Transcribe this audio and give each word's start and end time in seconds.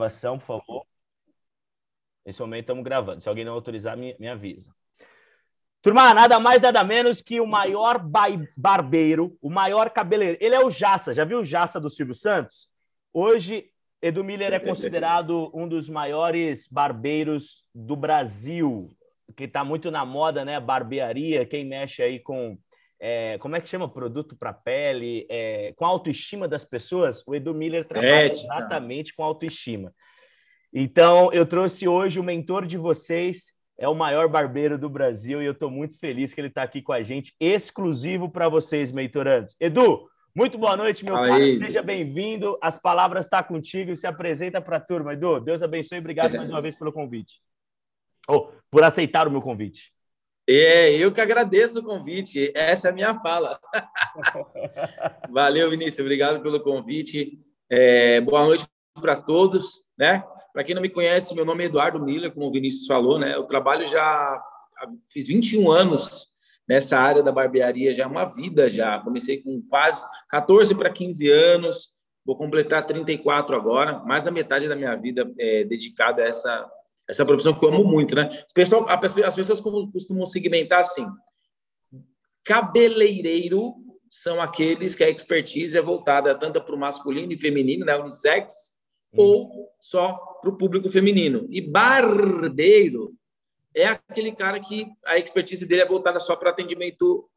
gravação, 0.00 0.38
por 0.38 0.46
favor. 0.46 0.86
Nesse 2.24 2.40
momento 2.40 2.62
estamos 2.62 2.84
gravando. 2.84 3.20
Se 3.20 3.28
alguém 3.28 3.44
não 3.44 3.52
autorizar, 3.52 3.96
me, 3.96 4.16
me 4.18 4.28
avisa. 4.28 4.74
Turma, 5.82 6.12
nada 6.12 6.38
mais, 6.38 6.60
nada 6.60 6.84
menos 6.84 7.20
que 7.22 7.40
o 7.40 7.46
maior 7.46 7.98
barbeiro, 8.56 9.36
o 9.40 9.50
maior 9.50 9.90
cabeleireiro. 9.90 10.42
Ele 10.42 10.54
é 10.54 10.64
o 10.64 10.70
Jassa. 10.70 11.14
Já 11.14 11.24
viu 11.24 11.40
o 11.40 11.44
Jassa 11.44 11.80
do 11.80 11.88
Silvio 11.88 12.14
Santos? 12.14 12.68
Hoje, 13.12 13.70
Edu 14.02 14.22
Miller 14.22 14.52
é 14.52 14.60
considerado 14.60 15.50
um 15.54 15.66
dos 15.66 15.88
maiores 15.88 16.68
barbeiros 16.70 17.66
do 17.74 17.96
Brasil, 17.96 18.90
que 19.36 19.44
está 19.44 19.64
muito 19.64 19.90
na 19.90 20.04
moda, 20.04 20.44
né? 20.44 20.60
Barbearia, 20.60 21.46
quem 21.46 21.64
mexe 21.64 22.02
aí 22.02 22.20
com. 22.20 22.58
É, 23.00 23.38
como 23.38 23.56
é 23.56 23.60
que 23.60 23.68
chama? 23.68 23.88
Produto 23.88 24.36
para 24.36 24.52
pele, 24.52 25.26
é, 25.30 25.72
com 25.74 25.86
a 25.86 25.88
autoestima 25.88 26.46
das 26.46 26.64
pessoas. 26.64 27.26
O 27.26 27.34
Edu 27.34 27.54
Miller 27.54 27.86
trabalha 27.88 28.30
exatamente 28.30 29.14
com 29.14 29.24
autoestima. 29.24 29.92
Então, 30.72 31.32
eu 31.32 31.46
trouxe 31.46 31.88
hoje 31.88 32.20
o 32.20 32.24
mentor 32.24 32.66
de 32.66 32.76
vocês, 32.76 33.54
é 33.78 33.88
o 33.88 33.94
maior 33.94 34.28
barbeiro 34.28 34.78
do 34.78 34.90
Brasil, 34.90 35.42
e 35.42 35.46
eu 35.46 35.52
estou 35.52 35.70
muito 35.70 35.98
feliz 35.98 36.34
que 36.34 36.40
ele 36.40 36.48
está 36.48 36.62
aqui 36.62 36.82
com 36.82 36.92
a 36.92 37.02
gente, 37.02 37.34
exclusivo 37.40 38.28
para 38.28 38.48
vocês, 38.48 38.92
mentorantes. 38.92 39.56
Edu, 39.58 40.06
muito 40.36 40.58
boa 40.58 40.76
noite, 40.76 41.04
meu 41.04 41.14
caro. 41.14 41.46
Seja 41.56 41.82
bem-vindo. 41.82 42.56
As 42.62 42.80
palavras 42.80 43.26
estão 43.26 43.40
tá 43.40 43.48
contigo. 43.48 43.96
Se 43.96 44.06
apresenta 44.06 44.60
para 44.60 44.76
a 44.76 44.80
turma. 44.80 45.14
Edu, 45.14 45.40
Deus 45.40 45.62
abençoe. 45.62 45.98
Obrigado 45.98 46.36
mais 46.36 46.50
uma 46.50 46.60
vez 46.60 46.76
pelo 46.76 46.92
convite. 46.92 47.40
Oh, 48.28 48.48
por 48.70 48.84
aceitar 48.84 49.26
o 49.26 49.30
meu 49.30 49.42
convite. 49.42 49.92
É, 50.52 50.90
eu 50.96 51.12
que 51.12 51.20
agradeço 51.20 51.78
o 51.78 51.84
convite. 51.84 52.50
Essa 52.56 52.88
é 52.88 52.90
a 52.90 52.94
minha 52.94 53.14
fala. 53.20 53.56
Valeu, 55.30 55.70
Vinícius. 55.70 56.00
Obrigado 56.00 56.42
pelo 56.42 56.58
convite. 56.58 57.38
É, 57.70 58.20
boa 58.20 58.44
noite 58.44 58.66
para 59.00 59.14
todos, 59.14 59.84
né? 59.96 60.24
Para 60.52 60.64
quem 60.64 60.74
não 60.74 60.82
me 60.82 60.88
conhece, 60.88 61.36
meu 61.36 61.44
nome 61.44 61.62
é 61.62 61.66
Eduardo 61.66 62.04
Miller, 62.04 62.32
como 62.32 62.48
o 62.48 62.50
Vinícius 62.50 62.86
falou, 62.86 63.16
né? 63.16 63.36
Eu 63.36 63.44
trabalho 63.44 63.86
já 63.86 64.42
fiz 65.08 65.28
21 65.28 65.70
anos 65.70 66.26
nessa 66.68 66.98
área 66.98 67.22
da 67.22 67.30
barbearia, 67.30 67.94
já 67.94 68.02
é 68.02 68.06
uma 68.08 68.24
vida 68.24 68.68
já. 68.68 68.98
Comecei 68.98 69.40
com 69.40 69.62
quase 69.70 70.04
14 70.28 70.74
para 70.74 70.90
15 70.90 71.30
anos, 71.30 71.90
vou 72.26 72.36
completar 72.36 72.84
34 72.84 73.54
agora, 73.54 74.00
mais 74.00 74.24
da 74.24 74.32
metade 74.32 74.68
da 74.68 74.74
minha 74.74 74.96
vida 74.96 75.32
é 75.38 75.62
dedicada 75.62 76.24
a 76.24 76.26
essa 76.26 76.68
essa 77.10 77.26
profissão 77.26 77.52
que 77.52 77.64
eu 77.64 77.68
amo 77.68 77.84
muito, 77.84 78.14
né? 78.14 78.28
Pessoal, 78.54 78.86
as 78.88 79.34
pessoas 79.34 79.60
costumam 79.60 80.24
segmentar 80.24 80.80
assim: 80.80 81.06
cabeleireiro 82.44 83.74
são 84.08 84.40
aqueles 84.40 84.94
que 84.94 85.04
a 85.04 85.10
expertise 85.10 85.76
é 85.76 85.82
voltada 85.82 86.34
tanto 86.34 86.60
para 86.60 86.74
o 86.74 86.78
masculino 86.78 87.32
e 87.32 87.38
feminino, 87.38 87.84
né, 87.84 87.96
unissex, 87.96 88.76
hum. 89.12 89.16
ou 89.18 89.68
só 89.80 90.14
para 90.40 90.50
o 90.50 90.56
público 90.56 90.90
feminino. 90.90 91.46
E 91.50 91.60
barbeiro 91.60 93.14
é 93.74 93.86
aquele 93.86 94.32
cara 94.32 94.58
que 94.58 94.86
a 95.04 95.18
expertise 95.18 95.66
dele 95.66 95.82
é 95.82 95.86
voltada 95.86 96.18
só 96.18 96.34
para 96.34 96.50
atendimento 96.50 97.28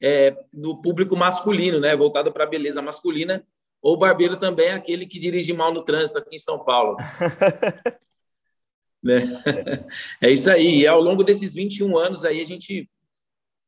é, 0.00 0.36
do 0.52 0.80
público 0.80 1.16
masculino, 1.16 1.80
né, 1.80 1.94
voltado 1.96 2.32
para 2.32 2.44
a 2.44 2.48
beleza 2.48 2.82
masculina. 2.82 3.46
Ou 3.80 3.96
barbeiro 3.96 4.36
também 4.36 4.68
é 4.68 4.72
aquele 4.72 5.06
que 5.06 5.18
dirige 5.18 5.52
mal 5.52 5.72
no 5.72 5.84
trânsito 5.84 6.18
aqui 6.18 6.34
em 6.34 6.38
São 6.38 6.58
Paulo. 6.58 6.96
né? 9.02 9.20
É 10.20 10.30
isso 10.30 10.50
aí. 10.50 10.80
E 10.80 10.86
ao 10.86 11.00
longo 11.00 11.24
desses 11.24 11.54
21 11.54 11.96
anos 11.96 12.24
aí, 12.24 12.40
a 12.40 12.44
gente, 12.44 12.88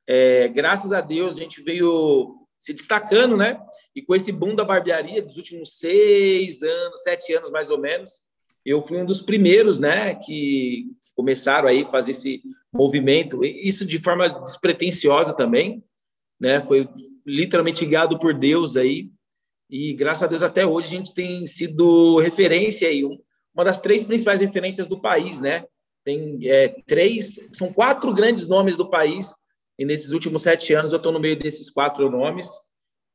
é, 0.07 0.49
graças 0.49 0.93
a 0.93 1.01
Deus, 1.01 1.37
a 1.37 1.41
gente 1.41 1.63
veio 1.63 2.37
se 2.59 2.75
destacando, 2.75 3.37
né? 3.37 3.59
E 3.95 4.03
com 4.03 4.15
esse 4.15 4.31
boom 4.31 4.55
da 4.55 4.65
barbearia 4.65 5.23
dos 5.23 5.37
últimos 5.37 5.79
seis 5.79 6.63
anos, 6.63 7.03
sete 7.03 7.35
anos 7.35 7.51
mais 7.51 7.71
ou 7.71 7.79
menos, 7.79 8.23
eu 8.65 8.87
fui 8.87 8.99
um 8.99 9.07
dos 9.07 9.23
primeiros, 9.23 9.79
né, 9.79 10.15
que 10.15 10.87
começaram 11.15 11.69
aí 11.69 11.83
a 11.83 11.87
fazer 11.87 12.13
esse 12.13 12.43
movimento, 12.73 13.45
isso 13.45 13.85
de 13.85 13.99
forma 13.99 14.29
despretensiosa 14.29 15.33
também, 15.33 15.83
né? 16.39 16.61
Foi 16.61 16.89
literalmente 17.27 17.85
guiado 17.85 18.19
por 18.19 18.33
Deus 18.33 18.77
aí. 18.77 19.11
E 19.69 19.93
graças 19.93 20.23
a 20.23 20.27
Deus 20.27 20.43
até 20.43 20.67
hoje 20.67 20.89
a 20.89 20.99
gente 20.99 21.15
tem 21.15 21.47
sido 21.47 22.19
referência 22.19 22.89
aí, 22.89 23.05
uma 23.55 23.65
das 23.65 23.81
três 23.81 24.05
principais 24.05 24.41
referências 24.41 24.87
do 24.87 25.01
país, 25.01 25.41
né? 25.41 25.65
Tem 26.05 26.39
é, 26.49 26.69
três, 26.87 27.51
são 27.53 27.73
quatro 27.73 28.13
grandes 28.15 28.47
nomes 28.47 28.77
do 28.77 28.89
país 28.89 29.35
e 29.79 29.85
nesses 29.85 30.13
últimos 30.13 30.43
sete 30.43 30.73
anos 30.75 30.93
eu 30.93 30.97
estou 30.97 31.13
no 31.13 31.21
meio 31.21 31.37
desses 31.37 31.71
quatro 31.71 32.11
nomes 32.11 32.49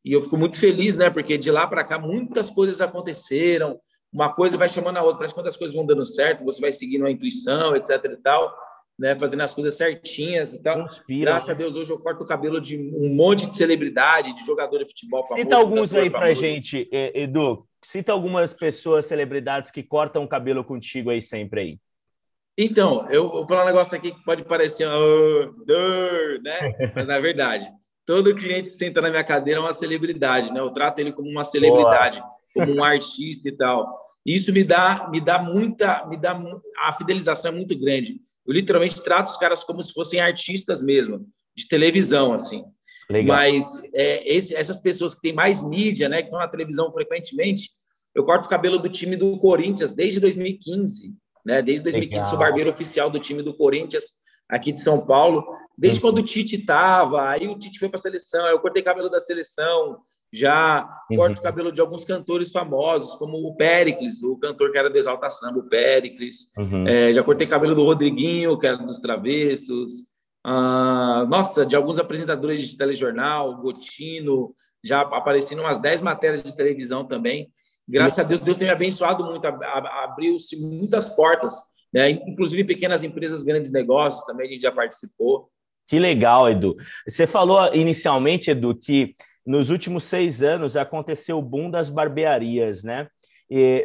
e 0.03 0.13
eu 0.13 0.21
fico 0.21 0.37
muito 0.37 0.59
feliz, 0.59 0.95
né? 0.95 1.09
Porque 1.09 1.37
de 1.37 1.49
lá 1.49 1.65
para 1.65 1.83
cá 1.83 1.97
muitas 1.97 2.49
coisas 2.49 2.79
aconteceram, 2.81 3.79
uma 4.13 4.31
coisa 4.33 4.57
vai 4.57 4.69
chamando 4.69 4.97
a 4.97 5.01
outra, 5.01 5.17
parece 5.17 5.33
que 5.33 5.39
quando 5.39 5.47
as 5.47 5.57
coisas 5.57 5.75
vão 5.75 5.85
dando 5.85 6.05
certo, 6.05 6.45
você 6.45 6.61
vai 6.61 6.71
seguindo 6.71 7.05
a 7.05 7.11
intuição, 7.11 7.75
etc 7.75 8.03
e 8.05 8.17
tal, 8.17 8.55
né? 8.99 9.17
Fazendo 9.17 9.41
as 9.41 9.51
coisas 9.51 9.75
certinhas 9.75 10.53
e 10.53 10.61
tal. 10.61 10.85
Graças 11.09 11.47
né? 11.47 11.53
a 11.53 11.57
Deus 11.57 11.75
hoje 11.75 11.91
eu 11.91 11.97
corto 11.97 12.23
o 12.23 12.27
cabelo 12.27 12.61
de 12.61 12.77
um 12.77 13.15
monte 13.15 13.47
de 13.47 13.55
celebridade, 13.55 14.35
de 14.35 14.45
jogador 14.45 14.77
de 14.79 14.85
futebol 14.85 15.23
famoso. 15.23 15.43
Cita 15.43 15.55
alguns 15.55 15.93
aí 15.95 16.09
para 16.09 16.33
gente, 16.35 16.87
Edu. 16.91 17.67
Cita 17.85 18.11
algumas 18.11 18.51
pessoas, 18.51 19.05
celebridades 19.05 19.69
que 19.69 19.83
cortam 19.83 20.23
o 20.23 20.27
cabelo 20.27 20.63
contigo 20.63 21.11
aí 21.11 21.21
sempre 21.21 21.61
aí. 21.61 21.79
Então, 22.57 23.07
eu 23.11 23.29
vou 23.29 23.47
falar 23.47 23.61
um 23.61 23.67
negócio 23.67 23.95
aqui 23.95 24.11
que 24.11 24.23
pode 24.23 24.43
parecer, 24.43 24.87
uh, 24.87 26.41
né? 26.41 26.73
Mas 26.95 27.05
na 27.05 27.19
verdade, 27.19 27.69
todo 28.03 28.33
cliente 28.33 28.71
que 28.71 28.75
senta 28.75 29.01
na 29.01 29.11
minha 29.11 29.23
cadeira 29.23 29.59
é 29.59 29.63
uma 29.63 29.71
celebridade, 29.71 30.51
né? 30.51 30.61
Eu 30.61 30.71
trato 30.71 30.97
ele 30.97 31.13
como 31.13 31.29
uma 31.29 31.43
celebridade, 31.43 32.19
Boa. 32.19 32.65
como 32.65 32.79
um 32.79 32.83
artista 32.83 33.49
e 33.49 33.51
tal. 33.51 33.95
Isso 34.25 34.51
me 34.51 34.63
dá, 34.63 35.07
me 35.11 35.21
dá 35.21 35.37
muita, 35.37 36.07
me 36.07 36.17
dá 36.17 36.35
a 36.79 36.91
fidelização 36.91 37.51
é 37.51 37.55
muito 37.55 37.77
grande. 37.77 38.19
Eu 38.47 38.53
literalmente 38.53 39.03
trato 39.03 39.27
os 39.27 39.37
caras 39.37 39.63
como 39.63 39.83
se 39.83 39.93
fossem 39.93 40.19
artistas 40.19 40.81
mesmo, 40.81 41.27
de 41.55 41.67
televisão, 41.67 42.33
assim. 42.33 42.65
Legal. 43.09 43.37
Mas 43.37 43.81
é, 43.93 44.27
esse, 44.27 44.55
essas 44.55 44.79
pessoas 44.79 45.13
que 45.13 45.21
têm 45.21 45.33
mais 45.33 45.61
mídia, 45.61 46.09
né, 46.09 46.17
que 46.17 46.25
estão 46.25 46.39
na 46.39 46.47
televisão 46.47 46.91
frequentemente, 46.91 47.69
eu 48.13 48.23
corto 48.23 48.47
o 48.47 48.49
cabelo 48.49 48.77
do 48.77 48.89
time 48.89 49.15
do 49.15 49.37
Corinthians 49.37 49.91
desde 49.91 50.19
2015 50.19 51.13
né? 51.45 51.61
Desde 51.61 51.83
2015 51.83 52.15
Legal. 52.15 52.29
sou 52.29 52.39
barbeiro 52.39 52.69
oficial 52.69 53.09
do 53.09 53.19
time 53.19 53.43
do 53.43 53.53
Corinthians 53.53 54.05
aqui 54.49 54.71
de 54.71 54.81
São 54.81 55.05
Paulo. 55.05 55.45
Desde 55.77 55.99
uhum. 55.99 56.07
quando 56.07 56.17
o 56.19 56.25
Tite 56.25 56.55
estava, 56.55 57.29
aí 57.29 57.47
o 57.47 57.57
Tite 57.57 57.77
foi 57.77 57.89
para 57.89 57.99
a 57.99 58.01
seleção, 58.01 58.45
eu 58.47 58.59
cortei 58.59 58.81
cabelo 58.81 59.09
da 59.09 59.21
seleção, 59.21 59.97
já 60.33 60.87
uhum. 61.11 61.17
corto 61.17 61.39
o 61.39 61.43
cabelo 61.43 61.71
de 61.71 61.81
alguns 61.81 62.03
cantores 62.03 62.51
famosos, 62.51 63.15
como 63.15 63.37
o 63.37 63.55
Péricles, 63.55 64.23
o 64.23 64.37
cantor 64.37 64.71
que 64.71 64.77
era 64.77 64.89
do 64.89 64.97
Exalta 64.97 65.29
Samba, 65.29 65.59
o 65.59 65.69
Péricles. 65.69 66.51
Uhum. 66.57 66.87
É, 66.87 67.13
já 67.13 67.23
cortei 67.23 67.45
cabelo 67.45 67.75
do 67.75 67.83
Rodriguinho, 67.83 68.57
que 68.57 68.65
era 68.65 68.77
dos 68.77 68.99
Travessos. 68.99 70.14
Ah, 70.47 71.25
nossa, 71.27 71.65
de 71.65 71.75
alguns 71.75 71.97
apresentadores 71.97 72.61
de 72.61 72.77
telejornal, 72.77 73.57
Gotino, 73.57 74.55
já 74.83 75.01
apareci 75.01 75.55
em 75.55 75.59
umas 75.59 75.79
10 75.79 76.01
matérias 76.03 76.43
de 76.43 76.55
televisão 76.55 77.05
também 77.05 77.49
graças 77.87 78.19
a 78.19 78.23
Deus, 78.23 78.41
Deus 78.41 78.57
tem 78.57 78.67
me 78.67 78.73
abençoado 78.73 79.23
muito, 79.23 79.45
abriu-se 79.45 80.59
muitas 80.59 81.07
portas, 81.07 81.55
né? 81.93 82.09
inclusive 82.09 82.63
pequenas 82.63 83.03
empresas, 83.03 83.43
grandes 83.43 83.71
negócios 83.71 84.25
também 84.25 84.47
a 84.47 84.51
gente 84.51 84.61
já 84.61 84.71
participou. 84.71 85.49
Que 85.87 85.99
legal, 85.99 86.49
Edu. 86.49 86.75
Você 87.07 87.27
falou 87.27 87.73
inicialmente, 87.73 88.49
Edu, 88.49 88.75
que 88.75 89.15
nos 89.45 89.69
últimos 89.69 90.03
seis 90.05 90.41
anos 90.41 90.75
aconteceu 90.75 91.37
o 91.37 91.43
boom 91.43 91.69
das 91.69 91.91
barbearias, 91.91 92.83
né? 92.83 93.07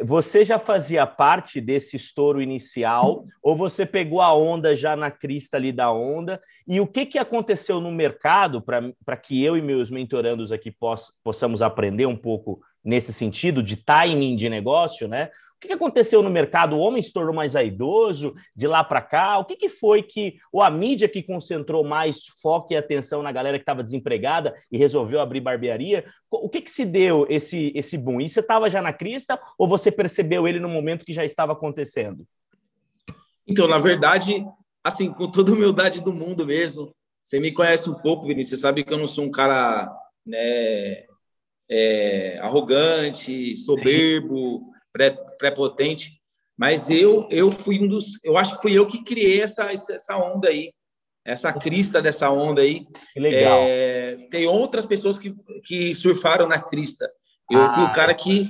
Você 0.03 0.43
já 0.43 0.57
fazia 0.57 1.05
parte 1.05 1.61
desse 1.61 1.95
estouro 1.95 2.41
inicial 2.41 3.25
ou 3.43 3.55
você 3.55 3.85
pegou 3.85 4.19
a 4.19 4.33
onda 4.35 4.75
já 4.75 4.95
na 4.95 5.11
crista 5.11 5.57
ali 5.57 5.71
da 5.71 5.91
onda? 5.91 6.41
E 6.67 6.79
o 6.79 6.87
que, 6.87 7.05
que 7.05 7.19
aconteceu 7.19 7.79
no 7.79 7.91
mercado 7.91 8.61
para 8.61 9.17
que 9.17 9.43
eu 9.43 9.55
e 9.55 9.61
meus 9.61 9.91
mentorandos 9.91 10.51
aqui 10.51 10.71
poss, 10.71 11.13
possamos 11.23 11.61
aprender 11.61 12.07
um 12.07 12.17
pouco 12.17 12.59
nesse 12.83 13.13
sentido 13.13 13.61
de 13.61 13.75
timing 13.75 14.35
de 14.35 14.49
negócio, 14.49 15.07
né? 15.07 15.29
O 15.63 15.67
que 15.67 15.73
aconteceu 15.73 16.23
no 16.23 16.29
mercado? 16.29 16.75
O 16.75 16.79
homem 16.79 17.03
se 17.03 17.13
tornou 17.13 17.35
mais 17.35 17.55
aidoso 17.55 18.33
de 18.55 18.67
lá 18.67 18.83
para 18.83 18.99
cá? 18.99 19.37
O 19.37 19.45
que, 19.45 19.69
foi 19.69 20.01
que, 20.01 20.39
ou 20.51 20.59
a 20.59 20.71
mídia 20.71 21.07
que 21.07 21.21
concentrou 21.21 21.83
mais 21.83 22.25
foco 22.41 22.73
e 22.73 22.75
atenção 22.75 23.21
na 23.21 23.31
galera 23.31 23.59
que 23.59 23.61
estava 23.61 23.83
desempregada 23.83 24.55
e 24.71 24.77
resolveu 24.77 25.21
abrir 25.21 25.39
barbearia? 25.39 26.03
O 26.31 26.49
que, 26.49 26.67
se 26.67 26.83
deu 26.83 27.27
esse, 27.29 27.71
esse 27.75 27.95
boom? 27.95 28.21
E 28.21 28.27
você 28.27 28.39
estava 28.39 28.71
já 28.71 28.81
na 28.81 28.91
crista 28.91 29.39
ou 29.55 29.67
você 29.67 29.91
percebeu 29.91 30.47
ele 30.47 30.59
no 30.59 30.67
momento 30.67 31.05
que 31.05 31.13
já 31.13 31.23
estava 31.23 31.53
acontecendo? 31.53 32.25
Então, 33.47 33.67
na 33.67 33.77
verdade, 33.77 34.43
assim, 34.83 35.13
com 35.13 35.29
toda 35.29 35.53
humildade 35.53 36.01
do 36.01 36.11
mundo 36.11 36.43
mesmo, 36.43 36.91
você 37.23 37.39
me 37.39 37.51
conhece 37.51 37.87
um 37.87 37.93
pouco, 37.93 38.25
Vinícius, 38.25 38.59
você 38.59 38.63
sabe 38.63 38.83
que 38.83 38.91
eu 38.91 38.97
não 38.97 39.07
sou 39.07 39.25
um 39.25 39.31
cara 39.31 39.95
né, 40.25 41.05
é, 41.69 42.39
arrogante, 42.41 43.55
soberbo, 43.57 44.71
prepotente, 45.41 46.11
mas 46.55 46.89
eu 46.91 47.27
eu 47.31 47.51
fui 47.51 47.83
um 47.83 47.87
dos, 47.87 48.23
eu 48.23 48.37
acho 48.37 48.55
que 48.55 48.61
fui 48.61 48.73
eu 48.73 48.85
que 48.85 49.03
criei 49.03 49.41
essa 49.41 49.71
essa 49.71 50.15
onda 50.17 50.49
aí, 50.49 50.71
essa 51.25 51.51
crista 51.51 52.01
dessa 52.01 52.29
onda 52.29 52.61
aí. 52.61 52.85
Que 53.13 53.19
legal. 53.19 53.59
É, 53.63 54.17
tem 54.29 54.47
outras 54.47 54.85
pessoas 54.85 55.17
que, 55.17 55.35
que 55.65 55.95
surfaram 55.95 56.47
na 56.47 56.61
crista. 56.61 57.09
Eu 57.49 57.61
ah, 57.61 57.73
fui 57.73 57.83
o 57.83 57.91
cara 57.91 58.13
que 58.13 58.47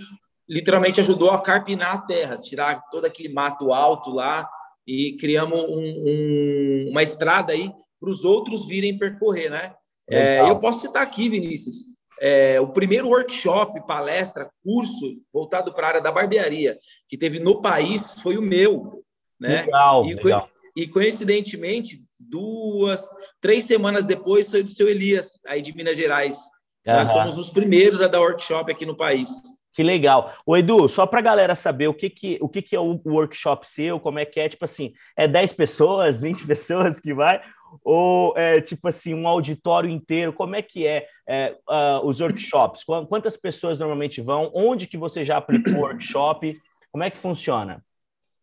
literalmente 0.48 1.00
ajudou 1.00 1.32
a 1.32 1.42
carpinar 1.42 1.96
a 1.96 2.02
terra, 2.02 2.38
tirar 2.38 2.82
todo 2.92 3.06
aquele 3.06 3.30
mato 3.30 3.72
alto 3.72 4.12
lá 4.12 4.48
e 4.86 5.16
criamos 5.18 5.58
um, 5.58 5.80
um, 5.80 6.88
uma 6.90 7.02
estrada 7.02 7.54
aí 7.54 7.72
para 8.00 8.10
os 8.10 8.26
outros 8.26 8.66
virem 8.66 8.98
percorrer, 8.98 9.50
né? 9.50 9.74
É, 10.10 10.42
eu 10.42 10.60
posso 10.60 10.82
citar 10.82 11.04
aqui, 11.04 11.30
Vinícius, 11.30 11.86
é, 12.22 12.62
o 12.62 12.68
primeiro 12.68 13.08
workshop, 13.08 13.82
palestra, 13.88 14.48
curso 14.64 15.18
voltado 15.34 15.74
para 15.74 15.88
a 15.88 15.90
área 15.90 16.02
da 16.02 16.12
barbearia 16.12 16.78
que 17.10 17.18
teve 17.18 17.40
no 17.40 17.62
país 17.62 18.14
foi 18.22 18.38
o 18.38 18.42
meu, 18.44 19.04
né? 19.40 19.64
Legal, 19.64 20.06
e, 20.06 20.14
legal. 20.14 20.50
e 20.76 20.88
coincidentemente, 20.88 22.04
duas, 22.20 23.10
três 23.42 23.64
semanas 23.64 24.06
depois 24.06 24.52
foi 24.52 24.62
do 24.62 24.70
seu 24.70 24.88
Elias, 24.88 25.40
aí 25.48 25.64
de 25.64 25.76
Minas 25.76 25.98
Gerais. 25.98 26.38
Uhum. 26.86 26.94
Nós 26.94 27.10
somos 27.10 27.38
os 27.40 27.50
primeiros 27.50 28.04
a 28.04 28.08
dar 28.08 28.22
workshop 28.22 28.72
aqui 28.72 28.86
no 28.86 28.96
país. 28.96 29.30
Que 29.74 29.82
legal. 29.82 30.34
O 30.46 30.56
Edu, 30.56 30.88
só 30.88 31.08
para 31.08 31.20
a 31.20 31.24
galera 31.24 31.56
saber 31.56 31.88
o 31.88 31.94
que, 31.94 32.10
que, 32.10 32.38
o 32.42 32.50
que, 32.50 32.62
que 32.62 32.76
é 32.76 32.80
o 32.80 33.02
workshop 33.06 33.68
seu, 33.68 34.00
como 34.00 34.20
é 34.20 34.26
que 34.26 34.40
é, 34.40 34.48
tipo 34.48 34.66
assim, 34.66 34.94
é 35.18 35.28
10 35.28 35.54
pessoas, 35.54 36.22
20 36.22 36.46
pessoas 36.46 37.00
que 37.00 37.14
vai, 37.14 37.42
ou 37.84 38.38
é 38.38 38.60
tipo 38.62 38.88
assim, 38.88 39.14
um 39.14 39.28
auditório 39.28 39.90
inteiro, 39.90 40.34
como 40.34 40.56
é 40.56 40.62
que 40.62 40.86
é, 40.86 41.08
é 41.28 41.56
uh, 41.70 42.06
os 42.06 42.20
workshops? 42.20 42.84
Quantas 42.84 43.38
pessoas 43.38 43.80
normalmente 43.80 44.22
vão? 44.22 44.52
Onde 44.54 44.88
que 44.88 44.98
você 44.98 45.24
já 45.24 45.38
aplicou 45.38 45.74
o 45.76 45.82
workshop? 45.82 46.60
Como 46.92 47.04
é 47.04 47.10
que 47.10 47.18
funciona? 47.18 47.84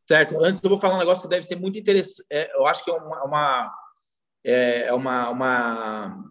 Certo. 0.09 0.43
Antes 0.43 0.63
eu 0.65 0.71
vou 0.71 0.81
falar 0.81 0.95
um 0.95 1.01
negócio 1.01 1.23
que 1.23 1.29
deve 1.29 1.45
ser 1.45 1.57
muito 1.57 1.79
interessante. 1.79 2.27
É, 2.31 2.51
eu 2.57 2.67
acho 2.67 2.83
que 2.83 2.91
é 2.91 2.95
uma, 2.95 3.25
uma, 3.25 3.75
é, 4.43 4.87
é 4.87 4.95
uma, 4.95 5.29
uma, 5.29 6.25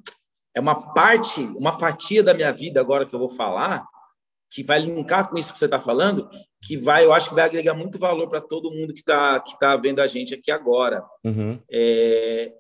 é 0.56 0.60
uma 0.60 0.94
parte, 0.94 1.42
uma 1.56 1.78
fatia 1.78 2.24
da 2.24 2.34
minha 2.34 2.52
vida 2.52 2.82
agora 2.82 3.06
que 3.06 3.14
eu 3.14 3.20
vou 3.20 3.30
falar, 3.30 3.86
que 4.50 4.64
vai 4.64 4.80
linkar 4.80 5.30
com 5.30 5.38
isso 5.38 5.54
que 5.54 5.60
você 5.60 5.66
está 5.66 5.80
falando, 5.80 6.28
que 6.62 6.76
vai, 6.76 7.06
eu 7.06 7.14
acho 7.14 7.30
que 7.30 7.36
vai 7.36 7.46
agregar 7.46 7.76
muito 7.76 8.00
valor 8.00 8.28
para 8.28 8.42
todo 8.42 8.72
mundo 8.72 8.94
que 8.94 9.02
está 9.02 9.40
que 9.40 9.58
tá 9.60 9.76
vendo 9.76 10.02
a 10.02 10.08
gente 10.08 10.34
aqui 10.34 10.50
agora. 10.50 11.04
Uhum. 11.24 11.62
É, 11.70 12.52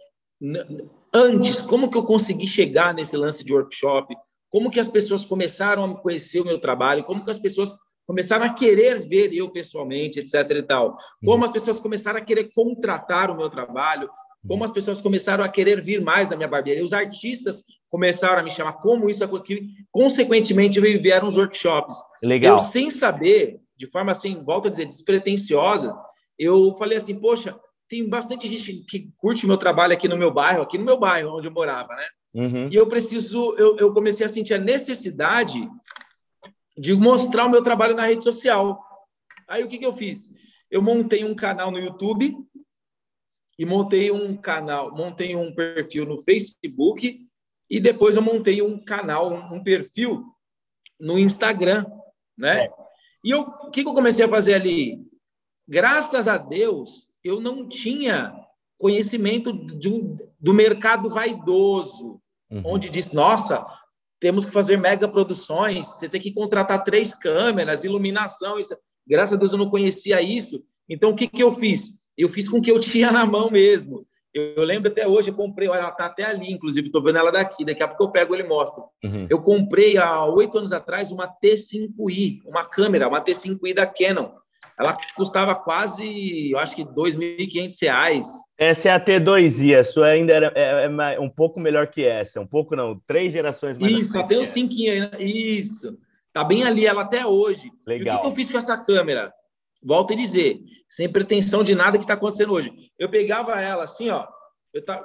antes, 1.13 1.61
como 1.61 1.89
que 1.89 1.97
eu 1.97 2.03
consegui 2.03 2.47
chegar 2.47 2.93
nesse 2.93 3.15
lance 3.15 3.43
de 3.43 3.53
workshop? 3.53 4.15
Como 4.49 4.71
que 4.71 4.79
as 4.79 4.87
pessoas 4.87 5.25
começaram 5.25 5.83
a 5.83 5.95
conhecer 5.95 6.41
o 6.41 6.45
meu 6.45 6.59
trabalho? 6.59 7.03
Como 7.03 7.23
que 7.23 7.31
as 7.31 7.37
pessoas 7.37 7.75
começaram 8.05 8.45
a 8.45 8.53
querer 8.53 9.07
ver 9.07 9.33
eu 9.33 9.49
pessoalmente, 9.49 10.19
etc 10.19 10.33
e 10.51 10.63
tal? 10.63 10.97
Como 11.25 11.43
as 11.43 11.51
pessoas 11.51 11.79
começaram 11.79 12.19
a 12.19 12.23
querer 12.23 12.49
contratar 12.53 13.29
o 13.29 13.35
meu 13.35 13.49
trabalho? 13.49 14.09
Como 14.47 14.63
as 14.63 14.71
pessoas 14.71 15.01
começaram 15.01 15.43
a 15.43 15.49
querer 15.49 15.81
vir 15.81 15.99
mais 15.99 16.29
na 16.29 16.37
minha 16.37 16.47
barbearia? 16.47 16.83
Os 16.83 16.93
artistas 16.93 17.63
começaram 17.89 18.39
a 18.39 18.43
me 18.43 18.51
chamar, 18.51 18.73
como 18.73 19.09
isso 19.09 19.23
aqui, 19.23 19.67
consequentemente 19.91 20.79
vieram 20.79 21.27
os 21.27 21.35
workshops. 21.35 21.97
Legal. 22.23 22.57
Eu 22.57 22.59
sem 22.59 22.89
saber, 22.89 23.59
de 23.75 23.87
forma 23.87 24.11
assim, 24.11 24.41
volto 24.43 24.67
a 24.67 24.69
dizer, 24.69 24.85
despretensiosa, 24.85 25.93
eu 26.39 26.73
falei 26.77 26.97
assim, 26.97 27.15
poxa, 27.15 27.59
tem 27.87 28.07
bastante 28.07 28.47
gente 28.47 28.83
que 28.83 29.11
curte 29.17 29.47
meu 29.47 29.57
trabalho 29.57 29.93
aqui 29.93 30.07
no 30.07 30.17
meu 30.17 30.31
bairro, 30.31 30.61
aqui 30.61 30.77
no 30.77 30.85
meu 30.85 30.97
bairro 30.97 31.37
onde 31.37 31.47
eu 31.47 31.51
morava, 31.51 31.95
né? 31.95 32.07
Uhum. 32.33 32.69
E 32.69 32.75
eu 32.75 32.87
preciso, 32.87 33.55
eu, 33.57 33.77
eu 33.77 33.93
comecei 33.93 34.25
a 34.25 34.29
sentir 34.29 34.53
a 34.53 34.59
necessidade 34.59 35.67
de 36.77 36.93
mostrar 36.93 37.45
o 37.45 37.49
meu 37.49 37.63
trabalho 37.63 37.95
na 37.95 38.05
rede 38.05 38.23
social. 38.23 38.79
Aí 39.47 39.63
o 39.63 39.67
que, 39.67 39.77
que 39.77 39.85
eu 39.85 39.93
fiz? 39.93 40.31
Eu 40.69 40.81
montei 40.81 41.23
um 41.23 41.33
canal 41.33 41.71
no 41.71 41.79
YouTube 41.79 42.37
e 43.57 43.65
montei 43.65 44.11
um 44.11 44.35
canal, 44.37 44.93
montei 44.95 45.35
um 45.35 45.55
perfil 45.55 46.05
no 46.05 46.21
Facebook 46.21 47.25
e 47.69 47.79
depois 47.79 48.15
eu 48.15 48.21
montei 48.21 48.61
um 48.61 48.83
canal, 48.83 49.33
um 49.33 49.63
perfil 49.63 50.23
no 50.99 51.17
Instagram, 51.17 51.85
né? 52.37 52.65
É. 52.65 52.71
E 53.23 53.31
eu, 53.31 53.41
o 53.41 53.71
que, 53.71 53.83
que 53.83 53.89
eu 53.89 53.93
comecei 53.93 54.23
a 54.23 54.29
fazer 54.29 54.53
ali? 54.53 55.05
Graças 55.67 56.27
a 56.27 56.37
Deus, 56.37 57.06
eu 57.27 57.39
não 57.39 57.67
tinha 57.67 58.33
conhecimento 58.77 59.51
um, 59.51 60.17
do 60.39 60.53
mercado 60.53 61.09
vaidoso, 61.09 62.21
uhum. 62.49 62.61
onde 62.63 62.89
diz, 62.89 63.11
nossa, 63.11 63.65
temos 64.19 64.45
que 64.45 64.51
fazer 64.51 64.77
mega 64.77 65.07
produções, 65.07 65.87
você 65.87 66.07
tem 66.07 66.21
que 66.21 66.33
contratar 66.33 66.83
três 66.83 67.13
câmeras, 67.13 67.83
iluminação, 67.83 68.59
isso. 68.59 68.75
Graças 69.07 69.33
a 69.33 69.37
Deus 69.37 69.51
eu 69.51 69.57
não 69.57 69.69
conhecia 69.69 70.21
isso. 70.21 70.63
Então, 70.89 71.11
o 71.11 71.15
que, 71.15 71.27
que 71.27 71.41
eu 71.41 71.53
fiz? 71.53 71.99
Eu 72.17 72.29
fiz 72.29 72.47
com 72.49 72.57
o 72.57 72.61
que 72.61 72.71
eu 72.71 72.79
tinha 72.81 73.11
na 73.11 73.25
mão 73.25 73.49
mesmo. 73.49 74.05
Eu 74.33 74.63
lembro 74.63 74.91
até 74.91 75.07
hoje, 75.07 75.29
eu 75.31 75.33
comprei, 75.33 75.67
ela 75.67 75.89
está 75.89 76.05
até 76.05 76.23
ali, 76.23 76.51
inclusive, 76.51 76.87
estou 76.87 77.01
vendo 77.01 77.17
ela 77.17 77.31
daqui, 77.31 77.65
daqui 77.65 77.81
a 77.81 77.87
pouco 77.87 78.03
eu 78.03 78.11
pego 78.11 78.35
e 78.35 78.43
mostro. 78.43 78.83
Uhum. 79.03 79.25
Eu 79.29 79.41
comprei 79.41 79.97
há 79.97 80.23
oito 80.25 80.57
anos 80.57 80.71
atrás 80.71 81.11
uma 81.11 81.27
T5i, 81.27 82.41
uma 82.45 82.63
câmera, 82.63 83.07
uma 83.07 83.23
T5i 83.23 83.73
da 83.73 83.87
Canon. 83.87 84.29
Ela 84.79 84.95
custava 85.15 85.55
quase, 85.55 86.51
eu 86.51 86.59
acho 86.59 86.75
que 86.75 86.83
R$ 86.83 86.89
2.500. 86.89 88.23
Essa 88.57 88.89
é 88.89 88.91
a 88.91 89.03
T2i, 89.03 89.75
a 89.75 89.83
sua 89.83 90.07
ainda 90.07 90.33
era, 90.33 90.53
é, 90.55 90.85
é, 90.85 91.19
um 91.19 91.29
pouco 91.29 91.59
melhor 91.59 91.87
que 91.87 92.05
essa, 92.05 92.39
um 92.39 92.45
pouco 92.45 92.75
não, 92.75 93.01
três 93.07 93.33
gerações 93.33 93.75
mais. 93.77 93.91
Isso, 93.91 94.27
tem 94.27 94.39
o 94.39 94.45
5 94.45 94.73
aí, 94.73 94.99
né? 94.99 95.11
Isso. 95.19 95.97
Tá 96.31 96.43
bem 96.43 96.63
ali 96.63 96.85
ela 96.85 97.01
até 97.01 97.25
hoje. 97.25 97.71
Legal. 97.87 98.05
E 98.05 98.09
o 98.09 98.15
que, 98.15 98.21
que 98.21 98.27
eu 98.27 98.35
fiz 98.35 98.51
com 98.51 98.57
essa 98.59 98.77
câmera? 98.77 99.33
Volto 99.83 100.13
a 100.13 100.15
dizer, 100.15 100.59
sem 100.87 101.11
pretensão 101.11 101.63
de 101.63 101.73
nada 101.73 101.97
que 101.97 102.03
está 102.03 102.13
acontecendo 102.13 102.53
hoje. 102.53 102.71
Eu 102.99 103.09
pegava 103.09 103.59
ela 103.59 103.83
assim, 103.85 104.09
ó. 104.09 104.27
Eu 104.71 104.85
tá, 104.85 105.03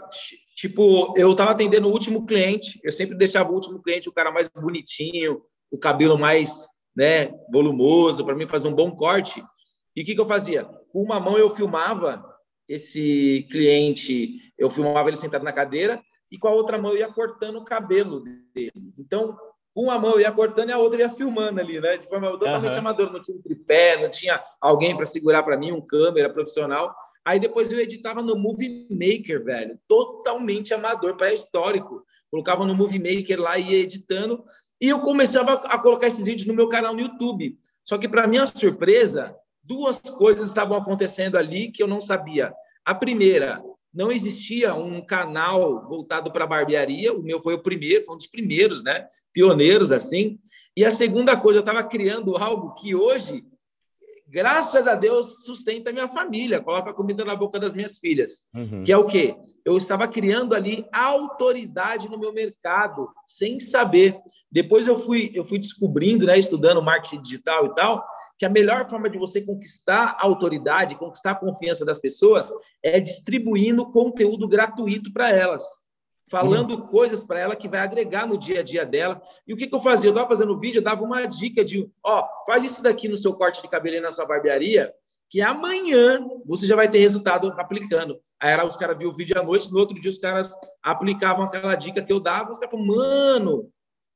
tipo, 0.55 1.15
eu 1.17 1.33
estava 1.33 1.53
atendendo 1.53 1.89
o 1.89 1.93
último 1.93 2.27
cliente. 2.27 2.79
Eu 2.85 2.93
sempre 2.93 3.17
deixava 3.17 3.51
o 3.51 3.55
último 3.55 3.83
cliente 3.83 4.09
o 4.09 4.13
cara 4.13 4.31
mais 4.31 4.49
bonitinho, 4.49 5.41
o 5.71 5.79
cabelo 5.79 6.19
mais, 6.19 6.67
né, 6.95 7.33
volumoso, 7.51 8.23
para 8.25 8.35
mim 8.35 8.47
fazer 8.47 8.69
um 8.69 8.75
bom 8.75 8.91
corte. 8.91 9.43
E 9.95 10.03
o 10.03 10.05
que, 10.05 10.15
que 10.15 10.21
eu 10.21 10.27
fazia? 10.27 10.65
Com 10.93 11.03
uma 11.03 11.21
mão 11.21 11.39
eu 11.39 11.55
filmava 11.55 12.25
esse 12.69 13.47
cliente, 13.51 14.53
eu 14.57 14.71
filmava 14.71 15.09
ele 15.09 15.17
sentado 15.17 15.45
na 15.45 15.53
cadeira 15.53 16.03
e 16.31 16.39
com 16.39 16.49
a 16.49 16.53
outra 16.53 16.79
mão 16.79 16.93
eu 16.93 16.99
ia 16.99 17.13
cortando 17.13 17.57
o 17.57 17.65
cabelo 17.65 18.23
dele. 18.55 18.73
Então, 18.99 19.37
com 19.75 19.85
uma 19.85 19.99
mão 19.99 20.13
eu 20.13 20.21
ia 20.21 20.33
cortando 20.33 20.69
e 20.69 20.73
a 20.73 20.79
outra 20.79 21.01
ia 21.01 21.11
filmando 21.11 21.61
ali, 21.61 21.81
né? 21.81 21.97
De 21.97 22.07
forma 22.07 22.31
totalmente 22.31 22.73
uhum. 22.73 22.79
amadora, 22.79 23.13
não 23.13 23.23
tinha 23.23 23.37
um 23.37 23.43
tripé, 23.43 24.01
não 24.01 24.11
tinha 24.11 24.43
alguém 24.61 24.97
para 24.97 25.07
segurar 25.07 25.43
para 25.43 25.57
mim, 25.57 25.73
um 25.73 25.81
câmera 25.81 26.31
profissional. 26.31 26.95
Aí 27.25 27.39
depois 27.39 27.71
eu 27.73 27.79
editava 27.79 28.23
no 28.23 28.37
Movie 28.37 28.87
Maker, 28.91 29.45
velho, 29.45 29.79
totalmente 29.89 30.75
amador, 30.75 31.17
pré-histórico. 31.17 32.05
Colocava 32.31 32.67
no 32.67 32.75
Movie 32.75 32.99
Maker 32.99 33.41
lá 33.41 33.59
e 33.59 33.73
ia 33.73 33.79
editando. 33.79 34.45
E 34.81 34.89
eu 34.89 35.01
começava 35.01 35.53
a 35.53 35.79
colocar 35.79 36.07
esses 36.07 36.27
vídeos 36.27 36.47
no 36.47 36.55
meu 36.55 36.69
canal 36.69 36.95
no 36.95 37.01
YouTube. 37.01 37.59
Só 37.85 37.99
que, 37.99 38.09
para 38.09 38.27
minha 38.27 38.47
surpresa, 38.47 39.35
duas 39.73 39.99
coisas 40.01 40.49
estavam 40.49 40.77
acontecendo 40.77 41.37
ali 41.37 41.73
que 41.73 41.83
eu 41.83 41.89
não 41.89 42.01
sabia. 42.01 42.53
A 42.85 42.95
primeira, 42.95 43.63
não 43.95 44.13
existia 44.13 44.75
um 44.75 45.01
canal 45.01 45.89
voltado 45.89 46.31
para 46.31 46.47
barbearia. 46.47 47.13
O 47.13 47.23
meu 47.23 47.41
foi 47.41 47.55
o 47.55 47.63
primeiro, 47.63 48.05
foi 48.05 48.15
um 48.15 48.19
dos 48.19 48.27
primeiros, 48.27 48.83
né? 48.83 49.07
Pioneiros 49.33 49.91
assim. 49.91 50.39
E 50.77 50.85
a 50.85 50.91
segunda 50.91 51.37
coisa, 51.37 51.59
eu 51.59 51.63
estava 51.63 51.83
criando 51.83 52.37
algo 52.37 52.75
que 52.75 52.95
hoje, 52.95 53.45
graças 54.27 54.87
a 54.87 54.95
Deus, 54.95 55.45
sustenta 55.45 55.91
a 55.91 55.93
minha 55.93 56.09
família, 56.09 56.61
coloca 56.61 56.93
comida 56.93 57.25
na 57.25 57.35
boca 57.35 57.59
das 57.59 57.75
minhas 57.75 57.99
filhas. 57.99 58.43
Uhum. 58.55 58.83
Que 58.83 58.93
é 58.93 58.97
o 58.97 59.07
quê? 59.07 59.37
Eu 59.65 59.77
estava 59.77 60.09
criando 60.09 60.55
ali 60.55 60.87
autoridade 60.93 62.09
no 62.09 62.19
meu 62.19 62.33
mercado, 62.33 63.09
sem 63.27 63.61
saber. 63.61 64.19
Depois 64.51 64.87
eu 64.87 64.99
fui, 64.99 65.31
eu 65.35 65.45
fui 65.45 65.59
descobrindo, 65.59 66.27
né, 66.27 66.39
estudando 66.39 66.83
marketing 66.83 67.23
digital 67.23 67.67
e 67.67 67.75
tal, 67.75 68.05
que 68.43 68.47
a 68.47 68.51
melhor 68.51 68.91
forma 68.91 69.09
de 69.09 69.17
você 69.17 69.41
conquistar 69.41 70.17
a 70.19 70.27
autoridade, 70.27 70.97
conquistar 70.97 71.31
a 71.31 71.37
confiança 71.37 71.85
das 71.85 72.01
pessoas, 72.01 72.53
é 72.83 72.99
distribuindo 72.99 73.89
conteúdo 73.93 74.49
gratuito 74.49 75.13
para 75.13 75.31
elas, 75.31 75.65
falando 76.29 76.73
uhum. 76.73 76.87
coisas 76.89 77.23
para 77.23 77.39
ela 77.39 77.55
que 77.55 77.69
vai 77.69 77.79
agregar 77.79 78.27
no 78.27 78.37
dia 78.37 78.59
a 78.59 78.63
dia 78.65 78.85
dela. 78.85 79.23
E 79.47 79.55
o 79.55 79.57
que, 79.57 79.69
que 79.69 79.75
eu 79.77 79.81
fazia? 79.81 80.09
Eu 80.09 80.13
estava 80.13 80.29
fazendo 80.29 80.59
vídeo, 80.59 80.81
eu 80.81 80.83
dava 80.83 81.05
uma 81.05 81.25
dica 81.25 81.65
de, 81.65 81.89
ó, 82.05 82.27
faz 82.45 82.65
isso 82.65 82.83
daqui 82.83 83.07
no 83.07 83.17
seu 83.17 83.33
corte 83.35 83.63
de 83.63 83.69
cabelo 83.69 84.03
na 84.03 84.11
sua 84.11 84.27
barbearia, 84.27 84.93
que 85.31 85.41
amanhã 85.41 86.19
você 86.45 86.67
já 86.67 86.75
vai 86.75 86.91
ter 86.91 86.99
resultado 86.99 87.55
aplicando. 87.57 88.19
Aí 88.41 88.51
era, 88.51 88.67
os 88.67 88.77
caras 88.77 88.99
viam 88.99 89.13
o 89.13 89.15
vídeo 89.15 89.39
à 89.39 89.43
noite, 89.45 89.71
no 89.71 89.79
outro 89.79 90.01
dia 90.01 90.11
os 90.11 90.19
caras 90.19 90.53
aplicavam 90.83 91.45
aquela 91.45 91.77
dica 91.77 92.03
que 92.03 92.13
eu 92.13 92.19
dava, 92.19 92.51
os 92.51 92.59
caras 92.59 92.73
falavam, 92.73 92.93
mano, 92.93 93.71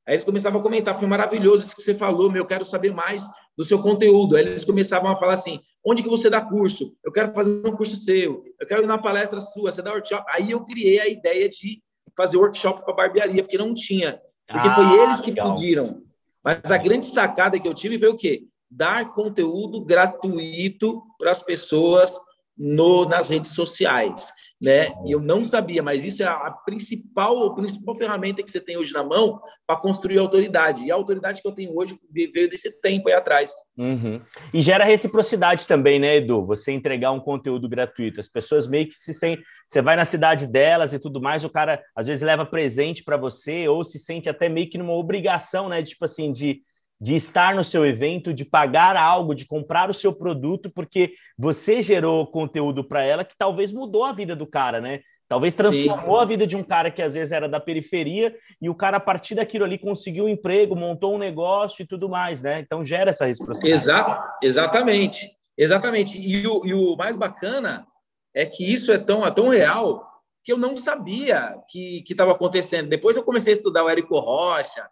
Aí 0.07 0.15
eles 0.15 0.23
começavam 0.23 0.59
a 0.59 0.63
comentar, 0.63 0.97
foi 0.97 1.07
maravilhoso 1.07 1.65
isso 1.65 1.75
que 1.75 1.81
você 1.81 1.93
falou, 1.93 2.31
meu, 2.31 2.43
eu 2.43 2.47
quero 2.47 2.63
saber 2.63 2.93
mais 2.93 3.23
do 3.57 3.65
seu 3.65 3.81
conteúdo. 3.81 4.37
Aí 4.37 4.45
eles 4.45 4.63
começavam 4.63 5.11
a 5.11 5.17
falar 5.17 5.33
assim, 5.33 5.59
onde 5.85 6.01
que 6.01 6.07
você 6.07 6.29
dá 6.29 6.39
curso? 6.39 6.95
Eu 7.03 7.11
quero 7.11 7.33
fazer 7.33 7.61
um 7.67 7.75
curso 7.75 7.95
seu, 7.97 8.45
eu 8.57 8.65
quero 8.65 8.83
ir 8.83 8.87
na 8.87 8.97
palestra 8.97 9.41
sua, 9.41 9.71
você 9.71 9.81
dá 9.81 9.91
workshop. 9.91 10.23
Aí 10.29 10.51
eu 10.51 10.63
criei 10.63 10.99
a 11.01 11.07
ideia 11.07 11.49
de 11.49 11.81
fazer 12.15 12.37
workshop 12.37 12.85
para 12.85 12.93
barbearia, 12.93 13.43
porque 13.43 13.57
não 13.57 13.73
tinha. 13.73 14.21
Porque 14.47 14.67
ah, 14.69 14.75
foi 14.75 14.99
eles 15.01 15.19
que 15.19 15.31
legal. 15.31 15.53
pediram. 15.53 16.01
Mas 16.41 16.71
a 16.71 16.77
grande 16.77 17.05
sacada 17.05 17.59
que 17.59 17.67
eu 17.67 17.73
tive 17.73 17.99
foi 17.99 18.07
o 18.07 18.15
quê? 18.15 18.43
Dar 18.71 19.11
conteúdo 19.11 19.83
gratuito 19.83 21.03
para 21.19 21.31
as 21.31 21.43
pessoas 21.43 22.17
no, 22.57 23.05
nas 23.05 23.27
redes 23.27 23.53
sociais. 23.53 24.31
Né? 24.59 24.91
E 25.05 25.11
eu 25.11 25.19
não 25.19 25.45
sabia, 25.45 25.83
mas 25.83 26.03
isso 26.03 26.23
é 26.23 26.25
a 26.25 26.51
principal, 26.65 27.45
a 27.45 27.55
principal 27.55 27.95
ferramenta 27.95 28.41
que 28.41 28.49
você 28.49 28.59
tem 28.59 28.77
hoje 28.77 28.91
na 28.91 29.03
mão 29.03 29.39
para 29.65 29.79
construir 29.79 30.17
autoridade. 30.17 30.83
E 30.83 30.91
a 30.91 30.95
autoridade 30.95 31.41
que 31.41 31.47
eu 31.47 31.51
tenho 31.51 31.77
hoje 31.77 31.95
veio 32.11 32.49
desse 32.49 32.81
tempo 32.81 33.07
aí 33.07 33.13
atrás. 33.13 33.51
Uhum. 33.77 34.19
E 34.53 34.61
gera 34.61 34.83
reciprocidade 34.83 35.67
também, 35.67 35.99
né, 35.99 36.17
Edu? 36.17 36.45
Você 36.45 36.71
entregar 36.71 37.11
um 37.11 37.19
conteúdo 37.19 37.69
gratuito. 37.69 38.19
As 38.19 38.27
pessoas 38.27 38.67
meio 38.67 38.87
que 38.87 38.95
se 38.95 39.13
sentem. 39.13 39.43
Você 39.67 39.81
vai 39.81 39.95
na 39.95 40.05
cidade 40.05 40.47
delas 40.47 40.93
e 40.93 40.99
tudo 40.99 41.21
mais, 41.21 41.43
o 41.43 41.49
cara 41.49 41.83
às 41.95 42.07
vezes 42.07 42.23
leva 42.23 42.45
presente 42.45 43.03
para 43.03 43.17
você, 43.17 43.67
ou 43.67 43.83
se 43.83 43.99
sente 43.99 44.29
até 44.29 44.49
meio 44.49 44.69
que 44.69 44.77
numa 44.77 44.93
obrigação, 44.93 45.69
né? 45.69 45.83
Tipo 45.83 46.05
assim, 46.05 46.31
de 46.31 46.61
de 46.99 47.15
estar 47.15 47.55
no 47.55 47.63
seu 47.63 47.85
evento, 47.85 48.33
de 48.33 48.43
pagar 48.43 48.95
algo, 48.97 49.35
de 49.35 49.45
comprar 49.45 49.89
o 49.89 49.93
seu 49.93 50.11
produto, 50.11 50.69
porque 50.69 51.13
você 51.37 51.81
gerou 51.81 52.25
conteúdo 52.25 52.83
para 52.83 53.03
ela 53.03 53.23
que 53.23 53.35
talvez 53.37 53.71
mudou 53.71 54.03
a 54.03 54.11
vida 54.11 54.35
do 54.35 54.47
cara, 54.47 54.81
né? 54.81 55.01
Talvez 55.29 55.55
transformou 55.55 56.17
Sim. 56.17 56.21
a 56.21 56.25
vida 56.25 56.47
de 56.47 56.55
um 56.55 56.63
cara 56.63 56.89
que 56.89 57.01
às 57.01 57.13
vezes 57.13 57.33
era 57.33 57.49
da 57.49 57.59
periferia 57.59 58.33
e 58.61 58.69
o 58.69 58.75
cara, 58.75 58.97
a 58.97 58.99
partir 58.99 59.35
daquilo 59.35 59.65
ali, 59.65 59.77
conseguiu 59.77 60.25
um 60.25 60.29
emprego, 60.29 60.75
montou 60.75 61.15
um 61.15 61.17
negócio 61.17 61.83
e 61.83 61.85
tudo 61.85 62.07
mais, 62.07 62.41
né? 62.41 62.61
Então 62.61 62.83
gera 62.83 63.09
essa 63.09 63.25
reciprocidade. 63.25 63.73
Exa 63.73 64.37
exatamente, 64.41 65.29
exatamente. 65.57 66.17
E 66.17 66.47
o, 66.47 66.65
e 66.65 66.73
o 66.73 66.95
mais 66.95 67.17
bacana 67.17 67.85
é 68.33 68.45
que 68.45 68.71
isso 68.71 68.91
é 68.91 68.97
tão, 68.97 69.25
é 69.25 69.29
tão 69.29 69.49
real 69.49 70.07
que 70.43 70.53
eu 70.53 70.57
não 70.57 70.77
sabia 70.77 71.57
que 71.67 72.05
estava 72.07 72.31
acontecendo. 72.31 72.87
Depois 72.87 73.17
eu 73.17 73.23
comecei 73.23 73.51
a 73.51 73.57
estudar 73.57 73.83
o 73.83 73.89
Érico 73.89 74.17
Rocha. 74.17 74.87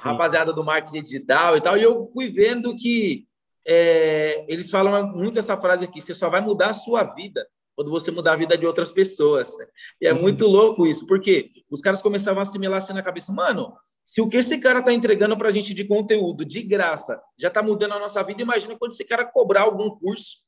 Rapaziada 0.00 0.52
do 0.52 0.64
marketing 0.64 1.02
digital 1.02 1.56
e 1.56 1.60
tal, 1.60 1.76
e 1.76 1.82
eu 1.82 2.08
fui 2.12 2.30
vendo 2.30 2.74
que 2.74 3.26
é, 3.66 4.44
eles 4.48 4.70
falam 4.70 5.08
muito 5.14 5.38
essa 5.38 5.56
frase 5.56 5.84
aqui: 5.84 6.00
você 6.00 6.14
só 6.14 6.28
vai 6.28 6.40
mudar 6.40 6.70
a 6.70 6.74
sua 6.74 7.04
vida 7.04 7.46
quando 7.74 7.90
você 7.90 8.10
mudar 8.10 8.34
a 8.34 8.36
vida 8.36 8.56
de 8.56 8.66
outras 8.66 8.90
pessoas. 8.90 9.54
E 10.00 10.06
é 10.06 10.12
uhum. 10.12 10.20
muito 10.20 10.46
louco 10.46 10.86
isso, 10.86 11.06
porque 11.06 11.50
os 11.70 11.80
caras 11.80 12.02
começavam 12.02 12.40
a 12.40 12.42
assimilar 12.42 12.78
assim 12.78 12.92
na 12.92 13.02
cabeça, 13.02 13.32
mano. 13.32 13.74
Se 14.04 14.20
o 14.20 14.28
que 14.28 14.36
esse 14.36 14.58
cara 14.58 14.80
está 14.80 14.92
entregando 14.92 15.36
para 15.38 15.48
a 15.48 15.52
gente 15.52 15.72
de 15.72 15.84
conteúdo 15.84 16.44
de 16.44 16.60
graça 16.62 17.20
já 17.38 17.48
está 17.48 17.62
mudando 17.62 17.92
a 17.92 17.98
nossa 18.00 18.22
vida, 18.24 18.42
imagina 18.42 18.76
quando 18.76 18.92
esse 18.92 19.04
cara 19.04 19.24
cobrar 19.24 19.62
algum 19.62 19.90
curso. 19.90 20.38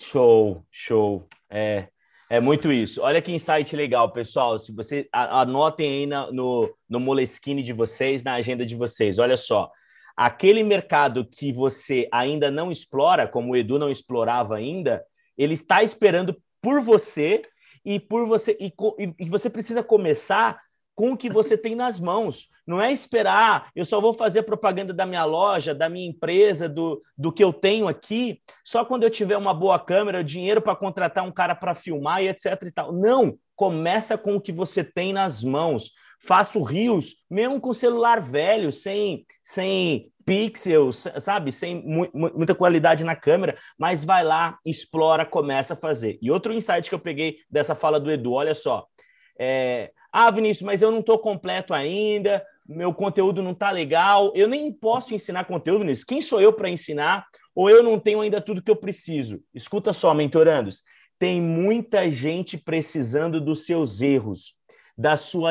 Show, 0.00 0.64
show. 0.70 1.26
É, 1.50 1.88
é 2.30 2.40
muito 2.40 2.70
isso. 2.70 3.00
Olha 3.02 3.22
que 3.22 3.32
insight 3.32 3.74
legal, 3.74 4.12
pessoal. 4.12 4.58
Se 4.58 4.70
você 4.72 5.08
anotem 5.12 5.90
aí 5.90 6.06
na, 6.06 6.30
no, 6.30 6.70
no 6.88 7.00
Moleskine 7.00 7.62
de 7.62 7.72
vocês, 7.72 8.22
na 8.22 8.34
agenda 8.34 8.66
de 8.66 8.76
vocês. 8.76 9.18
Olha 9.18 9.36
só. 9.36 9.70
Aquele 10.16 10.62
mercado 10.62 11.24
que 11.24 11.52
você 11.52 12.08
ainda 12.12 12.50
não 12.50 12.70
explora, 12.70 13.26
como 13.26 13.52
o 13.52 13.56
Edu 13.56 13.78
não 13.78 13.88
explorava 13.88 14.56
ainda, 14.56 15.02
ele 15.36 15.54
está 15.54 15.82
esperando 15.82 16.36
por 16.60 16.82
você 16.82 17.42
e 17.84 18.00
por 18.00 18.26
você 18.26 18.56
e, 18.60 18.74
e 19.18 19.28
você 19.28 19.48
precisa 19.48 19.82
começar 19.82 20.60
com 20.98 21.12
o 21.12 21.16
que 21.16 21.30
você 21.30 21.56
tem 21.56 21.76
nas 21.76 22.00
mãos. 22.00 22.48
Não 22.66 22.82
é 22.82 22.90
esperar, 22.90 23.70
eu 23.72 23.84
só 23.84 24.00
vou 24.00 24.12
fazer 24.12 24.42
propaganda 24.42 24.92
da 24.92 25.06
minha 25.06 25.24
loja, 25.24 25.72
da 25.72 25.88
minha 25.88 26.08
empresa, 26.10 26.68
do, 26.68 27.00
do 27.16 27.30
que 27.30 27.42
eu 27.42 27.52
tenho 27.52 27.86
aqui, 27.86 28.42
só 28.64 28.84
quando 28.84 29.04
eu 29.04 29.10
tiver 29.10 29.36
uma 29.36 29.54
boa 29.54 29.78
câmera, 29.78 30.24
dinheiro 30.24 30.60
para 30.60 30.74
contratar 30.74 31.24
um 31.24 31.30
cara 31.30 31.54
para 31.54 31.72
filmar 31.72 32.24
e 32.24 32.28
etc 32.28 32.60
e 32.62 32.72
tal. 32.72 32.92
Não, 32.92 33.38
começa 33.54 34.18
com 34.18 34.34
o 34.34 34.40
que 34.40 34.50
você 34.50 34.82
tem 34.82 35.12
nas 35.12 35.40
mãos. 35.40 35.92
Faço 36.26 36.60
rios, 36.64 37.18
mesmo 37.30 37.60
com 37.60 37.72
celular 37.72 38.20
velho, 38.20 38.72
sem, 38.72 39.24
sem 39.40 40.10
pixels, 40.26 41.06
sabe? 41.20 41.52
Sem 41.52 41.76
mu 41.76 42.08
muita 42.12 42.56
qualidade 42.56 43.04
na 43.04 43.14
câmera, 43.14 43.56
mas 43.78 44.04
vai 44.04 44.24
lá, 44.24 44.58
explora, 44.66 45.24
começa 45.24 45.74
a 45.74 45.76
fazer. 45.76 46.18
E 46.20 46.28
outro 46.28 46.52
insight 46.52 46.88
que 46.88 46.94
eu 46.96 46.98
peguei 46.98 47.36
dessa 47.48 47.76
fala 47.76 48.00
do 48.00 48.10
Edu, 48.10 48.32
olha 48.32 48.52
só. 48.52 48.84
É, 49.38 49.92
ah, 50.12 50.30
Vinícius, 50.30 50.66
mas 50.66 50.82
eu 50.82 50.90
não 50.90 51.00
estou 51.00 51.18
completo 51.18 51.74
ainda, 51.74 52.44
meu 52.66 52.92
conteúdo 52.92 53.42
não 53.42 53.52
está 53.52 53.70
legal, 53.70 54.32
eu 54.34 54.46
nem 54.46 54.72
posso 54.72 55.14
ensinar 55.14 55.44
conteúdo, 55.44 55.80
Vinícius. 55.80 56.04
Quem 56.04 56.20
sou 56.20 56.40
eu 56.40 56.52
para 56.52 56.68
ensinar? 56.68 57.26
Ou 57.54 57.68
eu 57.68 57.82
não 57.82 57.98
tenho 57.98 58.20
ainda 58.20 58.40
tudo 58.40 58.62
que 58.62 58.70
eu 58.70 58.76
preciso? 58.76 59.42
Escuta 59.54 59.92
só, 59.92 60.14
mentorandos. 60.14 60.82
Tem 61.18 61.40
muita 61.40 62.08
gente 62.10 62.56
precisando 62.56 63.40
dos 63.40 63.66
seus 63.66 64.00
erros, 64.00 64.54
da 64.96 65.16
sua 65.16 65.50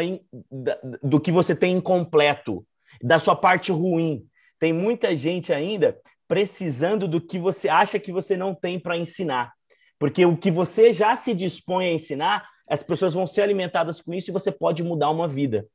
da, 0.49 0.79
do 1.03 1.19
que 1.19 1.31
você 1.31 1.55
tem 1.55 1.77
incompleto, 1.77 2.65
da 3.01 3.19
sua 3.19 3.35
parte 3.35 3.71
ruim. 3.71 4.25
Tem 4.59 4.71
muita 4.71 5.15
gente 5.15 5.51
ainda 5.51 5.97
precisando 6.27 7.07
do 7.07 7.19
que 7.19 7.39
você 7.39 7.67
acha 7.67 7.99
que 7.99 8.11
você 8.11 8.37
não 8.37 8.53
tem 8.53 8.79
para 8.79 8.97
ensinar. 8.97 9.53
Porque 9.99 10.25
o 10.25 10.37
que 10.37 10.51
você 10.51 10.93
já 10.93 11.15
se 11.15 11.33
dispõe 11.33 11.87
a 11.87 11.93
ensinar, 11.93 12.47
as 12.67 12.83
pessoas 12.83 13.13
vão 13.13 13.25
ser 13.25 13.41
alimentadas 13.41 14.01
com 14.01 14.13
isso 14.13 14.29
e 14.29 14.33
você 14.33 14.51
pode 14.51 14.83
mudar 14.83 15.09
uma 15.09 15.27
vida. 15.27 15.65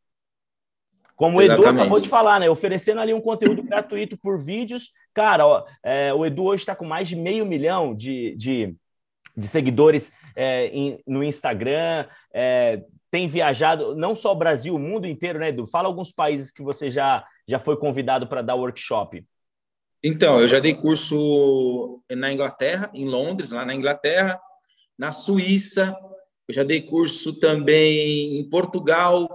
Como 1.16 1.38
o 1.38 1.42
Edu 1.42 1.66
acabou 1.66 2.00
de 2.00 2.08
falar, 2.08 2.40
né? 2.40 2.50
Oferecendo 2.50 3.00
ali 3.00 3.14
um 3.14 3.20
conteúdo 3.20 3.62
gratuito 3.62 4.16
por 4.16 4.38
vídeos. 4.42 4.90
Cara, 5.14 5.46
ó, 5.46 5.64
é, 5.82 6.12
o 6.12 6.26
Edu 6.26 6.44
hoje 6.44 6.62
está 6.62 6.75
com 6.75 6.84
mais 6.84 7.06
de 7.06 7.14
meio 7.14 7.46
milhão 7.46 7.94
de, 7.94 8.34
de, 8.37 8.75
de 9.37 9.46
seguidores 9.46 10.12
é, 10.34 10.66
em, 10.68 11.00
no 11.06 11.22
Instagram. 11.22 12.06
É, 12.32 12.82
tem 13.11 13.28
viajado 13.28 13.94
não 13.94 14.14
só 14.14 14.32
o 14.32 14.37
Brasil, 14.37 14.75
o 14.75 14.78
mundo 14.78 15.06
inteiro, 15.06 15.38
né, 15.38 15.50
Edu? 15.50 15.66
Fala 15.66 15.87
alguns 15.87 16.11
países 16.11 16.50
que 16.50 16.62
você 16.62 16.90
já, 16.90 17.25
já 17.46 17.58
foi 17.58 17.76
convidado 17.76 18.26
para 18.26 18.42
dar 18.42 18.54
workshop. 18.54 19.25
Então, 20.02 20.40
eu 20.40 20.49
já 20.49 20.58
dei 20.58 20.75
curso 20.75 22.02
na 22.11 22.32
Inglaterra, 22.32 22.90
em 22.92 23.04
Londres, 23.04 23.52
lá 23.52 23.64
na 23.64 23.75
Inglaterra, 23.75 24.40
na 24.99 25.12
Suíça, 25.12 25.96
eu 26.49 26.54
já 26.54 26.62
dei 26.62 26.80
curso 26.80 27.38
também 27.38 28.38
em 28.38 28.49
Portugal, 28.49 29.28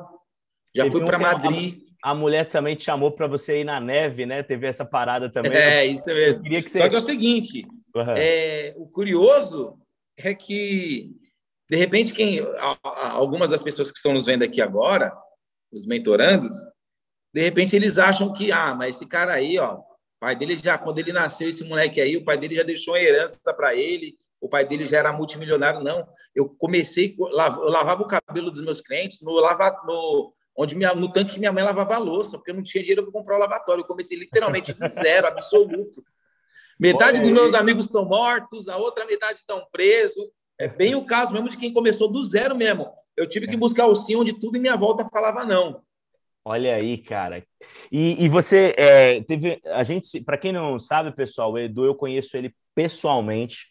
já 0.76 0.84
Teve 0.84 0.98
fui 0.98 1.06
para 1.06 1.18
Madrid. 1.18 1.82
A, 2.04 2.12
a, 2.12 2.16
mulher 2.16 2.48
também 2.48 2.76
te 2.76 2.84
chamou 2.84 3.12
para 3.12 3.28
você 3.28 3.62
ir 3.62 3.64
na 3.64 3.80
neve, 3.80 4.26
né? 4.26 4.44
Teve 4.44 4.68
essa 4.68 4.86
parada 4.86 5.30
também. 5.30 5.54
É, 5.54 5.86
isso 5.86 6.06
mesmo. 6.08 6.44
Que 6.44 6.62
você... 6.62 6.80
Só 6.80 6.90
que 6.90 6.96
é 6.96 6.98
o 6.98 7.02
seguinte: 7.02 7.66
uhum. 7.96 8.04
é, 8.16 8.74
o 8.78 8.88
curioso 8.88 9.78
é 10.18 10.34
que, 10.34 11.16
de 11.70 11.78
repente, 11.78 12.14
quem 12.14 12.40
algumas 12.94 13.50
das 13.50 13.64
pessoas 13.64 13.90
que 13.90 13.98
estão 13.98 14.14
nos 14.14 14.26
vendo 14.26 14.44
aqui 14.44 14.62
agora, 14.62 15.16
os 15.72 15.86
mentorandos, 15.86 16.56
de 17.34 17.42
repente 17.42 17.76
eles 17.76 17.98
acham 17.98 18.34
que, 18.34 18.52
ah, 18.52 18.74
mas 18.74 18.96
esse 18.96 19.06
cara 19.08 19.34
aí, 19.34 19.58
ó, 19.58 19.76
o 19.78 20.20
pai 20.20 20.36
dele 20.36 20.56
já, 20.56 20.78
quando 20.78 21.00
ele 21.00 21.14
nasceu, 21.14 21.50
esse 21.50 21.64
moleque 21.64 22.02
aí, 22.02 22.18
o 22.18 22.24
pai 22.24 22.38
dele 22.38 22.56
já 22.56 22.64
deixou 22.64 22.94
uma 22.94 23.00
herança 23.00 23.40
para 23.56 23.76
ele, 23.76 24.18
o 24.40 24.48
pai 24.50 24.66
dele 24.66 24.86
já 24.86 25.00
era 25.00 25.14
multimilionário, 25.14 25.84
não. 25.84 26.08
Eu 26.36 26.50
comecei, 26.50 27.16
eu 27.18 27.28
lavava 27.70 28.04
o 28.04 28.08
cabelo 28.08 28.52
dos 28.52 28.62
meus 28.62 28.82
clientes 28.82 29.22
no, 29.22 29.32
lava, 29.34 29.82
no, 29.86 30.34
onde 30.56 30.76
minha, 30.76 30.94
no 30.94 31.12
tanque 31.12 31.34
que 31.34 31.40
minha 31.40 31.52
mãe 31.52 31.64
lavava 31.64 31.96
a 31.96 32.00
louça, 32.00 32.38
porque 32.38 32.52
eu 32.52 32.56
não 32.56 32.64
tinha 32.64 32.84
dinheiro 32.84 33.04
para 33.04 33.12
comprar 33.12 33.36
o 33.36 33.40
lavatório. 33.40 33.82
Eu 33.82 33.88
comecei 33.88 34.18
literalmente 34.18 34.74
de 34.74 34.88
zero, 34.88 35.28
absoluto. 35.28 36.04
Metade 36.80 37.22
dos 37.22 37.30
meus 37.30 37.54
amigos 37.54 37.86
estão 37.86 38.06
mortos, 38.06 38.68
a 38.68 38.78
outra 38.78 39.06
metade 39.06 39.40
estão 39.40 39.66
presos. 39.72 40.26
É 40.60 40.68
bem 40.68 40.96
o 40.96 41.06
caso 41.06 41.34
mesmo 41.34 41.50
de 41.50 41.58
quem 41.58 41.74
começou 41.74 42.12
do 42.12 42.24
zero 42.24 42.56
mesmo. 42.56 42.88
Eu 43.16 43.28
tive 43.28 43.48
que 43.48 43.56
é. 43.56 43.58
buscar 43.58 43.88
o 43.88 43.96
sim 43.96 44.16
onde 44.16 44.40
tudo 44.40 44.58
em 44.58 44.62
minha 44.62 44.76
volta 44.76 45.08
falava 45.10 45.44
não. 45.44 45.82
Olha 46.46 46.76
aí, 46.76 46.98
cara. 46.98 47.44
E, 47.92 48.24
e 48.24 48.30
você 48.30 48.74
é, 48.78 49.22
teve. 49.24 49.60
A 49.66 49.84
gente, 49.84 50.22
para 50.22 50.38
quem 50.38 50.54
não 50.54 50.80
sabe, 50.80 51.12
pessoal, 51.12 51.52
o 51.52 51.58
Edu, 51.58 51.84
eu 51.84 51.94
conheço 51.94 52.38
ele 52.38 52.56
pessoalmente. 52.74 53.68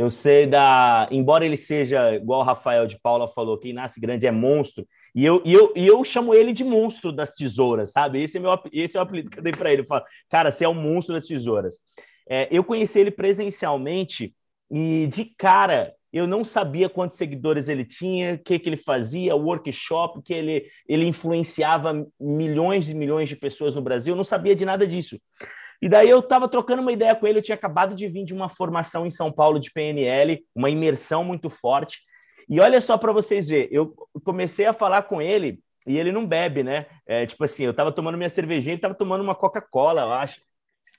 Eu 0.00 0.08
sei 0.08 0.46
da. 0.46 1.06
Embora 1.10 1.44
ele 1.44 1.58
seja, 1.58 2.14
igual 2.14 2.40
o 2.40 2.42
Rafael 2.42 2.86
de 2.86 2.98
Paula 2.98 3.28
falou, 3.28 3.58
quem 3.58 3.74
nasce 3.74 4.00
grande 4.00 4.26
é 4.26 4.30
monstro. 4.30 4.88
E 5.14 5.22
eu, 5.22 5.42
e 5.44 5.52
eu, 5.52 5.74
e 5.76 5.86
eu 5.86 6.02
chamo 6.02 6.32
ele 6.32 6.54
de 6.54 6.64
monstro 6.64 7.12
das 7.12 7.34
tesouras, 7.34 7.92
sabe? 7.92 8.22
Esse 8.22 8.38
é, 8.38 8.40
meu, 8.40 8.50
esse 8.72 8.96
é 8.96 9.00
o 9.00 9.02
apelido 9.02 9.28
que 9.28 9.38
eu 9.38 9.42
dei 9.42 9.52
para 9.52 9.70
ele. 9.70 9.82
Eu 9.82 9.86
falo, 9.86 10.02
cara, 10.30 10.50
você 10.50 10.64
é 10.64 10.68
o 10.68 10.72
monstro 10.72 11.14
das 11.14 11.26
tesouras. 11.26 11.80
É, 12.26 12.48
eu 12.50 12.64
conheci 12.64 12.98
ele 12.98 13.10
presencialmente 13.10 14.34
e, 14.70 15.06
de 15.08 15.26
cara, 15.36 15.92
eu 16.10 16.26
não 16.26 16.46
sabia 16.46 16.88
quantos 16.88 17.18
seguidores 17.18 17.68
ele 17.68 17.84
tinha, 17.84 18.36
o 18.36 18.38
que, 18.38 18.58
que 18.58 18.70
ele 18.70 18.78
fazia, 18.78 19.36
o 19.36 19.44
workshop, 19.44 20.22
que 20.22 20.32
ele, 20.32 20.64
ele 20.88 21.04
influenciava 21.04 22.06
milhões 22.18 22.88
e 22.88 22.94
milhões 22.94 23.28
de 23.28 23.36
pessoas 23.36 23.74
no 23.74 23.82
Brasil. 23.82 24.14
Eu 24.14 24.16
não 24.16 24.24
sabia 24.24 24.56
de 24.56 24.64
nada 24.64 24.86
disso. 24.86 25.20
E 25.80 25.88
daí 25.88 26.08
eu 26.08 26.20
estava 26.20 26.48
trocando 26.48 26.82
uma 26.82 26.92
ideia 26.92 27.14
com 27.14 27.26
ele, 27.26 27.38
eu 27.38 27.42
tinha 27.42 27.54
acabado 27.54 27.94
de 27.94 28.06
vir 28.06 28.24
de 28.24 28.34
uma 28.34 28.48
formação 28.48 29.06
em 29.06 29.10
São 29.10 29.32
Paulo 29.32 29.58
de 29.58 29.70
PNL, 29.70 30.44
uma 30.54 30.68
imersão 30.68 31.24
muito 31.24 31.48
forte. 31.48 32.00
E 32.48 32.60
olha 32.60 32.80
só 32.80 32.98
para 32.98 33.12
vocês 33.12 33.48
verem, 33.48 33.68
eu 33.70 33.94
comecei 34.24 34.66
a 34.66 34.72
falar 34.72 35.02
com 35.04 35.22
ele 35.22 35.60
e 35.86 35.98
ele 35.98 36.12
não 36.12 36.26
bebe, 36.26 36.62
né? 36.62 36.86
É, 37.06 37.24
tipo 37.24 37.42
assim, 37.44 37.64
eu 37.64 37.70
estava 37.70 37.92
tomando 37.92 38.18
minha 38.18 38.28
cervejinha, 38.28 38.72
ele 38.72 38.78
estava 38.78 38.94
tomando 38.94 39.22
uma 39.22 39.34
Coca-Cola, 39.34 40.02
eu 40.02 40.12
acho. 40.12 40.40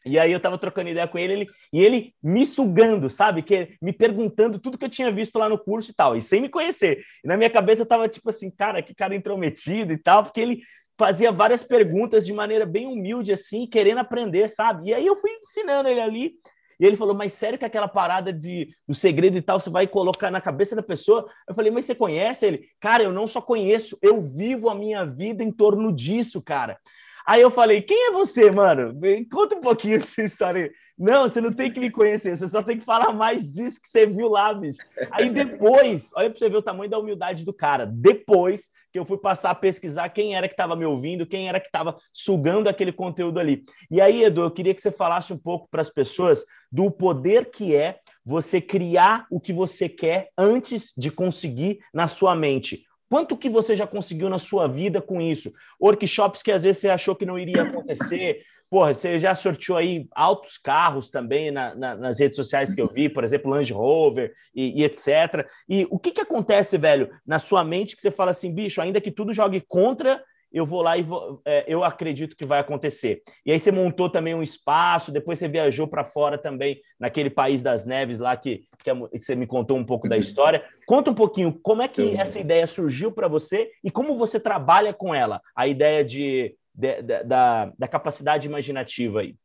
E 0.04 0.18
aí 0.18 0.32
eu 0.32 0.40
tava 0.40 0.58
trocando 0.58 0.90
ideia 0.90 1.08
com 1.08 1.20
ele, 1.20 1.34
ele, 1.34 1.48
e 1.72 1.80
ele 1.80 2.16
me 2.24 2.46
sugando, 2.46 3.08
sabe? 3.10 3.44
Que 3.44 3.76
me 3.80 3.94
perguntando 3.94 4.58
tudo 4.60 4.78
que 4.78 4.86
eu 4.86 4.90
tinha 4.90 5.12
visto 5.12 5.38
lá 5.38 5.48
no 5.48 5.60
curso 5.60 5.92
e 5.92 5.94
tal, 5.94 6.18
e 6.18 6.22
sem 6.22 6.42
me 6.42 6.50
conhecer. 6.50 7.04
E 7.24 7.28
na 7.28 7.38
minha 7.38 7.50
cabeça 7.50 7.84
eu 7.84 7.86
tava 7.86 8.10
tipo 8.10 8.28
assim, 8.30 8.50
cara, 8.50 8.82
que 8.82 8.96
cara 8.96 9.16
intrometido 9.16 9.94
e 9.94 9.98
tal, 9.98 10.24
porque 10.24 10.42
ele 10.42 10.62
fazia 11.02 11.32
várias 11.32 11.64
perguntas 11.64 12.28
de 12.28 12.32
maneira 12.32 12.64
bem 12.64 12.86
humilde, 12.86 13.34
assim, 13.34 13.66
querendo 13.66 13.98
aprender, 13.98 14.48
sabe? 14.48 14.90
E 14.90 14.94
aí 14.94 15.04
eu 15.04 15.16
fui 15.16 15.32
ensinando 15.32 15.90
ele 15.90 16.00
ali. 16.00 16.34
E 16.80 16.86
ele 16.86 16.96
falou, 16.96 17.16
mas 17.16 17.34
sério 17.34 17.58
que 17.58 17.66
aquela 17.66 17.88
parada 17.88 18.32
de 18.32 18.70
o 18.88 18.94
segredo 18.94 19.36
e 19.36 19.42
tal, 19.42 19.60
você 19.60 19.72
vai 19.72 19.88
colocar 19.88 20.30
na 20.30 20.40
cabeça 20.40 20.76
da 20.76 20.84
pessoa? 20.84 21.28
Eu 21.48 21.56
falei, 21.56 21.72
mas 21.72 21.86
você 21.86 21.96
conhece 21.96 22.46
ele? 22.46 22.68
Cara, 22.80 23.02
eu 23.02 23.12
não 23.12 23.26
só 23.26 23.42
conheço, 23.42 23.98
eu 24.00 24.22
vivo 24.22 24.70
a 24.70 24.76
minha 24.76 25.04
vida 25.04 25.44
em 25.44 25.52
torno 25.52 25.92
disso, 25.92 26.40
cara. 26.40 26.78
Aí 27.26 27.42
eu 27.42 27.50
falei, 27.50 27.82
quem 27.82 28.10
é 28.10 28.12
você, 28.12 28.52
mano? 28.52 28.94
Conta 29.32 29.56
um 29.56 29.62
pouquinho 29.62 29.98
essa 30.02 30.22
história. 30.22 30.72
Não, 30.96 31.28
você 31.28 31.42
não 31.42 31.52
tem 31.52 31.72
que 31.72 31.80
me 31.80 31.90
conhecer, 31.90 32.38
você 32.38 32.48
só 32.48 32.62
tem 32.62 32.78
que 32.78 32.86
falar 32.86 33.12
mais 33.12 33.52
disso 33.52 33.82
que 33.82 33.88
você 33.88 34.06
viu 34.06 34.30
lá, 34.30 34.54
bicho. 34.54 34.78
Aí 35.12 35.32
depois, 35.32 36.12
olha 36.16 36.30
para 36.30 36.38
você 36.38 36.48
ver 36.48 36.58
o 36.58 36.62
tamanho 36.62 36.92
da 36.92 37.00
humildade 37.00 37.44
do 37.44 37.54
cara. 37.54 37.88
Depois 37.88 38.70
que 38.92 39.00
eu 39.00 39.06
fui 39.06 39.18
passar 39.18 39.52
a 39.52 39.56
pesquisar 39.56 40.10
quem 40.10 40.36
era 40.36 40.48
que 40.48 40.54
estava 40.54 40.76
me 40.76 40.86
ouvindo, 40.86 41.26
quem 41.26 41.48
era 41.48 41.60
que 41.60 41.68
estava 41.68 41.98
sugando 42.12 42.68
aquele 42.68 42.92
conteúdo 42.92 43.40
ali. 43.40 43.64
E 43.90 44.02
aí, 44.02 44.24
Edu, 44.24 44.42
eu 44.42 44.52
queria 44.52 44.74
que 44.74 44.82
você 44.82 44.92
falasse 44.92 45.32
um 45.32 45.38
pouco 45.38 45.68
para 45.70 45.82
as 45.82 45.90
pessoas 45.90 46.46
do 46.72 46.92
poder 46.92 47.52
que 47.52 47.76
é 47.76 48.00
você 48.26 48.62
criar 48.62 49.26
o 49.30 49.40
que 49.40 49.54
você 49.54 49.90
quer 49.90 50.30
antes 50.38 50.94
de 50.98 51.10
conseguir 51.10 51.80
na 51.94 52.08
sua 52.08 52.36
mente. 52.36 52.86
Quanto 53.12 53.36
que 53.36 53.50
você 53.50 53.76
já 53.76 53.86
conseguiu 53.86 54.30
na 54.30 54.40
sua 54.40 54.70
vida 54.70 55.02
com 55.02 55.20
isso? 55.20 55.52
Workshops 55.82 56.42
que 56.42 56.50
às 56.50 56.64
vezes 56.64 56.80
você 56.80 56.88
achou 56.88 57.14
que 57.14 57.26
não 57.26 57.38
iria 57.38 57.64
acontecer. 57.64 58.42
Porra, 58.70 58.94
você 58.94 59.20
já 59.20 59.36
sorteou 59.36 59.78
aí 59.78 60.08
altos 60.16 60.58
carros 60.58 61.12
também 61.12 61.52
na, 61.52 61.76
na, 61.76 61.94
nas 61.94 62.22
redes 62.22 62.38
sociais 62.38 62.74
que 62.74 62.82
eu 62.82 62.88
vi, 62.88 63.10
por 63.10 63.26
exemplo, 63.26 63.52
Land 63.52 63.74
Rover 63.74 64.32
e, 64.56 64.80
e, 64.80 64.86
etc. 64.86 65.46
E 65.68 65.86
o 65.92 66.00
que, 66.00 66.12
que 66.12 66.22
acontece, 66.22 66.78
velho, 66.78 67.10
na 67.28 67.38
sua 67.38 67.66
mente 67.66 67.98
que 67.98 68.02
você 68.02 68.12
fala 68.12 68.32
assim, 68.32 68.50
bicho, 68.50 68.80
ainda 68.80 69.02
que 69.02 69.12
tudo 69.12 69.34
jogue 69.34 69.60
contra, 69.60 70.24
eu 70.52 70.66
vou 70.66 70.82
lá 70.82 70.98
e 70.98 71.04
vou, 71.04 71.42
é, 71.46 71.64
eu 71.68 71.84
acredito 71.84 72.36
que 72.36 72.46
vai 72.46 72.60
acontecer. 72.60 73.22
E 73.46 73.52
aí 73.52 73.60
você 73.60 73.72
montou 73.72 74.10
também 74.10 74.36
um 74.36 74.44
espaço, 74.44 75.12
depois 75.12 75.40
você 75.40 75.48
viajou 75.48 75.88
para 75.88 76.04
fora 76.04 76.38
também, 76.38 76.82
naquele 77.00 77.30
país 77.30 77.64
das 77.64 77.86
neves 77.86 78.20
lá 78.20 78.36
que, 78.36 78.66
que, 78.84 78.94
você 79.20 79.36
me 79.36 79.48
contou 79.48 79.78
um 79.78 79.86
pouco 79.86 80.10
da 80.10 80.16
uhum. 80.16 80.22
história. 80.22 80.64
Conta 80.86 81.12
um 81.12 81.16
pouquinho 81.16 81.58
como 81.62 81.82
é 81.82 81.88
que 81.88 82.16
essa 82.18 82.40
ideia 82.40 82.68
surgiu 82.68 83.12
para 83.12 83.28
você 83.28 83.72
e 83.84 83.90
como 83.90 84.18
você 84.18 84.40
trabalha 84.40 84.94
com 84.94 85.16
ela, 85.16 85.42
a 85.56 85.68
ideia 85.68 86.04
de, 86.04 86.56
de, 86.76 87.02
de 87.02 87.24
da, 87.24 87.72
da 87.78 87.88
capacidade 87.88 88.48
imaginativa 88.48 89.22
aí. 89.22 89.36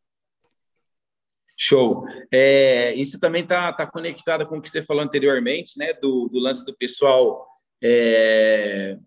Show. 1.59 2.05
É, 2.31 2.93
isso 2.95 3.19
também 3.19 3.43
está 3.43 3.73
tá 3.73 3.87
conectado 3.87 4.47
com 4.47 4.59
o 4.59 4.63
que 4.63 4.69
você 4.69 4.83
falou 4.83 5.03
anteriormente, 5.03 5.79
né? 5.79 5.95
Do, 5.95 6.29
do 6.29 6.39
lance 6.39 6.67
do 6.67 6.77
pessoal 6.77 7.47
é, 7.83 8.99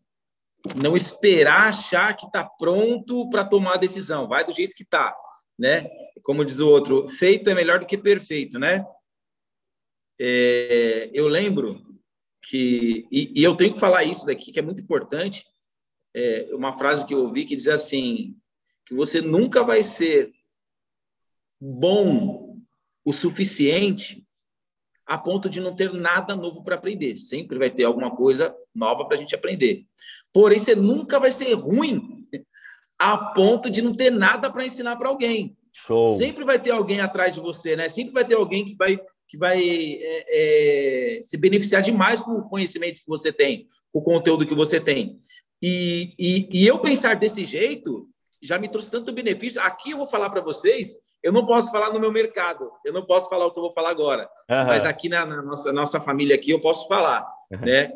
não 0.75 0.95
esperar 0.95 1.69
achar 1.69 2.15
que 2.15 2.25
está 2.25 2.43
pronto 2.43 3.29
para 3.29 3.45
tomar 3.45 3.75
a 3.75 3.77
decisão. 3.77 4.27
Vai 4.27 4.43
do 4.43 4.53
jeito 4.53 4.75
que 4.75 4.83
está, 4.83 5.15
né? 5.57 5.89
Como 6.23 6.43
diz 6.43 6.59
o 6.59 6.67
outro, 6.67 7.07
feito 7.09 7.49
é 7.49 7.55
melhor 7.55 7.79
do 7.79 7.85
que 7.85 7.97
perfeito, 7.97 8.59
né? 8.59 8.85
É, 10.19 11.09
eu 11.13 11.27
lembro 11.27 11.81
que 12.41 13.07
e, 13.11 13.39
e, 13.39 13.43
eu 13.43 13.55
tenho 13.55 13.73
que 13.73 13.79
falar 13.79 14.03
isso 14.03 14.25
daqui 14.25 14.51
que 14.51 14.59
é 14.59 14.61
muito 14.61 14.81
importante. 14.81 15.45
É 16.13 16.49
uma 16.53 16.77
frase 16.77 17.05
que 17.05 17.13
eu 17.13 17.19
ouvi 17.19 17.45
que 17.45 17.55
diz 17.55 17.67
assim 17.67 18.35
que 18.85 18.93
você 18.93 19.21
nunca 19.21 19.63
vai 19.63 19.83
ser 19.83 20.31
bom 21.59 22.57
o 23.05 23.13
suficiente 23.13 24.25
a 25.05 25.17
ponto 25.17 25.49
de 25.49 25.59
não 25.59 25.75
ter 25.75 25.93
nada 25.93 26.35
novo 26.35 26.63
para 26.63 26.75
aprender. 26.75 27.15
Sempre 27.15 27.57
vai 27.57 27.69
ter 27.69 27.83
alguma 27.83 28.15
coisa 28.15 28.55
nova 28.73 29.05
para 29.05 29.15
a 29.15 29.19
gente 29.19 29.35
aprender. 29.35 29.85
Porém, 30.33 30.59
você 30.59 30.75
nunca 30.75 31.19
vai 31.19 31.31
ser 31.31 31.53
ruim 31.53 32.25
a 32.97 33.17
ponto 33.17 33.69
de 33.69 33.81
não 33.81 33.93
ter 33.93 34.11
nada 34.11 34.51
para 34.51 34.65
ensinar 34.65 34.95
para 34.95 35.09
alguém. 35.09 35.55
Show. 35.71 36.17
Sempre 36.17 36.43
vai 36.43 36.59
ter 36.59 36.71
alguém 36.71 36.99
atrás 36.99 37.33
de 37.33 37.39
você, 37.39 37.75
né? 37.75 37.89
Sempre 37.89 38.13
vai 38.13 38.25
ter 38.25 38.35
alguém 38.35 38.65
que 38.65 38.75
vai, 38.75 38.99
que 39.27 39.37
vai 39.37 39.61
é, 39.61 41.17
é, 41.17 41.21
se 41.21 41.37
beneficiar 41.37 41.81
demais 41.81 42.21
com 42.21 42.31
o 42.31 42.49
conhecimento 42.49 43.01
que 43.01 43.07
você 43.07 43.31
tem, 43.31 43.67
com 43.91 43.99
o 43.99 44.03
conteúdo 44.03 44.45
que 44.45 44.55
você 44.55 44.79
tem. 44.79 45.19
E, 45.61 46.13
e, 46.19 46.49
e 46.51 46.67
eu 46.67 46.79
pensar 46.79 47.15
desse 47.15 47.45
jeito 47.45 48.07
já 48.41 48.57
me 48.57 48.69
trouxe 48.69 48.89
tanto 48.89 49.11
benefício. 49.11 49.61
Aqui 49.61 49.91
eu 49.91 49.97
vou 49.97 50.07
falar 50.07 50.29
para 50.29 50.41
vocês 50.41 50.95
eu 51.21 51.31
não 51.31 51.45
posso 51.45 51.69
falar 51.71 51.91
no 51.91 51.99
meu 51.99 52.11
mercado, 52.11 52.71
eu 52.83 52.93
não 52.93 53.05
posso 53.05 53.29
falar 53.29 53.45
o 53.45 53.51
que 53.51 53.59
eu 53.59 53.63
vou 53.63 53.73
falar 53.73 53.89
agora, 53.89 54.23
uhum. 54.49 54.65
mas 54.65 54.85
aqui 54.85 55.09
na, 55.09 55.25
na, 55.25 55.41
nossa, 55.41 55.73
nossa 55.73 55.99
família 55.99 56.35
aqui 56.35 56.51
eu 56.51 56.61
posso 56.61 56.87
falar, 56.87 57.27
né? 57.51 57.91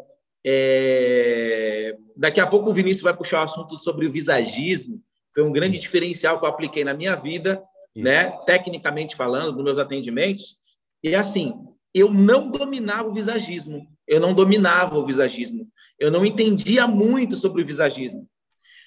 É... 0.46 1.96
Daqui 2.16 2.40
a 2.40 2.48
pouco 2.48 2.70
o 2.70 2.74
Vinícius 2.74 3.04
vai 3.04 3.16
puxar 3.16 3.42
o 3.42 3.44
assunto 3.44 3.78
sobre 3.78 4.06
o 4.06 4.12
visagismo, 4.12 5.02
foi 5.34 5.44
um 5.44 5.52
grande 5.52 5.80
diferencial 5.80 6.40
que 6.40 6.46
eu 6.46 6.50
apliquei 6.50 6.84
na 6.84 6.94
minha 6.94 7.16
vida, 7.16 7.64
Isso. 7.96 8.04
né? 8.04 8.32
Tecnicamente 8.46 9.16
falando, 9.16 9.56
nos 9.56 9.64
meus 9.64 9.78
atendimentos, 9.78 10.58
e 11.04 11.16
assim, 11.16 11.54
eu 11.94 12.14
não 12.14 12.50
dominava 12.50 13.10
o 13.10 13.14
visagismo, 13.14 13.88
eu 14.08 14.20
não 14.20 14.34
dominava 14.34 14.98
o 14.98 15.06
visagismo, 15.06 15.68
eu 16.00 16.12
não 16.12 16.26
entendia 16.26 16.88
muito 16.88 17.36
sobre 17.36 17.62
o 17.62 17.66
visagismo. 17.66 18.28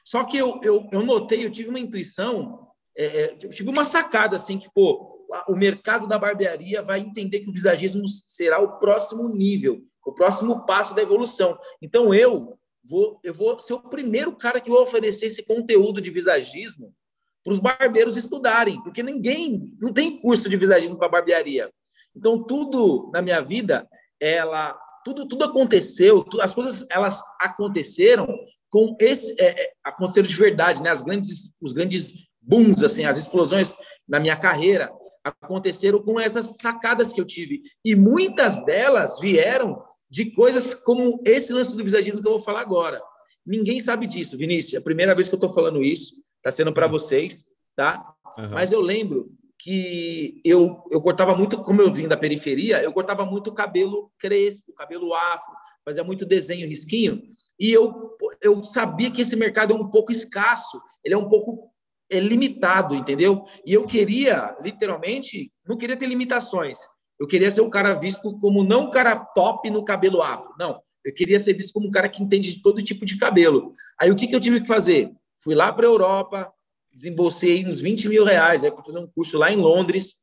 Só 0.05 0.25
que 0.25 0.37
eu, 0.37 0.61
eu, 0.63 0.89
eu 0.93 1.05
notei, 1.05 1.45
eu 1.45 1.51
tive 1.51 1.69
uma 1.69 1.81
intuição 1.81 2.67
é, 2.97 3.23
é 3.23 3.29
tive 3.37 3.69
uma 3.69 3.85
sacada 3.85 4.37
assim 4.37 4.59
que, 4.59 4.69
pô, 4.73 5.17
o 5.49 5.55
mercado 5.55 6.07
da 6.07 6.19
barbearia 6.19 6.83
vai 6.83 7.01
entender 7.01 7.41
que 7.41 7.51
o 7.51 7.53
visagismo 7.53 8.07
será 8.09 8.59
o 8.61 8.79
próximo 8.79 9.29
nível, 9.29 9.83
o 10.07 10.13
próximo 10.13 10.65
passo 10.65 10.95
da 10.95 11.03
evolução. 11.03 11.59
Então 11.83 12.15
eu 12.15 12.57
vou, 12.85 13.19
eu 13.25 13.35
vou 13.35 13.59
ser 13.59 13.75
o 13.75 13.81
primeiro 13.81 14.35
cara 14.37 14.61
que 14.61 14.71
vou 14.71 14.83
oferecer 14.83 15.27
esse 15.27 15.45
conteúdo 15.45 16.01
de 16.01 16.11
visagismo 16.11 16.95
para 17.43 17.53
os 17.53 17.59
barbeiros 17.59 18.17
estudarem, 18.17 18.81
porque 18.83 19.03
ninguém 19.03 19.73
não 19.81 19.93
tem 19.93 20.21
curso 20.21 20.49
de 20.49 20.57
visagismo 20.57 20.97
para 20.97 21.09
barbearia. 21.09 21.71
Então 22.15 22.43
tudo 22.43 23.11
na 23.13 23.21
minha 23.21 23.43
vida, 23.43 23.87
ela 24.21 24.79
tudo 25.05 25.27
tudo 25.27 25.45
aconteceu, 25.45 26.25
as 26.41 26.55
coisas 26.55 26.87
elas 26.89 27.21
aconteceram 27.41 28.27
com 28.71 28.97
esse 29.01 29.35
é, 29.41 29.65
é 29.65 29.73
aconteceram 29.83 30.29
de 30.29 30.37
verdade, 30.37 30.83
né? 30.83 30.91
As 30.91 31.03
grandes 31.03 31.53
os 31.61 31.73
grandes 31.73 32.13
booms, 32.41 32.83
assim, 32.85 33.05
as 33.05 33.19
explosões 33.19 33.75
na 34.09 34.21
minha 34.21 34.37
carreira 34.37 34.91
aconteceram 35.25 36.01
com 36.01 36.21
essas 36.21 36.57
sacadas 36.59 37.13
que 37.13 37.21
eu 37.21 37.25
tive. 37.25 37.63
E 37.85 37.97
muitas 37.97 38.65
delas 38.65 39.19
vieram 39.19 39.83
de 40.09 40.31
coisas 40.33 40.75
como 40.75 41.23
esse 41.25 41.53
lance 41.53 41.77
do 41.77 41.85
visagismo 41.85 42.23
que 42.23 42.29
eu 42.29 42.33
vou 42.33 42.43
falar 42.43 42.61
agora. 42.61 43.01
Ninguém 43.45 43.81
sabe 43.81 44.07
disso, 44.07 44.37
Vinícius. 44.37 44.75
É 44.75 44.79
a 44.79 44.83
primeira 44.83 45.15
vez 45.15 45.29
que 45.29 45.35
eu 45.35 45.39
estou 45.39 45.53
falando 45.53 45.83
isso, 45.83 46.17
está 46.39 46.51
sendo 46.51 46.73
para 46.73 46.89
vocês, 46.89 47.45
tá? 47.75 48.15
Uhum. 48.39 48.51
Mas 48.51 48.73
eu 48.73 48.81
lembro 48.81 49.31
que 49.59 50.41
eu, 50.45 50.83
eu 50.91 51.01
cortava 51.01 51.35
muito, 51.35 51.59
como 51.59 51.81
eu 51.81 51.93
vim 51.93 52.07
da 52.07 52.17
periferia, 52.17 52.83
eu 52.83 52.93
cortava 52.93 53.25
muito 53.25 53.53
cabelo 53.53 54.11
crespo, 54.19 54.73
cabelo 54.75 55.15
afro, 55.15 55.53
fazia 55.85 56.05
muito 56.05 56.27
desenho, 56.27 56.69
risquinho, 56.69 57.23
e 57.59 57.73
eu, 57.73 58.17
eu 58.43 58.63
sabia 58.63 59.11
que 59.11 59.23
esse 59.23 59.35
mercado 59.35 59.73
é 59.73 59.77
um 59.77 59.89
pouco 59.89 60.13
escasso, 60.13 60.81
ele 61.03 61.15
é 61.15 61.19
um 61.19 61.29
pouco 61.29 61.71
é 62.11 62.21
limitado, 62.21 62.95
entendeu? 62.95 63.45
E 63.65 63.73
eu 63.73 63.85
queria, 63.87 64.57
literalmente, 64.61 65.51
não 65.67 65.77
queria 65.77 65.97
ter 65.97 66.07
limitações. 66.07 66.79
Eu 67.19 67.27
queria 67.27 67.51
ser 67.51 67.61
um 67.61 67.71
cara 67.71 67.95
visto 67.95 68.39
como 68.39 68.63
não 68.63 68.85
um 68.85 68.91
cara 68.91 69.17
top 69.17 69.71
no 69.71 69.85
cabelo 69.85 70.23
afro, 70.23 70.55
não. 70.59 70.81
Eu 71.05 71.15
queria 71.15 71.39
ser 71.39 71.55
visto 71.55 71.73
como 71.73 71.87
um 71.87 71.91
cara 71.91 72.09
que 72.09 72.23
entende 72.23 72.55
de 72.55 72.63
todo 72.63 72.83
tipo 72.83 73.07
de 73.07 73.17
cabelo. 73.17 73.73
Aí 73.99 74.11
o 74.11 74.17
que, 74.17 74.27
que 74.27 74.35
eu 74.35 74.41
tive 74.41 74.61
que 74.61 74.67
fazer? 74.67 75.13
Fui 75.39 75.55
lá 75.55 75.73
para 75.73 75.87
a 75.87 75.91
Europa, 75.91 76.53
desembolsei 76.93 77.65
uns 77.67 77.81
20 77.81 78.09
mil 78.09 78.25
reais 78.25 78.63
para 78.63 78.83
fazer 78.83 78.99
um 78.99 79.07
curso 79.07 79.39
lá 79.39 79.53
em 79.53 79.57
Londres, 79.57 80.17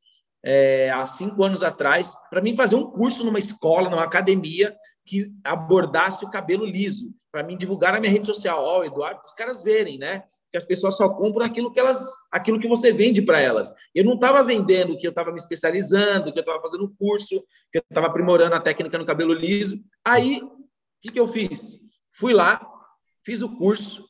é, 0.44 0.90
há 0.90 1.06
cinco 1.06 1.42
anos 1.42 1.62
atrás, 1.62 2.14
para 2.28 2.42
mim 2.42 2.54
fazer 2.54 2.76
um 2.76 2.90
curso 2.90 3.24
numa 3.24 3.38
escola, 3.38 3.88
numa 3.88 4.04
academia 4.04 4.76
que 5.06 5.32
abordasse 5.42 6.24
o 6.24 6.30
cabelo 6.30 6.66
liso, 6.66 7.14
para 7.34 7.42
mim 7.42 7.56
divulgar 7.56 7.92
na 7.92 7.98
minha 7.98 8.12
rede 8.12 8.26
social. 8.26 8.62
Ó, 8.62 8.78
oh, 8.78 8.84
Eduardo, 8.84 9.18
para 9.18 9.26
os 9.26 9.34
caras 9.34 9.60
verem, 9.60 9.98
né? 9.98 10.22
que 10.54 10.56
as 10.56 10.64
pessoas 10.64 10.96
só 10.96 11.08
compram 11.08 11.44
aquilo 11.44 11.72
que 11.72 11.80
elas, 11.80 11.98
aquilo 12.30 12.60
que 12.60 12.68
você 12.68 12.92
vende 12.92 13.20
para 13.20 13.40
elas. 13.40 13.74
Eu 13.92 14.04
não 14.04 14.14
estava 14.14 14.40
vendendo 14.44 14.96
que 14.96 15.04
eu 15.04 15.10
estava 15.10 15.32
me 15.32 15.36
especializando, 15.36 16.32
que 16.32 16.38
eu 16.38 16.42
estava 16.42 16.62
fazendo 16.62 16.84
um 16.84 16.94
curso, 16.94 17.44
que 17.72 17.78
eu 17.78 17.82
estava 17.90 18.06
aprimorando 18.06 18.54
a 18.54 18.60
técnica 18.60 18.96
no 18.96 19.04
cabelo 19.04 19.32
liso. 19.32 19.82
Aí, 20.04 20.40
o 20.40 20.64
que, 21.02 21.10
que 21.10 21.18
eu 21.18 21.26
fiz? 21.26 21.80
Fui 22.12 22.32
lá, 22.32 22.64
fiz 23.26 23.42
o 23.42 23.48
curso, 23.48 24.06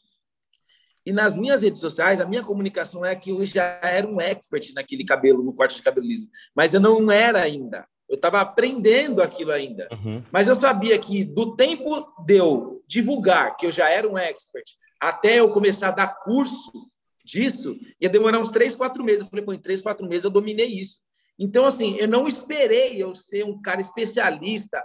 e 1.07 1.15
nas 1.15 1.35
minhas 1.35 1.63
redes 1.63 1.81
sociais, 1.81 2.21
a 2.21 2.27
minha 2.27 2.45
comunicação 2.45 3.07
é 3.07 3.17
que 3.17 3.31
eu 3.31 3.45
já 3.47 3.81
era 3.83 4.07
um 4.07 4.21
expert 4.21 4.71
naquele 4.75 5.07
cabelo, 5.07 5.43
no 5.43 5.55
corte 5.55 5.77
de 5.77 5.83
cabelo 5.83 6.07
liso, 6.07 6.29
mas 6.55 6.75
eu 6.75 6.81
não 6.81 7.11
era 7.11 7.41
ainda. 7.41 7.87
Eu 8.07 8.17
estava 8.17 8.43
aprendendo 8.43 9.23
aquilo 9.23 9.51
ainda. 9.51 9.89
Uhum. 9.93 10.23
Mas 10.31 10.47
eu 10.47 10.55
sabia 10.55 10.99
que 10.99 11.25
do 11.25 11.57
tempo 11.57 12.07
de 12.27 12.37
eu 12.37 12.74
divulgar 12.87 13.57
que 13.57 13.67
eu 13.67 13.71
já 13.71 13.89
era 13.89 14.09
um 14.09 14.19
expert, 14.19 14.65
até 15.01 15.41
eu 15.41 15.51
começar 15.51 15.89
a 15.89 15.93
dar 15.93 16.21
curso 16.21 16.73
disso, 17.25 17.77
ia 18.01 18.09
demorar 18.09 18.39
uns 18.39 18.51
três, 18.51 18.75
quatro 18.75 19.03
meses. 19.03 19.23
Eu 19.23 19.29
falei, 19.29 19.45
pô, 19.45 19.53
em 19.53 19.61
três, 19.61 19.81
quatro 19.81 20.07
meses 20.09 20.25
eu 20.25 20.31
dominei 20.31 20.67
isso. 20.67 20.99
Então, 21.39 21.67
assim, 21.67 21.97
eu 21.99 22.07
não 22.07 22.29
esperei 22.29 23.03
eu 23.03 23.15
ser 23.15 23.45
um 23.45 23.61
cara 23.61 23.81
especialista, 23.81 24.83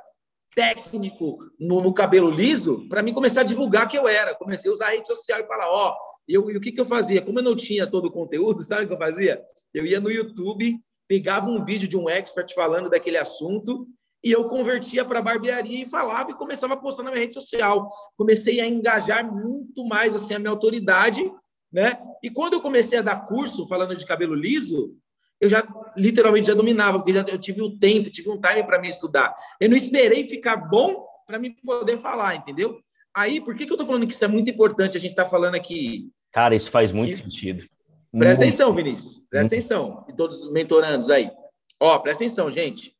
técnico 0.55 1.38
no, 1.59 1.81
no 1.81 1.93
cabelo 1.93 2.29
liso, 2.29 2.88
para 2.89 3.03
mim 3.03 3.13
começar 3.13 3.41
a 3.41 3.45
divulgar 3.45 3.88
que 3.88 3.97
eu 3.97 4.07
era. 4.07 4.35
Comecei 4.35 4.69
a 4.69 4.73
usar 4.73 4.88
a 4.88 4.91
rede 4.91 5.07
social 5.07 5.39
e 5.39 5.47
falar, 5.47 5.69
ó, 5.69 5.95
eu, 6.27 6.49
e 6.49 6.57
o 6.57 6.62
que, 6.62 6.71
que 6.71 6.81
eu 6.81 6.85
fazia? 6.85 7.21
Como 7.21 7.39
eu 7.39 7.43
não 7.43 7.55
tinha 7.55 7.89
todo 7.89 8.05
o 8.05 8.12
conteúdo, 8.12 8.62
sabe 8.63 8.85
o 8.85 8.88
que 8.88 8.93
eu 8.93 8.97
fazia? 8.97 9.41
Eu 9.73 9.85
ia 9.85 9.99
no 9.99 10.12
YouTube 10.12 10.79
pegava 11.09 11.49
um 11.49 11.65
vídeo 11.65 11.88
de 11.88 11.97
um 11.97 12.07
expert 12.07 12.53
falando 12.53 12.88
daquele 12.88 13.17
assunto 13.17 13.88
e 14.23 14.32
eu 14.32 14.45
convertia 14.45 15.05
para 15.05 15.21
barbearia 15.21 15.84
e 15.84 15.89
falava 15.89 16.32
e 16.32 16.36
começava 16.36 16.73
a 16.73 16.77
postar 16.77 17.03
na 17.03 17.12
minha 17.12 17.21
rede 17.21 17.34
social. 17.34 17.88
Comecei 18.17 18.60
a 18.60 18.67
engajar 18.67 19.25
muito 19.25 19.86
mais 19.86 20.13
assim 20.13 20.34
a 20.34 20.39
minha 20.39 20.51
autoridade, 20.51 21.32
né? 21.71 21.99
E 22.21 22.29
quando 22.29 22.53
eu 22.53 22.62
comecei 22.62 22.99
a 22.99 23.01
dar 23.01 23.25
curso 23.25 23.67
falando 23.67 23.95
de 23.95 24.05
cabelo 24.05 24.36
liso, 24.36 24.95
eu 25.39 25.49
já 25.49 25.65
literalmente 25.95 26.47
já 26.47 26.53
dominava, 26.53 26.99
porque 26.99 27.13
já, 27.13 27.21
eu 27.21 27.38
tive 27.38 27.62
o 27.62 27.77
tempo, 27.77 28.10
tive 28.10 28.29
um 28.29 28.39
time 28.39 28.63
para 28.63 28.79
me 28.79 28.89
estudar. 28.89 29.34
Eu 29.60 29.69
não 29.69 29.77
esperei 29.77 30.25
ficar 30.25 30.58
bom 30.58 31.05
para 31.25 31.39
me 31.39 31.51
poder 31.51 31.97
falar, 31.97 32.36
entendeu? 32.36 32.79
Aí, 33.15 33.39
por 33.39 33.55
que, 33.55 33.65
que 33.65 33.71
eu 33.71 33.75
estou 33.75 33.88
falando 33.88 34.05
que 34.05 34.13
isso 34.13 34.25
é 34.25 34.27
muito 34.27 34.49
importante? 34.49 34.97
A 34.97 34.99
gente 34.99 35.12
está 35.12 35.25
falando 35.25 35.55
aqui. 35.55 36.10
Cara, 36.32 36.55
isso 36.55 36.69
faz 36.69 36.91
muito 36.91 37.12
que... 37.12 37.23
sentido. 37.23 37.65
Presta 38.12 38.43
muito. 38.43 38.53
atenção, 38.53 38.73
Vinícius. 38.73 39.21
Presta 39.29 39.55
muito. 39.55 39.65
atenção. 39.65 40.05
E 40.10 40.15
todos 40.15 40.43
os 40.43 40.51
mentorandos 40.51 41.10
aí. 41.10 41.32
Ó, 41.79 41.97
presta 41.99 42.23
atenção, 42.23 42.51
gente. 42.51 42.95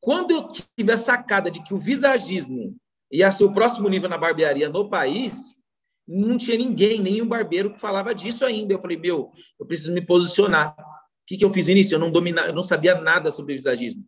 Quando 0.00 0.30
eu 0.30 0.48
tive 0.48 0.92
a 0.92 0.96
sacada 0.96 1.50
de 1.50 1.62
que 1.62 1.74
o 1.74 1.78
visagismo 1.78 2.76
ia 3.10 3.30
ser 3.32 3.44
o 3.44 3.52
próximo 3.52 3.88
nível 3.88 4.08
na 4.08 4.18
barbearia 4.18 4.68
no 4.68 4.88
país, 4.88 5.56
não 6.06 6.38
tinha 6.38 6.56
ninguém, 6.56 7.00
nenhum 7.00 7.26
barbeiro 7.26 7.72
que 7.72 7.80
falava 7.80 8.14
disso 8.14 8.44
ainda. 8.44 8.72
Eu 8.72 8.80
falei, 8.80 8.96
meu, 8.96 9.32
eu 9.58 9.66
preciso 9.66 9.92
me 9.92 10.00
posicionar. 10.00 10.74
O 10.78 11.26
que, 11.26 11.36
que 11.36 11.44
eu 11.44 11.52
fiz 11.52 11.66
no 11.66 11.72
início? 11.72 11.96
Eu 11.96 11.98
não 11.98 12.10
dominava, 12.10 12.48
eu 12.48 12.54
não 12.54 12.62
sabia 12.62 13.00
nada 13.00 13.32
sobre 13.32 13.54
visagismo. 13.54 14.04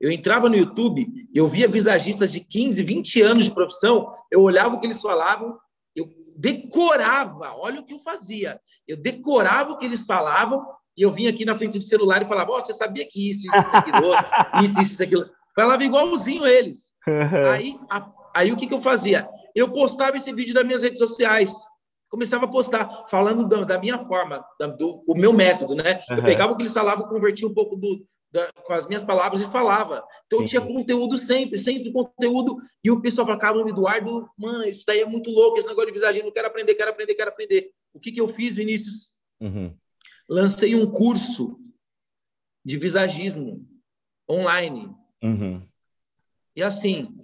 Eu 0.00 0.10
entrava 0.10 0.48
no 0.48 0.56
YouTube, 0.56 1.06
eu 1.34 1.46
via 1.46 1.68
visagistas 1.68 2.32
de 2.32 2.40
15, 2.40 2.82
20 2.82 3.22
anos 3.22 3.44
de 3.46 3.54
profissão, 3.54 4.10
eu 4.30 4.40
olhava 4.40 4.74
o 4.74 4.80
que 4.80 4.86
eles 4.86 5.02
falavam, 5.02 5.58
eu 5.94 6.08
decorava, 6.36 7.52
olha 7.54 7.80
o 7.80 7.84
que 7.84 7.92
eu 7.92 7.98
fazia. 7.98 8.58
Eu 8.88 8.96
decorava 8.96 9.72
o 9.72 9.76
que 9.76 9.84
eles 9.84 10.06
falavam 10.06 10.64
e 11.00 11.02
eu 11.02 11.10
vinha 11.10 11.30
aqui 11.30 11.46
na 11.46 11.56
frente 11.56 11.78
do 11.78 11.84
celular 11.84 12.20
e 12.20 12.28
falava: 12.28 12.52
oh, 12.52 12.60
você 12.60 12.74
sabia 12.74 13.06
que 13.06 13.30
isso, 13.30 13.46
isso, 13.46 13.58
isso, 13.58 13.76
aquilo, 13.76 14.12
isso, 14.62 14.82
isso, 14.82 14.92
isso, 14.92 15.02
aquilo. 15.02 15.30
Falava 15.56 15.82
igualzinho 15.82 16.46
eles. 16.46 16.92
aí, 17.50 17.80
a, 17.88 18.12
aí 18.34 18.52
o 18.52 18.56
que, 18.56 18.66
que 18.66 18.74
eu 18.74 18.82
fazia? 18.82 19.26
Eu 19.54 19.72
postava 19.72 20.18
esse 20.18 20.30
vídeo 20.30 20.54
nas 20.54 20.64
minhas 20.64 20.82
redes 20.82 20.98
sociais. 20.98 21.54
Começava 22.10 22.44
a 22.44 22.48
postar, 22.48 23.06
falando 23.08 23.48
da, 23.48 23.64
da 23.64 23.78
minha 23.78 23.98
forma, 24.00 24.44
da, 24.58 24.66
do 24.66 25.02
o 25.08 25.14
meu 25.14 25.32
método, 25.32 25.74
né? 25.74 26.00
Uhum. 26.10 26.18
Eu 26.18 26.24
pegava 26.24 26.52
o 26.52 26.56
que 26.56 26.62
eles 26.62 26.74
falavam, 26.74 27.08
convertia 27.08 27.48
um 27.48 27.54
pouco 27.54 27.76
do, 27.76 28.04
da, 28.30 28.50
com 28.62 28.74
as 28.74 28.86
minhas 28.86 29.02
palavras 29.02 29.40
e 29.40 29.50
falava. 29.50 30.04
Então, 30.26 30.40
eu 30.40 30.44
tinha 30.44 30.60
conteúdo 30.60 31.16
sempre, 31.16 31.56
sempre 31.56 31.90
conteúdo. 31.90 32.56
E 32.84 32.90
o 32.90 33.00
pessoal 33.00 33.26
falava, 33.26 33.40
caramba, 33.40 33.70
Eduardo, 33.70 34.28
mano, 34.36 34.64
isso 34.64 34.84
daí 34.86 35.00
é 35.00 35.06
muito 35.06 35.30
louco, 35.30 35.56
esse 35.56 35.68
negócio 35.68 35.86
de 35.86 35.94
visagem, 35.94 36.22
não 36.22 36.32
quero 36.32 36.48
aprender, 36.48 36.74
quero 36.74 36.90
aprender, 36.90 37.14
quero 37.14 37.30
aprender. 37.30 37.70
O 37.94 37.98
que, 37.98 38.12
que 38.12 38.20
eu 38.20 38.28
fiz, 38.28 38.56
Vinícius? 38.56 39.14
Uhum. 39.40 39.74
Lancei 40.30 40.76
um 40.76 40.88
curso 40.88 41.58
de 42.64 42.78
visagismo 42.78 43.68
online. 44.30 44.94
Uhum. 45.20 45.66
E 46.54 46.62
assim, 46.62 47.18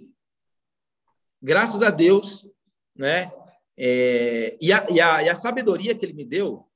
graças 1.41 1.81
a 1.81 1.89
Deus, 1.89 2.45
né? 2.93 3.31
É, 3.77 4.57
e, 4.59 4.73
a, 4.73 4.87
e, 4.89 4.99
a, 4.99 5.23
e 5.23 5.29
a 5.29 5.35
sabedoria 5.35 5.95
que 5.95 6.05
ele 6.05 6.13
me 6.13 6.25
deu, 6.25 6.67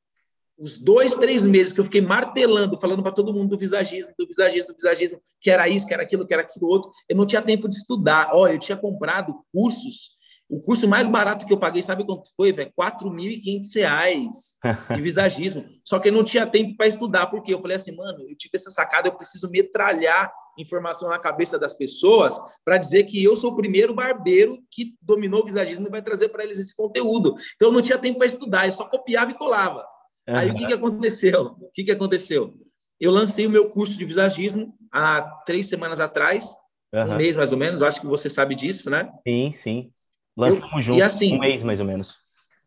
os 0.58 0.78
dois, 0.78 1.15
três 1.15 1.46
meses 1.46 1.74
que 1.74 1.82
eu 1.82 1.86
fiquei 1.86 2.02
martelando, 2.02 2.80
falando 2.80 3.02
para 3.02 3.12
todo 3.12 3.34
mundo 3.34 3.50
do 3.50 3.58
visagismo, 3.58 4.13
do 4.17 4.28
visagismo, 4.28 4.67
do 4.72 4.76
visagismo, 4.76 5.22
que 5.41 5.50
era 5.50 5.67
isso, 5.67 5.86
que 5.86 5.94
era 5.94 6.04
aquilo, 6.04 6.26
que 6.26 6.34
era 6.34 6.44
aquilo 6.44 6.67
outro, 6.67 6.91
eu 7.10 7.17
não 7.17 7.26
tinha 7.26 7.41
tempo 7.41 7.67
de 7.67 7.76
estudar. 7.76 8.30
Ó, 8.32 8.48
eu 8.48 8.60
tinha 8.60 8.78
comprado 8.78 9.44
cursos 9.52 10.15
o 10.52 10.60
curso 10.60 10.86
mais 10.86 11.08
barato 11.08 11.46
que 11.46 11.54
eu 11.54 11.58
paguei, 11.58 11.82
sabe 11.82 12.06
quanto 12.06 12.30
foi, 12.36 12.52
velho? 12.52 12.74
R$ 12.78 12.86
4.500 12.86 14.94
de 14.94 15.02
visagismo. 15.02 15.64
Só 15.82 15.98
que 15.98 16.10
eu 16.10 16.14
não 16.14 16.26
tinha 16.26 16.46
tempo 16.46 16.76
para 16.76 16.88
estudar, 16.88 17.28
porque 17.28 17.54
eu 17.54 17.62
falei 17.62 17.78
assim, 17.78 17.96
mano, 17.96 18.28
eu 18.28 18.36
tive 18.36 18.52
essa 18.56 18.70
sacada, 18.70 19.08
eu 19.08 19.14
preciso 19.14 19.50
metralhar 19.50 20.30
informação 20.58 21.08
na 21.08 21.18
cabeça 21.18 21.58
das 21.58 21.74
pessoas 21.74 22.38
para 22.66 22.78
dizer 22.78 23.06
que 23.06 23.24
eu 23.24 23.34
sou 23.38 23.52
o 23.52 23.56
primeiro 23.56 23.94
barbeiro 23.94 24.62
que 24.70 24.94
dominou 25.02 25.42
o 25.42 25.46
visagismo 25.46 25.88
e 25.88 25.90
vai 25.90 26.02
trazer 26.02 26.28
para 26.28 26.44
eles 26.44 26.60
esse 26.60 26.76
conteúdo. 26.76 27.34
Então 27.56 27.70
eu 27.70 27.74
não 27.74 27.82
tinha 27.82 27.98
tempo 27.98 28.18
para 28.18 28.28
estudar, 28.28 28.66
eu 28.66 28.74
só 28.74 28.84
copiava 28.84 29.32
e 29.32 29.38
colava. 29.38 29.86
Uhum. 30.28 30.36
Aí 30.36 30.52
o 30.52 30.54
que, 30.54 30.68
que 30.68 30.74
aconteceu? 30.74 31.56
O 31.62 31.72
que, 31.74 31.86
que 31.86 31.92
aconteceu? 31.92 32.54
Eu 33.00 33.12
lancei 33.12 33.48
o 33.48 33.50
meu 33.50 33.70
curso 33.70 33.98
de 33.98 34.04
visagismo 34.04 34.78
há 34.92 35.22
três 35.46 35.70
semanas 35.70 36.02
atrás, 36.02 36.54
uhum. 36.94 37.14
um 37.14 37.16
mês 37.16 37.38
mais 37.38 37.54
ou 37.54 37.58
menos, 37.58 37.82
acho 37.82 38.02
que 38.02 38.08
você 38.08 38.30
sabe 38.30 38.54
disso, 38.54 38.90
né? 38.90 39.10
Sim, 39.26 39.52
sim. 39.54 39.94
Lançamos 40.36 40.74
eu, 40.74 40.82
juntos 40.82 41.02
assim, 41.04 41.36
um 41.36 41.39
mês, 41.39 41.63
mais 41.63 41.80
ou 41.80 41.86
menos. 41.86 42.17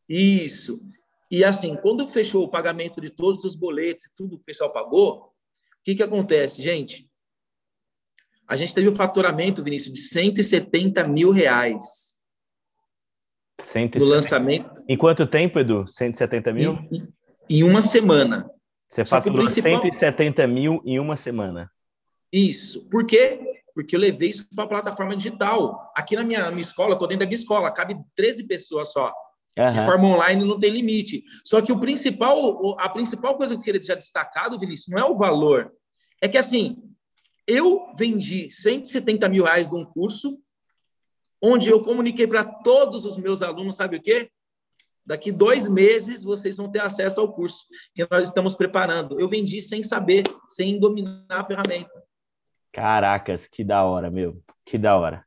Isso. 0.09 0.81
E 1.31 1.45
assim, 1.45 1.77
quando 1.77 2.09
fechou 2.09 2.45
o 2.45 2.51
pagamento 2.51 3.01
de 3.01 3.11
todos 3.11 3.45
os 3.45 3.57
boletos 3.57 4.07
e 4.07 4.15
tudo 4.15 4.37
que 4.37 4.43
o 4.43 4.47
pessoal 4.47 4.73
pagou, 4.73 5.17
o 5.17 5.31
que, 5.83 5.95
que 5.95 6.03
acontece, 6.03 6.63
gente? 6.63 7.11
A 8.47 8.57
gente 8.57 8.75
teve 8.75 8.89
um 8.89 8.95
faturamento, 8.95 9.65
Vinícius, 9.65 9.93
de 9.93 10.01
170 10.01 11.09
mil 11.09 11.31
reais. 11.31 12.19
170. 13.61 13.99
No 13.99 14.11
lançamento. 14.11 14.85
Em 14.89 14.97
quanto 14.97 15.27
tempo, 15.27 15.59
Edu? 15.59 15.87
170 15.87 16.53
mil? 16.53 16.79
Em, 16.93 17.09
em 17.49 17.63
uma 17.63 17.81
semana. 17.81 18.49
Você 18.89 19.05
faturou 19.05 19.45
principal... 19.45 19.81
170 19.81 20.47
mil 20.47 20.83
em 20.85 20.99
uma 20.99 21.17
semana. 21.17 21.71
Isso. 22.33 22.89
Por 22.89 23.07
quê? 23.07 23.64
Porque 23.75 23.97
eu 23.97 24.01
levei 24.01 24.31
isso 24.31 24.47
para 24.55 24.65
a 24.65 24.69
plataforma 24.69 25.17
digital. 25.17 25.93
Aqui 25.97 26.15
na 26.15 26.23
minha, 26.23 26.51
minha 26.51 26.63
escola, 26.63 26.93
estou 26.93 27.09
dentro 27.09 27.25
da 27.25 27.29
minha 27.29 27.39
escola, 27.39 27.73
cabe 27.73 27.97
13 28.15 28.47
pessoas 28.47 28.93
só. 28.93 29.13
Uhum. 29.59 29.73
De 29.73 29.85
forma 29.85 30.09
online 30.09 30.45
não 30.45 30.59
tem 30.59 30.71
limite. 30.71 31.25
Só 31.45 31.61
que 31.61 31.73
o 31.73 31.81
principal, 31.81 32.79
a 32.79 32.89
principal 32.89 33.37
coisa 33.37 33.55
que 33.55 33.61
eu 33.61 33.65
queria 33.65 33.81
deixar 33.81 33.95
destacado, 33.97 34.59
Vinícius, 34.59 34.89
não 34.89 34.99
é 34.99 35.05
o 35.05 35.17
valor. 35.17 35.73
É 36.21 36.29
que 36.29 36.39
assim, 36.39 36.77
eu 37.47 37.93
vendi 37.97 38.51
170 38.51 39.29
mil 39.29 39.45
reais 39.45 39.69
de 39.69 39.75
um 39.75 39.85
curso, 39.85 40.39
onde 41.43 41.69
eu 41.69 41.81
comuniquei 41.83 42.27
para 42.27 42.45
todos 42.45 43.05
os 43.05 43.19
meus 43.19 43.43
alunos, 43.43 43.77
sabe 43.77 43.97
o 43.97 44.03
quê? 44.03 44.31
Daqui 45.07 45.31
dois 45.31 45.69
meses 45.69 46.23
vocês 46.23 46.57
vão 46.57 46.71
ter 46.71 46.81
acesso 46.81 47.21
ao 47.21 47.31
curso 47.31 47.67
que 47.95 48.07
nós 48.11 48.29
estamos 48.29 48.55
preparando. 48.55 49.21
Eu 49.21 49.29
vendi 49.29 49.61
sem 49.61 49.83
saber, 49.83 50.23
sem 50.49 50.79
dominar 50.79 51.27
a 51.29 51.45
ferramenta. 51.45 52.03
Caracas, 52.75 53.47
que 53.47 53.63
da 53.63 53.85
hora, 53.85 54.11
meu. 54.11 54.43
Que 54.67 54.77
da 54.77 54.97
hora. 54.97 55.25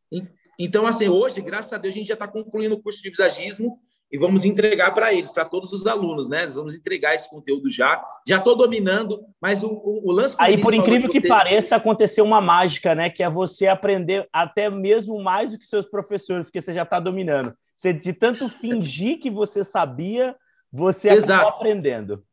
Então, 0.60 0.86
assim, 0.86 1.08
hoje, 1.08 1.40
graças 1.40 1.72
a 1.72 1.78
Deus, 1.78 1.96
a 1.96 1.98
gente 1.98 2.08
já 2.08 2.14
está 2.14 2.28
concluindo 2.28 2.76
o 2.76 2.82
curso 2.84 3.02
de 3.02 3.10
visagismo 3.10 3.80
e 4.12 4.18
vamos 4.18 4.44
entregar 4.44 4.94
para 4.94 5.14
eles, 5.14 5.32
para 5.32 5.46
todos 5.46 5.72
os 5.72 5.88
alunos, 5.88 6.28
né? 6.28 6.46
vamos 6.48 6.76
entregar 6.76 7.16
esse 7.16 7.30
conteúdo 7.30 7.70
já. 7.70 8.04
Já 8.28 8.38
estou 8.38 8.54
dominando, 8.54 9.22
mas 9.42 9.64
o, 9.64 9.70
o, 9.70 10.10
o 10.10 10.12
lance. 10.12 10.36
Aí, 10.38 10.60
por 10.60 10.74
incrível 10.74 11.10
que, 11.10 11.22
você... 11.22 11.28
pareça, 11.28 11.78
aconteceu 11.78 12.26
uma 12.26 12.42
mágica, 12.42 12.94
né? 12.94 13.10
Que 13.10 13.24
é 13.24 13.30
você 13.30 13.68
aprender 13.68 14.28
até 14.34 14.70
mesmo 14.70 15.24
mais 15.24 15.54
do 15.54 15.60
que 15.60 15.66
seus 15.66 15.86
professores, 15.86 16.44
porque 16.44 16.62
você 16.62 16.74
já 16.74 16.84
está 16.84 17.00
dominando. 17.00 17.54
Você, 17.74 17.94
de 17.94 18.12
tanto 18.12 18.50
fingir 18.50 19.20
que 19.20 19.30
você 19.30 19.64
sabia, 19.64 20.36
você 20.72 21.12
acabou 21.12 21.50
aprendendo. 21.50 22.26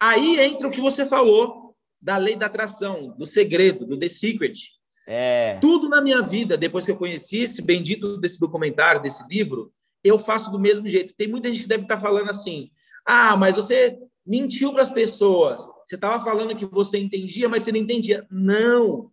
Aí 0.00 0.40
entra 0.40 0.66
o 0.66 0.70
que 0.70 0.80
você 0.80 1.06
falou 1.06 1.61
da 2.02 2.16
lei 2.16 2.34
da 2.34 2.46
atração, 2.46 3.14
do 3.16 3.24
segredo, 3.24 3.86
do 3.86 3.96
The 3.96 4.08
Secret. 4.08 4.72
É. 5.06 5.58
Tudo 5.60 5.88
na 5.88 6.00
minha 6.00 6.20
vida, 6.20 6.56
depois 6.56 6.84
que 6.84 6.90
eu 6.90 6.96
conheci 6.96 7.38
esse 7.38 7.62
bendito 7.62 8.18
desse 8.18 8.40
documentário, 8.40 9.00
desse 9.00 9.24
livro, 9.28 9.72
eu 10.02 10.18
faço 10.18 10.50
do 10.50 10.58
mesmo 10.58 10.88
jeito. 10.88 11.14
Tem 11.14 11.28
muita 11.28 11.48
gente 11.48 11.62
que 11.62 11.68
deve 11.68 11.84
estar 11.84 11.98
falando 11.98 12.28
assim: 12.28 12.70
ah, 13.06 13.36
mas 13.36 13.54
você 13.54 13.96
mentiu 14.26 14.72
para 14.72 14.82
as 14.82 14.92
pessoas. 14.92 15.64
Você 15.86 15.94
estava 15.94 16.22
falando 16.24 16.56
que 16.56 16.66
você 16.66 16.98
entendia, 16.98 17.48
mas 17.48 17.62
você 17.62 17.70
não 17.70 17.78
entendia. 17.78 18.26
Não. 18.30 19.12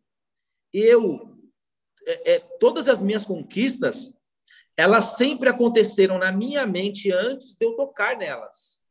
Eu, 0.73 1.38
é, 2.06 2.34
é, 2.34 2.39
todas 2.60 2.88
as 2.88 3.02
minhas 3.02 3.25
conquistas, 3.25 4.13
elas 4.75 5.15
sempre 5.17 5.49
aconteceram 5.49 6.17
na 6.17 6.32
minha 6.32 6.65
mente 6.65 7.12
antes 7.12 7.56
de 7.56 7.65
eu 7.65 7.75
tocar 7.75 8.17
nelas. 8.17 8.84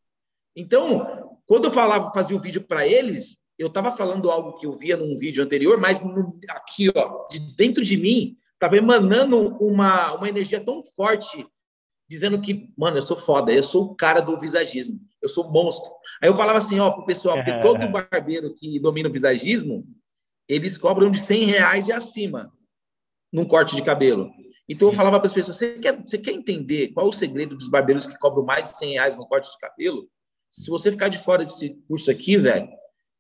Então, 0.54 1.38
quando 1.46 1.66
eu 1.66 1.72
falava, 1.72 2.12
fazia 2.12 2.36
o 2.36 2.40
vídeo 2.40 2.62
para 2.62 2.86
eles, 2.86 3.38
eu 3.58 3.66
estava 3.66 3.90
falando 3.96 4.30
algo 4.30 4.54
que 4.54 4.66
eu 4.66 4.76
via 4.76 4.96
num 4.96 5.16
vídeo 5.16 5.42
anterior, 5.42 5.78
mas 5.78 6.00
aqui, 6.50 6.90
ó, 6.94 7.26
de 7.28 7.40
dentro 7.56 7.82
de 7.82 7.96
mim, 7.96 8.36
estava 8.52 8.76
emanando 8.76 9.56
uma, 9.60 10.14
uma 10.14 10.28
energia 10.28 10.60
tão 10.60 10.82
forte, 10.82 11.44
dizendo 12.08 12.40
que, 12.40 12.72
mano, 12.76 12.98
eu 12.98 13.02
sou 13.02 13.16
foda, 13.16 13.52
eu 13.52 13.62
sou 13.62 13.84
o 13.84 13.94
cara 13.96 14.20
do 14.20 14.38
visagismo, 14.38 15.00
eu 15.20 15.28
sou 15.28 15.50
monstro. 15.50 15.90
Aí 16.22 16.28
eu 16.28 16.36
falava 16.36 16.58
assim, 16.58 16.78
ó, 16.78 16.90
pro 16.90 17.04
pessoal, 17.04 17.36
porque 17.36 17.50
é. 17.50 17.60
todo 17.60 17.88
barbeiro 17.88 18.54
que 18.54 18.78
domina 18.78 19.08
o 19.08 19.12
visagismo, 19.12 19.84
eles 20.48 20.78
cobram 20.78 21.10
de 21.10 21.18
100 21.18 21.44
reais 21.44 21.88
e 21.88 21.92
acima 21.92 22.52
num 23.32 23.44
corte 23.44 23.74
de 23.74 23.82
cabelo. 23.82 24.30
Então 24.68 24.88
eu 24.88 24.94
falava 24.94 25.18
para 25.18 25.26
as 25.26 25.32
pessoas, 25.32 25.56
você 25.56 25.78
quer, 25.78 25.98
você 25.98 26.16
quer 26.16 26.32
entender 26.32 26.88
qual 26.88 27.06
é 27.06 27.08
o 27.08 27.12
segredo 27.12 27.56
dos 27.56 27.68
barbeiros 27.68 28.06
que 28.06 28.18
cobram 28.18 28.44
mais 28.44 28.70
de 28.70 28.78
100 28.78 28.92
reais 28.92 29.16
no 29.16 29.26
corte 29.26 29.50
de 29.50 29.58
cabelo? 29.58 30.08
Se 30.50 30.70
você 30.70 30.90
ficar 30.90 31.08
de 31.08 31.18
fora 31.18 31.44
desse 31.44 31.74
curso 31.86 32.10
aqui, 32.10 32.36
velho, 32.36 32.68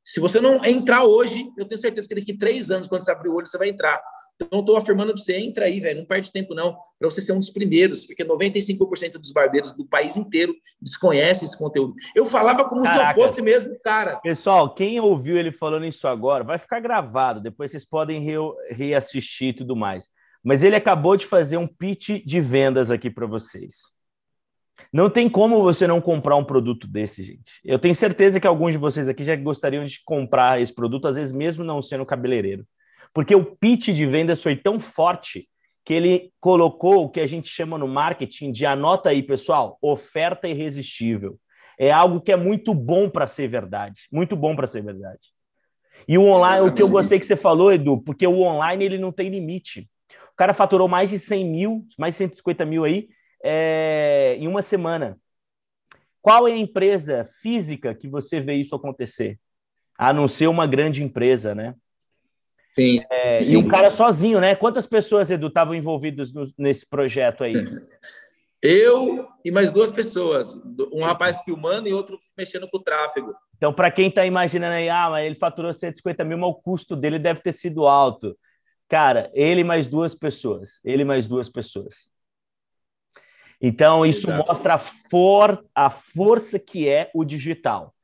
se 0.08 0.20
você 0.20 0.40
não 0.40 0.64
entrar 0.64 1.04
hoje, 1.04 1.52
eu 1.54 1.66
tenho 1.66 1.78
certeza 1.78 2.08
que 2.08 2.14
daqui 2.14 2.32
três 2.32 2.70
anos, 2.70 2.88
quando 2.88 3.04
você 3.04 3.12
abrir 3.12 3.28
o 3.28 3.34
olho, 3.34 3.46
você 3.46 3.58
vai 3.58 3.68
entrar. 3.68 4.00
Então, 4.36 4.48
eu 4.50 4.60
estou 4.60 4.78
afirmando 4.78 5.12
para 5.12 5.20
você, 5.20 5.36
entra 5.36 5.66
aí, 5.66 5.80
velho, 5.80 5.98
não 5.98 6.06
perde 6.06 6.32
tempo 6.32 6.54
não, 6.54 6.78
para 6.98 7.10
você 7.10 7.20
ser 7.20 7.32
um 7.32 7.38
dos 7.38 7.50
primeiros, 7.50 8.06
porque 8.06 8.24
95% 8.24 9.18
dos 9.18 9.32
barbeiros 9.32 9.70
do 9.72 9.86
país 9.86 10.16
inteiro 10.16 10.54
desconhecem 10.80 11.44
esse 11.44 11.58
conteúdo. 11.58 11.92
Eu 12.16 12.24
falava 12.24 12.64
como 12.66 12.84
Caraca. 12.84 13.12
se 13.12 13.20
eu 13.20 13.28
fosse 13.28 13.42
mesmo 13.42 13.78
cara. 13.80 14.16
Pessoal, 14.20 14.74
quem 14.74 14.98
ouviu 14.98 15.36
ele 15.36 15.52
falando 15.52 15.84
isso 15.84 16.08
agora, 16.08 16.42
vai 16.42 16.58
ficar 16.58 16.80
gravado, 16.80 17.42
depois 17.42 17.70
vocês 17.70 17.84
podem 17.84 18.24
re 18.24 18.36
reassistir 18.70 19.48
e 19.48 19.56
tudo 19.56 19.76
mais. 19.76 20.08
Mas 20.42 20.64
ele 20.64 20.76
acabou 20.76 21.18
de 21.18 21.26
fazer 21.26 21.58
um 21.58 21.66
pitch 21.66 22.24
de 22.24 22.40
vendas 22.40 22.90
aqui 22.90 23.10
para 23.10 23.26
vocês. 23.26 23.97
Não 24.92 25.10
tem 25.10 25.28
como 25.28 25.62
você 25.62 25.86
não 25.86 26.00
comprar 26.00 26.36
um 26.36 26.44
produto 26.44 26.86
desse, 26.86 27.22
gente. 27.22 27.60
Eu 27.64 27.78
tenho 27.78 27.94
certeza 27.94 28.40
que 28.40 28.46
alguns 28.46 28.72
de 28.72 28.78
vocês 28.78 29.08
aqui 29.08 29.22
já 29.22 29.36
gostariam 29.36 29.84
de 29.84 30.00
comprar 30.04 30.60
esse 30.60 30.74
produto, 30.74 31.08
às 31.08 31.16
vezes 31.16 31.32
mesmo 31.32 31.62
não 31.62 31.82
sendo 31.82 32.06
cabeleireiro. 32.06 32.66
Porque 33.12 33.34
o 33.34 33.44
pitch 33.44 33.88
de 33.88 34.06
vendas 34.06 34.42
foi 34.42 34.56
tão 34.56 34.78
forte 34.78 35.48
que 35.84 35.94
ele 35.94 36.32
colocou 36.40 37.04
o 37.04 37.08
que 37.08 37.20
a 37.20 37.26
gente 37.26 37.48
chama 37.48 37.78
no 37.78 37.88
marketing 37.88 38.52
de 38.52 38.66
anota 38.66 39.08
aí, 39.08 39.22
pessoal, 39.22 39.78
oferta 39.80 40.46
irresistível. 40.46 41.38
É 41.78 41.90
algo 41.90 42.20
que 42.20 42.32
é 42.32 42.36
muito 42.36 42.74
bom 42.74 43.08
para 43.08 43.26
ser 43.26 43.48
verdade, 43.48 44.02
muito 44.12 44.36
bom 44.36 44.54
para 44.54 44.66
ser 44.66 44.82
verdade. 44.82 45.28
E 46.06 46.18
o 46.18 46.24
online, 46.24 46.68
o 46.68 46.74
que 46.74 46.82
eu 46.82 46.88
gostei 46.88 47.18
que 47.18 47.26
você 47.26 47.36
falou, 47.36 47.72
Edu, 47.72 48.02
porque 48.02 48.26
o 48.26 48.40
online 48.40 48.84
ele 48.84 48.98
não 48.98 49.10
tem 49.10 49.30
limite. 49.30 49.88
O 50.32 50.36
cara 50.36 50.52
faturou 50.52 50.88
mais 50.88 51.10
de 51.10 51.18
100 51.18 51.44
mil, 51.44 51.84
mais 51.98 52.14
de 52.14 52.18
150 52.18 52.64
mil 52.64 52.84
aí, 52.84 53.08
é, 53.42 54.36
em 54.38 54.46
uma 54.46 54.62
semana. 54.62 55.18
Qual 56.20 56.46
é 56.48 56.52
a 56.52 56.56
empresa 56.56 57.24
física 57.40 57.94
que 57.94 58.08
você 58.08 58.40
vê 58.40 58.54
isso 58.54 58.74
acontecer? 58.74 59.38
A 59.96 60.12
não 60.12 60.28
ser 60.28 60.46
uma 60.46 60.66
grande 60.66 61.02
empresa, 61.02 61.54
né? 61.54 61.74
Sim, 62.74 63.00
é, 63.10 63.40
sim. 63.40 63.54
E 63.54 63.56
um 63.56 63.66
cara 63.66 63.90
sozinho, 63.90 64.40
né? 64.40 64.54
Quantas 64.54 64.86
pessoas, 64.86 65.30
Edu, 65.30 65.48
estavam 65.48 65.74
envolvidas 65.74 66.32
no, 66.32 66.44
nesse 66.56 66.88
projeto 66.88 67.42
aí? 67.42 67.54
Eu 68.62 69.28
e 69.44 69.50
mais 69.50 69.70
duas 69.70 69.90
pessoas. 69.90 70.60
Um 70.92 71.02
rapaz 71.02 71.40
filmando 71.42 71.88
e 71.88 71.92
outro 71.92 72.18
mexendo 72.36 72.68
com 72.68 72.78
o 72.78 72.82
tráfego. 72.82 73.34
Então, 73.56 73.72
para 73.72 73.90
quem 73.90 74.08
está 74.08 74.24
imaginando 74.24 74.74
aí, 74.74 74.88
ah, 74.88 75.10
mas 75.10 75.26
ele 75.26 75.34
faturou 75.34 75.72
150 75.72 76.24
mil, 76.24 76.38
mas 76.38 76.50
o 76.50 76.54
custo 76.54 76.94
dele 76.94 77.18
deve 77.18 77.40
ter 77.40 77.52
sido 77.52 77.86
alto. 77.86 78.36
Cara, 78.88 79.30
ele 79.34 79.62
mais 79.64 79.88
duas 79.88 80.14
pessoas. 80.14 80.80
Ele 80.84 81.04
mais 81.04 81.26
duas 81.26 81.48
pessoas. 81.48 82.10
Então, 83.60 84.06
isso 84.06 84.30
Exato. 84.30 84.46
mostra 84.46 84.74
a, 84.74 84.78
for, 84.78 85.64
a 85.74 85.90
força 85.90 86.58
que 86.58 86.88
é 86.88 87.10
o 87.14 87.24
digital. 87.24 87.94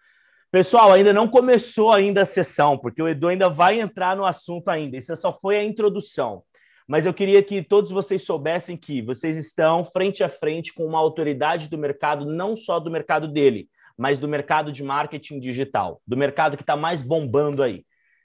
Pessoal, 0.51 0.93
ainda 0.93 1.13
não 1.13 1.29
começou 1.29 1.93
ainda 1.93 2.23
a 2.23 2.27
sessão, 2.27 2.79
porque 2.79 3.03
o 3.03 3.09
Edu 3.09 3.29
ainda 3.29 3.49
vai 3.49 3.81
entrar 3.81 4.17
no 4.17 4.25
assunto 4.25 4.69
ainda. 4.69 4.97
Isso 4.97 5.15
só 5.17 5.33
foi 5.33 5.57
a 5.57 5.65
introdução. 5.65 6.43
Mas 6.87 7.07
eu 7.07 7.15
queria 7.15 7.43
que 7.43 7.63
todos 7.63 7.91
vocês 7.91 8.23
soubessem 8.25 8.77
que 8.77 9.01
vocês 9.01 9.37
estão 9.37 9.85
frente 9.85 10.23
a 10.23 10.29
frente 10.29 10.73
com 10.73 10.85
uma 10.85 10.99
autoridade 10.99 11.69
do 11.69 11.79
mercado, 11.79 12.27
não 12.27 12.55
só 12.55 12.79
do 12.79 12.91
mercado 12.91 13.27
dele, 13.27 13.69
mas 13.97 14.21
do 14.21 14.29
mercado 14.29 14.71
de 14.71 14.83
marketing 14.83 15.41
digital, 15.41 16.01
do 16.07 16.17
mercado 16.17 16.57
que 16.57 16.63
está 16.63 16.77
mais 16.77 17.03
bombando 17.03 17.63
aí. 17.63 17.85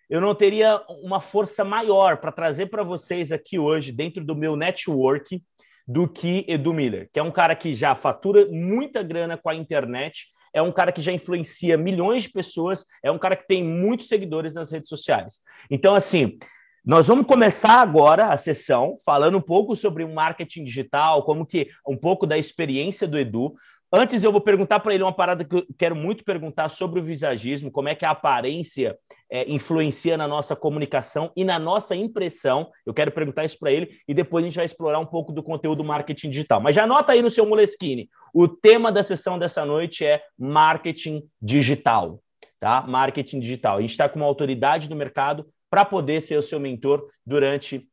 Eu 0.10 0.20
não 0.20 0.36
teria 0.36 0.84
uma 1.04 1.22
força 1.22 1.64
maior 1.64 2.18
para 2.18 2.32
trazer 2.32 2.66
para 2.66 2.84
vocês 2.84 3.32
aqui 3.32 3.60
hoje, 3.60 3.92
dentro 3.92 4.24
do 4.24 4.36
meu 4.36 4.56
network, 4.56 5.42
do 5.90 6.08
que 6.08 6.46
Edu 6.48 6.72
Miller, 6.72 7.10
que 7.12 7.20
é 7.20 7.24
um 7.24 7.32
cara 7.32 7.56
que 7.56 7.74
já 7.74 7.96
fatura 7.96 8.48
muita 8.52 9.02
grana 9.02 9.36
com 9.36 9.50
a 9.50 9.56
internet, 9.56 10.28
é 10.54 10.62
um 10.62 10.72
cara 10.72 10.92
que 10.92 11.02
já 11.02 11.12
influencia 11.12 11.76
milhões 11.78 12.24
de 12.24 12.30
pessoas, 12.30 12.86
é 13.04 13.10
um 13.10 13.18
cara 13.18 13.36
que 13.36 13.48
tem 13.48 13.64
muitos 13.64 14.08
seguidores 14.08 14.54
nas 14.54 14.72
redes 14.72 14.88
sociais. 14.88 15.40
Então, 15.68 15.96
assim, 15.96 16.38
nós 16.86 17.08
vamos 17.08 17.26
começar 17.26 17.82
agora 17.82 18.28
a 18.28 18.38
sessão 18.38 18.98
falando 19.04 19.40
um 19.40 19.42
pouco 19.42 19.76
sobre 19.76 20.04
o 20.04 20.14
marketing 20.14 20.64
digital, 20.64 21.24
como 21.24 21.44
que 21.44 21.70
um 21.88 21.98
pouco 21.98 22.28
da 22.28 22.38
experiência 22.38 23.08
do 23.08 23.18
Edu. 23.18 23.56
Antes, 23.92 24.24
eu 24.24 24.32
vou 24.32 24.40
perguntar 24.40 24.80
para 24.82 24.94
ele 24.94 25.02
uma 25.02 25.12
parada 25.12 25.44
que 25.44 25.56
eu 25.56 25.66
quero 25.76 25.96
muito 25.96 26.24
perguntar 26.24 26.70
sobre 26.70 27.00
o 27.00 27.04
visagismo, 27.04 27.72
como 27.72 27.90
é 27.90 27.96
que 27.96 28.06
a 28.06 28.12
aparência 28.12 28.96
é, 29.28 29.50
influencia 29.52 30.16
na 30.16 30.28
nossa 30.28 30.56
comunicação 30.56 31.32
e 31.36 31.44
na 31.44 31.58
nossa 31.58 31.96
impressão. 31.96 32.70
Eu 32.86 32.94
quero 32.94 33.12
perguntar 33.12 33.46
isso 33.46 33.58
para 33.58 33.72
ele 33.72 33.90
e 34.08 34.14
depois 34.14 34.44
a 34.44 34.48
gente 34.48 34.58
vai 34.58 34.66
explorar 34.66 35.00
um 35.00 35.08
pouco 35.08 35.34
do 35.34 35.42
conteúdo 35.42 35.84
marketing 35.84 36.30
digital. 36.30 36.62
Mas 36.62 36.76
já 36.76 36.84
anota 36.84 37.14
aí 37.14 37.24
no 37.24 37.32
seu 37.32 37.48
Moleskine. 37.48 38.08
O 38.32 38.48
tema 38.48 38.92
da 38.92 39.02
sessão 39.02 39.40
dessa 39.40 39.66
noite 39.66 40.06
é 40.06 40.22
marketing 40.38 41.24
digital, 41.42 42.22
tá? 42.60 42.86
Marketing 42.88 43.40
digital. 43.40 43.78
A 43.78 43.82
gente 43.82 43.92
está 43.92 44.08
com 44.08 44.20
uma 44.20 44.28
autoridade 44.28 44.88
do 44.88 44.96
mercado 44.96 45.48
para 45.68 45.84
poder 45.84 46.22
ser 46.22 46.38
o 46.38 46.44
seu 46.44 46.60
mentor 46.60 47.08
durante 47.26 47.88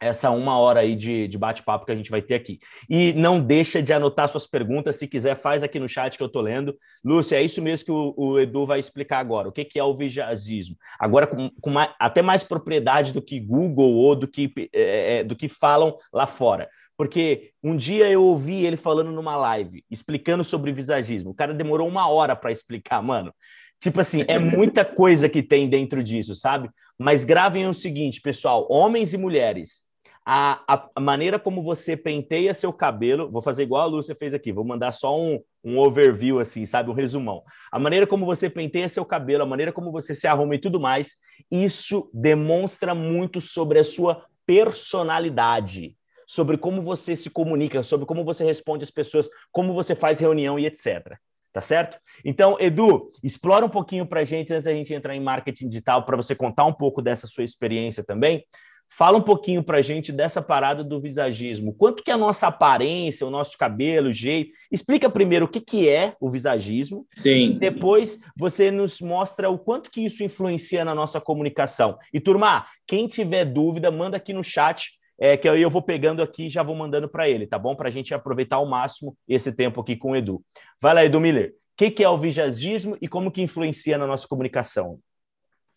essa 0.00 0.30
uma 0.30 0.58
hora 0.58 0.80
aí 0.80 0.94
de, 0.94 1.26
de 1.26 1.38
bate-papo 1.38 1.86
que 1.86 1.92
a 1.92 1.96
gente 1.96 2.10
vai 2.10 2.20
ter 2.20 2.34
aqui. 2.34 2.58
E 2.88 3.12
não 3.14 3.40
deixa 3.40 3.82
de 3.82 3.92
anotar 3.92 4.28
suas 4.28 4.46
perguntas, 4.46 4.96
se 4.96 5.06
quiser, 5.06 5.36
faz 5.36 5.62
aqui 5.62 5.78
no 5.78 5.88
chat 5.88 6.16
que 6.16 6.22
eu 6.22 6.26
estou 6.26 6.42
lendo. 6.42 6.76
Lúcia, 7.04 7.36
é 7.36 7.42
isso 7.42 7.62
mesmo 7.62 7.86
que 7.86 7.92
o, 7.92 8.14
o, 8.16 8.38
Edu 8.38 8.66
vai 8.66 8.78
explicar 8.78 9.18
agora. 9.18 9.48
O 9.48 9.52
que, 9.52 9.64
que 9.64 9.78
é 9.78 9.84
o 9.84 9.96
vigiasismo? 9.96 10.76
Agora, 10.98 11.26
com, 11.26 11.50
com 11.60 11.70
mais, 11.70 11.90
até 11.98 12.22
mais 12.22 12.44
propriedade 12.44 13.12
do 13.12 13.22
que 13.22 13.40
Google 13.40 13.94
ou 13.94 14.14
do 14.14 14.28
que, 14.28 14.52
é, 14.72 15.18
é, 15.18 15.24
do 15.24 15.34
que 15.34 15.48
falam 15.48 15.96
lá 16.12 16.26
fora. 16.26 16.68
Porque 16.96 17.50
um 17.62 17.76
dia 17.76 18.08
eu 18.08 18.22
ouvi 18.22 18.64
ele 18.64 18.76
falando 18.76 19.12
numa 19.12 19.36
live, 19.36 19.84
explicando 19.90 20.42
sobre 20.42 20.72
visagismo. 20.72 21.30
O 21.30 21.34
cara 21.34 21.52
demorou 21.52 21.86
uma 21.86 22.08
hora 22.08 22.34
para 22.34 22.52
explicar, 22.52 23.02
mano. 23.02 23.32
Tipo 23.80 24.00
assim, 24.00 24.24
é 24.26 24.38
muita 24.38 24.84
coisa 24.84 25.28
que 25.28 25.42
tem 25.42 25.68
dentro 25.68 26.02
disso, 26.02 26.34
sabe? 26.34 26.70
Mas 26.98 27.24
gravem 27.24 27.68
o 27.68 27.74
seguinte, 27.74 28.20
pessoal: 28.20 28.66
homens 28.70 29.12
e 29.12 29.18
mulheres, 29.18 29.85
a, 30.28 30.88
a, 30.96 31.00
maneira 31.00 31.38
como 31.38 31.62
você 31.62 31.96
penteia 31.96 32.52
seu 32.52 32.72
cabelo, 32.72 33.30
vou 33.30 33.40
fazer 33.40 33.62
igual 33.62 33.82
a 33.82 33.86
Lúcia 33.86 34.16
fez 34.18 34.34
aqui, 34.34 34.50
vou 34.50 34.64
mandar 34.64 34.90
só 34.90 35.16
um, 35.16 35.40
um 35.62 35.78
overview, 35.78 36.40
assim, 36.40 36.66
sabe? 36.66 36.90
Um 36.90 36.94
resumão. 36.94 37.44
A 37.70 37.78
maneira 37.78 38.08
como 38.08 38.26
você 38.26 38.50
penteia 38.50 38.88
seu 38.88 39.04
cabelo, 39.04 39.44
a 39.44 39.46
maneira 39.46 39.70
como 39.72 39.92
você 39.92 40.16
se 40.16 40.26
arruma 40.26 40.56
e 40.56 40.58
tudo 40.58 40.80
mais, 40.80 41.18
isso 41.48 42.10
demonstra 42.12 42.92
muito 42.92 43.40
sobre 43.40 43.78
a 43.78 43.84
sua 43.84 44.26
personalidade, 44.44 45.94
sobre 46.26 46.58
como 46.58 46.82
você 46.82 47.14
se 47.14 47.30
comunica, 47.30 47.84
sobre 47.84 48.04
como 48.04 48.24
você 48.24 48.44
responde 48.44 48.82
às 48.82 48.90
pessoas, 48.90 49.30
como 49.52 49.72
você 49.74 49.94
faz 49.94 50.18
reunião 50.18 50.58
e 50.58 50.66
etc. 50.66 51.16
Tá 51.52 51.60
certo? 51.60 51.98
Então, 52.24 52.56
Edu, 52.58 53.10
explora 53.22 53.64
um 53.64 53.68
pouquinho 53.68 54.04
para 54.04 54.24
gente 54.24 54.52
antes 54.52 54.64
da 54.64 54.74
gente 54.74 54.92
entrar 54.92 55.14
em 55.14 55.20
marketing 55.20 55.68
digital, 55.68 56.04
para 56.04 56.16
você 56.16 56.34
contar 56.34 56.64
um 56.64 56.72
pouco 56.72 57.00
dessa 57.00 57.28
sua 57.28 57.44
experiência 57.44 58.04
também. 58.04 58.44
Fala 58.88 59.18
um 59.18 59.22
pouquinho 59.22 59.62
para 59.62 59.78
a 59.78 59.82
gente 59.82 60.10
dessa 60.10 60.40
parada 60.40 60.82
do 60.82 61.00
visagismo. 61.00 61.74
Quanto 61.74 62.02
que 62.02 62.10
é 62.10 62.14
a 62.14 62.18
nossa 62.18 62.46
aparência, 62.46 63.26
o 63.26 63.30
nosso 63.30 63.58
cabelo, 63.58 64.08
o 64.08 64.12
jeito? 64.12 64.52
Explica 64.72 65.10
primeiro 65.10 65.44
o 65.44 65.48
que, 65.48 65.60
que 65.60 65.88
é 65.88 66.14
o 66.20 66.30
visagismo. 66.30 67.04
Sim. 67.10 67.58
Depois 67.58 68.20
você 68.36 68.70
nos 68.70 69.00
mostra 69.00 69.50
o 69.50 69.58
quanto 69.58 69.90
que 69.90 70.02
isso 70.02 70.24
influencia 70.24 70.84
na 70.84 70.94
nossa 70.94 71.20
comunicação. 71.20 71.98
E, 72.12 72.20
turma, 72.20 72.66
quem 72.86 73.06
tiver 73.06 73.44
dúvida, 73.44 73.90
manda 73.90 74.16
aqui 74.16 74.32
no 74.32 74.42
chat, 74.42 74.92
é, 75.18 75.36
que 75.36 75.48
aí 75.48 75.60
eu 75.60 75.70
vou 75.70 75.82
pegando 75.82 76.22
aqui 76.22 76.46
e 76.46 76.50
já 76.50 76.62
vou 76.62 76.74
mandando 76.74 77.08
para 77.08 77.28
ele, 77.28 77.46
tá 77.46 77.58
bom? 77.58 77.74
Para 77.74 77.88
a 77.88 77.92
gente 77.92 78.14
aproveitar 78.14 78.56
ao 78.56 78.66
máximo 78.66 79.16
esse 79.28 79.52
tempo 79.52 79.80
aqui 79.80 79.96
com 79.96 80.12
o 80.12 80.16
Edu. 80.16 80.42
Vai 80.80 80.94
lá, 80.94 81.04
Edu 81.04 81.20
Miller. 81.20 81.50
O 81.50 81.76
que, 81.76 81.90
que 81.90 82.04
é 82.04 82.08
o 82.08 82.16
visagismo 82.16 82.96
e 83.00 83.08
como 83.08 83.30
que 83.30 83.42
influencia 83.42 83.98
na 83.98 84.06
nossa 84.06 84.26
comunicação? 84.26 84.98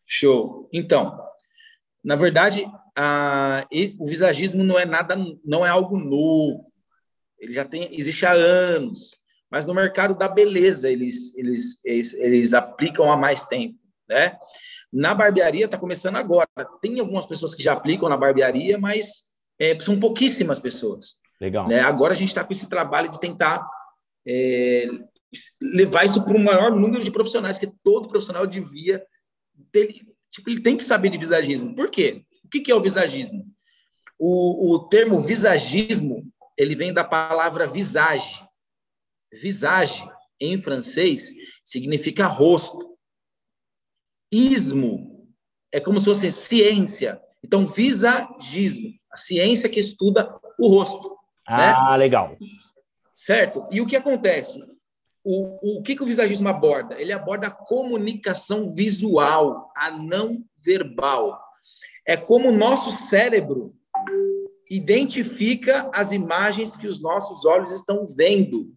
Show. 0.05 0.69
Então, 0.71 1.19
na 2.03 2.15
verdade, 2.15 2.65
a, 3.01 3.65
o 3.97 4.05
visagismo 4.05 4.61
não 4.61 4.77
é 4.77 4.85
nada, 4.85 5.15
não 5.45 5.65
é 5.65 5.69
algo 5.69 5.97
novo. 5.97 6.65
Ele 7.39 7.53
já 7.53 7.63
tem, 7.63 7.87
existe 7.97 8.25
há 8.25 8.33
anos, 8.33 9.17
mas 9.49 9.65
no 9.65 9.73
mercado 9.73 10.17
da 10.17 10.27
beleza 10.27 10.89
eles, 10.89 11.33
eles, 11.37 11.79
eles, 11.85 12.13
eles 12.15 12.53
aplicam 12.53 13.09
há 13.09 13.15
mais 13.15 13.45
tempo, 13.45 13.79
né? 14.07 14.37
Na 14.91 15.15
barbearia 15.15 15.63
está 15.65 15.77
começando 15.77 16.17
agora. 16.17 16.49
Tem 16.81 16.99
algumas 16.99 17.25
pessoas 17.25 17.55
que 17.55 17.63
já 17.63 17.71
aplicam 17.71 18.09
na 18.09 18.17
barbearia, 18.17 18.77
mas 18.77 19.29
é, 19.57 19.79
são 19.79 19.97
pouquíssimas 19.97 20.59
pessoas. 20.59 21.15
Legal. 21.39 21.69
Né? 21.69 21.79
Agora 21.79 22.11
a 22.11 22.15
gente 22.15 22.29
está 22.29 22.43
com 22.43 22.51
esse 22.51 22.67
trabalho 22.67 23.09
de 23.09 23.19
tentar 23.19 23.65
é, 24.27 24.87
levar 25.61 26.03
isso 26.03 26.21
para 26.25 26.35
o 26.35 26.39
maior 26.39 26.71
número 26.71 27.03
de 27.03 27.11
profissionais, 27.11 27.57
que 27.57 27.71
todo 27.81 28.09
profissional 28.09 28.45
devia 28.45 29.01
ter, 29.71 29.87
Tipo, 30.31 30.49
ele 30.49 30.61
tem 30.61 30.75
que 30.75 30.83
saber 30.83 31.09
de 31.09 31.17
visagismo. 31.17 31.75
Por 31.75 31.89
quê? 31.89 32.23
O 32.49 32.51
que, 32.51 32.61
que 32.61 32.71
é 32.71 32.75
o 32.75 32.81
visagismo? 32.81 33.45
O, 34.17 34.73
o 34.73 34.79
termo 34.89 35.19
visagismo, 35.19 36.27
ele 36.57 36.73
vem 36.73 36.91
da 36.91 37.03
palavra 37.03 37.67
visage. 37.67 38.43
Visage, 39.31 40.03
em 40.41 40.57
francês, 40.57 41.29
significa 41.63 42.25
rosto. 42.25 42.97
Ismo 44.31 45.29
é 45.71 45.79
como 45.79 45.99
se 45.99 46.07
fosse 46.07 46.31
ciência. 46.31 47.21
Então, 47.43 47.67
visagismo, 47.67 48.95
a 49.11 49.17
ciência 49.17 49.69
que 49.69 49.79
estuda 49.79 50.35
o 50.59 50.69
rosto. 50.69 51.15
Ah, 51.47 51.91
né? 51.91 51.97
legal. 51.97 52.35
Certo? 53.13 53.67
E 53.69 53.79
o 53.79 53.85
que 53.85 53.95
acontece? 53.95 54.59
O, 55.23 55.77
o 55.77 55.83
que, 55.83 55.95
que 55.95 56.01
o 56.01 56.07
visagismo 56.07 56.47
aborda? 56.47 56.99
Ele 56.99 57.13
aborda 57.13 57.45
a 57.45 57.51
comunicação 57.51 58.73
visual, 58.73 59.71
a 59.77 59.91
não 59.91 60.43
verbal. 60.57 61.39
É 62.09 62.17
como 62.17 62.49
o 62.49 62.51
nosso 62.51 62.91
cérebro 62.91 63.75
identifica 64.67 65.91
as 65.93 66.11
imagens 66.11 66.75
que 66.75 66.87
os 66.87 66.99
nossos 66.99 67.45
olhos 67.45 67.71
estão 67.71 68.03
vendo, 68.07 68.73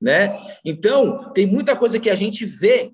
né? 0.00 0.36
Então, 0.64 1.32
tem 1.32 1.46
muita 1.46 1.76
coisa 1.76 2.00
que 2.00 2.10
a 2.10 2.16
gente 2.16 2.44
vê 2.44 2.92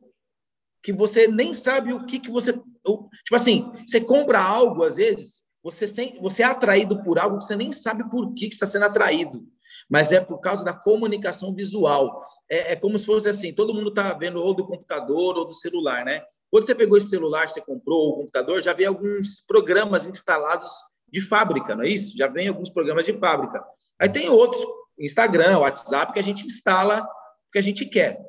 que 0.82 0.92
você 0.92 1.26
nem 1.26 1.54
sabe 1.54 1.94
o 1.94 2.04
que 2.04 2.20
que 2.20 2.30
você, 2.30 2.52
tipo 2.52 3.34
assim, 3.34 3.72
você 3.86 3.98
compra 3.98 4.40
algo 4.40 4.84
às 4.84 4.96
vezes, 4.96 5.42
você 5.62 5.88
sem, 5.88 6.20
você 6.20 6.42
é 6.42 6.46
atraído 6.46 7.02
por 7.02 7.18
algo 7.18 7.38
que 7.38 7.44
você 7.44 7.56
nem 7.56 7.72
sabe 7.72 8.06
por 8.10 8.34
que, 8.34 8.48
que 8.48 8.54
está 8.54 8.66
sendo 8.66 8.84
atraído, 8.84 9.42
mas 9.88 10.12
é 10.12 10.20
por 10.20 10.38
causa 10.38 10.62
da 10.62 10.74
comunicação 10.74 11.54
visual. 11.54 12.20
É, 12.46 12.72
é 12.72 12.76
como 12.76 12.98
se 12.98 13.06
fosse 13.06 13.26
assim, 13.26 13.54
todo 13.54 13.72
mundo 13.72 13.88
está 13.88 14.12
vendo 14.12 14.38
ou 14.38 14.52
do 14.52 14.66
computador 14.66 15.38
ou 15.38 15.46
do 15.46 15.54
celular, 15.54 16.04
né? 16.04 16.22
Quando 16.52 16.66
você 16.66 16.74
pegou 16.74 16.98
esse 16.98 17.08
celular, 17.08 17.48
você 17.48 17.62
comprou 17.62 18.10
o 18.10 18.16
computador, 18.16 18.60
já 18.60 18.74
vem 18.74 18.84
alguns 18.84 19.40
programas 19.40 20.06
instalados 20.06 20.70
de 21.10 21.18
fábrica, 21.18 21.74
não 21.74 21.82
é 21.82 21.88
isso? 21.88 22.14
Já 22.14 22.26
vem 22.28 22.46
alguns 22.46 22.68
programas 22.68 23.06
de 23.06 23.14
fábrica. 23.14 23.64
Aí 23.98 24.06
tem 24.10 24.28
outros, 24.28 24.62
Instagram, 24.98 25.60
WhatsApp, 25.60 26.12
que 26.12 26.18
a 26.18 26.22
gente 26.22 26.44
instala 26.44 27.04
o 27.48 27.50
que 27.50 27.58
a 27.58 27.62
gente 27.62 27.86
quer. 27.86 28.20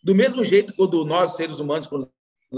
Do 0.00 0.14
mesmo 0.14 0.44
jeito, 0.44 0.72
quando 0.76 1.04
nós, 1.04 1.34
seres 1.34 1.58
humanos, 1.58 1.88
quando 1.88 2.08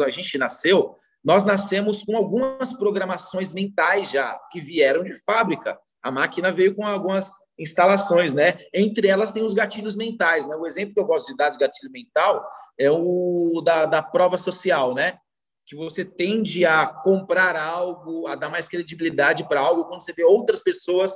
a 0.01 0.11
gente 0.11 0.37
nasceu, 0.37 0.95
nós 1.25 1.45
nascemos 1.45 2.05
com 2.05 2.15
algumas 2.15 2.75
programações 2.75 3.55
mentais 3.55 4.11
já, 4.11 4.39
que 4.53 4.61
vieram 4.61 5.03
de 5.03 5.15
fábrica. 5.25 5.79
A 6.03 6.11
máquina 6.11 6.53
veio 6.53 6.75
com 6.75 6.87
algumas 6.87 7.33
instalações, 7.59 8.35
né? 8.35 8.59
Entre 8.73 9.09
elas 9.09 9.33
tem 9.33 9.45
os 9.45 9.55
gatilhos 9.55 9.97
mentais, 9.97 10.47
né? 10.47 10.57
O 10.57 10.67
exemplo 10.67 10.95
que 10.95 11.01
eu 11.01 11.07
gosto 11.07 11.29
de 11.29 11.37
dar 11.37 11.51
de 11.51 11.59
gatilho 11.59 11.91
mental 11.91 12.47
é 12.79 12.91
o 12.91 13.63
da, 13.65 13.87
da 13.87 14.03
prova 14.03 14.37
social, 14.37 14.95
né? 14.95 15.19
Que 15.65 15.75
você 15.75 16.05
tende 16.05 16.65
a 16.65 16.87
comprar 16.87 17.57
algo, 17.57 18.27
a 18.27 18.35
dar 18.35 18.49
mais 18.49 18.69
credibilidade 18.69 19.49
para 19.49 19.61
algo 19.61 19.87
quando 19.87 20.03
você 20.03 20.13
vê 20.13 20.25
outras 20.25 20.63
pessoas 20.63 21.13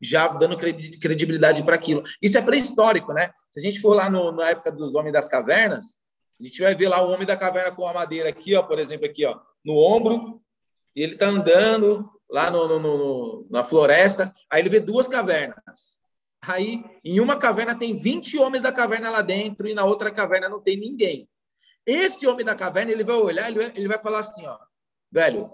já 0.00 0.28
dando 0.28 0.56
credibilidade 0.56 1.62
para 1.62 1.76
aquilo. 1.76 2.02
Isso 2.20 2.36
é 2.36 2.42
pré-histórico, 2.42 3.12
né? 3.12 3.30
Se 3.50 3.60
a 3.60 3.62
gente 3.62 3.80
for 3.80 3.94
lá 3.94 4.10
no, 4.10 4.32
na 4.32 4.50
época 4.50 4.70
dos 4.70 4.94
homens 4.94 5.12
das 5.12 5.28
cavernas, 5.28 5.96
a 6.40 6.44
gente 6.44 6.60
vai 6.60 6.74
ver 6.74 6.88
lá 6.88 7.00
o 7.00 7.10
homem 7.10 7.26
da 7.26 7.36
caverna 7.36 7.70
com 7.70 7.86
a 7.86 7.94
madeira 7.94 8.28
aqui, 8.28 8.54
ó, 8.54 8.62
por 8.62 8.78
exemplo, 8.78 9.06
aqui, 9.06 9.24
ó, 9.24 9.38
no 9.64 9.78
ombro, 9.78 10.42
e 10.94 11.02
ele 11.02 11.14
está 11.14 11.26
andando 11.26 12.10
lá 12.30 12.50
no, 12.50 12.66
no, 12.66 12.78
no, 12.80 13.46
na 13.50 13.62
floresta, 13.62 14.32
aí 14.50 14.60
ele 14.60 14.68
vê 14.68 14.80
duas 14.80 15.06
cavernas. 15.06 15.98
Aí, 16.42 16.84
em 17.02 17.20
uma 17.20 17.38
caverna 17.38 17.78
tem 17.78 17.96
20 17.96 18.38
homens 18.38 18.62
da 18.62 18.72
caverna 18.72 19.10
lá 19.10 19.22
dentro 19.22 19.66
e 19.66 19.74
na 19.74 19.84
outra 19.84 20.10
caverna 20.10 20.48
não 20.48 20.60
tem 20.60 20.76
ninguém. 20.76 21.28
Esse 21.86 22.26
homem 22.26 22.44
da 22.44 22.54
caverna, 22.54 22.92
ele 22.92 23.04
vai 23.04 23.16
olhar, 23.16 23.50
ele 23.50 23.58
vai, 23.58 23.72
ele 23.76 23.88
vai 23.88 23.98
falar 23.98 24.20
assim, 24.20 24.46
ó, 24.46 24.58
velho, 25.10 25.50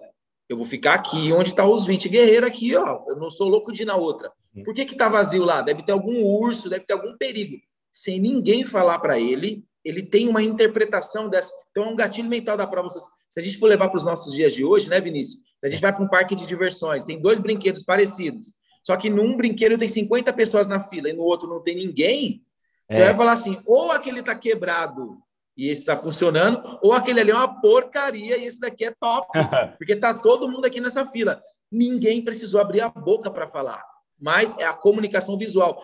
eu 0.48 0.56
vou 0.56 0.66
ficar 0.66 0.94
aqui 0.94 1.32
onde 1.32 1.50
estão 1.50 1.68
tá 1.68 1.74
os 1.74 1.86
20 1.86 2.08
guerreiros 2.08 2.48
aqui, 2.48 2.74
ó. 2.74 3.04
Eu 3.06 3.16
não 3.16 3.30
sou 3.30 3.48
louco 3.48 3.72
de 3.72 3.82
ir 3.82 3.86
na 3.86 3.96
outra. 3.96 4.32
Por 4.64 4.74
que 4.74 4.84
que 4.84 4.96
tá 4.96 5.08
vazio 5.08 5.44
lá? 5.44 5.62
Deve 5.62 5.82
ter 5.84 5.92
algum 5.92 6.24
urso, 6.24 6.68
deve 6.68 6.84
ter 6.84 6.92
algum 6.92 7.16
perigo. 7.16 7.56
Sem 7.92 8.20
ninguém 8.20 8.64
falar 8.64 8.98
para 8.98 9.18
ele, 9.18 9.64
ele 9.84 10.02
tem 10.02 10.28
uma 10.28 10.42
interpretação 10.42 11.28
dessa. 11.28 11.52
Então, 11.70 11.84
é 11.84 11.88
um 11.88 11.96
gatilho 11.96 12.28
mental 12.28 12.56
da 12.56 12.66
prova. 12.66 12.88
Se 12.90 13.38
a 13.38 13.40
gente 13.40 13.58
for 13.58 13.66
levar 13.66 13.88
para 13.88 13.96
os 13.96 14.04
nossos 14.04 14.34
dias 14.34 14.52
de 14.52 14.64
hoje, 14.64 14.88
né, 14.88 15.00
Vinícius? 15.00 15.40
Se 15.60 15.66
a 15.66 15.68
gente 15.68 15.80
vai 15.80 15.92
para 15.92 16.02
um 16.02 16.08
parque 16.08 16.34
de 16.34 16.46
diversões, 16.46 17.04
tem 17.04 17.20
dois 17.20 17.38
brinquedos 17.38 17.82
parecidos. 17.82 18.54
Só 18.82 18.96
que 18.96 19.10
num 19.10 19.36
brinquedo 19.36 19.78
tem 19.78 19.88
50 19.88 20.32
pessoas 20.32 20.66
na 20.66 20.80
fila 20.80 21.10
e 21.10 21.12
no 21.12 21.22
outro 21.22 21.48
não 21.48 21.62
tem 21.62 21.76
ninguém. 21.76 22.42
Você 22.90 23.02
é. 23.02 23.04
vai 23.04 23.14
falar 23.14 23.32
assim: 23.32 23.60
ou 23.66 23.92
aquele 23.92 24.20
está 24.20 24.34
quebrado 24.34 25.18
e 25.56 25.68
esse 25.68 25.82
está 25.82 25.96
funcionando, 25.96 26.78
ou 26.82 26.92
aquele 26.94 27.20
ali 27.20 27.30
é 27.30 27.34
uma 27.34 27.60
porcaria 27.60 28.38
e 28.38 28.46
esse 28.46 28.58
daqui 28.58 28.86
é 28.86 28.94
top, 28.98 29.28
porque 29.76 29.92
está 29.92 30.14
todo 30.14 30.48
mundo 30.48 30.64
aqui 30.64 30.80
nessa 30.80 31.06
fila. 31.06 31.40
Ninguém 31.70 32.24
precisou 32.24 32.60
abrir 32.60 32.80
a 32.80 32.88
boca 32.88 33.30
para 33.30 33.46
falar, 33.46 33.84
mas 34.18 34.56
é 34.58 34.64
a 34.64 34.72
comunicação 34.72 35.36
visual. 35.36 35.82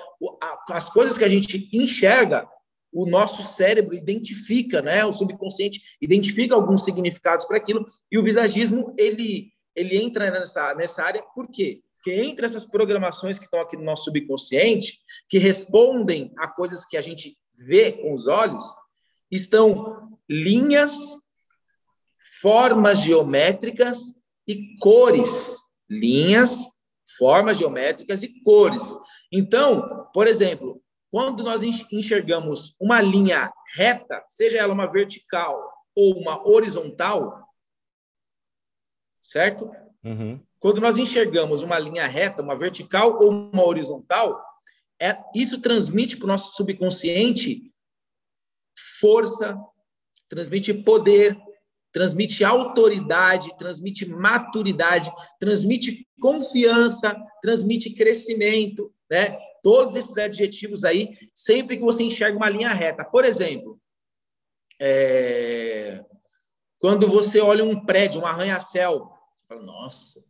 As 0.71 0.89
coisas 0.89 1.19
que 1.19 1.25
a 1.25 1.29
gente 1.29 1.69
enxerga, 1.73 2.49
o 2.91 3.05
nosso 3.05 3.43
cérebro 3.55 3.95
identifica, 3.95 4.81
né? 4.81 5.05
O 5.05 5.12
subconsciente 5.12 5.83
identifica 6.01 6.55
alguns 6.55 6.83
significados 6.83 7.45
para 7.45 7.59
aquilo 7.59 7.87
e 8.11 8.19
o 8.19 8.23
visagismo 8.23 8.95
ele 8.97 9.53
ele 9.77 9.97
entra 9.97 10.31
nessa 10.31 10.75
nessa 10.75 11.05
área 11.05 11.23
por 11.35 11.49
quê? 11.49 11.83
Porque 11.97 12.12
entre 12.23 12.47
essas 12.47 12.65
programações 12.65 13.39
que 13.39 13.45
estão 13.45 13.61
aqui 13.61 13.77
no 13.77 13.85
nosso 13.85 14.05
subconsciente, 14.05 15.01
que 15.29 15.39
respondem 15.39 16.33
a 16.39 16.49
coisas 16.49 16.85
que 16.85 16.97
a 16.97 17.03
gente 17.03 17.37
vê 17.59 17.93
com 17.93 18.15
os 18.15 18.27
olhos, 18.27 18.65
estão 19.31 20.17
linhas, 20.29 20.97
formas 22.41 23.01
geométricas 23.01 24.15
e 24.47 24.77
cores. 24.79 25.59
Linhas, 25.89 26.65
formas 27.19 27.59
geométricas 27.59 28.23
e 28.23 28.41
cores. 28.43 28.97
Então, 29.33 30.09
por 30.12 30.27
exemplo, 30.27 30.83
quando 31.11 31.43
nós 31.43 31.62
enxergamos 31.93 32.75
uma 32.81 33.01
linha 33.01 33.53
reta, 33.77 34.25
seja 34.29 34.59
ela 34.59 34.73
uma 34.73 34.87
vertical 34.87 35.73
ou 35.95 36.15
uma 36.19 36.47
horizontal, 36.47 37.46
certo? 39.27 39.69
Uhum. 40.05 40.41
Quando 40.61 40.81
nós 40.81 40.97
enxergamos 40.97 41.62
uma 41.62 41.79
linha 41.79 42.07
reta, 42.07 42.43
uma 42.43 42.57
vertical 42.57 43.19
ou 43.21 43.31
uma 43.31 43.67
horizontal, 43.67 44.41
é, 45.03 45.19
isso 45.35 45.61
transmite 45.61 46.17
para 46.17 46.25
o 46.25 46.29
nosso 46.29 46.55
subconsciente 46.55 47.73
força, 49.01 49.59
transmite 50.29 50.73
poder, 50.73 51.37
transmite 51.93 52.45
autoridade, 52.45 53.57
transmite 53.59 54.07
maturidade, 54.07 55.12
transmite 55.41 56.07
confiança, 56.21 57.17
transmite 57.43 57.91
crescimento, 57.91 58.95
né? 59.11 59.37
Todos 59.61 59.97
esses 59.97 60.17
adjetivos 60.17 60.85
aí, 60.85 61.19
sempre 61.35 61.77
que 61.77 61.83
você 61.83 62.05
enxerga 62.05 62.37
uma 62.37 62.49
linha 62.49 62.73
reta. 62.73 63.05
Por 63.05 63.25
exemplo, 63.25 63.81
é... 64.81 66.05
quando 66.79 67.09
você 67.09 67.41
olha 67.41 67.65
um 67.65 67.85
prédio, 67.85 68.21
um 68.21 68.27
arranha-céu, 68.27 69.15
fala, 69.49 69.63
nossa, 69.63 70.21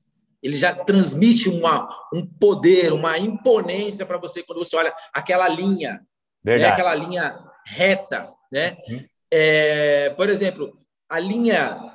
ele 0.43 0.57
já 0.57 0.75
transmite 0.75 1.49
uma, 1.49 1.89
um 2.13 2.27
poder, 2.27 2.93
uma 2.93 3.19
imponência 3.19 4.05
para 4.05 4.19
você 4.19 4.43
quando 4.43 4.59
você 4.59 4.77
olha 4.77 4.95
aquela 5.13 5.49
linha, 5.49 6.07
né? 6.45 6.65
aquela 6.65 6.95
linha 6.95 7.37
reta 7.67 8.37
né? 8.51 8.77
Uhum. 8.89 9.05
É, 9.31 10.11
por 10.11 10.29
exemplo, 10.29 10.79
a 11.09 11.19
linha 11.19 11.93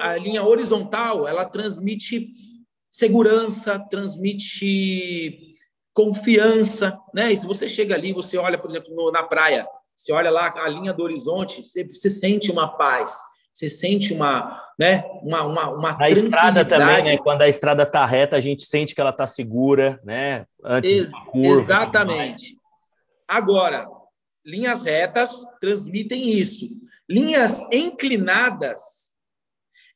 a 0.00 0.16
linha 0.16 0.42
horizontal 0.42 1.28
ela 1.28 1.44
transmite 1.44 2.32
segurança, 2.90 3.78
transmite 3.78 5.54
confiança, 5.92 6.98
né? 7.14 7.32
E 7.32 7.36
se 7.36 7.46
você 7.46 7.68
chega 7.68 7.94
ali, 7.94 8.12
você 8.12 8.38
olha, 8.38 8.58
por 8.58 8.70
exemplo, 8.70 8.94
no, 8.94 9.12
na 9.12 9.22
praia, 9.22 9.68
você 9.94 10.12
olha 10.12 10.30
lá 10.30 10.52
a 10.56 10.68
linha 10.68 10.92
do 10.92 11.02
horizonte, 11.02 11.62
você, 11.64 11.84
você 11.84 12.08
sente 12.08 12.50
uma 12.50 12.66
paz, 12.66 13.20
você 13.58 13.68
sente 13.68 14.14
uma, 14.14 14.72
né, 14.78 15.02
uma, 15.22 15.44
uma, 15.44 15.70
uma 15.70 15.92
Na 15.96 16.08
estrada 16.08 16.64
também, 16.64 17.02
né? 17.02 17.18
Quando 17.18 17.42
a 17.42 17.48
estrada 17.48 17.84
tá 17.84 18.06
reta, 18.06 18.36
a 18.36 18.40
gente 18.40 18.62
sente 18.62 18.94
que 18.94 19.00
ela 19.00 19.12
tá 19.12 19.26
segura, 19.26 20.00
né? 20.04 20.46
Antes 20.62 20.90
Ex 20.90 21.12
curva, 21.24 21.48
exatamente. 21.48 22.56
Agora, 23.26 23.88
linhas 24.46 24.82
retas 24.82 25.44
transmitem 25.60 26.30
isso. 26.30 26.68
Linhas 27.10 27.60
inclinadas, 27.72 29.14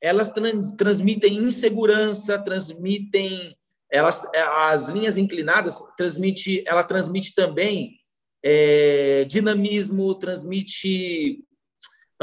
elas 0.00 0.30
trans, 0.30 0.72
transmitem 0.72 1.36
insegurança, 1.36 2.38
transmitem 2.38 3.56
elas, 3.92 4.26
as 4.64 4.88
linhas 4.88 5.18
inclinadas 5.18 5.78
transmite, 5.96 6.64
ela 6.66 6.82
transmite 6.82 7.34
também 7.34 8.00
é, 8.42 9.24
dinamismo, 9.26 10.14
transmite, 10.14 11.44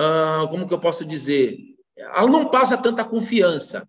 ah, 0.01 0.47
como 0.49 0.65
que 0.65 0.73
eu 0.73 0.79
posso 0.79 1.03
dizer? 1.03 1.57
Ela 1.97 2.27
não 2.27 2.49
passa 2.49 2.77
tanta 2.77 3.03
confiança, 3.03 3.85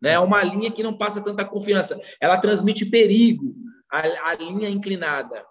né? 0.00 0.10
É 0.12 0.20
uma 0.20 0.42
linha 0.42 0.70
que 0.70 0.82
não 0.82 0.94
passa 0.94 1.22
tanta 1.22 1.42
confiança. 1.42 1.98
Ela 2.20 2.36
transmite 2.36 2.84
perigo, 2.84 3.54
a, 3.90 4.30
a 4.30 4.34
linha 4.34 4.68
inclinada. 4.68 5.42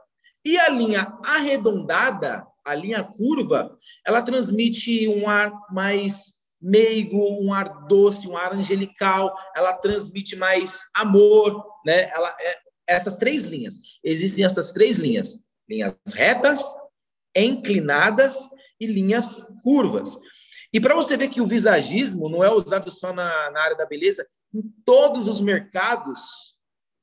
E 0.46 0.56
a 0.60 0.70
linha 0.70 1.18
arredondada, 1.24 2.46
a 2.64 2.76
linha 2.76 3.04
curva, 3.04 3.76
ela 4.06 4.22
transmite 4.22 5.08
um 5.08 5.28
ar 5.28 5.52
mais 5.72 6.34
meigo, 6.62 7.42
um 7.42 7.52
ar 7.52 7.88
doce, 7.88 8.28
um 8.28 8.38
ar 8.38 8.54
angelical, 8.54 9.34
ela 9.56 9.74
transmite 9.74 10.36
mais 10.36 10.82
amor, 10.96 11.66
né? 11.84 12.10
Ela, 12.12 12.36
é, 12.40 12.56
essas 12.88 13.16
três 13.16 13.46
linhas. 13.46 13.76
Existem 14.04 14.46
essas 14.46 14.72
três 14.72 14.98
linhas: 14.98 15.44
linhas 15.68 15.96
retas, 16.14 16.64
inclinadas 17.36 18.38
e 18.80 18.88
linhas 18.88 19.36
curvas. 19.64 20.18
E 20.72 20.80
para 20.80 20.96
você 20.96 21.16
ver 21.16 21.30
que 21.30 21.42
o 21.42 21.48
visagismo 21.48 22.30
não 22.30 22.44
é 22.44 22.52
usado 22.52 22.90
só 22.90 23.14
na, 23.14 23.52
na 23.52 23.62
área 23.62 23.78
da 23.78 23.86
beleza, 23.86 24.26
em 24.54 24.62
todos 24.86 25.28
os 25.28 25.40
mercados 25.40 26.54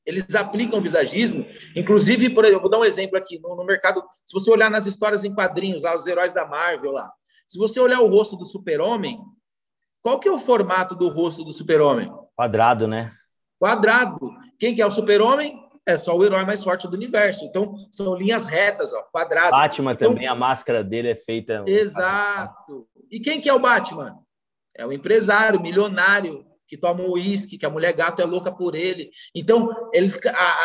eles 0.04 0.34
aplicam 0.34 0.78
o 0.78 0.82
visagismo. 0.82 1.46
Inclusive, 1.76 2.30
por 2.30 2.44
exemplo, 2.44 2.62
vou 2.62 2.70
dar 2.70 2.78
um 2.78 2.84
exemplo 2.84 3.16
aqui. 3.16 3.38
No, 3.38 3.54
no, 3.54 3.64
mercado, 3.64 4.02
se 4.24 4.32
você 4.32 4.50
olhar 4.50 4.70
nas 4.70 4.86
histórias 4.86 5.24
em 5.24 5.34
quadrinhos, 5.34 5.84
lá, 5.84 5.96
os 5.96 6.06
heróis 6.06 6.32
da 6.32 6.46
Marvel, 6.46 6.92
lá. 6.92 7.12
Se 7.46 7.58
você 7.58 7.78
olhar 7.78 8.00
o 8.00 8.08
rosto 8.08 8.36
do 8.36 8.44
super-homem, 8.44 9.20
qual 10.02 10.18
que 10.18 10.28
é 10.28 10.32
o 10.32 10.38
formato 10.38 10.94
do 10.94 11.08
rosto 11.08 11.44
do 11.44 11.52
super-homem? 11.52 12.10
Quadrado, 12.34 12.88
né? 12.88 13.12
Quadrado. 13.58 14.18
Quem 14.58 14.74
que 14.74 14.82
é 14.82 14.86
o 14.86 14.90
super-homem? 14.90 15.56
É 15.86 15.96
só 15.96 16.16
o 16.16 16.24
herói 16.24 16.44
mais 16.44 16.62
forte 16.62 16.88
do 16.88 16.96
universo. 16.96 17.44
Então, 17.44 17.74
são 17.90 18.14
linhas 18.14 18.46
retas, 18.46 18.92
ó, 18.92 19.02
quadradas. 19.12 19.50
Batman 19.50 19.92
então, 19.92 20.12
também, 20.12 20.26
a 20.26 20.34
máscara 20.34 20.84
dele 20.84 21.08
é 21.08 21.16
feita. 21.16 21.64
Exato. 21.66 22.86
E 23.10 23.18
quem 23.18 23.40
que 23.40 23.48
é 23.48 23.54
o 23.54 23.58
Batman? 23.58 24.18
É 24.76 24.86
o 24.86 24.92
empresário, 24.92 25.60
milionário, 25.60 26.46
que 26.68 26.76
toma 26.76 27.02
uísque, 27.02 27.58
que 27.58 27.66
a 27.66 27.70
mulher 27.70 27.92
gato 27.92 28.22
é 28.22 28.24
louca 28.24 28.52
por 28.52 28.74
ele. 28.74 29.10
Então, 29.34 29.68
ele, 29.92 30.12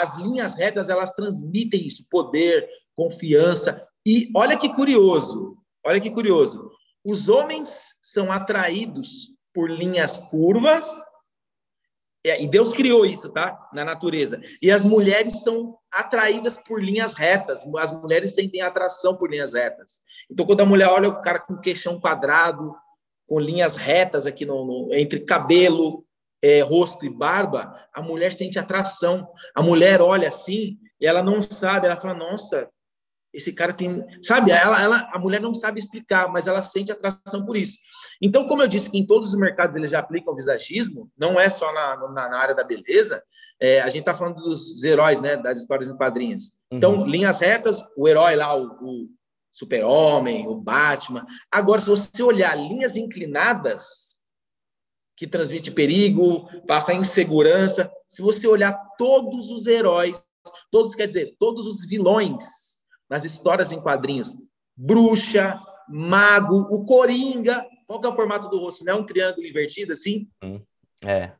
as 0.02 0.18
linhas 0.20 0.56
retas, 0.56 0.90
elas 0.90 1.12
transmitem 1.14 1.88
isso, 1.88 2.08
poder, 2.10 2.68
confiança. 2.96 3.86
E 4.06 4.30
olha 4.36 4.56
que 4.56 4.72
curioso, 4.74 5.58
olha 5.84 6.00
que 6.00 6.12
curioso. 6.12 6.70
Os 7.04 7.28
homens 7.28 7.96
são 8.02 8.32
atraídos 8.32 9.34
por 9.54 9.70
linhas 9.70 10.18
curvas, 10.18 11.04
e 12.28 12.48
Deus 12.48 12.72
criou 12.72 13.06
isso, 13.06 13.30
tá? 13.30 13.58
Na 13.72 13.86
natureza. 13.86 14.42
E 14.62 14.72
as 14.72 14.84
mulheres 14.84 15.44
são 15.44 15.78
atraídas 15.92 16.58
por 16.58 16.82
linhas 16.82 17.14
retas. 17.14 17.64
As 17.78 17.92
mulheres 17.92 18.34
sentem 18.34 18.62
atração 18.62 19.16
por 19.16 19.30
linhas 19.30 19.54
retas. 19.54 20.02
Então, 20.30 20.46
quando 20.46 20.62
a 20.62 20.66
mulher 20.66 20.88
olha 20.88 21.10
o 21.10 21.22
cara 21.22 21.40
com 21.40 21.58
queixão 21.58 22.00
quadrado, 22.00 22.76
com 23.28 23.40
linhas 23.40 23.76
retas 23.76 24.26
aqui 24.26 24.46
no, 24.46 24.66
no 24.66 24.94
entre 24.94 25.20
cabelo, 25.20 26.04
é, 26.42 26.62
rosto 26.62 27.06
e 27.06 27.10
barba, 27.10 27.76
a 27.94 28.02
mulher 28.02 28.34
sente 28.34 28.58
atração. 28.58 29.28
A 29.54 29.62
mulher 29.62 30.02
olha 30.02 30.28
assim 30.28 30.78
e 31.00 31.06
ela 31.06 31.22
não 31.22 31.42
sabe, 31.42 31.88
ela 31.88 32.00
fala: 32.00 32.14
Nossa, 32.14 32.70
esse 33.34 33.52
cara 33.52 33.74
tem. 33.74 34.04
Sabe, 34.24 34.52
ela, 34.52 34.82
ela, 34.82 35.10
a 35.14 35.20
mulher 35.20 35.42
não 35.42 35.54
sabe 35.54 35.80
explicar, 35.80 36.28
mas 36.32 36.48
ela 36.48 36.64
sente 36.64 36.92
atração 36.92 37.46
por 37.46 37.58
isso. 37.58 37.78
Então, 38.22 38.48
como 38.48 38.62
eu 38.62 38.68
disse 38.68 38.90
que 38.90 38.98
em 38.98 39.06
todos 39.06 39.30
os 39.30 39.36
mercados 39.36 39.76
eles 39.76 39.92
já 39.92 40.00
aplicam 40.00 40.34
o 40.34 40.36
visagismo, 40.36 41.12
não 41.18 41.40
é 41.40 41.50
só 41.50 41.72
na, 41.74 41.96
na, 41.98 42.30
na 42.30 42.38
área 42.38 42.56
da 42.56 42.64
beleza, 42.64 43.24
é, 43.60 43.82
a 43.82 43.90
gente 43.90 44.02
está 44.02 44.14
falando 44.14 44.36
dos 44.36 44.84
heróis, 44.84 45.22
né, 45.22 45.38
das 45.38 45.60
histórias 45.60 45.90
em 45.90 45.96
quadrinhos. 45.96 46.52
Então, 46.70 46.96
uhum. 46.96 47.06
linhas 47.06 47.40
retas, 47.40 47.82
o 47.96 48.08
herói 48.08 48.36
lá, 48.36 48.56
o, 48.56 48.66
o 48.82 49.10
super-homem, 49.52 50.48
o 50.48 50.56
Batman. 50.56 51.26
Agora, 51.50 51.80
se 51.80 51.90
você 51.90 52.22
olhar 52.22 52.56
linhas 52.56 52.98
inclinadas, 52.98 54.16
que 55.16 55.26
transmite 55.26 55.72
perigo, 55.72 56.48
passa 56.68 56.94
insegurança, 56.94 57.90
se 58.08 58.22
você 58.22 58.48
olhar 58.48 58.78
todos 58.98 59.50
os 59.50 59.66
heróis, 59.66 60.22
todos 60.70 60.94
quer 60.94 61.08
dizer, 61.08 61.36
todos 61.40 61.66
os 61.66 61.86
vilões 61.86 62.44
nas 63.10 63.24
histórias 63.24 63.72
em 63.72 63.80
quadrinhos. 63.80 64.36
Bruxa, 64.76 65.60
mago, 65.88 66.68
o 66.70 66.84
Coringa. 66.84 67.66
Qual 67.88 68.00
que 68.00 68.06
é 68.06 68.10
o 68.10 68.16
formato 68.16 68.50
do 68.50 68.60
rosto? 68.60 68.84
Não 68.84 68.94
é 68.94 68.96
um 68.96 69.06
triângulo 69.06 69.46
invertido 69.46 69.94
assim? 69.94 70.28
Hum, 70.44 70.62
é. 71.04 71.32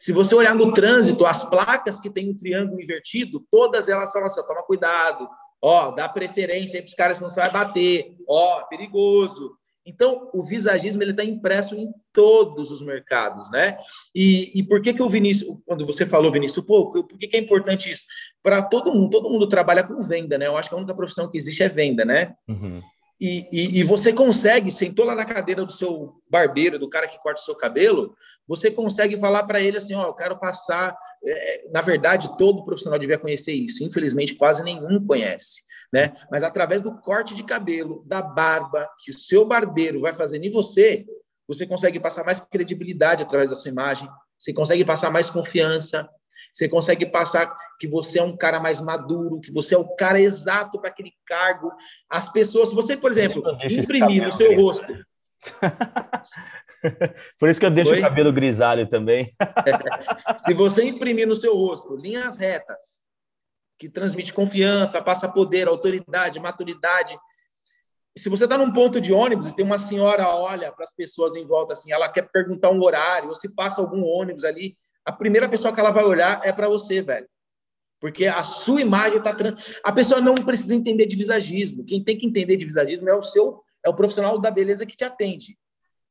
Se 0.00 0.12
você 0.12 0.34
olhar 0.34 0.54
no 0.54 0.72
trânsito, 0.72 1.26
as 1.26 1.48
placas 1.48 2.00
que 2.00 2.10
tem 2.10 2.30
um 2.30 2.36
triângulo 2.36 2.80
invertido, 2.80 3.44
todas 3.50 3.88
elas 3.88 4.12
falam 4.12 4.26
assim: 4.26 4.42
toma 4.42 4.62
cuidado, 4.62 5.28
ó, 5.60 5.90
dá 5.90 6.08
preferência 6.08 6.78
aí 6.78 6.82
para 6.82 6.88
os 6.88 6.94
caras, 6.94 7.20
não 7.20 7.28
você 7.28 7.40
vai 7.40 7.50
bater, 7.50 8.14
ó, 8.26 8.62
perigoso. 8.64 9.56
Então, 9.88 10.28
o 10.34 10.42
visagismo 10.42 11.02
ele 11.02 11.12
está 11.12 11.24
impresso 11.24 11.74
em 11.74 11.90
todos 12.12 12.70
os 12.70 12.82
mercados, 12.82 13.50
né? 13.50 13.78
E, 14.14 14.52
e 14.54 14.62
por 14.62 14.82
que 14.82 14.92
que 14.92 15.02
o 15.02 15.08
Vinícius, 15.08 15.56
quando 15.64 15.86
você 15.86 16.04
falou, 16.04 16.30
Vinícius, 16.30 16.64
pô, 16.64 16.90
por 16.90 17.16
que, 17.18 17.26
que 17.26 17.36
é 17.38 17.40
importante 17.40 17.90
isso? 17.90 18.04
Para 18.42 18.62
todo 18.62 18.92
mundo, 18.92 19.08
todo 19.08 19.30
mundo 19.30 19.48
trabalha 19.48 19.82
com 19.82 20.02
venda, 20.02 20.36
né? 20.36 20.46
Eu 20.46 20.58
acho 20.58 20.68
que 20.68 20.74
a 20.74 20.78
única 20.78 20.94
profissão 20.94 21.30
que 21.30 21.38
existe 21.38 21.62
é 21.62 21.68
venda, 21.70 22.04
né? 22.04 22.34
Uhum. 22.46 22.82
E, 23.20 23.48
e, 23.50 23.80
e, 23.80 23.82
você 23.82 24.12
consegue, 24.12 24.70
sentou 24.70 25.04
lá 25.04 25.14
na 25.14 25.24
cadeira 25.24 25.64
do 25.64 25.72
seu 25.72 26.22
barbeiro, 26.30 26.78
do 26.78 26.88
cara 26.88 27.08
que 27.08 27.18
corta 27.18 27.40
o 27.40 27.44
seu 27.44 27.56
cabelo, 27.56 28.14
você 28.46 28.70
consegue 28.70 29.18
falar 29.18 29.42
para 29.42 29.60
ele 29.60 29.76
assim: 29.76 29.94
Ó, 29.94 30.06
eu 30.06 30.14
quero 30.14 30.38
passar. 30.38 30.96
É, 31.24 31.64
na 31.72 31.80
verdade, 31.80 32.36
todo 32.38 32.64
profissional 32.64 32.98
devia 32.98 33.18
conhecer 33.18 33.52
isso, 33.52 33.82
infelizmente, 33.82 34.36
quase 34.36 34.62
nenhum 34.62 35.04
conhece 35.04 35.68
né? 35.92 36.14
Mas 36.30 36.42
através 36.42 36.82
do 36.82 36.96
corte 37.00 37.34
de 37.34 37.42
cabelo, 37.42 38.04
da 38.06 38.20
barba 38.20 38.88
que 38.98 39.10
o 39.10 39.18
seu 39.18 39.44
barbeiro 39.46 40.00
vai 40.00 40.14
fazendo 40.14 40.44
em 40.44 40.50
você, 40.50 41.06
você 41.46 41.66
consegue 41.66 41.98
passar 41.98 42.24
mais 42.24 42.40
credibilidade 42.40 43.22
através 43.22 43.48
da 43.48 43.56
sua 43.56 43.70
imagem, 43.70 44.08
você 44.38 44.52
consegue 44.52 44.84
passar 44.84 45.10
mais 45.10 45.30
confiança, 45.30 46.08
você 46.52 46.68
consegue 46.68 47.06
passar 47.06 47.56
que 47.78 47.86
você 47.86 48.18
é 48.18 48.22
um 48.22 48.36
cara 48.36 48.58
mais 48.58 48.80
maduro, 48.80 49.40
que 49.40 49.52
você 49.52 49.74
é 49.74 49.78
o 49.78 49.94
cara 49.96 50.20
exato 50.20 50.80
para 50.80 50.90
aquele 50.90 51.12
cargo. 51.24 51.72
As 52.10 52.30
pessoas, 52.30 52.70
se 52.70 52.74
você, 52.74 52.96
por 52.96 53.10
exemplo, 53.10 53.42
imprimir 53.70 54.24
no 54.24 54.32
seu 54.32 54.54
rosto. 54.56 54.86
Por 57.38 57.48
isso 57.48 57.58
que 57.58 57.66
eu 57.66 57.70
deixo 57.70 57.92
Oi? 57.92 57.98
o 57.98 58.02
cabelo 58.02 58.32
grisalho 58.32 58.88
também. 58.88 59.34
se 60.36 60.54
você 60.54 60.84
imprimir 60.84 61.26
no 61.26 61.34
seu 61.34 61.56
rosto 61.56 61.96
linhas 61.96 62.36
retas, 62.36 63.02
que 63.78 63.88
transmite 63.88 64.32
confiança, 64.32 65.00
passa 65.00 65.28
poder, 65.28 65.68
autoridade, 65.68 66.40
maturidade. 66.40 67.18
Se 68.16 68.28
você 68.28 68.44
está 68.44 68.58
num 68.58 68.72
ponto 68.72 69.00
de 69.00 69.12
ônibus 69.12 69.46
e 69.46 69.54
tem 69.54 69.64
uma 69.64 69.78
senhora 69.78 70.28
olha 70.28 70.72
para 70.72 70.82
as 70.82 70.94
pessoas 70.94 71.36
em 71.36 71.46
volta 71.46 71.72
assim, 71.72 71.92
ela 71.92 72.08
quer 72.08 72.28
perguntar 72.30 72.70
um 72.70 72.82
horário, 72.82 73.28
ou 73.28 73.34
se 73.34 73.54
passa 73.54 73.80
algum 73.80 74.04
ônibus 74.04 74.44
ali, 74.44 74.76
a 75.08 75.12
primeira 75.12 75.48
pessoa 75.48 75.72
que 75.72 75.80
ela 75.80 75.90
vai 75.90 76.04
olhar 76.04 76.38
é 76.44 76.52
para 76.52 76.68
você, 76.68 77.00
velho. 77.00 77.26
Porque 77.98 78.26
a 78.26 78.42
sua 78.42 78.82
imagem 78.82 79.16
está. 79.16 79.34
A 79.82 79.90
pessoa 79.90 80.20
não 80.20 80.34
precisa 80.34 80.74
entender 80.74 81.06
de 81.06 81.16
visagismo. 81.16 81.82
Quem 81.82 82.04
tem 82.04 82.18
que 82.18 82.26
entender 82.26 82.58
de 82.58 82.66
visagismo 82.66 83.08
é 83.08 83.14
o 83.14 83.22
seu, 83.22 83.62
é 83.82 83.88
o 83.88 83.94
profissional 83.94 84.38
da 84.38 84.50
beleza 84.50 84.84
que 84.84 84.94
te 84.96 85.04
atende. 85.04 85.58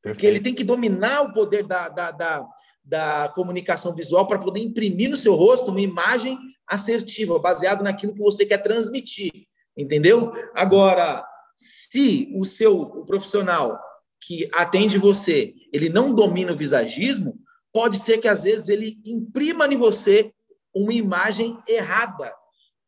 Porque 0.02 0.26
ele 0.26 0.40
tem 0.40 0.54
que 0.54 0.64
dominar 0.64 1.22
o 1.22 1.32
poder 1.32 1.66
da, 1.66 1.90
da, 1.90 2.12
da, 2.12 2.48
da 2.84 3.32
comunicação 3.36 3.94
visual 3.94 4.26
para 4.26 4.40
poder 4.40 4.62
imprimir 4.62 5.12
no 5.12 5.16
seu 5.16 5.36
rosto 5.36 5.70
uma 5.70 5.80
imagem 5.80 6.40
assertiva, 6.66 7.38
baseado 7.38 7.84
naquilo 7.84 8.14
que 8.14 8.20
você 8.20 8.46
quer 8.48 8.58
transmitir, 8.58 9.32
entendeu? 9.78 10.34
Agora, 10.56 11.24
se 11.56 12.34
o 12.36 12.44
seu 12.44 12.82
o 12.82 13.06
profissional 13.06 13.80
que 14.20 14.50
atende 14.54 14.98
você, 14.98 15.54
ele 15.72 15.88
não 15.88 16.14
domina 16.14 16.52
o 16.52 16.58
visagismo, 16.58 17.40
pode 17.78 18.00
ser 18.00 18.18
que 18.18 18.28
às 18.28 18.44
vezes 18.44 18.70
ele 18.70 19.00
imprima 19.06 19.68
em 19.68 19.78
você 19.78 20.34
uma 20.74 20.92
imagem 20.92 21.62
errada. 21.68 22.34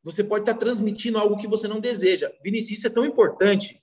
Você 0.04 0.24
pode 0.24 0.42
estar 0.42 0.56
transmitindo 0.56 1.20
algo 1.20 1.38
que 1.38 1.48
você 1.48 1.68
não 1.68 1.80
deseja. 1.80 2.32
Vinícius, 2.44 2.80
isso 2.80 2.88
é 2.88 2.90
tão 2.90 3.06
importante 3.06 3.80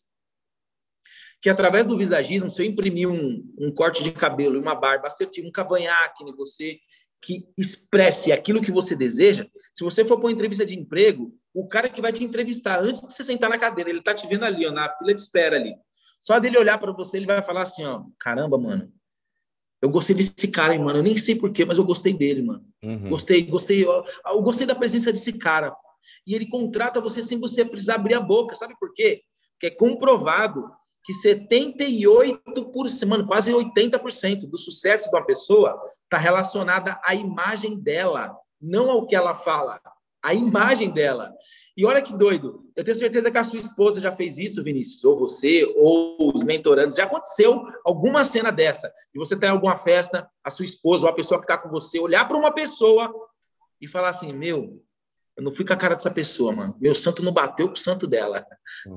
que 1.40 1.48
através 1.48 1.86
do 1.86 1.96
visagismo, 1.96 2.50
se 2.50 2.60
eu 2.60 2.66
imprimir 2.66 3.08
um, 3.08 3.54
um 3.56 3.72
corte 3.72 4.02
de 4.02 4.10
cabelo 4.10 4.56
e 4.56 4.58
uma 4.58 4.74
barba 4.74 5.06
assertiva, 5.06 5.46
um 5.46 5.52
cavanhaque 5.52 6.24
em 6.24 6.34
você, 6.34 6.76
que 7.22 7.46
expresse 7.56 8.32
aquilo 8.32 8.60
que 8.60 8.72
você 8.72 8.96
deseja, 8.96 9.46
se 9.76 9.84
você 9.84 10.04
for 10.04 10.16
para 10.16 10.26
uma 10.26 10.32
entrevista 10.32 10.66
de 10.66 10.74
emprego, 10.74 11.32
o 11.54 11.68
cara 11.68 11.88
que 11.88 12.02
vai 12.02 12.12
te 12.12 12.24
entrevistar 12.24 12.80
antes 12.80 13.00
de 13.00 13.12
você 13.12 13.22
sentar 13.22 13.48
na 13.48 13.58
cadeira, 13.58 13.90
ele 13.90 14.02
tá 14.02 14.12
te 14.12 14.26
vendo 14.26 14.42
ali, 14.44 14.66
ó, 14.66 14.72
na 14.72 14.92
fila 14.96 15.14
de 15.14 15.20
espera 15.20 15.54
ali. 15.54 15.72
Só 16.20 16.40
dele 16.40 16.58
olhar 16.58 16.78
para 16.78 16.90
você, 16.90 17.16
ele 17.16 17.26
vai 17.26 17.44
falar 17.44 17.62
assim, 17.62 17.84
ó, 17.84 18.02
caramba, 18.18 18.58
mano, 18.58 18.92
eu 19.86 19.90
gostei 19.90 20.16
desse 20.16 20.48
cara, 20.48 20.74
hein, 20.74 20.80
mano. 20.82 20.98
Eu 20.98 21.02
nem 21.02 21.16
sei 21.16 21.36
porquê, 21.36 21.64
mas 21.64 21.78
eu 21.78 21.84
gostei 21.84 22.12
dele, 22.12 22.42
mano. 22.42 22.64
Uhum. 22.82 23.08
Gostei, 23.08 23.42
gostei. 23.42 23.84
Eu, 23.84 24.04
eu, 24.26 24.42
gostei 24.42 24.66
da 24.66 24.74
presença 24.74 25.12
desse 25.12 25.32
cara. 25.32 25.74
E 26.26 26.34
ele 26.34 26.48
contrata 26.48 27.00
você 27.00 27.22
sem 27.22 27.38
você 27.38 27.64
precisar 27.64 27.94
abrir 27.94 28.14
a 28.14 28.20
boca. 28.20 28.56
Sabe 28.56 28.74
por 28.78 28.92
quê? 28.92 29.22
Porque 29.52 29.66
é 29.66 29.70
comprovado 29.70 30.68
que 31.04 31.12
78%, 31.12 33.06
mano, 33.06 33.26
quase 33.28 33.52
80% 33.52 34.50
do 34.50 34.58
sucesso 34.58 35.08
de 35.08 35.16
uma 35.16 35.24
pessoa 35.24 35.80
está 36.02 36.18
relacionada 36.18 37.00
à 37.04 37.14
imagem 37.14 37.78
dela, 37.78 38.36
não 38.60 38.90
ao 38.90 39.06
que 39.06 39.14
ela 39.14 39.36
fala, 39.36 39.80
a 40.20 40.34
imagem 40.34 40.90
dela. 40.90 41.32
E 41.76 41.84
olha 41.84 42.00
que 42.00 42.12
doido, 42.12 42.64
eu 42.74 42.82
tenho 42.82 42.96
certeza 42.96 43.30
que 43.30 43.36
a 43.36 43.44
sua 43.44 43.58
esposa 43.58 44.00
já 44.00 44.10
fez 44.10 44.38
isso, 44.38 44.64
Vinícius, 44.64 45.04
ou 45.04 45.18
você, 45.18 45.64
ou 45.76 46.32
os 46.34 46.42
mentorandos. 46.42 46.96
Já 46.96 47.04
aconteceu 47.04 47.66
alguma 47.84 48.24
cena 48.24 48.50
dessa, 48.50 48.88
de 49.12 49.18
você 49.18 49.34
estar 49.34 49.48
tá 49.48 49.52
em 49.52 49.54
alguma 49.54 49.76
festa, 49.76 50.26
a 50.42 50.48
sua 50.48 50.64
esposa 50.64 51.04
ou 51.04 51.12
a 51.12 51.14
pessoa 51.14 51.38
que 51.38 51.44
está 51.44 51.58
com 51.58 51.68
você 51.68 51.98
olhar 51.98 52.26
para 52.26 52.38
uma 52.38 52.50
pessoa 52.50 53.12
e 53.78 53.86
falar 53.86 54.08
assim: 54.08 54.32
Meu, 54.32 54.82
eu 55.36 55.42
não 55.42 55.52
fui 55.52 55.66
com 55.66 55.74
a 55.74 55.76
cara 55.76 55.94
dessa 55.94 56.10
pessoa, 56.10 56.50
mano. 56.50 56.74
Meu 56.80 56.94
santo 56.94 57.22
não 57.22 57.32
bateu 57.32 57.68
com 57.68 57.74
o 57.74 57.78
santo 57.78 58.06
dela. 58.06 58.46
Uhum. 58.86 58.96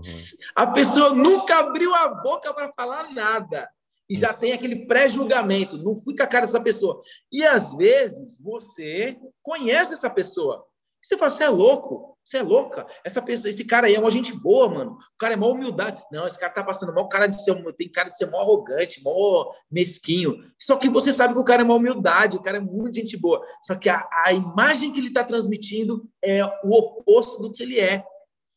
A 0.55 0.67
pessoa 0.67 1.13
nunca 1.13 1.59
abriu 1.59 1.93
a 1.93 2.07
boca 2.07 2.53
para 2.53 2.71
falar 2.71 3.13
nada. 3.13 3.69
E 4.09 4.17
já 4.17 4.33
tem 4.33 4.53
aquele 4.53 4.87
pré-julgamento. 4.87 5.77
Não 5.77 5.97
fui 5.97 6.15
com 6.15 6.23
a 6.23 6.27
cara 6.27 6.45
dessa 6.45 6.61
pessoa. 6.61 7.01
E 7.31 7.43
às 7.43 7.75
vezes 7.75 8.39
você 8.39 9.19
conhece 9.43 9.93
essa 9.93 10.09
pessoa. 10.09 10.65
Você 11.01 11.17
fala, 11.17 11.31
você 11.31 11.43
é 11.43 11.49
louco, 11.49 12.17
você 12.23 12.37
é 12.37 12.43
louca. 12.43 12.85
Essa 13.03 13.21
pessoa, 13.21 13.49
esse 13.49 13.63
cara 13.63 13.87
aí 13.87 13.95
é 13.95 13.99
uma 13.99 14.11
gente 14.11 14.33
boa, 14.33 14.69
mano. 14.69 14.91
O 14.91 15.17
cara 15.17 15.33
é 15.33 15.37
mó 15.37 15.51
humildade. 15.51 16.01
Não, 16.11 16.27
esse 16.27 16.37
cara 16.37 16.53
tá 16.53 16.63
passando 16.63 16.93
mal 16.93 17.07
cara 17.07 17.25
de 17.25 17.41
ser, 17.41 17.55
tem 17.75 17.89
cara 17.89 18.09
de 18.09 18.17
ser 18.17 18.29
mó 18.29 18.39
arrogante, 18.39 19.01
mó 19.03 19.51
mesquinho. 19.71 20.39
Só 20.59 20.75
que 20.75 20.89
você 20.89 21.11
sabe 21.13 21.33
que 21.33 21.39
o 21.39 21.43
cara 21.43 21.61
é 21.61 21.65
mó 21.65 21.77
humildade, 21.77 22.37
o 22.37 22.41
cara 22.41 22.57
é 22.57 22.61
muito 22.61 22.95
gente 22.95 23.17
boa. 23.17 23.41
Só 23.63 23.75
que 23.75 23.89
a, 23.89 24.07
a 24.25 24.33
imagem 24.33 24.91
que 24.91 24.99
ele 24.99 25.11
tá 25.11 25.23
transmitindo 25.23 26.07
é 26.21 26.45
o 26.63 26.71
oposto 26.71 27.41
do 27.41 27.51
que 27.51 27.63
ele 27.63 27.79
é. 27.79 28.03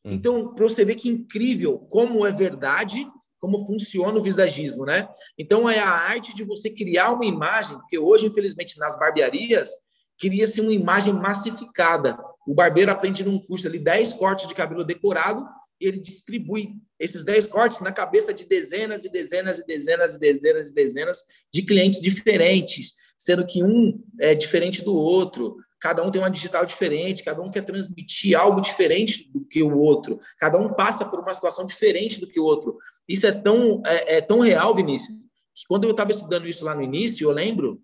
Hum. 0.05 0.13
Então, 0.13 0.55
para 0.55 0.65
você 0.65 0.85
ver 0.85 0.97
que 0.97 1.09
incrível 1.09 1.79
como 1.89 2.27
é 2.27 2.33
verdade, 2.33 3.07
como 3.39 3.65
funciona 3.65 4.19
o 4.19 4.23
visagismo, 4.23 4.85
né? 4.85 5.09
Então, 5.39 5.71
é 5.71 5.79
a 5.79 5.89
arte 5.89 6.35
de 6.35 6.45
você 6.45 6.69
criar 6.69 7.13
uma 7.13 7.25
imagem, 7.25 7.79
porque 7.79 7.99
hoje, 7.99 8.27
infelizmente, 8.27 8.79
nas 8.79 8.99
barbearias, 8.99 9.71
cria-se 10.19 10.61
uma 10.61 10.73
imagem 10.73 11.15
massificada 11.15 12.19
O 12.47 12.55
barbeiro 12.55 12.91
aprende 12.91 13.25
num 13.25 13.39
curso 13.39 13.67
ali 13.67 13.79
10 13.79 14.15
cortes 14.15 14.49
de 14.49 14.55
cabelo 14.55 14.85
decorado 14.85 15.47
e 15.81 15.87
ele 15.87 15.99
distribui 15.99 16.75
esses 16.99 17.25
10 17.25 17.49
cortes 17.49 17.81
na 17.81 17.91
cabeça 17.91 18.33
de 18.33 18.45
dezenas 18.45 19.05
e 19.05 19.11
dezenas 19.11 19.59
e 19.59 19.67
dezenas 19.67 20.15
e 20.15 20.19
dezenas 20.19 20.69
e 20.69 20.75
dezenas 20.75 21.25
de 21.53 21.63
clientes 21.63 22.01
diferentes, 22.01 22.95
sendo 23.19 23.45
que 23.45 23.63
um 23.63 24.01
é 24.21 24.35
diferente 24.35 24.85
do 24.85 24.95
outro, 24.95 25.57
cada 25.81 26.05
um 26.05 26.11
tem 26.13 26.23
uma 26.23 26.31
digital 26.31 26.65
diferente, 26.65 27.25
cada 27.25 27.43
um 27.43 27.51
quer 27.51 27.63
transmitir 27.63 28.39
algo 28.39 28.61
diferente 28.61 29.29
do 29.33 29.45
que 29.45 29.63
o 29.63 29.77
outro, 29.77 30.21
cada 30.39 30.57
um 30.57 30.73
passa 30.73 31.05
por 31.05 31.19
uma 31.19 31.35
situação 31.35 31.67
diferente 31.67 32.21
do 32.21 32.29
que 32.29 32.39
o 32.39 32.45
outro. 32.45 32.79
Isso 33.09 33.27
é 33.27 33.33
tão, 33.33 33.83
é, 33.85 34.19
é 34.19 34.21
tão 34.21 34.39
real, 34.39 34.75
Vinícius, 34.77 35.19
que 35.53 35.67
quando 35.69 35.85
eu 35.85 35.91
estava 35.91 36.13
estudando 36.13 36.47
isso 36.47 36.65
lá 36.65 36.75
no 36.75 36.83
início, 36.83 37.29
eu 37.29 37.33
lembro 37.33 37.83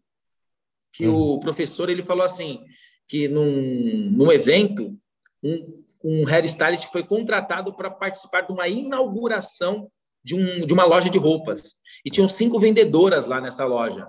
que 0.93 1.07
uhum. 1.07 1.35
o 1.35 1.41
professor 1.41 1.91
ele 1.91 2.05
falou 2.05 2.25
assim, 2.25 2.61
que 3.09 3.27
num, 3.27 4.11
num 4.11 4.31
evento, 4.31 4.95
um, 5.43 5.83
um 6.05 6.25
hairstylist 6.25 6.91
foi 6.93 7.03
contratado 7.03 7.75
para 7.75 7.91
participar 7.91 8.43
de 8.43 8.53
uma 8.53 8.69
inauguração 8.69 9.91
de, 10.23 10.35
um, 10.35 10.67
de 10.67 10.73
uma 10.73 10.85
loja 10.85 11.09
de 11.09 11.19
roupas. 11.19 11.75
E 12.05 12.11
tinham 12.11 12.29
cinco 12.29 12.61
vendedoras 12.61 13.27
lá 13.27 13.41
nessa 13.41 13.65
loja. 13.65 14.07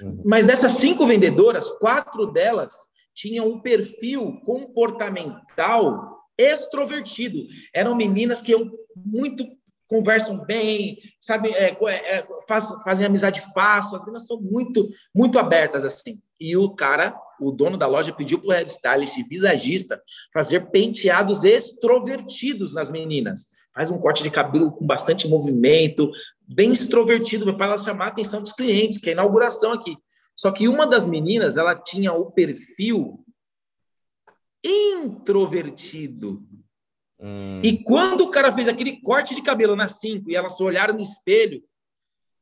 Uhum. 0.00 0.22
Mas 0.24 0.46
dessas 0.46 0.72
cinco 0.72 1.06
vendedoras, 1.06 1.68
quatro 1.78 2.26
delas 2.26 2.74
tinham 3.14 3.46
um 3.46 3.60
perfil 3.60 4.40
comportamental 4.44 6.16
extrovertido. 6.38 7.46
Eram 7.72 7.94
meninas 7.94 8.40
que 8.40 8.52
eu 8.52 8.70
muito 8.94 9.46
conversam 9.88 10.44
bem, 10.44 10.98
sabe, 11.20 11.50
é, 11.50 11.70
é, 11.70 12.16
é, 12.16 12.26
faz, 12.48 12.68
fazem 12.82 13.06
amizade 13.06 13.40
fácil, 13.54 13.94
as 13.94 14.02
meninas 14.02 14.26
são 14.26 14.40
muito, 14.40 14.88
muito 15.14 15.38
abertas 15.38 15.84
assim. 15.84 16.20
E 16.40 16.56
o 16.56 16.70
cara, 16.70 17.16
o 17.40 17.50
dono 17.50 17.76
da 17.76 17.86
loja, 17.86 18.12
pediu 18.12 18.38
para 18.38 18.48
o 18.48 18.52
hairstylist 18.52 19.22
visagista 19.28 20.00
fazer 20.32 20.70
penteados 20.70 21.44
extrovertidos 21.44 22.72
nas 22.72 22.90
meninas. 22.90 23.50
Faz 23.74 23.90
um 23.90 23.98
corte 23.98 24.22
de 24.22 24.30
cabelo 24.30 24.72
com 24.72 24.86
bastante 24.86 25.28
movimento, 25.28 26.10
bem 26.48 26.72
extrovertido, 26.72 27.56
para 27.56 27.66
ela 27.66 27.78
chamar 27.78 28.06
a 28.06 28.08
atenção 28.08 28.42
dos 28.42 28.52
clientes, 28.52 28.98
que 28.98 29.08
é 29.08 29.12
a 29.12 29.12
inauguração 29.12 29.72
aqui. 29.72 29.96
Só 30.34 30.50
que 30.50 30.68
uma 30.68 30.86
das 30.86 31.06
meninas, 31.06 31.56
ela 31.56 31.74
tinha 31.74 32.12
o 32.12 32.30
perfil 32.30 33.24
introvertido. 34.64 36.42
Hum. 37.18 37.60
E 37.62 37.82
quando 37.82 38.22
o 38.22 38.30
cara 38.30 38.52
fez 38.52 38.68
aquele 38.68 39.00
corte 39.00 39.34
de 39.34 39.42
cabelo 39.42 39.74
na 39.74 39.88
5 39.88 40.30
e 40.30 40.36
elas 40.36 40.60
olharam 40.60 40.94
no 40.94 41.02
espelho, 41.02 41.62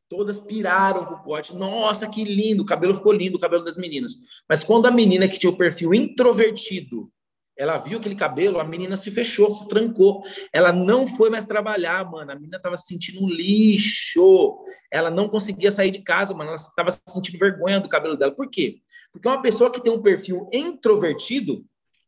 todas 0.08 0.40
piraram 0.40 1.04
com 1.04 1.14
o 1.14 1.22
corte. 1.22 1.54
Nossa, 1.54 2.08
que 2.08 2.24
lindo! 2.24 2.62
O 2.62 2.66
cabelo 2.66 2.94
ficou 2.94 3.12
lindo, 3.12 3.36
o 3.36 3.40
cabelo 3.40 3.64
das 3.64 3.76
meninas. 3.76 4.14
Mas 4.48 4.62
quando 4.64 4.86
a 4.86 4.90
menina 4.90 5.28
que 5.28 5.38
tinha 5.38 5.50
o 5.50 5.56
perfil 5.56 5.94
introvertido, 5.94 7.10
ela 7.56 7.78
viu 7.78 7.98
aquele 7.98 8.16
cabelo, 8.16 8.58
a 8.58 8.64
menina 8.64 8.96
se 8.96 9.10
fechou, 9.10 9.50
se 9.50 9.66
trancou. 9.68 10.22
Ela 10.52 10.72
não 10.72 11.06
foi 11.06 11.30
mais 11.30 11.44
trabalhar, 11.44 12.10
mano. 12.10 12.32
A 12.32 12.34
menina 12.34 12.56
estava 12.56 12.76
se 12.76 12.86
sentindo 12.86 13.22
um 13.22 13.28
lixo. 13.28 14.58
Ela 14.90 15.10
não 15.10 15.28
conseguia 15.28 15.70
sair 15.70 15.90
de 15.90 16.02
casa, 16.02 16.34
mano. 16.34 16.50
Ela 16.50 16.56
estava 16.56 16.90
sentindo 17.08 17.38
vergonha 17.38 17.78
do 17.78 17.88
cabelo 17.88 18.16
dela. 18.16 18.32
Por 18.32 18.50
quê? 18.50 18.80
Porque 19.12 19.28
uma 19.28 19.40
pessoa 19.40 19.70
que 19.70 19.80
tem 19.80 19.92
um 19.92 20.02
perfil 20.02 20.48
introvertido, 20.52 21.64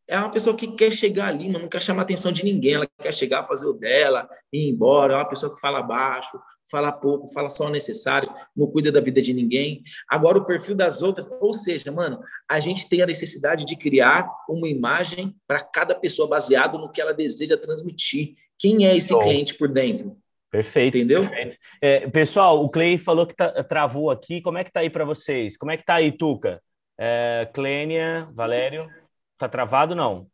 é 0.09 0.19
uma 0.19 0.31
pessoa 0.31 0.57
que 0.57 0.69
quer 0.69 0.93
chegar 0.93 1.29
ali, 1.29 1.49
mas 1.49 1.61
não 1.61 1.69
quer 1.69 1.83
chamar 1.83 2.03
a 2.03 2.05
atenção 2.05 2.31
de 2.31 2.45
ninguém, 2.45 2.75
ela 2.75 2.89
quer 3.01 3.13
chegar, 3.13 3.45
fazer 3.45 3.67
o 3.67 3.73
dela, 3.73 4.29
ir 4.53 4.69
embora, 4.69 5.15
é 5.15 5.17
uma 5.17 5.29
pessoa 5.29 5.53
que 5.53 5.61
fala 5.61 5.83
baixo, 5.83 6.39
fala 6.71 6.93
pouco, 6.93 7.29
fala 7.29 7.49
só 7.49 7.67
o 7.67 7.71
necessário, 7.71 8.33
não 8.57 8.67
cuida 8.67 8.91
da 8.91 9.01
vida 9.01 9.23
de 9.23 9.33
ninguém. 9.33 9.83
Agora, 10.09 10.39
o 10.39 10.45
perfil 10.45 10.75
das 10.75 11.03
outras, 11.03 11.29
ou 11.41 11.55
seja, 11.55 11.91
mano, 11.93 12.21
a 12.49 12.61
gente 12.61 12.89
tem 12.89 13.03
a 13.03 13.07
necessidade 13.07 13.65
de 13.65 13.77
criar 13.77 14.29
uma 14.49 14.69
imagem 14.69 15.35
para 15.47 15.63
cada 15.63 15.95
pessoa 15.95 16.29
baseado 16.29 16.79
no 16.79 16.91
que 16.91 17.01
ela 17.01 17.15
deseja 17.15 17.57
transmitir. 17.57 18.35
Quem 18.59 18.87
é 18.87 18.97
esse 18.97 19.13
Bom. 19.13 19.21
cliente 19.21 19.55
por 19.55 19.69
dentro? 19.69 20.17
Perfeito. 20.51 20.97
Entendeu? 20.97 21.29
Perfeito. 21.29 21.57
É, 21.83 22.09
pessoal, 22.09 22.65
o 22.65 22.69
Clay 22.69 22.97
falou 22.97 23.27
que 23.27 23.35
tá, 23.35 23.63
travou 23.65 24.11
aqui. 24.11 24.41
Como 24.41 24.59
é 24.59 24.65
que 24.65 24.73
tá 24.73 24.81
aí 24.81 24.91
para 24.91 25.05
vocês? 25.05 25.57
Como 25.57 25.71
é 25.71 25.77
que 25.77 25.85
tá 25.85 25.95
aí, 25.95 26.13
Tuca? 26.13 26.63
É, 26.99 27.49
Clênia, 27.53 28.29
Valério? 28.33 28.89
Tá 29.37 29.49
travado, 29.49 29.95
não? 29.95 30.27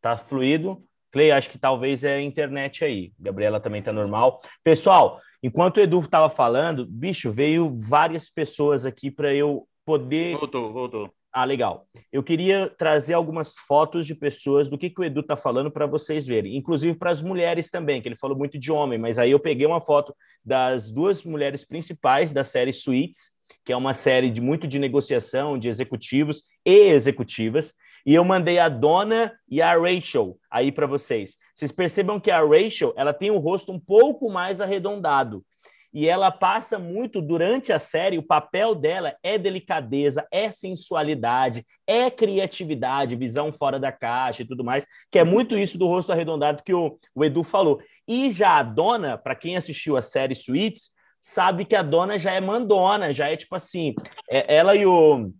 Tá 0.00 0.16
fluido? 0.16 0.84
Clay, 1.10 1.30
acho 1.30 1.48
que 1.48 1.58
talvez 1.58 2.04
é 2.04 2.16
a 2.16 2.20
internet 2.20 2.84
aí. 2.84 3.12
Gabriela 3.18 3.58
também 3.58 3.82
tá 3.82 3.92
normal. 3.92 4.40
Pessoal, 4.62 5.20
enquanto 5.42 5.78
o 5.78 5.80
Edu 5.80 6.06
tava 6.06 6.28
falando, 6.28 6.86
bicho, 6.86 7.30
veio 7.30 7.74
várias 7.74 8.28
pessoas 8.28 8.84
aqui 8.86 9.10
para 9.10 9.34
eu 9.34 9.66
poder. 9.84 10.36
Voltou, 10.36 10.72
voltou. 10.72 11.10
Ah, 11.32 11.44
legal. 11.44 11.86
Eu 12.10 12.22
queria 12.22 12.68
trazer 12.78 13.14
algumas 13.14 13.54
fotos 13.54 14.06
de 14.06 14.14
pessoas 14.14 14.68
do 14.68 14.78
que, 14.78 14.90
que 14.90 15.00
o 15.00 15.04
Edu 15.04 15.22
tá 15.22 15.36
falando 15.36 15.70
para 15.70 15.86
vocês 15.86 16.26
verem, 16.26 16.56
inclusive 16.56 16.98
para 16.98 17.10
as 17.10 17.22
mulheres 17.22 17.70
também, 17.70 18.00
que 18.00 18.08
ele 18.08 18.16
falou 18.16 18.36
muito 18.36 18.58
de 18.58 18.72
homem, 18.72 18.98
mas 18.98 19.18
aí 19.18 19.30
eu 19.30 19.38
peguei 19.38 19.66
uma 19.66 19.80
foto 19.80 20.14
das 20.44 20.90
duas 20.90 21.22
mulheres 21.22 21.64
principais 21.64 22.32
da 22.32 22.42
série 22.42 22.72
Suites, 22.72 23.30
que 23.64 23.72
é 23.72 23.76
uma 23.76 23.92
série 23.92 24.30
de 24.30 24.40
muito 24.40 24.66
de 24.66 24.78
negociação 24.78 25.58
de 25.58 25.68
executivos 25.68 26.42
e 26.64 26.90
executivas. 26.90 27.74
E 28.08 28.14
eu 28.14 28.24
mandei 28.24 28.58
a 28.58 28.70
Dona 28.70 29.38
e 29.46 29.60
a 29.60 29.78
Rachel 29.78 30.38
aí 30.50 30.72
para 30.72 30.86
vocês. 30.86 31.36
Vocês 31.54 31.70
percebam 31.70 32.18
que 32.18 32.30
a 32.30 32.40
Rachel, 32.40 32.94
ela 32.96 33.12
tem 33.12 33.30
o 33.30 33.36
rosto 33.36 33.70
um 33.70 33.78
pouco 33.78 34.30
mais 34.30 34.62
arredondado. 34.62 35.44
E 35.92 36.08
ela 36.08 36.30
passa 36.30 36.78
muito 36.78 37.20
durante 37.20 37.70
a 37.70 37.78
série, 37.78 38.16
o 38.16 38.22
papel 38.22 38.74
dela 38.74 39.14
é 39.22 39.36
delicadeza, 39.36 40.26
é 40.32 40.50
sensualidade, 40.50 41.66
é 41.86 42.10
criatividade, 42.10 43.14
visão 43.14 43.52
fora 43.52 43.78
da 43.78 43.92
caixa 43.92 44.40
e 44.40 44.46
tudo 44.46 44.64
mais, 44.64 44.86
que 45.12 45.18
é 45.18 45.24
muito 45.24 45.58
isso 45.58 45.76
do 45.76 45.86
rosto 45.86 46.10
arredondado 46.10 46.62
que 46.62 46.72
o, 46.72 46.98
o 47.14 47.22
Edu 47.22 47.44
falou. 47.44 47.78
E 48.06 48.32
já 48.32 48.56
a 48.56 48.62
Dona, 48.62 49.18
para 49.18 49.34
quem 49.34 49.54
assistiu 49.54 49.98
a 49.98 50.02
série 50.02 50.34
Suites, 50.34 50.92
sabe 51.20 51.66
que 51.66 51.76
a 51.76 51.82
Dona 51.82 52.18
já 52.18 52.32
é 52.32 52.40
mandona, 52.40 53.12
já 53.12 53.28
é 53.28 53.36
tipo 53.36 53.54
assim, 53.54 53.94
é, 54.30 54.56
ela 54.56 54.74
e 54.74 54.86
o 54.86 55.30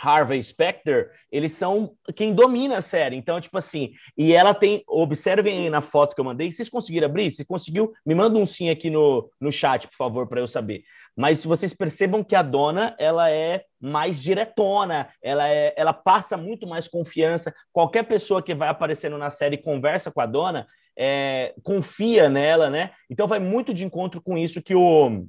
Harvey 0.00 0.42
Specter, 0.42 1.10
eles 1.30 1.52
são 1.52 1.92
quem 2.14 2.32
domina 2.34 2.78
a 2.78 2.80
série. 2.80 3.16
Então, 3.16 3.40
tipo 3.40 3.58
assim, 3.58 3.92
e 4.16 4.32
ela 4.32 4.54
tem. 4.54 4.82
Observem 4.86 5.58
aí 5.58 5.70
na 5.70 5.80
foto 5.80 6.14
que 6.14 6.20
eu 6.20 6.24
mandei. 6.24 6.50
Vocês 6.50 6.68
conseguiram 6.68 7.06
abrir? 7.06 7.30
Se 7.30 7.44
conseguiu, 7.44 7.92
me 8.06 8.14
manda 8.14 8.38
um 8.38 8.46
sim 8.46 8.70
aqui 8.70 8.90
no, 8.90 9.30
no 9.40 9.50
chat, 9.50 9.88
por 9.88 9.96
favor, 9.96 10.28
para 10.28 10.40
eu 10.40 10.46
saber. 10.46 10.84
Mas 11.16 11.44
vocês 11.44 11.74
percebam 11.74 12.22
que 12.22 12.36
a 12.36 12.42
dona 12.42 12.94
ela 12.96 13.28
é 13.28 13.64
mais 13.80 14.22
diretona, 14.22 15.08
ela, 15.20 15.48
é, 15.48 15.74
ela 15.76 15.92
passa 15.92 16.36
muito 16.36 16.64
mais 16.64 16.86
confiança. 16.86 17.52
Qualquer 17.72 18.04
pessoa 18.04 18.40
que 18.40 18.54
vai 18.54 18.68
aparecendo 18.68 19.18
na 19.18 19.28
série 19.28 19.58
conversa 19.58 20.12
com 20.12 20.20
a 20.20 20.26
dona, 20.26 20.64
é, 20.96 21.54
confia 21.64 22.28
nela, 22.28 22.70
né? 22.70 22.92
Então 23.10 23.26
vai 23.26 23.40
muito 23.40 23.74
de 23.74 23.84
encontro 23.84 24.20
com 24.20 24.38
isso 24.38 24.62
que 24.62 24.74
o 24.74 25.26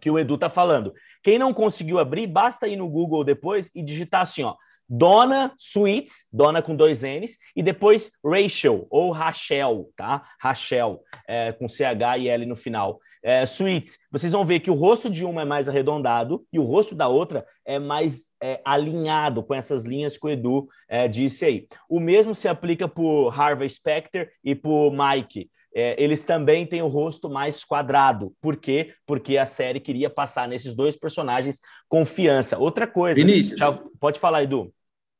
que 0.00 0.10
o 0.10 0.18
Edu 0.18 0.34
está 0.34 0.48
falando. 0.48 0.94
Quem 1.22 1.38
não 1.38 1.52
conseguiu 1.52 1.98
abrir, 1.98 2.26
basta 2.26 2.68
ir 2.68 2.76
no 2.76 2.88
Google 2.88 3.24
depois 3.24 3.70
e 3.74 3.82
digitar 3.82 4.22
assim, 4.22 4.42
ó, 4.42 4.54
Dona 4.88 5.52
Suites, 5.58 6.26
Dona 6.32 6.62
com 6.62 6.74
dois 6.74 7.02
N's, 7.02 7.36
e 7.54 7.62
depois 7.62 8.10
Rachel, 8.24 8.86
ou 8.88 9.10
Rachel, 9.10 9.90
tá? 9.94 10.26
Rachel, 10.40 11.02
é, 11.26 11.52
com 11.52 11.68
CH 11.68 12.18
e 12.18 12.28
L 12.28 12.46
no 12.46 12.56
final. 12.56 12.98
É, 13.22 13.44
suites, 13.44 13.98
vocês 14.10 14.32
vão 14.32 14.44
ver 14.44 14.60
que 14.60 14.70
o 14.70 14.74
rosto 14.74 15.10
de 15.10 15.24
uma 15.24 15.42
é 15.42 15.44
mais 15.44 15.68
arredondado 15.68 16.46
e 16.52 16.58
o 16.58 16.62
rosto 16.62 16.94
da 16.94 17.08
outra 17.08 17.44
é 17.66 17.78
mais 17.78 18.26
é, 18.40 18.60
alinhado 18.64 19.42
com 19.42 19.54
essas 19.54 19.84
linhas 19.84 20.16
que 20.16 20.24
o 20.24 20.30
Edu 20.30 20.68
é, 20.88 21.08
disse 21.08 21.44
aí. 21.44 21.66
O 21.88 21.98
mesmo 21.98 22.34
se 22.34 22.48
aplica 22.48 22.86
por 22.86 23.28
Harvey 23.38 23.68
Specter 23.68 24.30
e 24.42 24.54
por 24.54 24.92
Mike 24.92 25.50
é, 25.74 26.02
eles 26.02 26.24
também 26.24 26.66
têm 26.66 26.82
o 26.82 26.88
rosto 26.88 27.28
mais 27.28 27.64
quadrado. 27.64 28.34
Por 28.40 28.56
quê? 28.56 28.94
Porque 29.06 29.36
a 29.36 29.46
série 29.46 29.80
queria 29.80 30.08
passar 30.08 30.48
nesses 30.48 30.74
dois 30.74 30.96
personagens 30.96 31.60
confiança. 31.88 32.58
Outra 32.58 32.86
coisa. 32.86 33.20
Vinícius. 33.20 33.58
Já, 33.58 33.72
pode 34.00 34.18
falar, 34.18 34.42
Edu. 34.42 34.72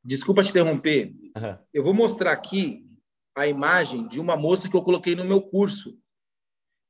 Desculpa 0.03 0.43
te 0.43 0.51
interromper. 0.51 1.13
Uhum. 1.37 1.59
Eu 1.73 1.85
vou 1.85 1.93
mostrar 1.93 2.33
aqui 2.33 2.87
a 3.37 3.47
imagem 3.47 4.09
de 4.09 4.19
uma 4.19 4.37
moça 4.37 4.69
que 4.69 4.77
eu 4.77 4.83
coloquei 4.83 5.15
no 5.15 5.25
meu 5.25 5.41
curso. 5.41 5.97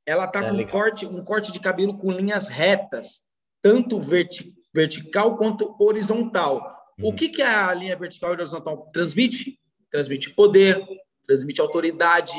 Ela 0.07 0.25
está 0.25 0.41
é, 0.41 0.51
com 0.51 0.57
um 0.57 0.67
corte, 0.67 1.07
um 1.07 1.25
corte 1.25 1.53
de 1.53 1.61
cabelo 1.61 1.97
com 1.97 2.11
linhas 2.11 2.47
retas, 2.47 3.23
tanto 3.61 4.01
verti 4.01 4.55
vertical 4.73 5.37
quanto 5.37 5.77
horizontal. 5.81 6.57
Uhum. 6.99 7.09
O 7.09 7.15
que, 7.15 7.29
que 7.29 7.43
a 7.43 7.73
linha 7.75 7.97
vertical 7.97 8.31
e 8.31 8.35
horizontal 8.35 8.89
transmite? 8.93 9.59
Transmite 9.91 10.31
poder, 10.31 10.83
transmite 11.27 11.61
autoridade, 11.61 12.33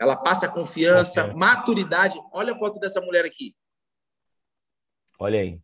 ela 0.00 0.16
passa 0.16 0.48
confiança, 0.48 1.24
okay. 1.24 1.36
maturidade. 1.36 2.18
Olha 2.32 2.54
a 2.54 2.58
foto 2.58 2.80
dessa 2.80 3.02
mulher 3.02 3.26
aqui. 3.26 3.54
Olha 5.18 5.40
aí. 5.40 5.60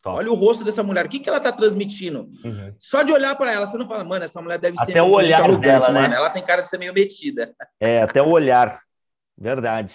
Top. 0.00 0.16
Olha 0.16 0.32
o 0.32 0.34
rosto 0.34 0.64
dessa 0.64 0.82
mulher. 0.82 1.04
O 1.04 1.08
que, 1.10 1.20
que 1.20 1.28
ela 1.28 1.36
está 1.36 1.52
transmitindo? 1.52 2.20
Uhum. 2.42 2.74
Só 2.78 3.02
de 3.02 3.12
olhar 3.12 3.36
para 3.36 3.52
ela, 3.52 3.66
você 3.66 3.76
não 3.76 3.86
fala, 3.86 4.02
mano, 4.02 4.24
essa 4.24 4.40
mulher 4.40 4.58
deve 4.58 4.76
até 4.78 4.86
ser. 4.86 4.92
Até 4.92 5.02
o 5.02 5.12
olhar 5.12 5.42
arrogante, 5.42 5.60
dela, 5.60 5.92
né? 5.92 6.00
mano. 6.00 6.14
Ela 6.14 6.30
tem 6.30 6.42
cara 6.42 6.62
de 6.62 6.70
ser 6.70 6.78
meio 6.78 6.94
metida. 6.94 7.54
É, 7.78 8.00
até 8.00 8.22
o 8.22 8.30
olhar. 8.30 8.82
Verdade. 9.36 9.92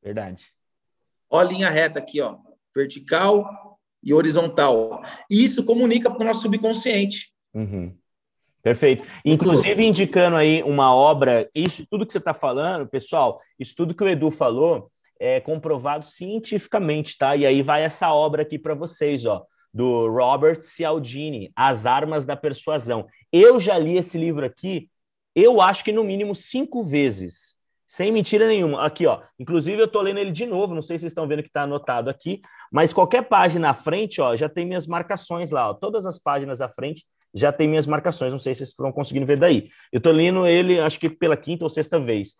Verdade. 0.00 0.46
Olha 1.28 1.48
a 1.48 1.52
linha 1.52 1.70
reta 1.70 1.98
aqui, 1.98 2.20
ó. 2.20 2.36
Vertical 2.72 3.80
e 4.00 4.14
horizontal. 4.14 5.02
E 5.28 5.42
isso 5.42 5.64
comunica 5.64 6.08
para 6.08 6.22
o 6.22 6.26
nosso 6.26 6.42
subconsciente. 6.42 7.32
Uhum. 7.52 7.96
Perfeito. 8.64 9.06
Inclusive, 9.26 9.84
indicando 9.84 10.36
aí 10.36 10.62
uma 10.62 10.94
obra, 10.94 11.50
isso 11.54 11.86
tudo 11.90 12.06
que 12.06 12.12
você 12.12 12.18
está 12.18 12.32
falando, 12.32 12.88
pessoal, 12.88 13.38
isso 13.58 13.76
tudo 13.76 13.94
que 13.94 14.02
o 14.02 14.08
Edu 14.08 14.30
falou 14.30 14.90
é 15.20 15.38
comprovado 15.38 16.06
cientificamente, 16.06 17.18
tá? 17.18 17.36
E 17.36 17.44
aí 17.44 17.60
vai 17.60 17.82
essa 17.82 18.10
obra 18.14 18.40
aqui 18.40 18.58
para 18.58 18.74
vocês, 18.74 19.26
ó, 19.26 19.44
do 19.72 20.08
Robert 20.08 20.62
Cialdini, 20.62 21.52
As 21.54 21.84
Armas 21.84 22.24
da 22.24 22.36
Persuasão. 22.36 23.06
Eu 23.30 23.60
já 23.60 23.76
li 23.76 23.98
esse 23.98 24.16
livro 24.16 24.46
aqui, 24.46 24.88
eu 25.34 25.60
acho 25.60 25.84
que 25.84 25.92
no 25.92 26.02
mínimo 26.02 26.34
cinco 26.34 26.82
vezes, 26.82 27.56
sem 27.86 28.10
mentira 28.10 28.48
nenhuma. 28.48 28.86
Aqui, 28.86 29.06
ó. 29.06 29.20
Inclusive, 29.38 29.82
eu 29.82 29.88
tô 29.88 30.00
lendo 30.00 30.20
ele 30.20 30.32
de 30.32 30.46
novo, 30.46 30.74
não 30.74 30.80
sei 30.80 30.96
se 30.96 31.02
vocês 31.02 31.10
estão 31.10 31.28
vendo 31.28 31.42
que 31.42 31.48
está 31.48 31.64
anotado 31.64 32.08
aqui, 32.08 32.40
mas 32.72 32.94
qualquer 32.94 33.28
página 33.28 33.68
à 33.68 33.74
frente, 33.74 34.22
ó, 34.22 34.34
já 34.34 34.48
tem 34.48 34.64
minhas 34.64 34.86
marcações 34.86 35.50
lá, 35.50 35.68
ó. 35.68 35.74
Todas 35.74 36.06
as 36.06 36.18
páginas 36.18 36.62
à 36.62 36.68
frente 36.70 37.04
já 37.34 37.52
tem 37.52 37.68
minhas 37.68 37.86
marcações, 37.86 38.32
não 38.32 38.38
sei 38.38 38.54
se 38.54 38.58
vocês 38.58 38.70
estão 38.70 38.92
conseguindo 38.92 39.26
ver 39.26 39.38
daí. 39.38 39.68
Eu 39.92 39.98
estou 39.98 40.12
lendo 40.12 40.46
ele, 40.46 40.78
acho 40.78 41.00
que 41.00 41.10
pela 41.10 41.36
quinta 41.36 41.64
ou 41.64 41.70
sexta 41.70 41.98
vez. 41.98 42.36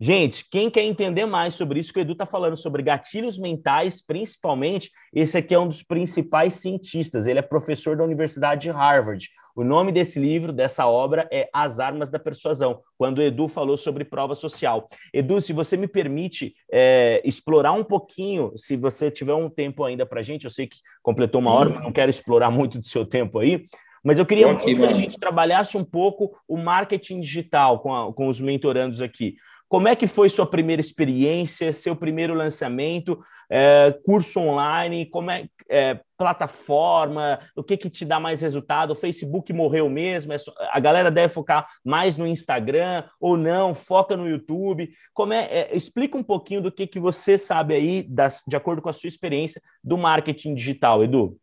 Gente, 0.00 0.48
quem 0.48 0.70
quer 0.70 0.84
entender 0.84 1.26
mais 1.26 1.54
sobre 1.54 1.80
isso 1.80 1.92
que 1.92 1.98
o 1.98 2.02
Edu 2.02 2.12
está 2.12 2.24
falando, 2.24 2.56
sobre 2.56 2.82
gatilhos 2.82 3.36
mentais, 3.36 4.00
principalmente, 4.00 4.92
esse 5.12 5.36
aqui 5.36 5.52
é 5.52 5.58
um 5.58 5.66
dos 5.66 5.82
principais 5.82 6.54
cientistas, 6.54 7.26
ele 7.26 7.40
é 7.40 7.42
professor 7.42 7.96
da 7.96 8.04
Universidade 8.04 8.62
de 8.62 8.70
Harvard. 8.70 9.28
O 9.56 9.64
nome 9.64 9.90
desse 9.90 10.20
livro, 10.20 10.52
dessa 10.52 10.86
obra, 10.86 11.28
é 11.32 11.48
As 11.52 11.80
Armas 11.80 12.10
da 12.10 12.18
Persuasão, 12.18 12.80
quando 12.96 13.18
o 13.18 13.22
Edu 13.22 13.48
falou 13.48 13.76
sobre 13.76 14.04
prova 14.04 14.36
social. 14.36 14.88
Edu, 15.12 15.40
se 15.40 15.52
você 15.52 15.76
me 15.76 15.88
permite 15.88 16.54
é, 16.70 17.20
explorar 17.24 17.72
um 17.72 17.82
pouquinho, 17.82 18.52
se 18.54 18.76
você 18.76 19.10
tiver 19.10 19.34
um 19.34 19.50
tempo 19.50 19.82
ainda 19.82 20.06
para 20.06 20.22
gente, 20.22 20.44
eu 20.44 20.50
sei 20.50 20.68
que 20.68 20.76
completou 21.02 21.40
uma 21.40 21.52
hora, 21.52 21.70
mas 21.70 21.82
não 21.82 21.90
quero 21.90 22.08
explorar 22.08 22.52
muito 22.52 22.78
do 22.78 22.86
seu 22.86 23.04
tempo 23.04 23.40
aí, 23.40 23.66
mas 24.04 24.18
eu 24.18 24.26
queria 24.26 24.50
aqui, 24.50 24.74
que 24.74 24.84
a 24.84 24.92
gente 24.92 25.18
trabalhasse 25.18 25.76
um 25.76 25.84
pouco 25.84 26.36
o 26.46 26.56
marketing 26.56 27.20
digital 27.20 27.80
com, 27.80 27.94
a, 27.94 28.12
com 28.12 28.28
os 28.28 28.40
mentorandos 28.40 29.02
aqui. 29.02 29.36
Como 29.68 29.86
é 29.86 29.94
que 29.94 30.06
foi 30.06 30.30
sua 30.30 30.46
primeira 30.46 30.80
experiência, 30.80 31.72
seu 31.72 31.94
primeiro 31.94 32.32
lançamento, 32.32 33.18
é, 33.50 33.94
curso 34.04 34.40
online, 34.40 35.06
como 35.06 35.30
é, 35.30 35.46
é, 35.68 36.00
plataforma, 36.16 37.38
o 37.54 37.62
que 37.62 37.76
que 37.76 37.90
te 37.90 38.04
dá 38.04 38.18
mais 38.18 38.40
resultado? 38.40 38.92
O 38.92 38.96
Facebook 38.96 39.52
morreu 39.52 39.88
mesmo? 39.88 40.32
É 40.32 40.38
só, 40.38 40.52
a 40.70 40.80
galera 40.80 41.10
deve 41.10 41.32
focar 41.32 41.68
mais 41.84 42.16
no 42.16 42.26
Instagram 42.26 43.04
ou 43.20 43.36
não? 43.36 43.74
Foca 43.74 44.16
no 44.16 44.28
YouTube? 44.28 44.90
Como 45.12 45.32
é, 45.32 45.44
é 45.44 45.76
explica 45.76 46.16
um 46.16 46.22
pouquinho 46.22 46.62
do 46.62 46.72
que 46.72 46.86
que 46.86 46.98
você 46.98 47.36
sabe 47.36 47.74
aí, 47.74 48.02
das, 48.02 48.42
de 48.46 48.56
acordo 48.56 48.80
com 48.80 48.88
a 48.88 48.92
sua 48.94 49.08
experiência 49.08 49.60
do 49.82 49.96
marketing 49.96 50.54
digital, 50.54 51.04
Edu. 51.04 51.38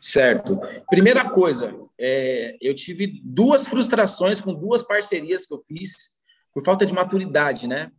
Certo. 0.00 0.58
Primeira 0.88 1.28
coisa, 1.28 1.74
é, 1.98 2.56
eu 2.60 2.74
tive 2.74 3.20
duas 3.22 3.66
frustrações 3.66 4.40
com 4.40 4.54
duas 4.54 4.82
parcerias 4.82 5.44
que 5.44 5.52
eu 5.52 5.62
fiz 5.66 6.16
por 6.54 6.64
falta 6.64 6.86
de 6.86 6.92
maturidade, 6.92 7.66
né? 7.66 7.90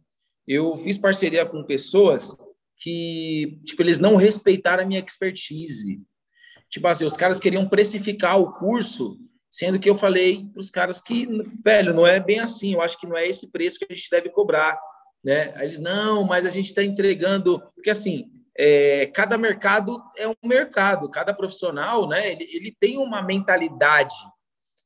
Eu 0.48 0.76
fiz 0.78 0.98
parceria 0.98 1.46
com 1.46 1.64
pessoas 1.64 2.36
que, 2.78 3.60
tipo, 3.66 3.82
eles 3.84 4.00
não 4.00 4.16
respeitaram 4.16 4.84
a 4.84 4.86
minha 4.86 5.00
expertise. 5.00 6.02
Tipo 6.70 6.88
assim, 6.88 7.06
os 7.06 7.16
caras 7.16 7.40
queriam 7.40 7.68
precificar 7.68 8.40
o 8.40 8.52
curso, 8.54 9.20
sendo 9.50 9.80
que 9.80 9.90
eu 9.90 9.96
falei 9.96 10.46
para 10.52 10.60
os 10.60 10.72
caras 10.72 11.02
que, 11.02 11.28
velho, 11.64 11.94
não 11.94 12.06
é 12.06 12.20
bem 12.20 12.40
assim, 12.40 12.74
eu 12.74 12.82
acho 12.82 13.00
que 13.00 13.08
não 13.08 13.18
é 13.18 13.28
esse 13.28 13.52
preço 13.52 13.78
que 13.78 13.86
a 13.90 13.96
gente 13.96 14.10
deve 14.10 14.30
cobrar, 14.30 14.80
né? 15.24 15.54
Aí 15.56 15.68
eles, 15.68 15.80
não, 15.80 16.24
mas 16.24 16.46
a 16.46 16.50
gente 16.50 16.68
está 16.68 16.84
entregando, 16.84 17.62
porque 17.76 17.90
assim, 17.90 18.32
é, 18.62 19.06
cada 19.06 19.38
mercado 19.38 20.04
é 20.18 20.28
um 20.28 20.36
mercado, 20.44 21.10
cada 21.10 21.34
profissional, 21.34 22.10
né, 22.10 22.34
ele, 22.34 22.44
ele 22.52 22.76
tem 22.78 22.98
uma 22.98 23.22
mentalidade. 23.22 24.14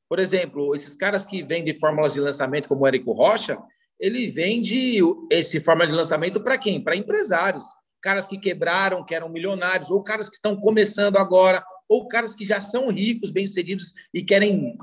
Por 0.07 0.19
exemplo, 0.19 0.75
esses 0.75 0.95
caras 0.95 1.25
que 1.25 1.41
vendem 1.41 1.79
fórmulas 1.79 2.13
de 2.13 2.21
lançamento, 2.21 2.69
como 2.69 2.83
o 2.83 2.87
Érico 2.87 3.13
Rocha, 3.13 3.57
ele 3.99 4.27
vende 4.27 5.01
esse 5.31 5.59
fórmula 5.59 5.87
de 5.87 5.93
lançamento 5.93 6.39
para 6.39 6.55
quem? 6.55 6.83
Para 6.83 6.95
empresários. 6.95 7.65
Caras 7.99 8.27
que 8.27 8.37
quebraram, 8.37 9.03
que 9.03 9.15
eram 9.15 9.27
milionários, 9.27 9.89
ou 9.89 10.03
caras 10.03 10.29
que 10.29 10.35
estão 10.35 10.55
começando 10.55 11.17
agora, 11.17 11.65
ou 11.89 12.07
caras 12.07 12.35
que 12.35 12.45
já 12.45 12.61
são 12.61 12.89
ricos, 12.89 13.31
bem-sucedidos 13.31 13.93
e 14.13 14.21
querem 14.21 14.77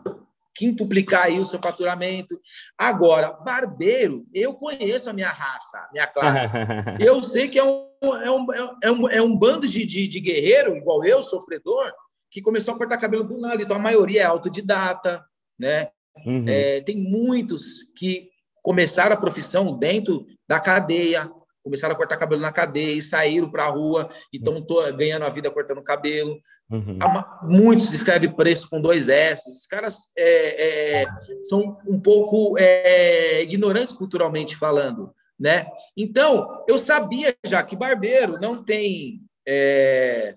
quintuplicar 0.54 1.24
aí 1.24 1.38
o 1.38 1.44
seu 1.44 1.58
faturamento. 1.62 2.40
Agora, 2.76 3.32
barbeiro, 3.32 4.26
eu 4.32 4.54
conheço 4.54 5.08
a 5.08 5.12
minha 5.12 5.28
raça, 5.28 5.78
a 5.78 5.88
minha 5.92 6.06
classe. 6.06 6.52
Eu 7.00 7.22
sei 7.22 7.48
que 7.48 7.58
é 7.58 7.64
um, 7.64 7.86
é 8.02 8.30
um, 8.30 8.46
é 8.82 8.90
um, 8.90 9.08
é 9.08 9.22
um 9.22 9.36
bando 9.36 9.66
de, 9.66 9.86
de, 9.86 10.06
de 10.06 10.20
guerreiro, 10.20 10.76
igual 10.76 11.04
eu, 11.04 11.22
sofredor, 11.22 11.92
que 12.30 12.40
começou 12.40 12.74
a 12.74 12.76
cortar 12.76 12.98
cabelo 12.98 13.24
do 13.24 13.38
nada. 13.38 13.62
Então, 13.62 13.76
a 13.76 13.80
maioria 13.80 14.22
é 14.22 14.24
autodidata, 14.24 15.24
né? 15.58 15.88
Uhum. 16.26 16.44
É, 16.48 16.80
tem 16.80 16.96
muitos 16.96 17.84
que 17.96 18.30
começaram 18.62 19.14
a 19.14 19.20
profissão 19.20 19.78
dentro 19.78 20.26
da 20.48 20.60
cadeia, 20.60 21.30
começaram 21.70 21.94
a 21.94 21.96
cortar 21.96 22.16
cabelo 22.16 22.40
na 22.40 22.50
cadeia 22.50 22.92
e 22.92 23.00
saíram 23.00 23.48
para 23.48 23.64
a 23.64 23.68
rua 23.68 24.08
e 24.32 24.38
estão 24.38 24.60
ganhando 24.96 25.24
a 25.24 25.30
vida 25.30 25.50
cortando 25.50 25.82
cabelo. 25.82 26.36
Uhum. 26.68 26.98
Muitos 27.44 27.92
escrevem 27.92 28.34
preço 28.34 28.68
com 28.68 28.80
dois 28.80 29.08
S. 29.08 29.48
Os 29.48 29.66
caras 29.66 30.12
é, 30.16 31.02
é, 31.02 31.06
são 31.44 31.78
um 31.86 32.00
pouco 32.00 32.56
é, 32.58 33.42
ignorantes 33.42 33.92
culturalmente 33.92 34.56
falando, 34.56 35.12
né? 35.38 35.66
Então, 35.96 36.64
eu 36.68 36.76
sabia 36.76 37.36
já 37.46 37.62
que 37.62 37.76
barbeiro 37.76 38.38
não 38.40 38.62
tem 38.62 39.20
é, 39.46 40.36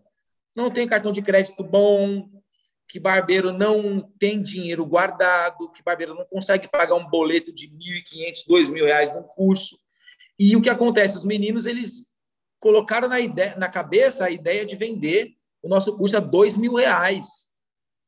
não 0.55 0.69
tem 0.69 0.88
cartão 0.88 1.11
de 1.11 1.21
crédito 1.21 1.63
bom, 1.63 2.29
que 2.88 2.99
barbeiro 2.99 3.51
não 3.51 3.99
tem 4.19 4.39
dinheiro 4.39 4.86
guardado, 4.86 5.71
que 5.71 5.84
barbeiro 5.84 6.13
não 6.13 6.25
consegue 6.25 6.67
pagar 6.67 6.95
um 6.95 7.09
boleto 7.09 7.51
de 7.51 7.65
R$ 7.65 7.73
1.500, 7.73 8.47
2.000 8.47 8.86
reais 8.86 9.13
num 9.13 9.23
curso. 9.23 9.77
E 10.39 10.55
o 10.55 10.61
que 10.61 10.69
acontece? 10.69 11.17
Os 11.17 11.23
meninos, 11.23 11.65
eles 11.65 12.11
colocaram 12.59 13.07
na, 13.07 13.19
ideia, 13.19 13.55
na 13.57 13.69
cabeça 13.69 14.25
a 14.25 14.31
ideia 14.31 14.65
de 14.65 14.75
vender 14.75 15.31
o 15.61 15.67
nosso 15.67 15.95
curso 15.97 16.17
a 16.17 16.19
dois 16.19 16.55
mil 16.57 16.75
reais. 16.75 17.51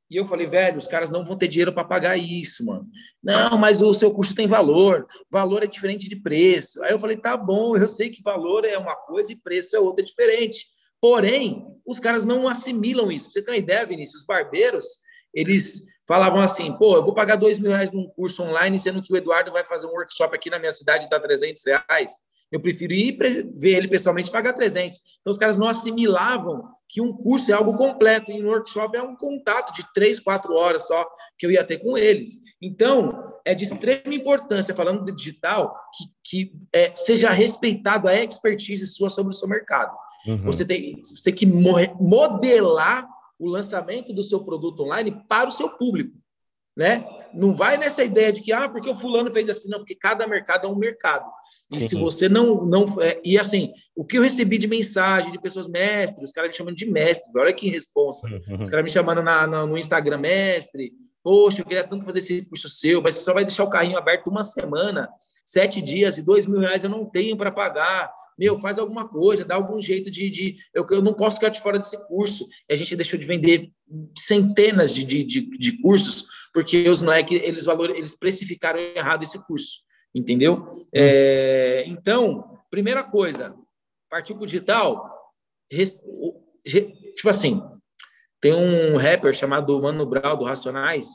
E 0.10 0.18
eu 0.18 0.26
falei, 0.26 0.46
velho, 0.46 0.78
os 0.78 0.88
caras 0.88 1.10
não 1.10 1.26
vão 1.26 1.38
ter 1.38 1.48
dinheiro 1.48 1.74
para 1.74 1.84
pagar 1.84 2.16
isso, 2.16 2.64
mano. 2.64 2.86
Não, 3.24 3.58
mas 3.58 3.82
o 3.82 3.94
seu 3.94 4.12
curso 4.12 4.36
tem 4.36 4.48
valor. 4.48 5.08
Valor 5.32 5.64
é 5.64 5.68
diferente 5.68 6.08
de 6.08 6.16
preço. 6.16 6.84
Aí 6.84 6.92
eu 6.92 7.00
falei, 7.00 7.18
tá 7.18 7.36
bom, 7.36 7.76
eu 7.76 7.90
sei 7.90 8.10
que 8.12 8.22
valor 8.22 8.66
é 8.66 8.78
uma 8.78 8.96
coisa 8.96 9.32
e 9.32 9.36
preço 9.36 9.76
é 9.76 9.80
outra 9.80 10.06
diferente. 10.06 10.68
Porém, 11.02 11.66
os 11.86 12.00
caras 12.00 12.24
não 12.24 12.48
assimilam 12.48 13.12
isso. 13.12 13.32
Você 13.32 13.42
ter 13.42 13.52
uma 13.52 13.58
ideia, 13.58 13.86
Vinícius, 13.86 14.22
os 14.22 14.28
barbeiros, 14.28 14.86
eles 15.34 15.86
falavam 16.08 16.40
assim, 16.40 16.72
pô, 16.74 16.96
eu 16.96 17.04
vou 17.04 17.14
pagar 17.14 17.36
dois 17.36 17.60
mil 17.60 17.72
reais 17.72 17.92
num 17.92 18.08
curso 18.08 18.44
online, 18.44 18.80
sendo 18.80 19.02
que 19.02 19.12
o 19.12 19.18
Eduardo 19.18 19.52
vai 19.52 19.64
fazer 19.64 19.88
um 19.88 19.92
workshop 19.92 20.36
aqui 20.36 20.50
na 20.50 20.60
minha 20.60 20.72
cidade 20.72 21.06
e 21.06 21.10
tá 21.10 21.20
300 21.20 21.64
reais. 21.66 22.12
Eu 22.52 22.60
prefiro 22.60 22.94
ir 22.94 23.18
ver 23.58 23.76
ele 23.76 23.88
pessoalmente 23.88 24.30
e 24.30 24.32
pagar 24.32 24.54
300. 24.54 25.00
Então, 25.20 25.32
os 25.32 25.38
caras 25.38 25.58
não 25.58 25.68
assimilavam 25.68 26.64
que 26.88 27.02
um 27.02 27.12
curso 27.12 27.52
é 27.52 27.56
algo 27.56 27.76
completo 27.76 28.32
e 28.32 28.42
um 28.42 28.48
workshop 28.48 28.96
é 28.96 29.02
um 29.02 29.16
contato 29.16 29.74
de 29.74 29.84
três, 29.94 30.20
quatro 30.20 30.54
horas 30.54 30.88
só 30.88 31.06
que 31.38 31.46
eu 31.46 31.52
ia 31.52 31.64
ter 31.64 31.80
com 31.80 31.98
eles. 31.98 32.38
Então, 32.62 33.34
é 33.44 33.56
de 33.56 33.64
extrema 33.64 34.14
importância, 34.14 34.76
falando 34.76 35.04
de 35.04 35.12
digital, 35.12 35.76
que, 36.24 36.48
que 36.48 36.52
é, 36.72 36.94
seja 36.96 37.32
respeitado 37.32 38.08
a 38.08 38.16
expertise 38.16 38.86
sua 38.88 39.10
sobre 39.10 39.34
o 39.34 39.38
seu 39.38 39.48
mercado. 39.48 39.96
Uhum. 40.28 40.44
Você, 40.46 40.64
tem, 40.64 41.02
você 41.02 41.32
tem 41.32 41.34
que 41.34 41.46
modelar 41.46 43.08
o 43.40 43.50
lançamento 43.50 44.14
do 44.14 44.24
seu 44.24 44.44
produto 44.44 44.84
online 44.84 45.24
para 45.28 45.50
o 45.50 45.52
seu 45.52 45.70
público, 45.70 46.18
né? 46.76 47.06
Não 47.34 47.54
vai 47.54 47.78
nessa 47.78 48.04
ideia 48.04 48.32
de 48.32 48.42
que 48.42 48.54
ah, 48.54 48.68
porque 48.70 48.90
o 48.90 48.96
fulano 48.96 49.32
fez 49.32 49.50
assim, 49.50 49.70
não, 49.70 49.80
porque 49.80 49.96
cada 49.96 50.26
mercado 50.28 50.68
é 50.68 50.70
um 50.70 50.76
mercado. 50.76 51.30
E 51.72 51.80
Sim. 51.80 51.88
se 51.88 51.96
você 51.96 52.30
não 52.30 52.66
não 52.66 52.86
é, 53.02 53.20
e 53.24 53.38
assim, 53.38 53.74
o 53.96 54.06
que 54.06 54.18
eu 54.18 54.22
recebi 54.22 54.58
de 54.58 54.68
mensagem 54.68 55.32
de 55.32 55.42
pessoas 55.42 55.68
mestres, 55.68 56.24
os 56.24 56.32
caras 56.32 56.50
me 56.52 56.56
chamando 56.56 56.76
de 56.76 56.90
mestre, 56.90 57.32
olha 57.38 57.54
que 57.54 57.70
responsa. 57.70 58.28
Uhum. 58.28 58.62
Os 58.62 58.70
caras 58.70 58.84
me 58.84 58.92
chamando 58.92 59.22
na, 59.22 59.46
na, 59.48 59.66
no 59.66 59.78
Instagram 59.78 60.18
mestre, 60.18 60.94
poxa, 61.24 61.62
eu 61.62 61.66
queria 61.66 61.84
tanto 61.84 62.06
fazer 62.06 62.20
esse 62.20 62.46
curso 62.46 62.70
seu, 62.70 63.02
mas 63.02 63.16
você 63.16 63.22
só 63.22 63.34
vai 63.34 63.44
deixar 63.44 63.64
o 63.64 63.70
carrinho 63.70 63.98
aberto 63.98 64.28
uma 64.28 64.44
semana, 64.44 65.10
sete 65.46 65.82
dias 65.82 66.18
e 66.18 66.26
dois 66.26 66.48
mil 66.48 66.60
reais 66.60 66.84
eu 66.84 66.90
não 66.90 67.06
tenho 67.06 67.38
para 67.38 67.52
pagar 67.52 68.12
meu, 68.38 68.60
faz 68.60 68.78
alguma 68.78 69.08
coisa, 69.08 69.46
dá 69.46 69.56
algum 69.56 69.82
jeito 69.82 70.12
de. 70.12 70.30
de 70.30 70.58
eu, 70.74 70.86
eu 70.90 71.02
não 71.02 71.14
posso 71.14 71.38
ficar 71.38 71.50
de 71.50 71.62
fora 71.62 71.80
desse 71.80 71.98
curso. 72.08 72.48
E 72.70 72.74
a 72.74 72.76
gente 72.76 72.96
deixou 72.96 73.18
de 73.18 73.26
vender 73.26 73.72
centenas 74.18 74.94
de, 74.94 75.04
de, 75.04 75.24
de, 75.24 75.58
de 75.58 75.82
cursos, 75.82 76.28
porque 76.54 76.90
os 76.90 77.02
moleques, 77.02 77.42
eles, 77.42 77.66
valor, 77.66 77.92
eles 77.92 78.18
precificaram 78.18 78.80
errado 78.80 79.24
esse 79.24 79.40
curso, 79.46 79.80
entendeu? 80.14 80.86
É, 80.94 81.86
então, 81.88 82.60
primeira 82.70 83.04
coisa, 83.04 83.56
partir 84.10 84.34
para 84.34 84.44
o 84.44 84.48
digital, 84.48 85.10
tipo 87.16 87.30
assim, 87.30 87.62
tem 88.42 88.54
um 88.54 88.98
rapper 88.98 89.34
chamado 89.34 89.82
Mano 89.82 90.06
Brown, 90.06 90.36
do 90.36 90.44
Racionais, 90.44 91.08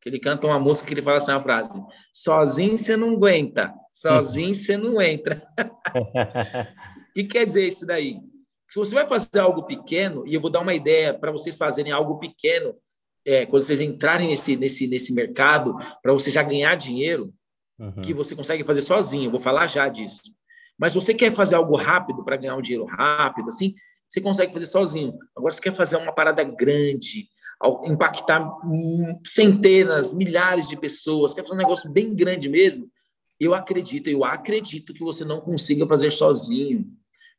que 0.00 0.08
ele 0.08 0.18
canta 0.18 0.46
uma 0.46 0.58
música 0.58 0.86
que 0.86 0.94
ele 0.94 1.02
fala 1.02 1.16
assim 1.16 1.32
uma 1.32 1.42
frase: 1.42 1.72
sozinho 2.12 2.76
você 2.76 2.96
não 2.96 3.10
aguenta, 3.10 3.72
sozinho 3.92 4.54
você 4.54 4.76
não 4.76 5.00
entra. 5.00 5.46
O 5.90 7.14
que 7.14 7.24
quer 7.24 7.44
dizer 7.44 7.66
isso 7.66 7.86
daí? 7.86 8.20
Se 8.68 8.78
você 8.78 8.94
vai 8.94 9.08
fazer 9.08 9.38
algo 9.40 9.64
pequeno, 9.64 10.26
e 10.26 10.34
eu 10.34 10.40
vou 10.40 10.50
dar 10.50 10.60
uma 10.60 10.74
ideia 10.74 11.14
para 11.14 11.32
vocês 11.32 11.56
fazerem 11.56 11.90
algo 11.90 12.18
pequeno, 12.18 12.74
é, 13.24 13.46
quando 13.46 13.62
vocês 13.62 13.80
entrarem 13.80 14.28
nesse, 14.28 14.56
nesse, 14.56 14.86
nesse 14.86 15.12
mercado, 15.12 15.76
para 16.02 16.12
você 16.12 16.30
já 16.30 16.42
ganhar 16.42 16.74
dinheiro, 16.76 17.32
uhum. 17.78 18.02
que 18.02 18.12
você 18.12 18.36
consegue 18.36 18.64
fazer 18.64 18.82
sozinho. 18.82 19.26
Eu 19.26 19.30
vou 19.30 19.40
falar 19.40 19.66
já 19.66 19.88
disso. 19.88 20.22
Mas 20.78 20.94
você 20.94 21.14
quer 21.14 21.34
fazer 21.34 21.56
algo 21.56 21.76
rápido 21.76 22.22
para 22.24 22.36
ganhar 22.36 22.56
um 22.56 22.62
dinheiro 22.62 22.84
rápido, 22.84 23.48
assim, 23.48 23.74
você 24.08 24.20
consegue 24.20 24.52
fazer 24.52 24.66
sozinho. 24.66 25.12
Agora, 25.36 25.52
você 25.52 25.60
quer 25.60 25.74
fazer 25.74 25.96
uma 25.96 26.12
parada 26.12 26.42
grande, 26.42 27.28
impactar 27.84 28.48
centenas, 29.26 30.14
milhares 30.14 30.68
de 30.68 30.76
pessoas, 30.76 31.34
quer 31.34 31.42
fazer 31.42 31.54
um 31.54 31.58
negócio 31.58 31.90
bem 31.90 32.14
grande 32.14 32.48
mesmo, 32.48 32.88
eu 33.40 33.54
acredito, 33.54 34.08
eu 34.08 34.24
acredito 34.24 34.92
que 34.92 35.00
você 35.02 35.24
não 35.24 35.40
consiga 35.40 35.86
fazer 35.86 36.10
sozinho, 36.10 36.86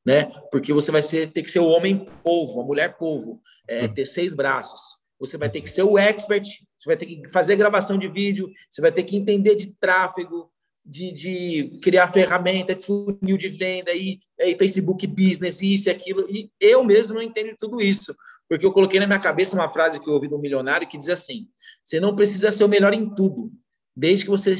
né? 0.06 0.32
Porque 0.52 0.74
você 0.74 0.92
vai 0.92 1.02
ser, 1.02 1.32
ter 1.32 1.44
que 1.44 1.52
ser 1.52 1.60
o 1.60 1.68
homem 1.68 2.08
povo, 2.24 2.62
a 2.62 2.64
mulher 2.64 2.98
povo, 2.98 3.42
é, 3.68 3.86
hum. 3.86 3.94
ter 3.94 4.06
seis 4.06 4.34
braços. 4.34 4.98
Você 5.20 5.38
vai 5.38 5.50
ter 5.50 5.62
que 5.62 5.70
ser 5.70 5.84
o 5.84 5.98
expert, 5.98 6.48
você 6.78 6.88
vai 6.90 6.96
ter 6.96 7.06
que 7.06 7.30
fazer 7.30 7.58
gravação 7.58 7.98
de 7.98 8.08
vídeo, 8.08 8.50
você 8.70 8.82
vai 8.82 8.92
ter 8.92 9.04
que 9.04 9.18
entender 9.18 9.56
de 9.56 9.74
tráfego, 9.76 10.50
de, 10.86 11.12
de 11.12 11.80
criar 11.82 12.12
ferramenta, 12.12 12.78
funil 12.78 13.38
de 13.38 13.50
venda, 13.50 13.92
e, 13.94 14.20
e 14.40 14.56
Facebook 14.56 15.06
Business, 15.06 15.62
isso 15.62 15.90
e 15.90 15.92
aquilo. 15.92 16.26
E 16.30 16.50
eu 16.60 16.84
mesmo 16.84 17.16
não 17.16 17.22
entendo 17.22 17.54
tudo 17.60 17.82
isso, 17.82 18.16
porque 18.50 18.66
eu 18.66 18.74
coloquei 18.74 19.00
na 19.00 19.08
minha 19.08 19.20
cabeça 19.20 19.56
uma 19.56 19.70
frase 19.70 20.00
que 20.00 20.10
eu 20.10 20.14
ouvi 20.14 20.28
de 20.28 20.34
um 20.34 20.40
milionário 20.40 20.88
que 20.88 20.98
diz 20.98 21.10
assim: 21.10 21.48
você 21.84 22.00
não 22.00 22.16
precisa 22.16 22.52
ser 22.52 22.64
o 22.64 22.68
melhor 22.68 22.94
em 22.94 23.14
tudo, 23.14 23.52
desde 23.96 24.26
que 24.26 24.32
você 24.32 24.56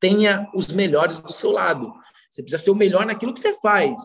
tenha 0.00 0.48
os 0.54 0.68
melhores 0.68 1.18
do 1.18 1.32
seu 1.32 1.50
lado. 1.50 1.92
Você 2.30 2.42
precisa 2.42 2.62
ser 2.62 2.70
o 2.70 2.74
melhor 2.74 3.04
naquilo 3.04 3.34
que 3.34 3.40
você 3.40 3.54
faz, 3.60 4.00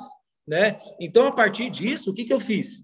né? 0.45 0.81
Então, 0.99 1.27
a 1.27 1.31
partir 1.31 1.69
disso, 1.69 2.11
o 2.11 2.13
que, 2.13 2.25
que 2.25 2.33
eu 2.33 2.39
fiz? 2.39 2.83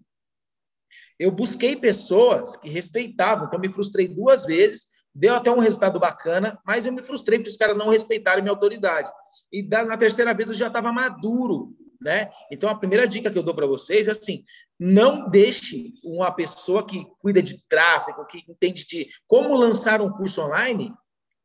Eu 1.20 1.32
busquei 1.32 1.76
pessoas 1.76 2.56
que 2.56 2.70
respeitavam, 2.70 3.48
então 3.48 3.60
me 3.60 3.72
frustrei 3.72 4.08
duas 4.08 4.46
vezes 4.46 4.94
Deu 5.16 5.36
até 5.36 5.52
um 5.52 5.60
resultado 5.60 6.00
bacana, 6.00 6.60
mas 6.66 6.88
eu 6.88 6.92
me 6.92 7.04
frustrei 7.04 7.38
porque 7.38 7.52
os 7.52 7.58
caras 7.58 7.78
não 7.78 7.90
respeitaram 7.90 8.42
minha 8.42 8.52
autoridade. 8.52 9.12
E 9.52 9.62
na 9.62 9.96
terceira 9.96 10.34
vez 10.34 10.50
eu 10.50 10.56
já 10.56 10.68
estava 10.68 10.92
maduro, 10.92 11.76
né? 12.04 12.30
Então 12.52 12.70
a 12.70 12.76
primeira 12.76 13.08
dica 13.08 13.32
que 13.32 13.38
eu 13.38 13.44
dou 13.44 13.56
para 13.56 13.66
vocês 13.66 14.08
é 14.08 14.12
assim: 14.12 14.44
não 14.80 15.30
deixe 15.30 15.94
uma 16.04 16.32
pessoa 16.32 16.86
que 16.86 17.06
cuida 17.20 17.42
de 17.42 17.66
tráfego, 17.68 18.26
que 18.26 18.44
entende 18.50 18.86
de 18.86 19.08
como 19.28 19.56
lançar 19.56 20.02
um 20.02 20.12
curso 20.12 20.42
online, 20.42 20.94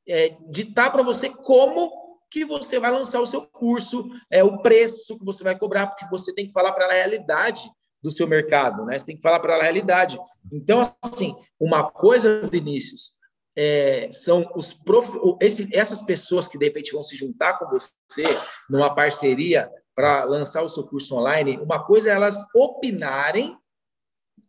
é, 0.09 0.37
ditar 0.51 0.91
para 0.91 1.03
você 1.03 1.31
como 1.31 2.09
que 2.31 2.45
você 2.45 2.79
vai 2.79 2.91
lançar 2.91 3.21
o 3.21 3.27
seu 3.27 3.43
curso, 3.43 4.09
é 4.31 4.45
o 4.45 4.61
preço 4.61 5.19
que 5.19 5.25
você 5.25 5.43
vai 5.43 5.59
cobrar, 5.59 5.87
porque 5.87 6.07
você 6.11 6.35
tem 6.35 6.47
que 6.47 6.53
falar 6.53 6.73
para 6.73 6.87
a 6.87 6.93
realidade 6.93 7.63
do 8.03 8.11
seu 8.11 8.27
mercado, 8.27 8.85
né? 8.85 8.99
Você 8.99 9.07
tem 9.07 9.17
que 9.17 9.23
falar 9.23 9.41
para 9.41 9.57
a 9.57 9.63
realidade. 9.63 10.19
Então, 10.53 10.83
assim, 11.03 11.35
uma 11.59 11.91
coisa, 11.91 12.47
Vinícius, 12.47 13.13
é, 13.57 14.09
são 14.13 14.49
os 14.55 14.73
prof... 14.73 15.11
Esse, 15.41 15.69
essas 15.75 16.03
pessoas 16.03 16.47
que 16.47 16.59
de 16.59 16.67
repente 16.67 16.93
vão 16.93 17.03
se 17.03 17.17
juntar 17.17 17.59
com 17.59 17.67
você 17.67 18.25
numa 18.71 18.95
parceria 18.95 19.69
para 19.99 20.23
lançar 20.23 20.63
o 20.63 20.69
seu 20.69 20.85
curso 20.85 21.17
online, 21.17 21.59
uma 21.59 21.85
coisa 21.85 22.09
é 22.09 22.13
elas 22.13 22.37
opinarem 22.55 23.59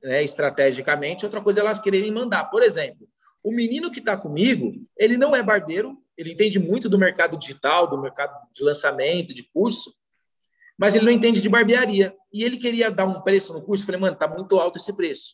né, 0.03 0.23
estrategicamente, 0.23 1.25
outra 1.25 1.41
coisa 1.41 1.59
é 1.59 1.63
elas 1.63 1.79
quererem 1.79 2.11
mandar. 2.11 2.51
Por 2.51 2.61
exemplo, 2.61 3.09
o 3.43 3.51
menino 3.51 3.89
que 3.89 3.97
está 3.97 4.15
comigo, 4.15 4.71
ele 4.95 5.17
não 5.17 5.35
é 5.35 5.41
barbeiro, 5.41 5.97
ele 6.15 6.33
entende 6.33 6.59
muito 6.59 6.87
do 6.87 6.99
mercado 6.99 7.35
digital, 7.35 7.87
do 7.87 7.99
mercado 7.99 8.31
de 8.53 8.63
lançamento, 8.63 9.33
de 9.33 9.41
curso, 9.51 9.91
mas 10.77 10.93
ele 10.93 11.05
não 11.05 11.11
entende 11.11 11.41
de 11.41 11.49
barbearia. 11.49 12.15
E 12.31 12.43
ele 12.43 12.57
queria 12.57 12.91
dar 12.91 13.05
um 13.05 13.19
preço 13.21 13.51
no 13.51 13.63
curso, 13.63 13.83
falei, 13.83 13.99
mano, 13.99 14.15
tá 14.15 14.27
muito 14.27 14.59
alto 14.59 14.77
esse 14.77 14.93
preço. 14.93 15.33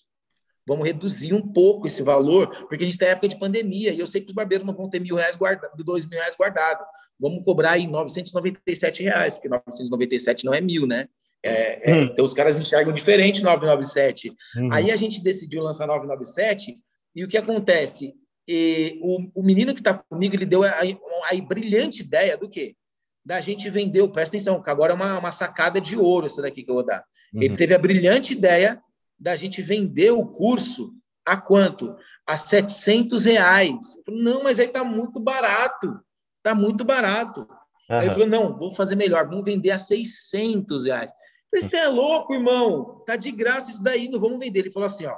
Vamos 0.68 0.86
reduzir 0.86 1.34
um 1.34 1.41
pouco 1.41 1.86
esse 1.86 2.01
valor, 2.01 2.47
porque 2.68 2.84
a 2.84 2.88
gente 2.88 2.95
está 2.95 3.05
em 3.05 3.09
época 3.09 3.28
de 3.28 3.39
pandemia 3.39 3.93
e 3.93 3.99
eu 3.99 4.07
sei 4.07 4.22
que 4.22 4.28
os 4.28 4.34
barbeiros 4.34 4.66
não 4.66 4.74
vão 4.74 4.89
ter 4.89 4.99
mil 4.99 5.16
reais 5.16 5.36
guardado, 5.36 5.84
dois 5.84 6.05
mil 6.05 6.18
reais 6.18 6.36
guardado. 6.36 6.84
Vamos 7.20 7.45
cobrar 7.45 7.72
aí 7.74 7.88
997 7.88 9.03
reais, 9.03 9.36
porque 9.36 9.47
997 9.47 10.43
não 10.45 10.53
é 10.53 10.61
mil, 10.61 10.88
né? 10.88 11.07
É, 11.43 11.91
é, 11.91 11.93
hum. 11.93 12.09
Então 12.11 12.26
os 12.26 12.34
caras 12.34 12.57
enxergam 12.57 12.91
diferente 12.91 13.43
997. 13.43 14.34
Hum. 14.57 14.70
Aí 14.72 14.89
a 14.89 14.95
gente 14.95 15.24
decidiu 15.24 15.61
lançar 15.61 15.86
997 15.86 16.80
e 17.16 17.24
o 17.24 17.28
que 17.28 17.38
acontece? 17.38 18.13
E, 18.47 18.99
o, 19.01 19.41
o 19.41 19.43
menino 19.43 19.74
que 19.74 19.80
está 19.80 19.93
comigo, 19.93 20.36
ele 20.36 20.45
deu 20.45 20.63
a, 20.63 20.70
a, 20.70 20.82
a, 20.82 21.41
brilhante 21.41 22.01
ideia 22.01 22.36
do 22.36 22.49
quê? 22.49 22.76
Da 23.24 23.39
gente 23.39 23.70
vender, 23.70 24.07
presta 24.09 24.36
atenção, 24.36 24.61
que 24.61 24.70
agora 24.70 24.93
é 24.93 24.95
uma, 24.95 25.20
uma 25.20 25.32
sacada 25.32 25.80
de 25.80 25.95
ouro 25.95 26.28
isso 26.28 26.41
daqui 26.41 26.63
que 26.63 26.70
eu 26.70 26.76
vou 26.76 26.86
dar. 26.86 27.03
Uhum. 27.34 27.43
Ele 27.43 27.55
teve 27.55 27.74
a 27.74 27.80
brilhante 27.80 28.34
ideia 28.34 28.82
da 29.20 29.36
gente 29.36 29.61
vender 29.61 30.11
o 30.11 30.26
curso 30.26 30.93
a 31.26 31.38
quanto? 31.38 31.95
A 32.26 32.38
700 32.38 33.26
reais. 33.26 34.01
Falei, 34.05 34.22
não, 34.22 34.43
mas 34.43 34.59
aí 34.59 34.68
tá 34.68 34.84
muito 34.84 35.20
barato. 35.20 35.99
Tá 36.43 36.53
muito 36.53 36.84
barato. 36.84 37.41
Uhum. 37.41 37.97
Aí 37.97 38.05
ele 38.07 38.13
falou, 38.13 38.28
não, 38.28 38.57
vou 38.57 38.72
fazer 38.72 38.95
melhor, 38.95 39.28
vamos 39.28 39.45
vender 39.45 39.72
a 39.72 39.80
600 39.80 40.86
reais. 40.86 41.11
falei, 41.49 41.68
você 41.68 41.78
é 41.78 41.88
louco, 41.88 42.34
irmão? 42.34 43.03
Tá 43.05 43.16
de 43.16 43.32
graça 43.32 43.72
isso 43.72 43.84
daí, 43.84 44.09
não 44.09 44.20
vamos 44.20 44.39
vender. 44.39 44.59
Ele 44.59 44.72
falou 44.72 44.88
assim, 44.88 45.05
ó, 45.05 45.16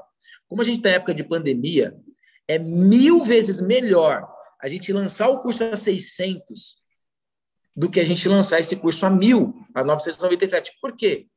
como 0.48 0.62
a 0.62 0.66
gente 0.66 0.82
tá 0.82 0.90
em 0.90 0.94
época 0.94 1.14
de 1.14 1.24
pandemia, 1.24 1.96
é 2.48 2.58
mil 2.58 3.24
vezes 3.24 3.60
melhor 3.60 4.28
a 4.62 4.68
gente 4.68 4.92
lançar 4.92 5.28
o 5.30 5.40
curso 5.40 5.64
a 5.64 5.78
600 5.78 6.78
do 7.76 7.90
que 7.90 8.00
a 8.00 8.06
gente 8.06 8.28
lançar 8.28 8.60
esse 8.60 8.76
curso 8.76 9.06
a 9.06 9.10
mil, 9.10 9.54
a 9.74 9.84
997. 9.84 10.78
Por 10.82 10.96
quê? 10.96 11.28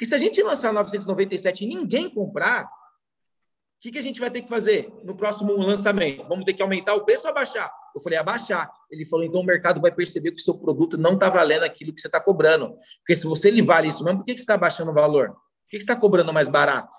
Porque 0.00 0.08
se 0.08 0.14
a 0.14 0.18
gente 0.18 0.42
lançar 0.42 0.72
997 0.72 1.62
e 1.62 1.68
ninguém 1.68 2.08
comprar, 2.08 2.64
o 2.64 2.68
que, 3.82 3.92
que 3.92 3.98
a 3.98 4.02
gente 4.02 4.18
vai 4.18 4.30
ter 4.30 4.40
que 4.40 4.48
fazer 4.48 4.90
no 5.04 5.14
próximo 5.14 5.52
lançamento? 5.58 6.26
Vamos 6.26 6.46
ter 6.46 6.54
que 6.54 6.62
aumentar 6.62 6.94
o 6.94 7.04
preço 7.04 7.26
ou 7.26 7.30
abaixar? 7.30 7.70
Eu 7.94 8.00
falei, 8.00 8.18
abaixar. 8.18 8.72
Ele 8.90 9.04
falou, 9.04 9.26
então 9.26 9.42
o 9.42 9.44
mercado 9.44 9.78
vai 9.78 9.92
perceber 9.92 10.30
que 10.30 10.40
o 10.40 10.42
seu 10.42 10.56
produto 10.56 10.96
não 10.96 11.16
está 11.16 11.28
valendo 11.28 11.64
aquilo 11.64 11.92
que 11.92 12.00
você 12.00 12.08
está 12.08 12.18
cobrando. 12.18 12.78
Porque 13.00 13.14
se 13.14 13.26
você 13.26 13.50
lhe 13.50 13.60
vale 13.60 13.88
isso 13.88 14.02
mesmo, 14.02 14.20
por 14.20 14.24
que, 14.24 14.32
que 14.32 14.38
você 14.38 14.44
está 14.44 14.54
abaixando 14.54 14.90
o 14.90 14.94
valor? 14.94 15.32
Por 15.32 15.68
que, 15.68 15.76
que 15.76 15.84
você 15.84 15.92
está 15.92 15.96
cobrando 15.96 16.32
mais 16.32 16.48
barato? 16.48 16.96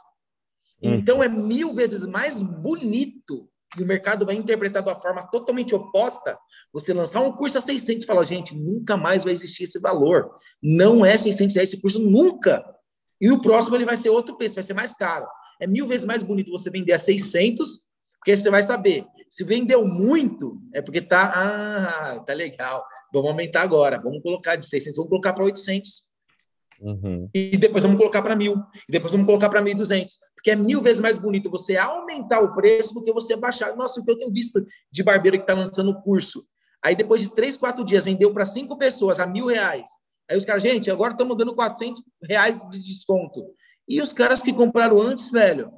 Hum. 0.84 0.94
Então 0.94 1.24
é 1.24 1.28
mil 1.28 1.74
vezes 1.74 2.06
mais 2.06 2.40
bonito 2.40 3.50
e 3.80 3.82
o 3.82 3.88
mercado 3.88 4.28
vai 4.28 4.36
interpretar 4.36 4.84
de 4.84 4.90
uma 4.90 5.02
forma 5.02 5.24
totalmente 5.24 5.74
oposta. 5.74 6.38
Você 6.72 6.94
lançar 6.94 7.22
um 7.22 7.32
curso 7.32 7.58
a 7.58 7.62
600 7.62 8.04
e 8.04 8.08
falar, 8.08 8.26
gente, 8.26 8.56
nunca 8.56 8.96
mais 8.96 9.24
vai 9.24 9.34
existir 9.34 9.64
esse 9.64 9.80
valor. 9.80 10.36
Não 10.62 11.04
é 11.04 11.18
600 11.18 11.56
reais 11.56 11.70
esse 11.70 11.82
curso, 11.82 11.98
nunca. 11.98 12.64
E 13.22 13.32
o 13.32 13.40
próximo 13.40 13.76
ele 13.76 13.86
vai 13.86 13.96
ser 13.96 14.10
outro 14.10 14.36
preço, 14.36 14.56
vai 14.56 14.64
ser 14.64 14.74
mais 14.74 14.94
caro. 14.94 15.28
É 15.60 15.68
mil 15.68 15.88
vezes 15.88 16.06
mais 16.06 16.24
bonito 16.24 16.52
você 16.52 16.72
vender 16.72 16.94
a 16.94 17.00
600, 17.00 17.82
porque 18.18 18.36
você 18.36 18.50
vai 18.50 18.64
saber. 18.64 19.06
Se 19.30 19.44
vendeu 19.44 19.86
muito, 19.86 20.60
é 20.74 20.82
porque 20.82 21.02
tá, 21.02 21.32
ah, 21.34 22.20
tá 22.20 22.34
legal. 22.34 22.84
Vamos 23.14 23.30
aumentar 23.30 23.62
agora. 23.62 24.02
Vamos 24.02 24.24
colocar 24.24 24.56
de 24.56 24.66
600, 24.66 24.98
vamos 24.98 25.10
colocar 25.10 25.34
para 25.34 25.44
800. 25.44 26.12
Uhum. 26.82 27.30
E 27.32 27.58
depois 27.58 27.84
vamos 27.84 28.00
colocar 28.00 28.24
para 28.24 28.36
mil. 28.36 28.56
E 28.90 28.92
depois 28.92 29.14
vamos 29.14 29.28
colocar 29.28 29.50
para 29.50 29.62
1.200. 29.62 30.08
Porque 30.34 30.50
é 30.50 30.56
mil 30.56 30.82
vezes 30.82 31.00
mais 31.00 31.18
bonito 31.18 31.50
você 31.50 31.78
aumentar 31.78 32.40
o 32.40 32.56
preço 32.56 32.94
do 32.96 33.04
que 33.04 33.14
você 33.14 33.36
baixar. 33.36 33.76
Nossa, 33.76 34.02
o 34.02 34.04
que 34.04 34.10
eu 34.10 34.18
tenho 34.18 34.32
visto 34.32 34.66
de 34.92 35.04
barbeiro 35.04 35.38
que 35.38 35.44
está 35.44 35.54
lançando 35.54 35.92
o 35.92 36.02
curso. 36.02 36.44
Aí 36.84 36.96
depois 36.96 37.22
de 37.22 37.32
três, 37.34 37.56
quatro 37.56 37.86
dias 37.86 38.06
vendeu 38.06 38.34
para 38.34 38.46
cinco 38.46 38.78
pessoas 38.78 39.20
a 39.20 39.28
mil 39.28 39.46
reais. 39.46 39.88
Aí 40.32 40.38
os 40.38 40.46
caras, 40.46 40.64
gente, 40.64 40.90
agora 40.90 41.12
estamos 41.12 41.38
dando 41.38 41.54
400 41.54 42.02
reais 42.24 42.66
de 42.70 42.80
desconto. 42.80 43.48
E 43.86 44.02
os 44.02 44.14
caras 44.14 44.42
que 44.42 44.54
compraram 44.54 45.02
antes, 45.02 45.30
velho, 45.30 45.70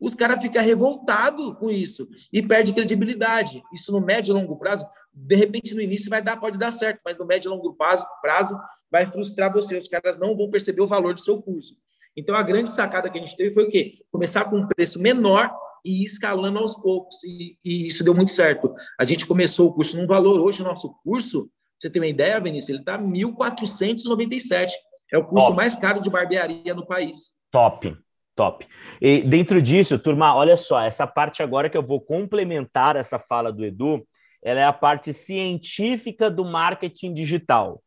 os 0.00 0.14
caras 0.14 0.40
ficam 0.40 0.62
revoltados 0.62 1.54
com 1.58 1.68
isso 1.68 2.08
e 2.32 2.40
perde 2.40 2.72
credibilidade. 2.72 3.62
Isso 3.70 3.92
no 3.92 4.00
médio 4.00 4.32
e 4.32 4.34
longo 4.34 4.56
prazo, 4.56 4.86
de 5.12 5.34
repente 5.34 5.74
no 5.74 5.82
início 5.82 6.08
vai 6.08 6.22
dar, 6.22 6.38
pode 6.38 6.58
dar 6.58 6.72
certo, 6.72 7.02
mas 7.04 7.18
no 7.18 7.26
médio 7.26 7.50
e 7.50 7.50
longo 7.50 7.74
prazo, 7.74 8.06
prazo 8.22 8.58
vai 8.90 9.04
frustrar 9.04 9.52
você. 9.52 9.76
Os 9.76 9.88
caras 9.88 10.18
não 10.18 10.34
vão 10.34 10.48
perceber 10.48 10.80
o 10.80 10.86
valor 10.86 11.12
do 11.12 11.20
seu 11.20 11.42
curso. 11.42 11.76
Então 12.16 12.34
a 12.34 12.42
grande 12.42 12.70
sacada 12.70 13.10
que 13.10 13.18
a 13.18 13.20
gente 13.20 13.36
teve 13.36 13.52
foi 13.52 13.64
o 13.64 13.68
quê? 13.68 13.98
Começar 14.10 14.46
com 14.46 14.56
um 14.56 14.66
preço 14.66 14.98
menor 14.98 15.54
e 15.84 16.00
ir 16.00 16.06
escalando 16.06 16.60
aos 16.60 16.76
poucos. 16.76 17.22
E, 17.24 17.58
e 17.62 17.88
isso 17.88 18.02
deu 18.02 18.14
muito 18.14 18.30
certo. 18.30 18.72
A 18.98 19.04
gente 19.04 19.26
começou 19.26 19.68
o 19.68 19.74
curso 19.74 19.98
num 19.98 20.06
valor, 20.06 20.40
hoje 20.40 20.62
o 20.62 20.64
nosso 20.64 20.94
curso 21.04 21.50
você 21.78 21.88
tem 21.88 22.02
uma 22.02 22.08
ideia, 22.08 22.40
Vinícius? 22.40 22.70
Ele 22.70 22.78
está 22.80 22.98
1.497. 22.98 24.72
É 25.12 25.18
o 25.18 25.24
curso 25.24 25.46
Top. 25.46 25.56
mais 25.56 25.74
caro 25.76 26.00
de 26.00 26.10
barbearia 26.10 26.74
no 26.74 26.84
país. 26.86 27.32
Top, 27.50 27.96
top. 28.34 28.66
E 29.00 29.22
dentro 29.22 29.62
disso, 29.62 29.98
turma, 29.98 30.34
olha 30.34 30.56
só, 30.56 30.80
essa 30.80 31.06
parte 31.06 31.42
agora 31.42 31.70
que 31.70 31.76
eu 31.76 31.82
vou 31.82 32.00
complementar 32.00 32.96
essa 32.96 33.18
fala 33.18 33.52
do 33.52 33.64
Edu, 33.64 34.06
ela 34.42 34.60
é 34.60 34.64
a 34.64 34.72
parte 34.72 35.12
científica 35.12 36.30
do 36.30 36.44
marketing 36.44 37.14
digital. 37.14 37.82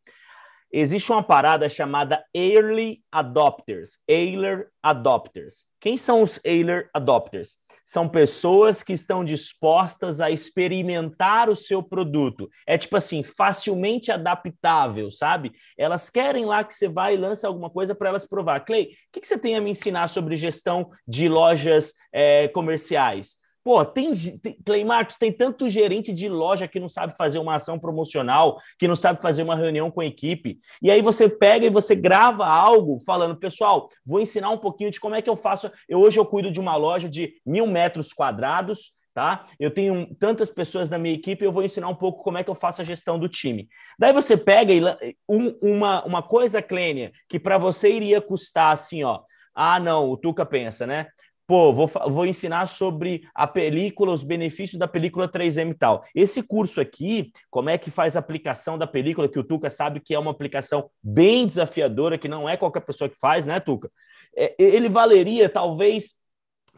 Existe 0.74 1.12
uma 1.12 1.22
parada 1.22 1.68
chamada 1.68 2.24
Early 2.34 3.04
Adopters, 3.12 4.00
Early 4.08 4.66
Adopters. 4.82 5.66
Quem 5.82 5.98
são 5.98 6.24
os 6.24 6.39
Early 6.46 6.88
Adopters? 6.94 7.58
São 7.86 8.08
pessoas 8.08 8.84
que 8.84 8.94
estão 8.94 9.24
dispostas 9.24 10.22
a 10.22 10.30
experimentar 10.30 11.50
o 11.50 11.56
seu 11.56 11.82
produto. 11.84 12.50
É 12.66 12.78
tipo 12.78 12.96
assim, 12.96 13.24
facilmente 13.24 14.12
adaptável, 14.12 15.10
sabe? 15.12 15.52
Elas 15.78 16.10
querem 16.10 16.46
lá 16.46 16.64
que 16.64 16.76
você 16.76 16.88
vá 16.88 17.12
e 17.12 17.18
lance 17.18 17.46
alguma 17.46 17.70
coisa 17.70 17.94
para 17.94 18.10
elas 18.10 18.26
provar. 18.26 18.62
Clay, 18.62 18.84
o 18.84 18.88
que, 19.12 19.22
que, 19.22 19.28
você 19.28 19.38
tem 19.38 19.56
a 19.56 19.62
me 19.62 19.72
ensinar 19.72 20.08
sobre 20.08 20.36
gestão 20.36 20.90
de 21.08 21.28
lojas 21.28 21.94
é, 22.14 22.48
comerciais? 22.50 23.41
Pô, 23.64 23.86
tem, 23.86 24.14
tem 24.39 24.57
Clay 24.66 24.84
Marcos, 24.84 25.18
tem 25.18 25.32
tanto 25.32 25.70
gerente 25.70 26.12
de 26.12 26.28
loja 26.28 26.68
que 26.68 26.80
não 26.80 26.89
sabe 26.89 27.16
fazer 27.16 27.38
uma 27.38 27.55
ação 27.55 27.78
promocional, 27.78 28.59
que 28.80 28.88
não 28.88 28.95
sabe 28.95 29.22
fazer 29.22 29.43
uma 29.43 29.55
reunião 29.55 29.91
com 29.91 30.01
a 30.01 30.05
equipe. 30.05 30.59
E 30.82 30.89
aí 30.89 31.01
você 31.01 31.30
pega 31.30 31.66
e 31.66 31.70
você 31.70 31.93
grava 31.95 32.45
algo 32.45 32.99
falando, 33.05 33.36
pessoal, 33.36 33.88
vou 34.05 34.20
ensinar 34.20 34.49
um 34.49 34.57
pouquinho 34.57 34.89
de 34.89 34.99
como 34.99 35.14
é 35.14 35.22
que 35.22 35.30
eu 35.30 35.36
faço. 35.36 35.72
Eu 35.88 35.99
hoje 35.99 36.20
eu 36.20 36.26
cuido 36.26 36.49
de 36.49 36.59
uma 36.59 36.76
loja 36.76 37.07
de 37.07 37.36
mil 37.45 37.68
metros 37.68 38.12
quadrados, 38.12 38.93
tá? 39.14 39.45
Eu 39.59 39.70
tenho 39.70 40.07
tantas 40.16 40.49
pessoas 40.49 40.89
na 40.89 40.97
minha 40.97 41.14
equipe, 41.14 41.45
eu 41.45 41.51
vou 41.51 41.64
ensinar 41.64 41.88
um 41.88 41.95
pouco 41.95 42.24
como 42.24 42.39
é 42.39 42.43
que 42.43 42.49
eu 42.49 42.55
faço 42.55 42.82
a 42.82 42.86
gestão 42.86 43.20
do 43.20 43.30
time. 43.30 43.70
Daí 43.99 44.12
você 44.12 44.36
pega 44.36 44.74
e 44.74 44.82
um, 45.30 45.55
uma, 45.62 46.03
uma 46.03 46.24
coisa, 46.24 46.62
Clênia, 46.62 47.12
que 47.30 47.39
para 47.39 47.57
você 47.57 47.89
iria 47.89 48.22
custar 48.22 48.74
assim, 48.74 49.03
ó. 49.03 49.22
Ah, 49.53 49.80
não, 49.80 50.09
o 50.09 50.18
Tuca 50.18 50.45
pensa, 50.45 50.88
né? 50.88 51.07
Pô, 51.52 51.74
vou, 51.74 51.91
vou 52.08 52.26
ensinar 52.26 52.66
sobre 52.66 53.28
a 53.36 53.45
película, 53.45 54.14
os 54.14 54.24
benefícios 54.24 54.80
da 54.80 54.88
película 54.88 55.28
3M 55.28 55.72
e 55.72 55.74
tal. 55.74 56.06
Esse 56.16 56.41
curso 56.41 56.80
aqui, 56.80 57.30
como 57.49 57.70
é 57.70 57.78
que 57.78 57.91
faz 57.91 58.16
a 58.16 58.20
aplicação 58.20 58.78
da 58.78 58.88
película, 58.88 59.28
que 59.28 59.38
o 59.38 59.43
Tuca 59.43 59.70
sabe 59.70 59.99
que 59.99 60.16
é 60.16 60.20
uma 60.20 60.32
aplicação 60.32 60.89
bem 61.04 61.45
desafiadora, 61.45 62.18
que 62.18 62.30
não 62.30 62.47
é 62.47 62.56
qualquer 62.56 62.80
pessoa 62.80 63.10
que 63.10 63.20
faz, 63.20 63.45
né, 63.45 63.60
Tuca? 63.60 63.91
É, 64.34 64.56
ele 64.58 64.88
valeria, 64.88 65.49
talvez, 65.49 66.14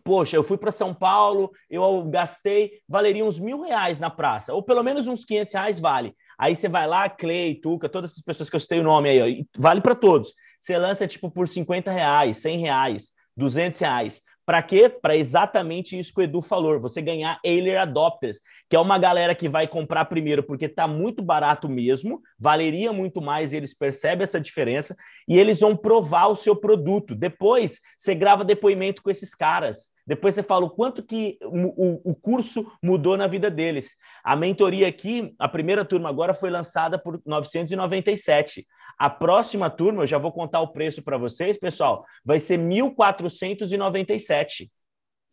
poxa, 0.04 0.36
eu 0.36 0.44
fui 0.44 0.58
para 0.58 0.72
São 0.72 0.92
Paulo, 0.92 1.52
eu 1.70 2.06
gastei, 2.06 2.80
valeria 2.90 3.24
uns 3.24 3.40
mil 3.40 3.62
reais 3.62 4.00
na 4.00 4.10
praça, 4.10 4.56
ou 4.56 4.64
pelo 4.64 4.82
menos 4.82 5.08
uns 5.08 5.24
500 5.24 5.54
reais 5.54 5.80
vale. 5.80 6.16
Aí 6.36 6.56
você 6.56 6.68
vai 6.68 6.88
lá, 6.88 7.08
Clay, 7.08 7.54
Tuca, 7.62 7.88
todas 7.88 8.10
essas 8.10 8.24
pessoas 8.24 8.50
que 8.50 8.56
eu 8.56 8.60
citei 8.60 8.80
o 8.80 8.84
nome 8.84 9.08
aí, 9.08 9.22
ó, 9.22 9.46
vale 9.56 9.82
para 9.82 9.94
todos. 9.94 10.34
Você 10.60 10.76
lança 10.80 11.08
tipo 11.08 11.30
por 11.30 11.48
50 11.48 11.92
reais, 11.92 12.38
100 12.38 12.60
reais, 12.60 13.12
200 13.38 13.80
reais. 13.80 14.24
Para 14.46 14.62
quê? 14.62 14.90
Para 14.90 15.16
exatamente 15.16 15.98
isso 15.98 16.14
que 16.14 16.20
o 16.20 16.24
Edu 16.24 16.42
falou, 16.42 16.80
você 16.80 17.02
ganhar 17.02 17.40
early 17.46 17.76
adopters, 17.78 18.40
que 18.70 18.76
é 18.76 18.80
uma 18.80 18.98
galera 18.98 19.34
que 19.34 19.48
vai 19.48 19.68
comprar 19.68 20.06
primeiro 20.06 20.44
porque 20.44 20.66
está 20.66 20.88
muito 20.88 21.24
barato 21.24 21.70
mesmo, 21.70 22.22
valeria 22.38 22.92
muito 22.92 23.22
mais, 23.22 23.54
eles 23.54 23.74
percebem 23.74 24.24
essa 24.24 24.42
diferença 24.42 24.96
e 25.28 25.40
eles 25.40 25.62
vão 25.62 25.78
provar 25.78 26.28
o 26.28 26.36
seu 26.36 26.56
produto. 26.56 27.16
Depois, 27.16 27.80
você 27.98 28.14
grava 28.14 28.44
depoimento 28.44 29.02
com 29.02 29.10
esses 29.10 29.34
caras. 29.34 29.94
Depois 30.06 30.36
você 30.36 30.44
fala 30.44 30.66
o 30.66 30.70
quanto 30.70 31.02
que 31.02 31.38
o, 31.42 32.12
o 32.12 32.14
curso 32.14 32.70
mudou 32.84 33.16
na 33.16 33.26
vida 33.26 33.50
deles. 33.50 33.92
A 34.24 34.36
mentoria 34.36 34.88
aqui, 34.88 35.34
a 35.40 35.48
primeira 35.48 35.86
turma 35.86 36.10
agora 36.10 36.34
foi 36.34 36.50
lançada 36.50 37.00
por 37.00 37.22
997. 37.26 38.68
A 38.98 39.10
próxima 39.10 39.70
turma, 39.70 40.04
eu 40.04 40.08
já 40.08 40.18
vou 40.18 40.32
contar 40.32 40.62
o 40.62 40.70
preço 40.70 41.04
para 41.04 41.18
vocês, 41.18 41.58
pessoal, 41.58 42.06
vai 42.24 42.40
ser 42.40 42.58
1.497 42.60 44.70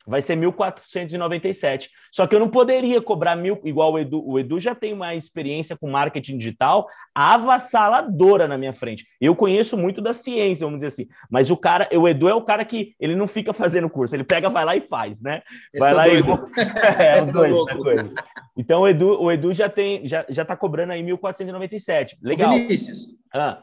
vai 0.07 0.23
ser 0.23 0.37
1.497. 0.37 1.89
Só 2.11 2.27
que 2.27 2.35
eu 2.35 2.41
não 2.41 2.49
poderia 2.49 3.01
cobrar 3.01 3.37
mil, 3.37 3.61
igual 3.65 3.93
o 3.93 3.99
Edu. 3.99 4.23
O 4.27 4.39
Edu 4.39 4.59
já 4.59 4.75
tem 4.75 4.93
uma 4.93 5.15
experiência 5.15 5.77
com 5.77 5.91
marketing 5.91 6.39
digital 6.39 6.89
avassaladora 7.15 8.49
na 8.49 8.57
minha 8.57 8.73
frente. 8.73 9.07
Eu 9.21 9.37
conheço 9.37 9.77
muito 9.77 10.01
da 10.01 10.13
ciência, 10.13 10.67
vamos 10.67 10.79
dizer 10.79 10.89
assim. 10.89 11.09
Mas 11.31 11.51
o 11.51 11.57
cara, 11.57 11.89
o 11.93 12.09
Edu 12.09 12.29
é 12.29 12.35
o 12.35 12.43
cara 12.43 12.65
que 12.65 12.95
ele 12.99 13.15
não 13.15 13.27
fica 13.27 13.53
fazendo 13.53 13.91
curso, 13.91 14.17
ele 14.17 14.25
pega, 14.25 14.49
vai 14.49 14.65
lá 14.65 14.75
e 14.75 14.81
faz, 14.81 15.23
né? 15.23 15.43
Vai 15.79 15.95
lá 15.95 16.07
doido. 16.07 16.47
e. 16.57 16.61
é, 17.03 17.23
os 17.23 17.33
dois, 17.33 17.73
coisa. 17.73 18.11
Então 18.57 18.83
o 18.83 18.89
Edu, 18.89 19.21
o 19.21 19.31
Edu 19.31 19.53
já 19.53 19.69
tem, 19.69 20.07
já, 20.07 20.25
já 20.29 20.45
tá 20.45 20.57
cobrando 20.57 20.93
aí 20.93 21.03
1.497. 21.03 22.17
Legal. 22.23 22.53
Vinícius. 22.53 23.19
Ah, 23.33 23.63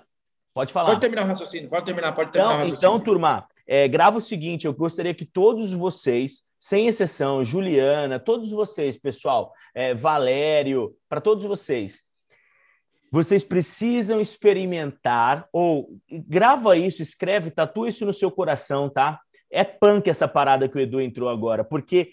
pode 0.53 0.71
falar. 0.71 0.89
Pode 0.89 1.01
terminar 1.01 1.23
o 1.23 1.27
raciocínio, 1.27 1.69
pode 1.69 1.85
terminar, 1.85 2.13
pode 2.13 2.31
terminar 2.31 2.53
então, 2.53 2.57
o 2.57 2.61
raciocínio. 2.61 2.95
Então, 2.95 3.03
turma, 3.03 3.47
é, 3.67 3.87
grava 3.87 4.17
o 4.17 4.21
seguinte: 4.21 4.65
eu 4.65 4.73
gostaria 4.73 5.13
que 5.13 5.25
todos 5.25 5.73
vocês, 5.73 6.43
sem 6.57 6.87
exceção, 6.87 7.43
Juliana, 7.43 8.19
todos 8.19 8.49
vocês, 8.49 8.97
pessoal, 8.97 9.53
é, 9.75 9.93
Valério, 9.93 10.95
para 11.09 11.19
todos 11.19 11.43
vocês, 11.43 12.01
vocês 13.11 13.43
precisam 13.43 14.19
experimentar, 14.19 15.47
ou 15.51 15.89
grava 16.09 16.77
isso, 16.77 17.01
escreve, 17.01 17.51
tatua 17.51 17.89
isso 17.89 18.05
no 18.05 18.13
seu 18.13 18.31
coração, 18.31 18.89
tá? 18.89 19.19
É 19.51 19.63
punk 19.63 20.09
essa 20.09 20.27
parada 20.27 20.67
que 20.67 20.77
o 20.77 20.79
Edu 20.79 20.99
entrou 20.99 21.29
agora, 21.29 21.63
porque, 21.63 22.09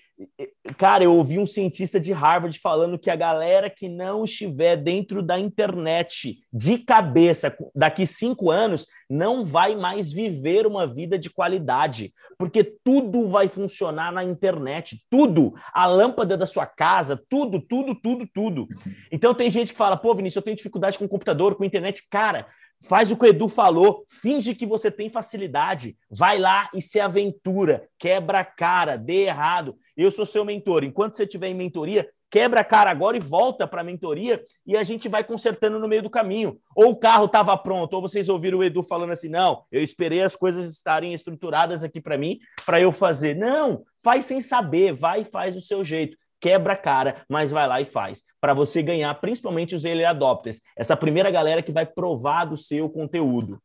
cara, 0.76 1.03
eu 1.03 1.14
ouvi 1.14 1.39
um 1.39 1.47
cientista 1.47 1.99
de 1.99 2.12
Harvard 2.12 2.57
falando 2.61 2.99
que 2.99 3.11
a 3.11 3.16
galera 3.16 3.68
que 3.68 3.89
não 3.89 4.24
estiver 4.24 4.76
dentro 4.76 5.20
da 5.20 5.39
internet 5.39 6.39
de 6.53 6.78
cabeça 6.78 7.57
daqui 7.74 8.07
cinco 8.07 8.51
anos 8.51 8.87
não 9.11 9.45
vai 9.45 9.74
mais 9.74 10.12
viver 10.12 10.66
uma 10.66 10.87
vida 10.87 11.18
de 11.18 11.28
qualidade, 11.28 12.12
porque 12.39 12.62
tudo 12.85 13.28
vai 13.28 13.49
funcionar 13.49 14.12
na 14.12 14.22
internet, 14.22 15.05
tudo, 15.11 15.55
a 15.72 15.87
lâmpada 15.87 16.37
da 16.37 16.47
sua 16.47 16.66
casa, 16.66 17.20
tudo, 17.28 17.61
tudo, 17.61 17.95
tudo, 17.95 18.28
tudo. 18.32 18.68
Então 19.11 19.35
tem 19.35 19.51
gente 19.51 19.72
que 19.72 19.78
fala, 19.78 19.97
pô, 19.97 20.14
Vinícius, 20.14 20.37
eu 20.37 20.43
tenho 20.43 20.57
dificuldade 20.57 20.99
com 20.99 21.09
computador, 21.09 21.55
com 21.57 21.64
internet, 21.64 22.07
cara. 22.11 22.47
Faz 22.82 23.10
o 23.10 23.16
que 23.16 23.24
o 23.24 23.28
Edu 23.28 23.48
falou, 23.48 24.04
finge 24.08 24.54
que 24.54 24.66
você 24.66 24.90
tem 24.90 25.08
facilidade, 25.08 25.96
vai 26.10 26.38
lá 26.38 26.68
e 26.74 26.82
se 26.82 27.00
aventura, 27.00 27.88
quebra 27.98 28.40
a 28.40 28.44
cara, 28.44 28.96
dê 28.96 29.24
errado. 29.24 29.76
Eu 29.96 30.10
sou 30.10 30.26
seu 30.26 30.44
mentor. 30.44 30.84
Enquanto 30.84 31.16
você 31.16 31.22
estiver 31.22 31.48
em 31.48 31.54
mentoria, 31.54 32.06
quebra 32.30 32.60
a 32.60 32.64
cara 32.64 32.90
agora 32.90 33.16
e 33.16 33.20
volta 33.20 33.66
para 33.66 33.80
a 33.80 33.84
mentoria 33.84 34.44
e 34.66 34.76
a 34.76 34.82
gente 34.82 35.08
vai 35.08 35.24
consertando 35.24 35.78
no 35.78 35.88
meio 35.88 36.02
do 36.02 36.10
caminho. 36.10 36.58
Ou 36.74 36.90
o 36.90 36.96
carro 36.96 37.26
estava 37.26 37.56
pronto, 37.56 37.94
ou 37.94 38.02
vocês 38.02 38.28
ouviram 38.28 38.58
o 38.58 38.64
Edu 38.64 38.82
falando 38.82 39.12
assim: 39.12 39.28
não, 39.28 39.64
eu 39.70 39.82
esperei 39.82 40.20
as 40.20 40.36
coisas 40.36 40.68
estarem 40.68 41.14
estruturadas 41.14 41.84
aqui 41.84 42.00
para 42.00 42.18
mim, 42.18 42.38
para 42.66 42.80
eu 42.80 42.92
fazer. 42.92 43.34
Não, 43.34 43.84
faz 44.02 44.24
sem 44.24 44.40
saber, 44.40 44.92
vai 44.92 45.20
e 45.20 45.24
faz 45.24 45.54
do 45.54 45.60
seu 45.60 45.82
jeito 45.84 46.16
quebra 46.45 46.74
a 46.74 46.76
cara, 46.76 47.24
mas 47.26 47.53
vai 47.53 47.66
lá 47.66 47.80
e 47.80 47.86
faz. 47.86 48.22
Para 48.38 48.53
você 48.53 48.82
ganhar, 48.82 49.14
principalmente 49.14 49.74
os 49.74 49.86
early 49.86 50.05
adopters, 50.05 50.61
essa 50.76 50.95
primeira 50.95 51.30
galera 51.30 51.62
que 51.62 51.72
vai 51.72 51.86
provar 51.86 52.45
do 52.45 52.55
seu 52.55 52.90
conteúdo. 52.90 53.59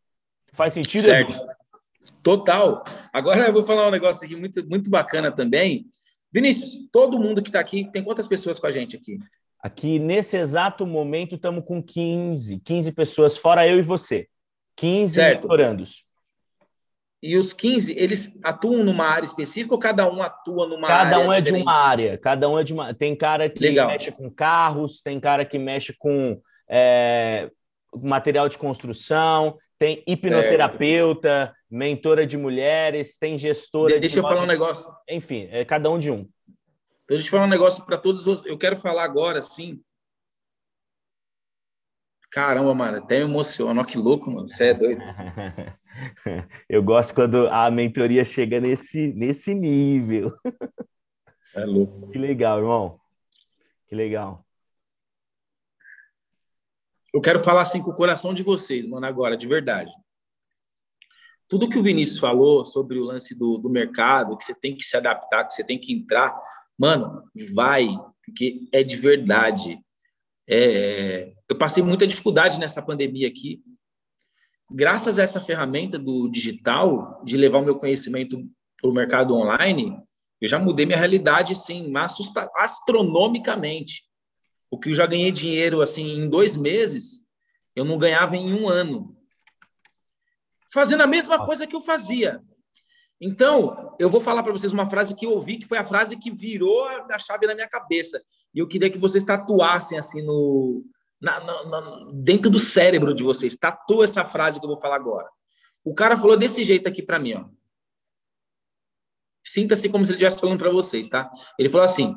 Faz 0.54 0.74
sentido? 0.74 1.02
Certo. 1.02 1.38
Total. 2.24 2.82
Agora 3.12 3.46
eu 3.46 3.52
vou 3.52 3.66
falar 3.66 3.90
um 3.90 3.92
negócio 3.92 4.26
aqui 4.26 4.34
muito, 4.34 4.66
muito 4.70 4.90
bacana 4.90 5.30
também. 5.30 5.88
Vinícius, 6.32 6.88
todo 6.90 7.20
mundo 7.20 7.44
que 7.44 7.50
está 7.50 7.60
aqui, 7.60 7.92
tem 7.92 8.02
quantas 8.02 8.28
pessoas 8.28 8.58
com 8.58 8.68
a 8.68 8.72
gente 8.72 8.96
aqui? 8.96 9.20
Aqui, 9.62 10.00
nesse 10.00 10.38
exato 10.38 10.88
momento, 10.88 11.36
estamos 11.36 11.66
com 11.66 11.84
15, 11.84 12.62
15 12.62 12.94
pessoas, 12.94 13.38
fora 13.38 13.68
eu 13.68 13.78
e 13.78 13.82
você. 13.82 14.26
15 14.78 15.16
certo. 15.16 15.50
E 17.22 17.36
os 17.36 17.52
15, 17.52 17.94
eles 17.98 18.38
atuam 18.42 18.82
numa 18.82 19.06
área 19.06 19.26
específica 19.26 19.74
ou 19.74 19.80
cada 19.80 20.10
um 20.10 20.22
atua 20.22 20.66
numa 20.68 20.88
cada 20.88 21.00
área? 21.00 21.12
Cada 21.12 21.28
um 21.28 21.34
é 21.34 21.42
diferente? 21.42 21.64
de 21.64 21.70
uma 21.70 21.78
área. 21.78 22.18
Cada 22.18 22.50
um 22.50 22.60
é 22.60 22.64
de 22.64 22.74
uma. 22.74 22.94
Tem 22.94 23.16
cara 23.16 23.50
que 23.50 23.62
Legal. 23.62 23.88
mexe 23.88 24.12
com 24.12 24.30
carros, 24.30 25.02
tem 25.02 25.20
cara 25.20 25.44
que 25.44 25.60
mexe 25.60 25.94
com 25.94 26.42
é, 26.70 27.52
material 27.94 28.48
de 28.48 28.58
construção, 28.58 29.58
tem 29.78 30.02
hipnoterapeuta, 30.08 31.54
mentora 31.70 32.26
de 32.26 32.38
mulheres, 32.38 33.18
tem 33.18 33.38
gestora. 33.38 34.00
Deixa 34.00 34.14
de 34.14 34.20
eu 34.20 34.24
falar 34.24 34.44
um 34.44 34.48
negócio. 34.48 34.90
Enfim, 35.10 35.50
é 35.52 35.66
cada 35.66 35.90
um 35.90 36.00
de 36.00 36.12
um. 36.12 36.26
Deixa 37.08 37.26
eu 37.26 37.32
falar 37.32 37.46
um 37.46 37.50
negócio 37.50 37.84
para 37.86 37.98
todos 37.98 38.26
os. 38.28 38.46
Eu 38.46 38.58
quero 38.58 38.78
falar 38.78 39.04
agora, 39.04 39.40
assim. 39.40 39.82
Caramba, 42.32 42.74
mano, 42.74 43.00
até 43.00 43.18
me 43.18 43.26
emociona. 43.26 43.84
Que 43.84 43.98
louco, 43.98 44.32
mano. 44.32 44.48
Você 44.48 44.68
é 44.68 44.74
doido. 44.74 45.02
Eu 46.70 46.84
gosto 46.84 47.14
quando 47.14 47.48
a 47.48 47.70
mentoria 47.70 48.24
chega 48.24 48.60
nesse, 48.60 49.14
nesse 49.14 49.54
nível. 49.54 50.34
É 51.54 51.66
louco. 51.66 52.10
Que 52.12 52.18
legal, 52.18 52.60
irmão. 52.60 53.00
Que 53.88 53.96
legal. 53.96 54.46
Eu 57.14 57.22
quero 57.22 57.44
falar 57.44 57.62
assim 57.62 57.82
com 57.82 57.90
o 57.90 57.96
coração 57.96 58.34
de 58.34 58.44
vocês, 58.44 58.88
mano, 58.88 59.06
agora, 59.06 59.36
de 59.36 59.48
verdade. 59.48 59.92
Tudo 61.48 61.68
que 61.68 61.80
o 61.80 61.84
Vinícius 61.84 62.20
falou 62.20 62.64
sobre 62.64 63.00
o 63.00 63.04
lance 63.04 63.36
do, 63.36 63.58
do 63.58 63.70
mercado, 63.70 64.38
que 64.38 64.46
você 64.46 64.54
tem 64.54 64.76
que 64.76 64.84
se 64.84 64.96
adaptar, 64.96 65.46
que 65.46 65.54
você 65.54 65.64
tem 65.64 65.80
que 65.80 65.92
entrar, 65.92 66.40
mano, 66.78 67.24
vai, 67.56 67.88
porque 68.24 68.70
é 68.72 68.84
de 68.84 68.96
verdade. 68.96 69.80
É, 70.48 71.34
eu 71.50 71.58
passei 71.58 71.82
muita 71.82 72.06
dificuldade 72.06 72.60
nessa 72.60 72.82
pandemia 72.82 73.28
aqui, 73.28 73.64
graças 74.70 75.18
a 75.18 75.24
essa 75.24 75.42
ferramenta 75.42 75.98
do 75.98 76.30
digital, 76.30 77.22
de 77.24 77.36
levar 77.36 77.60
o 77.60 77.66
meu 77.66 77.76
conhecimento 77.76 78.44
para 78.80 78.90
o 78.90 78.94
mercado 78.94 79.34
online, 79.36 79.98
eu 80.40 80.48
já 80.48 80.58
mudei 80.58 80.86
minha 80.86 80.98
realidade, 80.98 81.56
sim, 81.56 81.92
astronomicamente. 82.56 84.04
O 84.72 84.78
que 84.78 84.90
eu 84.90 84.94
já 84.94 85.06
ganhei 85.06 85.32
dinheiro, 85.32 85.82
assim, 85.82 86.20
em 86.20 86.30
dois 86.30 86.56
meses, 86.56 87.22
eu 87.76 87.84
não 87.84 87.98
ganhava 87.98 88.38
em 88.38 88.54
um 88.54 88.70
ano. 88.70 89.18
Fazendo 90.72 91.02
a 91.02 91.08
mesma 91.08 91.46
coisa 91.46 91.66
que 91.66 91.76
eu 91.76 91.82
fazia. 91.82 92.42
Então, 93.20 93.96
eu 94.00 94.10
vou 94.10 94.22
falar 94.22 94.44
para 94.44 94.52
vocês 94.52 94.72
uma 94.72 94.90
frase 94.90 95.16
que 95.16 95.26
eu 95.26 95.32
ouvi, 95.32 95.58
que 95.58 95.68
foi 95.68 95.78
a 95.78 95.84
frase 95.84 96.16
que 96.16 96.32
virou 96.32 96.88
a 96.88 97.20
chave 97.20 97.48
na 97.48 97.56
minha 97.56 97.68
cabeça. 97.68 98.24
E 98.54 98.60
eu 98.60 98.68
queria 98.68 98.90
que 98.90 98.98
vocês 98.98 99.24
tatuassem, 99.24 99.98
assim, 99.98 100.22
no, 100.22 100.86
na, 101.22 101.40
na, 101.40 101.66
na, 101.66 102.12
dentro 102.14 102.50
do 102.50 102.60
cérebro 102.60 103.14
de 103.14 103.24
vocês. 103.24 103.56
Tatua 103.56 104.06
essa 104.06 104.26
frase 104.26 104.60
que 104.60 104.66
eu 104.66 104.70
vou 104.70 104.80
falar 104.80 104.96
agora. 104.96 105.30
O 105.84 105.94
cara 105.94 106.18
falou 106.18 106.38
desse 106.38 106.64
jeito 106.64 106.88
aqui 106.88 107.02
para 107.02 107.20
mim, 107.20 107.34
ó. 107.34 107.46
sinta-se 109.46 109.90
como 109.90 110.06
se 110.06 110.12
ele 110.12 110.18
estivesse 110.18 110.40
falando 110.40 110.60
para 110.60 110.72
vocês, 110.72 111.08
tá? 111.08 111.30
Ele 111.58 111.70
falou 111.70 111.86
assim: 111.86 112.16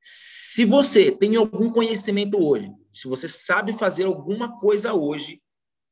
se 0.00 0.64
você 0.64 1.10
tem 1.10 1.36
algum 1.36 1.70
conhecimento 1.70 2.42
hoje, 2.44 2.70
se 2.92 3.08
você 3.08 3.28
sabe 3.28 3.72
fazer 3.72 4.04
alguma 4.04 4.58
coisa 4.58 4.92
hoje, 4.92 5.42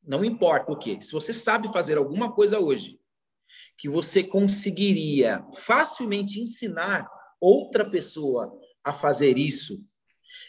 não 0.03 0.25
importa 0.25 0.73
o 0.73 0.77
que, 0.77 1.01
se 1.01 1.13
você 1.13 1.33
sabe 1.33 1.73
fazer 1.73 1.99
alguma 1.99 2.33
coisa 2.33 2.59
hoje, 2.59 2.99
que 3.79 3.89
você 3.89 4.23
conseguiria 4.23 5.45
facilmente 5.55 6.41
ensinar 6.41 7.09
outra 7.41 7.89
pessoa 7.89 8.53
a 8.85 8.93
fazer 8.93 9.39
isso, 9.39 9.83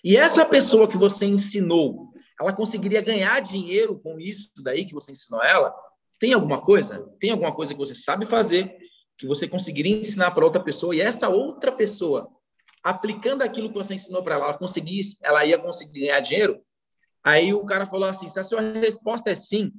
e 0.03 0.17
essa 0.17 0.45
pessoa 0.45 0.87
que 0.87 0.97
você 0.97 1.25
ensinou, 1.25 2.11
ela 2.39 2.53
conseguiria 2.53 3.01
ganhar 3.01 3.39
dinheiro 3.41 3.99
com 3.99 4.19
isso 4.19 4.49
daí 4.63 4.85
que 4.85 4.93
você 4.93 5.11
ensinou 5.11 5.43
ela? 5.43 5.73
Tem 6.19 6.33
alguma 6.33 6.61
coisa? 6.61 7.07
Tem 7.19 7.31
alguma 7.31 7.53
coisa 7.53 7.73
que 7.73 7.79
você 7.79 7.95
sabe 7.95 8.25
fazer 8.25 8.77
que 9.17 9.27
você 9.27 9.47
conseguiria 9.47 9.99
ensinar 9.99 10.31
para 10.31 10.43
outra 10.43 10.61
pessoa 10.61 10.95
e 10.95 11.01
essa 11.01 11.29
outra 11.29 11.71
pessoa 11.71 12.27
aplicando 12.83 13.43
aquilo 13.43 13.69
que 13.69 13.75
você 13.75 13.93
ensinou 13.93 14.23
para 14.23 14.35
ela, 14.35 14.45
ela 14.45 14.57
conseguisse, 14.57 15.17
ela 15.21 15.45
ia 15.45 15.57
conseguir 15.57 16.01
ganhar 16.01 16.19
dinheiro? 16.19 16.59
Aí 17.23 17.53
o 17.53 17.63
cara 17.65 17.85
falou 17.85 18.09
assim: 18.09 18.27
se 18.29 18.39
a 18.39 18.43
sua 18.43 18.61
resposta 18.61 19.29
é 19.29 19.35
sim, 19.35 19.71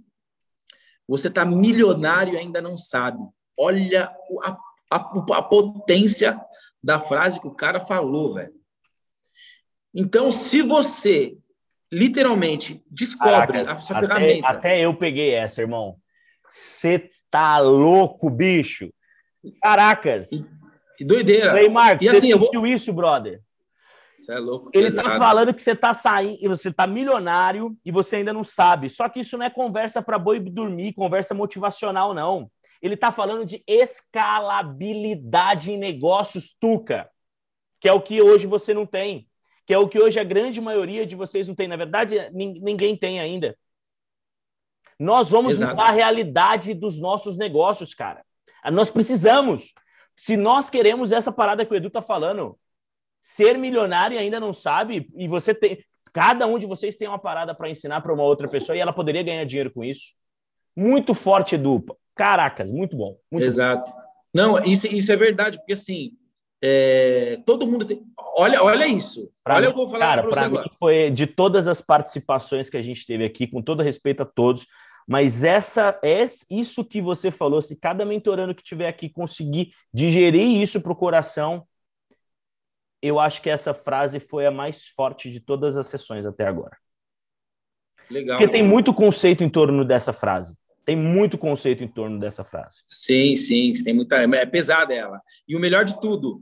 você 1.06 1.28
está 1.28 1.44
milionário 1.44 2.34
e 2.34 2.38
ainda 2.38 2.60
não 2.60 2.76
sabe. 2.76 3.18
Olha 3.56 4.14
a, 4.42 4.56
a, 4.90 4.96
a, 4.96 5.42
potência 5.42 6.40
da 6.82 7.00
frase 7.00 7.40
que 7.40 7.46
o 7.46 7.54
cara 7.54 7.80
falou, 7.80 8.34
velho. 8.34 8.52
Então, 9.94 10.30
se 10.30 10.62
você 10.62 11.36
literalmente 11.92 12.82
descobre 12.90 13.58
Caracas, 13.58 13.68
essa 13.68 13.98
até, 13.98 14.06
ferramenta. 14.06 14.48
Até 14.48 14.80
eu 14.80 14.94
peguei 14.94 15.34
essa, 15.34 15.60
irmão. 15.60 15.96
Você 16.48 17.10
tá 17.30 17.58
louco, 17.58 18.30
bicho. 18.30 18.90
Caracas. 19.62 20.30
Que 20.96 21.04
doideira. 21.04 21.60
Ei, 21.60 21.68
Marcos, 21.68 22.06
e 22.06 22.10
você 22.10 22.16
assim, 22.16 22.32
sentiu 22.32 22.60
vou... 22.60 22.66
isso, 22.66 22.90
brother? 22.92 23.40
Você 24.16 24.32
é 24.32 24.38
louco. 24.38 24.70
Ele 24.72 24.84
pesado. 24.84 25.08
tá 25.08 25.16
falando 25.16 25.52
que 25.52 25.60
você 25.60 25.74
tá 25.74 25.92
saindo, 25.92 26.48
você 26.48 26.72
tá 26.72 26.86
milionário 26.86 27.76
e 27.84 27.90
você 27.90 28.16
ainda 28.16 28.32
não 28.32 28.44
sabe. 28.44 28.88
Só 28.88 29.08
que 29.08 29.20
isso 29.20 29.36
não 29.36 29.44
é 29.44 29.50
conversa 29.50 30.00
para 30.00 30.18
boi 30.18 30.40
dormir, 30.40 30.94
conversa 30.94 31.34
motivacional, 31.34 32.14
não. 32.14 32.50
Ele 32.80 32.96
tá 32.96 33.12
falando 33.12 33.44
de 33.44 33.62
escalabilidade 33.66 35.72
em 35.72 35.76
negócios, 35.76 36.56
Tuca, 36.58 37.10
que 37.80 37.88
é 37.88 37.92
o 37.92 38.00
que 38.00 38.22
hoje 38.22 38.46
você 38.46 38.72
não 38.74 38.86
tem, 38.86 39.26
que 39.66 39.74
é 39.74 39.78
o 39.78 39.88
que 39.88 40.00
hoje 40.00 40.18
a 40.18 40.24
grande 40.24 40.60
maioria 40.60 41.06
de 41.06 41.16
vocês 41.16 41.46
não 41.46 41.54
tem. 41.54 41.68
Na 41.68 41.76
verdade, 41.76 42.16
ninguém 42.32 42.96
tem 42.96 43.20
ainda. 43.20 43.56
Nós 44.98 45.30
vamos 45.30 45.54
Exato. 45.54 45.72
mudar 45.72 45.88
a 45.88 45.92
realidade 45.92 46.74
dos 46.74 47.00
nossos 47.00 47.36
negócios, 47.36 47.94
cara. 47.94 48.24
Nós 48.70 48.90
precisamos. 48.90 49.72
Se 50.14 50.36
nós 50.36 50.70
queremos 50.70 51.10
essa 51.10 51.32
parada 51.32 51.64
que 51.64 51.72
o 51.72 51.76
Edu 51.76 51.90
tá 51.90 52.02
falando, 52.02 52.58
ser 53.22 53.56
milionário 53.58 54.14
e 54.14 54.18
ainda 54.18 54.38
não 54.38 54.52
sabe, 54.52 55.08
e 55.16 55.26
você 55.26 55.54
tem. 55.54 55.84
Cada 56.12 56.46
um 56.46 56.58
de 56.58 56.66
vocês 56.66 56.96
tem 56.96 57.08
uma 57.08 57.18
parada 57.18 57.54
para 57.54 57.70
ensinar 57.70 58.02
para 58.02 58.12
uma 58.12 58.22
outra 58.22 58.46
pessoa 58.46 58.76
e 58.76 58.80
ela 58.80 58.92
poderia 58.92 59.22
ganhar 59.22 59.44
dinheiro 59.44 59.72
com 59.72 59.82
isso. 59.82 60.12
Muito 60.76 61.14
forte, 61.14 61.54
Edu. 61.54 61.82
Caracas, 62.14 62.70
muito 62.70 62.94
bom. 62.96 63.16
Muito 63.30 63.46
Exato. 63.46 63.90
Bom. 63.90 64.02
Não, 64.34 64.62
isso, 64.62 64.86
isso 64.86 65.10
é 65.10 65.16
verdade, 65.16 65.58
porque 65.58 65.72
assim, 65.72 66.12
é, 66.64 67.42
todo 67.44 67.66
mundo 67.66 67.84
tem. 67.84 68.04
Olha, 68.36 68.62
olha 68.62 68.86
isso. 68.86 69.32
Pra 69.42 69.56
olha, 69.56 69.66
mim, 69.68 69.72
eu 69.72 69.76
vou 69.76 69.90
falar 69.90 70.22
para 70.22 70.48
você 70.48 70.48
mim 70.48 70.70
foi 70.78 71.10
de 71.10 71.26
todas 71.26 71.66
as 71.66 71.80
participações 71.80 72.70
que 72.70 72.76
a 72.76 72.82
gente 72.82 73.04
teve 73.04 73.24
aqui, 73.24 73.48
com 73.48 73.60
todo 73.60 73.82
respeito 73.82 74.22
a 74.22 74.26
todos, 74.26 74.66
mas 75.06 75.42
essa 75.42 75.98
é 76.04 76.24
isso 76.48 76.84
que 76.84 77.02
você 77.02 77.32
falou, 77.32 77.60
se 77.60 77.74
cada 77.74 78.04
mentorando 78.04 78.54
que 78.54 78.62
tiver 78.62 78.86
aqui 78.86 79.08
conseguir 79.08 79.72
digerir 79.92 80.60
isso 80.60 80.80
para 80.80 80.92
o 80.92 80.96
coração, 80.96 81.66
eu 83.02 83.18
acho 83.18 83.42
que 83.42 83.50
essa 83.50 83.74
frase 83.74 84.20
foi 84.20 84.46
a 84.46 84.50
mais 84.52 84.86
forte 84.86 85.28
de 85.28 85.40
todas 85.40 85.76
as 85.76 85.88
sessões 85.88 86.24
até 86.24 86.46
agora. 86.46 86.76
Legal. 88.08 88.38
Porque 88.38 88.52
tem 88.52 88.62
muito 88.62 88.94
conceito 88.94 89.42
em 89.42 89.48
torno 89.48 89.84
dessa 89.84 90.12
frase. 90.12 90.56
Tem 90.84 90.96
muito 90.96 91.38
conceito 91.38 91.84
em 91.84 91.88
torno 91.88 92.18
dessa 92.18 92.44
frase. 92.44 92.82
Sim, 92.86 93.36
sim, 93.36 93.72
tem 93.84 93.94
muita. 93.94 94.16
É 94.16 94.46
pesada 94.46 94.92
ela. 94.92 95.20
E 95.46 95.56
o 95.56 95.60
melhor 95.60 95.84
de 95.84 96.00
tudo. 96.00 96.40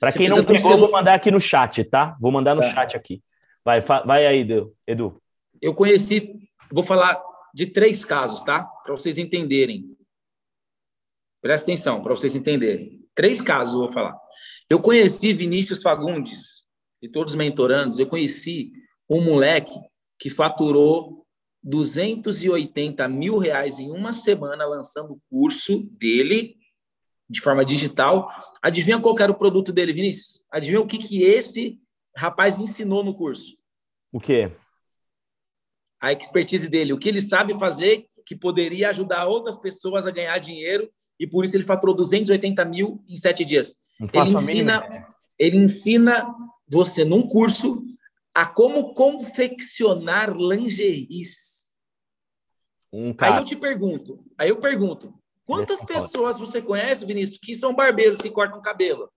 Para 0.00 0.12
quem 0.12 0.28
não 0.28 0.44
pegou, 0.44 0.72
eu 0.72 0.78
vou 0.78 0.90
mandar 0.90 1.14
aqui 1.14 1.30
no 1.30 1.40
chat, 1.40 1.84
tá? 1.84 2.16
Vou 2.20 2.32
mandar 2.32 2.54
no 2.54 2.62
é. 2.62 2.70
chat 2.72 2.96
aqui. 2.96 3.22
Vai, 3.64 3.80
vai 3.80 4.26
aí, 4.26 4.46
Edu. 4.86 5.22
Eu 5.60 5.74
conheci 5.74 6.46
Vou 6.70 6.82
falar 6.82 7.22
de 7.54 7.66
três 7.66 8.04
casos, 8.04 8.42
tá? 8.42 8.64
Para 8.64 8.94
vocês 8.94 9.18
entenderem. 9.18 9.96
Presta 11.40 11.64
atenção, 11.64 12.02
para 12.02 12.16
vocês 12.16 12.34
entenderem. 12.34 13.04
Três 13.14 13.40
casos 13.40 13.74
eu 13.74 13.80
vou 13.80 13.92
falar. 13.92 14.18
Eu 14.68 14.80
conheci 14.80 15.32
Vinícius 15.32 15.82
Fagundes, 15.82 16.66
e 17.00 17.08
todos 17.08 17.34
os 17.34 17.38
mentorandos, 17.38 17.98
eu 17.98 18.06
conheci 18.06 18.72
um 19.08 19.22
moleque 19.22 19.78
que 20.18 20.28
faturou 20.28 21.25
280 21.66 23.06
mil 23.08 23.36
reais 23.36 23.78
em 23.78 23.90
uma 23.90 24.12
semana 24.12 24.64
lançando 24.64 25.12
o 25.12 25.20
curso 25.28 25.82
dele 25.98 26.56
de 27.28 27.40
forma 27.40 27.64
digital. 27.64 28.30
Adivinha 28.62 28.98
qual 28.98 29.18
era 29.18 29.32
o 29.32 29.38
produto 29.38 29.72
dele, 29.72 29.92
Vinícius? 29.92 30.46
Adivinha 30.50 30.80
o 30.80 30.86
que, 30.86 30.96
que 30.96 31.24
esse 31.24 31.78
rapaz 32.16 32.56
ensinou 32.56 33.04
no 33.04 33.12
curso? 33.12 33.56
O 34.10 34.20
quê? 34.20 34.50
a 36.00 36.12
expertise 36.12 36.68
dele, 36.68 36.92
o 36.92 36.98
que 36.98 37.08
ele 37.08 37.20
sabe 37.20 37.58
fazer 37.58 38.06
que 38.24 38.36
poderia 38.36 38.90
ajudar 38.90 39.26
outras 39.26 39.56
pessoas 39.56 40.06
a 40.06 40.10
ganhar 40.10 40.38
dinheiro 40.38 40.90
e 41.18 41.26
por 41.26 41.44
isso 41.44 41.56
ele 41.56 41.64
faturou 41.64 41.94
280 41.94 42.64
mil 42.64 43.02
em 43.08 43.16
sete 43.16 43.44
dias. 43.44 43.76
Ele 44.00 44.30
ensina, 44.30 45.06
ele 45.38 45.56
ensina 45.56 46.26
você 46.68 47.04
num 47.04 47.26
curso 47.26 47.82
a 48.34 48.44
como 48.44 48.92
confeccionar 48.92 50.36
lingeries. 50.36 51.55
Um 52.92 53.14
aí 53.18 53.36
eu 53.38 53.44
te 53.44 53.56
pergunto, 53.56 54.24
aí 54.38 54.48
eu 54.48 54.58
pergunto, 54.58 55.12
quantas 55.44 55.82
pessoas 55.84 56.38
você 56.38 56.62
conhece, 56.62 57.04
Vinícius, 57.04 57.38
que 57.38 57.54
são 57.54 57.74
barbeiros 57.74 58.20
que 58.20 58.30
cortam 58.30 58.62
cabelo? 58.62 59.10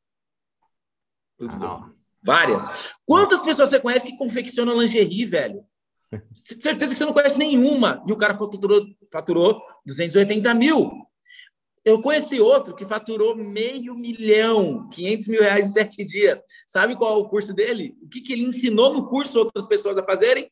Várias. 2.21 2.69
Quantas 3.05 3.41
pessoas 3.41 3.69
você 3.69 3.79
conhece 3.79 4.05
que 4.05 4.17
confeccionam 4.17 4.79
lingerie, 4.79 5.25
velho? 5.25 5.63
Certeza 6.33 6.93
que 6.93 6.97
você 6.97 7.05
não 7.05 7.13
conhece 7.13 7.37
nenhuma. 7.37 8.03
E 8.05 8.11
o 8.11 8.17
cara 8.17 8.37
faturou, 8.37 8.85
faturou 9.11 9.61
280 9.85 10.53
mil. 10.53 10.91
Eu 11.85 12.01
conheci 12.01 12.41
outro 12.41 12.75
que 12.75 12.85
faturou 12.85 13.35
meio 13.35 13.95
milhão, 13.95 14.89
500 14.89 15.27
mil 15.27 15.41
reais 15.41 15.69
em 15.69 15.73
sete 15.73 16.03
dias. 16.03 16.39
Sabe 16.67 16.95
qual 16.95 17.17
é 17.17 17.21
o 17.21 17.29
curso 17.29 17.53
dele? 17.53 17.97
O 18.01 18.09
que, 18.09 18.21
que 18.21 18.33
ele 18.33 18.43
ensinou 18.43 18.93
no 18.93 19.07
curso 19.07 19.39
outras 19.39 19.65
pessoas 19.65 19.97
a 19.97 20.03
fazerem? 20.03 20.51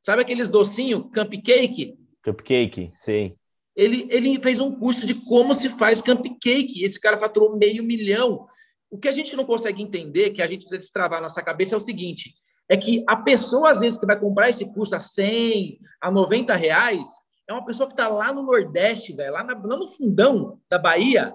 Sabe 0.00 0.22
aqueles 0.22 0.48
docinhos, 0.48 1.04
cupcake? 1.14 1.96
Cupcake, 2.22 2.90
sim. 2.94 3.36
Ele, 3.74 4.06
ele 4.10 4.40
fez 4.40 4.60
um 4.60 4.70
curso 4.72 5.06
de 5.06 5.14
como 5.14 5.54
se 5.54 5.68
faz 5.70 6.00
cupcake. 6.02 6.84
Esse 6.84 7.00
cara 7.00 7.18
faturou 7.18 7.56
meio 7.56 7.82
milhão. 7.82 8.46
O 8.90 8.98
que 8.98 9.08
a 9.08 9.12
gente 9.12 9.34
não 9.34 9.44
consegue 9.44 9.82
entender, 9.82 10.30
que 10.30 10.42
a 10.42 10.46
gente 10.46 10.60
precisa 10.60 10.78
destravar 10.78 11.18
na 11.18 11.28
nossa 11.28 11.42
cabeça, 11.42 11.74
é 11.74 11.78
o 11.78 11.80
seguinte: 11.80 12.34
é 12.68 12.76
que 12.76 13.02
a 13.08 13.16
pessoa, 13.16 13.70
às 13.70 13.80
vezes, 13.80 13.98
que 13.98 14.06
vai 14.06 14.18
comprar 14.18 14.50
esse 14.50 14.64
curso 14.72 14.94
a 14.94 15.00
100, 15.00 15.78
a 16.00 16.10
90 16.10 16.54
reais, 16.54 17.10
é 17.48 17.52
uma 17.52 17.64
pessoa 17.64 17.86
que 17.86 17.94
está 17.94 18.08
lá 18.08 18.32
no 18.32 18.42
Nordeste, 18.42 19.14
velho, 19.14 19.32
lá, 19.32 19.42
lá, 19.42 19.54
no 19.54 19.88
fundão 19.88 20.60
da 20.70 20.78
Bahia. 20.78 21.34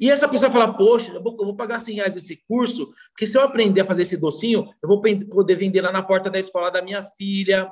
E 0.00 0.10
essa 0.10 0.28
pessoa 0.28 0.50
fala, 0.50 0.72
poxa, 0.72 1.12
eu 1.12 1.22
vou, 1.22 1.36
eu 1.38 1.44
vou 1.44 1.56
pagar 1.56 1.78
100 1.78 1.96
reais 1.96 2.16
esse 2.16 2.36
curso, 2.48 2.90
porque 3.10 3.26
se 3.26 3.36
eu 3.36 3.42
aprender 3.42 3.82
a 3.82 3.84
fazer 3.84 4.02
esse 4.02 4.16
docinho, 4.16 4.66
eu 4.82 4.88
vou 4.88 5.00
poder 5.00 5.56
vender 5.56 5.80
lá 5.80 5.92
na 5.92 6.02
porta 6.02 6.30
da 6.30 6.38
escola 6.38 6.70
da 6.70 6.80
minha 6.80 7.02
filha, 7.02 7.70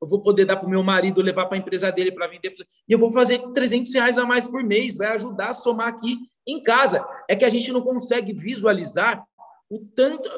eu 0.00 0.08
vou 0.08 0.20
poder 0.20 0.44
dar 0.44 0.56
para 0.56 0.66
o 0.66 0.70
meu 0.70 0.82
marido, 0.82 1.22
levar 1.22 1.46
para 1.46 1.56
a 1.56 1.60
empresa 1.60 1.90
dele 1.90 2.12
para 2.12 2.26
vender, 2.26 2.54
e 2.88 2.92
eu 2.92 2.98
vou 2.98 3.12
fazer 3.12 3.38
300 3.52 3.92
reais 3.94 4.18
a 4.18 4.24
mais 4.26 4.46
por 4.46 4.62
mês, 4.62 4.96
vai 4.96 5.08
ajudar 5.08 5.50
a 5.50 5.54
somar 5.54 5.88
aqui 5.88 6.18
em 6.46 6.62
casa. 6.62 7.06
É 7.28 7.34
que 7.34 7.44
a 7.44 7.48
gente 7.48 7.72
não 7.72 7.82
consegue 7.82 8.32
visualizar 8.32 9.24
o 9.68 9.78
tanto, 9.78 10.30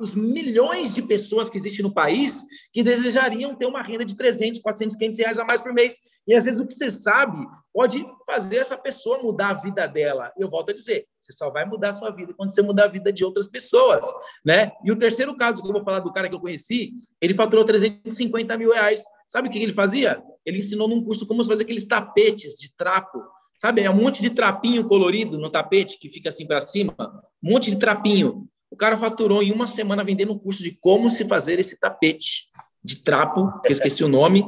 os 0.00 0.14
milhões 0.14 0.94
de 0.94 1.02
pessoas 1.02 1.48
que 1.48 1.58
existem 1.58 1.82
no 1.82 1.92
país 1.92 2.42
que 2.72 2.82
desejariam 2.82 3.54
ter 3.54 3.66
uma 3.66 3.82
renda 3.82 4.04
de 4.04 4.16
300, 4.16 4.60
400, 4.60 4.96
500 4.96 5.18
reais 5.18 5.38
a 5.38 5.44
mais 5.44 5.60
por 5.60 5.72
mês. 5.72 5.94
E 6.26 6.34
às 6.34 6.44
vezes 6.44 6.60
o 6.60 6.66
que 6.66 6.74
você 6.74 6.90
sabe 6.90 7.46
pode 7.72 8.04
fazer 8.26 8.56
essa 8.56 8.76
pessoa 8.76 9.22
mudar 9.22 9.50
a 9.50 9.54
vida 9.54 9.86
dela. 9.86 10.32
Eu 10.36 10.50
volto 10.50 10.70
a 10.70 10.74
dizer, 10.74 11.06
você 11.20 11.32
só 11.32 11.50
vai 11.50 11.64
mudar 11.64 11.90
a 11.90 11.94
sua 11.94 12.10
vida 12.10 12.34
quando 12.34 12.52
você 12.52 12.62
mudar 12.62 12.84
a 12.84 12.88
vida 12.88 13.12
de 13.12 13.24
outras 13.24 13.46
pessoas, 13.48 14.04
né? 14.44 14.72
E 14.84 14.90
o 14.90 14.96
terceiro 14.96 15.36
caso 15.36 15.62
que 15.62 15.68
eu 15.68 15.72
vou 15.72 15.84
falar 15.84 16.00
do 16.00 16.12
cara 16.12 16.28
que 16.28 16.34
eu 16.34 16.40
conheci, 16.40 16.92
ele 17.20 17.34
faturou 17.34 17.64
350 17.64 18.58
mil 18.58 18.72
reais. 18.72 19.04
Sabe 19.28 19.48
o 19.48 19.50
que 19.50 19.58
ele 19.58 19.72
fazia? 19.72 20.22
Ele 20.44 20.58
ensinou 20.58 20.88
num 20.88 21.04
curso 21.04 21.26
como 21.26 21.44
fazer 21.44 21.62
aqueles 21.62 21.86
tapetes 21.86 22.54
de 22.54 22.74
trapo. 22.76 23.22
Sabe, 23.58 23.82
é 23.82 23.90
um 23.90 23.96
monte 23.96 24.20
de 24.20 24.30
trapinho 24.30 24.84
colorido 24.84 25.38
no 25.38 25.48
tapete 25.48 25.98
que 25.98 26.10
fica 26.10 26.28
assim 26.28 26.46
para 26.46 26.60
cima, 26.60 26.94
um 27.42 27.52
monte 27.52 27.70
de 27.70 27.76
trapinho. 27.76 28.46
O 28.70 28.76
cara 28.76 28.96
faturou 28.96 29.42
em 29.42 29.52
uma 29.52 29.66
semana 29.66 30.04
vendendo 30.04 30.32
um 30.32 30.38
curso 30.38 30.62
de 30.62 30.72
como 30.80 31.08
se 31.08 31.24
fazer 31.26 31.58
esse 31.58 31.78
tapete 31.78 32.48
de 32.82 33.02
trapo, 33.02 33.60
que 33.62 33.72
esqueci 33.72 34.04
o 34.04 34.08
nome. 34.08 34.44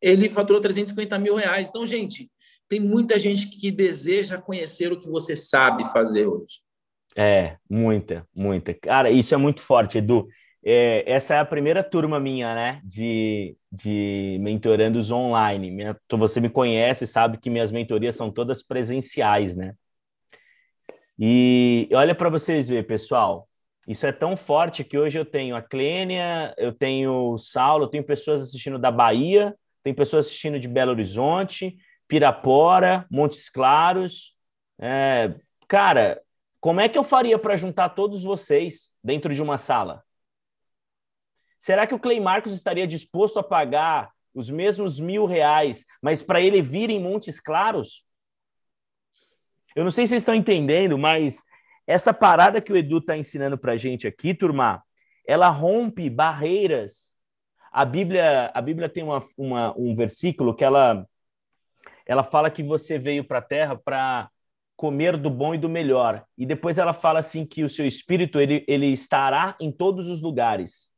Ele 0.00 0.28
faturou 0.28 0.60
350 0.60 1.18
mil 1.18 1.34
reais. 1.34 1.68
Então, 1.68 1.84
gente, 1.86 2.30
tem 2.68 2.80
muita 2.80 3.18
gente 3.18 3.48
que 3.48 3.70
deseja 3.70 4.40
conhecer 4.40 4.92
o 4.92 5.00
que 5.00 5.08
você 5.08 5.34
sabe 5.34 5.84
fazer 5.92 6.26
hoje. 6.26 6.60
É, 7.16 7.56
muita, 7.68 8.26
muita. 8.34 8.72
Cara, 8.72 9.10
isso 9.10 9.34
é 9.34 9.36
muito 9.36 9.60
forte, 9.60 9.98
Edu. 9.98 10.28
É, 10.64 11.10
essa 11.10 11.34
é 11.34 11.38
a 11.38 11.44
primeira 11.44 11.82
turma 11.82 12.20
minha, 12.20 12.54
né, 12.54 12.80
de, 12.84 13.56
de 13.72 14.38
mentorandos 14.40 15.10
online. 15.10 15.70
Minha, 15.70 15.96
você 16.12 16.40
me 16.40 16.50
conhece, 16.50 17.06
sabe 17.06 17.38
que 17.38 17.50
minhas 17.50 17.72
mentorias 17.72 18.14
são 18.14 18.30
todas 18.30 18.62
presenciais, 18.62 19.56
né? 19.56 19.74
E 21.18 21.88
olha 21.92 22.14
para 22.14 22.30
vocês 22.30 22.68
verem, 22.68 22.84
pessoal, 22.84 23.48
isso 23.88 24.06
é 24.06 24.12
tão 24.12 24.36
forte 24.36 24.84
que 24.84 24.98
hoje 24.98 25.18
eu 25.18 25.24
tenho 25.24 25.56
a 25.56 25.62
Clênia, 25.62 26.54
eu 26.58 26.72
tenho 26.72 27.32
o 27.32 27.38
Saulo, 27.38 27.84
eu 27.84 27.88
tenho 27.88 28.04
pessoas 28.04 28.42
assistindo 28.42 28.78
da 28.78 28.90
Bahia, 28.90 29.56
tem 29.82 29.94
pessoas 29.94 30.26
assistindo 30.26 30.60
de 30.60 30.68
Belo 30.68 30.92
Horizonte, 30.92 31.76
Pirapora, 32.06 33.06
Montes 33.10 33.48
Claros. 33.48 34.36
É, 34.78 35.34
cara, 35.66 36.22
como 36.60 36.80
é 36.80 36.88
que 36.88 36.98
eu 36.98 37.04
faria 37.04 37.38
para 37.38 37.56
juntar 37.56 37.90
todos 37.90 38.22
vocês 38.22 38.92
dentro 39.02 39.34
de 39.34 39.42
uma 39.42 39.56
sala? 39.56 40.04
Será 41.58 41.86
que 41.86 41.94
o 41.94 41.98
Clay 41.98 42.20
Marcos 42.20 42.52
estaria 42.52 42.86
disposto 42.86 43.38
a 43.38 43.42
pagar 43.42 44.10
os 44.34 44.50
mesmos 44.50 45.00
mil 45.00 45.26
reais, 45.26 45.84
mas 46.02 46.22
para 46.22 46.40
ele 46.40 46.62
vir 46.62 46.90
em 46.90 47.00
Montes 47.00 47.40
Claros? 47.40 48.04
Eu 49.74 49.84
não 49.84 49.90
sei 49.90 50.06
se 50.06 50.10
vocês 50.10 50.22
estão 50.22 50.34
entendendo, 50.34 50.98
mas 50.98 51.42
essa 51.86 52.12
parada 52.12 52.60
que 52.60 52.72
o 52.72 52.76
Edu 52.76 52.98
está 52.98 53.16
ensinando 53.16 53.58
para 53.58 53.72
a 53.72 53.76
gente 53.76 54.06
aqui, 54.06 54.34
turma, 54.34 54.82
ela 55.26 55.48
rompe 55.48 56.08
barreiras. 56.08 57.10
A 57.72 57.84
Bíblia, 57.84 58.50
a 58.54 58.60
Bíblia 58.60 58.88
tem 58.88 59.02
uma, 59.02 59.24
uma, 59.36 59.76
um 59.78 59.94
versículo 59.94 60.54
que 60.54 60.64
ela 60.64 61.06
ela 62.06 62.24
fala 62.24 62.50
que 62.50 62.62
você 62.62 62.98
veio 62.98 63.22
para 63.22 63.38
a 63.38 63.42
Terra 63.42 63.76
para 63.76 64.28
comer 64.74 65.16
do 65.16 65.30
bom 65.30 65.54
e 65.54 65.58
do 65.58 65.68
melhor. 65.68 66.24
E 66.36 66.44
depois 66.44 66.78
ela 66.78 66.92
fala 66.92 67.20
assim 67.20 67.46
que 67.46 67.62
o 67.62 67.68
seu 67.68 67.86
espírito 67.86 68.40
ele, 68.40 68.64
ele 68.66 68.86
estará 68.86 69.54
em 69.60 69.70
todos 69.70 70.08
os 70.08 70.20
lugares. 70.20 70.88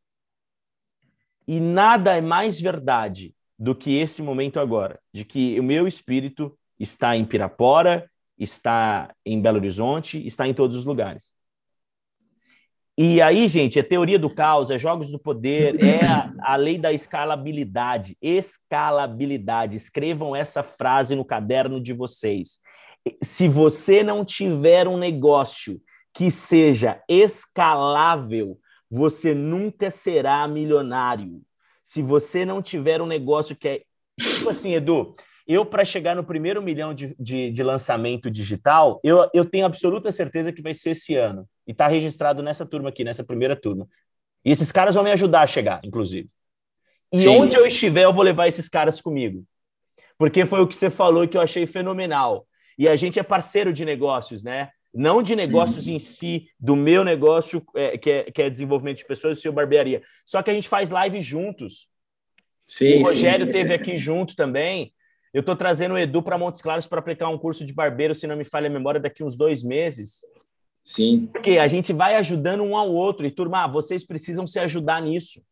E 1.47 1.61
nada 1.61 2.17
é 2.17 2.21
mais 2.21 2.61
verdade 2.61 3.35
do 3.59 3.75
que 3.75 3.99
esse 3.99 4.23
momento 4.23 4.59
agora, 4.59 4.99
de 5.13 5.25
que 5.25 5.59
o 5.59 5.63
meu 5.63 5.87
espírito 5.87 6.57
está 6.79 7.17
em 7.17 7.25
Pirapora, 7.25 8.11
está 8.43 9.15
em 9.25 9.41
Belo 9.41 9.59
Horizonte, 9.59 10.25
está 10.27 10.47
em 10.47 10.55
todos 10.55 10.77
os 10.77 10.85
lugares. 10.85 11.33
E 12.97 13.23
aí, 13.23 13.49
gente, 13.49 13.79
é 13.79 13.83
teoria 13.83 14.19
do 14.19 14.33
caos, 14.33 14.71
é 14.71 14.77
jogos 14.77 15.11
do 15.11 15.19
poder, 15.19 15.77
é 15.83 16.05
a, 16.05 16.53
a, 16.53 16.57
lei 16.57 16.77
da 16.77 16.93
escalabilidade. 16.93 18.17
Escalabilidade. 18.21 19.77
Escrevam 19.77 20.37
essa 20.37 20.63
frase 20.63 21.17
no 21.17 21.25
caderno 21.25 21.81
de 21.81 21.93
vocês. 21.93 22.61
Se 23.23 23.49
você 23.49 24.03
não 24.03 24.25
tiver 24.25 24.87
um 24.87 24.99
negócio 24.99 25.81
que 26.13 26.31
seja 26.31 27.03
escalável, 27.09 28.59
você 28.91 29.35
nunca 29.35 29.91
será 29.91 30.47
milionário. 30.47 31.41
Se 31.83 32.03
você 32.03 32.45
não 32.45 32.61
tiver 32.61 33.01
um 33.01 33.07
negócio 33.07 33.57
que 33.57 33.69
é. 33.69 33.83
Tipo 34.21 34.51
assim, 34.51 34.75
Edu, 34.75 35.17
eu, 35.47 35.67
para 35.67 35.85
chegar 35.85 36.15
no 36.15 36.25
primeiro 36.25 36.63
milhão 36.63 36.95
de, 36.95 37.15
de, 37.19 37.51
de 37.51 37.63
lançamento 37.63 38.31
digital, 38.31 39.01
eu, 39.03 39.29
eu 39.35 39.45
tenho 39.45 39.67
absoluta 39.67 40.13
certeza 40.13 40.53
que 40.53 40.63
vai 40.63 40.75
ser 40.75 40.91
esse 40.91 41.17
ano 41.17 41.49
e 41.67 41.73
está 41.73 41.87
registrado 41.87 42.43
nessa 42.43 42.65
turma 42.65 42.89
aqui, 42.89 43.05
nessa 43.05 43.25
primeira 43.25 43.57
turma. 43.57 43.89
E 44.45 44.51
esses 44.51 44.71
caras 44.73 44.95
vão 44.95 45.05
me 45.05 45.11
ajudar 45.11 45.43
a 45.43 45.47
chegar, 45.47 45.81
inclusive. 45.85 46.29
E 47.13 47.19
Sim. 47.19 47.29
onde 47.29 47.57
eu 47.57 47.67
estiver, 47.67 48.05
eu 48.05 48.13
vou 48.13 48.23
levar 48.23 48.49
esses 48.49 48.69
caras 48.69 49.01
comigo. 49.01 49.45
Porque 50.17 50.47
foi 50.47 50.61
o 50.61 50.67
que 50.67 50.75
você 50.75 50.91
falou 50.91 51.27
que 51.27 51.37
eu 51.37 51.41
achei 51.41 51.67
fenomenal. 51.67 52.47
E 52.79 52.89
a 52.89 52.97
gente 52.97 53.19
é 53.19 53.23
parceiro 53.23 53.73
de 53.73 53.85
negócios, 53.85 54.43
né? 54.43 54.71
Não 54.95 55.23
de 55.23 55.35
negócios 55.35 55.87
uhum. 55.87 55.95
em 55.95 55.99
si, 55.99 56.49
do 56.61 56.77
meu 56.77 57.03
negócio, 57.03 57.65
é, 57.75 57.97
que, 57.97 58.11
é, 58.11 58.31
que 58.31 58.43
é 58.43 58.51
desenvolvimento 58.51 58.99
de 58.99 59.07
pessoas 59.07 59.39
e 59.39 59.41
seu 59.41 59.53
barbearia. 59.53 60.03
Só 60.25 60.43
que 60.43 60.51
a 60.51 60.55
gente 60.55 60.69
faz 60.69 60.91
live 60.91 61.21
juntos. 61.21 61.89
Sim, 62.67 63.01
o 63.01 63.05
Rogério 63.05 63.47
sim. 63.47 63.53
teve 63.53 63.75
aqui 63.75 63.97
junto 63.97 64.37
também. 64.37 64.93
Eu 65.33 65.41
estou 65.41 65.57
trazendo 65.57 65.95
o 65.95 65.99
Edu 65.99 66.23
para 66.23 66.37
Montes 66.37 66.61
Claros 66.61 66.87
para 66.87 66.99
aplicar 66.99 67.29
um 67.29 67.39
curso 67.39 67.65
de 67.65 67.73
barbeiro, 67.73 68.15
se 68.15 68.27
não 68.27 68.37
me 68.37 68.45
falha 68.45 68.67
a 68.69 68.73
memória, 68.73 69.01
daqui 69.01 69.25
uns 69.25 69.37
dois 69.37 69.63
meses. 69.63 70.21
Sim. 70.83 71.27
Porque 71.33 71.59
a 71.59 71.67
gente 71.67 71.93
vai 71.93 72.17
ajudando 72.17 72.63
um 72.63 72.77
ao 72.77 72.93
outro. 72.93 73.25
E, 73.25 73.31
turma, 73.31 73.67
vocês 73.67 74.05
precisam 74.05 74.47
se 74.47 74.59
ajudar 74.59 75.01
nisso. 75.01 75.43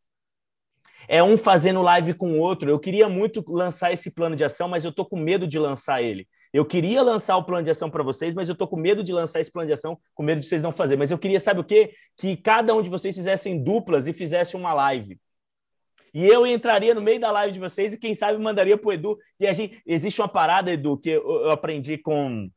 É 1.08 1.22
um 1.22 1.36
fazendo 1.36 1.80
live 1.82 2.14
com 2.14 2.32
o 2.32 2.38
outro. 2.38 2.68
Eu 2.68 2.78
queria 2.78 3.08
muito 3.08 3.42
lançar 3.48 3.92
esse 3.92 4.10
plano 4.10 4.36
de 4.36 4.44
ação, 4.44 4.68
mas 4.68 4.84
eu 4.84 4.92
tô 4.92 5.04
com 5.04 5.16
medo 5.16 5.46
de 5.46 5.58
lançar 5.58 6.02
ele. 6.02 6.28
Eu 6.52 6.64
queria 6.64 7.00
lançar 7.02 7.36
o 7.36 7.44
plano 7.44 7.62
de 7.62 7.70
ação 7.70 7.88
para 7.88 8.02
vocês, 8.02 8.34
mas 8.34 8.48
eu 8.48 8.56
tô 8.56 8.66
com 8.66 8.76
medo 8.76 9.02
de 9.04 9.12
lançar 9.12 9.40
esse 9.40 9.52
plano 9.52 9.66
de 9.66 9.72
ação, 9.72 9.98
com 10.14 10.22
medo 10.22 10.40
de 10.40 10.46
vocês 10.46 10.62
não 10.62 10.72
fazer. 10.72 10.96
Mas 10.96 11.10
eu 11.10 11.18
queria, 11.18 11.38
sabe 11.38 11.60
o 11.60 11.64
quê? 11.64 11.94
Que 12.16 12.36
cada 12.36 12.74
um 12.74 12.82
de 12.82 12.90
vocês 12.90 13.14
fizessem 13.14 13.62
duplas 13.62 14.08
e 14.08 14.12
fizesse 14.12 14.56
uma 14.56 14.74
live. 14.74 15.18
E 16.12 16.26
eu 16.26 16.46
entraria 16.46 16.94
no 16.94 17.00
meio 17.00 17.20
da 17.20 17.30
live 17.30 17.52
de 17.52 17.60
vocês 17.60 17.92
e, 17.92 17.98
quem 17.98 18.14
sabe, 18.14 18.38
mandaria 18.38 18.76
para 18.76 18.88
o 18.88 18.92
Edu. 18.92 19.18
E 19.38 19.46
a 19.46 19.52
gente, 19.52 19.80
existe 19.86 20.20
uma 20.20 20.28
parada, 20.28 20.72
Edu, 20.72 20.96
que 20.96 21.10
eu, 21.10 21.44
eu 21.44 21.50
aprendi 21.50 21.98
com, 21.98 22.50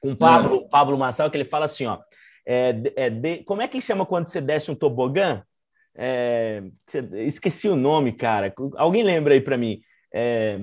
com 0.00 0.12
o 0.12 0.16
Pablo, 0.16 0.68
Pablo 0.68 0.98
Massal, 0.98 1.30
que 1.30 1.36
ele 1.36 1.44
fala 1.44 1.64
assim, 1.64 1.86
ó, 1.86 1.98
é, 2.46 2.74
é, 2.96 3.10
de, 3.10 3.38
como 3.44 3.62
é 3.62 3.68
que 3.68 3.80
chama 3.80 4.04
quando 4.04 4.28
você 4.28 4.40
desce 4.40 4.70
um 4.70 4.74
tobogã? 4.74 5.42
É, 5.94 6.62
esqueci 7.26 7.68
o 7.68 7.76
nome, 7.76 8.12
cara. 8.12 8.52
Alguém 8.76 9.02
lembra 9.02 9.34
aí 9.34 9.40
para 9.40 9.56
mim? 9.56 9.80
É, 10.12 10.60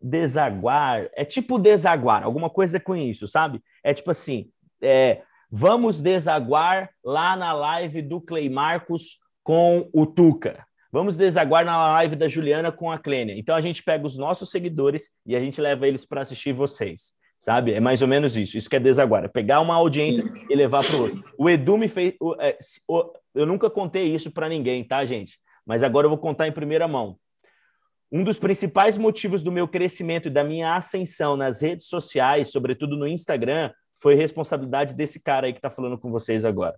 desaguar. 0.00 1.08
É 1.14 1.24
tipo 1.24 1.58
desaguar, 1.58 2.24
alguma 2.24 2.48
coisa 2.48 2.80
com 2.80 2.94
isso, 2.96 3.26
sabe? 3.26 3.62
É 3.82 3.92
tipo 3.92 4.10
assim: 4.10 4.50
é, 4.80 5.22
vamos 5.50 6.00
desaguar 6.00 6.90
lá 7.04 7.36
na 7.36 7.52
live 7.52 8.02
do 8.02 8.20
Clay 8.20 8.48
Marcos 8.48 9.18
com 9.42 9.88
o 9.92 10.06
Tuca. 10.06 10.65
Vamos 10.92 11.16
desaguar 11.16 11.64
na 11.64 11.76
live 11.94 12.16
da 12.16 12.28
Juliana 12.28 12.70
com 12.70 12.90
a 12.90 12.98
Clênia. 12.98 13.34
Então 13.36 13.54
a 13.54 13.60
gente 13.60 13.82
pega 13.82 14.06
os 14.06 14.16
nossos 14.16 14.50
seguidores 14.50 15.10
e 15.26 15.36
a 15.36 15.40
gente 15.40 15.60
leva 15.60 15.86
eles 15.86 16.04
para 16.04 16.20
assistir 16.20 16.52
vocês 16.52 17.16
sabe? 17.38 17.72
É 17.72 17.80
mais 17.80 18.02
ou 18.02 18.08
menos 18.08 18.36
isso. 18.36 18.56
Isso 18.56 18.68
que 18.68 18.76
é 18.76 18.80
desaguar, 18.80 19.30
pegar 19.30 19.60
uma 19.60 19.74
audiência 19.74 20.24
e 20.50 20.54
levar 20.54 20.84
para 20.84 20.96
o 20.96 21.02
outro. 21.02 21.24
O 21.38 21.48
Edu 21.48 21.76
me 21.76 21.88
fez. 21.88 22.14
É, 22.40 22.56
eu 23.34 23.46
nunca 23.46 23.70
contei 23.70 24.12
isso 24.12 24.30
para 24.30 24.48
ninguém, 24.48 24.82
tá, 24.82 25.04
gente? 25.04 25.38
Mas 25.64 25.82
agora 25.82 26.06
eu 26.06 26.10
vou 26.10 26.18
contar 26.18 26.48
em 26.48 26.52
primeira 26.52 26.88
mão. 26.88 27.16
Um 28.10 28.22
dos 28.22 28.38
principais 28.38 28.96
motivos 28.96 29.42
do 29.42 29.50
meu 29.50 29.66
crescimento 29.66 30.28
e 30.28 30.30
da 30.30 30.44
minha 30.44 30.76
ascensão 30.76 31.36
nas 31.36 31.60
redes 31.60 31.88
sociais, 31.88 32.52
sobretudo 32.52 32.96
no 32.96 33.06
Instagram, 33.06 33.72
foi 34.00 34.14
responsabilidade 34.14 34.94
desse 34.94 35.20
cara 35.20 35.46
aí 35.46 35.52
que 35.52 35.58
está 35.58 35.70
falando 35.70 35.98
com 35.98 36.10
vocês 36.10 36.44
agora. 36.44 36.76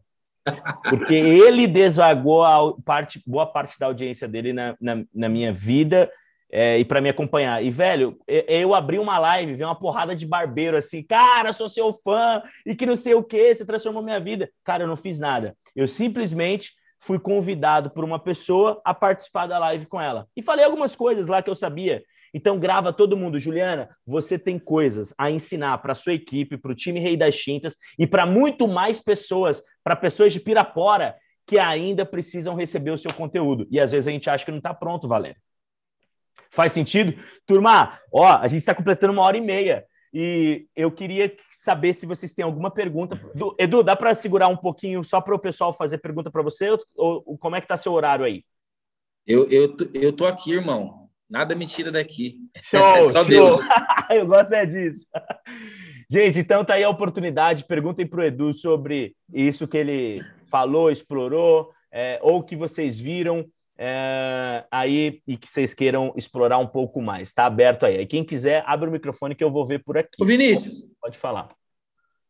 Porque 0.89 1.15
ele 1.15 1.67
desaguou 1.67 2.43
a 2.45 2.75
parte, 2.85 3.23
boa 3.27 3.47
parte 3.47 3.79
da 3.79 3.87
audiência 3.87 4.27
dele 4.27 4.53
na, 4.53 4.77
na, 4.81 5.05
na 5.15 5.29
minha 5.29 5.53
vida 5.53 6.11
é, 6.51 6.79
e 6.79 6.85
para 6.85 7.01
me 7.01 7.09
acompanhar. 7.09 7.63
E, 7.63 7.71
velho, 7.71 8.19
eu 8.27 8.75
abri 8.75 8.99
uma 8.99 9.19
live, 9.19 9.55
vi 9.55 9.65
uma 9.65 9.79
porrada 9.79 10.15
de 10.15 10.27
barbeiro 10.27 10.77
assim, 10.77 11.03
cara, 11.03 11.53
sou 11.53 11.69
seu 11.69 11.93
fã, 11.93 12.43
e 12.65 12.75
que 12.75 12.87
não 12.87 12.97
sei 12.97 13.15
o 13.15 13.23
que, 13.23 13.55
você 13.55 13.65
transformou 13.65 14.03
minha 14.03 14.21
vida. 14.21 14.51
Cara, 14.65 14.85
eu 14.85 14.89
não 14.89 14.97
fiz 14.97 15.21
nada. 15.21 15.57
Eu 15.77 15.87
simplesmente 15.87 16.73
fui 17.01 17.19
convidado 17.19 17.91
por 17.91 18.05
uma 18.05 18.19
pessoa 18.19 18.81
a 18.85 18.93
participar 18.93 19.47
da 19.47 19.59
live 19.59 19.87
com 19.87 20.01
ela. 20.01 20.27
E 20.37 20.43
falei 20.43 20.65
algumas 20.65 20.97
coisas 20.97 21.29
lá 21.29 21.43
que 21.43 21.51
eu 21.51 21.55
sabia. 21.55 22.03
Então, 22.33 22.59
grava 22.59 22.93
todo 22.93 23.17
mundo. 23.17 23.39
Juliana, 23.39 23.89
você 24.07 24.39
tem 24.39 24.59
coisas 24.59 25.15
a 25.17 25.31
ensinar 25.31 25.79
para 25.79 25.95
sua 25.95 26.15
equipe, 26.15 26.57
para 26.57 26.73
o 26.73 26.75
time 26.75 27.01
Rei 27.01 27.17
das 27.17 27.37
Tintas 27.37 27.77
e 27.99 28.07
para 28.07 28.27
muito 28.27 28.67
mais 28.69 29.01
pessoas, 29.01 29.63
para 29.83 29.97
pessoas 29.97 30.33
de 30.33 30.41
Pirapora 30.41 31.17
que 31.47 31.59
ainda 31.59 32.05
precisam 32.05 32.55
receber 32.55 32.91
o 32.91 32.99
seu 32.99 33.13
conteúdo. 33.15 33.67
E 33.71 33.81
às 33.81 33.93
vezes 33.93 34.07
a 34.07 34.11
gente 34.11 34.29
acha 34.29 34.45
que 34.45 34.51
não 34.51 34.59
está 34.59 34.75
pronto, 34.75 35.09
Valério. 35.09 35.41
Faz 36.51 36.73
sentido? 36.73 37.15
Turma, 37.47 37.99
ó, 38.13 38.37
a 38.37 38.47
gente 38.49 38.61
está 38.61 38.75
completando 38.75 39.15
uma 39.15 39.23
hora 39.23 39.37
e 39.37 39.41
meia. 39.41 39.87
E 40.13 40.67
eu 40.75 40.91
queria 40.91 41.35
saber 41.51 41.93
se 41.93 42.07
vocês 42.07 42.35
têm 42.35 42.45
alguma 42.45 42.71
pergunta. 42.71 43.17
Du, 43.35 43.55
Edu, 43.59 43.83
dá 43.83 43.97
para 43.97 44.15
segurar 44.15 44.49
um 44.49 44.57
pouquinho 44.57 45.03
só 45.05 45.21
para 45.21 45.35
o 45.35 45.39
pessoal 45.39 45.73
fazer 45.73 45.99
pergunta 45.99 46.31
para 46.31 46.43
você? 46.43 46.71
Ou, 46.71 46.81
ou, 46.97 47.39
como 47.39 47.57
é 47.57 47.61
que 47.61 47.65
está 47.65 47.77
seu 47.77 47.93
horário 47.93 48.25
aí? 48.25 48.45
Eu, 49.27 49.47
eu, 49.51 49.77
eu 49.95 50.13
tô 50.13 50.25
aqui, 50.25 50.53
irmão. 50.53 51.08
Nada 51.29 51.55
me 51.55 51.67
tira 51.67 51.93
daqui. 51.93 52.37
Show, 52.63 52.81
é 52.81 53.03
só 53.05 53.23
show. 53.23 53.25
Deus. 53.25 53.61
eu 54.11 54.27
gosto 54.27 54.53
é 54.55 54.65
disso. 54.65 55.07
Gente, 56.11 56.41
então 56.41 56.65
tá 56.65 56.75
aí 56.75 56.85
a 56.85 56.89
oportunidade. 56.89 57.65
Perguntem 57.65 58.07
para 58.07 58.21
o 58.21 58.25
Edu 58.25 58.55
sobre 58.55 59.15
isso 59.33 59.69
que 59.69 59.77
ele 59.77 60.25
falou, 60.51 60.91
explorou, 60.91 61.71
é, 61.93 62.19
ou 62.23 62.43
que 62.43 62.57
vocês 62.57 62.99
viram 62.99 63.45
é, 63.77 64.65
aí 64.71 65.23
e 65.27 65.37
que 65.37 65.49
vocês 65.49 65.75
queiram 65.75 66.13
explorar 66.17 66.59
um 66.59 66.67
pouco 66.67 67.03
mais. 67.03 67.29
Está 67.29 67.45
aberto 67.45 67.85
aí. 67.85 68.07
Quem 68.07 68.25
quiser, 68.25 68.65
abre 68.67 68.89
o 68.89 68.93
microfone 68.93 69.35
que 69.35 69.45
eu 69.45 69.53
vou 69.53 69.67
ver 69.67 69.85
por 69.85 69.99
aqui. 69.99 70.21
Ô 70.23 70.25
Vinícius. 70.25 70.89
Pode 71.01 71.19
falar. 71.19 71.49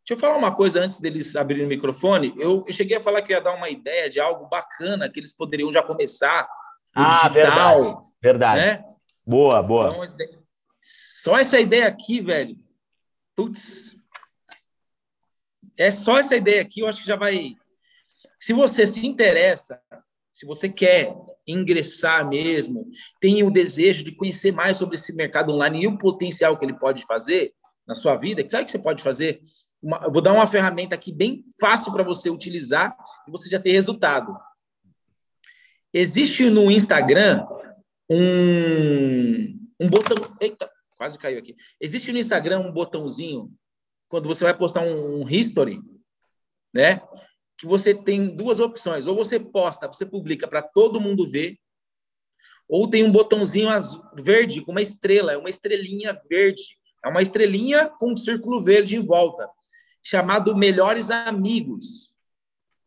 Deixa 0.08 0.14
eu 0.14 0.18
falar 0.18 0.36
uma 0.36 0.54
coisa 0.54 0.80
antes 0.80 0.98
deles 0.98 1.36
abrirem 1.36 1.66
o 1.66 1.68
microfone. 1.68 2.34
Eu, 2.38 2.64
eu, 2.66 2.72
cheguei 2.72 2.96
a 2.96 3.02
falar 3.02 3.22
que 3.22 3.32
ia 3.32 3.40
dar 3.40 3.54
uma 3.54 3.68
ideia 3.68 4.08
de 4.08 4.18
algo 4.18 4.48
bacana 4.48 5.08
que 5.08 5.20
eles 5.20 5.36
poderiam 5.36 5.72
já 5.72 5.82
começar 5.82 6.48
ah, 6.98 7.28
digital. 7.28 7.82
Verdade. 7.82 8.12
verdade. 8.22 8.60
Né? 8.60 8.84
Boa, 9.26 9.62
boa. 9.62 10.06
Então, 10.06 10.34
Só 10.80 11.38
essa 11.38 11.60
ideia 11.60 11.86
aqui, 11.86 12.20
velho. 12.20 12.56
Putz. 13.36 13.96
É 15.76 15.90
só 15.90 16.18
essa 16.18 16.34
ideia 16.34 16.60
aqui, 16.60 16.80
eu 16.80 16.88
acho 16.88 17.00
que 17.00 17.06
já 17.06 17.16
vai. 17.16 17.54
Se 18.40 18.52
você 18.52 18.86
se 18.86 19.06
interessa, 19.06 19.80
se 20.32 20.46
você 20.46 20.68
quer 20.68 21.14
ingressar 21.46 22.28
mesmo, 22.28 22.90
tem 23.20 23.42
o 23.42 23.50
desejo 23.50 24.04
de 24.04 24.14
conhecer 24.14 24.52
mais 24.52 24.76
sobre 24.76 24.96
esse 24.96 25.14
mercado 25.14 25.52
online 25.52 25.82
e 25.82 25.86
o 25.86 25.98
potencial 25.98 26.56
que 26.56 26.64
ele 26.64 26.78
pode 26.78 27.04
fazer 27.04 27.52
na 27.86 27.94
sua 27.94 28.16
vida, 28.16 28.46
sabe 28.48 28.62
o 28.62 28.66
que 28.66 28.72
você 28.72 28.78
pode 28.78 29.02
fazer? 29.02 29.40
Uma, 29.82 29.98
eu 30.04 30.12
vou 30.12 30.20
dar 30.20 30.32
uma 30.32 30.46
ferramenta 30.46 30.94
aqui 30.94 31.12
bem 31.12 31.44
fácil 31.60 31.92
para 31.92 32.02
você 32.02 32.28
utilizar 32.28 32.96
e 33.26 33.30
você 33.30 33.48
já 33.48 33.58
ter 33.58 33.72
resultado. 33.72 34.36
Existe 35.98 36.48
no 36.48 36.70
Instagram 36.70 37.44
um, 38.08 39.68
um 39.80 39.90
botão. 39.90 40.16
Eita, 40.40 40.70
quase 40.96 41.18
caiu 41.18 41.40
aqui. 41.40 41.56
Existe 41.80 42.12
no 42.12 42.18
Instagram 42.18 42.60
um 42.60 42.70
botãozinho, 42.70 43.52
quando 44.08 44.28
você 44.28 44.44
vai 44.44 44.56
postar 44.56 44.82
um, 44.82 45.22
um 45.22 45.28
history, 45.28 45.80
né? 46.72 47.02
Que 47.56 47.66
você 47.66 47.92
tem 47.92 48.36
duas 48.36 48.60
opções. 48.60 49.08
Ou 49.08 49.16
você 49.16 49.40
posta, 49.40 49.88
você 49.88 50.06
publica 50.06 50.46
para 50.46 50.62
todo 50.62 51.00
mundo 51.00 51.28
ver, 51.28 51.58
ou 52.68 52.88
tem 52.88 53.02
um 53.02 53.10
botãozinho 53.10 53.68
azul, 53.68 54.04
verde 54.14 54.60
com 54.60 54.70
uma 54.70 54.82
estrela, 54.82 55.32
é 55.32 55.36
uma 55.36 55.50
estrelinha 55.50 56.16
verde. 56.30 56.78
É 57.04 57.08
uma 57.08 57.22
estrelinha 57.22 57.88
com 57.88 58.12
um 58.12 58.16
círculo 58.16 58.62
verde 58.62 58.94
em 58.94 59.04
volta, 59.04 59.50
chamado 60.00 60.56
Melhores 60.56 61.10
Amigos. 61.10 62.14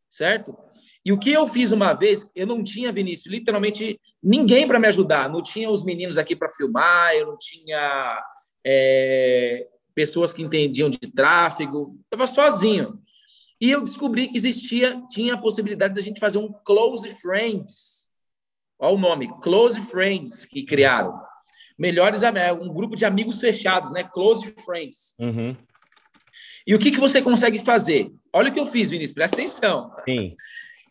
Certo? 0.09 0.57
E 1.03 1.11
o 1.11 1.18
que 1.18 1.32
eu 1.32 1.48
fiz 1.48 1.72
uma 1.72 1.94
vez, 1.94 2.30
eu 2.36 2.45
não 2.45 2.64
tinha, 2.64 2.91
Vinícius, 2.91 3.34
literalmente 3.34 3.99
ninguém 4.22 4.68
para 4.68 4.80
me 4.80 4.88
ajudar. 4.88 5.30
Não 5.30 5.41
tinha 5.41 5.69
os 5.69 5.84
meninos 5.84 6.18
aqui 6.18 6.36
para 6.36 6.52
filmar, 6.52 7.14
eu 7.15 7.26
não 7.26 7.38
tinha 7.38 8.23
é, 8.65 9.68
pessoas 9.95 10.32
que 10.32 10.44
entendiam 10.44 10.90
de 10.90 10.99
tráfego, 10.99 11.98
estava 12.03 12.28
sozinho. 12.28 13.02
E 13.60 13.69
eu 13.69 13.82
descobri 13.82 14.28
que 14.28 14.38
existia, 14.38 15.02
tinha 15.10 15.36
a 15.36 15.38
possibilidade 15.38 15.94
da 15.94 16.02
gente 16.02 16.19
fazer 16.19 16.38
um 16.38 16.52
Close 16.64 17.07
Friends. 17.15 18.10
Olha 18.80 18.95
o 18.95 18.99
nome, 18.99 19.28
Close 19.41 19.80
Friends, 19.86 20.45
que 20.45 20.64
criaram. 20.64 21.19
Melhores 21.78 22.22
um 22.60 22.73
grupo 22.73 22.95
de 22.95 23.06
amigos 23.06 23.40
fechados, 23.40 23.91
né? 23.91 24.03
Close 24.03 24.53
Friends. 24.65 25.15
Uhum. 25.19 25.56
E 26.65 26.76
o 26.76 26.80
que, 26.80 26.91
que 26.91 26.99
você 26.99 27.22
consegue 27.22 27.60
fazer? 27.60 28.11
Olha 28.34 28.49
o 28.49 28.53
que 28.53 28.60
eu 28.60 28.68
fiz, 28.68 28.90
Vinícius, 28.90 29.14
presta 29.14 29.36
atenção. 29.38 29.91
Sim. 30.07 30.36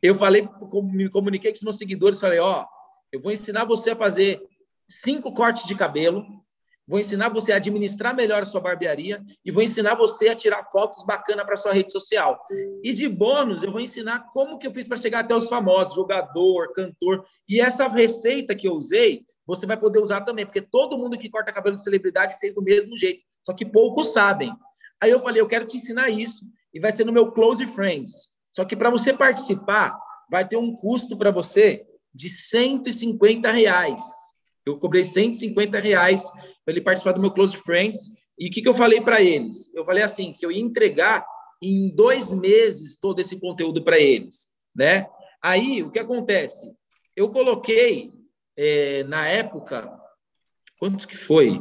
Eu 0.02 0.14
falei, 0.14 0.48
me 0.84 1.08
comuniquei 1.10 1.50
com 1.50 1.56
os 1.56 1.62
meus 1.62 1.76
seguidores, 1.76 2.20
falei, 2.20 2.38
ó, 2.38 2.66
eu 3.12 3.20
vou 3.20 3.32
ensinar 3.32 3.64
você 3.64 3.90
a 3.90 3.96
fazer 3.96 4.40
cinco 4.88 5.32
cortes 5.32 5.66
de 5.66 5.74
cabelo, 5.74 6.24
vou 6.86 6.98
ensinar 6.98 7.28
você 7.28 7.52
a 7.52 7.56
administrar 7.56 8.14
melhor 8.16 8.42
a 8.42 8.44
sua 8.44 8.60
barbearia 8.60 9.22
e 9.44 9.50
vou 9.50 9.62
ensinar 9.62 9.94
você 9.94 10.28
a 10.28 10.34
tirar 10.34 10.64
fotos 10.72 11.04
bacanas 11.04 11.46
para 11.46 11.56
sua 11.56 11.72
rede 11.72 11.92
social. 11.92 12.44
E 12.82 12.92
de 12.92 13.08
bônus, 13.08 13.62
eu 13.62 13.70
vou 13.70 13.80
ensinar 13.80 14.30
como 14.32 14.58
que 14.58 14.66
eu 14.66 14.72
fiz 14.72 14.88
para 14.88 14.96
chegar 14.96 15.20
até 15.20 15.34
os 15.34 15.48
famosos, 15.48 15.94
jogador, 15.94 16.72
cantor. 16.72 17.24
E 17.48 17.60
essa 17.60 17.86
receita 17.86 18.54
que 18.54 18.66
eu 18.66 18.72
usei, 18.72 19.24
você 19.46 19.66
vai 19.66 19.76
poder 19.76 20.00
usar 20.00 20.22
também, 20.22 20.46
porque 20.46 20.60
todo 20.60 20.98
mundo 20.98 21.18
que 21.18 21.28
corta 21.28 21.52
cabelo 21.52 21.76
de 21.76 21.82
celebridade 21.82 22.38
fez 22.40 22.54
do 22.54 22.62
mesmo 22.62 22.96
jeito, 22.96 23.22
só 23.44 23.52
que 23.52 23.64
poucos 23.64 24.12
sabem. 24.12 24.52
Aí 25.00 25.10
eu 25.10 25.20
falei, 25.20 25.40
eu 25.40 25.46
quero 25.46 25.66
te 25.66 25.76
ensinar 25.76 26.10
isso 26.10 26.44
e 26.72 26.80
vai 26.80 26.92
ser 26.92 27.04
no 27.04 27.12
meu 27.12 27.30
Close 27.32 27.66
Friends. 27.66 28.30
Só 28.60 28.64
que 28.66 28.76
para 28.76 28.90
você 28.90 29.14
participar, 29.14 29.98
vai 30.30 30.46
ter 30.46 30.58
um 30.58 30.74
custo 30.74 31.16
para 31.16 31.30
você 31.30 31.86
de 32.14 32.28
150 32.28 33.50
reais. 33.50 34.04
Eu 34.66 34.78
cobrei 34.78 35.02
150 35.02 35.78
reais 35.78 36.30
para 36.30 36.74
ele 36.74 36.82
participar 36.82 37.12
do 37.12 37.22
meu 37.22 37.30
Close 37.30 37.56
Friends. 37.56 38.10
E 38.38 38.48
o 38.48 38.50
que, 38.50 38.60
que 38.60 38.68
eu 38.68 38.74
falei 38.74 39.00
para 39.00 39.22
eles? 39.22 39.74
Eu 39.74 39.82
falei 39.82 40.02
assim, 40.02 40.34
que 40.34 40.44
eu 40.44 40.52
ia 40.52 40.60
entregar 40.60 41.26
em 41.62 41.88
dois 41.96 42.34
meses 42.34 42.98
todo 43.00 43.18
esse 43.18 43.40
conteúdo 43.40 43.82
para 43.82 43.98
eles, 43.98 44.48
né? 44.76 45.08
Aí, 45.42 45.82
o 45.82 45.90
que 45.90 45.98
acontece? 45.98 46.70
Eu 47.16 47.30
coloquei, 47.30 48.12
é, 48.58 49.04
na 49.04 49.26
época, 49.26 49.90
quantos 50.78 51.06
que 51.06 51.16
foi? 51.16 51.58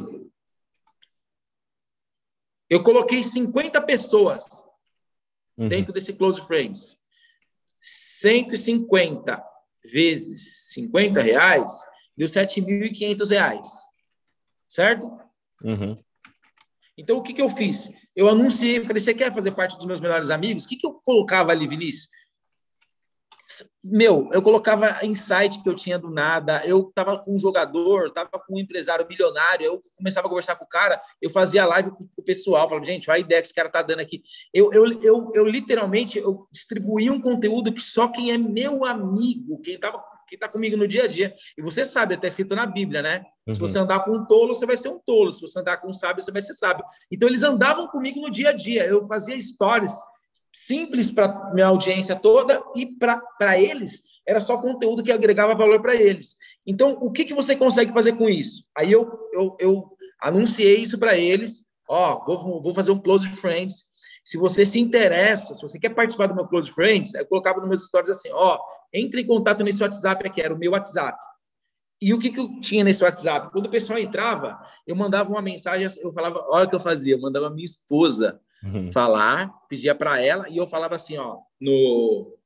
Eu 2.68 2.82
coloquei 2.82 3.22
50 3.22 3.80
pessoas 3.86 4.68
uhum. 5.60 5.68
dentro 5.68 5.92
desse 5.92 6.12
Close 6.12 6.40
Friends. 6.46 6.98
150 7.78 9.42
vezes 9.84 10.68
50 10.72 11.20
reais 11.20 11.70
deu 12.16 12.26
7.500 12.26 13.30
reais. 13.30 13.68
Certo? 14.68 15.10
Uhum. 15.62 15.96
Então, 16.96 17.16
o 17.16 17.22
que, 17.22 17.32
que 17.32 17.42
eu 17.42 17.48
fiz? 17.48 17.90
Eu 18.14 18.28
anunciei, 18.28 18.84
falei, 18.84 19.00
você 19.00 19.14
quer 19.14 19.32
fazer 19.32 19.52
parte 19.52 19.76
dos 19.76 19.86
meus 19.86 20.00
melhores 20.00 20.30
amigos? 20.30 20.64
O 20.64 20.68
que, 20.68 20.76
que 20.76 20.86
eu 20.86 20.94
colocava 20.94 21.50
ali, 21.50 21.66
Vinícius? 21.66 22.10
Meu, 23.82 24.28
eu 24.32 24.42
colocava 24.42 25.04
insight 25.04 25.62
que 25.62 25.68
eu 25.68 25.74
tinha 25.74 25.98
do 25.98 26.10
nada, 26.10 26.62
eu 26.66 26.84
tava 26.94 27.18
com 27.18 27.34
um 27.34 27.38
jogador, 27.38 28.10
tava 28.12 28.30
com 28.30 28.56
um 28.56 28.58
empresário 28.58 29.06
milionário, 29.08 29.64
eu 29.64 29.80
começava 29.96 30.26
a 30.26 30.28
conversar 30.28 30.56
com 30.56 30.64
o 30.64 30.68
cara, 30.68 31.00
eu 31.20 31.30
fazia 31.30 31.64
live 31.66 31.90
com 31.90 32.08
o 32.16 32.22
pessoal, 32.22 32.68
falava, 32.68 32.84
gente, 32.84 33.10
olha 33.10 33.16
a 33.16 33.20
ideia 33.20 33.40
que 33.40 33.46
esse 33.46 33.54
cara 33.54 33.70
tá 33.70 33.82
dando 33.82 34.00
aqui. 34.00 34.22
Eu, 34.52 34.70
eu, 34.72 35.02
eu, 35.02 35.32
eu 35.34 35.46
literalmente 35.46 36.18
eu 36.18 36.46
distribuía 36.52 37.12
um 37.12 37.20
conteúdo 37.20 37.72
que 37.72 37.80
só 37.80 38.08
quem 38.08 38.32
é 38.32 38.38
meu 38.38 38.84
amigo, 38.84 39.60
quem 39.60 39.78
tava 39.78 40.02
quem 40.30 40.36
está 40.36 40.48
comigo 40.48 40.76
no 40.76 40.86
dia 40.86 41.04
a 41.04 41.08
dia. 41.08 41.34
E 41.58 41.60
você 41.60 41.84
sabe, 41.84 42.14
até 42.14 42.28
escrito 42.28 42.54
na 42.54 42.64
Bíblia, 42.64 43.02
né? 43.02 43.24
Uhum. 43.44 43.52
Se 43.54 43.58
você 43.58 43.78
andar 43.78 44.04
com 44.04 44.12
um 44.12 44.24
tolo, 44.24 44.54
você 44.54 44.64
vai 44.64 44.76
ser 44.76 44.88
um 44.88 45.00
tolo. 45.00 45.32
Se 45.32 45.40
você 45.40 45.58
andar 45.58 45.78
com 45.78 45.88
um 45.88 45.92
sábio, 45.92 46.22
você 46.22 46.30
vai 46.30 46.40
ser 46.40 46.54
sábio. 46.54 46.84
Então, 47.10 47.28
eles 47.28 47.42
andavam 47.42 47.88
comigo 47.88 48.20
no 48.20 48.30
dia 48.30 48.50
a 48.50 48.52
dia. 48.52 48.86
Eu 48.86 49.08
fazia 49.08 49.38
stories 49.40 49.92
simples 50.52 51.10
para 51.10 51.52
minha 51.52 51.66
audiência 51.66 52.16
toda 52.16 52.62
e 52.74 52.86
para 52.86 53.60
eles 53.60 54.02
era 54.26 54.40
só 54.40 54.56
conteúdo 54.58 55.02
que 55.02 55.10
agregava 55.10 55.54
valor 55.54 55.82
para 55.82 55.94
eles. 55.94 56.36
Então, 56.64 56.96
o 57.00 57.10
que, 57.10 57.24
que 57.24 57.34
você 57.34 57.56
consegue 57.56 57.92
fazer 57.92 58.12
com 58.12 58.28
isso? 58.28 58.64
Aí 58.76 58.92
eu, 58.92 59.10
eu, 59.32 59.56
eu 59.58 59.96
anunciei 60.20 60.76
isso 60.76 60.98
para 60.98 61.16
eles. 61.16 61.66
Ó, 61.88 62.24
vou, 62.24 62.62
vou 62.62 62.74
fazer 62.74 62.92
um 62.92 63.00
Close 63.00 63.28
Friends. 63.28 63.84
Se 64.24 64.38
você 64.38 64.64
se 64.64 64.78
interessa, 64.78 65.54
se 65.54 65.62
você 65.62 65.78
quer 65.80 65.90
participar 65.90 66.28
do 66.28 66.34
meu 66.34 66.46
Close 66.46 66.70
Friends, 66.70 67.12
eu 67.14 67.26
colocava 67.26 67.58
nos 67.58 67.68
meus 67.68 67.86
stories 67.86 68.10
assim, 68.10 68.28
ó, 68.32 68.58
entre 68.92 69.22
em 69.22 69.26
contato 69.26 69.64
nesse 69.64 69.82
WhatsApp 69.82 70.26
aqui, 70.26 70.40
era 70.40 70.54
o 70.54 70.58
meu 70.58 70.72
WhatsApp. 70.72 71.18
E 72.00 72.14
o 72.14 72.18
que, 72.18 72.30
que 72.30 72.40
eu 72.40 72.60
tinha 72.60 72.84
nesse 72.84 73.02
WhatsApp? 73.02 73.50
Quando 73.50 73.66
o 73.66 73.70
pessoal 73.70 73.98
entrava, 73.98 74.58
eu 74.86 74.94
mandava 74.94 75.28
uma 75.28 75.42
mensagem, 75.42 75.88
eu 76.00 76.12
falava, 76.12 76.44
olha 76.48 76.66
o 76.66 76.68
que 76.68 76.76
eu 76.76 76.80
fazia, 76.80 77.14
eu 77.14 77.20
mandava 77.20 77.50
minha 77.50 77.64
esposa 77.64 78.40
uhum. 78.62 78.90
falar, 78.92 79.50
pedia 79.68 79.94
para 79.94 80.22
ela 80.22 80.48
e 80.48 80.56
eu 80.56 80.66
falava 80.66 80.94
assim, 80.94 81.18
ó, 81.18 81.38
no 81.60 82.40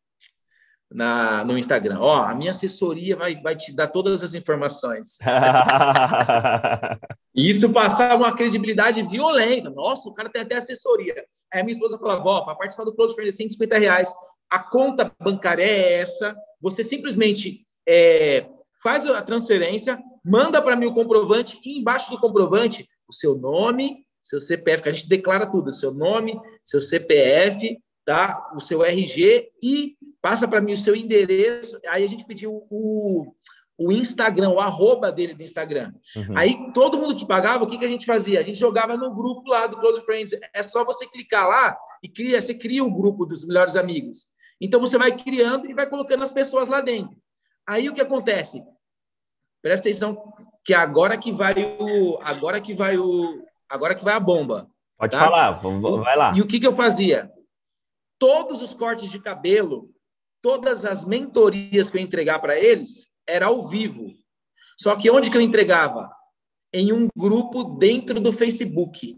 na, 0.94 1.44
no 1.44 1.58
Instagram, 1.58 1.98
ó, 1.98 2.24
a 2.24 2.34
minha 2.34 2.52
assessoria 2.52 3.16
vai, 3.16 3.34
vai 3.42 3.56
te 3.56 3.74
dar 3.74 3.88
todas 3.88 4.22
as 4.22 4.34
informações. 4.34 5.18
Isso 7.34 7.72
passava 7.72 8.14
uma 8.14 8.36
credibilidade 8.36 9.02
violenta. 9.02 9.70
Nossa, 9.70 10.08
o 10.08 10.14
cara 10.14 10.30
tem 10.30 10.42
até 10.42 10.56
assessoria. 10.56 11.14
Aí 11.52 11.60
a 11.60 11.64
minha 11.64 11.72
esposa 11.72 11.98
falava, 11.98 12.24
ó, 12.24 12.40
para 12.42 12.54
participar 12.54 12.84
do 12.84 12.94
Close 12.94 13.14
Friends, 13.14 13.36
150 13.36 13.76
reais. 13.76 14.14
A 14.48 14.60
conta 14.60 15.10
bancária 15.20 15.64
é 15.64 15.94
essa. 15.94 16.36
Você 16.60 16.84
simplesmente 16.84 17.66
é, 17.88 18.46
faz 18.80 19.04
a 19.04 19.20
transferência, 19.20 19.98
manda 20.24 20.62
para 20.62 20.76
mim 20.76 20.86
o 20.86 20.94
comprovante 20.94 21.58
e 21.64 21.80
embaixo 21.80 22.10
do 22.10 22.20
comprovante 22.20 22.88
o 23.08 23.12
seu 23.12 23.36
nome, 23.36 24.03
seu 24.24 24.40
CPF, 24.40 24.82
que 24.82 24.88
a 24.88 24.92
gente 24.92 25.06
declara 25.06 25.46
tudo, 25.46 25.74
seu 25.74 25.92
nome, 25.92 26.40
seu 26.64 26.80
CPF, 26.80 27.78
tá? 28.06 28.50
o 28.56 28.60
seu 28.60 28.82
RG 28.82 29.50
e 29.62 29.96
passa 30.22 30.48
para 30.48 30.62
mim 30.62 30.72
o 30.72 30.76
seu 30.76 30.96
endereço. 30.96 31.78
Aí 31.86 32.02
a 32.02 32.08
gente 32.08 32.24
pediu 32.24 32.66
o, 32.70 33.26
o 33.76 33.92
Instagram, 33.92 34.48
o 34.48 34.60
arroba 34.60 35.12
dele 35.12 35.34
do 35.34 35.42
Instagram. 35.42 35.92
Uhum. 36.16 36.38
Aí 36.38 36.72
todo 36.72 36.98
mundo 36.98 37.14
que 37.14 37.26
pagava, 37.26 37.64
o 37.64 37.66
que, 37.66 37.76
que 37.76 37.84
a 37.84 37.88
gente 37.88 38.06
fazia? 38.06 38.40
A 38.40 38.42
gente 38.42 38.58
jogava 38.58 38.96
no 38.96 39.14
grupo 39.14 39.46
lá 39.46 39.66
do 39.66 39.76
Close 39.76 40.00
Friends. 40.00 40.32
É 40.54 40.62
só 40.62 40.86
você 40.86 41.06
clicar 41.06 41.46
lá 41.46 41.76
e 42.02 42.08
cria, 42.08 42.40
você 42.40 42.54
cria 42.54 42.82
o 42.82 42.86
um 42.86 42.94
grupo 42.94 43.26
dos 43.26 43.46
melhores 43.46 43.76
amigos. 43.76 44.28
Então 44.58 44.80
você 44.80 44.96
vai 44.96 45.14
criando 45.14 45.68
e 45.68 45.74
vai 45.74 45.86
colocando 45.86 46.22
as 46.22 46.32
pessoas 46.32 46.66
lá 46.66 46.80
dentro. 46.80 47.14
Aí 47.66 47.90
o 47.90 47.92
que 47.92 48.00
acontece? 48.00 48.64
Presta 49.60 49.86
atenção 49.86 50.32
que 50.64 50.72
agora 50.72 51.18
que 51.18 51.30
vai 51.30 51.76
o 51.78 52.18
agora 52.22 52.58
que 52.58 52.72
vai 52.72 52.96
o 52.96 53.44
agora 53.74 53.94
que 53.94 54.04
vai 54.04 54.14
a 54.14 54.20
bomba. 54.20 54.70
Pode 54.96 55.12
tá? 55.12 55.18
falar, 55.18 55.50
vai 55.60 56.16
lá. 56.16 56.32
E 56.36 56.40
o 56.40 56.46
que, 56.46 56.60
que 56.60 56.66
eu 56.66 56.74
fazia? 56.74 57.30
Todos 58.18 58.62
os 58.62 58.72
cortes 58.72 59.10
de 59.10 59.18
cabelo, 59.18 59.90
todas 60.40 60.84
as 60.84 61.04
mentorias 61.04 61.90
que 61.90 61.98
eu 61.98 62.02
entregar 62.02 62.38
para 62.38 62.58
eles, 62.58 63.08
era 63.26 63.46
ao 63.46 63.68
vivo. 63.68 64.12
Só 64.78 64.94
que 64.96 65.10
onde 65.10 65.30
que 65.30 65.36
eu 65.36 65.40
entregava? 65.40 66.08
Em 66.72 66.92
um 66.92 67.08
grupo 67.16 67.64
dentro 67.64 68.20
do 68.20 68.32
Facebook. 68.32 69.16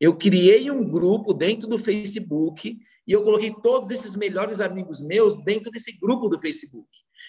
Eu 0.00 0.16
criei 0.16 0.70
um 0.70 0.88
grupo 0.88 1.34
dentro 1.34 1.68
do 1.68 1.78
Facebook 1.78 2.78
e 3.06 3.12
eu 3.12 3.22
coloquei 3.22 3.54
todos 3.62 3.90
esses 3.90 4.16
melhores 4.16 4.60
amigos 4.60 5.00
meus 5.00 5.36
dentro 5.36 5.70
desse 5.70 5.92
grupo 5.98 6.28
do 6.28 6.40
Facebook. 6.40 6.88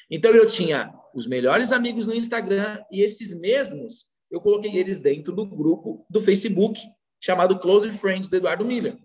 Então 0.10 0.32
eu 0.32 0.48
tinha 0.48 0.94
os 1.14 1.28
melhores 1.28 1.72
amigos 1.72 2.08
no 2.08 2.14
Instagram 2.14 2.80
e 2.91 3.02
esses 3.02 3.38
mesmos 3.40 4.08
eu 4.30 4.41
coloquei 4.41 4.76
eles 4.78 4.98
dentro 4.98 5.34
do 5.34 5.45
grupo 5.45 6.06
do 6.10 6.22
Facebook, 6.22 6.82
chamado 7.20 7.60
Close 7.60 7.90
Friends 7.91 8.30
do 8.30 8.36
Eduardo 8.36 8.66
Miller. 8.66 8.98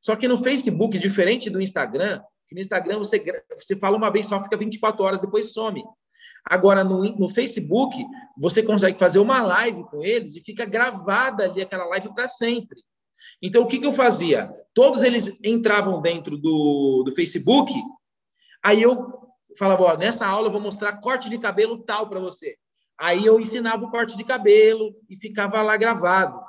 Só 0.00 0.14
que 0.14 0.28
no 0.28 0.38
Facebook, 0.38 0.98
diferente 0.98 1.50
do 1.50 1.60
Instagram, 1.60 2.22
que 2.46 2.54
no 2.54 2.60
Instagram 2.60 2.98
você, 2.98 3.24
você 3.56 3.76
fala 3.76 3.96
uma 3.96 4.10
vez 4.10 4.26
só, 4.26 4.42
fica 4.42 4.56
24 4.56 5.04
horas, 5.04 5.20
depois 5.20 5.52
some. 5.52 5.84
Agora, 6.44 6.84
no, 6.84 7.02
no 7.16 7.28
Facebook, 7.28 7.96
você 8.38 8.62
consegue 8.62 8.98
fazer 8.98 9.18
uma 9.18 9.42
live 9.42 9.82
com 9.84 10.04
eles 10.04 10.36
e 10.36 10.40
fica 10.40 10.64
gravada 10.64 11.44
ali 11.44 11.60
aquela 11.60 11.86
live 11.86 12.14
para 12.14 12.28
sempre. 12.28 12.80
Então, 13.42 13.62
o 13.62 13.66
que, 13.66 13.78
que 13.78 13.86
eu 13.86 13.92
fazia? 13.92 14.52
Todos 14.72 15.02
eles 15.02 15.36
entravam 15.42 16.00
dentro 16.00 16.38
do, 16.38 17.02
do 17.04 17.12
Facebook, 17.14 17.72
aí 18.62 18.80
eu 18.80 19.12
falava, 19.58 19.82
ó, 19.82 19.96
nessa 19.96 20.26
aula 20.26 20.48
eu 20.48 20.52
vou 20.52 20.60
mostrar 20.60 21.00
corte 21.00 21.28
de 21.28 21.38
cabelo 21.38 21.82
tal 21.82 22.08
para 22.08 22.20
você. 22.20 22.56
Aí 22.98 23.26
eu 23.26 23.38
ensinava 23.38 23.84
o 23.84 23.90
corte 23.90 24.16
de 24.16 24.24
cabelo 24.24 24.94
e 25.08 25.16
ficava 25.16 25.60
lá 25.62 25.76
gravado. 25.76 26.40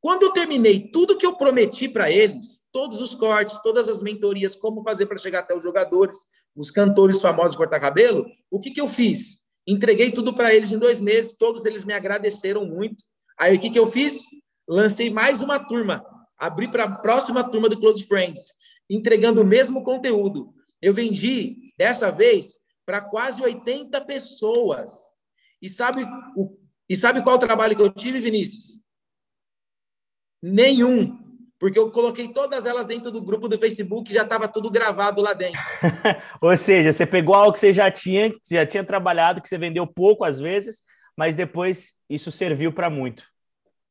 Quando 0.00 0.24
eu 0.24 0.32
terminei 0.32 0.90
tudo 0.90 1.16
que 1.16 1.24
eu 1.24 1.36
prometi 1.36 1.88
para 1.88 2.10
eles, 2.10 2.66
todos 2.72 3.00
os 3.00 3.14
cortes, 3.14 3.62
todas 3.62 3.88
as 3.88 4.02
mentorias, 4.02 4.56
como 4.56 4.82
fazer 4.82 5.06
para 5.06 5.18
chegar 5.18 5.40
até 5.40 5.54
os 5.54 5.62
jogadores, 5.62 6.16
os 6.56 6.70
cantores 6.70 7.20
famosos 7.20 7.56
cortar 7.56 7.78
cabelo, 7.78 8.26
o 8.50 8.58
que, 8.58 8.72
que 8.72 8.80
eu 8.80 8.88
fiz? 8.88 9.42
Entreguei 9.66 10.10
tudo 10.10 10.34
para 10.34 10.52
eles 10.52 10.72
em 10.72 10.78
dois 10.78 11.00
meses, 11.00 11.36
todos 11.36 11.64
eles 11.66 11.84
me 11.84 11.92
agradeceram 11.92 12.64
muito. 12.64 13.04
Aí 13.38 13.56
o 13.56 13.60
que, 13.60 13.70
que 13.70 13.78
eu 13.78 13.86
fiz? 13.86 14.24
Lancei 14.68 15.08
mais 15.08 15.40
uma 15.40 15.60
turma, 15.60 16.04
abri 16.36 16.66
para 16.66 16.84
a 16.84 16.90
próxima 16.90 17.44
turma 17.44 17.68
do 17.68 17.78
Close 17.78 18.04
Friends, 18.04 18.52
entregando 18.90 19.42
o 19.42 19.46
mesmo 19.46 19.84
conteúdo. 19.84 20.52
Eu 20.80 20.92
vendi, 20.92 21.72
dessa 21.78 22.10
vez, 22.10 22.56
para 22.84 23.00
quase 23.00 23.40
80 23.40 24.00
pessoas. 24.00 25.11
E 25.62 25.68
sabe, 25.68 26.02
o, 26.36 26.58
e 26.88 26.96
sabe 26.96 27.22
qual 27.22 27.36
o 27.36 27.38
trabalho 27.38 27.76
que 27.76 27.82
eu 27.82 27.92
tive, 27.92 28.20
Vinícius? 28.20 28.82
Nenhum. 30.42 31.16
Porque 31.56 31.78
eu 31.78 31.92
coloquei 31.92 32.26
todas 32.26 32.66
elas 32.66 32.84
dentro 32.84 33.12
do 33.12 33.22
grupo 33.22 33.46
do 33.46 33.56
Facebook 33.56 34.10
e 34.10 34.14
já 34.14 34.24
estava 34.24 34.48
tudo 34.48 34.68
gravado 34.68 35.22
lá 35.22 35.32
dentro. 35.32 35.60
Ou 36.42 36.56
seja, 36.56 36.92
você 36.92 37.06
pegou 37.06 37.36
algo 37.36 37.52
que 37.52 37.60
você 37.60 37.72
já 37.72 37.88
tinha, 37.88 38.34
já 38.50 38.66
tinha 38.66 38.82
trabalhado, 38.82 39.40
que 39.40 39.48
você 39.48 39.56
vendeu 39.56 39.86
pouco 39.86 40.24
às 40.24 40.40
vezes, 40.40 40.82
mas 41.16 41.36
depois 41.36 41.94
isso 42.10 42.32
serviu 42.32 42.72
para 42.72 42.90
muito. 42.90 43.22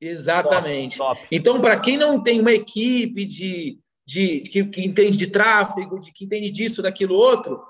Exatamente. 0.02 0.98
Top, 0.98 1.22
top. 1.22 1.28
Então, 1.32 1.62
para 1.62 1.80
quem 1.80 1.96
não 1.96 2.22
tem 2.22 2.42
uma 2.42 2.52
equipe 2.52 3.24
de, 3.24 3.80
de, 4.06 4.42
de 4.42 4.50
que, 4.50 4.66
que, 4.66 4.84
entende 4.84 5.16
de 5.16 5.28
tráfego, 5.28 5.98
de 5.98 6.12
que 6.12 6.26
entende 6.26 6.50
disso, 6.50 6.82
daquilo 6.82 7.16
outro, 7.16 7.64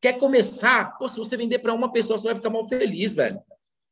quer 0.00 0.14
começar, 0.14 0.96
pô, 0.98 1.08
se 1.08 1.18
você 1.18 1.36
vender 1.36 1.58
para 1.58 1.74
uma 1.74 1.92
pessoa, 1.92 2.18
você 2.18 2.26
vai 2.26 2.36
ficar 2.36 2.50
mal 2.50 2.66
feliz, 2.68 3.14
velho. 3.14 3.40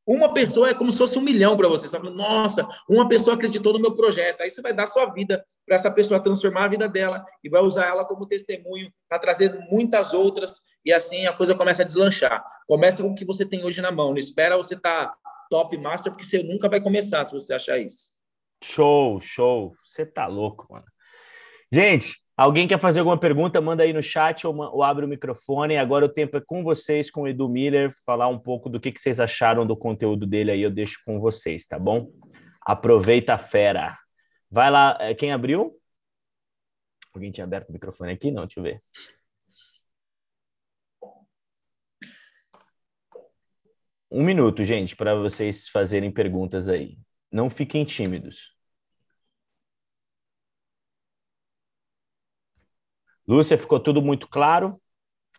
Uma 0.07 0.33
pessoa 0.33 0.71
é 0.71 0.75
como 0.75 0.91
se 0.91 0.97
fosse 0.97 1.19
um 1.19 1.23
milhão 1.23 1.55
para 1.55 1.69
você. 1.69 1.87
Sabe? 1.87 2.09
Nossa, 2.09 2.67
uma 2.89 3.07
pessoa 3.07 3.37
acreditou 3.37 3.75
no 3.75 3.79
meu 3.79 3.95
projeto. 3.95 4.41
Aí 4.41 4.51
você 4.51 4.63
vai 4.63 4.73
dar 4.73 4.87
sua 4.87 5.05
vida 5.13 5.45
para 5.67 5.75
essa 5.75 5.91
pessoa 5.91 6.19
transformar 6.19 6.65
a 6.65 6.69
vida 6.69 6.89
dela 6.89 7.27
e 7.45 7.49
vai 7.51 7.61
usar 7.61 7.89
ela 7.89 8.07
como 8.07 8.27
testemunho, 8.27 8.91
está 9.03 9.19
trazendo 9.19 9.61
muitas 9.71 10.15
outras 10.15 10.63
e 10.83 10.91
assim 10.91 11.27
a 11.27 11.33
coisa 11.35 11.55
começa 11.55 11.83
a 11.83 11.85
deslanchar. 11.85 12.43
Começa 12.67 13.03
com 13.03 13.11
o 13.11 13.15
que 13.15 13.27
você 13.27 13.45
tem 13.45 13.63
hoje 13.63 13.83
na 13.83 13.93
mão. 13.93 14.13
Não 14.13 14.19
espera 14.19 14.57
você 14.57 14.75
estar 14.75 15.09
tá 15.09 15.17
top 15.51 15.77
master 15.77 16.11
porque 16.11 16.25
você 16.25 16.43
nunca 16.43 16.71
vai 16.71 16.81
começar 16.81 17.27
se 17.27 17.33
você 17.33 17.53
achar 17.53 17.79
isso. 17.79 18.11
Show, 18.65 19.21
show. 19.21 19.75
Você 19.85 20.07
tá 20.07 20.27
louco, 20.27 20.67
mano. 20.71 20.87
Gente, 21.71 22.17
Alguém 22.39 22.69
quer 22.69 22.79
fazer 22.79 23.01
alguma 23.01 23.19
pergunta? 23.19 23.61
Manda 23.61 23.83
aí 23.83 23.93
no 23.93 24.01
chat 24.01 24.47
ou, 24.47 24.57
ou, 24.57 24.85
abre 24.85 25.05
o 25.05 25.09
microfone. 25.09 25.77
Agora 25.77 26.07
o 26.07 26.09
tempo 26.09 26.37
é 26.37 26.41
com 26.41 26.63
vocês, 26.63 27.11
com 27.11 27.23
o 27.23 27.29
Edu 27.29 27.49
Miller, 27.49 27.93
falar 28.07 28.29
um 28.29 28.39
pouco 28.39 28.71
do 28.71 28.79
que, 28.79 28.93
que 28.93 29.01
vocês 29.01 29.19
acharam 29.19 29.67
do 29.67 29.77
conteúdo 29.77 30.25
dele 30.25 30.53
aí. 30.53 30.63
Eu 30.63 30.71
deixo 30.71 31.01
com 31.05 31.19
vocês, 31.19 31.67
tá 31.67 31.81
bom? 31.81 32.13
Aproveita 32.65 33.35
a 33.35 33.39
fera. 33.39 33.99
Vai 34.49 34.71
lá, 34.71 34.97
é, 35.01 35.17
quem 35.17 35.33
abriu? 35.33 35.77
Alguém 37.13 37.33
tinha 37.33 37.45
aberto 37.45 37.71
o 37.71 37.73
microfone 37.73 38.13
aqui? 38.13 38.31
Não, 38.31 38.47
deixa 38.47 38.61
eu 38.61 38.63
ver. 38.63 38.79
Um 44.09 44.23
minuto, 44.23 44.63
gente, 44.63 44.95
para 44.95 45.13
vocês 45.17 45.69
fazerem 45.69 46.13
perguntas 46.13 46.69
aí. 46.69 46.99
Não 47.33 47.51
fiquem 47.51 47.85
tímidos. 47.85 48.57
Lúcia, 53.29 53.59
ficou 53.59 53.79
tudo 53.79 54.01
muito 54.01 54.27
claro? 54.27 54.81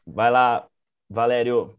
Vai 0.06 0.30
lá, 0.30 0.68
Valério. 1.10 1.76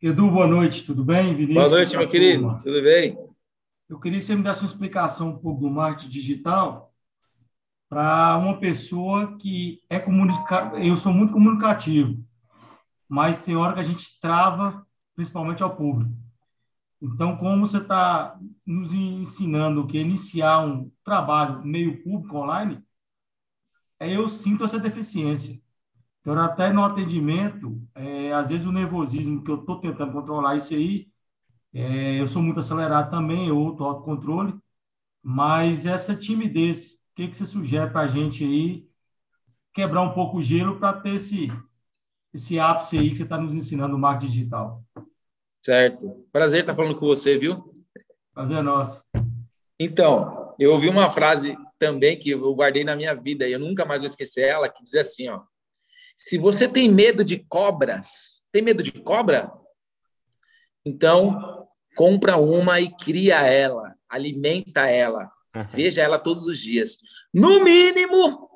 Edu, 0.00 0.30
boa 0.30 0.46
noite, 0.46 0.86
tudo 0.86 1.04
bem? 1.04 1.34
Vinícius, 1.34 1.54
boa 1.54 1.68
noite, 1.68 1.96
meu 1.96 2.08
querido, 2.08 2.42
turma. 2.42 2.58
tudo 2.62 2.82
bem? 2.82 3.18
Eu 3.88 3.98
queria 3.98 4.20
que 4.20 4.24
você 4.24 4.36
me 4.36 4.44
desse 4.44 4.60
uma 4.60 4.68
explicação 4.68 5.30
um 5.30 5.38
pouco 5.38 5.62
do 5.62 5.68
marketing 5.68 6.08
digital 6.08 6.94
para 7.88 8.38
uma 8.38 8.58
pessoa 8.60 9.36
que 9.38 9.82
é 9.90 9.98
comunicada. 9.98 10.78
Eu 10.78 10.94
sou 10.94 11.12
muito 11.12 11.32
comunicativo, 11.32 12.24
mas 13.08 13.42
tem 13.42 13.56
hora 13.56 13.74
que 13.74 13.80
a 13.80 13.84
gente 13.84 14.20
trava, 14.20 14.86
principalmente 15.16 15.64
ao 15.64 15.74
público. 15.74 16.12
Então, 17.02 17.36
como 17.36 17.66
você 17.66 17.78
está 17.78 18.38
nos 18.64 18.94
ensinando 18.94 19.84
que 19.84 19.98
iniciar 19.98 20.64
um 20.64 20.88
trabalho 21.02 21.64
meio 21.64 22.00
público 22.04 22.36
online, 22.36 22.80
eu 24.10 24.28
sinto 24.28 24.64
essa 24.64 24.78
deficiência. 24.78 25.60
Então, 26.20 26.38
até 26.40 26.72
no 26.72 26.84
atendimento, 26.84 27.80
é, 27.94 28.32
às 28.32 28.48
vezes 28.48 28.66
o 28.66 28.72
nervosismo 28.72 29.42
que 29.42 29.50
eu 29.50 29.60
estou 29.60 29.80
tentando 29.80 30.12
controlar 30.12 30.56
isso 30.56 30.72
aí, 30.72 31.08
é, 31.74 32.20
eu 32.20 32.26
sou 32.26 32.40
muito 32.40 32.60
acelerado 32.60 33.10
também, 33.10 33.48
eu 33.48 33.58
outro 33.58 33.84
autocontrole, 33.84 34.54
mas 35.22 35.84
essa 35.84 36.14
timidez, 36.14 36.92
o 36.92 37.14
que, 37.16 37.28
que 37.28 37.36
você 37.36 37.44
sugere 37.44 37.90
para 37.90 38.02
a 38.02 38.06
gente 38.06 38.44
aí 38.44 38.86
quebrar 39.74 40.02
um 40.02 40.12
pouco 40.12 40.38
o 40.38 40.42
gelo 40.42 40.78
para 40.78 41.00
ter 41.00 41.14
esse, 41.14 41.48
esse 42.32 42.58
ápice 42.60 42.98
aí 42.98 43.10
que 43.10 43.16
você 43.16 43.22
está 43.24 43.38
nos 43.38 43.54
ensinando 43.54 43.92
no 43.92 43.98
marketing 43.98 44.32
digital? 44.32 44.82
Certo. 45.60 46.26
Prazer 46.30 46.60
estar 46.60 46.74
falando 46.74 46.94
com 46.94 47.06
você, 47.06 47.38
viu? 47.38 47.72
Prazer 48.34 48.58
é 48.58 48.62
nosso. 48.62 49.02
Então, 49.78 50.54
eu 50.58 50.72
ouvi 50.72 50.88
uma 50.88 51.10
frase 51.10 51.56
também 51.82 52.16
que 52.16 52.30
eu 52.30 52.54
guardei 52.54 52.84
na 52.84 52.94
minha 52.94 53.12
vida 53.12 53.48
e 53.48 53.52
eu 53.52 53.58
nunca 53.58 53.84
mais 53.84 54.00
vou 54.00 54.06
esquecer 54.06 54.42
ela, 54.42 54.68
que 54.68 54.84
diz 54.84 54.94
assim, 54.94 55.28
ó: 55.28 55.42
Se 56.16 56.38
você 56.38 56.68
tem 56.68 56.88
medo 56.88 57.24
de 57.24 57.38
cobras, 57.38 58.44
tem 58.52 58.62
medo 58.62 58.84
de 58.84 58.92
cobra? 58.92 59.52
Então, 60.86 61.66
compra 61.96 62.36
uma 62.36 62.78
e 62.78 62.88
cria 62.88 63.40
ela, 63.44 63.96
alimenta 64.08 64.86
ela, 64.86 65.28
veja 65.72 66.02
ela 66.02 66.20
todos 66.20 66.46
os 66.46 66.60
dias. 66.60 66.98
No 67.34 67.64
mínimo, 67.64 68.48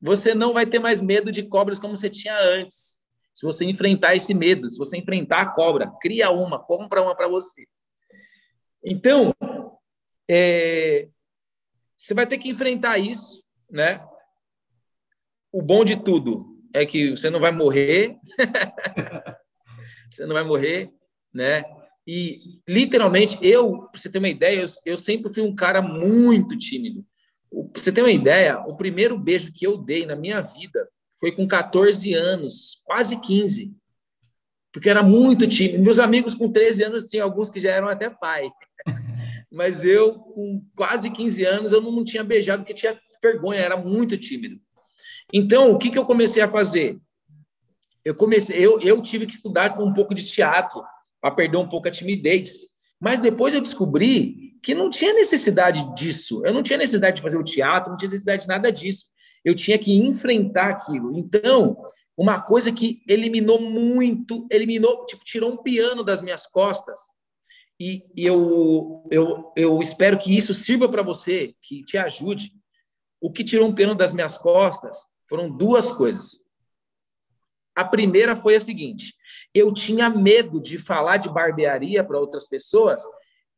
você 0.00 0.34
não 0.34 0.54
vai 0.54 0.64
ter 0.64 0.78
mais 0.78 1.02
medo 1.02 1.30
de 1.30 1.42
cobras 1.42 1.78
como 1.78 1.94
você 1.94 2.08
tinha 2.08 2.38
antes. 2.38 3.00
Se 3.34 3.44
você 3.44 3.66
enfrentar 3.66 4.16
esse 4.16 4.32
medo, 4.32 4.70
se 4.70 4.78
você 4.78 4.96
enfrentar 4.96 5.42
a 5.42 5.50
cobra, 5.52 5.92
cria 6.00 6.30
uma, 6.30 6.58
compra 6.58 7.02
uma 7.02 7.14
para 7.14 7.28
você. 7.28 7.66
Então, 8.82 9.34
é, 10.30 11.06
você 12.00 12.14
vai 12.14 12.26
ter 12.26 12.38
que 12.38 12.48
enfrentar 12.48 12.96
isso, 12.96 13.44
né? 13.70 14.02
O 15.52 15.60
bom 15.60 15.84
de 15.84 16.02
tudo 16.02 16.58
é 16.72 16.86
que 16.86 17.10
você 17.10 17.28
não 17.28 17.38
vai 17.38 17.52
morrer, 17.52 18.16
você 20.10 20.24
não 20.24 20.32
vai 20.32 20.42
morrer, 20.42 20.90
né? 21.32 21.62
E 22.06 22.58
literalmente 22.66 23.38
eu, 23.42 23.82
para 23.82 24.00
você 24.00 24.08
ter 24.08 24.18
uma 24.18 24.30
ideia, 24.30 24.62
eu, 24.62 24.68
eu 24.86 24.96
sempre 24.96 25.32
fui 25.32 25.42
um 25.42 25.54
cara 25.54 25.82
muito 25.82 26.56
tímido. 26.56 27.04
Para 27.70 27.82
você 27.82 27.92
ter 27.92 28.00
uma 28.00 28.10
ideia, 28.10 28.58
o 28.60 28.76
primeiro 28.76 29.18
beijo 29.18 29.52
que 29.52 29.66
eu 29.66 29.76
dei 29.76 30.06
na 30.06 30.16
minha 30.16 30.40
vida 30.40 30.88
foi 31.18 31.30
com 31.32 31.46
14 31.46 32.14
anos, 32.14 32.80
quase 32.84 33.20
15. 33.20 33.74
Porque 34.72 34.88
era 34.88 35.02
muito 35.02 35.46
tímido. 35.46 35.82
Meus 35.82 35.98
amigos 35.98 36.34
com 36.34 36.50
13 36.50 36.84
anos 36.84 37.10
tinha 37.10 37.22
alguns 37.22 37.50
que 37.50 37.60
já 37.60 37.72
eram 37.72 37.88
até 37.88 38.08
pai 38.08 38.50
mas 39.50 39.84
eu, 39.84 40.14
com 40.14 40.64
quase 40.76 41.10
15 41.10 41.44
anos, 41.44 41.72
eu 41.72 41.80
não 41.80 42.04
tinha 42.04 42.22
beijado 42.22 42.62
porque 42.62 42.74
tinha 42.74 42.98
vergonha, 43.22 43.60
era 43.60 43.76
muito 43.76 44.16
tímido. 44.16 44.60
Então, 45.32 45.72
o 45.72 45.78
que, 45.78 45.90
que 45.90 45.98
eu 45.98 46.04
comecei 46.04 46.42
a 46.42 46.50
fazer? 46.50 46.98
Eu 48.04 48.14
comecei, 48.14 48.64
eu, 48.64 48.80
eu 48.80 49.02
tive 49.02 49.26
que 49.26 49.34
estudar 49.34 49.76
com 49.76 49.84
um 49.84 49.92
pouco 49.92 50.14
de 50.14 50.24
teatro 50.24 50.82
para 51.20 51.34
perder 51.34 51.56
um 51.56 51.68
pouco 51.68 51.88
a 51.88 51.90
timidez. 51.90 52.68
Mas 52.98 53.20
depois 53.20 53.54
eu 53.54 53.60
descobri 53.60 54.58
que 54.62 54.74
não 54.74 54.90
tinha 54.90 55.12
necessidade 55.12 55.94
disso. 55.94 56.44
Eu 56.44 56.52
não 56.52 56.62
tinha 56.62 56.78
necessidade 56.78 57.16
de 57.16 57.22
fazer 57.22 57.38
o 57.38 57.44
teatro, 57.44 57.90
não 57.90 57.96
tinha 57.96 58.10
necessidade 58.10 58.42
de 58.42 58.48
nada 58.48 58.70
disso. 58.70 59.06
Eu 59.44 59.54
tinha 59.54 59.78
que 59.78 59.92
enfrentar 59.92 60.70
aquilo. 60.70 61.16
Então, 61.16 61.76
uma 62.16 62.40
coisa 62.40 62.70
que 62.70 63.02
eliminou 63.08 63.60
muito, 63.60 64.46
eliminou, 64.50 65.06
tipo, 65.06 65.24
tirou 65.24 65.52
um 65.52 65.56
piano 65.56 66.04
das 66.04 66.20
minhas 66.20 66.46
costas, 66.46 67.00
e, 67.80 68.04
eu, 68.14 69.08
eu, 69.10 69.52
eu 69.56 69.80
espero 69.80 70.18
que 70.18 70.36
isso 70.36 70.52
sirva 70.52 70.86
para 70.86 71.02
você, 71.02 71.54
que 71.62 71.82
te 71.82 71.96
ajude. 71.96 72.52
O 73.18 73.32
que 73.32 73.42
tirou 73.42 73.66
um 73.66 73.74
peno 73.74 73.94
das 73.94 74.12
minhas 74.12 74.36
costas 74.36 74.98
foram 75.26 75.50
duas 75.50 75.90
coisas. 75.90 76.40
A 77.74 77.82
primeira 77.82 78.36
foi 78.36 78.56
a 78.56 78.60
seguinte: 78.60 79.14
eu 79.54 79.72
tinha 79.72 80.10
medo 80.10 80.60
de 80.60 80.78
falar 80.78 81.16
de 81.16 81.30
barbearia 81.30 82.04
para 82.04 82.20
outras 82.20 82.46
pessoas, 82.46 83.02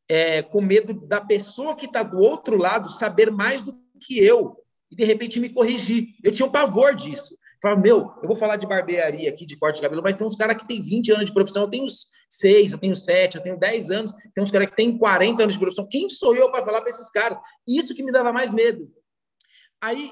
é, 0.07 0.41
com 0.41 0.61
medo 0.61 0.93
da 1.05 1.19
pessoa 1.19 1.75
que 1.75 1.85
está 1.85 2.01
do 2.01 2.19
outro 2.19 2.57
lado 2.57 2.89
saber 2.89 3.29
mais 3.29 3.61
do 3.61 3.77
que 3.99 4.17
eu 4.19 4.57
e 4.89 4.95
de 4.95 5.03
repente 5.03 5.39
me 5.39 5.49
corrigir. 5.49 6.15
Eu 6.23 6.31
tinha 6.31 6.45
um 6.45 6.51
pavor 6.51 6.95
disso. 6.95 7.37
Falava, 7.63 7.79
meu, 7.79 8.11
eu 8.21 8.27
vou 8.27 8.35
falar 8.35 8.57
de 8.57 8.67
barbearia 8.67 9.29
aqui, 9.29 9.45
de 9.45 9.55
corte 9.55 9.77
de 9.77 9.83
cabelo, 9.83 10.03
mas 10.03 10.15
tem 10.15 10.27
uns 10.27 10.35
caras 10.35 10.57
que 10.57 10.67
têm 10.67 10.81
20 10.81 11.13
anos 11.13 11.25
de 11.27 11.33
profissão, 11.33 11.63
eu 11.63 11.69
tenho 11.69 11.85
6, 12.29 12.73
eu 12.73 12.77
tenho 12.77 12.93
7, 12.93 13.37
eu 13.37 13.41
tenho 13.41 13.57
10 13.57 13.89
anos, 13.89 14.11
tem 14.35 14.43
uns 14.43 14.51
caras 14.51 14.69
que 14.69 14.75
têm 14.75 14.97
40 14.97 15.43
anos 15.43 15.53
de 15.53 15.59
profissão. 15.61 15.87
Quem 15.89 16.09
sou 16.09 16.35
eu 16.35 16.51
para 16.51 16.65
falar 16.65 16.81
para 16.81 16.89
esses 16.89 17.09
caras? 17.09 17.37
Isso 17.65 17.95
que 17.95 18.03
me 18.03 18.11
dava 18.11 18.33
mais 18.33 18.53
medo. 18.53 18.91
Aí, 19.81 20.11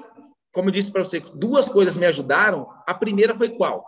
como 0.54 0.70
eu 0.70 0.72
disse 0.72 0.90
para 0.90 1.04
você, 1.04 1.20
duas 1.20 1.68
coisas 1.68 1.98
me 1.98 2.06
ajudaram. 2.06 2.70
A 2.88 2.94
primeira 2.94 3.36
foi 3.36 3.50
qual? 3.50 3.84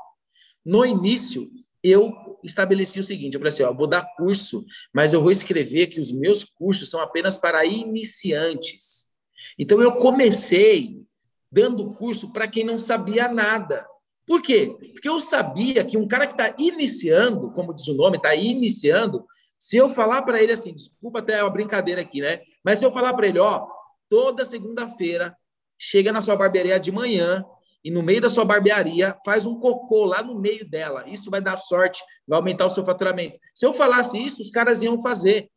No 0.65 0.85
início, 0.85 1.49
eu 1.81 2.37
estabeleci 2.43 2.99
o 2.99 3.03
seguinte: 3.03 3.35
eu 3.35 3.39
falei 3.39 3.53
assim, 3.53 3.63
ó, 3.63 3.73
vou 3.73 3.87
dar 3.87 4.05
curso, 4.17 4.65
mas 4.93 5.13
eu 5.13 5.21
vou 5.21 5.31
escrever 5.31 5.87
que 5.87 6.01
os 6.01 6.11
meus 6.11 6.43
cursos 6.43 6.89
são 6.89 6.99
apenas 6.99 7.37
para 7.37 7.65
iniciantes. 7.65 9.13
Então, 9.57 9.81
eu 9.81 9.93
comecei 9.93 11.01
dando 11.53 11.93
curso 11.93 12.33
para 12.33 12.47
quem 12.47 12.63
não 12.63 12.79
sabia 12.79 13.27
nada. 13.27 13.85
Por 14.25 14.41
quê? 14.41 14.75
Porque 14.91 15.07
eu 15.07 15.19
sabia 15.19 15.85
que 15.85 15.97
um 15.97 16.07
cara 16.07 16.25
que 16.25 16.33
está 16.33 16.55
iniciando, 16.57 17.51
como 17.51 17.73
diz 17.73 17.87
o 17.87 17.93
nome, 17.93 18.17
está 18.17 18.33
iniciando, 18.33 19.23
se 19.57 19.77
eu 19.77 19.91
falar 19.91 20.23
para 20.23 20.41
ele 20.41 20.53
assim, 20.53 20.73
desculpa 20.73 21.19
até 21.19 21.43
uma 21.43 21.51
brincadeira 21.51 22.01
aqui, 22.01 22.21
né? 22.21 22.41
Mas 22.63 22.79
se 22.79 22.85
eu 22.85 22.91
falar 22.91 23.13
para 23.13 23.27
ele, 23.27 23.37
ó, 23.37 23.67
toda 24.09 24.43
segunda-feira, 24.43 25.37
chega 25.77 26.11
na 26.11 26.23
sua 26.23 26.35
barbearia 26.35 26.79
de 26.79 26.91
manhã 26.91 27.45
e 27.83 27.91
no 27.91 28.01
meio 28.01 28.21
da 28.21 28.29
sua 28.29 28.45
barbearia 28.45 29.15
faz 29.23 29.45
um 29.45 29.59
cocô 29.59 30.05
lá 30.05 30.23
no 30.23 30.39
meio 30.39 30.67
dela. 30.67 31.03
Isso 31.07 31.29
vai 31.29 31.41
dar 31.41 31.57
sorte, 31.57 32.01
vai 32.27 32.39
aumentar 32.39 32.65
o 32.65 32.69
seu 32.71 32.83
faturamento. 32.83 33.37
Se 33.53 33.65
eu 33.65 33.73
falasse 33.73 34.17
isso, 34.17 34.41
os 34.41 34.49
caras 34.49 34.81
iam 34.81 34.99
fazer. 35.01 35.49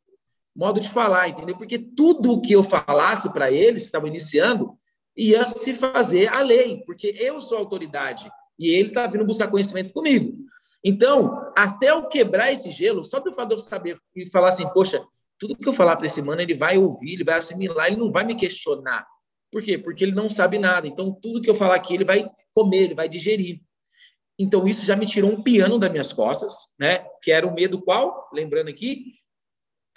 Modo 0.55 0.81
de 0.81 0.89
falar, 0.89 1.29
entendeu? 1.29 1.57
Porque 1.57 1.79
tudo 1.79 2.33
o 2.33 2.41
que 2.41 2.53
eu 2.53 2.63
falasse 2.63 3.33
para 3.33 3.51
eles 3.51 3.83
que 3.83 3.89
estavam 3.89 4.09
iniciando 4.09 4.77
ia 5.17 5.49
se 5.49 5.75
fazer 5.75 6.29
a 6.29 6.43
lei, 6.43 6.83
porque 6.85 7.15
eu 7.19 7.41
sou 7.41 7.59
autoridade 7.59 8.31
e 8.59 8.71
ele 8.71 8.89
está 8.89 9.07
vindo 9.07 9.25
buscar 9.25 9.49
conhecimento 9.49 9.93
comigo. 9.93 10.37
Então, 10.85 11.51
até 11.57 11.91
eu 11.91 12.07
quebrar 12.09 12.53
esse 12.53 12.71
gelo, 12.71 13.03
só 13.05 13.21
fato 13.33 13.49
de 13.49 13.55
eu 13.55 13.59
saber 13.59 13.99
e 14.15 14.31
falar 14.31 14.51
assim, 14.51 14.69
poxa, 14.69 15.05
tudo 15.39 15.57
que 15.57 15.69
eu 15.69 15.73
falar 15.73 15.97
para 15.97 16.07
esse 16.07 16.23
mano, 16.23 16.41
ele 16.41 16.55
vai 16.55 16.79
ouvir, 16.79 17.15
ele 17.15 17.25
vai 17.25 17.37
assimilar, 17.37 17.89
ele 17.89 17.97
não 17.97 18.13
vai 18.13 18.25
me 18.25 18.35
questionar. 18.35 19.07
Por 19.51 19.63
quê? 19.63 19.79
Porque 19.79 20.05
ele 20.05 20.15
não 20.15 20.31
sabe 20.31 20.59
nada. 20.59 20.87
Então, 20.87 21.13
tudo 21.13 21.41
que 21.41 21.51
eu 21.51 21.55
falar 21.55 21.75
aqui, 21.77 21.95
ele 21.95 22.05
vai 22.05 22.29
comer, 22.55 22.85
ele 22.85 22.95
vai 22.95 23.09
digerir. 23.09 23.61
Então, 24.39 24.67
isso 24.67 24.85
já 24.85 24.95
me 24.95 25.07
tirou 25.07 25.31
um 25.31 25.43
piano 25.43 25.79
das 25.79 25.91
minhas 25.91 26.13
costas, 26.13 26.55
né? 26.79 27.07
Que 27.23 27.33
era 27.33 27.47
o 27.47 27.55
medo 27.55 27.81
qual? 27.81 28.29
Lembrando 28.33 28.69
aqui, 28.69 29.15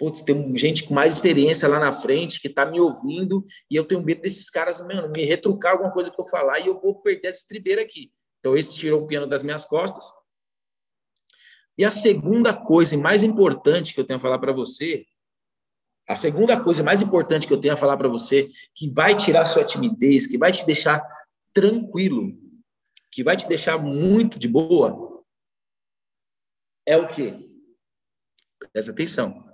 putz, 0.00 0.22
tem 0.22 0.56
gente 0.56 0.84
com 0.84 0.94
mais 0.94 1.12
experiência 1.12 1.68
lá 1.68 1.78
na 1.78 1.92
frente 1.92 2.40
que 2.40 2.48
está 2.48 2.64
me 2.64 2.80
ouvindo 2.80 3.44
e 3.70 3.76
eu 3.76 3.84
tenho 3.84 4.02
medo 4.02 4.22
desses 4.22 4.48
caras, 4.48 4.80
mano, 4.80 5.12
me 5.14 5.26
retrucar 5.26 5.72
alguma 5.72 5.92
coisa 5.92 6.10
que 6.10 6.18
eu 6.18 6.26
falar 6.26 6.58
e 6.58 6.66
eu 6.68 6.80
vou 6.80 7.02
perder 7.02 7.28
essa 7.28 7.40
estribeira 7.40 7.82
aqui. 7.82 8.10
Então, 8.38 8.56
esse 8.56 8.74
tirou 8.74 9.02
o 9.02 9.06
piano 9.06 9.26
das 9.26 9.44
minhas 9.44 9.66
costas. 9.66 10.06
E 11.76 11.84
a 11.84 11.90
segunda 11.90 12.56
coisa 12.56 12.96
mais 12.96 13.22
importante 13.22 13.92
que 13.92 14.00
eu 14.00 14.06
tenho 14.06 14.16
a 14.16 14.22
falar 14.22 14.38
para 14.38 14.52
você 14.52 15.04
a 16.08 16.16
segunda 16.16 16.60
coisa 16.60 16.82
mais 16.82 17.00
importante 17.00 17.46
que 17.46 17.52
eu 17.52 17.60
tenho 17.60 17.74
a 17.74 17.76
falar 17.76 17.96
para 17.96 18.08
você, 18.08 18.48
que 18.74 18.92
vai 18.92 19.14
tirar 19.14 19.46
sua 19.46 19.64
timidez, 19.64 20.26
que 20.26 20.36
vai 20.36 20.50
te 20.50 20.66
deixar 20.66 21.00
tranquilo, 21.52 22.36
que 23.12 23.22
vai 23.22 23.36
te 23.36 23.46
deixar 23.46 23.78
muito 23.78 24.36
de 24.36 24.48
boa, 24.48 25.22
é 26.84 26.96
o 26.96 27.06
quê? 27.06 27.48
Presta 28.72 28.90
atenção. 28.90 29.49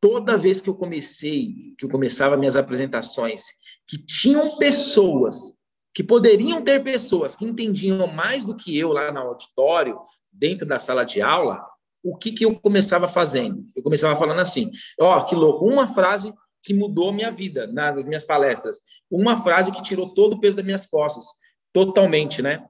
Toda 0.00 0.36
vez 0.36 0.60
que 0.60 0.70
eu 0.70 0.74
comecei, 0.74 1.74
que 1.76 1.84
eu 1.84 1.88
começava 1.88 2.36
minhas 2.36 2.56
apresentações, 2.56 3.46
que 3.86 3.98
tinham 3.98 4.56
pessoas, 4.56 5.56
que 5.94 6.04
poderiam 6.04 6.62
ter 6.62 6.84
pessoas 6.84 7.34
que 7.34 7.44
entendiam 7.44 8.06
mais 8.06 8.44
do 8.44 8.54
que 8.54 8.78
eu 8.78 8.92
lá 8.92 9.10
no 9.10 9.20
auditório, 9.20 9.98
dentro 10.32 10.66
da 10.66 10.78
sala 10.78 11.04
de 11.04 11.20
aula, 11.20 11.64
o 12.02 12.16
que, 12.16 12.32
que 12.32 12.44
eu 12.44 12.54
começava 12.60 13.08
fazendo? 13.08 13.66
Eu 13.74 13.82
começava 13.82 14.16
falando 14.16 14.40
assim: 14.40 14.70
ó, 15.00 15.18
oh, 15.18 15.24
que 15.24 15.34
louco, 15.34 15.66
uma 15.66 15.92
frase 15.92 16.32
que 16.62 16.72
mudou 16.74 17.12
minha 17.12 17.30
vida 17.30 17.66
nas 17.66 18.04
minhas 18.04 18.24
palestras, 18.24 18.78
uma 19.10 19.42
frase 19.42 19.72
que 19.72 19.82
tirou 19.82 20.14
todo 20.14 20.34
o 20.34 20.40
peso 20.40 20.56
das 20.56 20.64
minhas 20.64 20.86
costas, 20.86 21.26
totalmente, 21.72 22.42
né? 22.42 22.64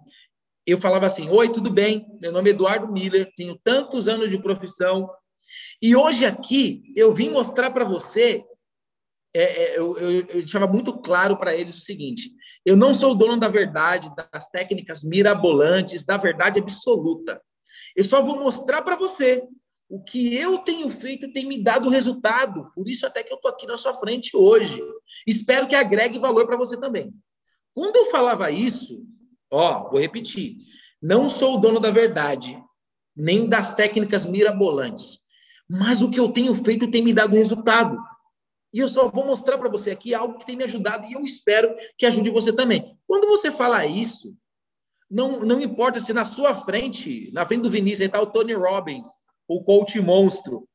Eu 0.67 0.79
falava 0.79 1.07
assim: 1.07 1.29
Oi, 1.29 1.51
tudo 1.51 1.71
bem? 1.71 2.07
Meu 2.21 2.33
nome 2.33 2.51
é 2.51 2.53
Eduardo 2.53 2.91
Miller, 2.93 3.31
tenho 3.37 3.59
tantos 3.63 4.09
anos 4.09 4.31
de 4.31 4.39
profissão 4.41 5.11
e 5.81 5.95
hoje 5.95 6.25
aqui 6.25 6.83
eu 6.97 7.15
vim 7.15 7.31
mostrar 7.31 7.71
para 7.71 7.85
você. 7.85 8.45
É, 9.35 9.43
é, 9.43 9.79
eu, 9.79 9.97
eu, 9.99 10.11
eu 10.11 10.25
deixava 10.25 10.67
muito 10.67 10.93
claro 10.99 11.37
para 11.37 11.55
eles 11.55 11.77
o 11.77 11.81
seguinte: 11.81 12.31
eu 12.65 12.77
não 12.77 12.93
sou 12.93 13.13
o 13.13 13.15
dono 13.15 13.37
da 13.37 13.49
verdade, 13.49 14.11
das 14.33 14.47
técnicas 14.49 15.05
mirabolantes, 15.05 16.05
da 16.05 16.17
verdade 16.17 16.59
absoluta. 16.59 17.41
Eu 17.95 18.05
só 18.05 18.23
vou 18.23 18.39
mostrar 18.39 18.83
para 18.83 18.97
você 18.97 19.43
o 19.89 20.03
que 20.03 20.35
eu 20.37 20.59
tenho 20.59 20.91
feito 20.91 21.33
tem 21.33 21.47
me 21.47 21.63
dado 21.63 21.89
resultado. 21.89 22.71
Por 22.75 22.89
isso 22.89 23.07
até 23.07 23.23
que 23.23 23.33
eu 23.33 23.37
estou 23.37 23.51
aqui 23.51 23.67
na 23.67 23.77
sua 23.77 23.95
frente 23.95 24.37
hoje. 24.37 24.83
Espero 25.27 25.67
que 25.67 25.75
agregue 25.75 26.19
valor 26.19 26.47
para 26.47 26.57
você 26.57 26.79
também. 26.79 27.13
Quando 27.75 27.97
eu 27.97 28.11
falava 28.11 28.51
isso, 28.51 29.03
ó, 29.51 29.89
vou 29.89 30.01
repetir. 30.01 30.57
Não 31.01 31.29
sou 31.29 31.55
o 31.55 31.59
dono 31.59 31.81
da 31.81 31.91
verdade, 31.91 32.61
nem 33.17 33.49
das 33.49 33.75
técnicas 33.75 34.27
mirabolantes. 34.27 35.21
Mas 35.69 36.03
o 36.03 36.11
que 36.11 36.19
eu 36.19 36.31
tenho 36.31 36.55
feito 36.55 36.91
tem 36.91 37.03
me 37.03 37.13
dado 37.13 37.37
resultado. 37.37 37.99
E 38.73 38.81
eu 38.81 38.89
só 38.89 39.09
vou 39.09 39.27
mostrar 39.27 39.59
para 39.59 39.69
você 39.69 39.91
aqui 39.91 40.15
algo 40.15 40.39
que 40.39 40.47
tem 40.47 40.57
me 40.57 40.65
ajudado 40.65 41.07
e 41.07 41.15
eu 41.15 41.21
espero 41.21 41.75
que 41.97 42.07
ajude 42.07 42.31
você 42.31 42.53
também. 42.53 42.99
Quando 43.07 43.27
você 43.27 43.51
fala 43.51 43.85
isso, 43.87 44.35
não, 45.11 45.41
não 45.41 45.61
importa 45.61 46.01
se 46.01 46.13
na 46.13 46.25
sua 46.25 46.55
frente, 46.55 47.31
na 47.33 47.47
frente 47.47 47.63
do 47.63 47.71
Vinícius, 47.71 48.03
está 48.03 48.21
o 48.21 48.27
Tony 48.27 48.53
Robbins, 48.53 49.09
o 49.47 49.63
coach 49.63 49.99
monstro. 50.01 50.69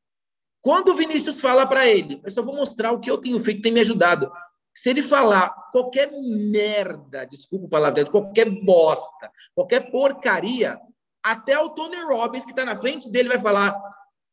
Quando 0.60 0.90
o 0.90 0.96
Vinícius 0.96 1.40
fala 1.40 1.66
para 1.66 1.86
ele, 1.86 2.20
eu 2.24 2.30
só 2.30 2.42
vou 2.42 2.56
mostrar 2.56 2.90
o 2.92 2.98
que 2.98 3.10
eu 3.10 3.18
tenho 3.18 3.38
feito, 3.38 3.62
tem 3.62 3.72
me 3.72 3.80
ajudado. 3.80 4.30
Se 4.74 4.90
ele 4.90 5.02
falar 5.02 5.50
qualquer 5.70 6.10
merda, 6.10 7.24
desculpa 7.24 7.66
o 7.66 7.68
palavra, 7.68 8.04
qualquer 8.06 8.50
bosta, 8.50 9.30
qualquer 9.54 9.90
porcaria, 9.92 10.80
até 11.22 11.56
o 11.58 11.70
Tony 11.70 11.96
Robbins, 12.02 12.44
que 12.44 12.50
está 12.50 12.64
na 12.64 12.76
frente 12.76 13.10
dele, 13.10 13.28
vai 13.28 13.40
falar: 13.40 13.80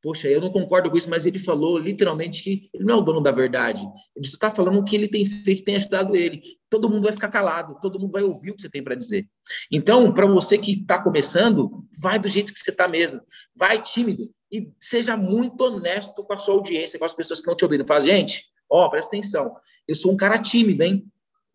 Poxa, 0.02 0.28
eu 0.28 0.42
não 0.42 0.50
concordo 0.50 0.90
com 0.90 0.98
isso, 0.98 1.10
mas 1.10 1.28
ele 1.28 1.38
falou 1.38 1.78
literalmente 1.78 2.42
que 2.42 2.70
ele 2.74 2.84
não 2.84 2.96
é 2.96 2.98
o 2.98 3.02
dono 3.02 3.22
da 3.22 3.32
verdade. 3.32 3.82
Ele 4.16 4.26
está 4.26 4.50
falando 4.50 4.80
o 4.80 4.84
que 4.84 4.96
ele 4.96 5.08
tem 5.08 5.26
feito, 5.26 5.64
tem 5.64 5.76
ajudado 5.76 6.16
ele. 6.16 6.42
Todo 6.70 6.90
mundo 6.90 7.04
vai 7.04 7.14
ficar 7.14 7.28
calado, 7.28 7.78
todo 7.80 8.00
mundo 8.00 8.12
vai 8.12 8.24
ouvir 8.24 8.50
o 8.50 8.56
que 8.56 8.64
você 8.64 8.70
tem 8.70 8.84
para 8.84 8.96
dizer. 8.96 9.28
Então, 9.72 10.12
para 10.12 10.26
você 10.26 10.58
que 10.58 10.72
está 10.72 11.02
começando, 11.02 11.86
vai 12.00 12.18
do 12.18 12.28
jeito 12.28 12.52
que 12.52 12.60
você 12.60 12.72
está 12.72 12.88
mesmo. 12.88 13.22
Vai 13.56 13.80
tímido 13.80 14.32
e 14.52 14.72
seja 14.80 15.16
muito 15.16 15.62
honesto 15.62 16.24
com 16.24 16.34
a 16.34 16.40
sua 16.40 16.56
audiência, 16.56 16.98
com 16.98 17.06
as 17.06 17.14
pessoas 17.14 17.40
que 17.40 17.44
estão 17.44 17.56
te 17.56 17.64
ouvindo. 17.64 17.86
Fala, 17.86 18.02
gente, 18.02 18.46
ó, 18.68 18.90
presta 18.90 19.16
atenção. 19.16 19.56
Eu 19.88 19.94
sou 19.94 20.12
um 20.12 20.18
cara 20.18 20.40
tímido, 20.40 20.84
hein? 20.84 21.06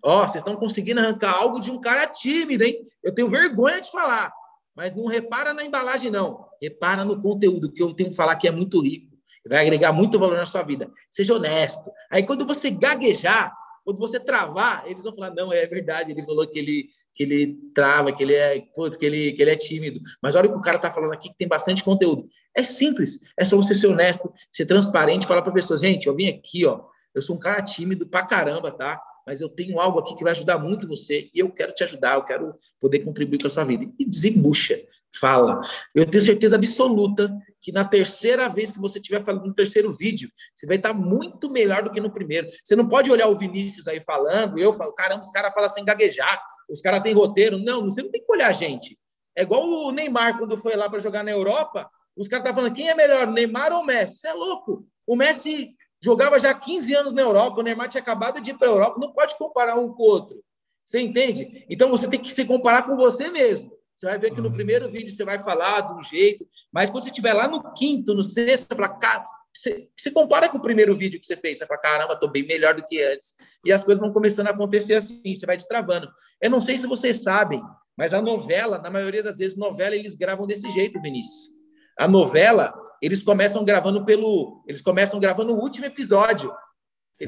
Ó, 0.04 0.20
vocês 0.20 0.36
estão 0.36 0.54
conseguindo 0.54 1.00
arrancar 1.00 1.32
algo 1.32 1.60
de 1.60 1.70
um 1.70 1.80
cara 1.80 2.06
tímido, 2.06 2.62
hein? 2.62 2.86
Eu 3.02 3.12
tenho 3.12 3.28
vergonha 3.28 3.80
de 3.80 3.90
falar. 3.90 4.32
Mas 4.76 4.94
não 4.94 5.06
repara 5.06 5.54
na 5.54 5.64
embalagem, 5.64 6.10
não. 6.10 6.46
Repara 6.60 7.04
no 7.04 7.20
conteúdo, 7.20 7.72
que 7.72 7.82
eu 7.82 7.94
tenho 7.94 8.10
que 8.10 8.16
falar 8.16 8.36
que 8.36 8.46
é 8.46 8.50
muito 8.50 8.80
rico. 8.80 9.16
Vai 9.48 9.62
agregar 9.62 9.92
muito 9.92 10.18
valor 10.18 10.36
na 10.36 10.44
sua 10.44 10.62
vida. 10.62 10.90
Seja 11.08 11.34
honesto. 11.34 11.90
Aí, 12.10 12.24
quando 12.24 12.44
você 12.44 12.68
gaguejar, 12.68 13.54
quando 13.84 13.98
você 13.98 14.18
travar, 14.18 14.84
eles 14.86 15.04
vão 15.04 15.14
falar: 15.14 15.32
não, 15.32 15.52
é 15.52 15.64
verdade, 15.64 16.10
ele 16.10 16.22
falou 16.22 16.46
que 16.46 16.58
ele, 16.58 16.88
que 17.14 17.22
ele 17.22 17.56
trava, 17.72 18.12
que 18.12 18.22
ele 18.22 18.34
é 18.34 18.60
que 18.60 19.06
ele, 19.06 19.32
que 19.32 19.40
ele 19.40 19.50
é 19.50 19.56
tímido. 19.56 20.00
Mas 20.20 20.34
olha 20.34 20.48
o 20.48 20.52
que 20.52 20.58
o 20.58 20.62
cara 20.62 20.76
está 20.76 20.90
falando 20.90 21.12
aqui, 21.12 21.30
que 21.30 21.36
tem 21.36 21.48
bastante 21.48 21.84
conteúdo. 21.84 22.28
É 22.54 22.64
simples, 22.64 23.20
é 23.36 23.44
só 23.44 23.56
você 23.56 23.74
ser 23.74 23.86
honesto, 23.86 24.32
ser 24.50 24.66
transparente, 24.66 25.26
falar 25.26 25.42
para 25.42 25.52
a 25.52 25.54
pessoa: 25.54 25.78
gente, 25.78 26.08
eu 26.08 26.16
vim 26.16 26.26
aqui, 26.26 26.66
ó, 26.66 26.80
eu 27.14 27.22
sou 27.22 27.36
um 27.36 27.38
cara 27.38 27.62
tímido 27.62 28.06
pra 28.06 28.26
caramba, 28.26 28.72
tá? 28.72 29.00
Mas 29.26 29.40
eu 29.40 29.48
tenho 29.48 29.80
algo 29.80 29.98
aqui 29.98 30.14
que 30.14 30.22
vai 30.22 30.32
ajudar 30.32 30.56
muito 30.56 30.86
você 30.86 31.28
e 31.34 31.40
eu 31.40 31.50
quero 31.50 31.72
te 31.72 31.82
ajudar, 31.82 32.14
eu 32.14 32.24
quero 32.24 32.54
poder 32.80 33.00
contribuir 33.00 33.40
com 33.40 33.48
a 33.48 33.50
sua 33.50 33.64
vida. 33.64 33.84
E 33.98 34.04
desembucha, 34.04 34.80
fala. 35.18 35.60
Eu 35.94 36.08
tenho 36.08 36.22
certeza 36.22 36.54
absoluta 36.54 37.36
que 37.60 37.72
na 37.72 37.84
terceira 37.84 38.48
vez 38.48 38.70
que 38.70 38.78
você 38.78 38.98
estiver 38.98 39.24
falando 39.24 39.46
no 39.46 39.54
terceiro 39.54 39.92
vídeo, 39.92 40.30
você 40.54 40.66
vai 40.66 40.76
estar 40.76 40.94
muito 40.94 41.50
melhor 41.50 41.82
do 41.82 41.90
que 41.90 42.00
no 42.00 42.10
primeiro. 42.10 42.48
Você 42.62 42.76
não 42.76 42.88
pode 42.88 43.10
olhar 43.10 43.26
o 43.26 43.36
Vinícius 43.36 43.88
aí 43.88 44.00
falando, 44.00 44.58
eu 44.58 44.72
falo, 44.72 44.92
caramba, 44.92 45.22
os 45.22 45.30
caras 45.30 45.52
falam 45.52 45.68
sem 45.68 45.84
gaguejar, 45.84 46.40
os 46.70 46.80
caras 46.80 47.02
têm 47.02 47.12
roteiro. 47.12 47.58
Não, 47.58 47.82
você 47.82 48.02
não 48.02 48.10
tem 48.10 48.24
que 48.24 48.32
olhar 48.32 48.48
a 48.48 48.52
gente. 48.52 48.96
É 49.34 49.42
igual 49.42 49.62
o 49.62 49.90
Neymar, 49.90 50.38
quando 50.38 50.56
foi 50.56 50.76
lá 50.76 50.88
para 50.88 51.00
jogar 51.00 51.24
na 51.24 51.32
Europa, 51.32 51.90
os 52.16 52.28
caras 52.28 52.44
estavam 52.44 52.62
falando, 52.62 52.76
quem 52.76 52.88
é 52.88 52.94
melhor, 52.94 53.26
Neymar 53.26 53.72
ou 53.72 53.84
Messi? 53.84 54.18
Você 54.18 54.28
é 54.28 54.32
louco. 54.32 54.86
O 55.06 55.14
Messi 55.14 55.74
jogava 56.06 56.38
já 56.38 56.54
15 56.54 56.94
anos 56.94 57.12
na 57.12 57.22
Europa, 57.22 57.58
o 57.58 57.62
Neymar 57.64 57.88
tinha 57.88 58.00
acabado 58.00 58.40
de 58.40 58.52
ir 58.52 58.54
para 58.54 58.68
a 58.68 58.70
Europa, 58.70 59.00
não 59.00 59.12
pode 59.12 59.36
comparar 59.36 59.74
um 59.74 59.92
com 59.92 60.04
o 60.04 60.06
outro. 60.06 60.40
Você 60.84 61.00
entende? 61.00 61.66
Então 61.68 61.90
você 61.90 62.08
tem 62.08 62.20
que 62.20 62.32
se 62.32 62.44
comparar 62.44 62.84
com 62.84 62.96
você 62.96 63.28
mesmo. 63.28 63.72
Você 63.92 64.06
vai 64.06 64.16
ver 64.16 64.32
que 64.32 64.40
no 64.40 64.52
primeiro 64.52 64.88
vídeo 64.88 65.10
você 65.10 65.24
vai 65.24 65.42
falar 65.42 65.80
de 65.80 65.94
um 65.94 66.02
jeito, 66.04 66.46
mas 66.72 66.90
quando 66.90 67.02
você 67.02 67.08
estiver 67.08 67.32
lá 67.32 67.48
no 67.48 67.72
quinto, 67.72 68.14
no 68.14 68.22
sexto, 68.22 68.68
você 68.68 68.74
fala, 68.76 68.90
cara, 68.90 69.26
você, 69.52 69.88
você, 69.96 70.10
compara 70.12 70.48
com 70.48 70.58
o 70.58 70.62
primeiro 70.62 70.96
vídeo 70.96 71.18
que 71.18 71.26
você 71.26 71.36
fez, 71.36 71.58
você 71.58 71.66
fala, 71.66 71.80
caramba, 71.80 72.12
estou 72.12 72.30
bem 72.30 72.46
melhor 72.46 72.74
do 72.74 72.84
que 72.84 73.02
antes. 73.02 73.34
E 73.64 73.72
as 73.72 73.82
coisas 73.82 74.00
vão 74.00 74.12
começando 74.12 74.46
a 74.46 74.50
acontecer 74.50 74.94
assim, 74.94 75.34
você 75.34 75.44
vai 75.44 75.56
destravando. 75.56 76.08
Eu 76.40 76.50
não 76.50 76.60
sei 76.60 76.76
se 76.76 76.86
vocês 76.86 77.22
sabem, 77.22 77.60
mas 77.96 78.14
a 78.14 78.22
novela, 78.22 78.78
na 78.78 78.90
maioria 78.90 79.24
das 79.24 79.38
vezes, 79.38 79.56
novela 79.56 79.96
eles 79.96 80.14
gravam 80.14 80.46
desse 80.46 80.70
jeito, 80.70 81.00
Vinícius. 81.00 81.55
A 81.98 82.06
novela, 82.06 82.74
eles 83.00 83.22
começam 83.22 83.64
gravando 83.64 84.04
pelo. 84.04 84.62
Eles 84.66 84.82
começam 84.82 85.20
gravando 85.20 85.54
o 85.54 85.60
último 85.60 85.86
episódio. 85.86 86.52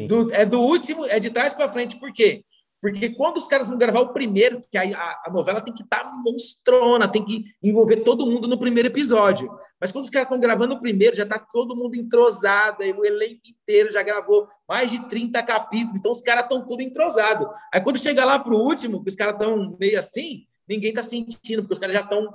Do, 0.07 0.33
é 0.35 0.45
do 0.45 0.61
último, 0.61 1.07
é 1.07 1.19
de 1.19 1.31
trás 1.31 1.55
para 1.55 1.73
frente. 1.73 1.99
Por 1.99 2.13
quê? 2.13 2.45
Porque 2.81 3.11
quando 3.11 3.39
os 3.39 3.49
caras 3.49 3.67
vão 3.67 3.77
gravar 3.77 4.01
o 4.01 4.13
primeiro, 4.13 4.63
que 4.71 4.79
a, 4.79 5.21
a 5.25 5.31
novela 5.33 5.61
tem 5.61 5.75
que 5.75 5.83
estar 5.83 6.05
tá 6.05 6.13
monstrona, 6.25 7.09
tem 7.09 7.25
que 7.25 7.45
envolver 7.63 7.99
todo 7.99 8.27
mundo 8.27 8.47
no 8.47 8.59
primeiro 8.59 8.89
episódio. 8.89 9.51
Mas 9.81 9.91
quando 9.91 10.05
os 10.05 10.11
caras 10.11 10.27
estão 10.27 10.39
gravando 10.39 10.75
o 10.75 10.81
primeiro, 10.81 11.17
já 11.17 11.25
está 11.25 11.39
todo 11.39 11.75
mundo 11.75 11.97
entrosado, 11.97 12.83
o 12.83 13.05
elenco 13.05 13.41
inteiro 13.47 13.93
já 13.93 14.03
gravou 14.03 14.47
mais 14.69 14.91
de 14.91 15.09
30 15.09 15.43
capítulos, 15.43 15.99
então 15.99 16.13
os 16.13 16.21
caras 16.21 16.45
estão 16.45 16.65
tudo 16.67 16.83
entrosados. 16.83 17.49
Aí 17.73 17.81
quando 17.81 17.99
chega 17.99 18.25
lá 18.25 18.39
para 18.39 18.55
o 18.55 18.63
último, 18.63 19.03
que 19.03 19.09
os 19.09 19.17
caras 19.17 19.35
estão 19.35 19.77
meio 19.81 19.99
assim, 19.99 20.47
ninguém 20.69 20.91
está 20.91 21.03
sentindo, 21.03 21.63
porque 21.63 21.75
os 21.75 21.81
caras 21.81 21.97
já 21.97 22.03
estão 22.03 22.33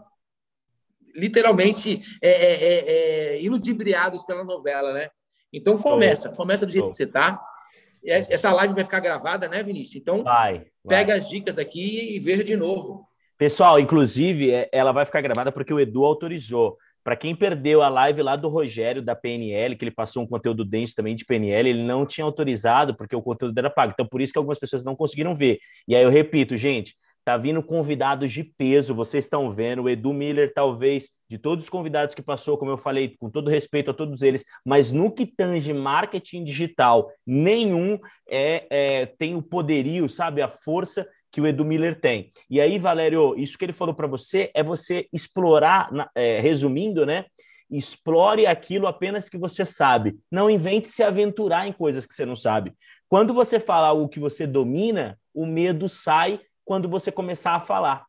literalmente 1.13 2.01
é, 2.21 2.29
é, 2.29 2.53
é, 2.53 2.89
é, 3.35 3.41
iludibriados 3.41 4.23
pela 4.23 4.43
novela, 4.43 4.93
né? 4.93 5.09
Então 5.51 5.77
começa, 5.77 6.29
começa 6.29 6.65
do 6.65 6.71
jeito 6.71 6.89
que 6.89 6.95
você 6.95 7.03
está 7.03 7.39
essa 8.05 8.51
live 8.51 8.73
vai 8.73 8.83
ficar 8.83 8.99
gravada, 8.99 9.47
né, 9.47 9.61
Vinícius? 9.61 10.01
Então, 10.01 10.23
vai, 10.23 10.53
vai. 10.53 10.65
pega 10.87 11.15
as 11.15 11.29
dicas 11.29 11.57
aqui 11.57 12.15
e 12.15 12.19
veja 12.19 12.43
de 12.43 12.55
novo. 12.55 13.07
Pessoal, 13.37 13.79
inclusive, 13.79 14.51
é, 14.51 14.69
ela 14.71 14.91
vai 14.91 15.05
ficar 15.05 15.21
gravada 15.21 15.51
porque 15.51 15.73
o 15.73 15.79
Edu 15.79 16.03
autorizou. 16.03 16.77
Para 17.03 17.17
quem 17.17 17.35
perdeu 17.35 17.81
a 17.81 17.89
live 17.89 18.21
lá 18.21 18.35
do 18.35 18.47
Rogério, 18.47 19.01
da 19.01 19.13
PNL, 19.13 19.75
que 19.75 19.83
ele 19.83 19.91
passou 19.91 20.23
um 20.23 20.27
conteúdo 20.27 20.63
denso 20.63 20.95
também 20.95 21.15
de 21.15 21.25
PNL, 21.25 21.69
ele 21.69 21.83
não 21.83 22.05
tinha 22.05 22.23
autorizado 22.23 22.95
porque 22.95 23.15
o 23.15 23.21
conteúdo 23.21 23.57
era 23.57 23.69
pago. 23.69 23.91
Então, 23.93 24.07
por 24.07 24.21
isso 24.21 24.31
que 24.31 24.39
algumas 24.39 24.57
pessoas 24.57 24.85
não 24.85 24.95
conseguiram 24.95 25.35
ver. 25.35 25.59
E 25.85 25.95
aí 25.95 26.03
eu 26.03 26.09
repito, 26.09 26.55
gente, 26.55 26.95
Tá 27.25 27.37
vindo 27.37 27.63
convidados 27.63 28.31
de 28.31 28.43
peso, 28.43 28.93
vocês 28.93 29.23
estão 29.23 29.49
vendo. 29.49 29.83
O 29.83 29.89
Edu 29.89 30.11
Miller, 30.11 30.53
talvez, 30.53 31.09
de 31.29 31.37
todos 31.37 31.63
os 31.63 31.69
convidados 31.69 32.13
que 32.13 32.21
passou, 32.21 32.57
como 32.57 32.71
eu 32.71 32.77
falei, 32.77 33.15
com 33.17 33.29
todo 33.29 33.49
respeito 33.49 33.91
a 33.91 33.93
todos 33.93 34.21
eles, 34.21 34.45
mas 34.65 34.91
no 34.91 35.09
que 35.09 35.25
tange 35.25 35.71
marketing 35.71 36.43
digital, 36.43 37.09
nenhum 37.25 37.97
é, 38.27 38.67
é 38.69 39.05
tem 39.05 39.35
o 39.35 39.41
poderio, 39.41 40.09
sabe, 40.09 40.41
a 40.41 40.49
força 40.49 41.07
que 41.31 41.39
o 41.39 41.47
Edu 41.47 41.63
Miller 41.63 41.99
tem. 41.99 42.31
E 42.49 42.59
aí, 42.59 42.77
Valério, 42.77 43.35
isso 43.37 43.57
que 43.57 43.65
ele 43.65 43.73
falou 43.73 43.95
para 43.95 44.05
você 44.05 44.51
é 44.53 44.61
você 44.61 45.07
explorar, 45.11 45.89
é, 46.13 46.39
resumindo, 46.39 47.05
né? 47.05 47.25
Explore 47.71 48.45
aquilo 48.45 48.85
apenas 48.85 49.29
que 49.29 49.37
você 49.37 49.65
sabe. 49.65 50.15
Não 50.29 50.49
invente 50.49 50.89
se 50.89 51.01
aventurar 51.01 51.67
em 51.67 51.73
coisas 51.73 52.05
que 52.05 52.13
você 52.13 52.25
não 52.25 52.35
sabe. 52.35 52.73
Quando 53.09 53.33
você 53.33 53.59
fala 53.59 53.87
algo 53.87 54.09
que 54.09 54.19
você 54.19 54.45
domina, 54.45 55.17
o 55.33 55.45
medo 55.45 55.89
sai 55.89 56.39
quando 56.65 56.89
você 56.89 57.11
começar 57.11 57.55
a 57.55 57.59
falar, 57.59 58.05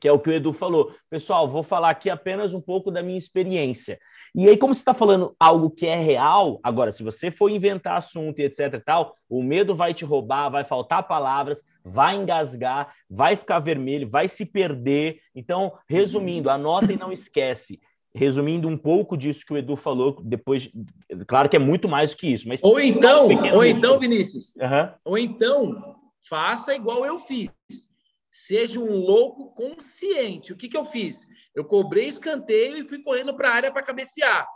que 0.00 0.08
é 0.08 0.12
o 0.12 0.18
que 0.18 0.30
o 0.30 0.32
Edu 0.32 0.52
falou. 0.52 0.94
Pessoal, 1.10 1.46
vou 1.46 1.62
falar 1.62 1.90
aqui 1.90 2.08
apenas 2.08 2.54
um 2.54 2.60
pouco 2.60 2.90
da 2.90 3.02
minha 3.02 3.18
experiência. 3.18 3.98
E 4.34 4.48
aí, 4.48 4.56
como 4.56 4.72
você 4.72 4.80
está 4.80 4.94
falando 4.94 5.34
algo 5.38 5.70
que 5.70 5.86
é 5.86 5.96
real, 5.96 6.58
agora, 6.62 6.90
se 6.90 7.02
você 7.02 7.30
for 7.30 7.50
inventar 7.50 7.96
assunto 7.96 8.38
e 8.38 8.44
etc 8.44 8.74
e 8.74 8.80
tal, 8.80 9.14
o 9.28 9.42
medo 9.42 9.74
vai 9.74 9.92
te 9.92 10.04
roubar, 10.04 10.48
vai 10.48 10.64
faltar 10.64 11.06
palavras, 11.06 11.62
vai 11.84 12.16
engasgar, 12.16 12.94
vai 13.08 13.36
ficar 13.36 13.58
vermelho, 13.58 14.08
vai 14.08 14.28
se 14.28 14.46
perder. 14.46 15.20
Então, 15.34 15.72
resumindo, 15.88 16.48
anota 16.48 16.92
e 16.92 16.96
não 16.96 17.12
esquece. 17.12 17.80
Resumindo 18.14 18.66
um 18.68 18.76
pouco 18.76 19.16
disso 19.16 19.44
que 19.46 19.52
o 19.52 19.58
Edu 19.58 19.76
falou, 19.76 20.20
depois, 20.22 20.70
claro 21.28 21.48
que 21.48 21.56
é 21.56 21.60
muito 21.60 21.88
mais 21.88 22.12
do 22.12 22.16
que 22.16 22.28
isso, 22.28 22.48
mas 22.48 22.60
ou 22.62 22.80
então, 22.80 23.28
ou 23.54 23.64
então, 23.64 24.00
Vinícius, 24.00 24.56
uhum. 24.56 24.92
ou 25.04 25.18
então 25.18 25.94
faça 26.28 26.74
igual 26.74 27.06
eu 27.06 27.20
fiz. 27.20 27.50
Seja 28.46 28.80
um 28.80 28.90
louco 28.90 29.54
consciente. 29.54 30.52
O 30.52 30.56
que, 30.56 30.68
que 30.68 30.76
eu 30.76 30.84
fiz? 30.84 31.26
Eu 31.54 31.62
cobrei 31.62 32.08
escanteio 32.08 32.76
e 32.76 32.88
fui 32.88 33.02
correndo 33.02 33.34
para 33.34 33.50
a 33.50 33.54
área 33.54 33.70
para 33.70 33.82
cabecear. 33.82 34.48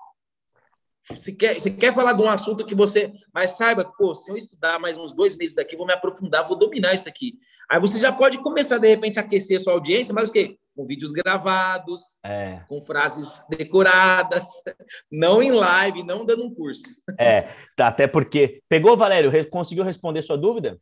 Se 1.19 1.35
quer, 1.35 1.61
se 1.61 1.71
quer 1.71 1.95
falar 1.95 2.15
de 2.15 2.23
um 2.23 2.29
assunto 2.29 2.65
que 2.65 2.75
você. 2.75 3.13
Mas 3.33 3.59
saiba, 3.59 3.85
pô, 3.85 4.15
se 4.15 4.31
eu 4.31 4.39
estudar 4.39 4.79
mais 4.79 4.97
uns 4.97 5.13
dois 5.13 5.37
meses 5.37 5.55
daqui, 5.55 5.77
vou 5.77 5.87
me 5.87 5.93
aprofundar, 5.93 6.49
vou 6.49 6.59
dominar 6.59 6.95
isso 6.95 7.07
aqui. 7.07 7.35
Aí 7.71 7.79
você 7.79 8.01
já 8.01 8.11
pode 8.11 8.39
começar, 8.39 8.79
de 8.79 8.89
repente, 8.89 9.19
a 9.19 9.23
aquecer 9.23 9.59
a 9.59 9.61
sua 9.61 9.75
audiência, 9.75 10.15
mas 10.15 10.31
o 10.31 10.33
quê? 10.33 10.57
Com 10.75 10.87
vídeos 10.87 11.13
gravados, 11.13 12.19
é. 12.25 12.63
com 12.67 12.83
frases 12.83 13.45
decoradas, 13.51 14.47
não 15.13 15.43
em 15.43 15.53
live, 15.53 16.03
não 16.03 16.25
dando 16.25 16.45
um 16.45 16.55
curso. 16.55 16.85
É, 17.19 17.55
tá, 17.77 17.89
até 17.89 18.07
porque. 18.07 18.63
Pegou, 18.67 18.97
Valério? 18.97 19.31
Conseguiu 19.51 19.85
responder 19.85 20.23
sua 20.23 20.39
dúvida? 20.39 20.81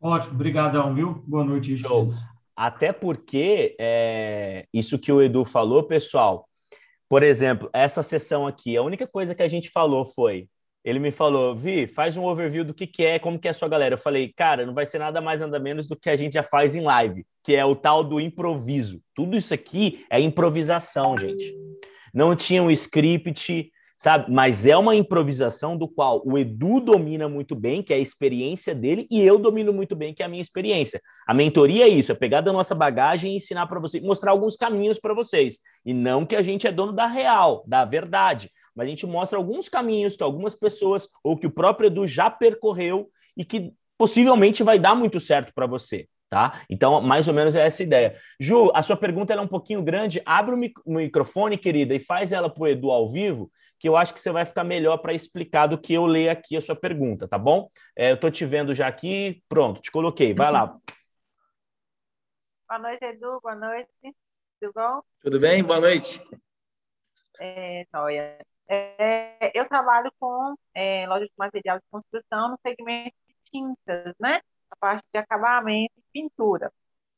Ótimo, 0.00 0.38
brigadão, 0.38 0.94
viu? 0.94 1.24
Boa 1.26 1.44
noite. 1.44 1.76
Show. 1.76 2.06
Até 2.56 2.92
porque 2.92 3.76
é, 3.78 4.66
isso 4.72 4.98
que 4.98 5.12
o 5.12 5.22
Edu 5.22 5.44
falou, 5.44 5.82
pessoal, 5.82 6.48
por 7.08 7.22
exemplo, 7.22 7.68
essa 7.72 8.02
sessão 8.02 8.46
aqui, 8.46 8.76
a 8.76 8.82
única 8.82 9.06
coisa 9.06 9.34
que 9.34 9.42
a 9.42 9.48
gente 9.48 9.70
falou 9.70 10.04
foi, 10.04 10.48
ele 10.82 10.98
me 10.98 11.10
falou, 11.10 11.54
Vi, 11.54 11.86
faz 11.86 12.16
um 12.16 12.24
overview 12.24 12.64
do 12.64 12.72
que, 12.72 12.86
que 12.86 13.04
é, 13.04 13.18
como 13.18 13.38
que 13.38 13.48
é 13.48 13.50
a 13.50 13.54
sua 13.54 13.68
galera. 13.68 13.94
Eu 13.94 13.98
falei, 13.98 14.32
cara, 14.32 14.64
não 14.64 14.72
vai 14.72 14.86
ser 14.86 14.98
nada 14.98 15.20
mais 15.20 15.40
nada 15.40 15.58
menos 15.58 15.88
do 15.88 15.96
que 15.96 16.08
a 16.08 16.14
gente 16.14 16.34
já 16.34 16.44
faz 16.44 16.76
em 16.76 16.80
live, 16.80 17.26
que 17.42 17.56
é 17.56 17.64
o 17.64 17.74
tal 17.74 18.04
do 18.04 18.20
improviso. 18.20 19.02
Tudo 19.12 19.36
isso 19.36 19.52
aqui 19.52 20.06
é 20.08 20.20
improvisação, 20.20 21.16
gente. 21.18 21.52
Não 22.14 22.36
tinha 22.36 22.62
um 22.62 22.70
script, 22.70 23.70
sabe? 23.96 24.30
Mas 24.30 24.66
é 24.66 24.76
uma 24.76 24.94
improvisação 24.94 25.76
do 25.76 25.88
qual 25.88 26.22
o 26.24 26.36
Edu 26.36 26.80
domina 26.80 27.28
muito 27.28 27.54
bem, 27.54 27.82
que 27.82 27.92
é 27.92 27.96
a 27.96 28.00
experiência 28.00 28.74
dele, 28.74 29.06
e 29.10 29.20
eu 29.20 29.38
domino 29.38 29.72
muito 29.72 29.96
bem, 29.96 30.12
que 30.12 30.22
é 30.22 30.26
a 30.26 30.28
minha 30.28 30.42
experiência. 30.42 31.00
A 31.26 31.32
mentoria 31.32 31.84
é 31.84 31.88
isso, 31.88 32.12
é 32.12 32.14
pegar 32.14 32.42
da 32.42 32.52
nossa 32.52 32.74
bagagem 32.74 33.32
e 33.32 33.36
ensinar 33.36 33.66
para 33.66 33.80
vocês, 33.80 34.02
mostrar 34.02 34.32
alguns 34.32 34.56
caminhos 34.56 34.98
para 34.98 35.14
vocês. 35.14 35.58
E 35.84 35.94
não 35.94 36.26
que 36.26 36.36
a 36.36 36.42
gente 36.42 36.66
é 36.66 36.72
dono 36.72 36.92
da 36.92 37.06
real, 37.06 37.64
da 37.66 37.84
verdade, 37.84 38.50
mas 38.74 38.86
a 38.86 38.90
gente 38.90 39.06
mostra 39.06 39.38
alguns 39.38 39.68
caminhos 39.68 40.16
que 40.16 40.22
algumas 40.22 40.54
pessoas 40.54 41.08
ou 41.24 41.36
que 41.36 41.46
o 41.46 41.50
próprio 41.50 41.86
Edu 41.86 42.06
já 42.06 42.30
percorreu 42.30 43.08
e 43.34 43.44
que 43.44 43.72
possivelmente 43.96 44.62
vai 44.62 44.78
dar 44.78 44.94
muito 44.94 45.18
certo 45.18 45.52
para 45.54 45.66
você. 45.66 46.06
Tá? 46.28 46.60
Então, 46.68 47.00
mais 47.00 47.28
ou 47.28 47.34
menos 47.34 47.54
é 47.54 47.64
essa 47.64 47.84
ideia. 47.84 48.16
Ju, 48.38 48.70
a 48.74 48.82
sua 48.82 48.96
pergunta 48.96 49.32
é 49.32 49.40
um 49.40 49.46
pouquinho 49.46 49.80
grande. 49.80 50.20
Abre 50.26 50.54
o 50.84 50.92
microfone, 50.92 51.56
querida, 51.56 51.94
e 51.94 52.00
faz 52.00 52.32
ela 52.32 52.50
para 52.50 52.62
o 52.64 52.66
Edu 52.66 52.90
ao 52.90 53.08
vivo, 53.08 53.48
que 53.78 53.88
eu 53.88 53.96
acho 53.96 54.14
que 54.14 54.20
você 54.20 54.30
vai 54.30 54.44
ficar 54.44 54.64
melhor 54.64 54.98
para 54.98 55.12
explicar 55.12 55.66
do 55.66 55.80
que 55.80 55.94
eu 55.94 56.06
ler 56.06 56.28
aqui 56.28 56.56
a 56.56 56.60
sua 56.60 56.76
pergunta, 56.76 57.28
tá 57.28 57.38
bom? 57.38 57.70
É, 57.94 58.10
eu 58.10 58.14
estou 58.14 58.30
te 58.30 58.44
vendo 58.44 58.74
já 58.74 58.86
aqui, 58.86 59.42
pronto, 59.48 59.80
te 59.80 59.90
coloquei, 59.90 60.34
vai 60.34 60.50
lá. 60.50 60.76
Boa 62.68 62.80
noite, 62.80 63.04
Edu, 63.04 63.40
boa 63.40 63.54
noite, 63.54 63.90
tudo 64.60 64.72
bom? 64.74 65.02
Tudo 65.20 65.38
bem? 65.38 65.62
Boa 65.62 65.80
noite. 65.80 66.20
É, 67.38 67.86
Noia. 67.92 68.38
É, 68.68 69.52
eu 69.54 69.68
trabalho 69.68 70.12
com 70.18 70.56
é, 70.74 71.06
loja 71.06 71.26
de 71.26 71.32
material 71.38 71.78
de 71.78 71.84
construção 71.90 72.50
no 72.50 72.58
segmento 72.66 73.14
de 73.28 73.36
tintas, 73.44 74.14
né? 74.18 74.40
A 74.70 74.76
parte 74.76 75.04
de 75.12 75.18
acabamento 75.18 75.92
e 75.96 76.02
pintura. 76.12 76.72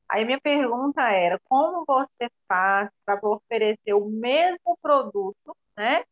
Aí 0.09 0.25
minha 0.25 0.41
pergunta 0.41 1.03
era, 1.11 1.39
como 1.45 1.85
você 1.87 2.31
faz 2.47 2.91
para 3.05 3.21
oferecer 3.23 3.95
o 3.95 4.07
mesmo 4.07 4.79
produto, 4.83 5.57
né? 5.77 6.05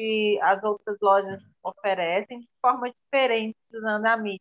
Que 0.00 0.40
as 0.42 0.62
outras 0.64 0.96
lojas 1.02 1.42
oferecem 1.62 2.40
de 2.40 2.48
forma 2.62 2.90
diferente 2.90 3.56
usando 3.72 4.06
a 4.06 4.16
mídia. 4.16 4.40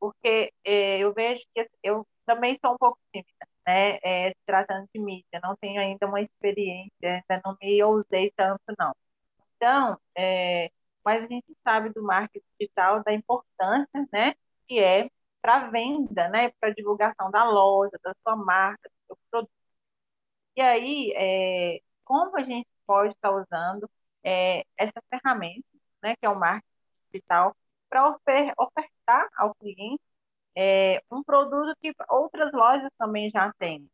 Porque 0.00 0.52
é, 0.64 0.98
eu 0.98 1.12
vejo 1.14 1.42
que 1.54 1.68
eu 1.82 2.06
também 2.26 2.58
sou 2.60 2.74
um 2.74 2.78
pouco 2.78 2.98
tímida, 3.12 3.48
né? 3.66 3.98
É, 4.02 4.30
se 4.30 4.36
tratando 4.46 4.88
de 4.94 5.00
mídia, 5.00 5.40
não 5.42 5.56
tenho 5.56 5.80
ainda 5.80 6.06
uma 6.06 6.20
experiência, 6.22 6.92
ainda 7.02 7.42
não 7.44 7.56
me 7.60 7.82
usei 7.84 8.32
tanto, 8.36 8.62
não. 8.78 8.94
Então, 9.56 9.98
é, 10.16 10.70
mas 11.04 11.24
a 11.24 11.26
gente 11.28 11.56
sabe 11.64 11.90
do 11.90 12.02
marketing 12.02 12.44
digital, 12.60 13.02
da 13.04 13.12
importância, 13.14 14.08
né? 14.12 14.34
Que 14.68 14.80
é 14.80 15.10
para 15.40 15.70
venda, 15.70 16.28
né? 16.28 16.50
Para 16.60 16.74
divulgação 16.74 17.30
da 17.30 17.44
loja, 17.44 17.98
da 18.02 18.14
sua 18.22 18.36
marca, 18.36 18.88
do 18.88 19.16
seu 19.16 19.18
produto. 19.30 19.52
E 20.56 20.60
aí, 20.60 21.12
é, 21.16 21.80
como 22.04 22.36
a 22.36 22.40
gente 22.42 22.68
pode 22.86 23.14
estar 23.14 23.30
usando 23.32 23.88
é, 24.24 24.64
essa 24.76 25.02
ferramenta, 25.10 25.66
né, 26.02 26.16
que 26.16 26.26
é 26.26 26.28
o 26.28 26.38
marketing 26.38 26.66
digital, 27.12 27.56
para 27.88 28.08
ofer 28.08 28.52
ofertar 28.58 29.28
ao 29.36 29.54
cliente 29.56 30.02
é, 30.56 31.02
um 31.10 31.22
produto 31.22 31.76
que 31.80 31.92
outras 32.08 32.52
lojas 32.52 32.90
também 32.98 33.30
já 33.30 33.52
têm. 33.58 33.88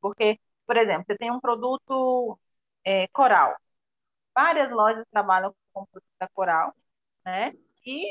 Porque, 0.00 0.38
por 0.66 0.76
exemplo, 0.76 1.04
você 1.06 1.16
tem 1.16 1.30
um 1.30 1.40
produto 1.40 2.38
é, 2.84 3.06
coral. 3.08 3.56
Várias 4.34 4.70
lojas 4.70 5.04
trabalham 5.10 5.54
com 5.72 5.82
o 5.82 5.86
produto 5.86 6.10
da 6.20 6.28
coral, 6.28 6.74
né? 7.24 7.52
E 7.84 8.06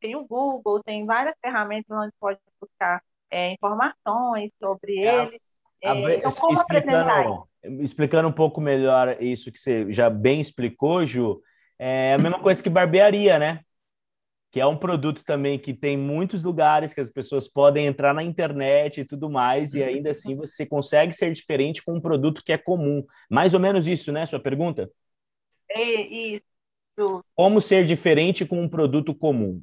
tem 0.00 0.16
o 0.16 0.26
Google, 0.26 0.82
tem 0.82 1.04
várias 1.04 1.34
ferramentas 1.40 1.90
onde 1.90 2.12
pode 2.18 2.40
buscar 2.60 3.02
é, 3.30 3.52
informações 3.52 4.52
sobre 4.58 4.98
ele. 4.98 5.40
É, 5.80 6.16
então, 6.16 6.32
como 6.32 6.60
explicando, 6.60 7.47
explicando 7.80 8.28
um 8.28 8.32
pouco 8.32 8.60
melhor 8.60 9.20
isso 9.22 9.52
que 9.52 9.58
você 9.58 9.90
já 9.90 10.08
bem 10.08 10.40
explicou, 10.40 11.04
Ju, 11.04 11.40
é 11.78 12.14
a 12.14 12.18
mesma 12.18 12.40
coisa 12.40 12.62
que 12.62 12.70
barbearia, 12.70 13.38
né? 13.38 13.60
Que 14.50 14.60
é 14.60 14.66
um 14.66 14.76
produto 14.76 15.22
também 15.24 15.58
que 15.58 15.74
tem 15.74 15.96
muitos 15.96 16.42
lugares 16.42 16.94
que 16.94 17.00
as 17.00 17.10
pessoas 17.10 17.46
podem 17.46 17.86
entrar 17.86 18.14
na 18.14 18.22
internet 18.22 19.00
e 19.00 19.04
tudo 19.04 19.28
mais, 19.28 19.74
e 19.74 19.82
ainda 19.82 20.10
assim 20.10 20.34
você 20.34 20.64
consegue 20.64 21.12
ser 21.12 21.32
diferente 21.32 21.84
com 21.84 21.94
um 21.94 22.00
produto 22.00 22.42
que 22.42 22.52
é 22.52 22.58
comum. 22.58 23.04
Mais 23.30 23.54
ou 23.54 23.60
menos 23.60 23.86
isso, 23.86 24.10
né? 24.10 24.24
Sua 24.24 24.40
pergunta? 24.40 24.90
É 25.70 26.00
isso. 26.00 26.42
Como 27.34 27.60
ser 27.60 27.84
diferente 27.84 28.44
com 28.44 28.60
um 28.60 28.68
produto 28.68 29.14
comum? 29.14 29.62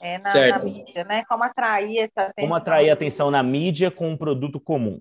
É 0.00 0.18
na, 0.18 0.30
certo. 0.30 0.66
na 0.66 0.72
mídia, 0.72 1.04
né? 1.04 1.24
Como 1.24 1.44
atrair 1.44 1.98
essa 1.98 2.22
atenção. 2.22 2.34
Como 2.42 2.54
atrair 2.54 2.90
atenção 2.90 3.30
na 3.30 3.42
mídia 3.42 3.90
com 3.90 4.10
um 4.10 4.16
produto 4.16 4.58
comum? 4.58 5.00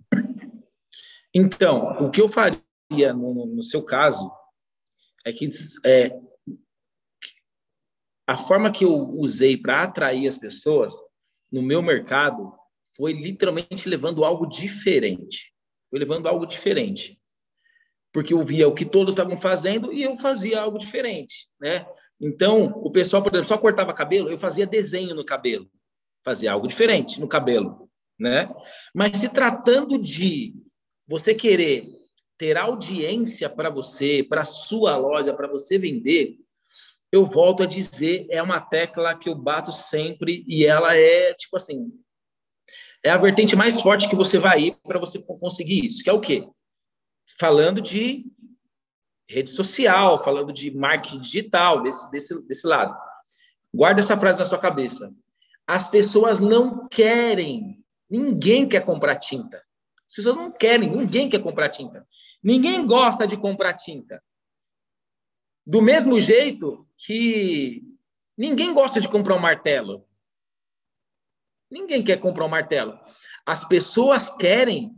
Então, 1.33 1.97
o 1.99 2.11
que 2.11 2.21
eu 2.21 2.29
faria 2.29 3.13
no, 3.13 3.45
no 3.45 3.63
seu 3.63 3.83
caso 3.83 4.31
é 5.25 5.31
que 5.31 5.49
é, 5.85 6.11
a 8.27 8.37
forma 8.37 8.71
que 8.71 8.85
eu 8.85 8.93
usei 8.93 9.57
para 9.57 9.83
atrair 9.83 10.27
as 10.27 10.37
pessoas 10.37 10.93
no 11.51 11.61
meu 11.61 11.81
mercado 11.81 12.53
foi 12.95 13.13
literalmente 13.13 13.89
levando 13.89 14.23
algo 14.23 14.45
diferente. 14.45 15.53
Foi 15.89 15.99
levando 15.99 16.27
algo 16.27 16.45
diferente 16.45 17.19
porque 18.13 18.31
eu 18.31 18.43
via 18.43 18.67
o 18.67 18.75
que 18.75 18.85
todos 18.85 19.13
estavam 19.13 19.35
fazendo 19.35 19.91
e 19.91 20.03
eu 20.03 20.15
fazia 20.15 20.61
algo 20.61 20.77
diferente, 20.77 21.49
né? 21.59 21.85
Então, 22.21 22.65
o 22.83 22.91
pessoal, 22.91 23.23
por 23.23 23.33
exemplo, 23.33 23.47
só 23.47 23.57
cortava 23.57 23.91
cabelo, 23.91 24.29
eu 24.29 24.37
fazia 24.37 24.67
desenho 24.67 25.15
no 25.15 25.25
cabelo, 25.25 25.67
fazia 26.23 26.53
algo 26.53 26.67
diferente 26.67 27.19
no 27.19 27.27
cabelo, 27.27 27.89
né? 28.17 28.53
Mas 28.93 29.17
se 29.17 29.27
tratando 29.27 29.97
de 29.97 30.53
você 31.07 31.33
querer 31.33 31.87
ter 32.37 32.57
audiência 32.57 33.49
para 33.49 33.69
você, 33.69 34.23
para 34.23 34.45
sua 34.45 34.97
loja, 34.97 35.33
para 35.33 35.47
você 35.47 35.77
vender, 35.77 36.37
eu 37.11 37.25
volto 37.25 37.63
a 37.63 37.67
dizer, 37.67 38.25
é 38.29 38.41
uma 38.41 38.59
tecla 38.59 39.15
que 39.15 39.29
eu 39.29 39.35
bato 39.35 39.71
sempre 39.71 40.43
e 40.47 40.65
ela 40.65 40.97
é 40.97 41.33
tipo 41.33 41.55
assim, 41.55 41.91
é 43.03 43.11
a 43.11 43.17
vertente 43.17 43.55
mais 43.55 43.79
forte 43.79 44.09
que 44.09 44.15
você 44.15 44.39
vai 44.39 44.61
ir 44.61 44.77
para 44.83 44.99
você 44.99 45.21
conseguir 45.21 45.85
isso, 45.85 46.03
que 46.03 46.09
é 46.09 46.13
o 46.13 46.21
quê? 46.21 46.47
falando 47.39 47.81
de 47.81 48.25
rede 49.29 49.49
social, 49.49 50.23
falando 50.23 50.53
de 50.53 50.71
marketing 50.71 51.19
digital, 51.19 51.81
desse, 51.81 52.09
desse, 52.11 52.41
desse 52.47 52.67
lado. 52.67 52.95
Guarda 53.73 53.99
essa 53.99 54.17
frase 54.17 54.39
na 54.39 54.45
sua 54.45 54.59
cabeça. 54.59 55.13
As 55.65 55.87
pessoas 55.87 56.39
não 56.39 56.87
querem, 56.87 57.83
ninguém 58.09 58.67
quer 58.67 58.81
comprar 58.81 59.15
tinta. 59.15 59.63
As 60.13 60.15
pessoas 60.17 60.37
não 60.37 60.51
querem, 60.51 60.91
ninguém 60.91 61.27
quer 61.27 61.41
comprar 61.41 61.69
tinta. 61.69 62.07
Ninguém 62.43 62.85
gosta 62.85 63.25
de 63.25 63.35
comprar 63.35 63.73
tinta. 63.73 64.23
Do 65.65 65.81
mesmo 65.81 66.19
jeito 66.19 66.87
que 66.95 67.81
ninguém 68.37 68.75
gosta 68.75 69.01
de 69.01 69.07
comprar 69.07 69.35
um 69.35 69.39
martelo. 69.39 70.07
Ninguém 71.67 72.03
quer 72.03 72.17
comprar 72.17 72.45
um 72.45 72.49
martelo. 72.49 72.99
As 73.43 73.63
pessoas 73.63 74.29
querem 74.29 74.95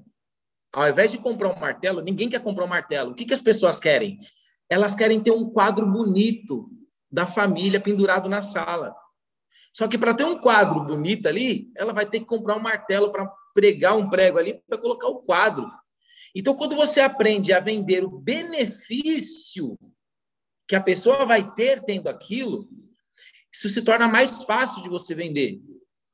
ao 0.73 0.89
invés 0.89 1.09
de 1.09 1.17
comprar 1.17 1.47
um 1.47 1.57
martelo, 1.57 2.01
ninguém 2.01 2.27
quer 2.27 2.43
comprar 2.43 2.65
um 2.65 2.67
martelo. 2.67 3.11
O 3.11 3.15
que, 3.15 3.23
que 3.23 3.33
as 3.33 3.39
pessoas 3.39 3.79
querem? 3.79 4.19
Elas 4.69 4.93
querem 4.93 5.23
ter 5.23 5.31
um 5.31 5.49
quadro 5.49 5.89
bonito 5.89 6.69
da 7.09 7.25
família 7.25 7.79
pendurado 7.79 8.27
na 8.27 8.41
sala. 8.41 8.93
Só 9.73 9.87
que 9.87 9.97
para 9.97 10.13
ter 10.13 10.25
um 10.25 10.37
quadro 10.37 10.83
bonito 10.83 11.27
ali, 11.27 11.71
ela 11.77 11.93
vai 11.93 12.05
ter 12.05 12.19
que 12.19 12.25
comprar 12.25 12.57
um 12.57 12.61
martelo 12.61 13.09
para 13.09 13.31
pregar 13.55 13.97
um 13.97 14.07
prego 14.07 14.37
ali 14.37 14.61
para 14.67 14.77
colocar 14.77 15.07
o 15.07 15.23
quadro. 15.23 15.67
Então, 16.35 16.53
quando 16.53 16.75
você 16.75 16.99
aprende 16.99 17.51
a 17.51 17.59
vender 17.59 18.03
o 18.03 18.19
benefício 18.19 19.75
que 20.67 20.75
a 20.75 20.81
pessoa 20.81 21.25
vai 21.25 21.49
ter 21.55 21.81
tendo 21.83 22.07
aquilo, 22.07 22.69
isso 23.51 23.69
se 23.69 23.81
torna 23.81 24.07
mais 24.07 24.43
fácil 24.43 24.83
de 24.83 24.89
você 24.89 25.15
vender 25.15 25.59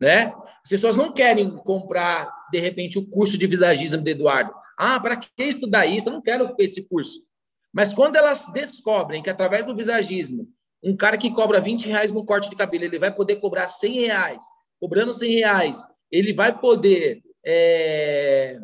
né? 0.02 0.34
As 0.64 0.70
pessoas 0.70 0.98
não 0.98 1.14
querem 1.14 1.56
comprar, 1.58 2.28
de 2.52 2.60
repente, 2.60 2.98
o 2.98 3.06
curso 3.08 3.38
de 3.38 3.46
visagismo 3.46 4.02
do 4.02 4.10
Eduardo. 4.10 4.52
Ah, 4.76 5.00
para 5.00 5.16
que 5.16 5.30
estudar 5.38 5.86
isso? 5.86 6.10
Eu 6.10 6.14
não 6.14 6.22
quero 6.22 6.56
esse 6.58 6.82
curso. 6.82 7.24
Mas 7.72 7.94
quando 7.94 8.16
elas 8.16 8.52
descobrem 8.52 9.22
que, 9.22 9.30
através 9.30 9.64
do 9.64 9.76
visagismo, 9.76 10.50
um 10.84 10.98
cara 10.98 11.20
que 11.20 11.30
cobra 11.30 11.62
20 11.62 11.88
reais 11.88 12.12
no 12.12 12.26
corte 12.26 12.50
de 12.50 12.56
cabelo, 12.56 12.86
ele 12.86 12.98
vai 12.98 13.14
poder 13.14 13.36
cobrar 13.36 13.70
100 13.70 14.00
reais. 14.00 14.44
Cobrando 14.80 15.14
100 15.14 15.36
reais, 15.36 15.84
ele 16.12 16.34
vai 16.34 16.58
poder 16.58 17.22
é, 17.46 18.60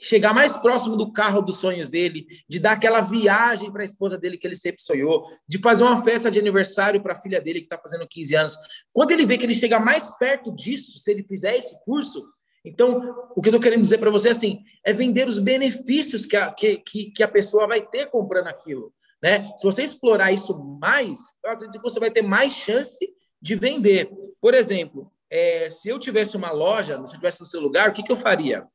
chegar 0.00 0.34
mais 0.34 0.56
próximo 0.56 0.96
do 0.96 1.12
carro 1.12 1.40
dos 1.40 1.56
sonhos 1.56 1.88
dele, 1.88 2.26
de 2.48 2.58
dar 2.58 2.72
aquela 2.72 3.00
viagem 3.00 3.70
para 3.70 3.82
a 3.82 3.84
esposa 3.84 4.18
dele 4.18 4.36
que 4.36 4.46
ele 4.46 4.56
sempre 4.56 4.82
sonhou, 4.82 5.24
de 5.46 5.58
fazer 5.58 5.84
uma 5.84 6.02
festa 6.02 6.30
de 6.30 6.38
aniversário 6.38 7.00
para 7.00 7.14
a 7.14 7.20
filha 7.20 7.40
dele 7.40 7.60
que 7.60 7.66
está 7.66 7.78
fazendo 7.78 8.06
15 8.06 8.34
anos. 8.34 8.58
Quando 8.92 9.12
ele 9.12 9.24
vê 9.24 9.38
que 9.38 9.44
ele 9.44 9.54
chega 9.54 9.78
mais 9.78 10.10
perto 10.18 10.54
disso, 10.54 10.98
se 10.98 11.10
ele 11.10 11.22
fizer 11.22 11.56
esse 11.56 11.78
curso, 11.84 12.26
então 12.64 13.30
o 13.36 13.40
que 13.40 13.48
eu 13.48 13.50
estou 13.50 13.60
querendo 13.60 13.82
dizer 13.82 13.98
para 13.98 14.10
você 14.10 14.28
é 14.28 14.32
assim, 14.32 14.62
é 14.84 14.92
vender 14.92 15.28
os 15.28 15.38
benefícios 15.38 16.26
que 16.26 16.36
a, 16.36 16.52
que, 16.52 16.78
que, 16.78 17.10
que 17.12 17.22
a 17.22 17.28
pessoa 17.28 17.68
vai 17.68 17.80
ter 17.80 18.06
comprando 18.06 18.48
aquilo. 18.48 18.92
Né? 19.22 19.48
Se 19.56 19.64
você 19.64 19.82
explorar 19.82 20.32
isso 20.32 20.58
mais, 20.80 21.20
eu 21.44 21.50
acredito 21.50 21.80
que 21.80 21.88
você 21.90 22.00
vai 22.00 22.10
ter 22.10 22.22
mais 22.22 22.52
chance 22.52 22.98
de 23.40 23.54
vender. 23.54 24.10
Por 24.40 24.54
exemplo, 24.54 25.12
é, 25.30 25.68
se 25.70 25.88
eu 25.88 25.98
tivesse 25.98 26.36
uma 26.36 26.50
loja, 26.50 26.96
se 27.06 27.14
eu 27.14 27.18
tivesse 27.18 27.40
no 27.40 27.46
seu 27.46 27.60
lugar, 27.60 27.90
o 27.90 27.92
que, 27.92 28.02
que 28.02 28.12
eu 28.12 28.16
faria? 28.16 28.66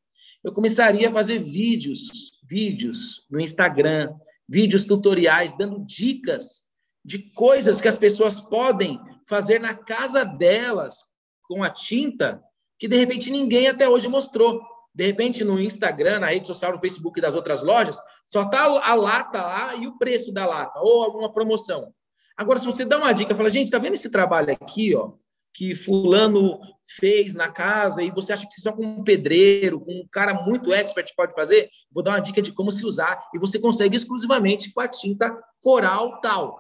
eu 0.44 0.52
começaria 0.52 1.08
a 1.08 1.12
fazer 1.12 1.40
vídeos, 1.40 2.34
vídeos 2.44 3.26
no 3.32 3.40
Instagram, 3.40 4.14
vídeos 4.48 4.84
tutoriais, 4.84 5.56
dando 5.58 5.84
dicas 5.86 6.66
de 7.04 7.32
coisas 7.32 7.80
que 7.80 7.88
as 7.88 7.98
pessoas 7.98 8.40
podem 8.42 9.00
fazer 9.28 9.60
na 9.60 9.74
casa 9.74 10.26
delas 10.26 10.98
com 11.44 11.64
a 11.64 11.70
tinta 11.70 12.44
que 12.78 12.88
de 12.88 12.98
repente 12.98 13.32
ninguém 13.32 13.68
até 13.68 13.88
hoje 13.88 14.10
mostrou. 14.10 14.62
De 14.94 15.06
repente 15.06 15.44
no 15.44 15.60
Instagram, 15.60 16.20
na 16.20 16.28
rede 16.28 16.46
social, 16.46 16.74
no 16.74 16.80
Facebook 16.80 17.22
das 17.22 17.36
outras 17.36 17.64
lojas, 17.64 17.98
só 18.28 18.46
tá 18.46 18.64
a 18.66 18.94
lata 18.94 19.42
lá 19.42 19.76
e 19.76 19.88
o 19.88 19.98
preço 19.98 20.34
da 20.34 20.46
lata 20.46 20.80
ou 20.82 21.04
alguma 21.04 21.32
promoção. 21.32 21.94
Agora 22.36 22.60
se 22.60 22.66
você 22.66 22.84
dá 22.84 22.98
uma 22.98 23.14
dica, 23.14 23.34
fala, 23.34 23.50
gente, 23.50 23.72
tá 23.72 23.80
vendo 23.80 23.94
esse 23.94 24.10
trabalho 24.10 24.52
aqui, 24.52 24.94
ó? 24.96 25.14
Que 25.54 25.76
fulano 25.76 26.60
fez 26.98 27.34
na 27.34 27.48
casa 27.48 28.02
e 28.02 28.10
você 28.10 28.34
acha 28.34 28.48
que 28.48 28.60
só 28.60 28.72
com 28.72 28.84
um 28.84 29.04
pedreiro, 29.04 29.80
com 29.80 29.92
um 29.92 30.08
cara 30.12 30.34
muito 30.34 30.74
expert 30.74 31.14
pode 31.16 31.34
fazer, 31.34 31.70
vou 31.92 32.04
dar 32.04 32.12
uma 32.12 32.20
dica 32.20 32.42
de 32.42 32.52
como 32.52 32.72
se 32.72 32.86
usar 32.86 33.22
e 33.34 33.40
você 33.40 33.60
consegue 33.60 33.96
exclusivamente 33.96 34.74
com 34.74 34.82
a 34.82 34.88
tinta 34.88 35.32
coral 35.62 36.20
tal. 36.22 36.60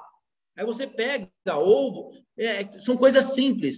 Aí 0.55 0.65
você 0.65 0.85
pega 0.85 1.27
ovo, 1.57 2.11
é, 2.37 2.69
são 2.79 2.95
coisas 2.95 3.25
simples. 3.33 3.77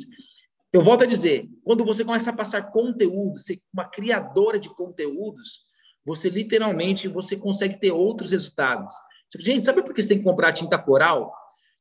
Eu 0.74 0.82
volto 0.82 1.04
a 1.04 1.08
dizer, 1.08 1.48
quando 1.64 1.86
você 1.86 2.04
começa 2.04 2.30
a 2.30 2.36
passar 2.36 2.70
conteúdo, 2.70 3.40
ser 3.40 3.62
uma 3.74 3.86
criadora 3.86 4.60
de 4.60 4.68
conteúdos, 4.68 5.62
você 6.06 6.30
literalmente 6.30 7.08
você 7.08 7.38
consegue 7.38 7.80
ter 7.80 7.92
outros 7.92 8.32
resultados. 8.32 8.94
Gente, 9.40 9.66
sabe 9.66 9.82
por 9.82 9.94
que 9.94 10.02
você 10.02 10.10
tem 10.10 10.18
que 10.18 10.24
comprar 10.24 10.52
tinta 10.52 10.78
coral? 10.78 11.34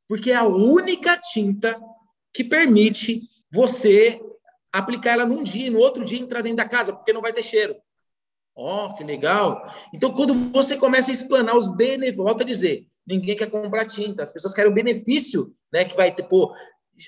Porque 0.08 0.30
é 0.30 0.36
a 0.36 0.44
única 0.44 1.16
tinta 1.16 1.76
que 2.34 2.42
permite 2.42 3.22
você 3.50 4.20
aplicar 4.72 5.12
ela 5.12 5.26
num 5.26 5.44
dia 5.44 5.68
e 5.68 5.70
no 5.70 5.78
outro 5.78 6.04
dia 6.04 6.18
entrar 6.18 6.42
dentro 6.42 6.56
da 6.56 6.68
casa, 6.68 6.92
porque 6.92 7.12
não 7.12 7.22
vai 7.22 7.32
ter 7.32 7.44
cheiro. 7.44 7.76
Ó, 8.56 8.86
oh, 8.86 8.94
que 8.94 9.04
legal. 9.04 9.72
Então, 9.92 10.12
quando 10.12 10.34
você 10.50 10.76
começa 10.76 11.10
a 11.10 11.14
explanar 11.14 11.56
os 11.56 11.68
benefícios, 11.68 12.16
volta 12.16 12.42
a 12.42 12.46
dizer, 12.46 12.86
ninguém 13.06 13.36
quer 13.36 13.48
comprar 13.48 13.84
tinta, 13.84 14.24
as 14.24 14.32
pessoas 14.32 14.52
querem 14.52 14.70
o 14.70 14.74
benefício, 14.74 15.54
né, 15.72 15.84
que 15.84 15.96
vai 15.96 16.12
ter, 16.12 16.24
pô, 16.24 16.52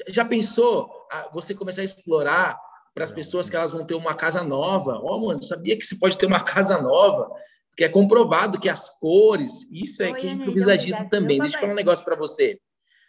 já 0.08 0.24
pensou 0.24 0.88
você 1.32 1.54
começar 1.54 1.80
a 1.80 1.84
explorar 1.84 2.58
para 2.94 3.04
as 3.04 3.10
pessoas 3.10 3.48
que 3.48 3.56
elas 3.56 3.72
vão 3.72 3.84
ter 3.84 3.94
uma 3.94 4.14
casa 4.14 4.42
nova? 4.42 5.00
Ó, 5.02 5.16
oh, 5.16 5.26
mano, 5.26 5.42
sabia 5.42 5.76
que 5.76 5.84
você 5.84 5.96
pode 5.96 6.16
ter 6.16 6.26
uma 6.26 6.40
casa 6.40 6.80
nova? 6.80 7.30
Porque 7.70 7.84
é 7.84 7.88
comprovado 7.88 8.58
que 8.58 8.68
as 8.68 8.88
cores, 8.98 9.70
isso 9.70 10.02
é 10.02 10.12
que 10.14 10.26
entra 10.26 10.50
o 10.50 10.54
visagismo 10.54 11.08
também. 11.10 11.38
Deixa 11.38 11.56
eu 11.56 11.60
falar 11.60 11.72
um 11.72 11.76
negócio 11.76 12.04
para 12.04 12.16
você. 12.16 12.58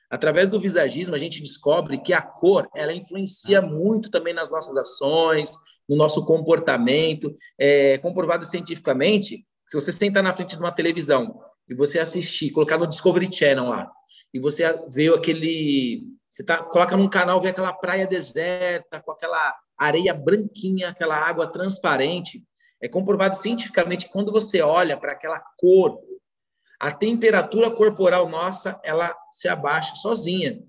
Através 0.10 0.48
do 0.48 0.60
visagismo, 0.60 1.16
a 1.16 1.18
gente 1.18 1.42
descobre 1.42 1.98
que 1.98 2.14
a 2.14 2.22
cor 2.22 2.68
ela 2.74 2.94
influencia 2.94 3.62
muito 3.62 4.10
também 4.10 4.34
nas 4.34 4.50
nossas 4.50 4.78
ações, 4.78 5.52
no 5.88 5.96
nosso 5.96 6.26
comportamento. 6.26 7.36
É 7.60 7.98
comprovado 7.98 8.46
cientificamente, 8.46 9.46
se 9.66 9.76
você 9.76 9.92
sentar 9.92 10.24
na 10.24 10.36
frente 10.36 10.56
de 10.56 10.62
uma 10.62 10.72
televisão 10.72 11.40
e 11.70 11.76
você 11.76 12.00
assistir, 12.00 12.52
colocar 12.52 12.78
no 12.78 12.88
Discovery 12.88 13.32
Channel 13.32 13.66
lá, 13.66 13.92
e 14.34 14.40
você 14.40 14.64
vê 14.90 15.10
aquele. 15.10 16.04
Você 16.30 16.44
tá, 16.44 16.58
coloca 16.58 16.96
num 16.96 17.10
canal, 17.10 17.42
vê 17.42 17.50
aquela 17.50 17.74
praia 17.74 18.06
deserta, 18.06 19.02
com 19.02 19.12
aquela 19.12 19.56
areia 19.78 20.14
branquinha, 20.14 20.90
aquela 20.90 21.16
água 21.16 21.48
transparente. 21.48 22.44
É 22.82 22.88
comprovado 22.88 23.36
cientificamente 23.36 24.06
que 24.06 24.12
quando 24.12 24.32
você 24.32 24.62
olha 24.62 24.98
para 24.98 25.14
aquela 25.14 25.42
cor 25.58 26.00
a 26.80 26.92
temperatura 26.92 27.72
corporal 27.72 28.30
nossa 28.30 28.80
ela 28.84 29.16
se 29.32 29.48
abaixa 29.48 29.96
sozinha. 29.96 30.62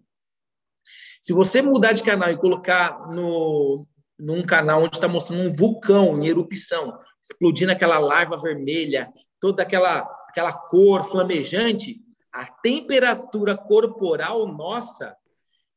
Se 1.22 1.32
você 1.32 1.60
mudar 1.60 1.92
de 1.92 2.02
canal 2.02 2.30
e 2.30 2.36
colocar 2.36 3.08
no 3.08 3.86
num 4.18 4.42
canal 4.42 4.82
onde 4.82 4.96
está 4.96 5.06
mostrando 5.06 5.42
um 5.42 5.54
vulcão 5.54 6.20
em 6.20 6.26
erupção, 6.26 6.98
explodindo 7.22 7.70
aquela 7.70 7.98
lava 7.98 8.36
vermelha, 8.36 9.12
toda 9.40 9.62
aquela, 9.62 10.00
aquela 10.28 10.52
cor 10.52 11.08
flamejante, 11.08 12.00
a 12.32 12.46
temperatura 12.46 13.56
corporal 13.56 14.46
nossa, 14.48 15.16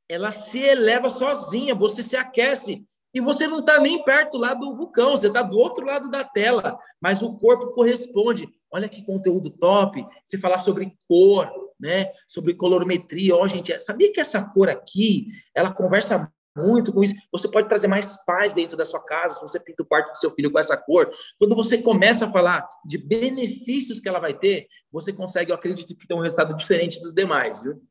ela 0.10 0.32
se 0.32 0.60
eleva 0.60 1.10
sozinha, 1.10 1.76
você 1.76 2.02
se 2.02 2.18
aquece 2.18 2.84
e 3.14 3.20
você 3.20 3.48
não 3.48 3.60
está 3.60 3.80
nem 3.80 4.04
perto 4.04 4.38
lá 4.38 4.54
do 4.54 4.76
vulcão, 4.76 5.12
você 5.12 5.28
está 5.28 5.42
do 5.42 5.58
outro 5.58 5.86
lado 5.86 6.10
da 6.10 6.24
tela, 6.24 6.78
mas 7.00 7.22
o 7.22 7.38
corpo 7.38 7.72
corresponde. 7.72 8.48
Olha 8.72 8.88
que 8.88 9.06
conteúdo 9.06 9.50
top. 9.50 10.06
Você 10.24 10.38
falar 10.38 10.60
sobre 10.60 10.96
cor, 11.08 11.52
né? 11.80 12.12
Sobre 12.28 12.54
colorimetria. 12.54 13.36
Ó, 13.36 13.44
oh, 13.44 13.48
gente, 13.48 13.78
sabia 13.82 14.12
que 14.14 14.22
essa 14.22 14.42
cor 14.42 14.70
aqui, 14.70 15.28
ela 15.54 15.74
conversa 15.74 16.32
muito 16.56 16.94
com 16.94 17.04
isso. 17.04 17.16
Você 17.32 17.50
pode 17.50 17.68
trazer 17.68 17.88
mais 17.88 18.16
paz 18.26 18.54
dentro 18.54 18.78
da 18.78 18.86
sua 18.86 19.02
casa 19.02 19.36
se 19.36 19.42
você 19.42 19.60
pinta 19.60 19.84
o 19.84 19.86
quarto 19.86 20.12
do 20.12 20.18
seu 20.18 20.32
filho 20.32 20.52
com 20.52 20.60
essa 20.60 20.78
cor. 20.78 21.12
Quando 21.38 21.56
você 21.56 21.82
começa 21.82 22.26
a 22.26 22.32
falar 22.32 22.68
de 22.86 22.98
benefícios 22.98 24.00
que 24.00 24.08
ela 24.08 24.20
vai 24.20 24.34
ter, 24.34 24.68
você 24.92 25.12
consegue, 25.12 25.52
eu 25.52 25.56
acredito 25.56 25.96
que 25.96 26.08
tem 26.08 26.16
um 26.16 26.22
resultado 26.22 26.56
diferente 26.56 27.02
dos 27.02 27.14
demais, 27.14 27.62
viu? 27.62 27.82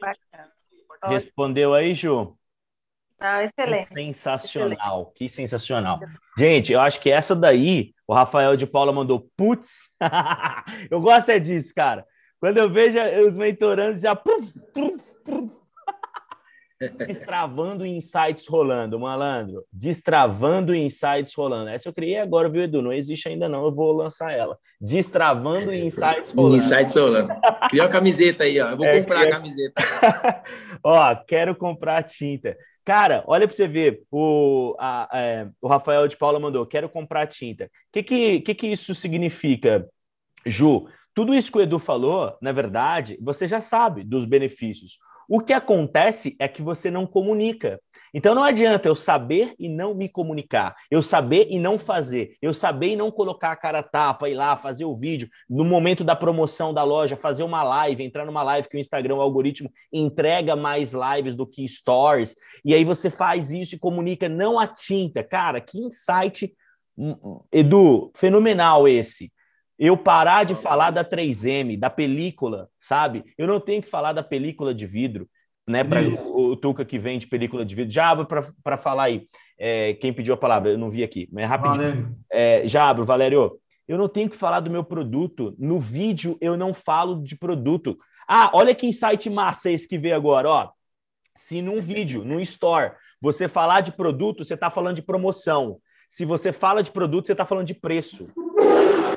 Bacana. 0.00 0.61
Respondeu 1.08 1.74
aí, 1.74 1.94
Ju? 1.94 2.36
Ah, 3.18 3.44
excelente. 3.44 3.88
Que 3.88 3.94
sensacional, 3.94 4.76
excelente. 4.76 5.14
que 5.14 5.28
sensacional. 5.28 6.00
Gente, 6.36 6.72
eu 6.72 6.80
acho 6.80 7.00
que 7.00 7.10
essa 7.10 7.36
daí, 7.36 7.94
o 8.06 8.14
Rafael 8.14 8.56
de 8.56 8.66
Paula 8.66 8.92
mandou, 8.92 9.30
putz, 9.36 9.90
eu 10.90 11.00
gosto 11.00 11.30
é 11.30 11.38
disso, 11.38 11.72
cara. 11.74 12.04
Quando 12.40 12.58
eu 12.58 12.68
vejo 12.68 12.98
os 13.24 13.38
mentorandos 13.38 14.02
já 14.02 14.16
puf, 14.16 14.52
puf, 14.74 15.20
puf, 15.24 15.61
Destravando 17.06 17.86
insights 17.86 18.46
rolando, 18.46 18.98
malandro. 18.98 19.64
Destravando 19.72 20.74
insights 20.74 21.34
rolando. 21.34 21.70
Essa 21.70 21.88
eu 21.88 21.92
criei 21.92 22.18
agora, 22.18 22.48
viu, 22.48 22.62
Edu? 22.62 22.82
Não 22.82 22.92
existe 22.92 23.28
ainda, 23.28 23.48
não. 23.48 23.64
Eu 23.64 23.72
vou 23.72 23.92
lançar 23.92 24.32
ela. 24.32 24.58
Destravando 24.80 25.72
insights 25.72 26.32
rolando. 26.32 26.56
Insights 26.56 26.96
rolando. 26.96 27.28
Cria 27.68 27.82
uma 27.82 27.88
camiseta 27.88 28.44
aí, 28.44 28.60
ó. 28.60 28.70
Eu 28.70 28.76
vou 28.76 28.86
é, 28.86 29.00
comprar 29.00 29.22
a 29.22 29.30
camiseta. 29.30 29.82
ó, 30.82 31.14
quero 31.14 31.54
comprar 31.54 32.02
tinta. 32.02 32.56
Cara, 32.84 33.22
olha 33.26 33.46
para 33.46 33.56
você 33.56 33.68
ver. 33.68 34.02
O, 34.10 34.74
a, 34.78 35.08
é, 35.12 35.48
o 35.60 35.68
Rafael 35.68 36.08
de 36.08 36.16
Paula 36.16 36.40
mandou: 36.40 36.66
quero 36.66 36.88
comprar 36.88 37.26
tinta. 37.26 37.66
O 37.66 37.68
que, 37.92 38.02
que, 38.02 38.40
que, 38.40 38.54
que 38.54 38.66
isso 38.66 38.94
significa, 38.94 39.88
Ju? 40.44 40.88
Tudo 41.14 41.34
isso 41.34 41.52
que 41.52 41.58
o 41.58 41.60
Edu 41.60 41.78
falou, 41.78 42.36
na 42.40 42.52
verdade, 42.52 43.18
você 43.20 43.46
já 43.46 43.60
sabe 43.60 44.02
dos 44.02 44.24
benefícios. 44.24 44.98
O 45.28 45.40
que 45.40 45.52
acontece 45.52 46.36
é 46.38 46.48
que 46.48 46.62
você 46.62 46.90
não 46.90 47.06
comunica. 47.06 47.80
Então 48.14 48.34
não 48.34 48.44
adianta 48.44 48.88
eu 48.88 48.94
saber 48.94 49.54
e 49.58 49.68
não 49.68 49.94
me 49.94 50.06
comunicar, 50.06 50.76
eu 50.90 51.00
saber 51.00 51.46
e 51.48 51.58
não 51.58 51.78
fazer, 51.78 52.36
eu 52.42 52.52
saber 52.52 52.88
e 52.88 52.96
não 52.96 53.10
colocar 53.10 53.52
a 53.52 53.56
cara 53.56 53.82
tapa, 53.82 54.28
ir 54.28 54.34
lá, 54.34 54.54
fazer 54.54 54.84
o 54.84 54.94
vídeo, 54.94 55.30
no 55.48 55.64
momento 55.64 56.04
da 56.04 56.14
promoção 56.14 56.74
da 56.74 56.84
loja, 56.84 57.16
fazer 57.16 57.42
uma 57.42 57.62
live, 57.62 58.04
entrar 58.04 58.26
numa 58.26 58.42
live 58.42 58.68
que 58.68 58.76
o 58.76 58.80
Instagram, 58.80 59.14
o 59.14 59.22
algoritmo, 59.22 59.72
entrega 59.90 60.54
mais 60.54 60.92
lives 60.92 61.34
do 61.34 61.46
que 61.46 61.66
stories, 61.66 62.36
e 62.62 62.74
aí 62.74 62.84
você 62.84 63.08
faz 63.08 63.50
isso 63.50 63.76
e 63.76 63.78
comunica, 63.78 64.28
não 64.28 64.58
a 64.60 64.66
tinta. 64.66 65.24
Cara, 65.24 65.58
que 65.58 65.78
insight, 65.78 66.54
hum, 66.98 67.16
hum, 67.22 67.40
Edu, 67.50 68.12
fenomenal 68.14 68.86
esse 68.86 69.32
eu 69.84 69.96
parar 69.96 70.44
de 70.44 70.54
falar 70.54 70.92
da 70.92 71.04
3M, 71.04 71.76
da 71.76 71.90
película, 71.90 72.68
sabe? 72.78 73.24
Eu 73.36 73.48
não 73.48 73.58
tenho 73.58 73.82
que 73.82 73.88
falar 73.88 74.12
da 74.12 74.22
película 74.22 74.72
de 74.72 74.86
vidro, 74.86 75.28
né? 75.66 75.82
Para 75.82 76.02
o, 76.08 76.52
o 76.52 76.56
Tuca 76.56 76.84
que 76.84 77.00
vende 77.00 77.26
película 77.26 77.64
de 77.64 77.74
vidro. 77.74 77.92
Já 77.92 78.10
abro 78.10 78.28
para 78.62 78.76
falar 78.76 79.04
aí. 79.04 79.26
É, 79.58 79.94
quem 79.94 80.12
pediu 80.12 80.34
a 80.34 80.36
palavra, 80.36 80.70
eu 80.70 80.78
não 80.78 80.88
vi 80.88 81.02
aqui, 81.02 81.28
mas 81.32 81.42
é 81.42 81.46
rapidinho. 81.46 82.16
É, 82.30 82.62
já 82.64 82.88
abro, 82.88 83.04
Valério. 83.04 83.58
Eu 83.88 83.98
não 83.98 84.08
tenho 84.08 84.30
que 84.30 84.36
falar 84.36 84.60
do 84.60 84.70
meu 84.70 84.84
produto. 84.84 85.52
No 85.58 85.80
vídeo 85.80 86.38
eu 86.40 86.56
não 86.56 86.72
falo 86.72 87.20
de 87.20 87.36
produto. 87.36 87.98
Ah, 88.28 88.52
olha 88.54 88.76
que 88.76 88.86
insight 88.86 89.28
massa 89.28 89.68
esse 89.68 89.88
que 89.88 89.98
veio 89.98 90.14
agora, 90.14 90.48
ó. 90.48 90.70
Se 91.36 91.60
num 91.60 91.80
vídeo, 91.80 92.24
num 92.24 92.38
store, 92.38 92.92
você 93.20 93.48
falar 93.48 93.80
de 93.80 93.90
produto, 93.90 94.44
você 94.44 94.54
está 94.54 94.70
falando 94.70 94.94
de 94.94 95.02
promoção. 95.02 95.78
Se 96.08 96.24
você 96.24 96.52
fala 96.52 96.84
de 96.84 96.92
produto, 96.92 97.26
você 97.26 97.32
está 97.32 97.44
falando 97.44 97.66
de 97.66 97.74
preço. 97.74 98.28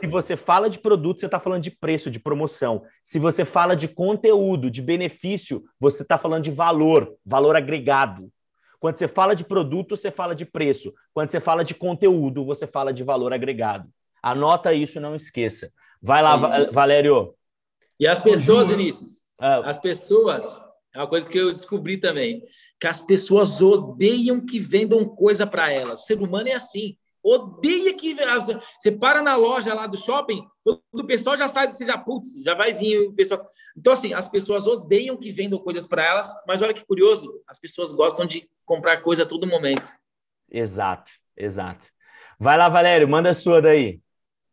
Se 0.06 0.12
você 0.12 0.38
fala 0.38 0.70
de 0.70 0.78
produto, 0.78 1.20
você 1.20 1.26
está 1.26 1.40
falando 1.40 1.64
de 1.64 1.72
preço, 1.72 2.12
de 2.12 2.20
promoção. 2.20 2.84
Se 3.02 3.18
você 3.18 3.44
fala 3.44 3.76
de 3.76 3.88
conteúdo, 3.88 4.70
de 4.70 4.80
benefício, 4.80 5.64
você 5.80 6.04
está 6.04 6.16
falando 6.16 6.44
de 6.44 6.52
valor, 6.52 7.16
valor 7.26 7.56
agregado. 7.56 8.32
Quando 8.80 8.98
você 8.98 9.08
fala 9.08 9.36
de 9.36 9.44
produto, 9.44 9.98
você 9.98 10.12
fala 10.12 10.36
de 10.36 10.46
preço. 10.46 10.94
Quando 11.12 11.32
você 11.32 11.40
fala 11.40 11.66
de 11.66 11.74
conteúdo, 11.74 12.46
você 12.46 12.68
fala 12.68 12.94
de 12.94 13.04
valor 13.04 13.34
agregado. 13.34 13.90
Anota 14.22 14.74
isso, 14.74 15.00
não 15.00 15.16
esqueça. 15.16 15.74
Vai 16.00 16.22
lá, 16.22 16.36
é 16.56 16.72
Valério. 16.72 17.34
E 18.00 18.08
as 18.08 18.22
pessoas, 18.22 18.68
Vinícius, 18.68 19.24
ah. 19.40 19.68
as 19.68 19.80
pessoas, 19.80 20.62
é 20.94 21.00
uma 21.00 21.08
coisa 21.08 21.28
que 21.28 21.40
eu 21.40 21.52
descobri 21.52 21.98
também, 21.98 22.44
que 22.80 22.86
as 22.86 23.02
pessoas 23.02 23.60
odeiam 23.60 24.40
que 24.40 24.60
vendam 24.60 25.04
coisa 25.04 25.48
para 25.48 25.72
elas. 25.72 26.02
O 26.02 26.06
ser 26.06 26.22
humano 26.22 26.48
é 26.48 26.54
assim 26.54 26.96
odeia 27.26 27.92
que 27.96 28.16
você 28.78 28.92
para 28.92 29.22
na 29.24 29.36
loja 29.36 29.74
lá 29.74 29.88
do 29.88 29.98
shopping, 29.98 30.46
o 30.64 31.04
pessoal 31.04 31.36
já 31.36 31.48
sai, 31.48 31.72
você 31.72 31.84
já, 31.84 31.98
putz, 31.98 32.44
já 32.44 32.54
vai 32.54 32.72
vir 32.72 33.08
o 33.08 33.14
pessoal. 33.14 33.50
Então, 33.76 33.94
assim, 33.94 34.14
as 34.14 34.30
pessoas 34.30 34.68
odeiam 34.68 35.18
que 35.18 35.32
vendam 35.32 35.58
coisas 35.58 35.88
para 35.88 36.06
elas, 36.06 36.32
mas 36.48 36.62
olha 36.62 36.74
que 36.74 36.86
curioso, 36.86 37.42
as 37.48 37.60
pessoas 37.60 37.92
gostam 37.92 38.28
de 38.28 38.48
comprar 38.64 38.98
coisa 39.02 39.24
a 39.24 39.26
todo 39.26 39.48
momento. 39.48 39.92
Exato, 40.52 41.12
exato. 41.36 41.88
Vai 42.40 42.58
lá, 42.58 42.70
Valério, 42.70 43.08
manda 43.08 43.32
a 43.32 43.34
sua 43.34 43.60
daí. 43.60 44.00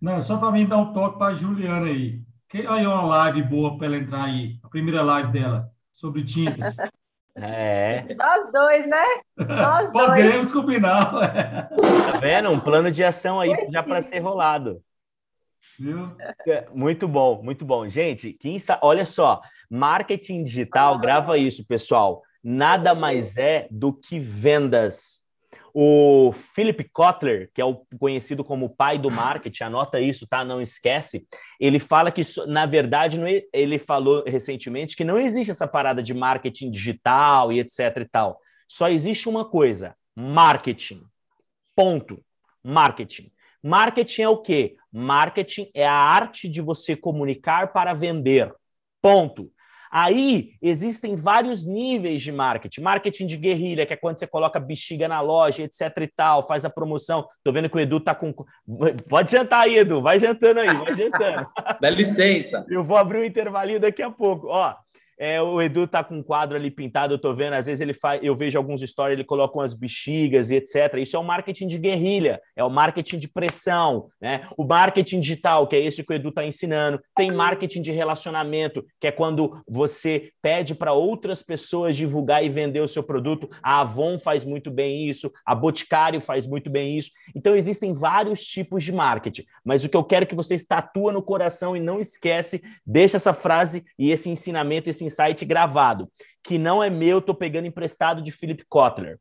Não, 0.00 0.22
só 0.22 0.38
para 0.38 0.50
mim 0.50 0.66
dar 0.66 0.78
um 0.78 0.92
toque 0.94 1.18
para 1.18 1.28
a 1.28 1.34
Juliana 1.34 1.86
aí. 1.86 2.22
Que 2.48 2.66
aí 2.66 2.86
uma 2.86 3.02
live 3.02 3.42
boa 3.42 3.76
para 3.76 3.86
ela 3.86 3.96
entrar 3.96 4.24
aí, 4.24 4.58
a 4.62 4.68
primeira 4.68 5.02
live 5.02 5.30
dela, 5.30 5.70
sobre 5.92 6.24
tintas. 6.24 6.74
É. 7.34 8.04
Nós 8.14 8.52
dois, 8.52 8.86
né? 8.86 9.04
Nós 9.36 9.90
Podemos 9.90 10.50
dois. 10.50 10.52
combinar. 10.52 11.10
Tá 11.10 12.18
vendo? 12.20 12.50
Um 12.50 12.60
plano 12.60 12.90
de 12.90 13.02
ação 13.02 13.40
aí 13.40 13.68
já 13.70 13.82
para 13.82 14.02
ser 14.02 14.18
rolado. 14.18 14.82
Viu? 15.78 16.14
É, 16.46 16.66
muito 16.74 17.08
bom, 17.08 17.42
muito 17.42 17.64
bom. 17.64 17.88
Gente, 17.88 18.34
quem 18.34 18.58
sa... 18.58 18.78
olha 18.82 19.06
só, 19.06 19.40
marketing 19.70 20.42
digital, 20.42 20.98
grava 20.98 21.38
isso, 21.38 21.66
pessoal. 21.66 22.22
Nada 22.44 22.94
mais 22.94 23.36
é 23.36 23.66
do 23.70 23.92
que 23.92 24.18
vendas. 24.18 25.21
O 25.74 26.32
Philip 26.32 26.84
Kotler, 26.92 27.50
que 27.54 27.60
é 27.60 27.64
o 27.64 27.86
conhecido 27.98 28.44
como 28.44 28.74
pai 28.74 28.98
do 28.98 29.10
marketing, 29.10 29.64
anota 29.64 29.98
isso, 29.98 30.26
tá? 30.26 30.44
Não 30.44 30.60
esquece. 30.60 31.26
Ele 31.58 31.78
fala 31.78 32.12
que, 32.12 32.20
na 32.46 32.66
verdade, 32.66 33.18
ele 33.52 33.78
falou 33.78 34.22
recentemente 34.26 34.94
que 34.94 35.04
não 35.04 35.18
existe 35.18 35.50
essa 35.50 35.66
parada 35.66 36.02
de 36.02 36.12
marketing 36.12 36.70
digital 36.70 37.50
e 37.50 37.60
etc 37.60 37.78
e 37.96 38.04
tal. 38.04 38.38
Só 38.68 38.88
existe 38.88 39.28
uma 39.28 39.44
coisa: 39.44 39.96
marketing. 40.14 41.02
Ponto. 41.74 42.22
Marketing. 42.62 43.32
Marketing 43.62 44.22
é 44.22 44.28
o 44.28 44.38
quê? 44.38 44.76
Marketing 44.92 45.70
é 45.72 45.86
a 45.86 45.94
arte 45.94 46.48
de 46.48 46.60
você 46.60 46.94
comunicar 46.94 47.72
para 47.72 47.94
vender. 47.94 48.52
Ponto. 49.00 49.50
Aí 49.92 50.52
existem 50.62 51.16
vários 51.16 51.66
níveis 51.66 52.22
de 52.22 52.32
marketing. 52.32 52.80
Marketing 52.80 53.26
de 53.26 53.36
guerrilha, 53.36 53.84
que 53.84 53.92
é 53.92 53.96
quando 53.96 54.18
você 54.18 54.26
coloca 54.26 54.58
bexiga 54.58 55.06
na 55.06 55.20
loja, 55.20 55.64
etc 55.64 55.94
e 56.00 56.06
tal, 56.06 56.46
faz 56.46 56.64
a 56.64 56.70
promoção. 56.70 57.28
Tô 57.44 57.52
vendo 57.52 57.68
que 57.68 57.76
o 57.76 57.80
Edu 57.80 58.00
tá 58.00 58.14
com. 58.14 58.34
Pode 59.06 59.30
jantar 59.30 59.64
aí, 59.64 59.76
Edu. 59.76 60.00
Vai 60.00 60.18
jantando 60.18 60.60
aí, 60.60 60.74
vai 60.74 60.94
jantando. 60.94 61.46
Dá 61.78 61.90
licença. 61.90 62.64
Eu 62.70 62.82
vou 62.82 62.96
abrir 62.96 63.18
um 63.18 63.24
intervalinho 63.24 63.80
daqui 63.80 64.00
a 64.00 64.10
pouco. 64.10 64.46
Ó, 64.46 64.74
é, 65.22 65.40
o 65.40 65.62
Edu 65.62 65.86
tá 65.86 66.02
com 66.02 66.16
um 66.16 66.22
quadro 66.22 66.56
ali 66.56 66.68
pintado, 66.68 67.14
eu 67.14 67.18
tô 67.18 67.32
vendo, 67.32 67.52
às 67.52 67.66
vezes 67.66 67.80
ele 67.80 67.94
faz, 67.94 68.20
eu 68.24 68.34
vejo 68.34 68.58
alguns 68.58 68.80
stories, 68.80 69.16
ele 69.16 69.24
coloca 69.24 69.56
umas 69.56 69.72
bexigas 69.72 70.50
e 70.50 70.56
etc. 70.56 70.94
Isso 70.96 71.14
é 71.14 71.18
o 71.20 71.22
marketing 71.22 71.68
de 71.68 71.78
guerrilha, 71.78 72.40
é 72.56 72.64
o 72.64 72.68
marketing 72.68 73.20
de 73.20 73.28
pressão, 73.28 74.08
né? 74.20 74.48
O 74.56 74.64
marketing 74.64 75.20
digital, 75.20 75.68
que 75.68 75.76
é 75.76 75.80
esse 75.80 76.02
que 76.02 76.12
o 76.12 76.16
Edu 76.16 76.32
tá 76.32 76.44
ensinando, 76.44 77.00
tem 77.14 77.30
marketing 77.30 77.82
de 77.82 77.92
relacionamento, 77.92 78.84
que 78.98 79.06
é 79.06 79.12
quando 79.12 79.62
você 79.64 80.32
pede 80.42 80.74
para 80.74 80.92
outras 80.92 81.40
pessoas 81.40 81.94
divulgar 81.94 82.44
e 82.44 82.48
vender 82.48 82.80
o 82.80 82.88
seu 82.88 83.04
produto. 83.04 83.48
A 83.62 83.78
Avon 83.78 84.18
faz 84.18 84.44
muito 84.44 84.72
bem 84.72 85.08
isso, 85.08 85.30
a 85.46 85.54
Boticário 85.54 86.20
faz 86.20 86.48
muito 86.48 86.68
bem 86.68 86.98
isso. 86.98 87.12
Então 87.32 87.54
existem 87.54 87.94
vários 87.94 88.42
tipos 88.42 88.82
de 88.82 88.90
marketing, 88.90 89.44
mas 89.64 89.84
o 89.84 89.88
que 89.88 89.96
eu 89.96 90.02
quero 90.02 90.26
que 90.26 90.34
você 90.34 90.56
estatua 90.56 91.12
no 91.12 91.22
coração 91.22 91.76
e 91.76 91.80
não 91.80 92.00
esquece, 92.00 92.60
deixa 92.84 93.18
essa 93.18 93.32
frase 93.32 93.84
e 93.96 94.10
esse 94.10 94.28
ensinamento, 94.28 94.90
esse 94.90 95.11
insight 95.12 95.44
gravado, 95.44 96.10
que 96.42 96.58
não 96.58 96.82
é 96.82 96.90
meu, 96.90 97.18
estou 97.18 97.34
pegando 97.34 97.66
emprestado 97.66 98.22
de 98.22 98.32
Philip 98.32 98.64
Kotler. 98.68 99.18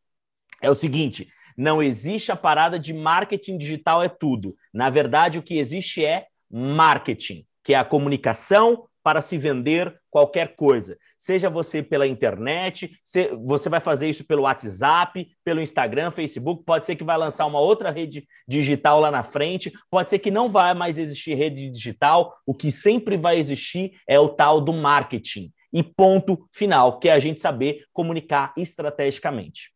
É 0.62 0.70
o 0.70 0.76
seguinte: 0.76 1.28
não 1.58 1.82
existe 1.82 2.32
a 2.32 2.36
parada 2.36 2.80
de 2.80 2.94
marketing 2.94 3.58
digital 3.58 4.04
é 4.04 4.10
tudo. 4.10 4.56
Na 4.74 4.90
verdade, 4.90 5.38
o 5.40 5.44
que 5.44 5.58
existe 5.58 6.04
é 6.04 6.28
marketing, 6.50 7.46
que 7.64 7.74
é 7.74 7.78
a 7.78 7.86
comunicação 7.86 8.86
para 9.04 9.22
se 9.22 9.38
vender 9.38 9.96
qualquer 10.12 10.56
coisa. 10.56 10.98
Seja 11.18 11.50
você 11.50 11.82
pela 11.82 12.08
internet, 12.08 12.92
você 13.44 13.70
vai 13.70 13.80
fazer 13.80 14.10
isso 14.10 14.26
pelo 14.26 14.44
WhatsApp, 14.44 15.28
pelo 15.44 15.62
Instagram, 15.62 16.12
Facebook, 16.12 16.64
pode 16.64 16.86
ser 16.86 16.96
que 16.96 17.04
vai 17.04 17.18
lançar 17.18 17.46
uma 17.46 17.60
outra 17.60 17.92
rede 17.92 18.28
digital 18.48 19.00
lá 19.00 19.10
na 19.10 19.24
frente, 19.24 19.72
pode 19.90 20.10
ser 20.10 20.20
que 20.20 20.32
não 20.32 20.50
vai 20.50 20.74
mais 20.74 20.98
existir 20.98 21.36
rede 21.36 21.70
digital, 21.70 22.36
o 22.46 22.54
que 22.54 22.72
sempre 22.72 23.18
vai 23.18 23.38
existir 23.40 23.92
é 24.08 24.20
o 24.20 24.30
tal 24.30 24.62
do 24.62 24.74
marketing. 24.74 25.52
E 25.74 25.84
ponto 25.84 26.48
final, 26.52 27.00
que 27.00 27.10
é 27.10 27.14
a 27.14 27.20
gente 27.20 27.40
saber 27.40 27.86
comunicar 27.94 28.54
estrategicamente. 28.58 29.72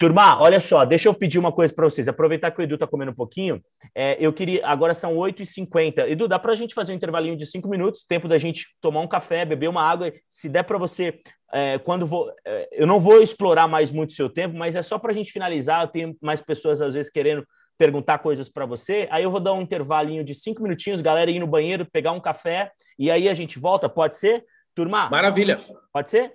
Turma, 0.00 0.40
olha 0.40 0.60
só, 0.60 0.82
deixa 0.86 1.10
eu 1.10 1.14
pedir 1.14 1.38
uma 1.38 1.52
coisa 1.52 1.74
para 1.74 1.84
vocês. 1.84 2.08
Aproveitar 2.08 2.50
que 2.50 2.58
o 2.58 2.62
Edu 2.62 2.72
está 2.72 2.86
comendo 2.86 3.10
um 3.10 3.14
pouquinho, 3.14 3.62
é, 3.94 4.16
eu 4.18 4.32
queria. 4.32 4.66
Agora 4.66 4.94
são 4.94 5.14
8h50. 5.14 6.08
Edu, 6.08 6.26
dá 6.26 6.38
para 6.38 6.52
a 6.52 6.54
gente 6.54 6.74
fazer 6.74 6.94
um 6.94 6.96
intervalinho 6.96 7.36
de 7.36 7.44
cinco 7.44 7.68
minutos, 7.68 8.06
tempo 8.06 8.26
da 8.26 8.38
gente 8.38 8.68
tomar 8.80 9.00
um 9.00 9.06
café, 9.06 9.44
beber 9.44 9.68
uma 9.68 9.82
água. 9.82 10.10
Se 10.26 10.48
der 10.48 10.62
para 10.62 10.78
você, 10.78 11.20
é, 11.52 11.78
quando 11.80 12.06
vou. 12.06 12.32
É, 12.46 12.68
eu 12.72 12.86
não 12.86 12.98
vou 12.98 13.20
explorar 13.20 13.68
mais 13.68 13.90
muito 13.90 14.08
o 14.08 14.14
seu 14.14 14.30
tempo, 14.30 14.56
mas 14.56 14.74
é 14.74 14.80
só 14.80 14.98
para 14.98 15.10
a 15.10 15.14
gente 15.14 15.30
finalizar. 15.30 15.82
Eu 15.82 15.88
tenho 15.88 16.16
mais 16.22 16.40
pessoas, 16.40 16.80
às 16.80 16.94
vezes, 16.94 17.10
querendo 17.10 17.46
perguntar 17.80 18.18
coisas 18.18 18.50
para 18.50 18.66
você. 18.66 19.08
Aí 19.10 19.22
eu 19.22 19.30
vou 19.30 19.40
dar 19.40 19.54
um 19.54 19.62
intervalinho 19.62 20.22
de 20.22 20.34
cinco 20.34 20.62
minutinhos, 20.62 21.00
galera 21.00 21.30
ir 21.30 21.38
no 21.38 21.46
banheiro, 21.46 21.90
pegar 21.90 22.12
um 22.12 22.20
café, 22.20 22.70
e 22.98 23.10
aí 23.10 23.26
a 23.26 23.32
gente 23.32 23.58
volta. 23.58 23.88
Pode 23.88 24.16
ser? 24.16 24.44
Turma? 24.74 25.08
Maravilha. 25.08 25.58
Pode 25.90 26.10
ser? 26.10 26.34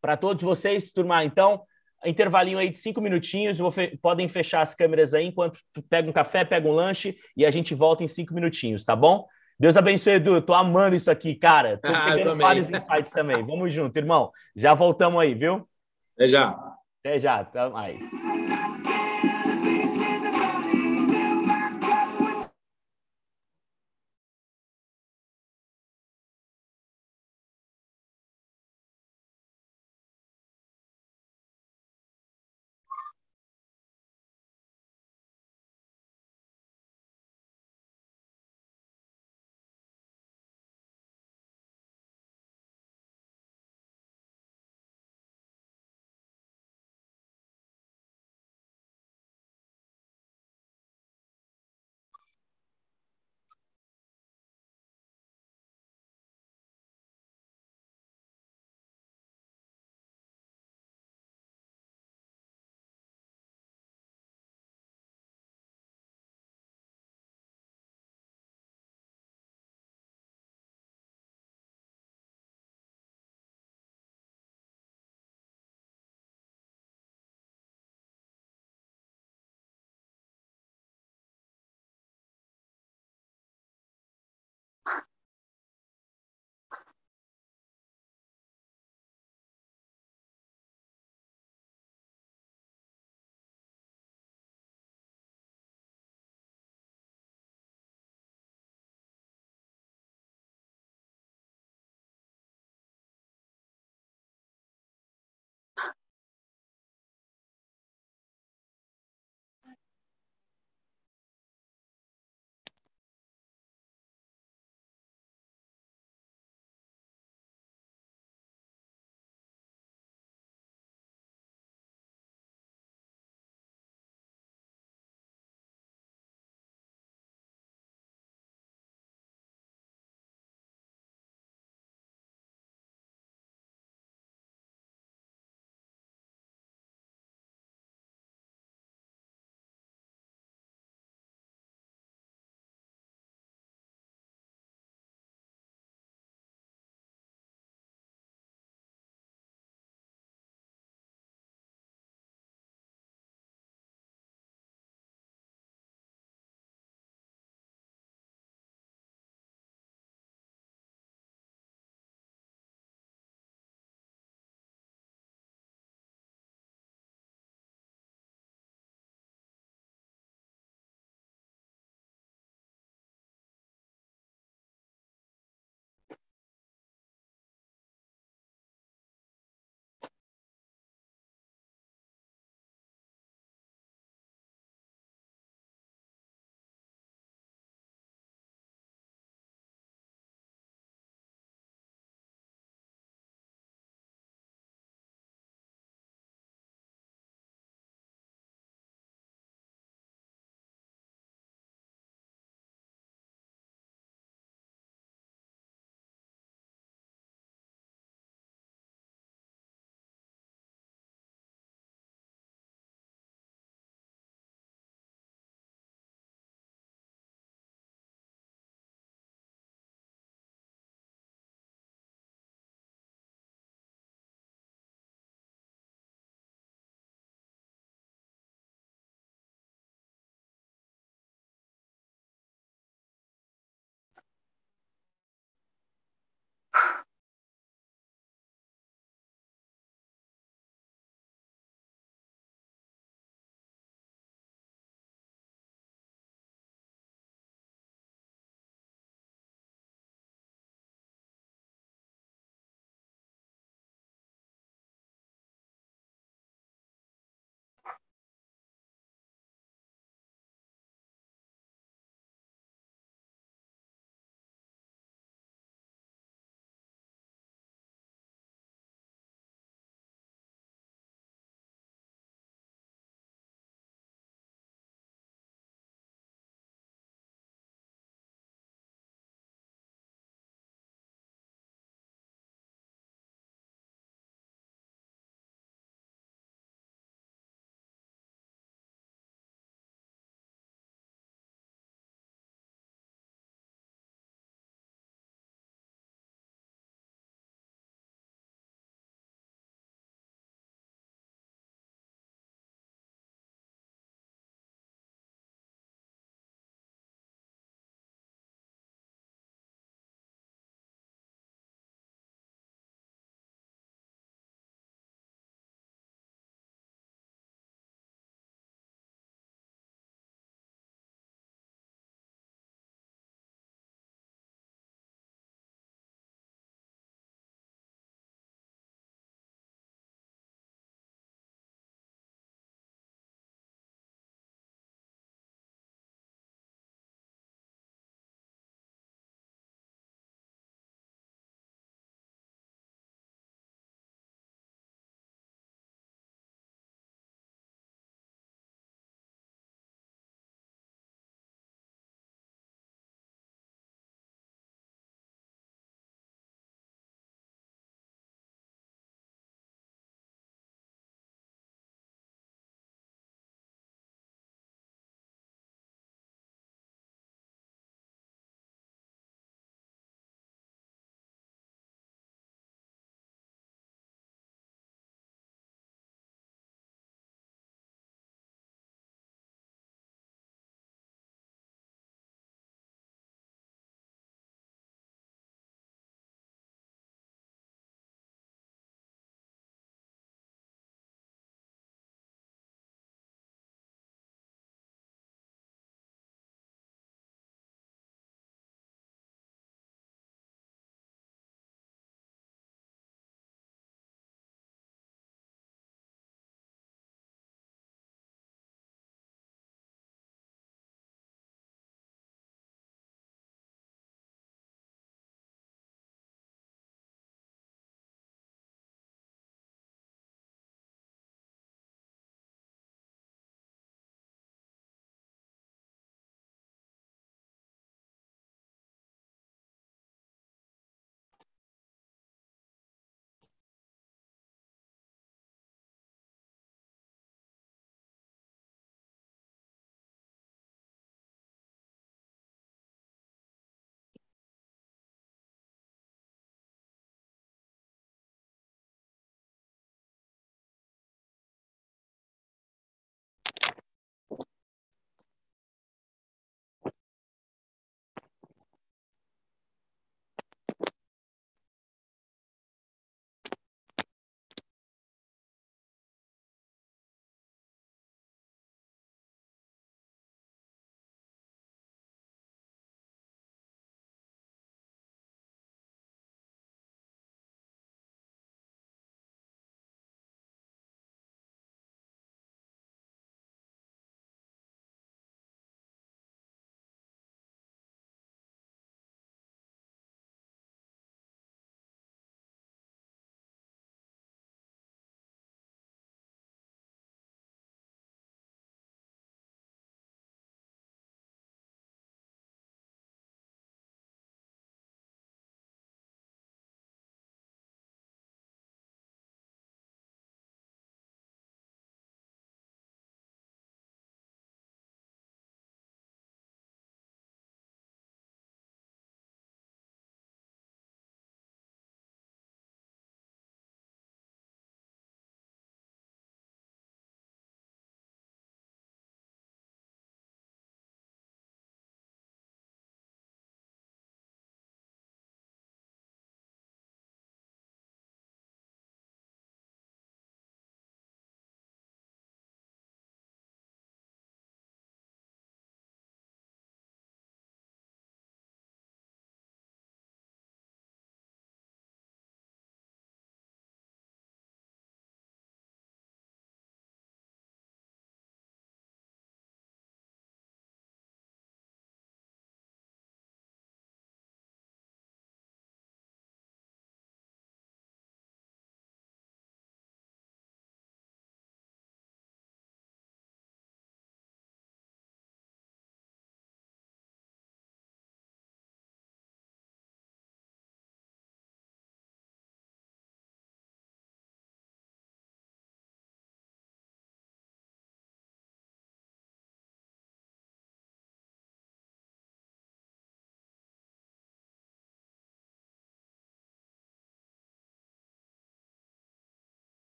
Para 0.00 0.16
todos 0.16 0.42
vocês, 0.42 0.90
turma, 0.90 1.24
então 1.24 1.62
intervalinho 2.04 2.58
aí 2.58 2.68
de 2.68 2.76
cinco 2.76 3.00
minutinhos, 3.00 3.58
fe 3.72 3.96
podem 4.02 4.26
fechar 4.26 4.62
as 4.62 4.74
câmeras 4.74 5.14
aí 5.14 5.26
enquanto 5.26 5.60
pega 5.88 6.10
um 6.10 6.12
café, 6.12 6.44
pega 6.44 6.68
um 6.68 6.72
lanche 6.72 7.16
e 7.36 7.46
a 7.46 7.50
gente 7.52 7.72
volta 7.72 8.02
em 8.02 8.08
cinco 8.08 8.34
minutinhos, 8.34 8.84
tá 8.84 8.96
bom? 8.96 9.26
Deus 9.58 9.76
abençoe, 9.76 10.14
Edu. 10.14 10.42
Tô 10.42 10.54
amando 10.54 10.96
isso 10.96 11.10
aqui, 11.10 11.36
cara. 11.36 11.78
Tô 11.78 11.88
ah, 11.94 12.12
pegando 12.12 12.36
vários 12.36 12.68
insights 12.68 13.12
também. 13.12 13.46
Vamos 13.46 13.72
junto, 13.72 13.96
irmão. 13.96 14.32
Já 14.56 14.74
voltamos 14.74 15.20
aí, 15.20 15.34
viu? 15.34 15.68
Até 16.16 16.28
já. 16.28 16.48
Até 17.00 17.18
já. 17.20 17.36
Até 17.36 17.68
mais. 17.68 18.00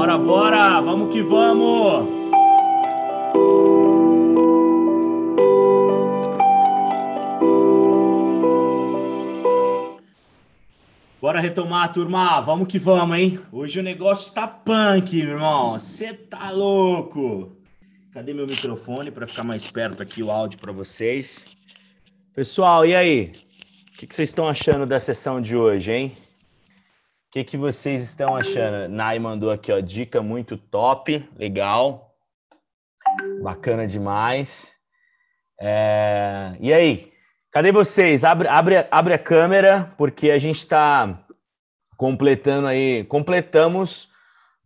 Bora, 0.00 0.16
bora! 0.16 0.80
Vamos 0.80 1.12
que 1.12 1.22
vamos! 1.22 2.08
Bora 11.20 11.38
retomar, 11.38 11.92
turma. 11.92 12.40
Vamos 12.40 12.66
que 12.66 12.78
vamos, 12.78 13.18
hein? 13.18 13.40
Hoje 13.52 13.78
o 13.78 13.82
negócio 13.82 14.28
está 14.28 14.48
punk, 14.48 15.18
meu 15.18 15.34
irmão. 15.34 15.72
Você 15.72 16.14
tá 16.14 16.50
louco? 16.50 17.52
Cadê 18.14 18.32
meu 18.32 18.46
microfone 18.46 19.10
para 19.10 19.26
ficar 19.26 19.44
mais 19.44 19.70
perto 19.70 20.02
aqui 20.02 20.22
o 20.22 20.30
áudio 20.30 20.58
para 20.58 20.72
vocês? 20.72 21.44
Pessoal, 22.34 22.86
e 22.86 22.96
aí? 22.96 23.32
O 23.92 23.98
que 23.98 24.14
vocês 24.14 24.30
estão 24.30 24.48
achando 24.48 24.86
da 24.86 24.98
sessão 24.98 25.42
de 25.42 25.54
hoje, 25.54 25.92
hein? 25.92 26.12
O 27.30 27.32
que, 27.32 27.44
que 27.44 27.56
vocês 27.56 28.02
estão 28.02 28.34
achando? 28.34 28.88
Nai 28.88 29.20
mandou 29.20 29.52
aqui, 29.52 29.70
ó, 29.70 29.78
dica 29.78 30.20
muito 30.20 30.56
top, 30.58 31.24
legal, 31.38 32.12
bacana 33.40 33.86
demais. 33.86 34.72
É... 35.60 36.56
E 36.58 36.72
aí, 36.72 37.12
cadê 37.52 37.70
vocês? 37.70 38.24
Abre, 38.24 38.48
abre, 38.48 38.84
abre 38.90 39.14
a 39.14 39.18
câmera, 39.18 39.94
porque 39.96 40.32
a 40.32 40.38
gente 40.38 40.56
está 40.56 41.24
completando 41.96 42.66
aí, 42.66 43.04
completamos 43.04 44.10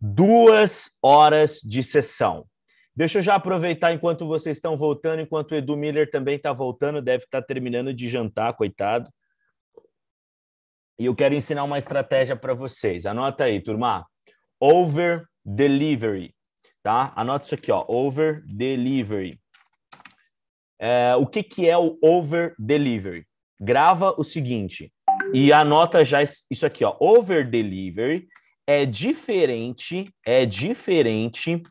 duas 0.01 0.89
horas 1.03 1.59
de 1.59 1.83
sessão. 1.83 2.47
Deixa 2.95 3.19
eu 3.19 3.21
já 3.21 3.35
aproveitar 3.35 3.93
enquanto 3.93 4.25
vocês 4.25 4.57
estão 4.57 4.75
voltando, 4.75 5.21
enquanto 5.21 5.51
o 5.51 5.55
Edu 5.55 5.77
Miller 5.77 6.09
também 6.09 6.37
está 6.37 6.51
voltando, 6.51 6.99
deve 6.99 7.25
estar 7.25 7.41
tá 7.41 7.45
terminando 7.45 7.93
de 7.93 8.09
jantar, 8.09 8.55
coitado. 8.55 9.07
E 10.97 11.05
eu 11.05 11.15
quero 11.15 11.35
ensinar 11.35 11.63
uma 11.63 11.77
estratégia 11.77 12.35
para 12.35 12.53
vocês. 12.53 13.05
Anota 13.05 13.43
aí, 13.43 13.61
turma. 13.61 14.05
Over 14.59 15.25
delivery, 15.43 16.33
tá? 16.81 17.11
Anota 17.15 17.45
isso 17.45 17.55
aqui, 17.55 17.71
ó. 17.71 17.85
Over 17.87 18.41
delivery. 18.45 19.39
É, 20.79 21.15
o 21.15 21.25
que, 21.25 21.43
que 21.43 21.69
é 21.69 21.77
o 21.77 21.97
over 22.01 22.55
delivery? 22.57 23.25
Grava 23.59 24.13
o 24.17 24.23
seguinte 24.23 24.91
e 25.33 25.51
anota 25.51 26.03
já 26.03 26.21
isso 26.23 26.65
aqui, 26.65 26.83
ó. 26.83 26.95
Over 26.99 27.49
delivery 27.49 28.27
é 28.67 28.85
diferente, 28.85 30.05
é 30.25 30.45
diferente 30.45 31.61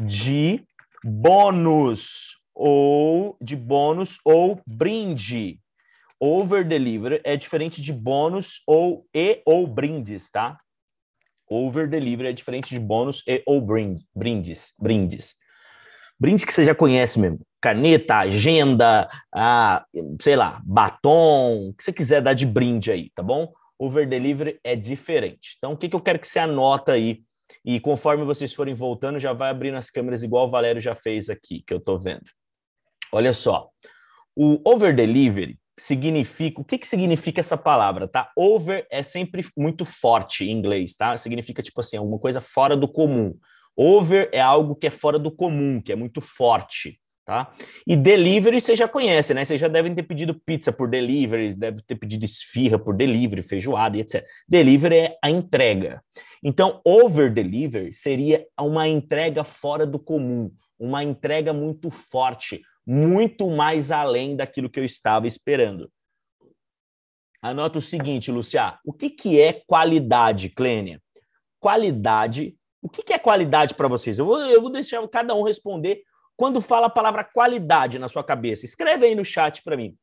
de 0.00 0.62
bônus 1.04 2.36
ou 2.54 3.36
de 3.40 3.56
bônus 3.56 4.18
ou 4.24 4.60
brinde. 4.66 5.60
Over 6.20 6.64
deliver 6.64 7.20
é 7.24 7.36
diferente 7.36 7.82
de 7.82 7.92
bônus 7.92 8.62
ou 8.66 9.06
e 9.14 9.42
ou 9.44 9.66
brindes, 9.66 10.30
tá? 10.30 10.58
Over 11.48 11.88
deliver 11.88 12.26
é 12.26 12.32
diferente 12.32 12.70
de 12.70 12.80
bônus 12.80 13.22
e 13.26 13.42
ou 13.46 13.60
brinde, 13.60 14.04
brindes, 14.14 14.74
brindes. 14.78 15.36
Brinde 16.18 16.46
que 16.46 16.52
você 16.52 16.64
já 16.64 16.74
conhece 16.74 17.18
mesmo. 17.18 17.40
Caneta, 17.60 18.16
agenda, 18.16 19.06
ah, 19.34 19.84
sei 20.20 20.34
lá, 20.34 20.62
batom, 20.64 21.68
o 21.68 21.74
que 21.74 21.84
você 21.84 21.92
quiser 21.92 22.22
dar 22.22 22.32
de 22.32 22.46
brinde 22.46 22.90
aí, 22.90 23.10
tá 23.10 23.22
bom? 23.22 23.52
Over 23.78 24.08
delivery 24.08 24.58
é 24.64 24.74
diferente. 24.74 25.56
Então, 25.58 25.72
o 25.72 25.76
que, 25.76 25.88
que 25.88 25.94
eu 25.94 26.00
quero 26.00 26.18
que 26.18 26.26
você 26.26 26.38
anota 26.38 26.92
aí 26.92 27.22
e 27.64 27.78
conforme 27.78 28.24
vocês 28.24 28.54
forem 28.54 28.72
voltando, 28.72 29.18
já 29.18 29.32
vai 29.32 29.50
abrindo 29.50 29.76
as 29.76 29.90
câmeras 29.90 30.22
igual 30.22 30.46
o 30.46 30.50
Valério 30.50 30.80
já 30.80 30.94
fez 30.94 31.28
aqui, 31.28 31.62
que 31.66 31.74
eu 31.74 31.78
estou 31.78 31.98
vendo. 31.98 32.24
Olha 33.12 33.32
só. 33.32 33.68
O 34.34 34.60
over 34.64 34.94
delivery 34.94 35.58
significa. 35.78 36.60
O 36.60 36.64
que, 36.64 36.78
que 36.78 36.88
significa 36.88 37.40
essa 37.40 37.56
palavra, 37.56 38.08
tá? 38.08 38.30
Over 38.36 38.86
é 38.90 39.02
sempre 39.02 39.44
muito 39.56 39.84
forte 39.84 40.44
em 40.44 40.50
inglês, 40.50 40.96
tá? 40.96 41.16
Significa, 41.16 41.62
tipo 41.62 41.80
assim, 41.80 41.96
alguma 41.96 42.18
coisa 42.18 42.40
fora 42.40 42.76
do 42.76 42.88
comum. 42.88 43.34
Over 43.76 44.30
é 44.32 44.40
algo 44.40 44.74
que 44.74 44.86
é 44.86 44.90
fora 44.90 45.18
do 45.18 45.30
comum, 45.30 45.80
que 45.82 45.92
é 45.92 45.96
muito 45.96 46.20
forte, 46.20 46.98
tá? 47.26 47.52
E 47.86 47.94
delivery 47.94 48.60
você 48.60 48.74
já 48.74 48.88
conhece, 48.88 49.34
né? 49.34 49.44
Vocês 49.44 49.60
já 49.60 49.68
devem 49.68 49.94
ter 49.94 50.04
pedido 50.04 50.34
pizza 50.34 50.72
por 50.72 50.88
delivery, 50.88 51.54
deve 51.54 51.82
ter 51.82 51.96
pedido 51.96 52.24
esfirra 52.24 52.78
por 52.78 52.96
delivery, 52.96 53.42
feijoada 53.42 53.98
e 53.98 54.00
etc. 54.00 54.24
Delivery 54.48 54.96
é 54.96 55.18
a 55.22 55.28
entrega. 55.28 56.02
Então, 56.42 56.80
over 56.84 57.30
deliver 57.32 57.92
seria 57.92 58.46
uma 58.58 58.88
entrega 58.88 59.44
fora 59.44 59.86
do 59.86 59.98
comum, 59.98 60.50
uma 60.78 61.02
entrega 61.02 61.52
muito 61.52 61.90
forte, 61.90 62.62
muito 62.86 63.50
mais 63.50 63.90
além 63.90 64.36
daquilo 64.36 64.70
que 64.70 64.78
eu 64.78 64.84
estava 64.84 65.26
esperando. 65.26 65.90
Anota 67.42 67.78
o 67.78 67.82
seguinte, 67.82 68.30
Lucia, 68.30 68.78
o 68.84 68.92
que, 68.92 69.10
que 69.10 69.40
é 69.40 69.52
qualidade, 69.66 70.48
Clênia? 70.48 71.02
Qualidade, 71.60 72.56
o 72.80 72.88
que, 72.88 73.02
que 73.02 73.12
é 73.12 73.18
qualidade 73.18 73.74
para 73.74 73.88
vocês? 73.88 74.18
Eu 74.18 74.26
vou, 74.26 74.40
eu 74.40 74.60
vou 74.60 74.70
deixar 74.70 75.06
cada 75.08 75.34
um 75.34 75.42
responder 75.42 76.02
quando 76.36 76.60
fala 76.60 76.86
a 76.86 76.90
palavra 76.90 77.24
qualidade 77.24 77.98
na 77.98 78.08
sua 78.08 78.22
cabeça. 78.22 78.64
Escreve 78.64 79.06
aí 79.06 79.14
no 79.14 79.24
chat 79.24 79.62
para 79.62 79.76
mim. 79.76 79.96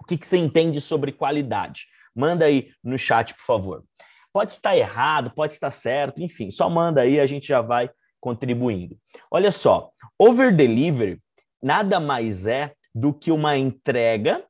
O 0.00 0.04
que, 0.04 0.16
que 0.16 0.26
você 0.26 0.36
entende 0.36 0.80
sobre 0.80 1.12
qualidade? 1.12 1.86
Manda 2.14 2.44
aí 2.44 2.70
no 2.82 2.98
chat, 2.98 3.34
por 3.34 3.44
favor. 3.44 3.84
Pode 4.32 4.52
estar 4.52 4.76
errado, 4.76 5.30
pode 5.30 5.54
estar 5.54 5.70
certo, 5.70 6.22
enfim, 6.22 6.50
só 6.50 6.68
manda 6.68 7.00
aí, 7.00 7.18
a 7.18 7.26
gente 7.26 7.48
já 7.48 7.60
vai 7.60 7.90
contribuindo. 8.20 8.96
Olha 9.30 9.50
só, 9.50 9.90
over 10.18 10.54
delivery 10.54 11.20
nada 11.62 12.00
mais 12.00 12.46
é 12.46 12.74
do 12.94 13.12
que 13.12 13.30
uma 13.30 13.56
entrega 13.56 14.44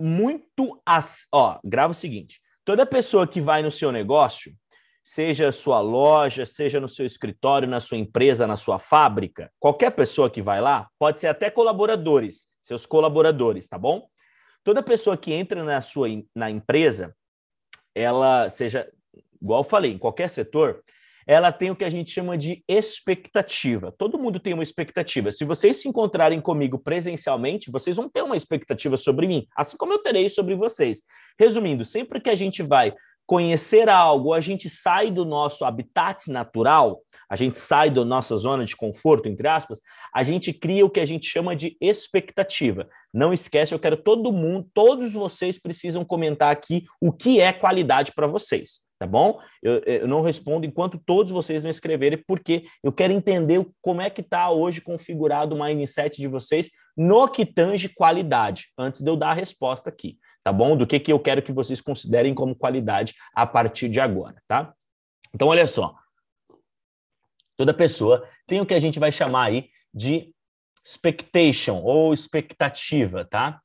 muito. 0.00 0.80
As... 0.84 1.26
Ó, 1.32 1.58
grava 1.64 1.92
o 1.92 1.94
seguinte: 1.94 2.40
toda 2.64 2.86
pessoa 2.86 3.26
que 3.26 3.40
vai 3.40 3.62
no 3.62 3.70
seu 3.70 3.90
negócio, 3.92 4.52
seja 5.02 5.50
sua 5.52 5.80
loja, 5.80 6.46
seja 6.46 6.80
no 6.80 6.88
seu 6.88 7.04
escritório, 7.04 7.68
na 7.68 7.80
sua 7.80 7.98
empresa, 7.98 8.46
na 8.46 8.56
sua 8.56 8.78
fábrica, 8.78 9.50
qualquer 9.58 9.90
pessoa 9.90 10.30
que 10.30 10.40
vai 10.40 10.60
lá, 10.60 10.88
pode 10.98 11.20
ser 11.20 11.26
até 11.26 11.50
colaboradores, 11.50 12.48
seus 12.60 12.86
colaboradores, 12.86 13.68
tá 13.68 13.78
bom? 13.78 14.06
Toda 14.64 14.82
pessoa 14.82 15.16
que 15.16 15.32
entra 15.32 15.64
na 15.64 15.80
sua 15.80 16.08
na 16.34 16.48
empresa, 16.50 17.14
ela 17.94 18.48
seja 18.48 18.88
igual 19.42 19.60
eu 19.60 19.64
falei, 19.64 19.92
em 19.92 19.98
qualquer 19.98 20.30
setor, 20.30 20.84
ela 21.26 21.52
tem 21.52 21.70
o 21.70 21.76
que 21.76 21.84
a 21.84 21.90
gente 21.90 22.10
chama 22.10 22.36
de 22.36 22.62
expectativa. 22.68 23.92
Todo 23.96 24.18
mundo 24.18 24.40
tem 24.40 24.54
uma 24.54 24.62
expectativa. 24.62 25.30
Se 25.30 25.44
vocês 25.44 25.76
se 25.76 25.88
encontrarem 25.88 26.40
comigo 26.40 26.78
presencialmente, 26.78 27.70
vocês 27.70 27.96
vão 27.96 28.08
ter 28.08 28.22
uma 28.22 28.36
expectativa 28.36 28.96
sobre 28.96 29.26
mim, 29.26 29.46
assim 29.56 29.76
como 29.76 29.92
eu 29.92 29.98
terei 29.98 30.28
sobre 30.28 30.54
vocês. 30.54 31.02
Resumindo, 31.38 31.84
sempre 31.84 32.20
que 32.20 32.30
a 32.30 32.34
gente 32.34 32.62
vai 32.62 32.94
conhecer 33.26 33.88
algo, 33.88 34.34
a 34.34 34.40
gente 34.40 34.68
sai 34.68 35.10
do 35.10 35.24
nosso 35.24 35.64
habitat 35.64 36.30
natural, 36.30 37.00
a 37.30 37.36
gente 37.36 37.56
sai 37.56 37.88
da 37.88 38.04
nossa 38.04 38.36
zona 38.36 38.64
de 38.64 38.76
conforto, 38.76 39.28
entre 39.28 39.48
aspas, 39.48 39.80
a 40.14 40.22
gente 40.22 40.52
cria 40.52 40.84
o 40.84 40.90
que 40.90 41.00
a 41.00 41.04
gente 41.04 41.26
chama 41.26 41.56
de 41.56 41.76
expectativa. 41.80 42.88
Não 43.14 43.32
esquece, 43.32 43.74
eu 43.74 43.78
quero 43.78 43.96
todo 43.96 44.32
mundo, 44.32 44.68
todos 44.74 45.12
vocês 45.12 45.58
precisam 45.58 46.04
comentar 46.04 46.50
aqui 46.50 46.84
o 47.00 47.12
que 47.12 47.40
é 47.40 47.52
qualidade 47.52 48.12
para 48.12 48.26
vocês 48.26 48.82
tá 49.02 49.06
bom? 49.06 49.40
Eu, 49.60 49.82
eu, 49.84 50.06
não 50.06 50.22
respondo 50.22 50.64
enquanto 50.64 50.96
todos 50.96 51.32
vocês 51.32 51.60
não 51.60 51.70
escreverem, 51.70 52.22
porque 52.24 52.66
eu 52.84 52.92
quero 52.92 53.12
entender 53.12 53.66
como 53.80 54.00
é 54.00 54.08
que 54.08 54.20
está 54.20 54.48
hoje 54.48 54.80
configurado 54.80 55.56
o 55.56 55.60
mindset 55.60 56.20
de 56.20 56.28
vocês 56.28 56.70
no 56.96 57.26
que 57.26 57.44
tange 57.44 57.88
qualidade, 57.88 58.68
antes 58.78 59.02
de 59.02 59.10
eu 59.10 59.16
dar 59.16 59.30
a 59.30 59.34
resposta 59.34 59.90
aqui, 59.90 60.18
tá 60.44 60.52
bom? 60.52 60.76
Do 60.76 60.86
que, 60.86 61.00
que 61.00 61.12
eu 61.12 61.18
quero 61.18 61.42
que 61.42 61.52
vocês 61.52 61.80
considerem 61.80 62.32
como 62.32 62.54
qualidade 62.54 63.14
a 63.34 63.44
partir 63.44 63.88
de 63.88 63.98
agora, 63.98 64.40
tá? 64.46 64.72
Então, 65.34 65.48
olha 65.48 65.66
só. 65.66 65.96
Toda 67.56 67.74
pessoa 67.74 68.24
tem 68.46 68.60
o 68.60 68.66
que 68.66 68.74
a 68.74 68.80
gente 68.80 69.00
vai 69.00 69.10
chamar 69.10 69.46
aí 69.46 69.68
de 69.92 70.32
expectation 70.84 71.80
ou 71.82 72.14
expectativa, 72.14 73.24
tá? 73.24 73.60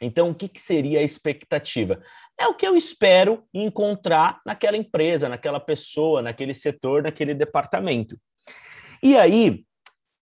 Então, 0.00 0.30
o 0.30 0.34
que, 0.34 0.48
que 0.48 0.60
seria 0.60 0.98
a 0.98 1.02
expectativa? 1.02 2.02
É 2.38 2.46
o 2.48 2.54
que 2.54 2.66
eu 2.66 2.76
espero 2.76 3.44
encontrar 3.52 4.40
naquela 4.44 4.76
empresa, 4.76 5.28
naquela 5.28 5.60
pessoa, 5.60 6.22
naquele 6.22 6.54
setor, 6.54 7.02
naquele 7.02 7.34
departamento. 7.34 8.18
E 9.02 9.16
aí, 9.16 9.64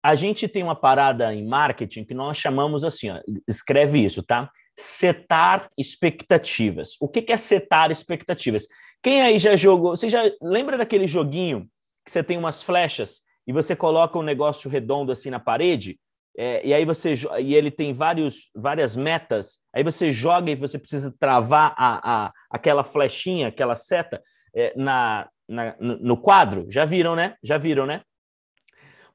a 0.04 0.16
gente 0.16 0.48
tem 0.48 0.64
uma 0.64 0.76
parada 0.76 1.34
em 1.34 1.46
marketing 1.46 2.06
que 2.06 2.14
nós 2.14 2.38
chamamos 2.38 2.84
assim, 2.84 3.10
ó, 3.10 3.20
escreve 3.48 4.04
isso, 4.04 4.24
tá? 4.24 4.50
Setar 4.78 5.70
expectativas. 5.78 6.96
O 7.02 7.08
que 7.08 7.32
é 7.32 7.38
setar 7.38 7.92
expectativas? 7.92 8.68
Quem 9.04 9.22
aí 9.22 9.38
já 9.38 9.56
jogou? 9.56 9.96
Você 9.96 10.10
já 10.10 10.24
lembra 10.42 10.78
daquele 10.78 11.06
joguinho 11.06 11.70
que 12.06 12.12
você 12.12 12.24
tem 12.24 12.38
umas 12.38 12.64
flechas 12.64 13.22
e 13.46 13.52
você 13.52 13.76
coloca 13.76 14.18
um 14.18 14.24
negócio 14.24 14.70
redondo 14.70 15.12
assim 15.12 15.30
na 15.30 15.40
parede? 15.40 16.00
É, 16.38 16.66
e 16.66 16.74
aí 16.74 16.86
você 16.86 17.14
e 17.40 17.56
ele 17.56 17.70
tem 17.70 17.92
vários, 17.92 18.50
várias 18.56 18.96
metas, 18.96 19.60
aí 19.74 19.84
você 19.84 20.12
joga 20.12 20.52
e 20.52 20.56
você 20.56 20.80
precisa 20.80 21.14
travar 21.20 21.74
a, 21.78 22.26
a, 22.28 22.34
aquela 22.50 22.84
flechinha, 22.84 23.48
aquela 23.48 23.76
seta 23.76 24.22
é, 24.56 24.74
na, 24.76 25.30
na, 25.48 25.76
no 25.80 26.16
quadro. 26.18 26.66
Já 26.70 26.86
viram, 26.86 27.16
né? 27.16 27.36
Já 27.44 27.58
viram, 27.58 27.86
né? 27.86 28.02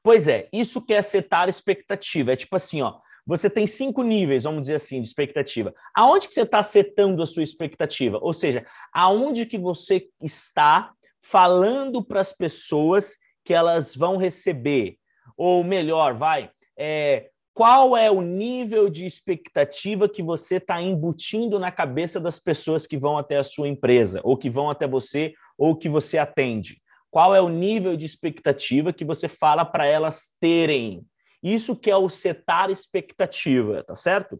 Pois 0.03 0.27
é, 0.27 0.47
isso 0.53 0.85
que 0.85 0.93
é 0.93 1.01
setar 1.01 1.49
expectativa. 1.49 2.33
É 2.33 2.35
tipo 2.35 2.55
assim, 2.55 2.81
ó, 2.81 2.99
você 3.25 3.49
tem 3.49 3.65
cinco 3.65 4.03
níveis, 4.03 4.43
vamos 4.43 4.61
dizer 4.61 4.75
assim, 4.75 5.01
de 5.01 5.07
expectativa. 5.07 5.73
Aonde 5.95 6.27
que 6.27 6.33
você 6.33 6.43
está 6.43 6.61
setando 6.61 7.23
a 7.23 7.25
sua 7.25 7.41
expectativa? 7.41 8.19
Ou 8.21 8.33
seja, 8.33 8.63
aonde 8.93 9.47
que 9.47 9.57
você 9.57 10.07
está 10.21 10.91
falando 11.23 12.05
para 12.05 12.21
as 12.21 12.31
pessoas 12.31 13.15
que 13.43 13.51
elas 13.51 13.95
vão 13.95 14.17
receber? 14.17 14.97
Ou 15.35 15.63
melhor, 15.63 16.13
vai, 16.13 16.51
é, 16.77 17.29
qual 17.53 17.95
é 17.95 18.11
o 18.11 18.21
nível 18.21 18.89
de 18.89 19.05
expectativa 19.05 20.09
que 20.09 20.21
você 20.21 20.57
está 20.57 20.81
embutindo 20.81 21.57
na 21.57 21.71
cabeça 21.71 22.19
das 22.19 22.37
pessoas 22.39 22.85
que 22.85 22.97
vão 22.97 23.17
até 23.17 23.37
a 23.37 23.43
sua 23.43 23.67
empresa, 23.67 24.19
ou 24.23 24.35
que 24.35 24.49
vão 24.49 24.69
até 24.69 24.85
você, 24.85 25.33
ou 25.57 25.75
que 25.75 25.87
você 25.87 26.17
atende? 26.17 26.81
Qual 27.09 27.33
é 27.33 27.39
o 27.39 27.47
nível 27.47 27.95
de 27.95 28.05
expectativa 28.05 28.91
que 28.91 29.05
você 29.05 29.29
fala 29.29 29.63
para 29.63 29.85
elas 29.85 30.35
terem? 30.39 31.05
Isso 31.41 31.75
que 31.75 31.89
é 31.89 31.95
o 31.95 32.09
setar 32.09 32.69
expectativa, 32.69 33.83
tá 33.83 33.95
certo? 33.95 34.37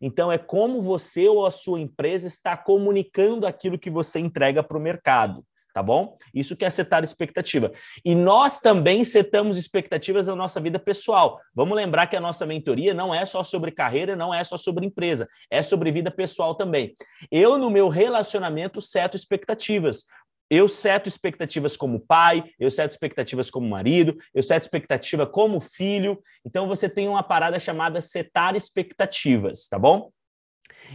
Então, 0.00 0.32
é 0.32 0.38
como 0.38 0.80
você 0.80 1.28
ou 1.28 1.46
a 1.46 1.50
sua 1.50 1.78
empresa 1.78 2.26
está 2.26 2.56
comunicando 2.56 3.46
aquilo 3.46 3.78
que 3.78 3.90
você 3.90 4.18
entrega 4.18 4.62
para 4.62 4.76
o 4.76 4.80
mercado 4.80 5.44
tá 5.76 5.82
bom? 5.82 6.16
Isso 6.32 6.56
que 6.56 6.64
é 6.64 6.70
setar 6.70 7.04
expectativa. 7.04 7.70
E 8.02 8.14
nós 8.14 8.60
também 8.60 9.04
setamos 9.04 9.58
expectativas 9.58 10.26
na 10.26 10.34
nossa 10.34 10.58
vida 10.58 10.78
pessoal. 10.78 11.38
Vamos 11.54 11.76
lembrar 11.76 12.06
que 12.06 12.16
a 12.16 12.20
nossa 12.20 12.46
mentoria 12.46 12.94
não 12.94 13.14
é 13.14 13.26
só 13.26 13.44
sobre 13.44 13.70
carreira, 13.70 14.16
não 14.16 14.32
é 14.32 14.42
só 14.42 14.56
sobre 14.56 14.86
empresa, 14.86 15.28
é 15.50 15.62
sobre 15.62 15.92
vida 15.92 16.10
pessoal 16.10 16.54
também. 16.54 16.94
Eu, 17.30 17.58
no 17.58 17.68
meu 17.68 17.90
relacionamento, 17.90 18.80
seto 18.80 19.16
expectativas. 19.16 20.06
Eu 20.48 20.66
seto 20.66 21.10
expectativas 21.10 21.76
como 21.76 22.00
pai, 22.00 22.42
eu 22.58 22.70
seto 22.70 22.92
expectativas 22.92 23.50
como 23.50 23.68
marido, 23.68 24.16
eu 24.32 24.42
seto 24.42 24.62
expectativa 24.62 25.26
como 25.26 25.60
filho. 25.60 26.18
Então 26.42 26.66
você 26.66 26.88
tem 26.88 27.06
uma 27.06 27.22
parada 27.22 27.58
chamada 27.58 28.00
setar 28.00 28.56
expectativas, 28.56 29.68
tá 29.68 29.78
bom? 29.78 30.10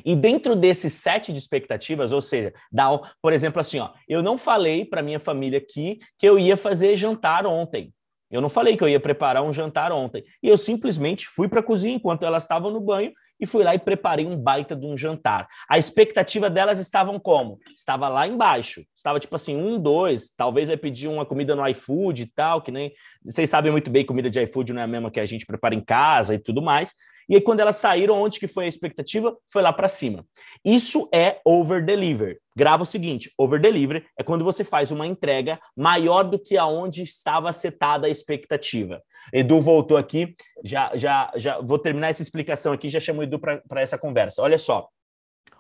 E 0.06 0.16
dentro 0.16 0.56
desses 0.56 0.94
sete 0.94 1.32
de 1.32 1.40
expectativas, 1.40 2.12
ou 2.12 2.22
seja, 2.22 2.54
dá, 2.72 2.90
por 3.22 3.34
exemplo, 3.34 3.60
assim, 3.60 3.80
ó, 3.80 3.92
eu 4.08 4.24
não 4.24 4.38
falei 4.38 4.86
para 4.86 5.02
minha 5.02 5.20
família 5.20 5.60
aqui 5.60 6.00
que 6.18 6.28
eu 6.28 6.40
ia 6.40 6.56
fazer 6.56 6.96
jantar 6.96 7.46
ontem. 7.46 7.94
Eu 8.32 8.40
não 8.40 8.48
falei 8.48 8.78
que 8.78 8.84
eu 8.84 8.88
ia 8.88 9.00
preparar 9.00 9.44
um 9.44 9.52
jantar 9.52 9.92
ontem. 9.92 10.24
E 10.42 10.48
eu 10.48 10.58
simplesmente 10.58 11.28
fui 11.28 11.50
para 11.50 11.60
a 11.60 11.64
cozinha 11.64 11.96
enquanto 11.96 12.24
elas 12.24 12.44
estavam 12.44 12.72
no 12.72 12.80
banho 12.80 13.12
e 13.42 13.46
fui 13.46 13.64
lá 13.64 13.76
e 13.76 13.80
preparei 13.80 14.26
um 14.26 14.38
baita 14.38 14.76
de 14.76 14.86
um 14.86 14.96
jantar. 14.96 15.48
A 15.68 15.78
expectativa 15.78 16.50
delas 16.50 16.80
estavam 16.80 17.20
como? 17.20 17.58
Estava 17.76 18.08
lá 18.08 18.28
embaixo. 18.28 18.86
Estava 18.96 19.20
tipo 19.20 19.36
assim, 19.36 19.58
um, 19.58 19.82
dois, 19.82 20.30
talvez 20.30 20.70
vai 20.70 20.78
pedir 20.78 21.08
uma 21.08 21.26
comida 21.26 21.56
no 21.56 21.68
iFood 21.68 22.22
e 22.22 22.26
tal, 22.28 22.62
que 22.62 22.72
nem. 22.72 22.94
Vocês 23.26 23.50
sabem 23.50 23.72
muito 23.72 23.90
bem, 23.90 24.06
comida 24.06 24.30
de 24.30 24.42
iFood 24.44 24.72
não 24.72 24.82
é 24.82 24.86
a 24.86 24.88
mesma 24.88 25.12
que 25.12 25.20
a 25.20 25.26
gente 25.26 25.46
prepara 25.46 25.76
em 25.76 25.84
casa 25.84 26.36
e 26.36 26.40
tudo 26.40 26.62
mais. 26.62 26.94
E 27.32 27.36
aí, 27.36 27.42
quando 27.42 27.62
elas 27.62 27.78
saíram, 27.78 28.22
onde 28.22 28.42
que 28.42 28.48
foi 28.48 28.66
a 28.66 28.68
expectativa? 28.68 29.38
Foi 29.50 29.62
lá 29.62 29.72
para 29.72 29.88
cima. 29.88 30.26
Isso 30.66 31.08
é 31.14 31.40
over-deliver. 31.46 32.42
Grava 32.58 32.84
o 32.84 32.86
seguinte: 32.86 33.32
over-deliver 33.38 34.06
é 34.20 34.22
quando 34.22 34.44
você 34.44 34.66
faz 34.66 34.92
uma 34.92 35.08
entrega 35.08 35.58
maior 35.74 36.24
do 36.24 36.38
que 36.38 36.58
aonde 36.58 37.04
estava 37.04 37.54
setada 37.54 38.06
a 38.06 38.10
expectativa. 38.10 39.02
Edu 39.32 39.62
voltou 39.62 39.96
aqui, 39.96 40.36
já, 40.62 40.92
já, 40.94 41.32
já 41.38 41.62
vou 41.62 41.80
terminar 41.80 42.10
essa 42.10 42.22
explicação 42.22 42.74
aqui, 42.74 42.90
já 42.90 43.00
chamo 43.00 43.22
o 43.22 43.24
Edu 43.24 43.40
para 43.40 43.80
essa 43.80 43.98
conversa. 43.98 44.42
Olha 44.42 44.58
só. 44.58 44.90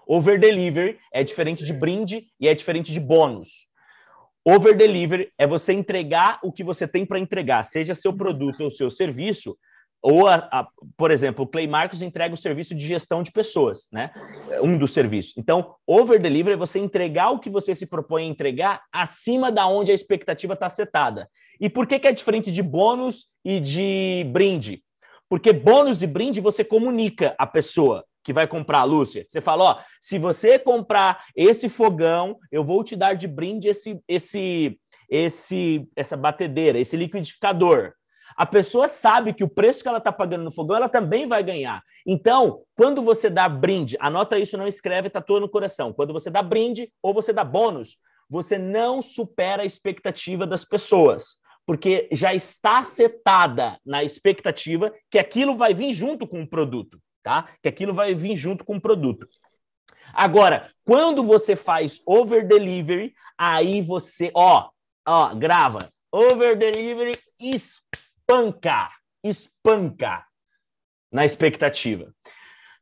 Over-deliver 0.06 1.00
é 1.14 1.24
diferente 1.24 1.64
de 1.64 1.72
brinde 1.72 2.26
e 2.38 2.50
é 2.50 2.54
diferente 2.54 2.92
de 2.92 3.00
bônus. 3.00 3.70
Over-deliver 4.44 5.32
é 5.38 5.48
você 5.48 5.72
entregar 5.72 6.38
o 6.44 6.52
que 6.52 6.66
você 6.66 6.86
tem 6.86 7.06
para 7.06 7.18
entregar, 7.18 7.64
seja 7.64 7.96
seu 7.96 8.12
produto 8.12 8.62
ou 8.62 8.72
seu 8.72 8.90
serviço, 8.90 9.56
ou, 10.02 10.28
a, 10.28 10.36
a, 10.52 10.68
por 10.98 11.12
exemplo, 11.12 11.46
o 11.46 11.48
Clay 11.48 11.68
Marcos 11.68 12.02
entrega 12.02 12.34
o 12.34 12.38
serviço 12.38 12.74
de 12.74 12.86
gestão 12.86 13.22
de 13.22 13.32
pessoas, 13.32 13.88
né? 13.92 14.12
Um 14.64 14.78
dos 14.78 14.94
serviços. 14.94 15.38
Então, 15.38 15.76
over 15.86 16.20
delivery 16.20 16.56
é 16.56 16.58
você 16.58 16.80
entregar 16.80 17.30
o 17.30 17.40
que 17.40 17.50
você 17.50 17.76
se 17.76 17.86
propõe 17.86 18.24
a 18.24 18.28
entregar 18.28 18.82
acima 18.92 19.52
da 19.52 19.68
onde 19.68 19.92
a 19.92 19.96
expectativa 19.96 20.54
está 20.54 20.70
setada. 20.70 21.30
E 21.60 21.70
por 21.70 21.86
que, 21.86 22.00
que 22.00 22.08
é 22.08 22.12
diferente 22.12 22.52
de 22.52 22.64
bônus 22.64 23.28
e 23.46 23.60
de 23.60 24.26
brinde? 24.32 24.84
Porque 25.30 25.54
bônus 25.54 26.02
e 26.02 26.08
brinde 26.08 26.42
você 26.42 26.64
comunica 26.64 27.36
a 27.38 27.46
pessoa 27.46 28.04
que 28.24 28.34
vai 28.34 28.48
comprar, 28.48 28.84
Lúcia. 28.84 29.26
Você 29.28 29.40
fala, 29.40 29.64
ó, 29.64 29.80
se 30.00 30.18
você 30.18 30.58
comprar 30.58 31.26
esse 31.36 31.70
fogão, 31.70 32.38
eu 32.52 32.64
vou 32.64 32.84
te 32.84 32.96
dar 32.96 33.14
de 33.14 33.28
brinde 33.28 33.68
esse, 33.68 34.00
esse, 34.08 34.80
esse, 35.10 35.88
essa 35.96 36.18
batedeira, 36.18 36.80
esse 36.80 36.98
liquidificador 36.98 37.94
a 38.42 38.46
pessoa 38.48 38.88
sabe 38.88 39.36
que 39.36 39.44
o 39.44 39.48
preço 39.48 39.84
que 39.84 39.88
ela 39.88 40.00
está 40.00 40.12
pagando 40.12 40.44
no 40.44 40.52
fogão, 40.52 40.76
ela 40.76 40.90
também 40.90 41.28
vai 41.28 41.44
ganhar. 41.44 41.84
Então, 42.08 42.64
quando 42.76 43.00
você 43.04 43.30
dá 43.30 43.48
brinde, 43.48 43.96
anota 44.00 44.36
isso, 44.40 44.58
não 44.58 44.68
escreve, 44.68 45.12
tatua 45.12 45.40
no 45.40 45.48
coração. 45.48 45.94
Quando 45.94 46.12
você 46.12 46.32
dá 46.32 46.42
brinde 46.42 46.92
ou 47.04 47.14
você 47.14 47.32
dá 47.32 47.44
bônus, 47.44 48.00
você 48.28 48.58
não 48.58 49.00
supera 49.00 49.62
a 49.62 49.66
expectativa 49.66 50.48
das 50.48 50.66
pessoas, 50.66 51.38
porque 51.68 52.10
já 52.12 52.34
está 52.34 52.84
setada 52.84 53.78
na 53.86 54.04
expectativa 54.04 54.92
que 55.12 55.20
aquilo 55.20 55.56
vai 55.56 55.76
vir 55.76 55.94
junto 55.94 56.26
com 56.26 56.42
o 56.42 56.50
produto, 56.50 57.00
tá? 57.22 57.48
Que 57.62 57.70
aquilo 57.70 57.94
vai 57.94 58.16
vir 58.16 58.36
junto 58.36 58.66
com 58.66 58.78
o 58.78 58.82
produto. 58.82 59.28
Agora, 60.16 60.72
quando 60.84 61.24
você 61.24 61.56
faz 61.56 62.02
over 62.08 62.48
delivery, 62.48 63.14
aí 63.38 63.84
você, 63.84 64.32
ó, 64.34 64.72
ó, 65.08 65.36
grava. 65.36 65.88
Over 66.12 66.58
delivery, 66.58 67.14
espanca, 68.32 68.90
espanca 69.24 70.26
na 71.12 71.26
expectativa. 71.26 72.14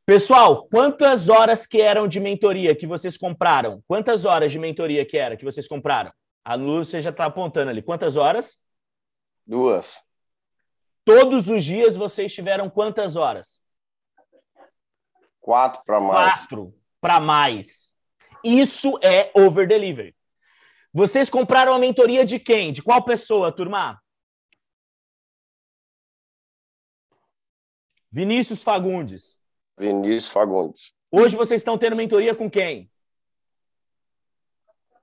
Pessoal, 0.06 0.66
quantas 0.68 1.28
horas 1.28 1.66
que 1.66 1.80
eram 1.80 2.06
de 2.06 2.20
mentoria 2.20 2.74
que 2.74 2.86
vocês 2.86 3.16
compraram? 3.16 3.82
Quantas 3.86 4.24
horas 4.24 4.52
de 4.52 4.58
mentoria 4.58 5.04
que 5.04 5.18
era 5.18 5.36
que 5.36 5.44
vocês 5.44 5.66
compraram? 5.66 6.12
A 6.44 6.54
Lúcia 6.54 7.00
já 7.00 7.10
está 7.10 7.24
apontando 7.26 7.70
ali. 7.70 7.82
Quantas 7.82 8.16
horas? 8.16 8.58
Duas. 9.46 10.02
Todos 11.04 11.48
os 11.48 11.64
dias 11.64 11.96
vocês 11.96 12.32
tiveram 12.32 12.70
quantas 12.70 13.16
horas? 13.16 13.60
Quatro 15.40 15.82
para 15.84 16.00
mais. 16.00 16.34
Quatro 16.34 16.74
para 17.00 17.20
mais. 17.20 17.94
Isso 18.44 18.98
é 19.02 19.30
over 19.34 19.66
delivery. 19.66 20.14
Vocês 20.92 21.28
compraram 21.28 21.74
a 21.74 21.78
mentoria 21.78 22.24
de 22.24 22.38
quem? 22.38 22.72
De 22.72 22.82
qual 22.82 23.02
pessoa, 23.04 23.52
turma? 23.52 24.00
Vinícius 28.12 28.62
Fagundes. 28.62 29.36
Vinícius 29.78 30.28
Fagundes. 30.28 30.92
Hoje 31.12 31.36
vocês 31.36 31.60
estão 31.60 31.78
tendo 31.78 31.94
mentoria 31.94 32.34
com 32.34 32.50
quem? 32.50 32.90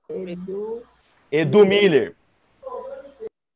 Edu. 0.10 0.84
Edu 1.32 1.66
Miller. 1.66 2.16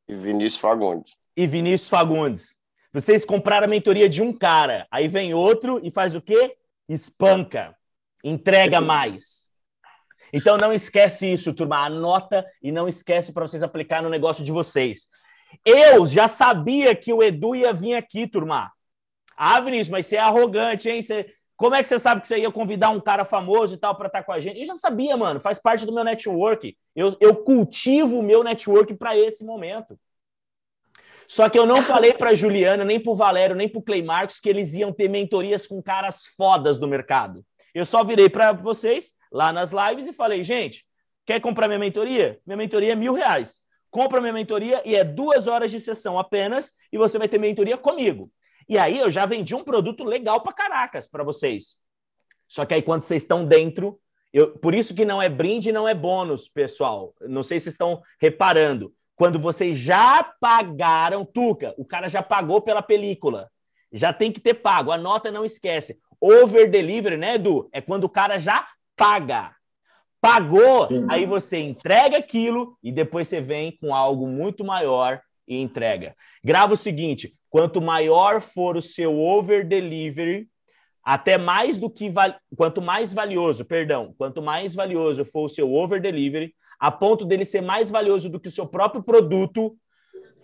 E 0.07 0.15
Vinícius 0.15 0.61
Fagundes. 0.61 1.17
E 1.35 1.45
Vinícius 1.45 1.89
Fagundes. 1.89 2.55
Vocês 2.93 3.25
compraram 3.25 3.65
a 3.65 3.69
mentoria 3.69 4.07
de 4.07 4.21
um 4.21 4.33
cara, 4.33 4.87
aí 4.89 5.07
vem 5.07 5.33
outro 5.33 5.79
e 5.83 5.91
faz 5.91 6.15
o 6.15 6.21
quê? 6.21 6.57
Espanca. 6.87 7.75
Entrega 8.23 8.79
mais. 8.79 9.51
Então 10.33 10.57
não 10.57 10.71
esquece 10.71 11.31
isso, 11.31 11.53
turma. 11.53 11.85
Anota 11.85 12.45
e 12.61 12.71
não 12.71 12.87
esquece 12.87 13.33
para 13.33 13.45
vocês 13.45 13.63
aplicar 13.63 14.01
no 14.01 14.09
negócio 14.09 14.43
de 14.43 14.51
vocês. 14.51 15.09
Eu 15.65 16.05
já 16.05 16.29
sabia 16.29 16.95
que 16.95 17.11
o 17.11 17.21
Edu 17.21 17.53
ia 17.53 17.73
vir 17.73 17.95
aqui, 17.95 18.27
turma. 18.27 18.71
Ah, 19.43 19.59
Vinícius, 19.59 19.89
mas 19.89 20.05
você 20.05 20.17
é 20.17 20.19
arrogante, 20.19 20.87
hein? 20.87 21.01
Você... 21.01 21.25
Como 21.57 21.73
é 21.73 21.81
que 21.81 21.89
você 21.89 21.97
sabe 21.97 22.21
que 22.21 22.27
você 22.27 22.37
ia 22.37 22.51
convidar 22.51 22.91
um 22.91 22.99
cara 22.99 23.25
famoso 23.25 23.73
e 23.73 23.77
tal 23.77 23.95
para 23.95 24.05
estar 24.05 24.19
tá 24.19 24.23
com 24.23 24.31
a 24.31 24.39
gente? 24.39 24.59
Eu 24.59 24.67
já 24.67 24.75
sabia, 24.75 25.17
mano. 25.17 25.39
Faz 25.39 25.57
parte 25.59 25.83
do 25.83 25.91
meu 25.91 26.03
network. 26.03 26.77
Eu, 26.95 27.17
eu 27.19 27.35
cultivo 27.37 28.19
o 28.19 28.21
meu 28.21 28.43
network 28.43 28.93
para 28.93 29.17
esse 29.17 29.43
momento. 29.43 29.99
Só 31.27 31.49
que 31.49 31.57
eu 31.57 31.65
não 31.65 31.81
falei 31.81 32.13
para 32.13 32.35
Juliana, 32.35 32.85
nem 32.85 32.99
para 32.99 33.13
Valério, 33.15 33.55
nem 33.55 33.67
para 33.67 33.81
Clay 33.81 34.03
Marcos 34.03 34.39
que 34.39 34.47
eles 34.47 34.75
iam 34.75 34.93
ter 34.93 35.09
mentorias 35.09 35.65
com 35.65 35.81
caras 35.81 36.27
fodas 36.37 36.77
do 36.77 36.87
mercado. 36.87 37.43
Eu 37.73 37.83
só 37.85 38.03
virei 38.03 38.29
para 38.29 38.51
vocês 38.51 39.13
lá 39.31 39.51
nas 39.51 39.71
lives 39.71 40.05
e 40.05 40.13
falei, 40.13 40.43
gente, 40.43 40.85
quer 41.25 41.41
comprar 41.41 41.67
minha 41.67 41.79
mentoria? 41.79 42.39
Minha 42.45 42.57
mentoria 42.57 42.91
é 42.91 42.95
mil 42.95 43.13
reais. 43.13 43.63
Compra 43.89 44.21
minha 44.21 44.33
mentoria 44.33 44.83
e 44.85 44.95
é 44.95 45.03
duas 45.03 45.47
horas 45.47 45.71
de 45.71 45.81
sessão 45.81 46.19
apenas 46.19 46.73
e 46.93 46.97
você 46.99 47.17
vai 47.17 47.27
ter 47.27 47.39
mentoria 47.39 47.75
comigo. 47.75 48.31
E 48.71 48.77
aí 48.77 48.99
eu 48.99 49.11
já 49.11 49.25
vendi 49.25 49.53
um 49.53 49.65
produto 49.65 50.01
legal 50.01 50.39
para 50.39 50.53
caracas 50.53 51.05
para 51.05 51.25
vocês. 51.25 51.75
Só 52.47 52.65
que 52.65 52.73
aí 52.73 52.81
quando 52.81 53.03
vocês 53.03 53.21
estão 53.21 53.45
dentro, 53.45 53.99
eu, 54.31 54.57
por 54.59 54.73
isso 54.73 54.95
que 54.95 55.03
não 55.03 55.21
é 55.21 55.27
brinde 55.27 55.73
não 55.73 55.85
é 55.85 55.93
bônus, 55.93 56.47
pessoal. 56.47 57.13
Não 57.19 57.43
sei 57.43 57.59
se 57.59 57.67
estão 57.67 58.01
reparando. 58.17 58.93
Quando 59.13 59.37
vocês 59.37 59.77
já 59.77 60.23
pagaram, 60.39 61.25
Tuca, 61.25 61.75
o 61.77 61.83
cara 61.83 62.07
já 62.07 62.23
pagou 62.23 62.61
pela 62.61 62.81
película. 62.81 63.51
Já 63.91 64.13
tem 64.13 64.31
que 64.31 64.39
ter 64.39 64.53
pago. 64.53 64.89
A 64.89 64.97
nota 64.97 65.29
não 65.29 65.43
esquece. 65.43 65.99
Over 66.21 66.71
delivery, 66.71 67.17
né, 67.17 67.35
Edu? 67.35 67.67
É 67.73 67.81
quando 67.81 68.05
o 68.05 68.09
cara 68.09 68.39
já 68.39 68.65
paga. 68.95 69.53
Pagou, 70.21 70.87
Sim. 70.87 71.07
aí 71.09 71.25
você 71.25 71.57
entrega 71.57 72.19
aquilo 72.19 72.77
e 72.81 72.89
depois 72.89 73.27
você 73.27 73.41
vem 73.41 73.75
com 73.75 73.93
algo 73.93 74.27
muito 74.27 74.63
maior 74.63 75.21
e 75.45 75.57
entrega. 75.57 76.15
Grava 76.41 76.73
o 76.73 76.77
seguinte: 76.77 77.35
quanto 77.51 77.81
maior 77.81 78.41
for 78.41 78.77
o 78.77 78.81
seu 78.81 79.19
over 79.19 79.67
delivery, 79.67 80.47
até 81.03 81.37
mais 81.37 81.77
do 81.77 81.89
que 81.89 82.09
val... 82.09 82.33
quanto 82.55 82.81
mais 82.81 83.13
valioso, 83.13 83.65
perdão, 83.65 84.15
quanto 84.17 84.41
mais 84.41 84.73
valioso 84.73 85.25
for 85.25 85.45
o 85.45 85.49
seu 85.49 85.71
over 85.71 86.01
delivery, 86.01 86.55
a 86.79 86.89
ponto 86.89 87.25
dele 87.25 87.43
ser 87.43 87.61
mais 87.61 87.91
valioso 87.91 88.29
do 88.29 88.39
que 88.39 88.47
o 88.47 88.51
seu 88.51 88.65
próprio 88.65 89.03
produto, 89.03 89.77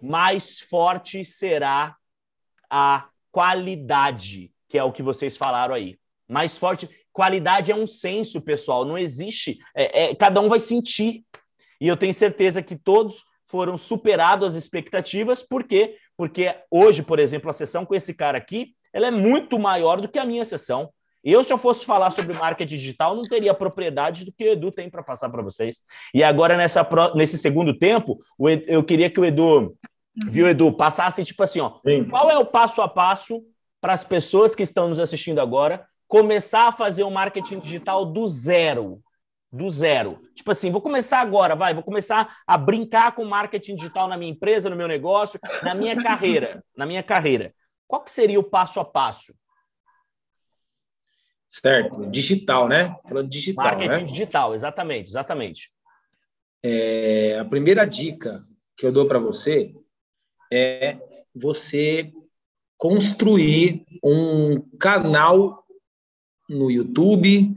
mais 0.02 0.60
forte 0.60 1.24
será 1.24 1.96
a 2.70 3.08
qualidade, 3.32 4.52
que 4.68 4.78
é 4.78 4.84
o 4.84 4.92
que 4.92 5.02
vocês 5.02 5.38
falaram 5.38 5.74
aí. 5.74 5.98
Mais 6.28 6.58
forte. 6.58 6.90
Qualidade 7.14 7.72
é 7.72 7.76
um 7.76 7.88
senso, 7.88 8.42
pessoal. 8.42 8.84
Não 8.84 8.98
existe. 8.98 9.60
É, 9.74 10.04
é, 10.04 10.16
cada 10.16 10.42
um 10.42 10.50
vai 10.50 10.60
sentir. 10.60 11.24
E 11.80 11.88
eu 11.88 11.96
tenho 11.96 12.14
certeza 12.14 12.62
que 12.62 12.76
todos 12.76 13.24
foram 13.46 13.78
superados 13.78 14.46
as 14.46 14.62
expectativas. 14.62 15.42
Por 15.42 15.64
quê? 15.64 15.96
Porque 16.18 16.54
hoje, 16.72 17.04
por 17.04 17.20
exemplo, 17.20 17.50
a 17.50 17.54
sessão 17.54 17.86
com 17.86 17.94
esse 17.94 18.14
cara 18.14 18.38
aqui, 18.38 18.74
ela 18.92 19.08
é 19.08 19.12
muito 19.12 19.60
maior 19.60 20.02
do 20.02 20.10
que 20.10 20.18
a 20.18 20.26
minha 20.26 20.44
sessão. 20.44 20.90
Eu, 21.24 21.44
se 21.44 21.52
eu 21.52 21.58
fosse 21.58 21.86
falar 21.86 22.10
sobre 22.12 22.34
marketing 22.36 22.76
digital, 22.76 23.16
não 23.16 23.22
teria 23.22 23.54
propriedade 23.54 24.26
do 24.26 24.32
que 24.32 24.46
o 24.46 24.52
Edu 24.52 24.72
tem 24.72 24.90
para 24.90 25.04
passar 25.04 25.30
para 25.30 25.44
vocês. 25.44 25.82
E 26.14 26.24
agora, 26.24 26.56
nessa, 26.56 26.88
nesse 27.16 27.38
segundo 27.38 27.78
tempo, 27.78 28.18
eu 28.66 28.84
queria 28.84 29.10
que 29.10 29.20
o 29.20 29.26
Edu, 29.26 29.76
viu, 30.30 30.48
Edu, 30.48 30.72
passasse 30.72 31.24
tipo 31.24 31.44
assim: 31.44 31.60
ó, 31.60 31.80
qual 32.10 32.32
é 32.32 32.38
o 32.38 32.46
passo 32.46 32.82
a 32.82 32.88
passo 32.88 33.44
para 33.82 33.94
as 33.94 34.04
pessoas 34.04 34.56
que 34.56 34.64
estão 34.64 34.88
nos 34.88 35.00
assistindo 35.00 35.40
agora 35.40 35.86
começar 36.08 36.70
a 36.70 36.72
fazer 36.72 37.04
o 37.04 37.08
um 37.08 37.12
marketing 37.12 37.60
digital 37.60 38.06
do 38.06 38.28
zero? 38.28 39.02
Do 39.52 39.70
zero. 39.70 40.22
Tipo 40.36 40.52
assim, 40.52 40.72
vou 40.72 40.82
começar 40.82 41.22
agora, 41.22 41.56
vai, 41.56 41.74
vou 41.74 41.84
começar 41.84 42.38
a 42.46 42.58
brincar 42.58 43.16
com 43.16 43.24
marketing 43.24 43.76
digital 43.76 44.08
na 44.08 44.18
minha 44.18 44.32
empresa, 44.32 44.70
no 44.70 44.76
meu 44.76 44.88
negócio, 44.88 45.40
na 45.64 45.74
minha 45.74 46.02
carreira, 46.02 46.64
na 46.76 46.86
minha 46.86 47.02
carreira. 47.02 47.54
Qual 47.88 48.04
que 48.04 48.12
seria 48.12 48.40
o 48.40 48.44
passo 48.44 48.80
a 48.80 48.86
passo? 48.86 49.34
Certo, 51.48 52.06
digital, 52.08 52.68
né? 52.68 52.96
Falando 53.08 53.30
digital. 53.30 53.66
Marketing 53.66 54.04
né? 54.04 54.12
digital, 54.12 54.54
exatamente, 54.54 55.08
exatamente. 55.08 55.72
É, 56.62 57.40
a 57.40 57.46
primeira 57.46 57.86
dica 57.86 58.44
que 58.76 58.86
eu 58.86 58.92
dou 58.92 59.08
para 59.08 59.20
você 59.20 59.74
é 60.52 60.98
você 61.34 62.12
construir 62.78 63.86
um 64.04 64.60
canal 64.78 65.66
no 66.50 66.70
YouTube, 66.70 67.56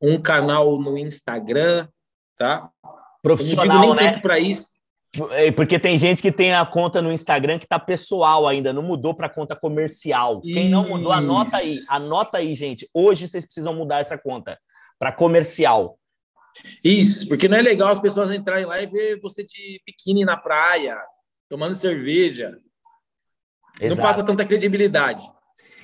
um 0.00 0.20
canal 0.20 0.78
no 0.78 0.96
Instagram, 0.96 1.88
tá? 2.36 2.70
Profissional, 3.22 3.66
eu 3.66 3.72
não 3.72 3.80
digo 3.80 3.94
nem 3.94 4.12
né? 4.12 4.18
para 4.20 4.38
isso. 4.38 4.78
É, 5.30 5.50
porque 5.50 5.78
tem 5.78 5.96
gente 5.96 6.20
que 6.20 6.30
tem 6.30 6.54
a 6.54 6.66
conta 6.66 7.00
no 7.00 7.10
Instagram 7.10 7.58
que 7.58 7.66
tá 7.66 7.78
pessoal 7.78 8.46
ainda, 8.46 8.72
não 8.72 8.82
mudou 8.82 9.14
para 9.14 9.28
conta 9.28 9.56
comercial. 9.56 10.40
Quem 10.42 10.68
não 10.68 10.86
mudou, 10.86 11.12
anota 11.12 11.56
aí, 11.56 11.78
anota 11.88 12.38
aí, 12.38 12.54
gente. 12.54 12.88
Hoje 12.92 13.26
vocês 13.26 13.44
precisam 13.44 13.74
mudar 13.74 14.00
essa 14.00 14.18
conta 14.18 14.58
para 14.98 15.10
comercial. 15.10 15.98
Isso, 16.84 17.26
porque 17.28 17.48
não 17.48 17.56
é 17.56 17.62
legal 17.62 17.88
as 17.88 17.98
pessoas 17.98 18.30
entrarem 18.30 18.66
lá 18.66 18.82
e 18.82 18.86
ver 18.86 19.20
você 19.20 19.44
de 19.44 19.80
biquíni 19.86 20.24
na 20.24 20.36
praia, 20.36 21.00
tomando 21.48 21.74
cerveja. 21.74 22.58
Exato. 23.80 23.96
Não 23.96 24.02
passa 24.02 24.24
tanta 24.24 24.44
credibilidade. 24.44 25.22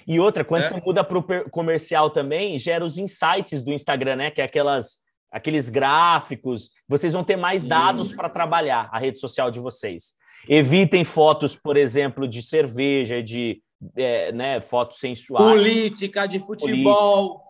E 0.07 0.21
outra, 0.21 0.45
quando 0.45 0.65
é. 0.65 0.69
você 0.69 0.81
muda 0.81 1.03
para 1.03 1.19
o 1.19 1.51
comercial 1.51 2.11
também, 2.11 2.59
gera 2.59 2.85
os 2.85 2.99
insights 2.99 3.63
do 3.63 3.73
Instagram, 3.73 4.17
né? 4.17 4.31
Que 4.31 4.41
é 4.41 4.45
aquelas 4.45 5.05
aqueles 5.35 5.69
gráficos, 5.69 6.71
vocês 6.89 7.13
vão 7.13 7.25
ter 7.25 7.37
mais 7.37 7.63
Sim. 7.63 7.69
dados 7.69 8.13
para 8.13 8.29
trabalhar 8.29 8.89
a 8.93 9.01
rede 9.01 9.19
social 9.19 9.51
de 9.51 9.59
vocês. 9.59 10.15
Evitem 10.49 11.05
fotos, 11.05 11.57
por 11.57 11.77
exemplo, 11.77 12.29
de 12.29 12.41
cerveja, 12.41 13.21
de 13.21 13.61
é, 13.97 14.31
né, 14.31 14.61
fotos 14.61 15.01
sensuais. 15.01 15.45
Política, 15.45 16.27
de 16.27 16.39
futebol. 16.39 17.41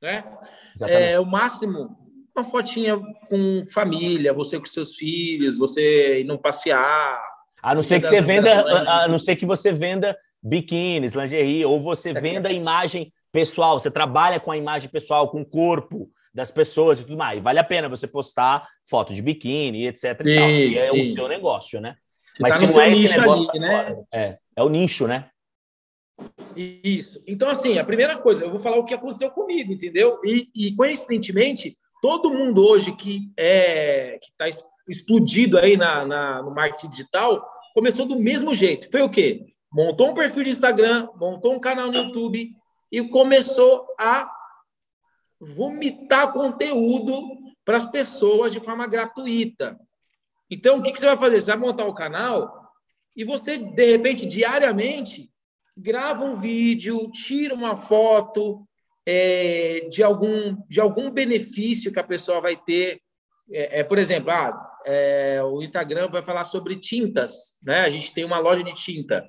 Política. 0.00 0.38
Né? 0.80 1.12
É, 1.12 1.18
o 1.18 1.26
máximo, 1.26 1.98
uma 2.36 2.44
fotinha 2.44 2.96
com 3.28 3.66
família, 3.72 4.32
você 4.32 4.60
com 4.60 4.66
seus 4.66 4.94
filhos, 4.94 5.58
você 5.58 6.22
indo 6.22 6.38
passear. 6.38 7.20
A 7.60 7.74
não 7.74 7.82
ser 7.82 7.98
que 7.98 8.08
você 8.08 8.20
venda, 8.20 8.64
a 8.88 9.08
não 9.08 9.18
ser 9.18 9.34
que 9.34 9.44
você 9.44 9.72
venda 9.72 10.16
biquínis, 10.42 11.14
lingerie, 11.14 11.64
ou 11.64 11.80
você 11.80 12.12
venda 12.12 12.48
a 12.48 12.52
imagem 12.52 13.12
pessoal, 13.32 13.78
você 13.78 13.90
trabalha 13.90 14.40
com 14.40 14.50
a 14.50 14.56
imagem 14.56 14.88
pessoal, 14.88 15.28
com 15.28 15.40
o 15.40 15.46
corpo, 15.46 16.10
das 16.32 16.50
pessoas 16.50 17.00
e 17.00 17.04
tudo 17.04 17.16
mais. 17.16 17.42
Vale 17.42 17.58
a 17.58 17.64
pena 17.64 17.88
você 17.88 18.06
postar 18.06 18.66
foto 18.88 19.12
de 19.12 19.20
biquíni, 19.20 19.86
etc. 19.86 20.22
Sim, 20.22 20.30
e 20.30 20.74
tal, 20.74 20.96
é 20.96 21.02
o 21.02 21.08
seu 21.08 21.28
negócio, 21.28 21.80
né? 21.80 21.96
Mas 22.40 22.58
tá 22.58 22.66
se 22.66 22.72
não 22.72 22.82
é 22.82 22.92
esse 22.92 23.18
negócio 23.18 23.50
ali, 23.50 23.58
né? 23.58 23.96
é, 24.12 24.38
é 24.56 24.62
o 24.62 24.68
nicho, 24.68 25.06
né? 25.06 25.28
Isso. 26.56 27.22
Então, 27.26 27.48
assim, 27.48 27.78
a 27.78 27.84
primeira 27.84 28.18
coisa, 28.18 28.44
eu 28.44 28.50
vou 28.50 28.60
falar 28.60 28.76
o 28.76 28.84
que 28.84 28.94
aconteceu 28.94 29.30
comigo, 29.30 29.72
entendeu? 29.72 30.20
E, 30.24 30.48
e 30.54 30.74
coincidentemente, 30.74 31.76
todo 32.00 32.32
mundo 32.32 32.64
hoje 32.64 32.92
que 32.92 33.30
é 33.36 34.18
que 34.20 34.30
está 34.30 34.48
explodido 34.88 35.58
aí 35.58 35.76
na, 35.76 36.04
na, 36.04 36.42
no 36.42 36.52
marketing 36.52 36.90
digital 36.90 37.44
começou 37.74 38.06
do 38.06 38.18
mesmo 38.18 38.54
jeito. 38.54 38.88
Foi 38.90 39.02
o 39.02 39.10
quê? 39.10 39.46
Montou 39.70 40.10
um 40.10 40.14
perfil 40.14 40.44
de 40.44 40.50
Instagram, 40.50 41.08
montou 41.16 41.54
um 41.54 41.60
canal 41.60 41.88
no 41.88 41.96
YouTube 41.96 42.54
e 42.90 43.08
começou 43.08 43.86
a 43.98 44.30
vomitar 45.40 46.32
conteúdo 46.32 47.22
para 47.64 47.76
as 47.76 47.84
pessoas 47.84 48.52
de 48.52 48.60
forma 48.60 48.86
gratuita. 48.86 49.78
Então, 50.50 50.78
o 50.78 50.82
que, 50.82 50.92
que 50.92 50.98
você 50.98 51.06
vai 51.06 51.18
fazer? 51.18 51.40
Você 51.40 51.50
vai 51.50 51.58
montar 51.58 51.84
o 51.84 51.94
canal 51.94 52.72
e 53.14 53.24
você, 53.24 53.58
de 53.58 53.84
repente, 53.84 54.24
diariamente, 54.24 55.30
grava 55.76 56.24
um 56.24 56.36
vídeo, 56.36 57.10
tira 57.10 57.54
uma 57.54 57.76
foto 57.76 58.66
é, 59.04 59.86
de, 59.90 60.02
algum, 60.02 60.56
de 60.68 60.80
algum 60.80 61.10
benefício 61.10 61.92
que 61.92 62.00
a 62.00 62.04
pessoa 62.04 62.40
vai 62.40 62.56
ter. 62.56 63.00
É, 63.50 63.80
é 63.80 63.84
por 63.84 63.98
exemplo, 63.98 64.30
ah, 64.30 64.68
é, 64.86 65.42
o 65.42 65.62
Instagram 65.62 66.08
vai 66.08 66.22
falar 66.22 66.44
sobre 66.46 66.76
tintas, 66.76 67.58
né? 67.62 67.80
A 67.80 67.90
gente 67.90 68.14
tem 68.14 68.24
uma 68.24 68.38
loja 68.38 68.64
de 68.64 68.72
tinta. 68.74 69.28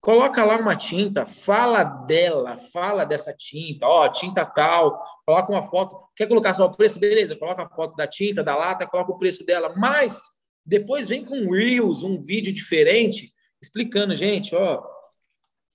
Coloca 0.00 0.44
lá 0.44 0.56
uma 0.56 0.76
tinta, 0.76 1.26
fala 1.26 1.82
dela, 1.82 2.56
fala 2.72 3.04
dessa 3.04 3.32
tinta, 3.32 3.86
ó, 3.86 4.08
tinta 4.08 4.44
tal, 4.46 5.00
coloca 5.26 5.50
uma 5.50 5.62
foto. 5.62 5.98
Quer 6.14 6.28
colocar 6.28 6.54
só 6.54 6.66
o 6.66 6.76
preço? 6.76 7.00
Beleza, 7.00 7.34
coloca 7.34 7.64
a 7.64 7.68
foto 7.68 7.96
da 7.96 8.06
tinta, 8.06 8.44
da 8.44 8.56
lata, 8.56 8.86
coloca 8.86 9.10
o 9.10 9.18
preço 9.18 9.44
dela. 9.44 9.74
Mas 9.76 10.20
depois 10.64 11.08
vem 11.08 11.24
com 11.24 11.50
Reels, 11.50 12.02
um 12.04 12.22
vídeo 12.22 12.52
diferente, 12.54 13.32
explicando, 13.60 14.14
gente, 14.14 14.54
ó, 14.54 14.82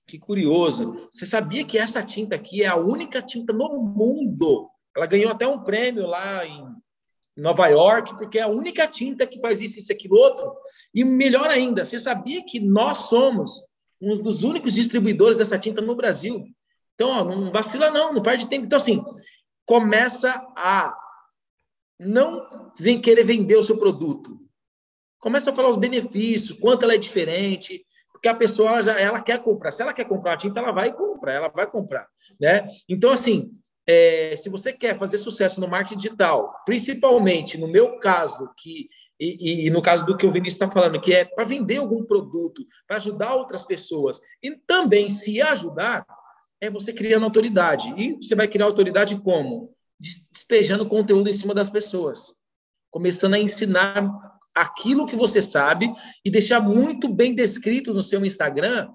que 0.06 0.18
curioso. 0.18 1.06
Você 1.10 1.26
sabia 1.26 1.64
que 1.64 1.78
essa 1.78 2.02
tinta 2.02 2.36
aqui 2.36 2.62
é 2.62 2.66
a 2.66 2.76
única 2.76 3.20
tinta 3.20 3.52
no 3.52 3.82
mundo? 3.82 4.70
Ela 4.96 5.06
ganhou 5.06 5.30
até 5.30 5.46
um 5.46 5.62
prêmio 5.62 6.06
lá 6.06 6.46
em 6.46 6.64
Nova 7.36 7.66
York, 7.66 8.16
porque 8.16 8.38
é 8.38 8.42
a 8.42 8.48
única 8.48 8.86
tinta 8.86 9.26
que 9.26 9.40
faz 9.40 9.60
isso, 9.60 9.78
isso, 9.78 9.92
aquilo, 9.92 10.16
outro. 10.16 10.50
E 10.94 11.04
melhor 11.04 11.48
ainda, 11.48 11.84
você 11.84 11.98
sabia 11.98 12.44
que 12.44 12.60
nós 12.60 13.08
somos 13.08 13.62
um 14.04 14.22
dos 14.22 14.42
únicos 14.42 14.72
distribuidores 14.72 15.36
dessa 15.36 15.58
tinta 15.58 15.80
no 15.80 15.94
Brasil. 15.94 16.44
Então, 16.94 17.08
ó, 17.10 17.24
não 17.24 17.50
vacila 17.50 17.90
não, 17.90 18.12
não 18.12 18.22
perde 18.22 18.48
tempo. 18.48 18.66
Então, 18.66 18.76
assim, 18.76 19.02
começa 19.66 20.30
a 20.56 20.96
não 21.98 22.72
vem 22.78 23.00
querer 23.00 23.24
vender 23.24 23.56
o 23.56 23.62
seu 23.62 23.78
produto. 23.78 24.38
Começa 25.18 25.50
a 25.50 25.54
falar 25.54 25.70
os 25.70 25.76
benefícios, 25.76 26.58
quanto 26.58 26.82
ela 26.82 26.94
é 26.94 26.98
diferente, 26.98 27.84
porque 28.12 28.28
a 28.28 28.34
pessoa 28.34 28.82
já 28.82 28.98
ela 28.98 29.20
quer 29.20 29.38
comprar. 29.38 29.72
Se 29.72 29.82
ela 29.82 29.94
quer 29.94 30.04
comprar 30.04 30.34
a 30.34 30.36
tinta, 30.36 30.60
ela 30.60 30.72
vai 30.72 30.92
comprar, 30.92 31.32
ela 31.32 31.48
vai 31.48 31.66
comprar, 31.66 32.06
né? 32.38 32.68
Então, 32.88 33.10
assim, 33.10 33.50
é, 33.86 34.34
se 34.36 34.48
você 34.48 34.72
quer 34.72 34.98
fazer 34.98 35.18
sucesso 35.18 35.60
no 35.60 35.68
marketing 35.68 35.98
digital, 35.98 36.54
principalmente 36.64 37.58
no 37.58 37.68
meu 37.68 37.98
caso, 37.98 38.50
que 38.56 38.88
e, 39.18 39.66
e, 39.66 39.70
no 39.70 39.80
caso 39.80 40.04
do 40.04 40.16
que 40.16 40.26
o 40.26 40.30
Vinícius 40.30 40.60
está 40.60 40.70
falando, 40.70 41.00
que 41.00 41.12
é 41.12 41.24
para 41.24 41.44
vender 41.44 41.76
algum 41.76 42.04
produto, 42.04 42.64
para 42.86 42.96
ajudar 42.96 43.34
outras 43.34 43.64
pessoas, 43.64 44.20
e 44.42 44.56
também 44.56 45.08
se 45.08 45.40
ajudar, 45.40 46.04
é 46.60 46.68
você 46.68 46.92
criando 46.92 47.24
autoridade. 47.24 47.92
E 47.96 48.16
você 48.16 48.34
vai 48.34 48.48
criar 48.48 48.66
autoridade 48.66 49.16
como? 49.20 49.72
Despejando 50.00 50.88
conteúdo 50.88 51.30
em 51.30 51.34
cima 51.34 51.54
das 51.54 51.70
pessoas. 51.70 52.34
Começando 52.90 53.34
a 53.34 53.38
ensinar 53.38 54.10
aquilo 54.54 55.06
que 55.06 55.16
você 55.16 55.42
sabe 55.42 55.92
e 56.24 56.30
deixar 56.30 56.60
muito 56.60 57.08
bem 57.08 57.34
descrito 57.34 57.92
no 57.92 58.02
seu 58.02 58.24
Instagram 58.24 58.90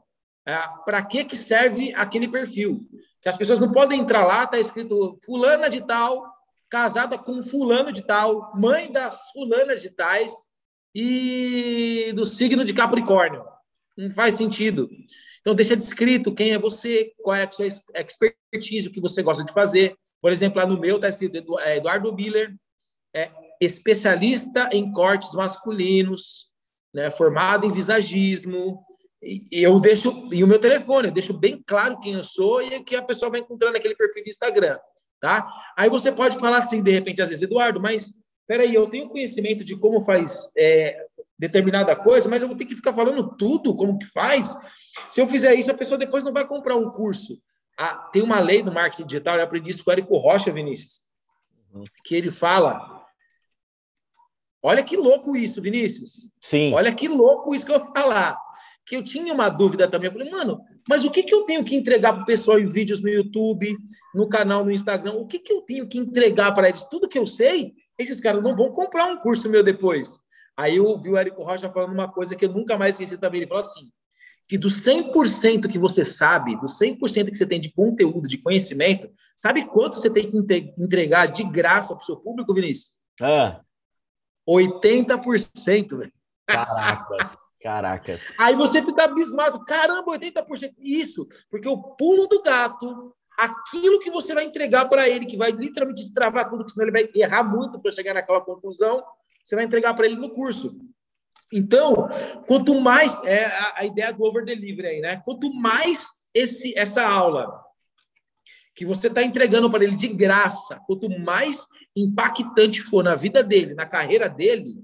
é, 0.47 0.57
para 0.85 1.03
que, 1.03 1.23
que 1.23 1.37
serve 1.37 1.93
aquele 1.93 2.27
perfil. 2.27 2.87
Que 3.21 3.29
as 3.29 3.37
pessoas 3.37 3.59
não 3.59 3.71
podem 3.71 3.99
entrar 3.99 4.25
lá, 4.25 4.43
está 4.43 4.57
escrito 4.57 5.19
fulana 5.23 5.69
de 5.69 5.85
tal, 5.85 6.28
casada 6.69 7.17
com 7.17 7.41
fulano 7.41 7.91
de 7.91 8.05
tal, 8.05 8.55
mãe 8.55 8.91
das 8.91 9.31
fulanas 9.31 9.81
de 9.81 9.89
tais 9.89 10.47
e 10.93 12.11
do 12.15 12.25
signo 12.25 12.63
de 12.63 12.73
Capricórnio. 12.73 13.43
Não 13.97 14.11
faz 14.11 14.35
sentido. 14.35 14.89
Então, 15.41 15.55
deixa 15.55 15.75
descrito 15.75 16.33
quem 16.33 16.53
é 16.53 16.59
você, 16.59 17.13
qual 17.21 17.35
é 17.35 17.43
a 17.43 17.51
sua 17.51 17.67
expertise, 17.67 18.87
o 18.87 18.91
que 18.91 19.01
você 19.01 19.21
gosta 19.21 19.43
de 19.43 19.51
fazer. 19.51 19.95
Por 20.21 20.31
exemplo, 20.31 20.59
lá 20.59 20.65
no 20.65 20.79
meu 20.79 20.95
está 20.95 21.09
escrito 21.09 21.59
é, 21.59 21.77
Eduardo 21.77 22.13
Miller, 22.13 22.55
é 23.13 23.31
especialista 23.59 24.69
em 24.71 24.91
cortes 24.91 25.33
masculinos, 25.33 26.49
né, 26.93 27.09
formado 27.09 27.65
em 27.65 27.71
visagismo. 27.71 28.83
E 29.21 29.47
eu 29.51 29.79
deixo, 29.79 30.29
e 30.31 30.43
o 30.43 30.47
meu 30.47 30.59
telefone, 30.59 31.09
eu 31.09 31.13
deixo 31.13 31.33
bem 31.33 31.61
claro 31.65 31.99
quem 31.99 32.13
eu 32.13 32.23
sou 32.23 32.61
e 32.61 32.81
que 32.83 32.95
a 32.95 33.01
pessoa 33.01 33.29
vai 33.29 33.41
encontrando 33.41 33.75
aquele 33.75 33.95
perfil 33.95 34.23
do 34.23 34.29
Instagram 34.29 34.77
tá? 35.19 35.47
Aí 35.75 35.89
você 35.89 36.11
pode 36.11 36.37
falar 36.39 36.57
assim, 36.57 36.81
de 36.81 36.91
repente, 36.91 37.21
às 37.21 37.29
vezes, 37.29 37.43
Eduardo, 37.43 37.79
mas 37.79 38.13
peraí, 38.47 38.73
eu 38.73 38.89
tenho 38.89 39.07
conhecimento 39.07 39.63
de 39.63 39.75
como 39.75 40.03
faz 40.03 40.51
é, 40.57 41.05
determinada 41.37 41.95
coisa, 41.95 42.27
mas 42.27 42.41
eu 42.41 42.47
vou 42.47 42.57
ter 42.57 42.65
que 42.65 42.75
ficar 42.75 42.93
falando 42.93 43.35
tudo, 43.37 43.75
como 43.75 43.99
que 43.99 44.07
faz. 44.07 44.57
Se 45.07 45.21
eu 45.21 45.27
fizer 45.27 45.53
isso, 45.55 45.71
a 45.71 45.75
pessoa 45.75 45.97
depois 45.97 46.23
não 46.23 46.33
vai 46.33 46.47
comprar 46.47 46.75
um 46.75 46.89
curso. 46.89 47.39
Ah, 47.77 47.95
tem 48.11 48.21
uma 48.21 48.39
lei 48.39 48.61
do 48.61 48.71
marketing 48.71 49.05
digital, 49.05 49.37
eu 49.37 49.43
aprendi 49.43 49.69
isso 49.69 49.83
com 49.83 49.89
o 49.89 49.93
Érico 49.93 50.17
Rocha, 50.17 50.51
Vinícius, 50.51 51.03
uhum. 51.73 51.83
que 52.03 52.15
ele 52.15 52.31
fala. 52.31 53.05
Olha 54.61 54.83
que 54.83 54.97
louco 54.97 55.37
isso, 55.37 55.61
Vinícius. 55.61 56.33
Sim. 56.41 56.73
Olha 56.73 56.93
que 56.93 57.07
louco 57.07 57.55
isso 57.55 57.65
que 57.65 57.71
eu 57.71 57.79
vou 57.79 57.93
falar. 57.93 58.37
Que 58.85 58.97
eu 58.97 59.03
tinha 59.03 59.33
uma 59.33 59.47
dúvida 59.47 59.87
também. 59.87 60.09
Eu 60.09 60.11
falei, 60.11 60.29
mano, 60.29 60.59
mas 60.87 61.03
o 61.03 61.11
que, 61.11 61.23
que 61.23 61.33
eu 61.33 61.43
tenho 61.43 61.63
que 61.63 61.75
entregar 61.75 62.13
para 62.13 62.23
o 62.23 62.25
pessoal 62.25 62.59
em 62.59 62.67
vídeos 62.67 63.01
no 63.01 63.09
YouTube, 63.09 63.77
no 64.13 64.27
canal 64.27 64.63
no 64.63 64.71
Instagram? 64.71 65.13
O 65.13 65.27
que, 65.27 65.39
que 65.39 65.51
eu 65.51 65.61
tenho 65.61 65.87
que 65.87 65.97
entregar 65.97 66.53
para 66.53 66.69
eles? 66.69 66.83
Tudo 66.83 67.07
que 67.07 67.17
eu 67.17 67.27
sei, 67.27 67.73
esses 67.97 68.19
caras 68.19 68.43
não 68.43 68.55
vão 68.55 68.71
comprar 68.71 69.05
um 69.05 69.17
curso 69.17 69.49
meu 69.49 69.63
depois. 69.63 70.19
Aí 70.55 70.77
eu 70.77 71.01
vi 71.01 71.09
o 71.09 71.17
Érico 71.17 71.43
Rocha 71.43 71.69
falando 71.71 71.93
uma 71.93 72.11
coisa 72.11 72.35
que 72.35 72.45
eu 72.45 72.51
nunca 72.51 72.77
mais 72.77 72.95
esqueci 72.95 73.17
também. 73.17 73.41
Ele 73.41 73.47
falou 73.47 73.61
assim: 73.61 73.89
que 74.49 74.57
do 74.57 74.67
100% 74.67 75.69
que 75.69 75.77
você 75.77 76.03
sabe, 76.03 76.55
do 76.55 76.65
100% 76.65 77.29
que 77.29 77.37
você 77.37 77.45
tem 77.45 77.61
de 77.61 77.71
conteúdo, 77.71 78.27
de 78.27 78.39
conhecimento, 78.39 79.09
sabe 79.35 79.65
quanto 79.65 79.97
você 79.97 80.09
tem 80.09 80.29
que 80.29 80.73
entregar 80.77 81.27
de 81.27 81.43
graça 81.43 81.93
para 81.93 82.01
o 82.01 82.05
seu 82.05 82.17
público, 82.17 82.53
Vinícius? 82.53 82.93
Ah. 83.21 83.61
80%. 84.49 86.11
Caracas, 86.47 87.37
caracas. 87.61 88.33
Aí 88.37 88.55
você 88.55 88.81
fica 88.81 89.03
abismado. 89.03 89.63
Caramba, 89.65 90.17
80%. 90.17 90.73
Isso, 90.79 91.27
porque 91.49 91.67
o 91.67 91.77
pulo 91.77 92.27
do 92.27 92.41
gato, 92.41 93.15
aquilo 93.37 93.99
que 93.99 94.09
você 94.09 94.33
vai 94.33 94.45
entregar 94.45 94.87
para 94.89 95.07
ele, 95.07 95.25
que 95.25 95.37
vai 95.37 95.51
literalmente 95.51 96.01
destravar 96.01 96.49
tudo, 96.49 96.65
que 96.65 96.71
senão 96.71 96.87
ele 96.87 96.91
vai 96.91 97.09
errar 97.15 97.43
muito 97.43 97.79
para 97.79 97.91
chegar 97.91 98.13
naquela 98.13 98.41
conclusão, 98.41 99.03
você 99.43 99.55
vai 99.55 99.65
entregar 99.65 99.93
para 99.93 100.05
ele 100.05 100.15
no 100.15 100.29
curso. 100.29 100.77
Então, 101.51 102.07
quanto 102.47 102.79
mais 102.79 103.21
é 103.23 103.45
a, 103.45 103.73
a 103.77 103.85
ideia 103.85 104.13
do 104.13 104.23
over 104.23 104.45
delivery 104.45 104.87
aí, 104.87 105.01
né? 105.01 105.21
Quanto 105.25 105.51
mais 105.53 106.07
esse 106.33 106.77
essa 106.77 107.03
aula 107.07 107.63
que 108.75 108.85
você 108.85 109.07
está 109.07 109.23
entregando 109.23 109.69
para 109.69 109.83
ele 109.83 109.95
de 109.95 110.07
graça, 110.07 110.79
quanto 110.85 111.09
mais 111.09 111.67
impactante 111.95 112.81
for 112.81 113.03
na 113.03 113.15
vida 113.15 113.43
dele, 113.43 113.73
na 113.73 113.85
carreira 113.85 114.29
dele, 114.29 114.75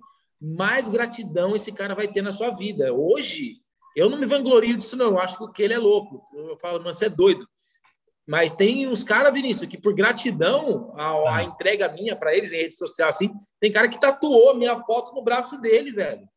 mais 0.42 0.88
gratidão 0.88 1.56
esse 1.56 1.72
cara 1.72 1.96
vai 1.96 2.08
ter 2.08 2.22
na 2.22 2.32
sua 2.32 2.52
vida. 2.52 2.94
Hoje, 2.94 3.58
eu 3.96 4.10
não 4.10 4.18
me 4.18 4.26
vanglorio 4.26 4.78
disso, 4.78 4.96
não. 4.96 5.12
Eu 5.12 5.20
acho 5.20 5.52
que 5.52 5.64
ele 5.64 5.74
é 5.74 5.78
louco. 5.78 6.22
Eu 6.34 6.58
falo, 6.58 6.80
mano, 6.80 6.94
você 6.94 7.06
é 7.06 7.10
doido. 7.10 7.48
Mas 8.28 8.54
tem 8.54 8.88
uns 8.88 9.04
caras, 9.04 9.32
Vinícius, 9.32 9.70
que 9.70 9.78
por 9.78 9.94
gratidão 9.94 10.94
a, 10.98 11.38
a 11.38 11.44
entrega 11.44 11.92
minha 11.92 12.16
para 12.16 12.36
eles 12.36 12.52
em 12.52 12.58
rede 12.58 12.76
social, 12.76 13.08
assim, 13.08 13.32
tem 13.60 13.72
cara 13.72 13.88
que 13.88 14.00
tatuou 14.00 14.56
minha 14.56 14.78
foto 14.84 15.14
no 15.14 15.24
braço 15.24 15.60
dele, 15.62 15.92
velho. 15.92 16.28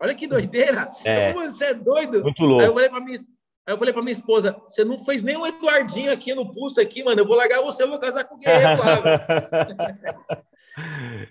Olha 0.00 0.14
que 0.14 0.26
doideira. 0.26 0.90
É. 1.04 1.30
Eu, 1.30 1.34
você 1.34 1.66
é 1.66 1.74
doido? 1.74 2.22
Muito 2.22 2.44
louco. 2.44 2.60
Aí 2.60 2.66
eu 2.66 2.74
falei 2.74 2.88
para 2.88 3.00
minha, 3.00 3.18
aí 3.18 3.74
eu 3.74 3.78
falei 3.78 3.92
para 3.92 4.02
minha 4.02 4.12
esposa, 4.12 4.60
você 4.66 4.84
não 4.84 5.04
fez 5.04 5.22
nem 5.22 5.36
um 5.36 5.46
Eduardinho 5.46 6.12
aqui 6.12 6.34
no 6.34 6.52
pulso 6.52 6.80
aqui, 6.80 7.04
mano. 7.04 7.20
Eu 7.20 7.26
vou 7.26 7.36
largar 7.36 7.62
você, 7.62 7.84
eu 7.84 7.88
vou 7.88 8.00
casar 8.00 8.24
com 8.24 8.34
o 8.34 8.38
guerreiro 8.38 8.78
lá. 8.82 10.42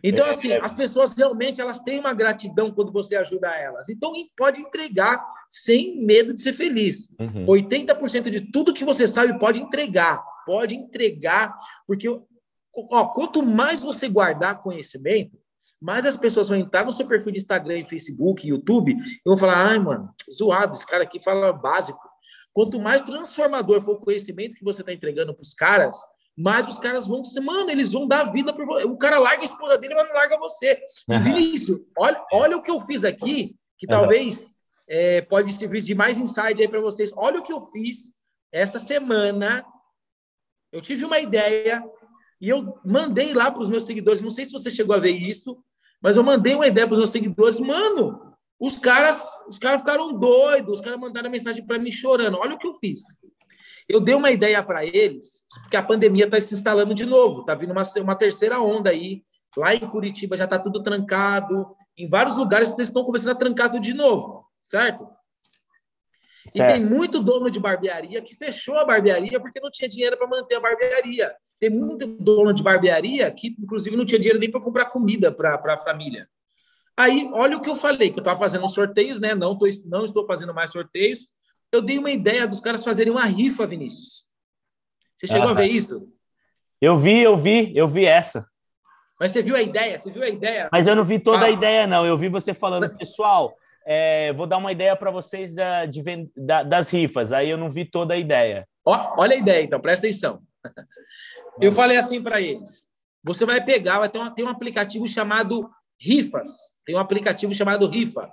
então, 0.03 0.26
assim, 0.27 0.51
as 0.53 0.73
pessoas 0.73 1.13
realmente 1.13 1.59
elas 1.59 1.80
têm 1.80 1.99
uma 1.99 2.13
gratidão 2.13 2.72
quando 2.72 2.91
você 2.91 3.15
ajuda 3.15 3.49
elas. 3.49 3.89
Então, 3.89 4.11
pode 4.38 4.61
entregar 4.61 5.26
sem 5.49 6.03
medo 6.05 6.34
de 6.34 6.41
ser 6.41 6.53
feliz. 6.53 7.09
Uhum. 7.19 7.45
80% 7.45 8.30
de 8.30 8.41
tudo 8.51 8.73
que 8.73 8.85
você 8.85 9.07
sabe 9.07 9.38
pode 9.39 9.59
entregar. 9.59 10.23
Pode 10.45 10.76
entregar, 10.76 11.55
porque 11.85 12.07
ó, 12.09 13.05
quanto 13.09 13.43
mais 13.43 13.84
você 13.84 14.07
guardar 14.07 14.59
conhecimento, 14.59 15.38
mais 15.80 16.05
as 16.05 16.18
pessoas 16.18 16.49
vão 16.49 16.57
entrar 16.57 16.85
no 16.85 16.91
seu 16.91 17.05
perfil 17.05 17.31
de 17.31 17.39
Instagram, 17.39 17.84
Facebook, 17.85 18.47
YouTube, 18.47 18.93
e 18.93 19.22
vão 19.26 19.38
falar: 19.38 19.69
ai, 19.69 19.80
mano, 19.80 20.09
zoado, 20.31 20.76
esse 20.76 20.85
cara 20.85 21.03
aqui 21.03 21.19
fala 21.19 21.53
básico. 21.53 21.99
Quanto 22.53 22.80
mais 22.80 23.01
transformador 23.01 23.81
for 23.81 23.93
o 23.93 23.99
conhecimento 23.99 24.55
que 24.55 24.63
você 24.63 24.81
está 24.81 24.91
entregando 24.91 25.34
para 25.34 25.41
os 25.41 25.53
caras, 25.53 25.97
mais 26.37 26.67
os 26.67 26.79
caras 26.79 27.07
vão 27.07 27.21
mano, 27.43 27.69
eles 27.69 27.91
vão 27.91 28.07
dar 28.07 28.31
vida 28.31 28.53
para 28.53 28.65
O 28.87 28.97
cara 28.97 29.19
larga 29.19 29.41
a 29.41 29.45
esposa 29.45 29.77
dele, 29.77 29.95
mas 29.95 30.07
não 30.07 30.15
larga 30.15 30.37
você. 30.37 30.79
E 31.09 31.17
Vinícius, 31.19 31.79
olha, 31.97 32.23
olha 32.31 32.57
o 32.57 32.61
que 32.61 32.71
eu 32.71 32.79
fiz 32.81 33.03
aqui, 33.03 33.55
que 33.77 33.85
talvez 33.85 34.55
é, 34.87 35.21
pode 35.21 35.53
servir 35.53 35.81
de 35.81 35.93
mais 35.93 36.17
insight 36.17 36.61
aí 36.61 36.67
para 36.67 36.81
vocês. 36.81 37.11
Olha 37.15 37.39
o 37.39 37.43
que 37.43 37.53
eu 37.53 37.61
fiz 37.61 38.13
essa 38.51 38.79
semana. 38.79 39.65
Eu 40.71 40.81
tive 40.81 41.05
uma 41.05 41.19
ideia 41.19 41.83
e 42.39 42.49
eu 42.49 42.79
mandei 42.83 43.33
lá 43.33 43.51
para 43.51 43.61
os 43.61 43.69
meus 43.69 43.83
seguidores. 43.83 44.21
Não 44.21 44.31
sei 44.31 44.45
se 44.45 44.51
você 44.51 44.71
chegou 44.71 44.95
a 44.95 44.99
ver 44.99 45.11
isso, 45.11 45.63
mas 46.01 46.17
eu 46.17 46.23
mandei 46.23 46.55
uma 46.55 46.67
ideia 46.67 46.87
para 46.87 46.93
os 46.93 46.99
meus 46.99 47.11
seguidores. 47.11 47.59
Mano, 47.59 48.35
os 48.59 48.77
caras, 48.77 49.27
os 49.47 49.59
caras 49.59 49.81
ficaram 49.81 50.13
doidos. 50.17 50.73
Os 50.75 50.81
caras 50.81 50.99
mandaram 50.99 51.29
mensagem 51.29 51.65
para 51.65 51.79
mim 51.79 51.91
chorando. 51.91 52.37
Olha 52.37 52.55
o 52.55 52.57
que 52.57 52.67
eu 52.67 52.73
fiz. 52.75 53.01
Eu 53.87 53.99
dei 53.99 54.15
uma 54.15 54.31
ideia 54.31 54.61
para 54.63 54.85
eles, 54.85 55.43
porque 55.61 55.77
a 55.77 55.83
pandemia 55.83 56.25
está 56.25 56.39
se 56.39 56.53
instalando 56.53 56.93
de 56.93 57.05
novo. 57.05 57.41
Está 57.41 57.55
vindo 57.55 57.71
uma, 57.71 57.83
uma 58.01 58.15
terceira 58.15 58.59
onda 58.59 58.89
aí. 58.89 59.23
Lá 59.57 59.75
em 59.75 59.79
Curitiba 59.79 60.37
já 60.37 60.45
está 60.45 60.57
tudo 60.57 60.81
trancado. 60.81 61.75
Em 61.97 62.09
vários 62.09 62.37
lugares 62.37 62.71
eles 62.71 62.87
estão 62.87 63.03
começando 63.03 63.31
a 63.31 63.35
trancar 63.35 63.69
tudo 63.69 63.81
de 63.81 63.93
novo, 63.93 64.45
certo? 64.63 65.07
certo? 66.47 66.69
E 66.69 66.73
tem 66.73 66.85
muito 66.85 67.21
dono 67.21 67.49
de 67.51 67.59
barbearia 67.59 68.21
que 68.21 68.35
fechou 68.35 68.77
a 68.77 68.85
barbearia 68.85 69.39
porque 69.39 69.59
não 69.59 69.69
tinha 69.69 69.89
dinheiro 69.89 70.17
para 70.17 70.27
manter 70.27 70.55
a 70.55 70.59
barbearia. 70.59 71.35
Tem 71.59 71.69
muito 71.69 72.07
dono 72.07 72.53
de 72.53 72.63
barbearia 72.63 73.29
que, 73.29 73.55
inclusive, 73.59 73.95
não 73.95 74.05
tinha 74.05 74.19
dinheiro 74.19 74.39
nem 74.39 74.49
para 74.49 74.61
comprar 74.61 74.85
comida 74.85 75.31
para 75.31 75.55
a 75.55 75.77
família. 75.77 76.27
Aí, 76.97 77.29
olha 77.33 77.57
o 77.57 77.61
que 77.61 77.69
eu 77.69 77.75
falei, 77.75 78.09
que 78.09 78.17
eu 78.17 78.21
estava 78.21 78.39
fazendo 78.39 78.67
sorteios, 78.67 79.19
né? 79.19 79.35
Não, 79.35 79.57
tô, 79.57 79.67
não 79.85 80.03
estou 80.03 80.25
fazendo 80.25 80.53
mais 80.53 80.71
sorteios. 80.71 81.27
Eu 81.72 81.81
dei 81.81 81.98
uma 81.98 82.11
ideia 82.11 82.48
dos 82.48 82.60
caras 82.60 82.84
fazerem 82.84 83.11
uma 83.11 83.26
rifa, 83.26 83.65
Vinícius. 83.65 84.26
Você 85.18 85.27
chegou 85.27 85.49
ah, 85.49 85.52
a 85.52 85.56
ver 85.56 85.68
isso? 85.68 86.11
Eu 86.81 86.98
vi, 86.98 87.22
eu 87.22 87.38
vi, 87.38 87.72
eu 87.76 87.88
vi 87.88 88.06
essa. 88.06 88.45
Mas 89.19 89.31
você 89.31 89.43
viu 89.43 89.56
a 89.56 89.61
ideia? 89.61 89.98
Você 89.98 90.10
viu 90.11 90.23
a 90.23 90.30
ideia? 90.30 90.69
Mas 90.72 90.88
eu 90.88 90.95
não 90.95 91.03
vi 91.03 91.19
toda 91.19 91.45
ah. 91.45 91.48
a 91.48 91.52
ideia, 91.52 91.85
não. 91.85 92.06
Eu 92.06 92.18
vi 92.18 92.27
você 92.27 92.53
falando, 92.53 92.89
pessoal, 92.98 93.56
é, 93.85 94.34
vou 94.34 94.48
dar 94.48 94.57
uma 94.57 94.72
ideia 94.72 94.95
para 94.95 95.11
vocês 95.11 95.53
da, 95.53 95.85
de, 95.85 96.02
da, 96.35 96.64
das 96.64 96.89
rifas. 96.89 97.31
Aí 97.31 97.49
eu 97.49 97.57
não 97.57 97.69
vi 97.69 97.85
toda 97.85 98.15
a 98.15 98.18
ideia. 98.18 98.68
Ó, 98.84 99.15
olha 99.18 99.35
a 99.35 99.38
ideia, 99.38 99.64
então, 99.64 99.80
presta 99.80 100.07
atenção. 100.07 100.41
Eu 101.60 101.72
falei 101.72 101.98
assim 101.98 102.22
para 102.22 102.41
eles: 102.41 102.84
você 103.23 103.45
vai 103.45 103.64
pegar, 103.64 103.99
vai 103.99 104.10
ter, 104.10 104.18
uma, 104.18 104.31
tem 104.31 104.45
um 104.45 104.49
aplicativo 104.49 105.07
chamado 105.07 105.69
Rifas. 105.99 106.76
Tem 106.85 106.95
um 106.95 106.99
aplicativo 106.99 107.53
chamado 107.53 107.88
Rifa. 107.88 108.31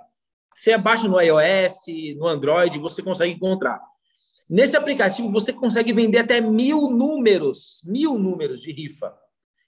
Você 0.55 0.77
baixa 0.77 1.07
no 1.07 1.19
iOS, 1.19 1.85
no 2.17 2.27
Android, 2.27 2.79
você 2.79 3.01
consegue 3.01 3.33
encontrar. 3.33 3.81
Nesse 4.49 4.75
aplicativo, 4.75 5.31
você 5.31 5.53
consegue 5.53 5.93
vender 5.93 6.19
até 6.19 6.41
mil 6.41 6.89
números, 6.89 7.81
mil 7.85 8.17
números 8.17 8.61
de 8.61 8.71
rifa. 8.71 9.15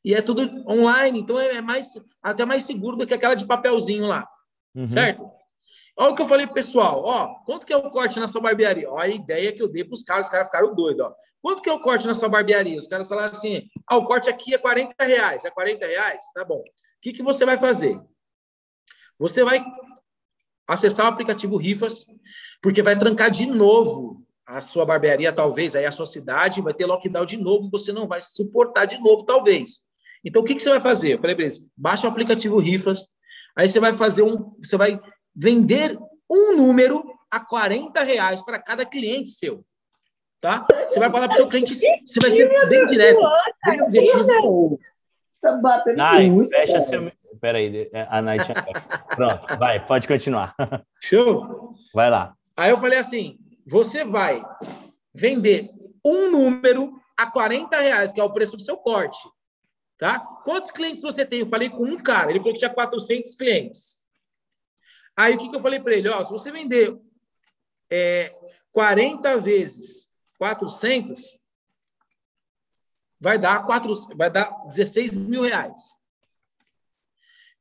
E 0.04 0.16
é 0.16 0.22
tudo 0.22 0.42
online, 0.68 1.20
então 1.20 1.40
é 1.40 1.62
mais, 1.62 1.88
até 2.22 2.44
mais 2.46 2.64
seguro 2.64 2.98
do 2.98 3.06
que 3.06 3.14
aquela 3.14 3.36
de 3.36 3.46
papelzinho 3.46 4.08
lá. 4.08 4.28
Uhum. 4.74 4.88
Certo? 4.88 5.30
Olha 5.96 6.12
o 6.12 6.16
que 6.16 6.22
eu 6.22 6.28
falei 6.28 6.48
pro 6.48 6.56
pessoal. 6.56 7.04
Ó, 7.04 7.36
quanto 7.46 7.66
que 7.66 7.74
é 7.74 7.78
o 7.78 7.92
corte 7.92 8.20
na 8.20 8.28
sua 8.28 8.42
barbearia? 8.42 8.90
Ó, 8.90 8.98
a 8.98 9.08
ideia 9.08 9.52
que 9.52 9.62
eu 9.62 9.68
dei 9.68 9.84
para 9.84 9.94
os 9.94 10.04
caras, 10.04 10.26
os 10.26 10.32
caras 10.32 10.48
ficaram 10.48 10.74
doidos. 10.74 11.06
Ó. 11.06 11.14
Quanto 11.42 11.62
que 11.62 11.70
é 11.70 11.74
o 11.74 11.80
corte 11.80 12.08
na 12.08 12.16
sua 12.16 12.30
barbearia? 12.30 12.80
Os 12.80 12.88
caras 12.88 13.08
falaram 13.08 13.32
assim: 13.32 13.68
ah, 13.88 13.98
o 13.98 14.06
corte 14.06 14.30
aqui 14.30 14.54
é 14.54 14.58
40 14.58 15.04
reais. 15.04 15.46
É 15.46 15.52
40 15.52 15.86
reais? 15.86 16.26
Tá 16.34 16.44
bom. 16.44 16.60
O 16.60 16.64
que, 17.02 17.14
que 17.14 17.22
você 17.22 17.46
vai 17.46 17.58
fazer? 17.58 18.00
Você 19.20 19.44
vai 19.44 19.64
acessar 20.68 21.06
o 21.06 21.10
aplicativo 21.10 21.58
Rifas, 21.58 22.06
porque 22.62 22.82
vai 22.82 22.98
trancar 22.98 23.30
de 23.30 23.46
novo 23.46 24.24
a 24.46 24.62
sua 24.62 24.86
barbearia, 24.86 25.32
talvez, 25.32 25.76
aí 25.76 25.86
a 25.86 25.92
sua 25.92 26.06
cidade, 26.06 26.62
vai 26.62 26.74
ter 26.74 26.86
lockdown 26.86 27.26
de 27.26 27.38
novo, 27.38 27.70
você 27.70 27.92
não 27.92 28.08
vai 28.08 28.22
suportar 28.22 28.86
de 28.86 28.98
novo, 28.98 29.24
talvez. 29.24 29.82
Então, 30.24 30.42
o 30.42 30.46
que, 30.46 30.56
que 30.56 30.62
você 30.62 30.70
vai 30.70 30.82
fazer? 30.82 31.14
Eu 31.14 31.20
falei 31.20 31.36
para 31.36 31.44
eles, 31.44 31.68
baixa 31.76 32.06
o 32.06 32.10
aplicativo 32.10 32.60
Rifas, 32.60 33.08
aí 33.56 33.70
você 33.70 33.80
vai 33.80 33.96
fazer 33.96 34.24
um, 34.24 34.54
você 34.62 34.78
vai 34.78 35.00
vender 35.36 35.98
um 36.30 36.56
número 36.58 37.04
a 37.30 37.40
40 37.40 38.04
reais 38.04 38.42
para 38.42 38.60
cada 38.60 38.86
cliente 38.86 39.30
seu 39.30 39.64
tá? 40.42 40.66
Você 40.88 41.00
vai 41.00 41.10
falar 41.12 41.28
para 41.28 41.36
o 41.36 41.38
seu 41.38 41.48
cliente, 41.48 41.76
você 41.76 42.20
vai 42.20 42.32
ser 42.32 42.50
bem 42.68 42.86
direto, 42.88 43.22
bem 43.64 43.82
objetivo. 43.84 44.80
Tá 45.40 45.60
Ai, 46.00 46.30
fecha 46.50 46.82
seu... 46.82 47.12
Peraí, 47.42 47.90
é, 47.92 48.08
a 48.10 48.22
Night... 48.22 48.48
Pronto, 49.16 49.58
vai, 49.58 49.84
pode 49.84 50.08
continuar. 50.08 50.56
Show? 51.02 51.76
Vai 51.94 52.10
lá. 52.10 52.38
Aí 52.56 52.70
eu 52.70 52.80
falei 52.80 53.00
assim, 53.00 53.40
você 53.66 54.06
vai 54.06 54.44
vender 55.14 55.72
um 56.06 56.30
número 56.30 56.94
a 57.18 57.30
40 57.30 57.76
reais, 57.78 58.14
que 58.14 58.22
é 58.22 58.24
o 58.24 58.32
preço 58.32 58.56
do 58.56 58.62
seu 58.62 58.78
corte, 58.78 59.18
tá? 59.98 60.20
Quantos 60.44 60.70
clientes 60.70 61.02
você 61.02 61.26
tem? 61.26 61.40
Eu 61.40 61.48
falei 61.48 61.70
com 61.70 61.84
um 61.84 61.98
cara, 61.98 62.30
ele 62.30 62.40
falou 62.40 62.54
que 62.54 62.60
tinha 62.60 62.74
400 62.74 63.34
clientes. 63.34 64.02
Aí 65.18 65.34
o 65.34 65.38
que, 65.38 65.50
que 65.50 65.56
eu 65.56 65.62
falei 65.62 65.80
para 65.80 65.94
ele? 65.94 66.10
Ó, 66.10 66.24
se 66.24 66.32
você 66.32 66.52
vender 66.52 66.96
é, 67.90 68.36
40 68.72 69.38
vezes 69.40 70.12
400, 70.38 71.40
vai 73.20 73.38
dar, 73.38 73.66
quatro, 73.66 73.94
vai 74.16 74.30
dar 74.30 74.50
16 74.68 75.16
mil 75.16 75.44
reais. 75.44 75.96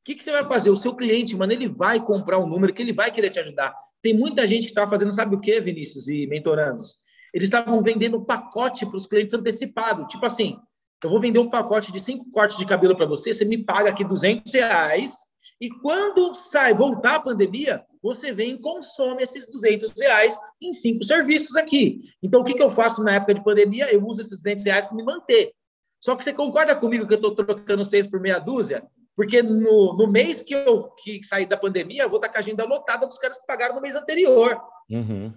Que, 0.05 0.15
que 0.15 0.25
você 0.25 0.33
vai 0.33 0.47
fazer? 0.47 0.71
O 0.71 0.77
seu 0.77 0.95
cliente, 0.95 1.37
mano, 1.37 1.53
ele 1.53 1.69
vai 1.69 2.01
comprar 2.01 2.39
um 2.39 2.47
número 2.47 2.73
que 2.73 2.83
ele 2.83 2.93
vai 2.93 3.11
querer 3.11 3.31
te 3.31 3.39
ajudar. 3.39 3.75
Tem 4.03 4.15
muita 4.15 4.47
gente 4.47 4.65
que 4.65 4.71
está 4.71 4.89
fazendo, 4.89 5.13
sabe 5.13 5.35
o 5.35 5.41
que, 5.41 5.61
Vinícius 5.61 6.09
e 6.09 6.27
mentorandos? 6.27 6.97
Eles 7.33 7.47
estavam 7.47 7.83
vendendo 7.83 8.17
um 8.17 8.25
pacote 8.25 8.87
para 8.87 8.97
os 8.97 9.07
clientes 9.07 9.35
antecipado. 9.35 10.07
Tipo 10.07 10.25
assim, 10.27 10.57
eu 11.03 11.11
vou 11.11 11.21
vender 11.21 11.39
um 11.39 11.51
pacote 11.51 11.93
de 11.93 12.01
cinco 12.01 12.31
cortes 12.31 12.57
de 12.57 12.67
cabelo 12.67 12.97
para 12.97 13.07
você, 13.07 13.33
você 13.33 13.45
me 13.45 13.59
paga 13.59 13.91
aqui 13.91 14.05
200 14.05 14.53
reais, 14.53 15.15
e 15.61 15.69
quando 15.69 16.35
sai, 16.35 16.73
voltar 16.73 17.17
a 17.17 17.21
pandemia, 17.21 17.85
você 18.03 18.33
vem 18.33 18.53
e 18.53 18.59
consome 18.59 19.23
esses 19.23 19.51
200 19.51 19.93
reais 19.99 20.39
em 20.61 20.73
cinco 20.73 21.05
serviços 21.05 21.55
aqui. 21.55 22.01
Então, 22.23 22.41
o 22.41 22.45
que, 22.45 22.55
que 22.55 22.63
eu 22.63 22.71
faço 22.71 23.05
na 23.05 23.17
época 23.17 23.35
de 23.35 23.45
pandemia? 23.45 23.93
Eu 23.93 24.07
uso 24.07 24.23
esses 24.23 24.39
200 24.39 24.65
reais 24.65 24.87
para 24.87 24.97
me 24.97 25.03
manter. 25.03 25.53
Só 26.01 26.17
que 26.17 26.25
você 26.25 26.33
concorda 26.33 26.75
comigo 26.75 27.07
que 27.07 27.13
eu 27.13 27.17
estou 27.17 27.35
trocando 27.35 27.85
seis 27.85 28.07
por 28.07 28.21
meia 28.21 28.39
dúzia? 28.39 28.83
Porque 29.21 29.43
no, 29.43 29.93
no 29.99 30.07
mês 30.07 30.41
que 30.41 30.55
eu 30.55 30.85
que 30.93 31.23
saí 31.23 31.45
da 31.45 31.55
pandemia, 31.55 32.05
eu 32.05 32.09
vou 32.09 32.17
estar 32.17 32.31
com 32.31 32.39
a 32.39 32.41
agenda 32.41 32.65
lotada 32.65 33.07
dos 33.07 33.19
caras 33.19 33.39
que 33.39 33.47
pagaram 33.47 33.75
no 33.75 33.81
mês 33.83 33.95
anterior. 33.95 34.59
Uhum. 34.89 35.31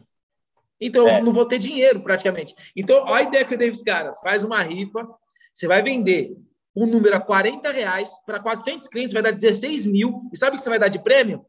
Então, 0.80 1.06
é. 1.06 1.20
eu 1.20 1.24
não 1.26 1.34
vou 1.34 1.46
ter 1.46 1.58
dinheiro 1.58 2.00
praticamente. 2.02 2.56
Então, 2.78 3.04
olha 3.04 3.16
a 3.16 3.24
ideia 3.24 3.44
que 3.44 3.56
eu 3.56 3.58
dei 3.58 3.68
para 3.68 3.76
os 3.76 3.84
caras: 3.84 4.22
faz 4.22 4.42
uma 4.42 4.62
rifa, 4.62 5.06
você 5.54 5.68
vai 5.68 5.84
vender 5.84 6.34
um 6.74 6.86
número 6.86 7.14
a 7.14 7.20
40 7.20 7.70
reais 7.74 8.10
para 8.26 8.40
400 8.40 8.88
clientes, 8.88 9.12
vai 9.12 9.22
dar 9.22 9.32
16 9.32 9.86
mil. 9.86 10.30
E 10.32 10.38
sabe 10.38 10.54
o 10.54 10.56
que 10.56 10.64
você 10.64 10.70
vai 10.70 10.80
dar 10.80 10.88
de 10.88 11.04
prêmio? 11.04 11.46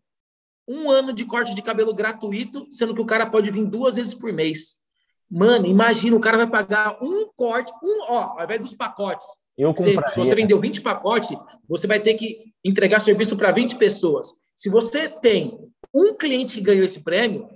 Um 0.67 0.91
ano 0.91 1.13
de 1.13 1.25
corte 1.25 1.55
de 1.55 1.63
cabelo 1.63 1.95
gratuito, 1.95 2.67
sendo 2.73 2.97
que 2.97 3.01
o 3.01 3.07
cara 3.07 3.27
pode 3.27 3.49
vir 3.53 3.65
duas 3.65 3.95
vezes 3.95 4.13
por 4.13 4.33
mês. 4.33 4.83
Mano, 5.31 5.67
imagina, 5.67 6.17
o 6.17 6.21
cara 6.21 6.39
vai 6.39 6.49
pagar 6.49 6.99
um 7.01 7.29
corte, 7.37 7.73
um, 7.81 8.07
ó, 8.09 8.41
ao 8.41 8.43
invés 8.43 8.61
dos 8.61 8.75
pacotes, 8.75 9.25
eu 9.57 9.73
compraria. 9.73 10.09
Se 10.09 10.19
você 10.19 10.35
vendeu 10.35 10.59
20 10.59 10.81
pacotes, 10.81 11.31
você 11.69 11.87
vai 11.87 12.01
ter 12.01 12.15
que 12.15 12.53
entregar 12.65 13.01
serviço 13.01 13.37
para 13.37 13.53
20 13.53 13.77
pessoas. 13.77 14.37
Se 14.55 14.69
você 14.69 15.09
tem 15.09 15.59
um 15.95 16.15
cliente 16.15 16.55
que 16.57 16.61
ganhou 16.61 16.85
esse 16.85 17.01
prêmio, 17.03 17.49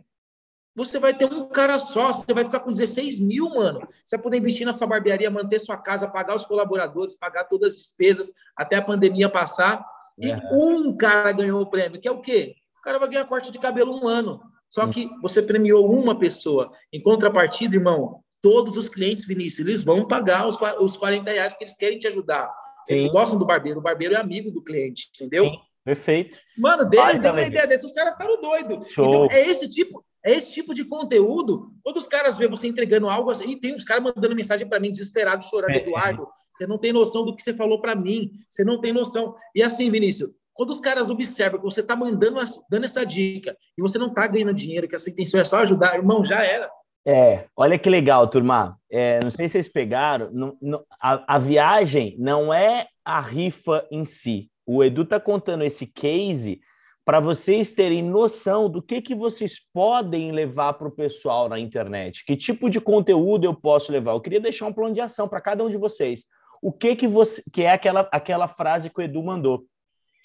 você 0.75 0.99
vai 0.99 1.13
ter 1.13 1.25
um 1.25 1.49
cara 1.49 1.77
só, 1.79 2.13
você 2.13 2.33
vai 2.33 2.45
ficar 2.45 2.61
com 2.61 2.71
16 2.71 3.19
mil, 3.19 3.49
mano. 3.51 3.81
Você 4.05 4.17
vai 4.17 4.23
poder 4.23 4.37
investir 4.37 4.65
na 4.65 4.73
sua 4.73 4.87
barbearia, 4.87 5.29
manter 5.29 5.59
sua 5.59 5.77
casa, 5.77 6.07
pagar 6.07 6.37
os 6.37 6.45
colaboradores, 6.45 7.17
pagar 7.17 7.45
todas 7.45 7.73
as 7.73 7.79
despesas 7.79 8.31
até 8.57 8.77
a 8.77 8.83
pandemia 8.83 9.29
passar. 9.29 9.85
E 10.17 10.31
é. 10.31 10.41
um 10.53 10.97
cara 10.97 11.33
ganhou 11.33 11.61
o 11.61 11.67
prêmio, 11.67 12.01
que 12.01 12.07
é 12.07 12.11
o 12.11 12.21
quê? 12.21 12.55
O 12.79 12.83
cara 12.83 12.99
vai 12.99 13.09
ganhar 13.09 13.25
corte 13.25 13.51
de 13.51 13.59
cabelo 13.59 13.93
um 13.93 14.07
ano. 14.07 14.41
Só 14.69 14.87
que 14.87 15.11
você 15.21 15.43
premiou 15.43 15.91
uma 15.91 16.17
pessoa. 16.17 16.71
Em 16.93 17.03
contrapartida, 17.03 17.75
irmão, 17.75 18.21
todos 18.41 18.77
os 18.77 18.89
clientes, 18.89 19.27
Vinícius, 19.27 19.67
eles 19.67 19.83
vão 19.83 20.07
pagar 20.07 20.47
os, 20.47 20.57
os 20.79 20.97
40 20.97 21.31
reais 21.31 21.53
porque 21.53 21.65
eles 21.65 21.77
querem 21.77 21.99
te 21.99 22.07
ajudar. 22.07 22.53
Eles 22.89 23.05
Sim. 23.05 23.11
gostam 23.11 23.39
do 23.39 23.45
barbeiro, 23.45 23.79
o 23.79 23.83
barbeiro 23.83 24.15
é 24.15 24.19
amigo 24.19 24.51
do 24.51 24.63
cliente, 24.63 25.11
entendeu? 25.15 25.45
Sim, 25.45 25.59
perfeito. 25.85 26.39
Mano, 26.57 26.85
dele, 26.85 27.21
tem 27.21 27.31
uma 27.31 27.43
ideia 27.43 27.67
dessa, 27.67 27.87
os 27.87 27.93
caras 27.93 28.13
ficaram 28.13 28.41
doidos. 28.41 28.93
Show. 28.93 29.07
Então, 29.07 29.29
é 29.31 29.49
esse 29.49 29.69
tipo, 29.69 30.05
é 30.25 30.33
esse 30.33 30.53
tipo 30.53 30.75
de 30.75 30.85
conteúdo. 30.85 31.73
Quando 31.83 31.97
os 31.99 32.07
caras 32.07 32.37
vêem 32.37 32.51
você 32.51 32.69
entregando 32.69 33.09
algo 33.09 33.31
assim, 33.31 33.49
e 33.49 33.57
tem 33.61 33.75
uns 33.75 33.85
caras 33.85 34.03
mandando 34.03 34.35
mensagem 34.35 34.69
para 34.69 34.81
mim, 34.81 34.93
desesperado, 34.93 35.45
chorando, 35.45 35.73
é. 35.73 35.79
Eduardo, 35.79 36.29
você 36.55 36.67
não 36.67 36.79
tem 36.79 36.93
noção 36.93 37.25
do 37.25 37.35
que 37.35 37.43
você 37.43 37.55
falou 37.55 37.81
para 37.81 37.95
mim, 37.95 38.31
você 38.49 38.65
não 38.65 38.81
tem 38.81 38.93
noção. 38.93 39.35
E 39.55 39.63
assim, 39.63 39.91
Vinícius, 39.91 40.31
quando 40.53 40.71
os 40.71 40.81
caras 40.81 41.09
observam 41.09 41.61
que 41.61 41.65
você 41.65 41.81
está 41.81 41.95
mandando, 41.95 42.41
dando 42.69 42.85
essa 42.85 43.07
dica 43.07 43.57
e 43.77 43.81
você 43.81 43.97
não 43.97 44.09
está 44.09 44.27
ganhando 44.27 44.53
dinheiro, 44.53 44.89
que 44.89 44.97
a 44.97 44.99
sua 44.99 45.11
intenção 45.11 45.41
é 45.41 45.45
só 45.45 45.59
ajudar, 45.59 45.95
irmão, 45.95 46.25
já 46.25 46.43
era. 46.45 46.69
É, 47.11 47.47
olha 47.57 47.79
que 47.79 47.89
legal, 47.89 48.29
turma. 48.29 48.79
É, 48.91 49.19
não 49.23 49.31
sei 49.31 49.49
se 49.49 49.53
vocês 49.53 49.67
pegaram, 49.67 50.31
não, 50.31 50.59
não, 50.61 50.85
a, 51.01 51.37
a, 51.37 51.39
viagem 51.39 52.15
não 52.19 52.53
é 52.53 52.87
a 53.03 53.19
rifa 53.19 53.87
em 53.91 54.05
si. 54.05 54.51
O 54.67 54.85
Edu 54.85 55.05
está 55.05 55.19
contando 55.19 55.65
esse 55.65 55.87
case 55.87 56.61
para 57.07 57.19
vocês 57.19 57.73
terem 57.73 58.03
noção 58.03 58.69
do 58.69 58.83
que, 58.83 59.01
que 59.01 59.15
vocês 59.15 59.59
podem 59.73 60.33
levar 60.33 60.75
para 60.75 60.87
o 60.87 60.95
pessoal 60.95 61.49
na 61.49 61.59
internet. 61.59 62.27
Que 62.27 62.37
tipo 62.37 62.69
de 62.69 62.79
conteúdo 62.79 63.47
eu 63.47 63.55
posso 63.55 63.91
levar? 63.91 64.13
Eu 64.13 64.21
queria 64.21 64.41
deixar 64.41 64.67
um 64.67 64.73
plano 64.75 64.93
de 64.93 65.01
ação 65.01 65.27
para 65.27 65.41
cada 65.41 65.65
um 65.65 65.71
de 65.71 65.79
vocês. 65.79 66.27
O 66.61 66.71
que 66.71 66.95
que 66.95 67.09
você, 67.09 67.43
que 67.51 67.63
é 67.63 67.73
aquela, 67.73 68.07
aquela 68.13 68.47
frase 68.47 68.91
que 68.91 69.01
o 69.01 69.03
Edu 69.03 69.23
mandou? 69.23 69.65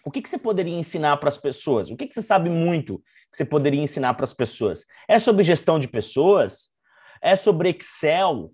O 0.05 0.11
que, 0.11 0.22
que 0.22 0.27
você 0.27 0.38
poderia 0.38 0.77
ensinar 0.77 1.15
para 1.15 1.30
as 1.30 1.38
pessoas? 1.38 1.89
O 1.89 1.95
que, 1.95 2.05
que 2.05 2.14
você 2.14 2.22
sabe 2.22 2.49
muito 2.49 3.01
que 3.31 3.38
você 3.38 3.45
poderia 3.45 3.81
ensinar 3.81 4.15
para 4.15 4.26
as 4.26 4.34
pessoas? 4.34 4.85
É 5.07 5.18
sobre 5.18 5.43
gestão 5.43 5.80
de 5.80 5.88
pessoas? 5.88 6.73
É 7.24 7.38
sobre 7.38 7.70
Excel, 7.70 8.52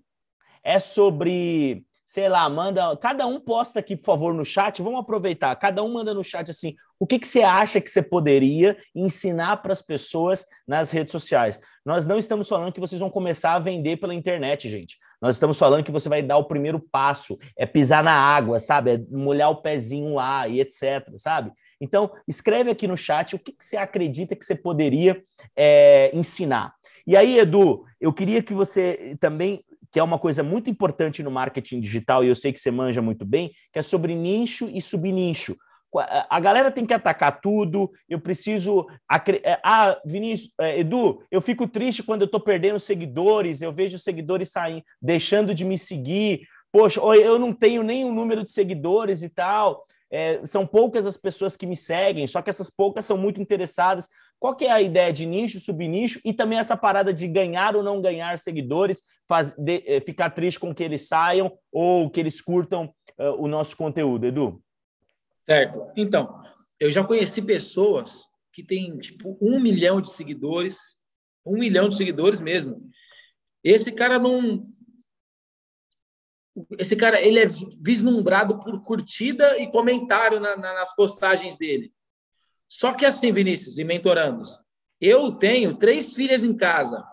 é 0.62 0.78
sobre, 0.78 1.84
sei 2.06 2.28
lá, 2.28 2.48
manda. 2.48 2.96
Cada 2.98 3.26
um 3.26 3.40
posta 3.40 3.80
aqui, 3.80 3.96
por 3.96 4.04
favor, 4.04 4.32
no 4.32 4.44
chat. 4.44 4.80
Vamos 4.80 5.00
aproveitar. 5.00 5.54
Cada 5.56 5.82
um 5.82 5.92
manda 5.92 6.14
no 6.14 6.22
chat 6.22 6.48
assim: 6.50 6.76
o 6.98 7.06
que, 7.06 7.18
que 7.18 7.26
você 7.26 7.42
acha 7.42 7.80
que 7.80 7.90
você 7.90 8.00
poderia 8.00 8.78
ensinar 8.94 9.56
para 9.56 9.72
as 9.72 9.82
pessoas 9.82 10.46
nas 10.68 10.92
redes 10.92 11.10
sociais? 11.10 11.58
Nós 11.84 12.06
não 12.06 12.18
estamos 12.18 12.48
falando 12.48 12.72
que 12.72 12.80
vocês 12.80 13.00
vão 13.00 13.10
começar 13.10 13.54
a 13.54 13.58
vender 13.58 13.96
pela 13.96 14.14
internet, 14.14 14.68
gente. 14.68 14.98
Nós 15.20 15.34
estamos 15.34 15.58
falando 15.58 15.84
que 15.84 15.92
você 15.92 16.08
vai 16.08 16.22
dar 16.22 16.38
o 16.38 16.44
primeiro 16.44 16.78
passo, 16.78 17.38
é 17.56 17.66
pisar 17.66 18.04
na 18.04 18.12
água, 18.12 18.58
sabe? 18.58 18.92
É 18.92 18.98
molhar 19.10 19.50
o 19.50 19.60
pezinho 19.60 20.14
lá 20.14 20.46
e 20.46 20.60
etc, 20.60 21.06
sabe? 21.16 21.52
Então, 21.80 22.10
escreve 22.28 22.70
aqui 22.70 22.86
no 22.86 22.96
chat 22.96 23.34
o 23.34 23.38
que, 23.38 23.52
que 23.52 23.64
você 23.64 23.76
acredita 23.76 24.36
que 24.36 24.44
você 24.44 24.54
poderia 24.54 25.22
é, 25.56 26.10
ensinar. 26.14 26.74
E 27.06 27.16
aí, 27.16 27.38
Edu, 27.38 27.84
eu 28.00 28.12
queria 28.12 28.42
que 28.42 28.54
você 28.54 29.16
também, 29.20 29.64
que 29.90 29.98
é 29.98 30.02
uma 30.02 30.18
coisa 30.18 30.42
muito 30.42 30.70
importante 30.70 31.22
no 31.22 31.30
marketing 31.30 31.80
digital, 31.80 32.24
e 32.24 32.28
eu 32.28 32.34
sei 32.34 32.52
que 32.52 32.60
você 32.60 32.70
manja 32.70 33.02
muito 33.02 33.24
bem, 33.24 33.52
que 33.72 33.78
é 33.78 33.82
sobre 33.82 34.14
nicho 34.14 34.68
e 34.72 34.80
subnicho. 34.80 35.56
A 36.28 36.38
galera 36.38 36.70
tem 36.70 36.86
que 36.86 36.94
atacar 36.94 37.40
tudo. 37.40 37.90
Eu 38.08 38.20
preciso. 38.20 38.86
É, 39.42 39.58
ah, 39.64 40.00
Vinícius, 40.04 40.52
é, 40.60 40.78
Edu, 40.78 41.20
eu 41.32 41.40
fico 41.40 41.66
triste 41.66 42.02
quando 42.04 42.22
eu 42.22 42.26
estou 42.26 42.38
perdendo 42.38 42.78
seguidores. 42.78 43.60
Eu 43.60 43.72
vejo 43.72 43.98
seguidores 43.98 44.52
saindo, 44.52 44.84
deixando 45.02 45.52
de 45.52 45.64
me 45.64 45.76
seguir. 45.76 46.46
Poxa, 46.70 47.00
eu 47.00 47.40
não 47.40 47.52
tenho 47.52 47.82
nenhum 47.82 48.14
número 48.14 48.44
de 48.44 48.52
seguidores 48.52 49.24
e 49.24 49.28
tal. 49.28 49.84
É, 50.12 50.40
são 50.44 50.64
poucas 50.66 51.06
as 51.06 51.16
pessoas 51.16 51.56
que 51.56 51.66
me 51.66 51.76
seguem, 51.76 52.26
só 52.26 52.42
que 52.42 52.50
essas 52.50 52.68
poucas 52.68 53.04
são 53.04 53.16
muito 53.16 53.40
interessadas. 53.40 54.08
Qual 54.40 54.56
que 54.56 54.64
é 54.64 54.72
a 54.72 54.80
ideia 54.80 55.12
de 55.12 55.26
nicho, 55.26 55.60
subnicho 55.60 56.18
e 56.24 56.32
também 56.32 56.58
essa 56.58 56.74
parada 56.74 57.12
de 57.12 57.28
ganhar 57.28 57.76
ou 57.76 57.82
não 57.82 58.00
ganhar 58.00 58.38
seguidores, 58.38 59.02
faz, 59.28 59.50
de, 59.50 59.84
eh, 59.86 60.00
ficar 60.00 60.30
triste 60.30 60.58
com 60.58 60.74
que 60.74 60.82
eles 60.82 61.06
saiam 61.06 61.52
ou 61.70 62.08
que 62.08 62.18
eles 62.18 62.40
curtam 62.40 62.86
uh, 63.18 63.34
o 63.38 63.46
nosso 63.46 63.76
conteúdo, 63.76 64.26
Edu? 64.26 64.62
Certo. 65.44 65.92
Então, 65.94 66.42
eu 66.80 66.90
já 66.90 67.04
conheci 67.04 67.42
pessoas 67.42 68.26
que 68.50 68.64
têm 68.64 68.96
tipo 68.96 69.36
um 69.42 69.60
milhão 69.60 70.00
de 70.00 70.10
seguidores, 70.10 70.98
um 71.44 71.58
milhão 71.58 71.90
de 71.90 71.96
seguidores 71.96 72.40
mesmo. 72.40 72.90
Esse 73.62 73.92
cara 73.92 74.18
não, 74.18 74.64
esse 76.78 76.96
cara 76.96 77.20
ele 77.20 77.40
é 77.40 77.46
vislumbrado 77.78 78.58
por 78.58 78.82
curtida 78.82 79.58
e 79.58 79.70
comentário 79.70 80.40
na, 80.40 80.56
na, 80.56 80.72
nas 80.72 80.94
postagens 80.96 81.58
dele. 81.58 81.92
Só 82.70 82.92
que 82.94 83.04
assim, 83.04 83.32
Vinícius 83.32 83.78
e 83.78 83.84
mentorandos, 83.84 84.56
eu 85.00 85.32
tenho 85.32 85.74
três 85.74 86.14
filhas 86.14 86.44
em 86.44 86.56
casa. 86.56 87.04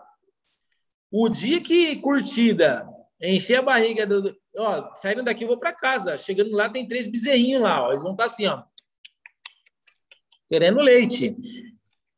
O 1.10 1.28
dia 1.28 1.60
que 1.60 1.96
curtida, 1.96 2.88
encher 3.20 3.56
a 3.56 3.62
barriga 3.62 4.06
do. 4.06 4.36
Ó, 4.56 4.94
saindo 4.94 5.24
daqui, 5.24 5.42
eu 5.42 5.48
vou 5.48 5.58
para 5.58 5.72
casa. 5.72 6.16
Chegando 6.16 6.52
lá, 6.52 6.68
tem 6.68 6.86
três 6.86 7.08
bezerrinhos 7.08 7.60
lá. 7.60 7.82
Ó, 7.82 7.90
eles 7.90 8.04
vão 8.04 8.12
estar 8.12 8.24
tá 8.24 8.30
assim, 8.30 8.46
ó. 8.46 8.62
Querendo 10.48 10.78
leite. 10.78 11.36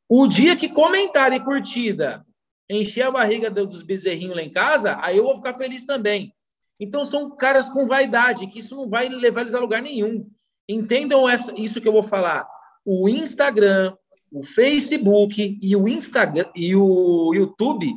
O 0.07 0.27
dia 0.27 0.55
que 0.55 0.69
comentar 0.69 1.33
e 1.33 1.41
curtida 1.41 2.27
encher 2.69 3.03
a 3.03 3.11
barriga 3.11 3.51
dos 3.51 3.83
bezerrinhos 3.83 4.37
lá 4.37 4.43
em 4.43 4.53
casa, 4.53 4.99
aí 5.01 5.17
eu 5.17 5.25
vou 5.25 5.37
ficar 5.37 5.55
feliz 5.55 5.87
também. 5.87 6.35
Então, 6.79 7.07
são 7.07 7.35
caras 7.35 7.69
com 7.71 7.87
vaidade, 7.87 8.47
que 8.49 8.59
isso 8.59 8.77
não 8.77 8.89
vai 8.89 9.09
levar 9.09 9.41
eles 9.41 9.55
a 9.55 9.61
lugar 9.61 9.81
nenhum. 9.81 10.31
Entendam 10.69 11.29
essa, 11.29 11.59
isso 11.59 11.81
que 11.81 11.89
eu 11.89 11.93
vou 11.93 12.03
falar 12.03 12.47
o 12.85 13.09
Instagram, 13.09 13.95
o 14.33 14.45
Facebook 14.45 15.59
e 15.61 15.77
o 15.77 15.89
Instagram 15.89 16.51
e 16.55 16.75
o 16.75 17.33
YouTube, 17.35 17.93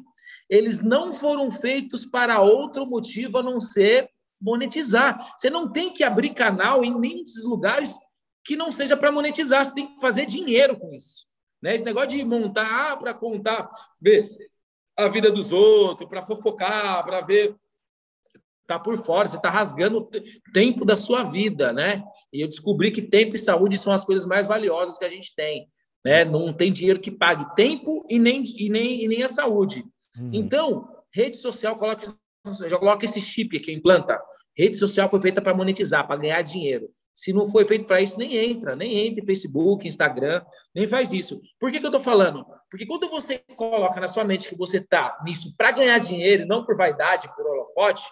eles 0.49 0.80
não 0.80 1.14
foram 1.14 1.51
feitos 1.51 2.05
para 2.05 2.41
outro 2.41 2.85
motivo 2.85 3.38
a 3.38 3.43
não 3.43 3.60
ser 3.60 4.10
monetizar. 4.41 5.35
Você 5.38 5.49
não 5.49 5.72
tem 5.72 5.91
que 5.91 6.03
abrir 6.03 6.34
canal 6.34 6.84
em 6.84 6.97
nenhum 6.99 7.23
desses 7.23 7.43
lugares 7.43 7.95
que 8.43 8.55
não 8.55 8.72
seja 8.72 8.97
para 8.97 9.11
monetizar, 9.11 9.65
você 9.65 9.73
tem 9.73 9.88
que 9.88 10.01
fazer 10.01 10.26
dinheiro 10.26 10.77
com 10.77 10.93
isso. 10.93 11.26
Né? 11.61 11.76
Esse 11.76 11.85
negócio 11.85 12.10
de 12.10 12.23
montar 12.26 12.91
ah, 12.91 12.97
para 12.97 13.14
contar, 13.14 13.69
ver 14.01 14.30
a 14.97 15.07
vida 15.07 15.31
dos 15.31 15.53
outros, 15.53 16.10
para 16.10 16.26
fofocar, 16.26 17.03
para 17.05 17.22
ver 17.22 17.55
tá 18.68 18.80
por 18.80 19.03
fora, 19.03 19.27
você 19.27 19.38
está 19.38 19.49
rasgando 19.49 19.99
o 19.99 20.10
tempo 20.53 20.85
da 20.85 20.95
sua 20.95 21.23
vida, 21.23 21.73
né? 21.73 22.03
E 22.31 22.41
eu 22.41 22.48
descobri 22.48 22.91
que 22.91 23.02
tempo 23.02 23.35
e 23.35 23.40
saúde 23.40 23.77
são 23.77 23.94
as 23.94 24.03
coisas 24.03 24.26
mais 24.26 24.45
valiosas 24.45 24.98
que 24.98 25.06
a 25.06 25.10
gente 25.10 25.34
tem, 25.35 25.68
né? 26.03 26.26
Não 26.26 26.53
tem 26.53 26.72
dinheiro 26.72 26.99
que 26.99 27.11
pague 27.11 27.56
tempo 27.56 28.06
e 28.10 28.18
nem, 28.19 28.44
e 28.57 28.69
nem, 28.69 29.03
e 29.03 29.07
nem 29.07 29.23
a 29.23 29.30
saúde. 29.30 29.84
Uhum. 30.19 30.30
Então, 30.34 30.88
rede 31.14 31.38
social, 31.38 31.76
coloca, 31.76 32.07
já 32.68 32.77
coloca 32.77 33.06
esse 33.06 33.22
chip 33.22 33.57
aqui, 33.57 33.72
implanta. 33.72 34.19
Rede 34.56 34.77
social 34.77 35.10
foi 35.10 35.22
feita 35.22 35.41
para 35.41 35.53
monetizar, 35.53 36.06
para 36.07 36.19
ganhar 36.19 36.41
dinheiro. 36.41 36.90
Se 37.14 37.31
não 37.31 37.48
foi 37.48 37.65
feito 37.65 37.85
para 37.85 38.02
isso, 38.02 38.18
nem 38.18 38.35
entra, 38.35 38.76
nem 38.76 39.06
entra 39.06 39.22
em 39.22 39.26
Facebook, 39.26 39.88
Instagram, 39.88 40.44
nem 40.73 40.88
faz 40.88 41.14
isso. 41.14 41.40
Por 41.60 41.72
que, 41.72 41.80
que 41.80 41.85
eu 41.85 41.90
estou 41.90 42.02
falando? 42.02 42.44
Porque 42.69 42.88
quando 42.88 43.07
você 43.07 43.40
coloca 43.56 43.99
na 43.99 44.07
sua 44.07 44.23
mente 44.23 44.49
que 44.49 44.57
você 44.57 44.77
está 44.77 45.19
nisso 45.23 45.53
para 45.56 45.72
ganhar 45.72 45.99
dinheiro, 45.99 46.48
não 46.48 46.65
por 46.65 46.76
vaidade, 46.76 47.30
por 47.35 47.45
holofote, 47.45 48.03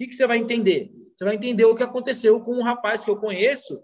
que, 0.00 0.06
que 0.06 0.14
você 0.14 0.26
vai 0.26 0.38
entender? 0.38 0.90
Você 1.14 1.24
vai 1.26 1.34
entender 1.34 1.66
o 1.66 1.74
que 1.74 1.82
aconteceu 1.82 2.40
com 2.40 2.54
um 2.54 2.62
rapaz 2.62 3.04
que 3.04 3.10
eu 3.10 3.16
conheço, 3.18 3.82